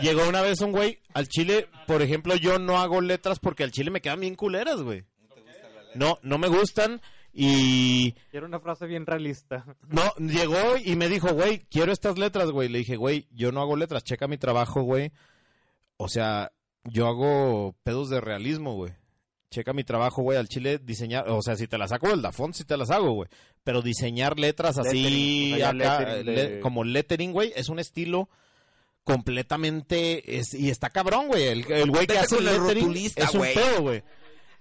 llegó 0.01 0.27
una 0.27 0.41
vez 0.41 0.61
un 0.61 0.71
güey 0.71 0.99
al 1.13 1.27
chile, 1.27 1.67
por 1.87 2.01
ejemplo, 2.01 2.35
yo 2.35 2.59
no 2.59 2.79
hago 2.79 3.01
letras 3.01 3.39
porque 3.39 3.63
al 3.63 3.71
chile 3.71 3.91
me 3.91 4.01
quedan 4.01 4.19
bien 4.19 4.35
culeras, 4.35 4.81
güey. 4.81 5.03
No, 5.95 6.17
no 6.23 6.37
me 6.37 6.47
gustan 6.47 7.01
y 7.33 8.15
Era 8.31 8.45
una 8.45 8.59
frase 8.59 8.85
bien 8.85 9.05
realista. 9.05 9.65
no, 9.87 10.13
llegó 10.19 10.77
y 10.83 10.95
me 10.95 11.09
dijo, 11.09 11.33
güey, 11.33 11.65
quiero 11.69 11.91
estas 11.91 12.17
letras, 12.17 12.51
güey. 12.51 12.69
Le 12.69 12.79
dije, 12.79 12.95
güey, 12.95 13.27
yo 13.31 13.51
no 13.51 13.61
hago 13.61 13.75
letras, 13.75 14.03
checa 14.03 14.27
mi 14.27 14.37
trabajo, 14.37 14.83
güey. 14.83 15.11
O 15.97 16.07
sea, 16.09 16.51
yo 16.83 17.07
hago 17.07 17.75
pedos 17.83 18.09
de 18.09 18.21
realismo, 18.21 18.75
güey. 18.75 18.93
Checa 19.53 19.71
mi 19.71 19.83
trabajo, 19.83 20.23
güey, 20.23 20.37
al 20.37 20.47
chile 20.47 20.79
diseñar, 20.83 21.29
o 21.29 21.41
sea, 21.43 21.55
si 21.55 21.67
te 21.67 21.77
las 21.77 21.91
saco 21.91 22.09
del 22.09 22.21
Dafont, 22.23 22.55
si 22.55 22.65
te 22.65 22.75
las 22.75 22.89
hago, 22.89 23.11
güey. 23.13 23.29
Pero 23.63 23.81
diseñar 23.83 24.39
letras 24.39 24.77
así, 24.79 25.03
Lettering, 25.03 25.63
acá, 25.63 25.99
lettering 26.05 26.25
de- 26.25 26.33
le- 26.55 26.59
como 26.59 26.83
lettering, 26.83 27.31
güey, 27.31 27.53
es 27.55 27.69
un 27.69 27.77
estilo 27.79 28.29
completamente, 29.03 30.37
es, 30.39 30.53
y 30.53 30.69
está 30.69 30.89
cabrón, 30.89 31.27
güey. 31.27 31.43
El, 31.47 31.71
el 31.71 31.89
güey 31.91 32.07
que 32.07 32.17
hace 32.17 32.37
el 32.37 32.45
lettering 32.45 32.95
es 33.15 33.33
un 33.33 33.41
pedo, 33.41 33.81
güey. 33.81 34.03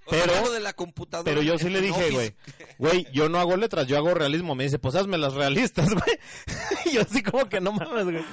O 0.04 0.10
sea, 0.10 0.24
Pero, 0.26 0.50
de 0.52 0.58
la 0.58 0.72
computadora. 0.72 1.24
pero 1.30 1.42
yo 1.42 1.56
sí 1.58 1.70
le 1.70 1.80
dije, 1.80 2.10
güey, 2.10 2.34
güey, 2.76 3.06
yo 3.12 3.28
no 3.28 3.38
hago 3.38 3.56
letras, 3.56 3.86
yo 3.86 3.96
hago 3.96 4.12
realismo. 4.14 4.56
Me 4.56 4.64
dice, 4.64 4.80
pues 4.80 4.96
hazme 4.96 5.16
las 5.16 5.34
realistas, 5.34 5.88
güey. 5.94 6.18
Yo 6.92 7.02
así 7.02 7.22
como 7.22 7.48
que 7.48 7.60
no 7.60 7.70
mames, 7.72 8.04
güey. 8.04 8.24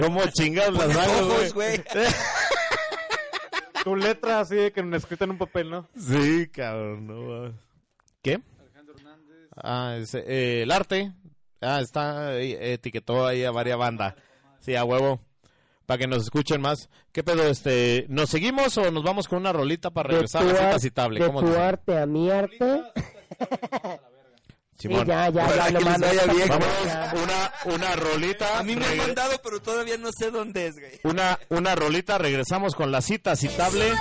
¿Cómo 0.00 0.22
chingados 0.32 0.78
las 0.86 0.96
hago, 0.96 1.34
güey? 1.54 1.82
Tu 3.84 3.96
letra 3.96 4.40
así 4.40 4.56
de 4.56 4.72
que 4.72 4.80
escrita 4.94 5.24
en 5.24 5.30
un 5.30 5.38
papel, 5.38 5.70
¿no? 5.70 5.88
Sí, 5.96 6.48
cabrón, 6.48 7.06
no. 7.06 7.52
¿Qué? 8.22 8.40
Ah, 9.56 9.96
es, 9.98 10.14
eh, 10.14 10.62
el 10.62 10.70
arte. 10.70 11.12
Ah, 11.60 11.80
está, 11.80 12.36
eh, 12.38 12.74
etiquetó 12.74 13.26
ahí 13.26 13.44
a 13.44 13.50
varias 13.50 13.78
bandas. 13.78 14.14
Sí, 14.60 14.74
a 14.74 14.84
huevo. 14.84 15.20
Para 15.86 15.98
que 15.98 16.06
nos 16.06 16.22
escuchen 16.22 16.60
más. 16.60 16.88
¿Qué 17.12 17.24
pedo? 17.24 17.48
Este, 17.48 18.06
¿Nos 18.08 18.30
seguimos 18.30 18.76
o 18.78 18.90
nos 18.90 19.02
vamos 19.02 19.28
con 19.28 19.38
una 19.38 19.52
rolita 19.52 19.90
para 19.90 20.08
De 20.08 20.14
regresar 20.14 20.42
tu, 20.42 20.50
a 20.50 20.52
la 20.52 20.58
cita 20.58 20.78
citable? 20.78 21.20
de 21.20 21.26
¿Cómo 21.26 21.40
tu 21.40 21.54
arte 21.56 21.98
a 21.98 22.06
mi 22.06 22.30
arte. 22.30 22.82
Simón. 24.80 25.00
Sí, 25.02 25.06
ya, 25.08 25.28
ya, 25.30 25.44
Ojalá 25.46 25.70
ya, 25.70 25.78
vaya 25.80 26.10
esta 26.12 26.32
bien, 26.32 26.48
Vamos, 26.48 26.66
ya. 26.84 27.12
una, 27.22 27.74
una 27.76 27.96
rolita. 27.96 28.58
A 28.58 28.62
mí 28.62 28.74
me 28.76 28.86
han 28.86 28.96
mandado, 28.96 29.40
pero 29.42 29.60
todavía 29.60 29.96
no 29.98 30.10
sé 30.16 30.30
dónde 30.30 30.66
es, 30.68 30.74
güey. 30.78 31.00
una, 31.04 31.38
una 31.50 31.74
rolita, 31.74 32.18
regresamos 32.18 32.74
con 32.74 32.90
la 32.90 33.00
cita 33.02 33.36
citable. 33.36 33.92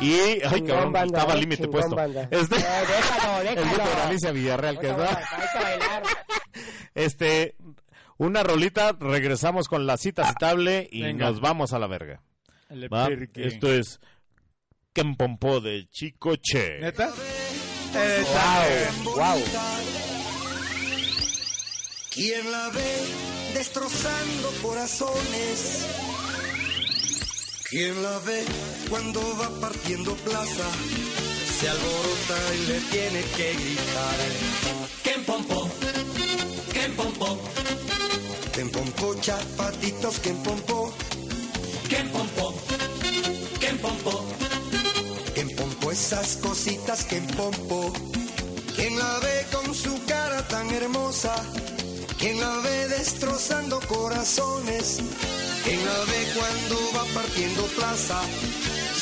Y, 0.00 0.12
ay, 0.44 0.62
cabrón, 0.66 0.92
banda, 0.92 1.18
estaba 1.18 1.30
eh, 1.32 1.34
al 1.34 1.40
límite 1.40 1.68
puesto. 1.68 1.94
banda. 1.96 2.28
Este, 2.30 2.56
Eh, 2.56 2.64
déjalo, 2.88 3.40
el 3.48 3.54
déjalo. 3.54 3.70
grupo 3.74 3.88
de 3.96 4.02
Alicia 4.02 4.30
Villarreal, 4.32 4.78
que 4.78 4.90
está. 4.90 5.22
Este, 6.94 7.54
una 8.16 8.42
rolita, 8.42 8.96
regresamos 8.98 9.68
con 9.68 9.86
la 9.86 9.96
cita 9.98 10.26
citable 10.26 10.88
y 10.90 11.02
Venga. 11.02 11.30
nos 11.30 11.40
vamos 11.40 11.72
a 11.74 11.78
la 11.78 11.86
verga. 11.86 12.22
El 12.70 12.92
¿va? 12.92 13.08
Esto 13.34 13.72
es 13.72 14.00
Kempompo 14.92 15.60
de 15.60 15.86
Chicoche. 15.90 16.78
¿Neta? 16.80 17.10
Wow, 17.92 19.14
wow. 19.14 19.42
¿Quién 22.16 22.50
la 22.50 22.70
ve 22.70 22.94
destrozando 23.52 24.50
corazones? 24.62 25.84
¿Quién 27.68 28.02
la 28.02 28.18
ve 28.20 28.42
cuando 28.88 29.20
va 29.36 29.50
partiendo 29.60 30.14
plaza? 30.24 30.64
Se 31.60 31.68
alborota 31.68 32.38
y 32.54 32.66
le 32.68 32.80
tiene 32.90 33.20
que 33.36 33.52
gritar. 33.52 34.16
¿Quién 35.02 35.24
pompo? 35.26 35.70
¿Quién 36.72 36.96
pompo? 36.96 37.38
¿Quién 38.54 38.70
pompo 38.70 39.14
chapatitos? 39.20 40.18
¿Quién 40.20 40.42
pompo? 40.42 40.94
¿Quién 41.86 42.08
pompo? 42.12 42.54
¿Quién 43.60 43.78
pompo? 43.78 44.24
¿Quién 45.34 45.54
pompo 45.54 45.92
esas 45.92 46.36
cositas? 46.36 47.04
¿Quién 47.04 47.26
pompo? 47.26 47.92
¿Quién 48.74 48.98
la 48.98 49.18
ve 49.18 49.46
con 49.52 49.74
su 49.74 50.02
cara 50.06 50.48
tan 50.48 50.70
hermosa? 50.70 51.34
¿Quién 52.18 52.40
la 52.40 52.56
ve 52.60 52.88
destrozando 52.88 53.78
corazones? 53.80 55.00
¿Quién 55.64 55.84
la 55.84 55.98
ve 56.04 56.20
cuando 56.34 56.76
va 56.96 57.04
partiendo 57.14 57.62
plaza? 57.76 58.20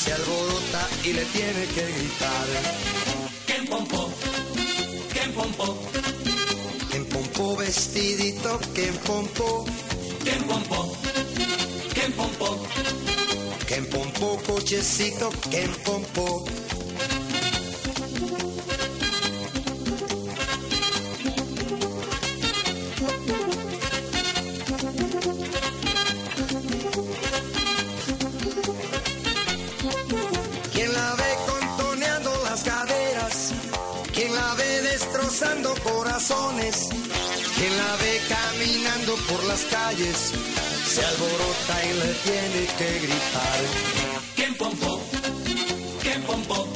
Se 0.03 0.13
alborota 0.13 0.89
y 1.05 1.13
le 1.13 1.25
tiene 1.27 1.65
que 1.75 1.83
gritar. 1.93 2.47
¿Quién 3.47 3.67
pompo? 3.67 4.11
¿Quién 5.13 5.33
pompo? 5.33 5.79
¿Quién 6.91 7.05
pompo 7.07 7.57
vestidito? 7.57 8.61
¿Quién 8.75 8.95
pompo? 8.97 9.65
¿Quién 10.25 10.43
pompo? 10.45 10.97
¿Quién 11.95 12.13
pompo? 12.13 12.67
¿Quién 13.69 13.87
pompo 13.87 14.43
cochecito? 14.47 15.31
¿Quién 15.51 15.71
pompo? 15.85 16.45
Por 39.35 39.45
las 39.45 39.63
calles? 39.65 40.33
Se 40.87 41.05
alborota 41.05 41.85
y 41.85 41.93
le 42.01 42.15
tiene 42.27 42.61
que 42.79 42.99
gritar. 43.05 43.61
¿Quién 44.37 44.55
pompo? 44.55 45.01
¿Quién 46.03 46.23
pompo? 46.23 46.69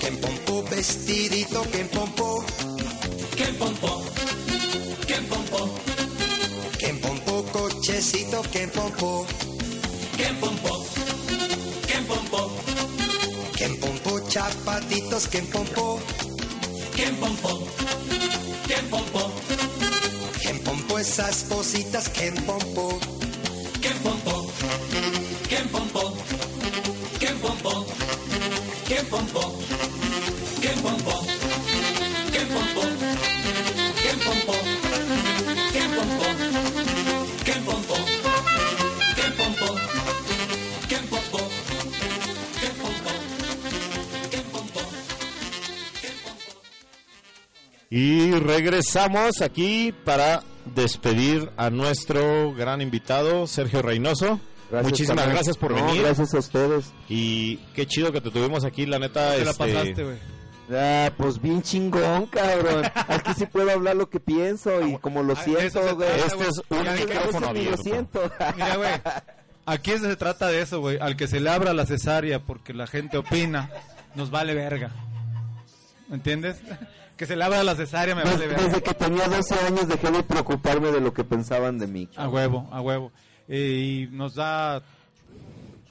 ¿Quién 0.00 0.20
pompo 0.20 0.64
vestidito? 0.70 1.62
¿Quién 1.72 1.88
pompo? 1.88 2.44
¿Quién 3.36 3.56
pompo? 3.56 4.04
¿Quién 5.06 5.24
pompo? 5.26 5.70
¿Quién 6.78 7.00
pompo 7.00 7.44
cochecito? 7.52 8.42
¿Quién 8.52 8.70
pompo? 8.70 9.26
¿Quién 10.16 10.36
pompo? 10.40 10.86
¿Quién 11.86 12.04
pompo? 12.06 12.50
¿Quién 13.56 13.80
pompo 13.80 14.20
chapatitos? 14.28 15.28
¿Quién 15.28 15.46
pompo? 15.46 16.00
¿Quién 16.94 17.16
pompo? 17.16 17.66
¿Quién 18.66 18.90
pompo? 18.90 19.65
¿Quién 21.06 21.14
pompo 21.14 21.22
esas 21.22 21.44
cositas? 21.44 22.08
¿Quién 22.08 22.34
pompo? 22.34 22.98
¿Quién 23.80 23.98
pompo? 23.98 24.50
¿Quién 25.48 25.68
pompo? 25.68 26.14
¿Quién 27.18 27.36
pompo? 27.38 27.86
¿Quién 28.88 29.06
pompo? 29.06 29.40
¿Quién 30.60 30.78
pompo? 30.82 31.26
¿Quién 32.32 32.48
pompo? 32.48 32.82
¿Quién 34.02 34.18
pompo? 34.18 34.52
¿Quién 35.72 35.90
pompo? 35.94 36.24
¿Quién 37.44 37.64
pompo? 37.64 37.94
¿Quién 39.14 39.32
pompo? 39.36 39.66
¿Quién 40.88 41.02
pompo? 41.06 41.38
¿Quién 44.30 44.44
pompo? 44.50 44.80
¿Quién 46.00 46.16
pompo? 46.24 46.50
Y 47.90 48.32
regresamos 48.32 49.40
aquí 49.40 49.92
para 50.04 50.42
despedir 50.76 51.50
a 51.56 51.70
nuestro 51.70 52.52
gran 52.54 52.80
invitado, 52.80 53.48
Sergio 53.48 53.82
Reynoso. 53.82 54.38
Gracias, 54.70 54.90
Muchísimas 54.92 55.16
carnal. 55.18 55.34
gracias 55.36 55.56
por 55.56 55.72
No, 55.72 55.84
venir. 55.86 56.02
Gracias 56.02 56.34
a 56.34 56.38
ustedes. 56.38 56.92
Y 57.08 57.56
qué 57.74 57.86
chido 57.86 58.12
que 58.12 58.20
te 58.20 58.30
tuvimos 58.30 58.64
aquí, 58.64 58.86
la 58.86 58.98
neta. 59.00 59.34
¿Qué 59.36 59.44
la 59.44 59.50
este, 59.52 59.64
pasaste, 59.74 60.04
güey? 60.04 60.16
Ah, 60.72 61.12
pues 61.16 61.40
bien 61.40 61.62
chingón, 61.62 62.26
cabrón. 62.26 62.84
Aquí 63.08 63.32
sí 63.36 63.46
puedo 63.46 63.70
hablar 63.70 63.94
lo 63.96 64.10
que 64.10 64.18
pienso 64.18 64.84
y 64.86 64.96
como 64.98 65.22
lo 65.22 65.34
Ah, 65.34 65.42
siento, 65.44 65.96
güey. 65.96 66.08
Este 66.10 66.44
es 66.48 66.62
un 66.68 66.94
micrófono 66.94 67.40
lo 67.40 67.48
abierto. 67.48 67.82
siento. 67.82 68.30
Mira, 68.56 68.76
güey. 68.76 68.90
Aquí 69.64 69.92
se 69.98 70.16
trata 70.16 70.48
de 70.48 70.60
eso, 70.62 70.80
güey. 70.80 70.98
Al 71.00 71.16
que 71.16 71.28
se 71.28 71.38
le 71.40 71.50
abra 71.50 71.72
la 71.72 71.86
cesárea 71.86 72.40
porque 72.40 72.74
la 72.74 72.86
gente 72.88 73.16
opina, 73.18 73.70
nos 74.16 74.30
vale 74.30 74.54
verga. 74.54 74.90
¿Me 76.08 76.16
entiendes? 76.16 76.56
Que 77.16 77.26
se 77.26 77.34
le 77.36 77.44
abra 77.44 77.62
la 77.64 77.74
cesárea 77.74 78.14
me 78.14 78.22
vale 78.24 78.36
Desde, 78.36 78.48
verga. 78.48 78.64
desde 78.64 78.82
que 78.82 78.94
tenía 78.94 79.26
12 79.28 79.54
años 79.66 79.88
dejé 79.88 80.10
de 80.10 80.22
preocuparme 80.22 80.90
de 80.92 81.00
lo 81.00 81.14
que 81.14 81.24
pensaban 81.24 81.78
de 81.78 81.86
mí. 81.86 82.08
A 82.16 82.28
huevo, 82.28 82.68
a 82.70 82.80
huevo. 82.82 83.10
Eh, 83.48 84.06
y 84.10 84.14
nos 84.14 84.34
da 84.34 84.82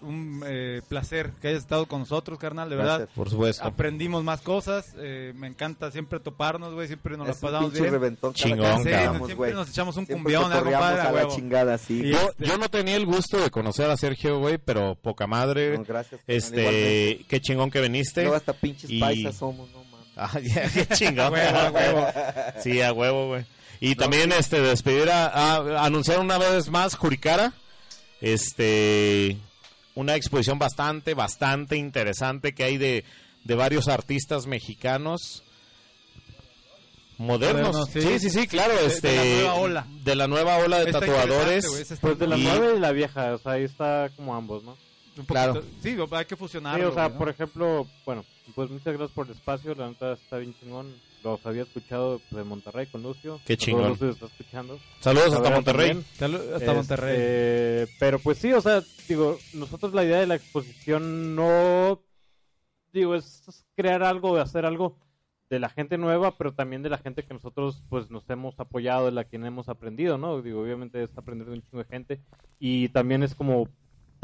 un 0.01 0.43
eh, 0.45 0.81
placer 0.87 1.31
que 1.41 1.47
hayas 1.47 1.61
estado 1.63 1.87
con 1.87 2.01
nosotros, 2.01 2.37
carnal, 2.37 2.69
de 2.69 2.75
verdad. 2.75 2.97
Gracias. 2.99 3.15
Por 3.15 3.27
supuesto. 3.31 3.63
Aprendimos 3.63 4.23
más 4.23 4.41
cosas. 4.41 4.85
eh, 4.99 5.33
me 5.35 5.47
encanta 5.47 5.89
siempre 5.89 6.19
toparnos, 6.19 6.75
güey. 6.75 6.85
Siempre 6.87 7.17
nos 7.17 7.25
la 7.25 7.33
Es 7.33 7.41
un 7.41 7.49
pasamos 7.49 7.73
bien. 7.73 7.91
reventón 7.91 8.33
cada 8.33 8.43
Chingón, 8.49 8.77
que 8.77 8.83
Sí, 8.83 8.89
cabrón. 8.91 9.13
vamos, 9.13 9.27
siempre 9.29 9.53
nos 9.53 9.69
echamos 9.69 9.97
un 9.97 10.05
Siempre 10.05 10.23
cumbión, 10.35 10.43
¿eh, 10.43 10.55
cotorreamos 10.57 10.79
compadre? 10.89 11.01
A 11.01 11.03
la 11.05 11.13
huevo. 11.13 11.35
chingada, 11.35 11.77
sí. 11.79 12.01
Y- 12.03 12.11
Yo, 12.11 12.19
Este- 12.19 12.45
yo 12.45 12.57
no 12.59 12.69
tenía 12.69 12.95
el 12.97 13.07
gusto 13.07 13.41
de 13.41 13.49
conocer 13.49 13.89
a 13.89 13.97
Sergio, 13.97 14.37
güey, 14.37 14.59
pero 14.59 14.93
poca 14.93 15.25
madre. 15.25 15.75
No, 15.75 15.83
gracias, 15.85 16.21
Este, 16.27 17.25
qué 17.27 17.39
chingón 17.41 17.71
que 17.71 17.81
viniste. 17.81 18.27
Hasta 18.27 18.53
pinches 18.53 18.91
Y- 18.91 18.99
paisas 18.99 19.35
somos, 19.37 19.67
no. 19.71 19.84
Ah, 20.17 20.39
ya, 20.41 21.29
huevo, 21.29 21.57
a 21.59 21.71
huevo. 21.71 22.07
Sí, 22.63 22.81
a 22.81 22.93
huevo, 22.93 23.27
güey. 23.27 23.45
Y 23.81 23.95
también 23.95 24.31
este 24.31 24.61
despedir 24.61 25.09
a, 25.09 25.27
a- 25.27 25.85
anunciar 25.85 26.19
una 26.19 26.37
vez 26.37 26.69
más 26.69 26.95
Juricara. 26.95 27.53
Este 28.21 29.37
una 29.95 30.15
exposición 30.15 30.57
bastante 30.59 31.13
bastante 31.13 31.75
interesante 31.77 32.53
que 32.53 32.63
hay 32.63 32.77
de, 32.77 33.03
de 33.43 33.55
varios 33.55 33.87
artistas 33.87 34.45
mexicanos 34.47 35.43
modernos. 37.17 37.89
Sí. 37.91 38.01
sí. 38.01 38.19
sí, 38.19 38.29
sí, 38.29 38.47
claro, 38.47 38.73
De- 38.75 38.81
de 38.81 38.87
este 38.87 39.15
la 39.15 39.23
nueva 39.41 39.53
ola. 39.55 39.87
de 40.03 40.15
la 40.15 40.27
nueva 40.27 40.57
ola 40.57 40.79
de 40.83 40.91
tatuadores. 40.91 41.65
Pues 42.01 42.19
de 42.19 42.27
la 42.27 42.37
Y- 42.37 42.43
nueva 42.43 42.73
y 42.75 42.79
la 42.79 42.91
vieja, 42.91 43.33
o 43.35 43.37
sea, 43.37 43.53
ahí 43.53 43.63
está 43.63 44.09
como 44.15 44.35
ambos, 44.35 44.63
¿no? 44.63 44.77
Un 45.17 45.25
claro. 45.25 45.61
Sí, 45.81 45.95
hay 46.11 46.25
que 46.25 46.35
Sí, 46.35 46.39
fusionarlo. 46.39 46.89
o 46.89 46.93
sea, 46.93 47.09
¿no? 47.09 47.17
por 47.17 47.29
ejemplo, 47.29 47.87
bueno, 48.05 48.23
pues 48.53 48.69
muchas 48.69 48.93
gracias 48.93 49.11
por 49.11 49.25
el 49.27 49.33
espacio, 49.33 49.73
la 49.75 49.87
neta 49.89 50.13
está 50.13 50.37
bien 50.37 50.53
chingón. 50.59 50.93
Los 51.23 51.43
había 51.45 51.63
escuchado 51.63 52.21
de 52.29 52.43
Monterrey 52.43 52.85
con 52.85 53.01
Lucio. 53.01 53.39
Qué 53.45 53.57
chingón. 53.57 53.89
Lucio 53.89 54.09
está 54.11 54.27
escuchando. 54.27 54.77
Saludos 54.99 55.33
hasta 55.33 55.49
Monterrey. 55.49 56.03
Salud- 56.19 56.39
hasta 56.53 56.57
Este, 56.57 56.73
Monterrey. 56.73 57.87
Pero 57.99 58.19
pues 58.19 58.37
sí, 58.37 58.53
o 58.53 58.61
sea, 58.61 58.83
digo, 59.07 59.39
nosotros 59.53 59.93
la 59.95 60.03
idea 60.03 60.19
de 60.19 60.27
la 60.27 60.35
exposición 60.35 61.35
no 61.35 61.99
digo, 62.93 63.15
es 63.15 63.65
crear 63.75 64.03
algo, 64.03 64.37
hacer 64.37 64.65
algo 64.65 64.97
de 65.49 65.59
la 65.59 65.69
gente 65.69 65.97
nueva, 65.97 66.37
pero 66.37 66.53
también 66.53 66.81
de 66.81 66.89
la 66.89 66.97
gente 66.97 67.23
que 67.23 67.33
nosotros 67.33 67.83
pues 67.89 68.09
nos 68.09 68.29
hemos 68.29 68.59
apoyado, 68.59 69.05
de 69.07 69.11
la 69.11 69.25
quien 69.25 69.45
hemos 69.45 69.67
aprendido, 69.67 70.17
¿no? 70.17 70.41
Digo, 70.41 70.61
obviamente 70.61 71.03
es 71.03 71.09
aprender 71.17 71.47
de 71.47 71.53
un 71.55 71.61
chingo 71.61 71.79
de 71.83 71.89
gente 71.89 72.21
y 72.59 72.89
también 72.89 73.21
es 73.23 73.35
como 73.35 73.67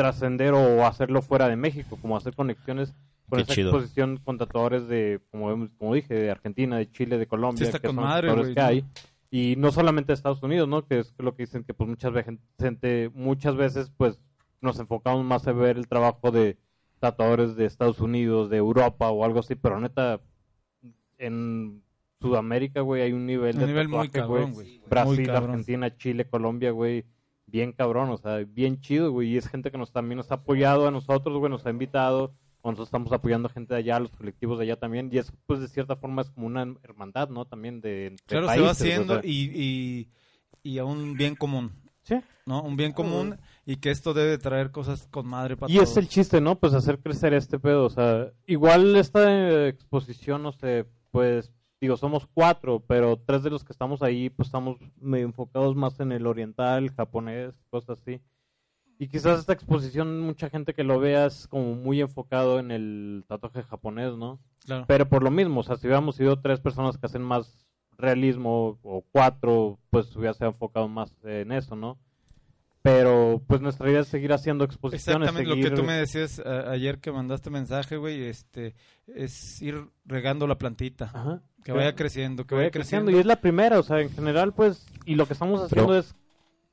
trascender 0.02 0.54
o 0.54 0.86
hacerlo 0.86 1.22
fuera 1.22 1.48
de 1.48 1.56
México, 1.56 1.98
como 2.02 2.18
hacer 2.18 2.36
conexiones 2.36 2.94
con 3.30 3.38
Qué 3.38 3.44
esa 3.44 3.54
chido. 3.54 3.70
exposición 3.70 4.18
con 4.18 4.38
tatuadores 4.38 4.88
de, 4.88 5.22
como, 5.32 5.70
como 5.78 5.94
dije, 5.94 6.14
de 6.14 6.32
Argentina, 6.32 6.78
de 6.78 6.92
Chile, 6.92 7.18
de 7.18 7.28
Colombia, 7.28 7.66
Sí, 7.66 7.72
que 7.80 7.88
son 7.88 7.96
madre, 7.96 8.28
tatuadores 8.28 8.56
que 8.56 8.62
hay. 8.62 8.86
Y 9.30 9.56
no 9.58 9.72
solamente 9.72 10.08
de 10.08 10.16
Estados 10.16 10.44
Unidos, 10.44 10.68
¿no? 10.68 10.86
Que 10.86 11.00
es 11.00 11.14
lo 11.18 11.36
que 11.36 11.44
dicen 11.44 11.64
que 11.64 11.74
pues 11.74 11.90
muchas 11.90 12.12
veces, 12.12 12.38
gente, 12.60 13.10
muchas 13.14 13.56
veces 13.56 13.92
pues 13.96 14.20
nos 14.60 14.80
enfocamos 14.80 15.24
más 15.24 15.48
en 15.48 15.58
ver 15.58 15.78
el 15.78 15.88
trabajo 15.88 16.32
de 16.32 16.58
tatuadores 17.00 17.56
de 17.56 17.66
Estados 17.66 18.00
Unidos, 18.02 18.50
de 18.50 18.58
Europa 18.58 19.10
o 19.10 19.24
algo 19.24 19.40
así, 19.40 19.56
pero 19.56 19.80
neta 19.80 20.20
en 21.18 21.82
Sudamérica, 22.20 22.82
güey, 22.82 23.02
hay 23.02 23.14
un 23.14 23.26
nivel 23.26 23.56
Un 23.56 23.62
de 23.62 23.68
nivel 23.68 23.88
muy 23.88 24.10
cabrón, 24.10 24.54
güey. 24.54 24.80
Muy 24.80 24.90
Brasil, 24.90 25.26
cabrón. 25.28 25.52
Argentina, 25.52 25.96
Chile, 25.98 26.26
Colombia, 26.26 26.72
güey, 26.72 27.06
bien 27.52 27.74
cabrón, 27.74 28.10
o 28.10 28.18
sea, 28.18 28.38
bien 28.38 28.80
chido, 28.80 29.12
güey, 29.12 29.30
y 29.34 29.38
es 29.38 29.48
gente 29.48 29.72
que 29.72 29.78
nos 29.78 29.92
también 29.92 30.18
nos 30.18 30.32
ha 30.32 30.36
apoyado 30.36 30.88
a 30.88 30.92
nosotros, 30.92 31.38
güey, 31.38 31.52
nos 31.52 31.66
ha 31.66 31.70
invitado, 31.70 32.34
o 32.62 32.70
nosotros 32.70 32.88
estamos 32.88 33.12
apoyando 33.12 33.48
a 33.48 33.52
gente 33.52 33.74
de 33.74 33.80
allá, 33.80 33.98
a 33.98 34.00
los 34.00 34.12
colectivos 34.12 34.58
de 34.58 34.64
allá 34.66 34.78
también, 34.78 35.10
y 35.12 35.18
eso, 35.18 35.34
pues, 35.46 35.60
de 35.60 35.68
cierta 35.68 35.96
forma 35.96 36.22
es 36.22 36.32
como 36.32 36.48
una 36.48 36.66
hermandad, 36.84 37.30
¿no? 37.30 37.46
También 37.46 37.82
de, 37.82 38.08
entre 38.08 38.26
Claro, 38.26 38.50
se 38.50 38.60
va 38.60 38.72
o 38.72 38.74
sea. 38.74 38.88
haciendo 38.88 39.20
y, 39.24 39.52
y, 39.54 40.10
y 40.64 40.78
a 40.80 40.86
un 40.86 41.16
bien 41.16 41.36
común. 41.36 41.72
Sí. 42.04 42.16
¿No? 42.46 42.64
Un 42.64 42.76
bien 42.76 42.94
común 42.94 43.38
y 43.66 43.76
que 43.76 43.92
esto 43.92 44.16
debe 44.16 44.40
traer 44.40 44.72
cosas 44.72 45.08
con 45.12 45.28
madre 45.28 45.56
para 45.56 45.72
Y 45.72 45.78
es 45.78 45.96
el 45.98 46.08
chiste, 46.08 46.42
¿no? 46.42 46.58
Pues 46.60 46.74
hacer 46.74 47.00
crecer 47.00 47.36
este 47.36 47.60
pedo. 47.60 47.86
O 47.86 47.90
sea, 47.92 48.32
igual 48.48 48.96
esta 48.96 49.32
eh, 49.32 49.68
exposición, 49.68 50.42
no 50.42 50.52
sé, 50.52 50.88
pues, 51.12 51.52
digo, 51.82 51.98
somos 51.98 52.27
cuatro, 52.27 52.80
pero 52.88 53.18
tres 53.18 53.42
de 53.42 53.50
los 53.50 53.64
que 53.64 53.74
estamos 53.74 54.03
ahí, 54.03 54.30
pues 54.30 54.48
estamos 54.48 54.77
medio 55.00 55.26
enfocados 55.26 55.76
más 55.76 56.00
en 56.00 56.11
el 56.11 56.27
oriental, 56.27 56.92
japonés, 56.92 57.56
cosas 57.72 58.00
así. 58.00 58.22
Y 59.00 59.08
quizás 59.08 59.40
esta 59.40 59.53
exposición, 59.53 60.22
mucha 60.22 60.48
gente 60.51 60.76
que 60.76 60.84
lo 60.84 61.00
vea 61.00 61.26
es 61.26 61.48
como 61.48 61.74
muy 61.74 62.00
enfocado 62.01 62.60
en 62.60 62.69
el 62.69 63.26
tatuaje 63.27 63.64
japonés, 63.64 64.16
¿no? 64.16 64.40
Claro. 64.64 64.85
Pero 64.88 65.10
por 65.10 65.24
lo 65.24 65.32
mismo, 65.32 65.61
o 65.61 65.64
sea, 65.64 65.76
si 65.76 65.88
hubiéramos 65.88 66.18
sido 66.18 66.40
tres 66.40 66.60
personas 66.60 67.00
que 67.00 67.08
hacen 67.08 67.24
más 67.24 67.68
realismo 67.98 68.77
o 68.84 69.03
cuatro, 69.11 69.80
pues 69.90 70.16
hubiese 70.16 70.45
enfocado 70.45 70.88
más 70.88 71.16
en 71.24 71.51
eso, 71.51 71.76
¿no? 71.76 71.98
Pero 72.84 73.43
pues 73.45 73.61
nuestra 73.61 73.90
idea 73.90 74.00
es 74.01 74.08
seguir 74.08 74.34
haciendo 74.34 74.64
exposiciones. 74.66 75.30
Exactamente 75.30 75.61
lo 75.64 75.69
que 75.69 75.76
tú 75.76 75.84
me 75.84 75.93
decías 75.93 76.40
a- 76.40 76.72
ayer 76.72 77.00
que 77.00 77.11
mandaste 77.11 77.50
mensaje, 77.51 77.98
güey, 77.98 78.24
este, 78.24 78.74
es 79.08 79.61
ir 79.61 79.85
regando 80.06 80.48
la 80.48 80.58
plantita. 80.58 81.11
Ajá. 81.14 81.42
Que 81.64 81.74
vaya 81.74 81.93
creciendo, 81.93 82.43
que 82.43 82.50
que 82.50 82.56
vaya 82.56 82.64
vaya 82.66 82.72
creciendo. 82.72 83.06
creciendo. 83.06 83.18
Y 83.18 83.19
es 83.22 83.26
la 83.27 83.40
primera, 83.40 83.80
o 83.80 83.84
sea, 83.84 84.00
en 84.01 84.10
general, 84.10 84.53
pues, 84.53 84.88
y 85.06 85.14
lo 85.14 85.27
que 85.27 85.34
estamos 85.34 85.61
haciendo 85.61 85.90
Pero- 85.90 86.00
es 86.00 86.16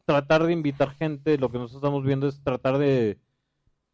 tratar 0.06 0.44
de 0.46 0.52
invitar 0.54 0.92
gente, 0.94 1.36
lo 1.36 1.50
que 1.50 1.58
nosotros 1.58 1.82
estamos 1.82 2.02
viendo 2.04 2.26
es 2.26 2.40
tratar 2.42 2.78
de 2.78 3.18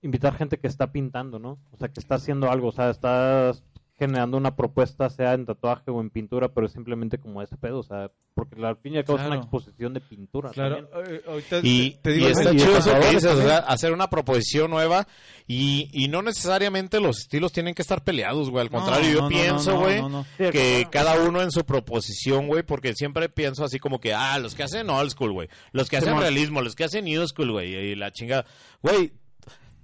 invitar 0.02 0.36
gente 0.36 0.59
que 0.59 0.68
está 0.68 0.93
pintando, 0.93 1.41
¿no? 1.41 1.59
O 1.73 1.76
sea, 1.78 1.89
que 1.89 1.99
está 1.99 2.15
haciendo 2.15 2.49
algo, 2.49 2.68
o 2.68 2.73
sea, 2.73 2.91
está 2.91 3.52
generando 3.97 4.37
una 4.37 4.57
propuesta, 4.57 5.09
sea 5.09 5.35
en 5.35 5.47
tatuaje 5.47 5.91
o 5.91 6.01
en 6.01 6.11
pintura, 6.11 6.49
pero 6.49 6.67
es 6.67 6.73
simplemente 6.73 7.19
como 7.19 7.41
ese 7.43 7.57
pedo, 7.57 7.79
o 7.79 7.83
sea, 7.85 8.11
porque 8.35 8.65
al 8.67 8.77
fin 8.79 8.95
y 8.95 8.97
al 8.99 9.05
cabo 9.05 9.19
es 9.21 9.27
una 9.27 9.37
exposición 9.37 9.95
de 9.95 10.01
pintura. 10.01 10.51
Claro, 10.51 10.87
también. 10.89 11.17
eh, 11.17 11.23
ahorita 11.29 11.61
Y, 11.63 11.93
te, 12.03 12.11
digo, 12.11 12.29
y 12.29 12.33
está 12.33 12.51
y 12.51 12.57
de 12.57 12.61
chido 12.65 12.77
eso 12.79 12.91
que 12.99 13.07
dices, 13.11 13.33
o 13.33 13.43
sea, 13.43 13.59
hacer 13.59 13.93
una 13.93 14.11
proposición 14.11 14.73
nueva 14.73 15.07
y, 15.47 15.89
y 15.93 16.09
no 16.09 16.23
necesariamente 16.23 16.99
los 16.99 17.19
estilos 17.21 17.53
tienen 17.53 17.75
que 17.75 17.83
estar 17.83 18.03
peleados, 18.03 18.51
güey. 18.51 18.63
Al 18.67 18.73
No, 18.73 18.79
contrario, 18.81 19.13
yo 19.13 19.21
no, 19.23 19.29
pienso, 19.29 19.71
no, 19.71 19.77
no, 19.77 19.83
güey, 19.85 20.01
no, 20.03 20.09
no. 20.09 20.25
Sí, 20.25 20.51
que 20.51 20.89
claro. 20.91 21.15
cada 21.15 21.29
uno 21.29 21.43
en 21.43 21.53
su 21.53 21.65
proposición, 21.65 22.49
güey, 22.49 22.65
porque 22.65 22.95
siempre 22.95 23.29
pienso 23.29 23.65
así 23.65 23.79
como 23.79 24.01
que, 24.01 24.13
ah, 24.13 24.39
los 24.41 24.57
que 24.57 24.65
hacen 24.65 24.91
old 24.91 25.11
school, 25.11 25.33
güey, 25.33 25.49
los 25.71 25.89
que 25.89 25.99
hacen 25.99 26.19
realismo, 26.19 26.63
los 26.63 26.75
que 26.75 26.83
hacen 26.85 27.05
new 27.05 27.25
school, 27.29 27.53
güey, 27.53 27.73
y 27.75 27.95
la 27.95 28.11
chingada. 28.11 28.45
Güey, 28.83 29.13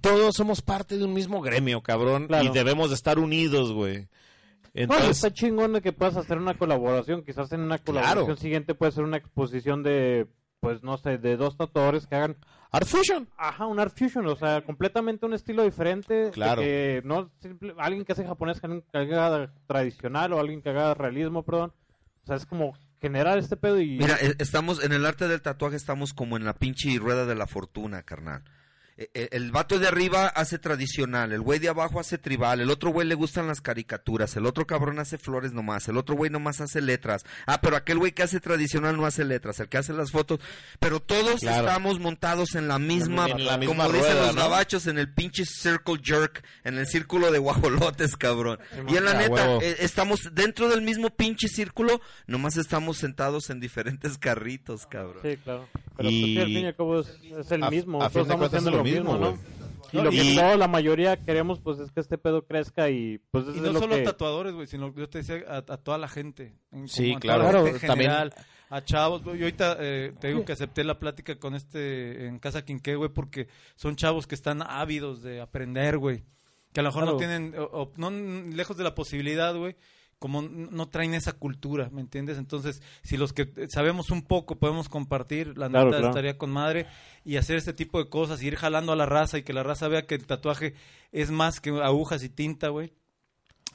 todos 0.01 0.35
somos 0.35 0.61
parte 0.61 0.97
de 0.97 1.05
un 1.05 1.13
mismo 1.13 1.41
gremio, 1.41 1.81
cabrón, 1.81 2.27
Claro. 2.27 2.45
y 2.45 2.49
debemos 2.49 2.89
de 2.89 2.95
estar 2.95 3.19
unidos, 3.19 3.71
güey. 3.71 4.07
No, 4.73 4.97
está 4.97 5.31
chingón 5.33 5.73
de 5.73 5.81
que 5.81 5.91
puedas 5.91 6.15
hacer 6.17 6.37
una 6.37 6.53
colaboración. 6.57 7.23
Quizás 7.23 7.51
en 7.51 7.59
una 7.61 7.77
colaboración 7.77 8.25
Claro. 8.25 8.37
siguiente 8.39 8.73
puede 8.73 8.93
ser 8.93 9.03
una 9.03 9.17
exposición 9.17 9.83
de, 9.83 10.27
pues 10.61 10.81
no 10.81 10.97
sé, 10.97 11.17
de 11.17 11.35
dos 11.35 11.57
tatuadores 11.57 12.07
que 12.07 12.15
hagan. 12.15 12.37
Art 12.71 12.87
Fusion. 12.87 13.27
Ajá, 13.37 13.65
un 13.65 13.79
Art 13.81 13.93
Fusion, 13.97 14.25
o 14.27 14.35
sea, 14.37 14.61
completamente 14.63 15.25
un 15.25 15.33
estilo 15.33 15.63
diferente. 15.63 16.31
Claro. 16.31 16.61
que 16.61 17.01
no 17.03 17.29
simple- 17.41 17.75
alguien 17.77 18.05
que 18.05 18.13
hace 18.13 18.25
japonés 18.25 18.63
alguien 18.63 18.81
que 18.89 18.97
haga 18.97 19.51
tradicional 19.67 20.31
o 20.31 20.39
alguien 20.39 20.61
que 20.61 20.69
haga 20.69 20.93
realismo, 20.93 21.43
perdón. 21.43 21.73
O 22.23 22.27
sea, 22.27 22.37
es 22.37 22.45
como 22.45 22.73
generar 23.01 23.37
este 23.39 23.57
pedo 23.57 23.77
y. 23.81 23.97
Mira, 23.97 24.15
e- 24.21 24.35
estamos 24.39 24.81
en 24.85 24.93
el 24.93 25.05
arte 25.05 25.27
del 25.27 25.41
tatuaje, 25.41 25.75
estamos 25.75 26.13
como 26.13 26.37
en 26.37 26.45
la 26.45 26.53
pinche 26.53 26.97
rueda 26.97 27.25
de 27.25 27.35
la 27.35 27.45
fortuna, 27.47 28.03
carnal. 28.03 28.43
E- 29.01 29.09
e- 29.15 29.29
El 29.31 29.51
vato 29.51 29.79
de 29.79 29.87
arriba 29.87 30.27
hace 30.27 30.59
tradicional, 30.59 31.31
el 31.31 31.41
güey 31.41 31.57
de 31.57 31.69
abajo 31.69 31.99
hace 31.99 32.19
tribal, 32.19 32.59
el 32.61 32.69
otro 32.69 32.91
güey 32.91 33.07
le 33.07 33.15
gustan 33.15 33.47
las 33.47 33.59
caricaturas, 33.59 34.35
el 34.35 34.45
otro 34.45 34.67
cabrón 34.67 34.99
hace 34.99 35.17
flores 35.17 35.53
nomás, 35.53 35.87
el 35.87 35.97
otro 35.97 36.15
güey 36.15 36.29
nomás 36.29 36.61
hace 36.61 36.81
letras. 36.81 37.23
Ah, 37.47 37.61
pero 37.61 37.75
aquel 37.77 37.97
güey 37.97 38.11
que 38.11 38.21
hace 38.21 38.39
tradicional 38.39 38.97
no 38.97 39.07
hace 39.07 39.25
letras, 39.25 39.59
el 39.59 39.69
que 39.69 39.79
hace 39.79 39.91
las 39.93 40.11
fotos. 40.11 40.39
Pero 40.79 40.99
todos 40.99 41.39
Claro. 41.39 41.65
estamos 41.67 41.99
montados 41.99 42.53
en 42.53 42.67
la 42.67 42.77
misma, 42.77 43.25
En 43.27 43.43
la 43.45 43.57
misma 43.57 43.85
como 43.85 43.91
dicen 43.97 44.17
los 44.17 44.35
¿no? 44.35 44.41
gabachos, 44.41 44.85
en 44.85 44.99
el 44.99 45.11
pinche 45.11 45.45
circle 45.45 45.99
jerk, 46.03 46.43
en 46.63 46.77
el 46.77 46.85
círculo 46.85 47.31
de 47.31 47.39
guajolotes, 47.39 48.15
cabrón. 48.17 48.59
Y 48.87 48.97
en 48.97 49.05
la 49.05 49.11
Ah, 49.11 49.15
neta, 49.15 49.31
huevo. 49.33 49.61
eh, 49.63 49.77
estamos 49.79 50.29
dentro 50.33 50.69
del 50.69 50.83
mismo 50.83 51.09
pinche 51.09 51.47
círculo, 51.47 52.01
nomás 52.27 52.55
estamos 52.57 52.97
sentados 52.97 53.49
en 53.49 53.59
diferentes 53.59 54.19
carritos, 54.19 54.85
cabrón. 54.85 55.23
Sí, 55.23 55.37
claro. 55.37 55.67
Pero 55.73 56.09
pues, 56.09 56.11
Y- 56.13 56.23
sí, 56.35 56.39
al 56.39 56.45
fin 56.45 56.57
y 56.57 56.65
al 56.65 56.75
cabo 56.75 56.99
es, 56.99 57.07
es 57.39 57.51
el 57.51 57.69
mismo. 57.69 57.97
a 58.03 58.09
todos 58.09 58.11
fin 58.11 58.19
de 58.19 58.21
estamos 58.21 58.39
cuentas 58.39 58.45
haciendo 58.45 58.69
es 58.69 58.71
lo 58.73 58.77
lo 58.77 58.83
mismo, 58.83 58.90
mismo, 58.95 59.17
¿no? 59.17 59.31
güey. 59.31 59.51
Y 59.93 59.97
lo 59.97 60.09
que 60.09 60.23
Y- 60.23 60.35
toda 60.35 60.55
la 60.55 60.69
mayoría 60.69 61.17
queremos, 61.17 61.59
pues, 61.59 61.79
es 61.79 61.91
que 61.91 61.99
este 61.99 62.17
pedo 62.17 62.45
crezca 62.45 62.89
y, 62.89 63.19
pues, 63.29 63.43
eso 63.45 63.55
Y 63.55 63.57
es 63.57 63.63
no 63.63 63.73
lo 63.73 63.79
solo 63.79 63.95
que... 63.95 64.03
tatuadores, 64.03 64.53
güey, 64.53 64.65
sino 64.67 64.93
yo 64.95 65.09
te 65.09 65.17
decía 65.17 65.43
a, 65.49 65.57
a 65.57 65.77
toda 65.77 65.97
la 65.97 66.07
gente. 66.07 66.55
en- 66.71 66.87
Sí, 66.87 67.13
a 67.13 67.19
claro. 67.19 67.41
Claro, 67.43 67.65
gente 67.65 67.81
en 67.81 67.87
también- 67.87 68.09
general, 68.11 68.33
a 68.69 68.81
chavos. 68.85 69.21
Yo 69.25 69.31
ahorita 69.31 69.75
eh, 69.81 70.13
te 70.17 70.29
digo 70.29 70.45
que 70.45 70.53
acepté 70.53 70.85
la 70.85 70.97
plática 70.97 71.37
con 71.37 71.55
este 71.55 72.27
en 72.27 72.39
Casa 72.39 72.63
Quinqué, 72.63 72.95
güey, 72.95 73.09
porque 73.09 73.49
son 73.75 73.97
chavos 73.97 74.27
que 74.27 74.35
están 74.35 74.61
ávidos 74.61 75.21
de 75.23 75.41
aprender, 75.41 75.97
güey. 75.97 76.23
Que 76.71 76.79
a 76.79 76.83
lo 76.83 76.89
mejor 76.89 77.03
no 77.03 77.17
tienen, 77.17 77.53
o- 77.59 77.63
o 77.65 77.91
no 77.97 78.09
lejos 78.09 78.77
de 78.77 78.85
la 78.85 78.95
posibilidad, 78.95 79.53
güey, 79.53 79.75
como 80.21 80.43
no 80.43 80.87
traen 80.87 81.15
esa 81.15 81.33
cultura, 81.33 81.89
¿me 81.91 81.99
entiendes? 81.99 82.37
Entonces, 82.37 82.79
si 83.01 83.17
los 83.17 83.33
que 83.33 83.51
sabemos 83.69 84.11
un 84.11 84.21
poco 84.21 84.55
podemos 84.59 84.87
compartir, 84.87 85.57
la 85.57 85.67
neta 85.67 85.87
claro. 85.89 86.07
estaría 86.09 86.37
con 86.37 86.51
madre 86.51 86.85
y 87.25 87.37
hacer 87.37 87.55
este 87.57 87.73
tipo 87.73 87.97
de 87.97 88.07
cosas, 88.07 88.43
y 88.43 88.47
ir 88.47 88.55
jalando 88.55 88.91
a 88.91 88.95
la 88.95 89.07
raza 89.07 89.39
y 89.39 89.41
que 89.43 89.51
la 89.51 89.63
raza 89.63 89.87
vea 89.87 90.05
que 90.05 90.13
el 90.13 90.27
tatuaje 90.27 90.75
es 91.11 91.31
más 91.31 91.59
que 91.59 91.71
agujas 91.71 92.23
y 92.23 92.29
tinta, 92.29 92.67
güey. 92.67 92.93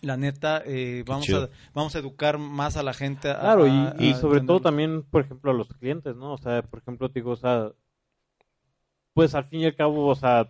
La 0.02 0.16
neta, 0.16 0.62
eh, 0.64 1.02
vamos, 1.04 1.28
a, 1.30 1.48
vamos 1.74 1.96
a 1.96 1.98
educar 1.98 2.38
más 2.38 2.76
a 2.76 2.84
la 2.84 2.94
gente. 2.94 3.28
a- 3.28 3.40
Claro, 3.40 3.66
y, 3.66 3.70
a- 3.70 3.96
y 3.98 4.12
a 4.12 4.16
sobre 4.16 4.40
todo 4.42 4.60
también, 4.60 5.02
por 5.02 5.22
ejemplo, 5.24 5.50
a 5.50 5.54
los 5.54 5.66
clientes, 5.66 6.14
¿no? 6.14 6.34
O 6.34 6.38
sea, 6.38 6.62
por 6.62 6.78
ejemplo, 6.78 7.08
te 7.08 7.18
digo, 7.18 7.32
o 7.32 7.36
sea, 7.36 7.72
pues 9.14 9.34
al 9.34 9.46
fin 9.48 9.62
y 9.62 9.64
al 9.66 9.74
cabo, 9.74 10.06
o 10.06 10.14
sea, 10.14 10.48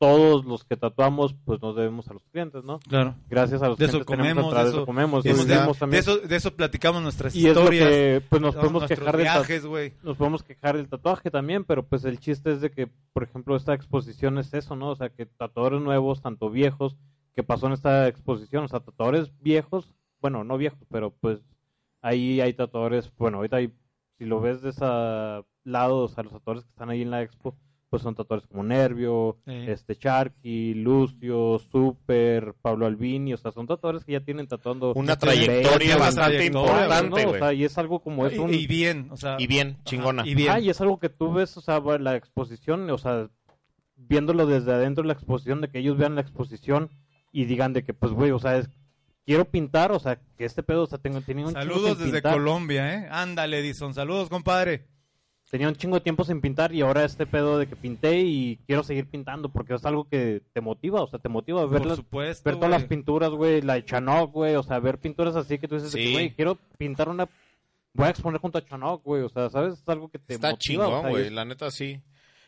todos 0.00 0.46
los 0.46 0.64
que 0.64 0.78
tatuamos, 0.78 1.34
pues 1.44 1.60
nos 1.60 1.76
debemos 1.76 2.08
a 2.08 2.14
los 2.14 2.24
clientes, 2.32 2.64
¿no? 2.64 2.78
Claro. 2.80 3.14
Gracias 3.28 3.60
a 3.60 3.68
los 3.68 3.76
De 3.76 3.84
eso 3.84 4.04
clientes 4.04 4.06
tenemos 4.16 4.44
comemos, 4.44 4.52
atrás, 4.52 4.64
de 4.64 4.70
eso, 4.70 4.78
eso 4.78 4.86
comemos, 4.86 5.22
de, 5.22 5.30
eso- 5.30 5.44
de 5.86 5.98
eso, 5.98 6.16
de 6.18 6.36
eso 6.36 6.56
platicamos 6.56 7.02
nuestras 7.02 7.36
y 7.36 7.46
es 7.46 7.54
lo 7.54 7.60
historias. 7.64 7.88
que, 7.90 8.22
pues 8.30 8.40
nos 8.40 8.54
no- 8.54 8.60
podemos 8.62 8.84
quejar 8.86 9.12
del 9.16 9.22
viajes, 9.24 9.66
güey. 9.66 9.92
nos 10.02 10.16
podemos 10.16 10.42
quejar 10.42 10.76
del 10.78 10.88
tatuaje 10.88 11.30
también, 11.30 11.64
pero 11.64 11.84
pues 11.86 12.04
el 12.06 12.18
chiste 12.18 12.50
es 12.52 12.62
de 12.62 12.70
que, 12.70 12.88
por 13.12 13.24
ejemplo, 13.24 13.54
esta 13.56 13.74
exposición 13.74 14.38
es 14.38 14.54
eso, 14.54 14.74
¿no? 14.74 14.88
O 14.88 14.96
sea, 14.96 15.10
que 15.10 15.26
tatuadores 15.26 15.82
nuevos, 15.82 16.22
tanto 16.22 16.48
viejos, 16.48 16.96
que 17.36 17.42
pasó 17.42 17.66
en 17.66 17.74
esta 17.74 18.08
exposición, 18.08 18.64
o 18.64 18.68
sea, 18.68 18.80
tatuadores 18.80 19.30
viejos, 19.42 19.94
bueno, 20.22 20.44
no 20.44 20.56
viejos, 20.56 20.80
pero 20.90 21.10
pues 21.20 21.40
ahí 22.00 22.40
hay 22.40 22.54
tatuadores, 22.54 23.12
bueno, 23.18 23.36
ahorita 23.36 23.56
hay, 23.56 23.70
si 24.16 24.24
lo 24.24 24.40
ves 24.40 24.62
de 24.62 24.70
ese 24.70 24.84
lado, 25.64 25.96
o 26.04 26.08
sea, 26.08 26.24
los 26.24 26.32
tatuadores 26.32 26.64
que 26.64 26.70
están 26.70 26.88
ahí 26.88 27.02
en 27.02 27.10
la 27.10 27.20
expo, 27.22 27.54
pues 27.90 28.02
son 28.02 28.14
tatuadores 28.14 28.48
como 28.48 28.62
Nervio, 28.62 29.36
Sí. 29.44 29.52
este 29.66 29.96
Charqui, 29.96 30.74
Lucio, 30.74 31.58
Super, 31.72 32.54
Pablo 32.62 32.86
Albini, 32.86 33.34
o 33.34 33.36
sea, 33.36 33.50
son 33.50 33.66
tatuadores 33.66 34.04
que 34.04 34.12
ya 34.12 34.20
tienen 34.20 34.46
tatuando 34.46 34.92
Una 34.94 35.16
trayectoria 35.18 35.96
20, 35.96 35.96
bastante 35.98 36.36
30 36.38 36.58
años, 36.60 36.70
importante, 36.70 37.24
¿no? 37.24 37.30
O 37.32 37.34
sea, 37.38 37.52
y 37.52 37.64
es 37.64 37.76
algo 37.78 38.00
como 38.00 38.26
es 38.26 38.34
Y, 38.34 38.38
un... 38.38 38.54
y 38.54 38.66
bien, 38.68 39.08
o 39.10 39.16
sea. 39.16 39.36
Y 39.40 39.46
bien, 39.48 39.76
chingona. 39.84 40.26
y 40.26 40.34
bien. 40.36 40.50
Ah, 40.52 40.60
y 40.60 40.70
es 40.70 40.80
algo 40.80 40.98
que 41.00 41.08
tú 41.08 41.32
ves, 41.32 41.56
o 41.56 41.60
sea, 41.60 41.80
la 41.98 42.14
exposición, 42.16 42.88
o 42.90 42.96
sea, 42.98 43.28
viéndolo 43.96 44.46
desde 44.46 44.72
adentro 44.72 45.02
de 45.02 45.08
la 45.08 45.12
exposición, 45.14 45.60
de 45.60 45.68
que 45.68 45.80
ellos 45.80 45.96
vean 45.98 46.14
la 46.14 46.20
exposición 46.20 46.90
y 47.32 47.44
digan 47.46 47.72
de 47.72 47.82
que, 47.84 47.92
pues, 47.92 48.12
güey, 48.12 48.30
o 48.30 48.38
sea, 48.38 48.56
es- 48.58 48.70
quiero 49.26 49.44
pintar, 49.44 49.92
o 49.92 49.98
sea, 50.00 50.18
que 50.38 50.44
este 50.44 50.62
pedo, 50.62 50.84
o 50.84 50.86
sea, 50.86 50.98
tengo, 50.98 51.20
tenía 51.20 51.46
un 51.46 51.52
Saludos 51.52 51.98
desde 51.98 52.12
pintar. 52.12 52.32
Colombia, 52.34 52.94
¿eh? 52.94 53.08
Ándale, 53.10 53.58
Edison. 53.58 53.94
Saludos, 53.94 54.28
compadre. 54.28 54.86
Tenía 55.50 55.68
un 55.68 55.74
chingo 55.74 55.96
de 55.96 56.00
tiempo 56.02 56.24
sin 56.24 56.40
pintar 56.40 56.72
y 56.74 56.80
ahora 56.80 57.04
este 57.04 57.26
pedo 57.26 57.58
de 57.58 57.66
que 57.66 57.76
pinté 57.76 58.20
y 58.20 58.58
quiero 58.66 58.82
seguir 58.84 59.06
pintando 59.06 59.48
porque 59.48 59.74
es 59.74 59.84
algo 59.84 60.04
que 60.08 60.42
te 60.52 60.60
motiva, 60.60 61.02
o 61.02 61.08
sea, 61.08 61.18
te 61.18 61.28
motiva 61.28 61.62
a 61.62 61.66
ver, 61.66 61.78
Por 61.80 61.88
las- 61.88 61.96
supuesto, 61.96 62.44
ver 62.44 62.54
todas 62.54 62.70
güey. 62.70 62.80
las 62.80 62.88
pinturas, 62.88 63.30
güey, 63.30 63.60
la 63.62 63.74
de 63.74 63.84
Chanok, 63.84 64.32
güey, 64.32 64.54
o 64.54 64.62
sea, 64.62 64.78
ver 64.78 64.98
pinturas 64.98 65.34
así 65.36 65.58
que 65.58 65.66
tú 65.68 65.74
dices, 65.74 65.94
que, 65.94 66.02
Sí. 66.06 66.12
güey, 66.12 66.30
quiero 66.34 66.56
pintar 66.78 67.08
una... 67.08 67.28
Voy 67.92 68.06
a 68.06 68.10
exponer 68.10 68.40
junto 68.40 68.58
a 68.58 68.64
Chanok, 68.64 69.02
güey, 69.02 69.22
o 69.22 69.28
sea, 69.28 69.50
¿sabes? 69.50 69.74
Es 69.80 69.88
algo 69.88 70.08
que 70.08 70.20
te 70.20 70.34
Está 70.34 70.52
motiva. 70.52 70.86
o 70.86 70.90
chingón, 70.90 71.10
güey. 71.10 71.26
es- 71.26 71.32
La 71.32 71.44
neta 71.44 71.70
sí. 71.72 72.00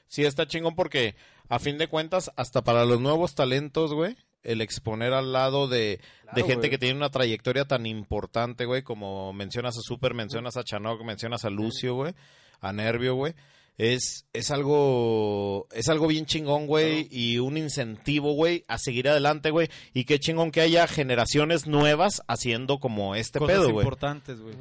Sí, 0.06 0.24
está 0.24 0.46
chingón 0.46 0.76
porque 0.76 1.16
a 1.48 1.58
fin 1.58 1.78
de 1.78 1.88
cuentas, 1.88 2.30
hasta 2.36 2.62
para 2.62 2.84
los 2.84 3.00
nuevos 3.00 3.34
talentos, 3.34 3.92
güey, 3.94 4.14
el 4.44 4.60
exponer 4.60 5.12
al 5.12 5.32
lado 5.32 5.66
de, 5.68 6.00
de 6.34 6.42
gente 6.42 6.54
güey. 6.68 6.70
que 6.70 6.78
tiene 6.78 6.96
una 6.96 7.10
trayectoria 7.10 7.64
tan 7.64 7.86
importante, 7.86 8.64
güey, 8.66 8.82
como 8.82 9.32
mencionas 9.32 9.76
a 9.76 9.80
Super, 9.80 10.14
mencionas 10.14 10.56
a 10.56 10.62
Chanok, 10.64 11.02
mencionas 11.02 11.44
a 11.44 11.50
Lucio, 11.50 11.94
güey, 11.94 12.14
a 12.62 12.72
Nervio, 12.72 13.14
güey. 13.14 13.34
Es, 13.78 14.26
es 14.32 14.50
algo 14.50 15.66
es 15.72 15.88
algo 15.88 16.06
bien 16.06 16.26
chingón, 16.26 16.66
güey, 16.66 17.08
y 17.10 17.38
un 17.38 17.56
incentivo, 17.56 18.32
güey, 18.34 18.64
a 18.68 18.78
seguir 18.78 19.08
adelante, 19.08 19.50
güey. 19.50 19.68
Y 19.92 20.04
qué 20.04 20.20
chingón 20.20 20.50
que 20.52 20.60
haya 20.60 20.86
generaciones 20.86 21.66
nuevas 21.66 22.22
haciendo 22.28 22.78
como 22.78 23.14
este 23.14 23.38
Cosas 23.38 23.56
pedo, 23.56 23.72
güey. 23.72 23.84
importantes, 23.84 24.40
güey. 24.40 24.54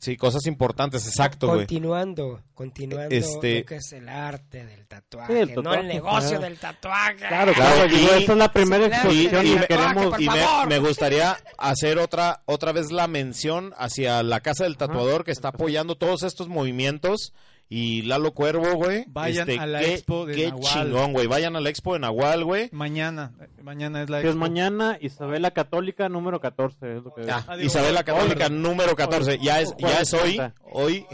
Sí, 0.00 0.16
cosas 0.16 0.46
importantes, 0.46 1.06
exacto, 1.06 1.46
güey. 1.48 1.60
Continuando, 1.60 2.40
continuando 2.54 3.14
Este- 3.14 3.60
lo 3.60 3.66
que 3.66 3.76
es 3.76 3.92
el 3.92 4.08
arte 4.08 4.64
del 4.64 4.86
tatuaje, 4.86 5.32
Sí, 5.46 5.52
el 5.52 5.62
no 5.62 5.74
el 5.74 5.88
negocio 5.88 6.38
del 6.38 6.56
tatuaje. 6.58 7.16
Claro, 7.16 7.52
Claro, 7.52 7.88
digo, 7.88 8.08
y- 8.14 8.18
esta 8.20 8.32
es 8.32 8.38
la 8.38 8.52
primera 8.52 8.86
exposición 8.86 9.46
y, 9.46 9.50
y, 9.50 9.54
me, 9.56 9.66
queremos... 9.66 10.20
y 10.20 10.28
me 10.68 10.78
gustaría 10.78 11.36
hacer 11.56 11.98
otra 11.98 12.42
otra 12.46 12.72
vez 12.72 12.90
la 12.92 13.08
mención 13.08 13.74
hacia 13.76 14.22
la 14.22 14.40
casa 14.40 14.64
del 14.64 14.76
tatuador 14.76 15.24
que 15.24 15.32
está 15.32 15.48
apoyando 15.48 15.96
todos 15.96 16.22
estos 16.22 16.48
movimientos 16.48 17.32
y 17.70 18.02
Lalo 18.02 18.32
Cuervo, 18.32 18.74
güey. 18.76 19.04
Vayan 19.08 19.48
Este, 19.48 19.60
a 19.60 19.66
la 19.66 19.80
qué, 19.80 19.94
expo 19.94 20.24
de 20.26 20.34
qué 20.34 20.48
Nahual. 20.48 20.62
chingón, 20.86 21.12
güey. 21.12 21.26
Vayan 21.26 21.54
a 21.56 21.60
la 21.60 21.68
expo 21.68 21.92
de 21.94 22.00
Nahual, 22.00 22.44
güey. 22.44 22.68
Mañana, 22.72 23.32
eh, 23.40 23.48
mañana 23.62 24.02
es 24.02 24.08
la 24.10 24.18
Que 24.20 24.28
es 24.28 24.34
expo. 24.34 24.40
mañana 24.40 24.96
Isabela 25.00 25.50
Católica 25.50 26.08
número 26.08 26.40
14. 26.40 26.96
Es 26.98 27.02
lo 27.04 27.12
que 27.14 27.30
Ah, 27.30 27.44
Ah, 27.46 27.56
digo, 27.56 27.66
Isabela 27.66 28.02
Católica 28.04 28.48
número 28.48 28.96
14. 28.96 29.38
Ya 29.38 29.60
es 29.60 29.74
ya 29.78 30.00
es 30.00 30.14
hoy, 30.14 30.40
hoy. 30.72 31.06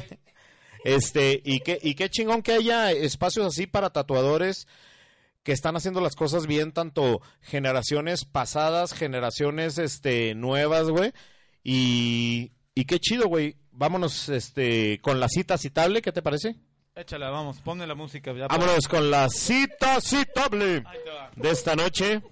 Este, 0.85 1.41
y 1.45 1.61
qué 1.61 1.79
y 1.83 1.95
qué 1.95 2.11
chingón 2.11 2.43
que 2.43 2.53
haya 2.53 2.93
espacios 2.93 3.47
así 3.47 3.67
para 3.67 3.91
tatuadores 3.91 4.67
que 5.43 5.53
están 5.53 5.77
haciendo 5.77 6.01
las 6.01 6.15
cosas 6.15 6.47
bien, 6.47 6.73
tanto 6.73 7.21
generaciones 7.41 8.25
pasadas, 8.25 8.93
generaciones 8.93 9.79
este 9.79 10.35
nuevas, 10.35 10.89
güey. 10.89 11.13
Y, 11.63 12.53
y 12.75 12.85
qué 12.85 12.99
chido, 13.01 13.29
güey. 13.29 13.57
Vámonos 13.77 14.29
este 14.29 15.01
con 15.03 15.19
la 15.19 15.29
cita 15.29 15.59
citable, 15.59 16.01
¿qué 16.01 16.13
te 16.13 16.23
parece? 16.23 16.57
Échala, 16.95 17.29
vamos, 17.31 17.59
ponme 17.59 17.87
la 17.87 17.97
música. 17.97 18.33
Ya 18.33 18.47
Vámonos 18.47 18.87
con 18.89 19.11
la 19.11 19.29
cita 19.29 20.01
citable 20.01 20.85
de 21.35 21.51
esta 21.51 21.75
noche. 21.75 22.23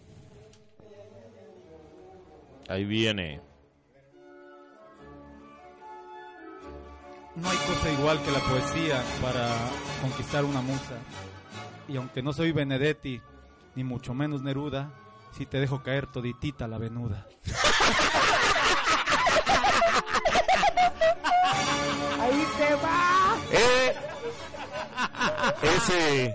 Ahí 2.68 2.84
viene. 2.84 3.40
No 7.34 7.50
hay 7.50 7.56
cosa 7.56 7.90
igual 7.90 8.22
que 8.22 8.30
la 8.30 8.38
poesía 8.40 9.02
para 9.20 9.48
conquistar 10.00 10.44
una 10.44 10.60
musa. 10.60 10.96
Y 11.88 11.96
aunque 11.96 12.22
no 12.22 12.32
soy 12.32 12.52
Benedetti, 12.52 13.20
ni 13.74 13.82
mucho 13.82 14.14
menos 14.14 14.42
Neruda, 14.42 14.92
si 15.36 15.46
te 15.46 15.58
dejo 15.58 15.82
caer 15.82 16.06
toditita 16.06 16.68
la 16.68 16.78
venuda. 16.78 17.26
Va. 22.82 23.36
Eh, 23.52 23.94
ese, 25.62 26.34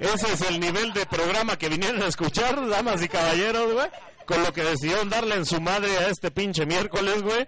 ese 0.00 0.32
es 0.32 0.40
el 0.42 0.60
nivel 0.60 0.92
de 0.92 1.06
programa 1.06 1.56
que 1.56 1.68
vinieron 1.68 2.02
a 2.02 2.06
escuchar, 2.06 2.68
damas 2.68 3.02
y 3.02 3.08
caballeros, 3.08 3.72
güey. 3.72 3.86
Con 4.26 4.42
lo 4.42 4.52
que 4.52 4.64
decidieron 4.64 5.08
darle 5.08 5.36
en 5.36 5.46
su 5.46 5.60
madre 5.60 5.96
a 5.98 6.08
este 6.08 6.32
pinche 6.32 6.66
miércoles, 6.66 7.22
güey. 7.22 7.46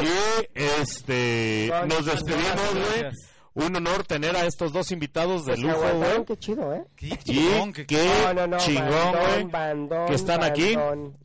Y 0.00 0.58
este, 0.58 1.70
nos 1.86 2.06
despedimos, 2.06 2.74
güey. 2.74 3.10
Un 3.58 3.74
honor 3.76 4.04
tener 4.04 4.36
a 4.36 4.46
estos 4.46 4.72
dos 4.72 4.90
invitados 4.92 5.44
de 5.44 5.52
Pues 5.54 5.60
lujo, 5.64 5.80
güey. 5.96 6.24
qué 6.26 6.36
chido, 6.36 6.74
¿eh? 6.74 6.84
Qué 6.96 7.16
chingón, 7.18 7.72
qué- 7.72 7.86
qué 7.86 8.08
No, 8.24 8.34
no, 8.34 8.46
no, 8.46 8.56
chingón, 8.58 9.12
güey. 9.12 10.06
Que 10.06 10.14
están 10.14 10.44
aquí. 10.44 10.76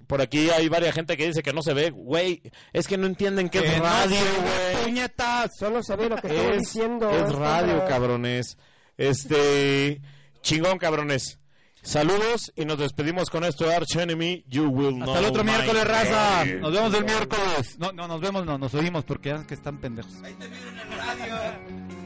Por 0.07 0.19
aquí 0.21 0.49
hay 0.49 0.67
varias 0.67 0.95
gente 0.95 1.15
que 1.15 1.27
dice 1.27 1.43
que 1.43 1.53
no 1.53 1.61
se 1.61 1.73
ve. 1.73 1.91
Güey, 1.91 2.41
es 2.73 2.87
que 2.87 2.97
no 2.97 3.05
entienden 3.07 3.49
qué 3.49 3.61
Que 3.61 3.67
es 3.67 3.79
radio, 3.79 4.17
güey. 4.17 4.83
puñetas. 4.85 5.51
Solo 5.57 5.83
se 5.83 5.95
ve 5.95 6.09
lo 6.09 6.15
que 6.17 6.27
estoy 6.27 6.51
es, 6.53 6.59
diciendo. 6.59 7.09
es 7.11 7.31
radio, 7.33 7.85
cabrones. 7.87 8.57
Este, 8.97 10.01
chingón, 10.41 10.77
cabrones. 10.79 11.39
Saludos 11.83 12.51
y 12.55 12.63
nos 12.65 12.77
despedimos 12.79 13.29
con 13.29 13.43
esto 13.43 13.65
de 13.65 13.75
Arch 13.75 13.95
Enemy. 13.97 14.45
You 14.47 14.69
will 14.69 15.01
Hasta 15.03 15.19
el 15.19 15.19
know 15.19 15.29
otro 15.31 15.43
my 15.43 15.51
miércoles, 15.51 15.83
raza. 15.85 16.45
Nos 16.45 16.71
vemos 16.71 16.93
el 16.93 17.03
miércoles. 17.05 17.75
No, 17.77 17.91
no, 17.91 18.07
nos 18.07 18.21
vemos, 18.21 18.45
no, 18.45 18.57
nos 18.57 18.73
oímos 18.73 19.03
porque 19.03 19.29
ya 19.29 19.45
que 19.45 19.53
están 19.53 19.79
pendejos. 19.79 20.13
Ahí 20.23 20.33
te 20.33 20.47
vieron 20.47 20.79
en 20.79 20.97
radio. 20.97 22.02